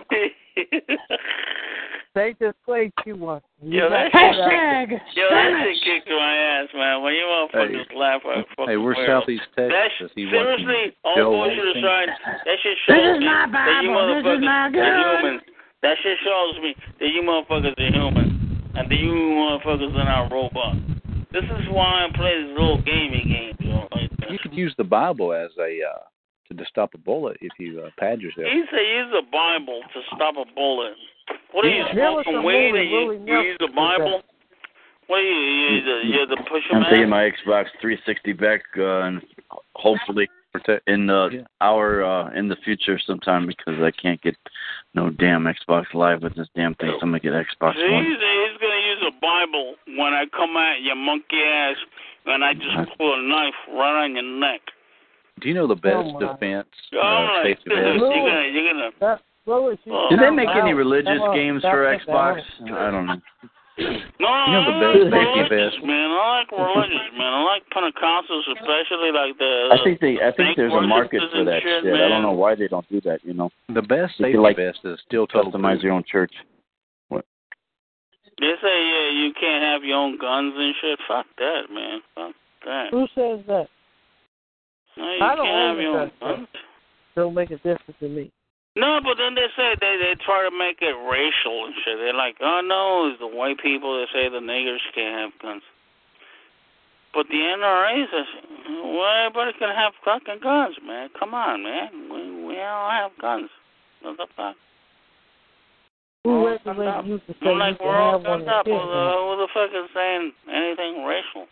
They 2.14 2.34
just 2.42 2.56
played 2.64 2.90
you 3.06 3.14
one. 3.14 3.40
You 3.62 3.82
Yo, 3.82 3.88
got 3.88 4.10
that- 4.10 4.12
put 4.12 4.20
out- 4.20 5.14
yo, 5.14 5.28
that 5.30 5.62
shit 5.62 5.82
kicked 5.84 6.08
my 6.10 6.36
ass, 6.36 6.68
man. 6.74 7.02
When 7.02 7.14
you 7.14 7.22
motherfuckers 7.22 7.94
laugh 7.94 8.22
like 8.24 8.48
fucking 8.56 8.66
Hey, 8.68 8.76
we're 8.76 8.94
weirdos. 8.96 9.06
Southeast 9.06 9.42
That 9.56 9.70
Texas. 9.70 10.10
sh- 10.10 10.14
He 10.16 10.30
seriously, 10.30 10.92
all 11.04 11.14
Joe 11.14 11.30
bullshit 11.30 11.58
Olsen. 11.66 11.84
aside, 11.84 12.08
that 12.46 12.58
shit 12.62 12.78
shows 12.86 12.96
This 12.96 13.14
is 13.14 13.20
me 13.20 13.26
my 13.26 13.46
that 13.46 13.82
you 13.84 13.88
Bible. 13.94 14.06
This 14.08 14.16
is 14.18 14.24
motherfuckers 14.26 14.44
my 14.44 14.58
are 14.66 14.70
gun. 14.70 15.18
human. 15.22 15.40
That 15.82 15.96
shit 16.02 16.18
shows 16.24 16.58
me 16.60 16.74
that 16.98 17.08
you 17.08 17.22
motherfuckers 17.22 17.78
are 17.78 17.92
human. 17.92 18.28
and 18.74 18.90
that 18.90 18.98
you 18.98 19.12
motherfuckers 19.12 19.94
are 19.94 20.04
not 20.04 20.32
robots. 20.32 20.78
This 21.32 21.44
is 21.44 21.68
why 21.70 22.04
I 22.06 22.10
play 22.16 22.42
these 22.42 22.58
little 22.58 22.78
gaming 22.82 23.28
games. 23.28 23.56
You, 23.60 23.70
know, 23.70 23.88
like 23.92 24.10
You 24.28 24.38
could 24.40 24.52
use 24.54 24.74
the 24.76 24.84
Bible 24.84 25.32
as 25.32 25.50
a 25.58 25.78
uh, 25.82 25.98
to, 26.50 26.56
to 26.56 26.64
stop 26.68 26.94
a 26.94 26.98
bullet 26.98 27.36
if 27.40 27.52
you 27.58 27.80
uh, 27.80 27.90
pad 27.98 28.20
yourself. 28.20 28.46
He 28.50 28.62
said 28.70 28.80
use 28.80 29.14
a 29.16 29.22
Bible 29.30 29.80
to 29.94 30.00
stop 30.14 30.34
a 30.36 30.44
bullet. 30.54 30.94
What 31.52 31.64
are 31.64 31.68
you 31.68 31.84
There 31.94 32.10
was 32.12 32.24
smoking 32.24 32.42
a 32.42 32.42
weed 32.42 32.70
movie 32.72 32.80
and 32.80 32.90
you, 32.90 32.96
Willie 32.96 33.22
you 33.26 33.38
use 33.50 33.56
the 33.60 33.66
did 33.66 33.76
Bible? 33.76 34.22
What 35.06 35.16
are 35.18 35.22
you, 35.22 35.74
you 35.74 35.84
the 35.84 35.96
you 36.06 36.26
the 36.26 36.42
pusher 36.48 36.74
I'm 36.74 36.82
man? 36.82 36.90
taking 36.90 37.08
my 37.08 37.26
Xbox 37.26 37.66
360 37.80 38.32
back, 38.34 38.62
uh, 38.78 39.10
and 39.10 39.22
hopefully 39.74 40.28
in 40.86 41.06
the 41.06 41.46
hour 41.60 42.04
uh, 42.04 42.30
in 42.34 42.48
the 42.48 42.56
future 42.64 42.98
sometime 43.06 43.46
because 43.46 43.80
I 43.82 43.90
can't 43.90 44.20
get 44.22 44.36
no 44.94 45.10
damn 45.10 45.44
Xbox 45.44 45.86
Live 45.94 46.22
with 46.22 46.36
this 46.36 46.48
damn 46.56 46.74
thing. 46.74 46.90
So 46.98 47.02
I'm 47.02 47.10
gonna 47.10 47.20
get 47.20 47.32
Xbox 47.32 47.74
See, 47.74 47.90
One. 47.90 48.04
he's, 48.04 48.18
he's 48.18 48.58
gonna 48.60 48.82
use 48.86 49.02
a 49.06 49.20
Bible 49.20 49.74
when 49.98 50.12
I 50.12 50.24
come 50.34 50.56
at 50.56 50.82
your 50.82 50.96
monkey 50.96 51.42
ass 51.42 51.76
and 52.26 52.44
I 52.44 52.54
just 52.54 52.98
pull 52.98 53.14
a 53.14 53.22
knife 53.22 53.54
right 53.72 54.04
on 54.04 54.14
your 54.14 54.22
neck. 54.22 54.60
Do 55.40 55.48
you 55.48 55.54
know 55.54 55.66
the 55.66 55.74
best 55.74 55.96
Oh, 55.96 56.12
my. 56.20 56.32
defense 56.32 56.68
Oh, 56.94 56.98
uh, 57.00 57.44
like, 57.44 57.56
safety 57.58 57.70
you're 57.70 57.96
gonna 57.98 58.48
you're 58.52 58.72
gonna 58.72 58.90
That, 59.00 59.20
Lois, 59.46 59.78
Oh. 59.90 60.06
Did 60.10 60.18
they 60.20 60.24
sound 60.24 60.36
make 60.36 60.48
any 60.54 60.72
religious 60.74 61.18
Come 61.18 61.34
games 61.34 61.62
for 61.62 61.84
Xbox? 61.96 62.42
I 62.68 62.90
don't 62.90 63.06
know. 63.06 63.16
No, 63.80 63.86
You 63.88 64.52
know 64.52 64.64
the 64.68 64.76
I 64.76 64.84
like 64.84 64.92
safety 64.92 65.40
religious, 65.40 65.74
vest? 65.80 65.86
man. 65.86 66.10
I 66.12 66.44
like 66.44 66.52
religious, 66.52 67.08
man. 67.16 67.32
I 67.32 67.42
like 67.48 67.62
Pentecostals, 67.72 68.44
especially 68.52 69.10
like 69.10 69.38
the. 69.38 69.72
I 69.72 69.78
think 69.82 70.00
they. 70.00 70.20
I 70.20 70.32
think 70.36 70.56
there's 70.56 70.72
a 70.74 70.82
market 70.82 71.22
for 71.32 71.44
that 71.44 71.62
shit, 71.62 71.84
shit. 71.84 71.94
I 71.94 72.08
don't 72.08 72.20
know 72.22 72.32
why 72.36 72.54
they 72.54 72.68
don't 72.68 72.86
do 72.90 73.00
that. 73.02 73.24
You 73.24 73.32
know, 73.32 73.48
The 73.72 73.80
best 73.80 74.20
You 74.20 74.26
safety 74.26 74.38
like, 74.38 74.56
vest 74.56 74.80
is 74.84 74.98
still 75.06 75.26
toe 75.26 75.44
customize 75.44 75.82
your 75.82 75.92
own 75.92 76.04
church. 76.04 76.32
They 77.10 78.52
say 78.62 78.72
yeah, 78.72 79.10
you 79.20 79.32
can't 79.38 79.62
have 79.62 79.84
your 79.84 79.96
own 79.98 80.16
guns 80.18 80.54
and 80.56 80.74
shit. 80.80 80.98
Fuck 81.06 81.26
that, 81.38 81.62
man. 81.70 82.00
Fuck 82.14 82.34
that. 82.64 82.86
Who 82.90 83.06
says 83.14 83.44
that? 83.48 83.66
No, 85.00 85.08
you 85.16 85.24
I 85.24 85.34
don't 85.34 85.46
can't 85.48 85.64
have 85.64 85.80
your 85.80 86.10
own. 86.20 86.48
Don't 87.16 87.34
make 87.34 87.50
a 87.50 87.56
difference 87.56 87.96
to 88.00 88.08
me. 88.08 88.30
No, 88.76 89.00
but 89.02 89.16
then 89.16 89.34
they 89.34 89.48
say 89.56 89.74
they 89.80 89.96
they 89.96 90.14
try 90.22 90.44
to 90.44 90.52
make 90.52 90.78
it 90.80 90.94
racial 90.94 91.64
and 91.66 91.74
shit. 91.82 91.96
They're 91.98 92.14
like, 92.14 92.36
oh 92.40 92.60
no, 92.60 93.08
it's 93.08 93.18
the 93.18 93.26
white 93.26 93.58
people 93.58 93.98
that 93.98 94.12
say 94.12 94.28
the 94.28 94.44
niggers 94.44 94.84
can't 94.94 95.32
have 95.32 95.32
guns. 95.40 95.62
But 97.12 97.26
the 97.26 97.34
NRA 97.34 98.06
says, 98.12 98.28
well, 98.86 99.26
everybody 99.26 99.58
can 99.58 99.74
have 99.74 99.92
fucking 100.04 100.38
guns, 100.44 100.76
man. 100.86 101.08
Come 101.18 101.34
on, 101.34 101.64
man. 101.64 102.12
We 102.12 102.46
we 102.46 102.60
all 102.60 102.90
have 102.90 103.10
guns. 103.18 103.50
What 104.02 104.16
the 104.16 104.28
fuck? 104.36 104.54
Who 106.24 106.52
you 106.52 106.58
to 106.60 107.32
say 107.42 107.48
I'm 107.48 107.58
like, 107.58 107.80
we're 107.80 107.96
all 107.96 108.20
have 108.20 108.28
one 108.28 108.44
gunned 108.44 108.48
and 108.48 108.50
up. 108.50 108.66
Who 108.66 108.76
the, 108.76 109.04
who 109.16 109.32
the 109.40 109.48
fuck 109.56 109.70
is 109.72 109.88
saying 109.96 110.32
anything 110.46 111.02
racial? 111.04 111.48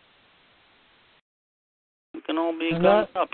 We 2.29 2.35
can 2.35 2.39
all 2.39 2.53
be 2.59 2.69
And 2.71 2.83
gunned 2.83 3.09
that- 3.15 3.21
up. 3.21 3.31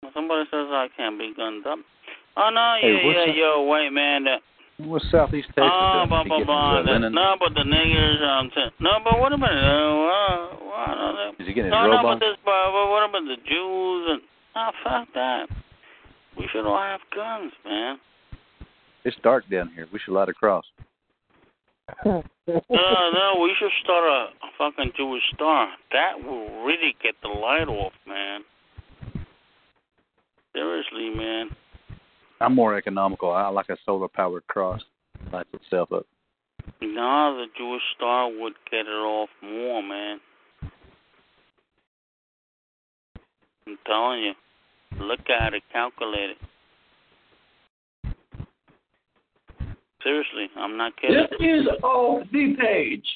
When 0.00 0.12
somebody 0.14 0.44
says 0.50 0.66
I 0.70 0.88
can't 0.96 1.18
be 1.18 1.32
gunned 1.36 1.66
up. 1.66 1.78
Oh 2.36 2.48
no, 2.48 2.76
Hey, 2.80 2.94
yeah, 2.94 3.10
yeah, 3.12 3.26
that- 3.26 3.34
you're 3.36 3.52
a 3.52 3.62
white 3.62 3.92
man 3.92 4.24
that 4.24 4.42
What's 4.78 5.08
Southeast 5.10 5.48
Texas 5.48 5.70
Oh, 5.70 6.06
doing? 6.06 6.08
blah, 6.08 6.24
blah, 6.24 6.44
blah. 6.44 6.82
that- 6.82 6.98
No, 7.12 7.36
but 7.38 7.52
the 7.54 7.60
niggers, 7.62 8.22
um, 8.22 8.50
t- 8.50 8.70
no, 8.80 8.98
but 9.04 9.20
what 9.20 9.32
about, 9.34 9.52
uh, 9.52 10.56
what 10.64 10.88
are 10.88 11.12
they? 11.36 11.42
Is 11.42 11.46
he 11.48 11.52
getting 11.52 11.70
his 11.70 11.72
No, 11.72 11.86
no, 11.86 12.02
but 12.02 12.18
this, 12.18 12.36
but, 12.42 12.72
but 12.72 12.88
what 12.88 13.04
about 13.04 13.24
the 13.26 13.36
Jews 13.44 14.10
and, 14.10 14.22
oh, 14.56 14.70
fuck 14.82 15.12
that. 15.12 15.48
We 16.36 16.48
should 16.48 16.64
all 16.66 16.78
have 16.78 17.00
guns, 17.14 17.52
man. 17.64 18.00
It's 19.04 19.16
dark 19.18 19.46
down 19.50 19.68
here. 19.68 19.86
We 19.92 19.98
should 19.98 20.14
light 20.14 20.30
a 20.30 20.34
cross. 20.34 20.64
No, 22.04 22.22
no, 22.46 23.40
we 23.40 23.54
should 23.58 23.70
start 23.82 24.04
a, 24.04 24.26
fucking 24.58 24.92
Jewish 24.96 25.22
star. 25.34 25.68
That 25.92 26.24
will 26.24 26.64
really 26.64 26.94
get 27.02 27.14
the 27.22 27.28
light 27.28 27.68
off, 27.68 27.92
man. 28.06 28.40
Seriously, 30.52 31.10
man. 31.14 31.50
I'm 32.40 32.54
more 32.54 32.76
economical. 32.76 33.30
I 33.30 33.48
like 33.48 33.68
a 33.68 33.76
solar 33.86 34.08
powered 34.08 34.46
cross. 34.48 34.82
Lights 35.32 35.48
itself 35.54 35.92
up. 35.92 36.06
No, 36.80 37.36
the 37.36 37.46
Jewish 37.56 37.82
star 37.96 38.28
would 38.28 38.54
get 38.70 38.86
it 38.86 38.90
off 38.90 39.28
more, 39.42 39.82
man. 39.82 40.20
I'm 43.66 43.78
telling 43.86 44.22
you. 44.22 44.32
Look 45.00 45.30
at 45.30 45.54
it, 45.54 45.62
calculate 45.72 46.30
it. 46.30 46.36
Seriously, 50.02 50.48
I'm 50.56 50.76
not 50.76 50.92
kidding. 51.00 51.26
This 51.30 51.40
is 51.40 51.66
off 51.82 52.26
the 52.32 52.56
page. 52.60 53.06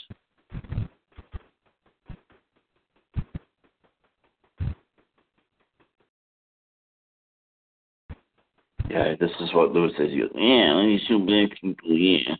Yeah, 8.89 9.15
this 9.19 9.31
is 9.41 9.53
what 9.53 9.73
Lewis 9.73 9.93
says. 9.99 10.11
He 10.11 10.21
goes, 10.21 10.31
yeah, 10.35 10.73
let 10.75 10.87
me 10.87 11.01
shoot 11.09 11.27
black 11.27 11.51
people, 11.61 11.99
yeah. 11.99 12.35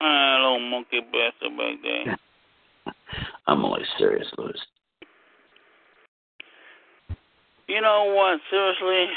Ah, 0.00 0.36
little 0.40 0.70
monkey 0.70 1.00
bastard 1.00 1.56
back 1.58 1.76
there. 1.82 2.16
I'm 3.48 3.64
always 3.64 3.86
serious, 3.98 4.28
Lewis. 4.38 4.60
You 7.66 7.80
know 7.80 8.14
what? 8.16 8.40
Seriously, 8.50 9.12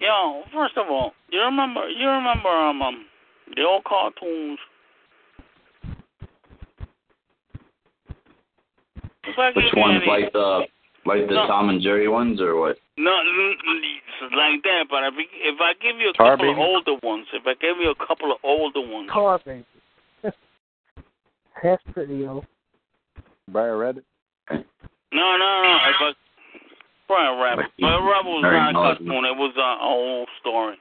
yo. 0.00 0.42
First 0.52 0.76
of 0.76 0.88
all, 0.88 1.12
you 1.30 1.40
remember? 1.40 1.88
You 1.88 2.08
remember 2.08 2.48
um, 2.48 2.82
um 2.82 3.06
the 3.56 3.62
all 3.62 3.80
cartoons? 3.86 4.58
If 9.24 9.56
Which 9.56 9.72
ones, 9.76 10.02
like 10.06 10.32
the 10.32 10.62
like 11.06 11.28
the 11.28 11.34
No. 11.34 11.46
Tom 11.46 11.68
and 11.70 11.80
Jerry 11.80 12.08
ones, 12.08 12.40
or 12.40 12.56
what? 12.58 12.76
No, 12.96 13.10
n- 13.20 13.56
n- 13.68 13.82
it's 14.22 14.34
like 14.34 14.62
that. 14.64 14.84
But 14.90 15.04
if 15.04 15.14
if 15.18 15.60
I 15.60 15.72
give 15.80 15.96
you 15.98 16.10
a 16.10 16.12
Tar 16.12 16.32
couple 16.36 16.52
Baby? 16.52 16.60
of 16.60 16.66
older 16.68 16.96
ones, 17.02 17.26
if 17.32 17.46
I 17.46 17.54
give 17.54 17.76
you 17.78 17.90
a 17.90 18.06
couple 18.06 18.32
of 18.32 18.38
older 18.42 18.80
ones, 18.80 19.10
Car 19.10 19.40
baby. 19.44 19.64
That's 21.62 21.82
pretty 21.92 22.26
old. 22.26 22.46
Briar 23.48 23.76
Rabbit? 23.76 24.04
no, 24.50 24.56
no, 25.12 25.38
no. 25.38 25.78
If 25.88 25.96
I 26.00 26.12
Brian 27.08 27.40
Rabbit, 27.40 27.62
Like, 27.62 27.72
Brian 27.78 28.04
Rabbit 28.04 28.28
was 28.30 28.42
very 28.42 28.56
not 28.56 28.70
a 28.70 28.72
cartoon. 28.96 29.24
It 29.24 29.36
was 29.36 29.52
a, 29.56 29.60
a 29.60 29.78
whole 29.80 30.26
story. 30.40 30.76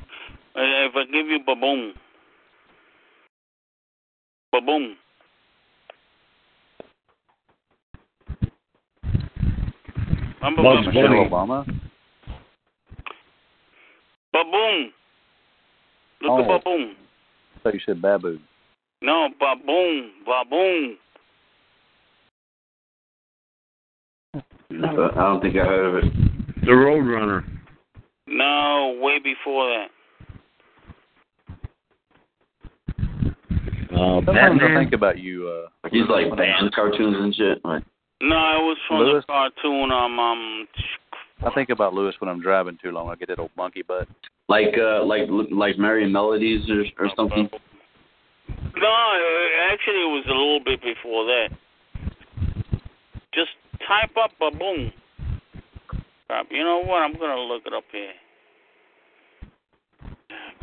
Uh, 0.56 0.88
If 0.88 0.96
I 0.96 1.04
give 1.06 1.28
you 1.28 1.40
Baboom, 1.46 1.92
Baboom. 4.54 4.96
Remember 10.42 10.64
Bugs 10.64 10.88
Baboom? 10.88 11.30
Bunny. 11.30 11.30
Obama? 11.30 11.82
Baboom. 14.34 14.94
Look 16.22 16.32
Oh. 16.32 16.42
at 16.42 16.48
Baboom. 16.64 16.96
I 17.56 17.60
thought 17.64 17.74
you 17.74 17.80
said 17.86 18.02
Babu. 18.02 18.40
No, 19.02 19.30
Baboom, 19.40 20.12
Baboom. 20.26 20.98
I 24.34 24.40
don't 25.16 25.42
think 25.42 25.56
I 25.58 25.66
heard 25.66 25.86
of 25.86 26.04
it. 26.04 26.14
The 26.62 26.72
Roadrunner. 26.72 27.44
No, 28.28 28.98
way 29.02 29.20
before 29.20 29.68
that. 29.70 29.88
Sometimes 34.26 34.62
I 34.64 34.80
think 34.80 34.94
about 34.94 35.18
you. 35.20 35.48
Uh, 35.48 35.90
He's 35.90 36.08
like 36.10 36.36
band 36.38 36.74
cartoons 36.74 37.16
and 37.20 37.34
shit. 37.36 37.64
Like, 37.66 37.84
No, 38.22 38.36
it 38.36 38.64
was 38.64 38.78
from 38.88 39.00
Lewis? 39.00 39.24
the 39.28 39.34
cartoon. 39.34 39.92
Um, 39.92 40.20
um, 40.20 40.68
I 41.46 41.50
think 41.56 41.70
about 41.70 41.94
Lewis 41.94 42.16
when 42.20 42.30
I'm 42.30 42.42
driving 42.42 42.78
too 42.84 42.92
long. 42.92 43.10
I 43.10 43.16
get 43.16 43.30
that 43.30 43.40
old 43.40 43.52
monkey 43.58 43.82
butt. 43.82 44.08
like, 44.48 44.76
uh, 44.78 45.04
like, 45.04 45.24
like 45.52 45.76
Merrie 45.78 46.10
Melodies 46.10 46.70
or 46.70 46.84
or 47.04 47.10
something. 47.16 47.50
no, 47.50 48.88
uh, 48.88 49.72
actually, 49.74 50.02
it 50.02 50.12
was 50.12 50.26
a 50.28 50.34
little 50.34 50.60
bit 50.64 50.82
before 50.82 51.26
that. 51.26 51.50
Just 53.34 53.52
type 53.88 54.12
up 54.22 54.32
Baboom. 54.40 54.92
Crap. 56.28 56.48
You 56.52 56.64
know 56.64 56.84
what? 56.86 57.02
I'm 57.02 57.14
gonna 57.14 57.40
look 57.42 57.64
it 57.66 57.74
up 57.74 57.84
here. 57.92 58.12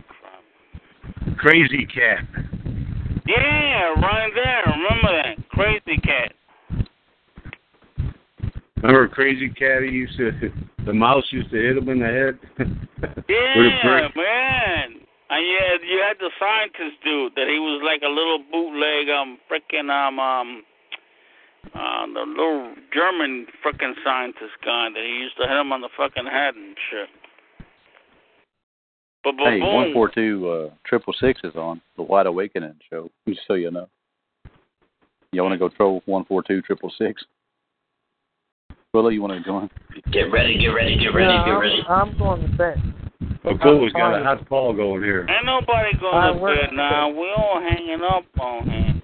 Crap. 0.06 1.38
Krazy 1.44 1.86
Kat. 1.92 2.24
Yeah, 3.28 3.92
right 4.00 4.32
there. 4.34 4.62
Remember 4.72 5.22
that 5.22 5.36
Krazy 5.52 6.02
Kat. 6.02 6.32
Remember 8.82 9.06
Krazy 9.06 9.54
Kat? 9.54 9.82
He 9.82 9.90
used 9.90 10.16
to, 10.16 10.32
the 10.86 10.94
mouse 10.94 11.24
used 11.30 11.50
to 11.50 11.56
hit 11.56 11.76
him 11.76 11.90
in 11.90 11.98
the 11.98 12.06
head. 12.06 12.38
Yeah, 13.28 14.08
man. 14.16 14.98
And 15.30 15.46
you 15.46 15.58
had, 15.60 15.80
you 15.86 16.02
had 16.02 16.16
the 16.18 16.30
scientist 16.40 16.98
dude 17.04 17.34
that 17.36 17.46
he 17.46 17.60
was 17.60 17.82
like 17.84 18.02
a 18.02 18.08
little 18.08 18.42
bootleg 18.50 19.08
um 19.12 19.38
frickin' 19.46 19.86
um 19.86 20.18
um 20.18 20.62
uh 21.74 22.06
the 22.06 22.24
little 22.26 22.74
German 22.92 23.46
frickin' 23.62 23.94
scientist 24.02 24.56
guy 24.64 24.88
that 24.88 25.04
he 25.04 25.20
used 25.20 25.36
to 25.36 25.46
hit 25.46 25.60
him 25.60 25.70
on 25.70 25.82
the 25.82 25.90
fucking 25.96 26.26
head 26.26 26.56
and 26.56 26.74
shit. 26.90 27.08
But 29.24 29.36
but 29.36 29.46
Hey, 29.46 29.60
boom. 29.60 29.74
one 29.74 29.92
four 29.92 30.08
two 30.08 30.48
uh 30.48 30.70
triple 30.86 31.12
six 31.20 31.40
is 31.44 31.54
on 31.56 31.80
the 31.96 32.02
Wide 32.02 32.26
Awakening 32.26 32.74
show. 32.90 33.10
Just 33.28 33.40
so 33.46 33.54
you 33.54 33.70
know. 33.70 33.88
You 35.32 35.42
want 35.42 35.52
to 35.52 35.58
go 35.58 35.68
troll 35.68 36.02
one 36.06 36.24
four 36.24 36.42
two 36.42 36.62
triple 36.62 36.92
six? 36.96 37.22
Willow, 38.94 39.10
you 39.10 39.20
want 39.20 39.34
to 39.34 39.44
join? 39.44 39.68
Get 40.12 40.32
ready, 40.32 40.58
get 40.58 40.68
ready, 40.68 40.96
get 40.98 41.08
ready, 41.08 41.26
Yeah, 41.32 41.44
get 41.44 41.52
I'm- 41.52 41.60
ready. 41.60 41.82
I'm 41.88 42.18
going 42.18 42.42
to 42.42 42.56
bed. 42.56 42.82
Okula's 43.44 43.92
got 43.92 44.18
a 44.18 44.24
hot 44.24 44.46
Paul 44.48 44.72
going 44.74 45.02
here. 45.02 45.26
Ain't 45.28 45.44
nobody 45.46 45.96
going 45.98 46.14
I 46.14 46.32
to 46.32 46.38
work 46.38 46.58
bed 46.60 46.70
now. 46.74 47.08
We 47.08 47.30
all 47.36 47.60
hanging 47.60 48.00
up 48.02 48.24
on 48.40 48.68
him. 48.68 49.02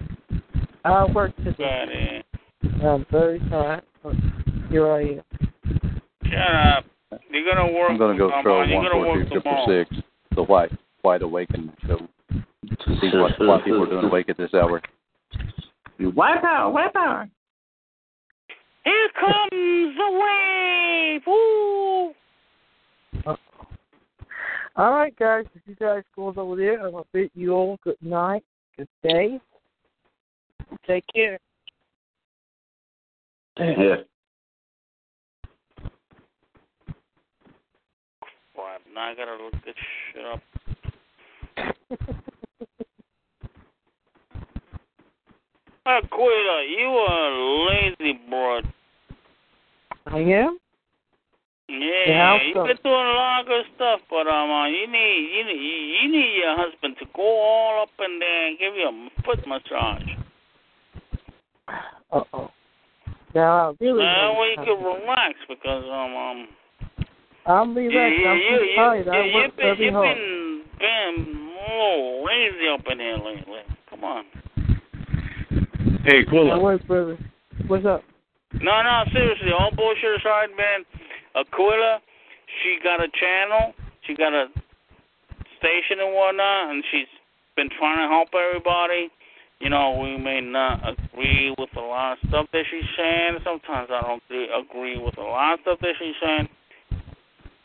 I 0.83 1.05
work 1.05 1.35
today. 1.37 2.23
I'm 2.83 3.05
very 3.11 3.39
tired. 3.49 3.83
Here 4.69 4.91
I 4.91 5.01
am. 5.01 5.21
Shut 6.25 6.77
up. 6.77 6.85
You're 7.31 7.53
gonna 7.53 7.71
work. 7.71 7.91
I'm 7.91 7.97
gonna 7.97 8.17
go 8.17 8.29
throw 8.41 8.43
troll 8.43 8.67
You're 8.67 8.77
one 8.77 8.85
gonna 8.85 9.03
four 9.03 9.17
work 9.17 9.23
two 9.23 9.33
triple 9.33 9.65
tomorrow. 9.65 9.85
six, 9.89 10.05
the 10.35 10.43
white 10.43 10.71
Wide 11.03 11.21
Awakening 11.21 11.73
show. 11.85 11.97
To 12.29 12.99
see 12.99 13.11
what 13.13 13.31
what 13.39 13.63
people 13.63 13.83
are 13.83 13.89
doing 13.89 14.05
awake 14.05 14.29
at 14.29 14.37
this 14.37 14.53
hour. 14.53 14.81
White 15.99 16.41
power, 16.41 16.71
white 16.71 16.93
power. 16.93 17.29
Here 18.83 19.09
comes 19.19 19.49
the 19.51 20.09
wave. 20.11 21.21
Woo! 21.25 22.13
All 24.77 24.91
right, 24.91 25.17
guys. 25.17 25.45
If 25.55 25.61
you 25.67 25.75
guys 25.75 26.03
go 26.15 26.27
over 26.27 26.55
there, 26.55 26.85
I'm 26.85 26.91
gonna 26.91 27.05
bid 27.13 27.31
you 27.33 27.53
all 27.53 27.79
good 27.83 27.97
night, 28.01 28.43
good 28.77 28.89
day. 29.03 29.39
Take 30.85 31.05
care. 31.13 31.39
Yeah. 33.57 33.95
Crap, 38.53 38.81
now 38.95 39.01
I 39.11 39.15
gotta 39.15 39.35
look 39.43 39.53
this 39.65 39.75
shit 40.13 40.25
up. 40.25 40.41
Aquila, 45.85 46.63
you 46.65 46.87
are 46.87 47.31
a 47.31 47.69
lazy 47.69 48.19
broad. 48.29 48.63
I 50.07 50.17
am. 50.19 50.57
Yeah, 51.67 52.07
Yeah, 52.07 52.41
you've 52.43 52.55
so- 52.55 52.65
been 52.65 52.77
doing 52.83 52.95
a 52.95 53.13
lot 53.13 53.41
of 53.41 53.47
good 53.47 53.65
stuff, 53.75 53.99
but 54.09 54.27
um, 54.27 54.49
uh, 54.51 54.67
you 54.67 54.87
need 54.87 55.29
you 55.35 55.43
need 55.45 55.97
you 56.01 56.11
need 56.11 56.35
your 56.37 56.55
husband 56.57 56.95
to 56.99 57.05
go 57.15 57.21
all 57.23 57.81
up 57.83 57.89
and 57.99 58.21
there 58.21 58.47
and 58.47 58.57
give 58.59 58.75
you 58.75 58.87
a 58.87 59.09
foot 59.23 59.45
massage. 59.47 60.09
Uh 62.11 62.23
oh. 62.33 62.51
Now 63.33 63.69
I 63.69 63.73
really. 63.83 64.03
That 64.03 64.29
wanna 64.29 64.39
way 64.39 64.49
you 64.51 64.63
can 64.63 64.83
relax 64.83 65.33
because 65.49 65.83
um 65.85 66.15
um. 66.15 66.47
I'm 67.45 67.75
relaxed. 67.75 68.17
you, 68.19 68.27
I'm 68.27 68.37
you, 68.37 68.57
too 68.57 68.65
you, 68.65 68.75
tired. 68.75 69.07
I 69.07 69.25
you, 69.25 69.33
work 69.33 69.45
you've 69.45 69.55
been 69.57 69.65
very 69.65 69.85
you've 69.85 69.93
hard. 69.93 70.17
been 70.17 70.63
been 70.79 71.49
oh, 71.69 72.25
lazy 72.25 72.67
up 72.73 72.81
in 72.91 72.99
here 72.99 73.17
lately. 73.17 73.61
Come 73.89 74.03
on. 74.03 74.25
Hey, 76.05 76.19
I 76.19 76.21
Aquila. 76.27 76.59
work 76.59 76.81
very. 76.87 77.17
What's 77.67 77.85
up? 77.85 78.03
No, 78.61 78.81
no, 78.81 79.03
seriously, 79.13 79.51
all 79.51 79.71
bullshit 79.75 80.19
aside, 80.19 80.49
man. 80.57 80.85
Aquila, 81.35 81.99
she 82.63 82.77
got 82.83 83.03
a 83.03 83.07
channel, 83.13 83.73
she 84.07 84.15
got 84.15 84.33
a 84.33 84.47
station 85.59 85.99
and 85.99 86.13
whatnot, 86.15 86.71
and 86.71 86.83
she's 86.91 87.09
been 87.55 87.69
trying 87.77 87.97
to 87.97 88.07
help 88.07 88.29
everybody. 88.33 89.09
You 89.59 89.69
know, 89.69 89.97
we 90.01 90.17
may 90.17 90.41
not 90.41 90.81
agree 90.83 91.53
with 91.57 91.69
a 91.77 91.81
lot 91.81 92.13
of 92.13 92.29
stuff 92.29 92.47
that 92.53 92.63
she's 92.69 92.89
saying. 92.97 93.37
Sometimes 93.43 93.89
I 93.91 94.01
don't 94.01 94.21
agree, 94.29 94.49
agree 94.49 94.97
with 94.97 95.17
a 95.17 95.21
lot 95.21 95.53
of 95.53 95.59
stuff 95.61 95.79
that 95.81 95.93
she's 95.99 96.15
saying. 96.23 96.49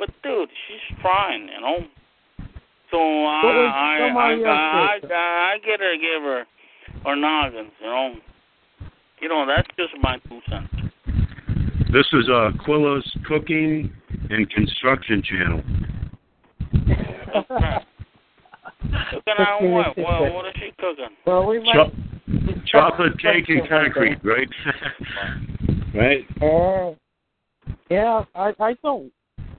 But 0.00 0.08
dude, 0.22 0.48
she's 0.66 0.98
trying, 1.02 1.42
you 1.42 1.60
know. 1.60 1.80
So 2.90 2.96
I, 2.96 3.42
I, 3.44 3.68
I, 3.70 3.98
somebody 4.08 4.44
I. 4.46 4.98
I, 5.04 5.52
I 5.52 5.58
get 5.58 5.78
her, 5.78 5.94
give 5.94 6.22
her, 6.22 6.44
her 7.04 7.16
noggins, 7.16 7.70
you 7.78 7.86
know. 7.86 8.14
You 9.20 9.28
know, 9.28 9.44
that's 9.46 9.68
just 9.76 9.92
my 10.02 10.16
two 10.26 10.40
cents. 10.48 10.72
This 11.92 12.06
is 12.14 12.30
uh, 12.30 12.50
Aquila's 12.54 13.04
Cooking 13.28 13.92
and 14.30 14.48
Construction 14.48 15.22
Channel. 15.22 15.62
Cooking 19.10 19.34
on 19.38 19.70
what? 19.70 19.98
What, 19.98 20.32
what 20.32 20.46
is 20.46 20.54
she 20.56 20.72
cooking? 20.78 21.14
well, 21.26 21.44
we 21.46 21.58
might. 21.58 21.74
Cho- 21.74 21.92
chocolate 22.66 23.18
cake 23.20 23.48
and 23.48 23.68
concrete, 23.68 24.18
right? 24.24 24.48
right? 25.94 26.24
Oh. 26.40 26.96
Yeah, 27.90 28.24
I 28.34 28.54
I 28.58 28.74
don't 28.82 29.12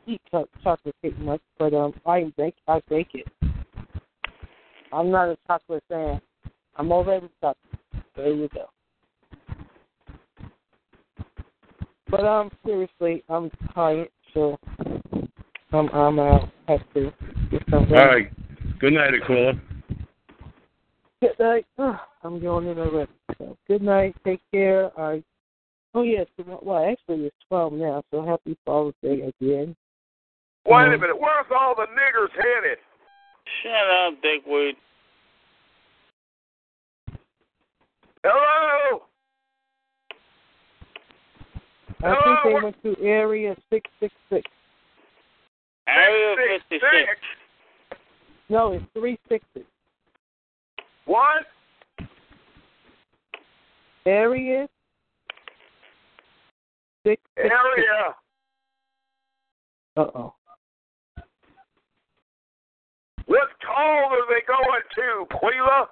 eat 0.08 0.22
chocolate 0.32 0.96
cake 1.02 1.18
much, 1.20 1.42
but 1.58 1.74
um, 1.74 1.94
I 2.06 2.32
bake 2.38 2.56
I 2.68 2.82
bake 2.90 3.14
it. 3.14 3.28
I'm 4.92 5.10
not 5.10 5.30
a 5.30 5.38
chocolate 5.48 5.84
fan. 5.90 6.22
I'm 6.76 6.92
already 6.92 7.30
chocolate. 7.40 7.58
There 8.16 8.34
you 8.34 8.50
go. 8.54 8.66
But 12.10 12.26
um, 12.26 12.52
seriously, 12.66 13.24
I'm 13.30 13.50
tired, 13.74 14.10
so 14.34 14.58
I'm 15.72 15.90
I'm 15.90 16.20
out. 16.20 16.50
Have 16.68 16.82
to 16.94 17.12
get 17.50 17.64
some 17.70 17.86
All 17.94 18.06
right. 18.06 18.30
Good 18.80 18.94
night, 18.94 19.14
Aquila. 19.14 19.54
Good 21.22 21.40
night. 21.40 21.66
I'm 22.24 22.42
going 22.42 22.68
in 22.68 22.80
already. 22.80 23.12
So 23.38 23.58
good 23.68 23.82
night. 23.82 24.16
Take 24.26 24.42
care. 24.52 24.92
I. 25.00 25.24
Oh 25.94 26.04
yes. 26.04 26.28
well, 26.38 26.86
actually, 26.90 27.26
it's 27.26 27.36
twelve 27.48 27.74
now. 27.74 28.04
So 28.12 28.26
happy 28.26 28.58
Father's 28.66 28.94
Day 29.02 29.32
again. 29.40 29.76
Wait 30.66 30.74
a 30.88 30.94
Um, 30.94 31.02
minute. 31.02 31.20
Where's 31.20 31.46
all 31.52 31.76
the 31.76 31.88
niggers 31.88 32.32
headed? 32.32 32.78
Shut 33.64 33.90
up, 33.90 34.22
dickweed. 34.22 34.76
Hello? 38.24 39.04
I 42.04 42.14
think 42.14 42.18
Hello? 42.24 42.36
they 42.46 42.64
went 42.64 42.84
to 42.84 43.04
area 43.04 43.56
six 43.70 43.90
six 44.00 44.14
six. 44.30 44.50
Area 45.88 46.36
Six, 46.38 46.64
56. 46.70 46.92
six. 47.08 47.20
No, 48.50 48.74
it's 48.74 48.86
three 48.94 49.18
sixes. 49.28 49.66
What? 51.06 51.46
Area 54.06 54.68
six 57.04 57.22
six 57.36 57.44
six. 57.44 57.50
Area. 57.54 58.16
Uh 59.98 60.02
oh. 60.16 60.34
What 63.26 63.48
call 63.66 64.10
are 64.12 64.28
they 64.30 64.42
going 64.48 64.84
to, 64.96 65.26
Quila? 65.40 65.88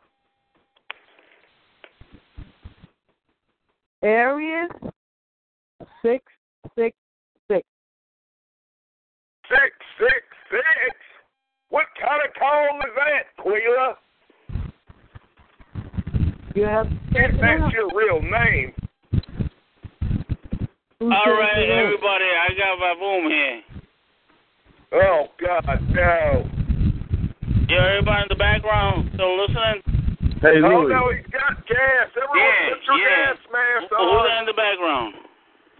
Area 4.02 4.68
six 6.02 6.24
six 6.78 6.96
six. 7.50 7.68
Six, 9.50 9.72
six, 10.00 10.14
six. 10.50 10.96
What 11.70 11.86
kind 12.00 12.22
of 12.26 12.34
call 12.40 12.80
is 12.80 12.94
that, 12.96 13.44
Quila? 13.44 13.98
You 16.56 16.64
have 16.66 16.88
If 17.12 17.40
that's 17.40 17.74
your 17.74 17.90
real 17.94 18.22
name. 18.22 18.74
Who 21.00 21.12
All 21.12 21.24
says 21.26 21.34
right, 21.40 21.58
it 21.60 21.70
is? 21.70 21.78
everybody, 21.86 22.26
I 22.26 22.50
got 22.58 22.80
my 22.80 22.96
boom 23.00 23.30
here. 23.30 23.62
Oh, 24.92 25.28
God, 25.40 25.82
no. 25.94 26.59
Yeah, 27.70 27.86
everybody 28.02 28.24
in 28.24 28.30
the 28.30 28.36
background 28.42 29.12
still 29.14 29.38
listening? 29.40 29.82
Hey, 30.42 30.58
oh, 30.58 30.66
Louis. 30.66 30.74
Oh, 30.74 30.80
Louie. 30.82 30.94
no, 30.94 31.02
he's 31.14 31.30
got 31.30 31.54
gas. 31.68 32.10
Everyone 32.18 32.38
Yeah, 32.38 32.70
put 32.74 32.82
your 32.88 32.98
yeah. 32.98 33.10
gas 33.30 33.38
mask 33.54 33.90
Who- 33.90 33.98
Who's 34.10 34.26
on. 34.26 34.38
in 34.40 34.46
the 34.50 34.54
background? 34.58 35.14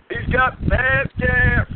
He's 0.10 0.30
got 0.34 0.52
bad 0.70 1.10
gas. 1.18 1.68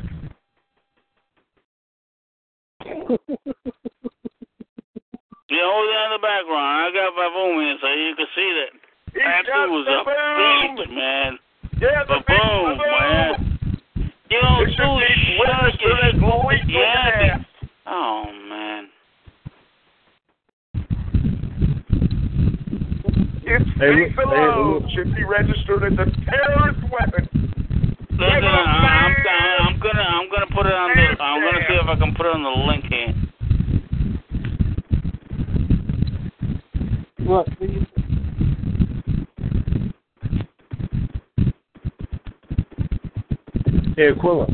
Yeah, 5.49 5.69
who's 5.69 5.91
in 5.93 6.09
the 6.17 6.21
background? 6.23 6.71
I 6.81 6.89
got 6.93 7.13
Vavoom 7.13 7.61
here 7.61 7.77
so 7.81 7.87
you 7.93 8.15
can 8.17 8.29
see 8.33 8.49
that. 8.57 8.71
He's 9.13 9.21
That 9.21 9.45
got 9.45 9.65
dude 9.65 9.71
was 9.71 9.85
the 9.85 9.99
a 10.01 10.05
boom. 10.07 10.95
man. 10.97 11.31
Yeah, 11.79 12.01
the 12.09 12.19
boom. 12.25 12.77
man. 12.81 13.31
You 14.29 14.39
don't 14.41 14.65
It's 14.67 14.77
do 14.77 14.83
a 14.83 14.97
big 14.97 15.13
shit. 15.13 15.39
witness 15.39 15.75
for 15.77 15.93
that 16.01 16.15
Louis 16.17 16.61
Yeah. 16.67 17.37
gas. 17.37 17.45
Oh, 17.85 18.25
man. 18.49 18.89
It's 23.53 23.69
Hey, 23.77 23.93
hey, 23.93 24.09
hey, 24.09 24.95
should 24.95 25.13
be 25.15 25.23
registered 25.23 25.83
as 25.83 25.93
a 25.93 26.05
terrorist 26.25 26.81
weapon. 26.91 27.29
Listen, 28.09 28.19
I, 28.19 29.05
I'm, 29.05 29.15
I'm 29.67 29.79
gonna, 29.79 30.01
I'm 30.01 30.27
gonna 30.31 30.47
put 30.55 30.65
it 30.65 30.73
on 30.73 30.89
the, 30.95 31.23
I'm 31.23 31.41
gonna 31.43 31.65
see 31.67 31.75
if 31.75 31.87
I 31.87 31.95
can 31.99 32.15
put 32.15 32.25
it 32.25 32.33
on 32.33 32.41
the 32.41 32.49
link 32.49 32.85
here. 32.89 33.13
What? 37.27 37.47
do 37.59 37.65
you- 37.67 37.85
Hey, 43.95 44.09
Aquila. 44.09 44.47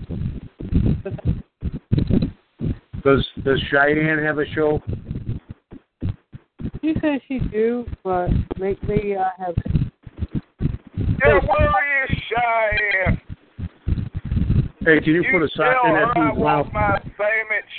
Does 3.06 3.26
Does 3.46 3.62
Cheyenne 3.72 4.22
have 4.22 4.40
a 4.40 4.46
show? 4.54 4.82
She 6.90 6.96
says 7.02 7.22
she 7.28 7.38
do, 7.52 7.86
but 8.04 8.30
make 8.58 8.82
me 8.90 9.16
uh, 9.16 9.26
have. 9.38 9.54
Yeah, 10.60 11.40
where 11.46 12.04
is 12.04 12.18
Cheyenne? 12.28 13.22
Hey, 14.80 15.00
can 15.00 15.14
you, 15.14 15.24
put 15.32 15.44
a 15.44 15.50
sock 15.56 15.76
in 15.86 15.92
her 15.94 16.08
that 16.08 16.18
I 16.18 16.30
dude's 16.30 16.42
mouth? 16.42 16.68
my 16.74 17.00
sandwich. 17.16 17.70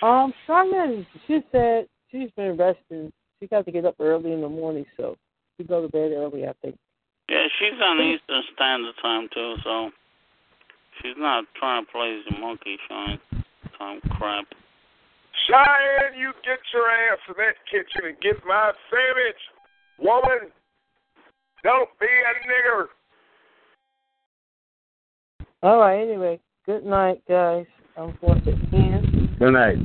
Um, 0.00 0.32
Cheyenne, 0.46 1.06
she 1.26 1.40
said 1.52 1.86
she's 2.10 2.30
been 2.34 2.56
resting. 2.56 3.12
She 3.40 3.46
got 3.48 3.66
to 3.66 3.72
get 3.72 3.84
up 3.84 3.96
early 4.00 4.32
in 4.32 4.40
the 4.40 4.48
morning, 4.48 4.86
so 4.96 5.16
she 5.58 5.64
go 5.64 5.82
to 5.82 5.88
bed 5.88 6.12
early. 6.12 6.46
I 6.46 6.54
think. 6.62 6.78
Yeah, 7.28 7.44
she's 7.58 7.78
on 7.78 8.00
Eastern 8.00 8.42
Standard 8.54 8.94
Time 9.02 9.28
too, 9.34 9.56
so 9.64 9.90
she's 11.02 11.16
not 11.18 11.44
trying 11.58 11.84
to 11.84 11.92
play 11.92 12.22
the 12.30 12.38
monkey 12.38 12.78
shine 12.88 13.20
time 13.76 14.00
crap. 14.12 14.46
Cheyenne, 15.46 16.18
you 16.18 16.32
get 16.44 16.58
your 16.72 16.88
ass 16.90 17.18
in 17.28 17.34
that 17.38 17.56
kitchen 17.70 18.08
and 18.08 18.20
get 18.20 18.36
my 18.46 18.72
sandwich. 18.90 19.40
Woman, 19.98 20.50
don't 21.62 21.88
be 21.98 22.06
a 22.06 22.34
nigger. 22.48 22.86
All 25.62 25.78
right. 25.78 26.00
Anyway, 26.00 26.40
good 26.66 26.84
night, 26.84 27.22
guys. 27.28 27.66
I'm 27.96 28.16
going 28.20 28.42
to 28.42 28.52
end. 28.72 29.38
Good 29.38 29.52
night. 29.52 29.78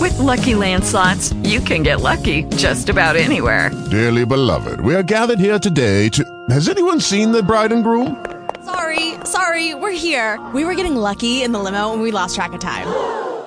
With 0.00 0.14
LuckyLand 0.14 0.82
slots, 0.84 1.32
you 1.44 1.60
can 1.60 1.82
get 1.82 2.00
lucky 2.00 2.44
just 2.56 2.88
about 2.88 3.16
anywhere. 3.16 3.70
Dearly 3.90 4.24
beloved, 4.24 4.80
we 4.80 4.94
are 4.94 5.02
gathered 5.02 5.38
here 5.38 5.58
today 5.58 6.08
to. 6.10 6.24
Has 6.50 6.68
anyone 6.68 7.00
seen 7.00 7.32
the 7.32 7.42
bride 7.42 7.72
and 7.72 7.82
groom? 7.82 8.24
Sorry, 8.64 9.14
sorry, 9.24 9.74
we're 9.74 9.92
here. 9.92 10.44
We 10.52 10.64
were 10.64 10.74
getting 10.74 10.96
lucky 10.96 11.42
in 11.42 11.52
the 11.52 11.58
limo 11.58 11.92
and 11.92 12.02
we 12.02 12.10
lost 12.10 12.34
track 12.34 12.52
of 12.52 12.60
time. 12.60 12.86